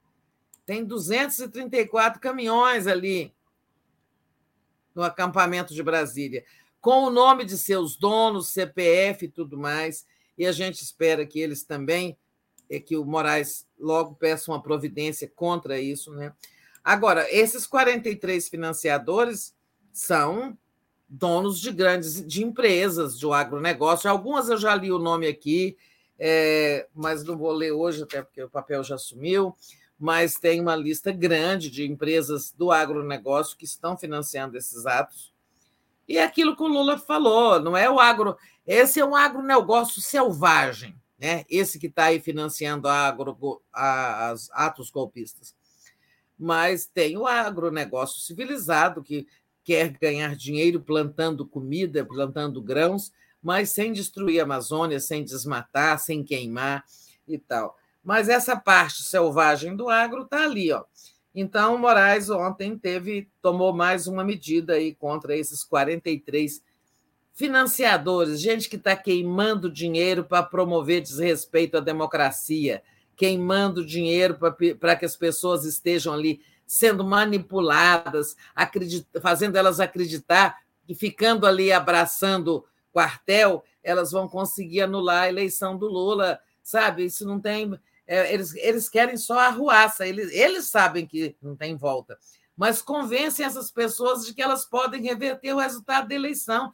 Tem 0.66 0.84
234 0.84 2.20
caminhões 2.20 2.88
ali 2.88 3.32
no 4.94 5.02
acampamento 5.02 5.72
de 5.72 5.82
Brasília, 5.82 6.44
com 6.80 7.04
o 7.04 7.10
nome 7.10 7.44
de 7.44 7.56
seus 7.56 7.96
donos, 7.96 8.48
CPF 8.48 9.26
e 9.26 9.28
tudo 9.28 9.56
mais. 9.56 10.04
E 10.36 10.46
a 10.46 10.52
gente 10.52 10.82
espera 10.82 11.24
que 11.24 11.38
eles 11.38 11.62
também, 11.62 12.18
é 12.68 12.80
que 12.80 12.96
o 12.96 13.04
Moraes 13.04 13.66
logo 13.78 14.16
peça 14.16 14.50
uma 14.50 14.62
providência 14.62 15.30
contra 15.34 15.78
isso, 15.78 16.12
né? 16.12 16.34
Agora, 16.82 17.26
esses 17.30 17.66
43 17.66 18.48
financiadores 18.48 19.54
são 19.92 20.56
donos 21.08 21.60
de 21.60 21.72
grandes 21.72 22.24
de 22.26 22.44
empresas 22.44 23.18
de 23.18 23.26
agronegócio. 23.30 24.10
Algumas 24.10 24.48
eu 24.48 24.56
já 24.56 24.74
li 24.74 24.90
o 24.90 24.98
nome 24.98 25.26
aqui, 25.26 25.76
é, 26.18 26.86
mas 26.94 27.24
não 27.24 27.36
vou 27.36 27.52
ler 27.52 27.72
hoje, 27.72 28.02
até 28.02 28.22
porque 28.22 28.42
o 28.42 28.50
papel 28.50 28.82
já 28.82 28.96
sumiu. 28.98 29.54
Mas 29.98 30.34
tem 30.34 30.60
uma 30.60 30.76
lista 30.76 31.10
grande 31.10 31.70
de 31.70 31.86
empresas 31.86 32.52
do 32.52 32.70
agronegócio 32.70 33.56
que 33.56 33.64
estão 33.64 33.96
financiando 33.96 34.56
esses 34.56 34.84
atos. 34.86 35.32
E 36.08 36.18
é 36.18 36.24
aquilo 36.24 36.54
que 36.54 36.62
o 36.62 36.68
Lula 36.68 36.98
falou, 36.98 37.60
não 37.60 37.76
é 37.76 37.90
o 37.90 37.98
agro. 37.98 38.36
Esse 38.66 39.00
é 39.00 39.04
um 39.04 39.16
agronegócio 39.16 40.00
selvagem, 40.02 40.94
né? 41.18 41.44
esse 41.48 41.78
que 41.78 41.86
está 41.86 42.04
aí 42.04 42.20
financiando 42.20 42.88
agro, 42.88 43.62
a, 43.72 44.30
as 44.30 44.50
atos 44.52 44.90
golpistas. 44.90 45.54
Mas 46.38 46.86
tem 46.86 47.16
o 47.16 47.26
agronegócio 47.26 48.20
civilizado 48.20 49.02
que 49.02 49.26
quer 49.64 49.88
ganhar 49.98 50.36
dinheiro 50.36 50.80
plantando 50.80 51.46
comida, 51.46 52.04
plantando 52.04 52.62
grãos, 52.62 53.10
mas 53.42 53.70
sem 53.70 53.92
destruir 53.92 54.40
a 54.40 54.44
Amazônia, 54.44 55.00
sem 55.00 55.24
desmatar, 55.24 55.98
sem 55.98 56.22
queimar 56.22 56.84
e 57.26 57.38
tal. 57.38 57.76
Mas 58.06 58.28
essa 58.28 58.56
parte 58.56 59.02
selvagem 59.02 59.74
do 59.74 59.88
agro 59.88 60.22
está 60.22 60.44
ali, 60.44 60.70
ó. 60.70 60.84
Então, 61.34 61.76
Moraes 61.76 62.30
ontem 62.30 62.78
teve 62.78 63.28
tomou 63.42 63.72
mais 63.72 64.06
uma 64.06 64.22
medida 64.22 64.74
aí 64.74 64.94
contra 64.94 65.36
esses 65.36 65.64
43 65.64 66.62
financiadores, 67.34 68.40
gente 68.40 68.68
que 68.68 68.76
está 68.76 68.94
queimando 68.94 69.68
dinheiro 69.68 70.22
para 70.22 70.44
promover 70.44 71.00
desrespeito 71.02 71.78
à 71.78 71.80
democracia, 71.80 72.80
queimando 73.16 73.84
dinheiro 73.84 74.38
para 74.78 74.94
que 74.94 75.04
as 75.04 75.16
pessoas 75.16 75.64
estejam 75.64 76.14
ali 76.14 76.40
sendo 76.64 77.02
manipuladas, 77.02 78.36
fazendo 79.20 79.56
elas 79.56 79.80
acreditar 79.80 80.58
que 80.86 80.94
ficando 80.94 81.44
ali 81.44 81.72
abraçando 81.72 82.64
quartel, 82.92 83.64
elas 83.82 84.12
vão 84.12 84.28
conseguir 84.28 84.82
anular 84.82 85.24
a 85.24 85.28
eleição 85.28 85.76
do 85.76 85.88
Lula, 85.88 86.38
sabe? 86.62 87.04
Isso 87.04 87.26
não 87.26 87.40
tem 87.40 87.78
é, 88.06 88.32
eles, 88.32 88.54
eles 88.54 88.88
querem 88.88 89.16
só 89.16 89.38
a 89.38 89.48
ruaça, 89.48 90.06
eles, 90.06 90.32
eles 90.32 90.66
sabem 90.66 91.06
que 91.06 91.36
não 91.42 91.56
tem 91.56 91.76
volta, 91.76 92.16
mas 92.56 92.80
convencem 92.80 93.44
essas 93.44 93.70
pessoas 93.70 94.24
de 94.24 94.32
que 94.32 94.40
elas 94.40 94.64
podem 94.64 95.02
reverter 95.02 95.52
o 95.52 95.58
resultado 95.58 96.08
da 96.08 96.14
eleição. 96.14 96.72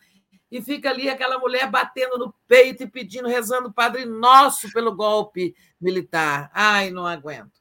E 0.51 0.61
fica 0.61 0.91
ali 0.91 1.09
aquela 1.09 1.39
mulher 1.39 1.69
batendo 1.71 2.19
no 2.19 2.35
peito 2.47 2.83
e 2.83 2.87
pedindo, 2.87 3.27
rezando 3.27 3.69
o 3.69 3.73
Padre 3.73 4.05
Nosso 4.05 4.71
pelo 4.71 4.95
golpe 4.95 5.57
militar. 5.81 6.51
Ai, 6.53 6.91
não 6.91 7.07
aguento. 7.07 7.59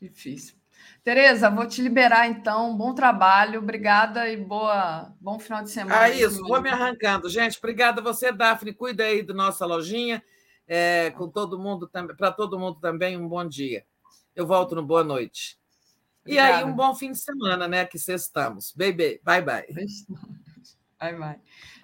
Difícil. 0.00 0.54
Tereza, 1.02 1.50
vou 1.50 1.66
te 1.66 1.82
liberar 1.82 2.28
então. 2.28 2.76
Bom 2.76 2.94
trabalho, 2.94 3.58
obrigada 3.58 4.30
e 4.30 4.36
boa, 4.36 5.12
bom 5.20 5.40
final 5.40 5.60
de 5.62 5.70
semana. 5.70 6.02
Ah, 6.02 6.08
isso, 6.08 6.40
vou 6.40 6.62
me 6.62 6.70
arrancando. 6.70 7.28
Gente, 7.28 7.58
obrigada 7.58 8.00
a 8.00 8.04
você, 8.04 8.30
Daphne. 8.30 8.72
Cuida 8.72 9.02
aí 9.02 9.20
da 9.20 9.34
nossa 9.34 9.66
lojinha 9.66 10.22
é, 10.70 11.10
com 11.10 11.28
todo 11.28 11.58
mundo 11.58 11.90
para 12.16 12.30
todo 12.30 12.56
mundo 12.56 12.78
também 12.78 13.16
um 13.16 13.26
bom 13.26 13.44
dia. 13.44 13.84
Eu 14.36 14.46
volto 14.46 14.76
no 14.76 14.86
boa 14.86 15.02
noite. 15.02 15.58
Obrigada. 16.20 16.48
E 16.48 16.52
aí 16.52 16.64
um 16.64 16.72
bom 16.72 16.94
fim 16.94 17.10
de 17.10 17.18
semana, 17.18 17.66
né? 17.66 17.84
Que 17.84 17.98
sextamos. 17.98 18.72
Baby, 18.76 19.20
bye 19.24 19.42
bye. 19.42 19.66
Bye 21.00 21.16
bye. 21.18 21.40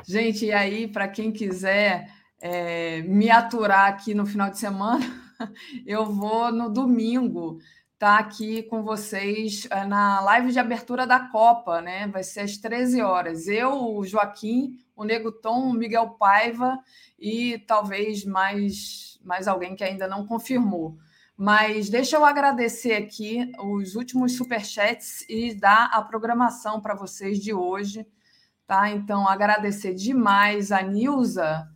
Gente, 0.06 0.46
e 0.46 0.52
aí 0.52 0.86
para 0.86 1.08
quem 1.08 1.32
quiser 1.32 2.08
é, 2.40 3.02
me 3.02 3.28
aturar 3.28 3.88
aqui 3.88 4.14
no 4.14 4.24
final 4.24 4.50
de 4.50 4.58
semana, 4.58 5.04
eu 5.84 6.06
vou 6.06 6.52
no 6.52 6.70
domingo 6.70 7.58
estar 7.94 8.18
tá 8.18 8.18
aqui 8.18 8.62
com 8.62 8.84
vocês 8.84 9.66
é, 9.68 9.84
na 9.84 10.20
live 10.20 10.52
de 10.52 10.60
abertura 10.60 11.04
da 11.08 11.18
Copa, 11.18 11.80
né? 11.80 12.06
Vai 12.06 12.22
ser 12.22 12.40
às 12.40 12.56
13 12.56 13.02
horas. 13.02 13.48
Eu, 13.48 13.96
o 13.96 14.04
Joaquim, 14.04 14.78
o 14.96 15.04
Nego 15.04 15.30
Tom, 15.30 15.68
o 15.68 15.74
Miguel 15.74 16.16
Paiva 16.18 16.78
e 17.18 17.58
talvez 17.58 18.24
mais, 18.24 19.20
mais 19.22 19.46
alguém 19.46 19.76
que 19.76 19.84
ainda 19.84 20.08
não 20.08 20.26
confirmou. 20.26 20.96
Mas 21.36 21.90
deixa 21.90 22.16
eu 22.16 22.24
agradecer 22.24 22.94
aqui 22.94 23.52
os 23.60 23.94
últimos 23.94 24.36
superchats 24.36 25.20
e 25.28 25.54
dar 25.54 25.90
a 25.92 26.00
programação 26.00 26.80
para 26.80 26.94
vocês 26.94 27.38
de 27.38 27.52
hoje. 27.52 28.06
Tá? 28.66 28.90
Então, 28.90 29.28
agradecer 29.28 29.94
demais 29.94 30.72
a 30.72 30.80
Nilza, 30.80 31.70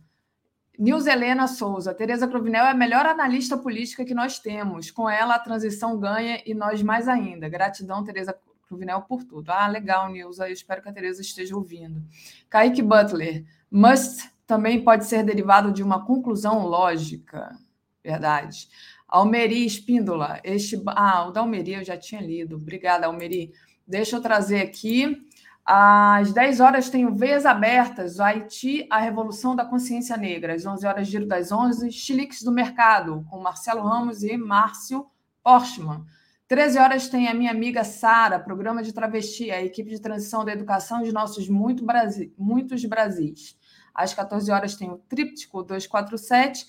Nilza 0.77 1.11
Helena 1.11 1.47
Souza. 1.47 1.93
Tereza 1.93 2.27
Cruvinel 2.27 2.65
é 2.65 2.71
a 2.71 2.73
melhor 2.73 3.05
analista 3.05 3.55
política 3.55 4.03
que 4.03 4.15
nós 4.15 4.39
temos. 4.39 4.89
Com 4.89 5.07
ela, 5.07 5.35
a 5.35 5.39
transição 5.39 5.97
ganha 5.99 6.41
e 6.43 6.55
nós 6.55 6.81
mais 6.81 7.07
ainda. 7.07 7.47
Gratidão, 7.47 8.03
Tereza 8.03 8.33
Cruvinel, 8.71 9.01
por 9.01 9.25
tudo. 9.25 9.51
Ah, 9.51 9.67
legal, 9.67 10.09
Nilza. 10.09 10.47
Eu 10.47 10.53
espero 10.53 10.81
que 10.81 10.87
a 10.87 10.93
Tereza 10.93 11.21
esteja 11.21 11.53
ouvindo. 11.57 12.01
Kaique 12.49 12.81
Butler. 12.81 13.43
Must 13.69 14.31
também 14.47 14.81
pode 14.81 15.05
ser 15.05 15.23
derivado 15.23 15.73
de 15.73 15.83
uma 15.83 16.05
conclusão 16.05 16.65
lógica. 16.65 17.57
Verdade. 18.01 18.69
Almeri 19.09 19.65
Espíndola. 19.65 20.39
Este... 20.41 20.81
Ah, 20.87 21.27
o 21.27 21.31
da 21.31 21.41
Almeri 21.41 21.73
eu 21.73 21.83
já 21.83 21.97
tinha 21.97 22.21
lido. 22.21 22.55
Obrigada, 22.55 23.07
Almeri. 23.07 23.51
Deixa 23.85 24.15
eu 24.15 24.21
trazer 24.21 24.61
aqui. 24.61 25.27
Às 25.65 26.31
10 26.31 26.59
horas 26.61 26.89
tenho 26.89 27.13
Veias 27.13 27.45
Abertas, 27.45 28.19
o 28.19 28.23
Haiti, 28.23 28.87
a 28.89 28.99
Revolução 28.99 29.53
da 29.53 29.65
Consciência 29.65 30.15
Negra. 30.15 30.55
Às 30.55 30.65
11 30.65 30.87
horas, 30.87 31.07
Giro 31.09 31.25
das 31.25 31.51
11, 31.51 31.91
Chiliques 31.91 32.41
do 32.41 32.53
Mercado, 32.53 33.25
com 33.29 33.41
Marcelo 33.41 33.81
Ramos 33.81 34.23
e 34.23 34.37
Márcio 34.37 35.05
Porchman. 35.43 36.05
13 36.51 36.79
horas 36.79 37.07
tem 37.07 37.29
a 37.29 37.33
minha 37.33 37.49
amiga 37.49 37.81
Sara, 37.81 38.37
programa 38.37 38.83
de 38.83 38.91
travesti, 38.91 39.49
a 39.49 39.63
equipe 39.63 39.89
de 39.89 40.01
transição 40.01 40.43
da 40.43 40.51
educação 40.51 41.01
de 41.01 41.09
nossos 41.09 41.47
muito 41.47 41.85
Brasil, 41.85 42.29
muitos 42.37 42.83
Brasis. 42.83 43.57
Às 43.95 44.13
14 44.13 44.51
horas 44.51 44.75
tem 44.75 44.91
o 44.91 44.97
Tríptico 44.97 45.63
247. 45.63 46.65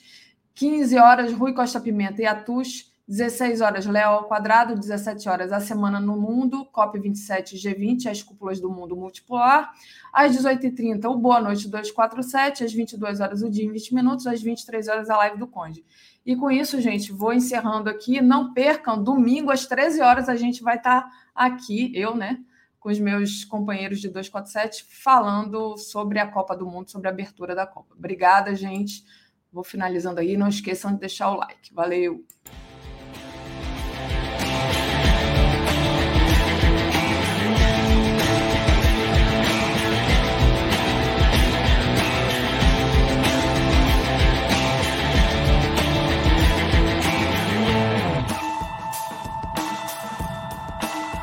15 0.55 0.97
horas, 0.99 1.33
Rui 1.33 1.53
Costa 1.53 1.81
Pimenta 1.81 2.23
e 2.23 2.27
Atus. 2.27 2.93
16 3.09 3.61
horas, 3.61 3.85
Léo 3.85 4.11
ao 4.11 4.29
quadrado. 4.29 4.77
17 4.77 5.29
horas, 5.29 5.51
A 5.51 5.59
Semana 5.59 5.99
no 5.99 6.17
Mundo. 6.17 6.65
COP27 6.73 7.57
G20, 7.57 8.07
As 8.09 8.23
Cúpulas 8.23 8.61
do 8.61 8.71
Mundo 8.71 8.95
Multipolar. 8.95 9.73
Às 10.13 10.37
18h30, 10.37 11.07
o 11.07 11.17
Boa 11.17 11.41
Noite 11.41 11.69
247. 11.69 12.63
Às 12.63 12.73
22 12.73 13.19
horas, 13.19 13.43
o 13.43 13.51
Dia 13.51 13.65
em 13.65 13.73
20 13.73 13.95
Minutos. 13.97 14.29
Às 14.29 14.41
23 14.41 14.87
horas, 14.87 15.11
a 15.11 15.17
Live 15.17 15.39
do 15.39 15.49
Conde. 15.49 15.85
E 16.25 16.37
com 16.37 16.51
isso, 16.51 16.81
gente, 16.81 17.13
vou 17.13 17.33
encerrando 17.33 17.91
aqui. 17.91 18.21
Não 18.21 18.53
percam, 18.53 19.03
domingo 19.03 19.51
às 19.51 19.67
13 19.67 20.01
horas 20.01 20.29
a 20.29 20.37
gente 20.37 20.63
vai 20.63 20.77
estar 20.77 21.11
aqui, 21.35 21.93
eu, 21.95 22.15
né? 22.15 22.39
com 22.83 22.89
os 22.89 22.99
meus 22.99 23.45
companheiros 23.45 24.01
de 24.01 24.09
247 24.09 24.85
falando 24.89 25.77
sobre 25.79 26.19
a 26.19 26.27
Copa 26.27 26.57
do 26.57 26.67
Mundo, 26.67 26.91
sobre 26.91 27.07
a 27.07 27.13
abertura 27.13 27.55
da 27.55 27.65
Copa. 27.65 27.95
Obrigada, 27.97 28.57
gente. 28.57 29.05
Vou 29.53 29.63
finalizando 29.63 30.19
aí. 30.19 30.37
Não 30.37 30.49
esqueçam 30.49 30.93
de 30.93 30.99
deixar 30.99 31.31
o 31.31 31.37
like. 31.37 31.73
Valeu! 31.73 32.25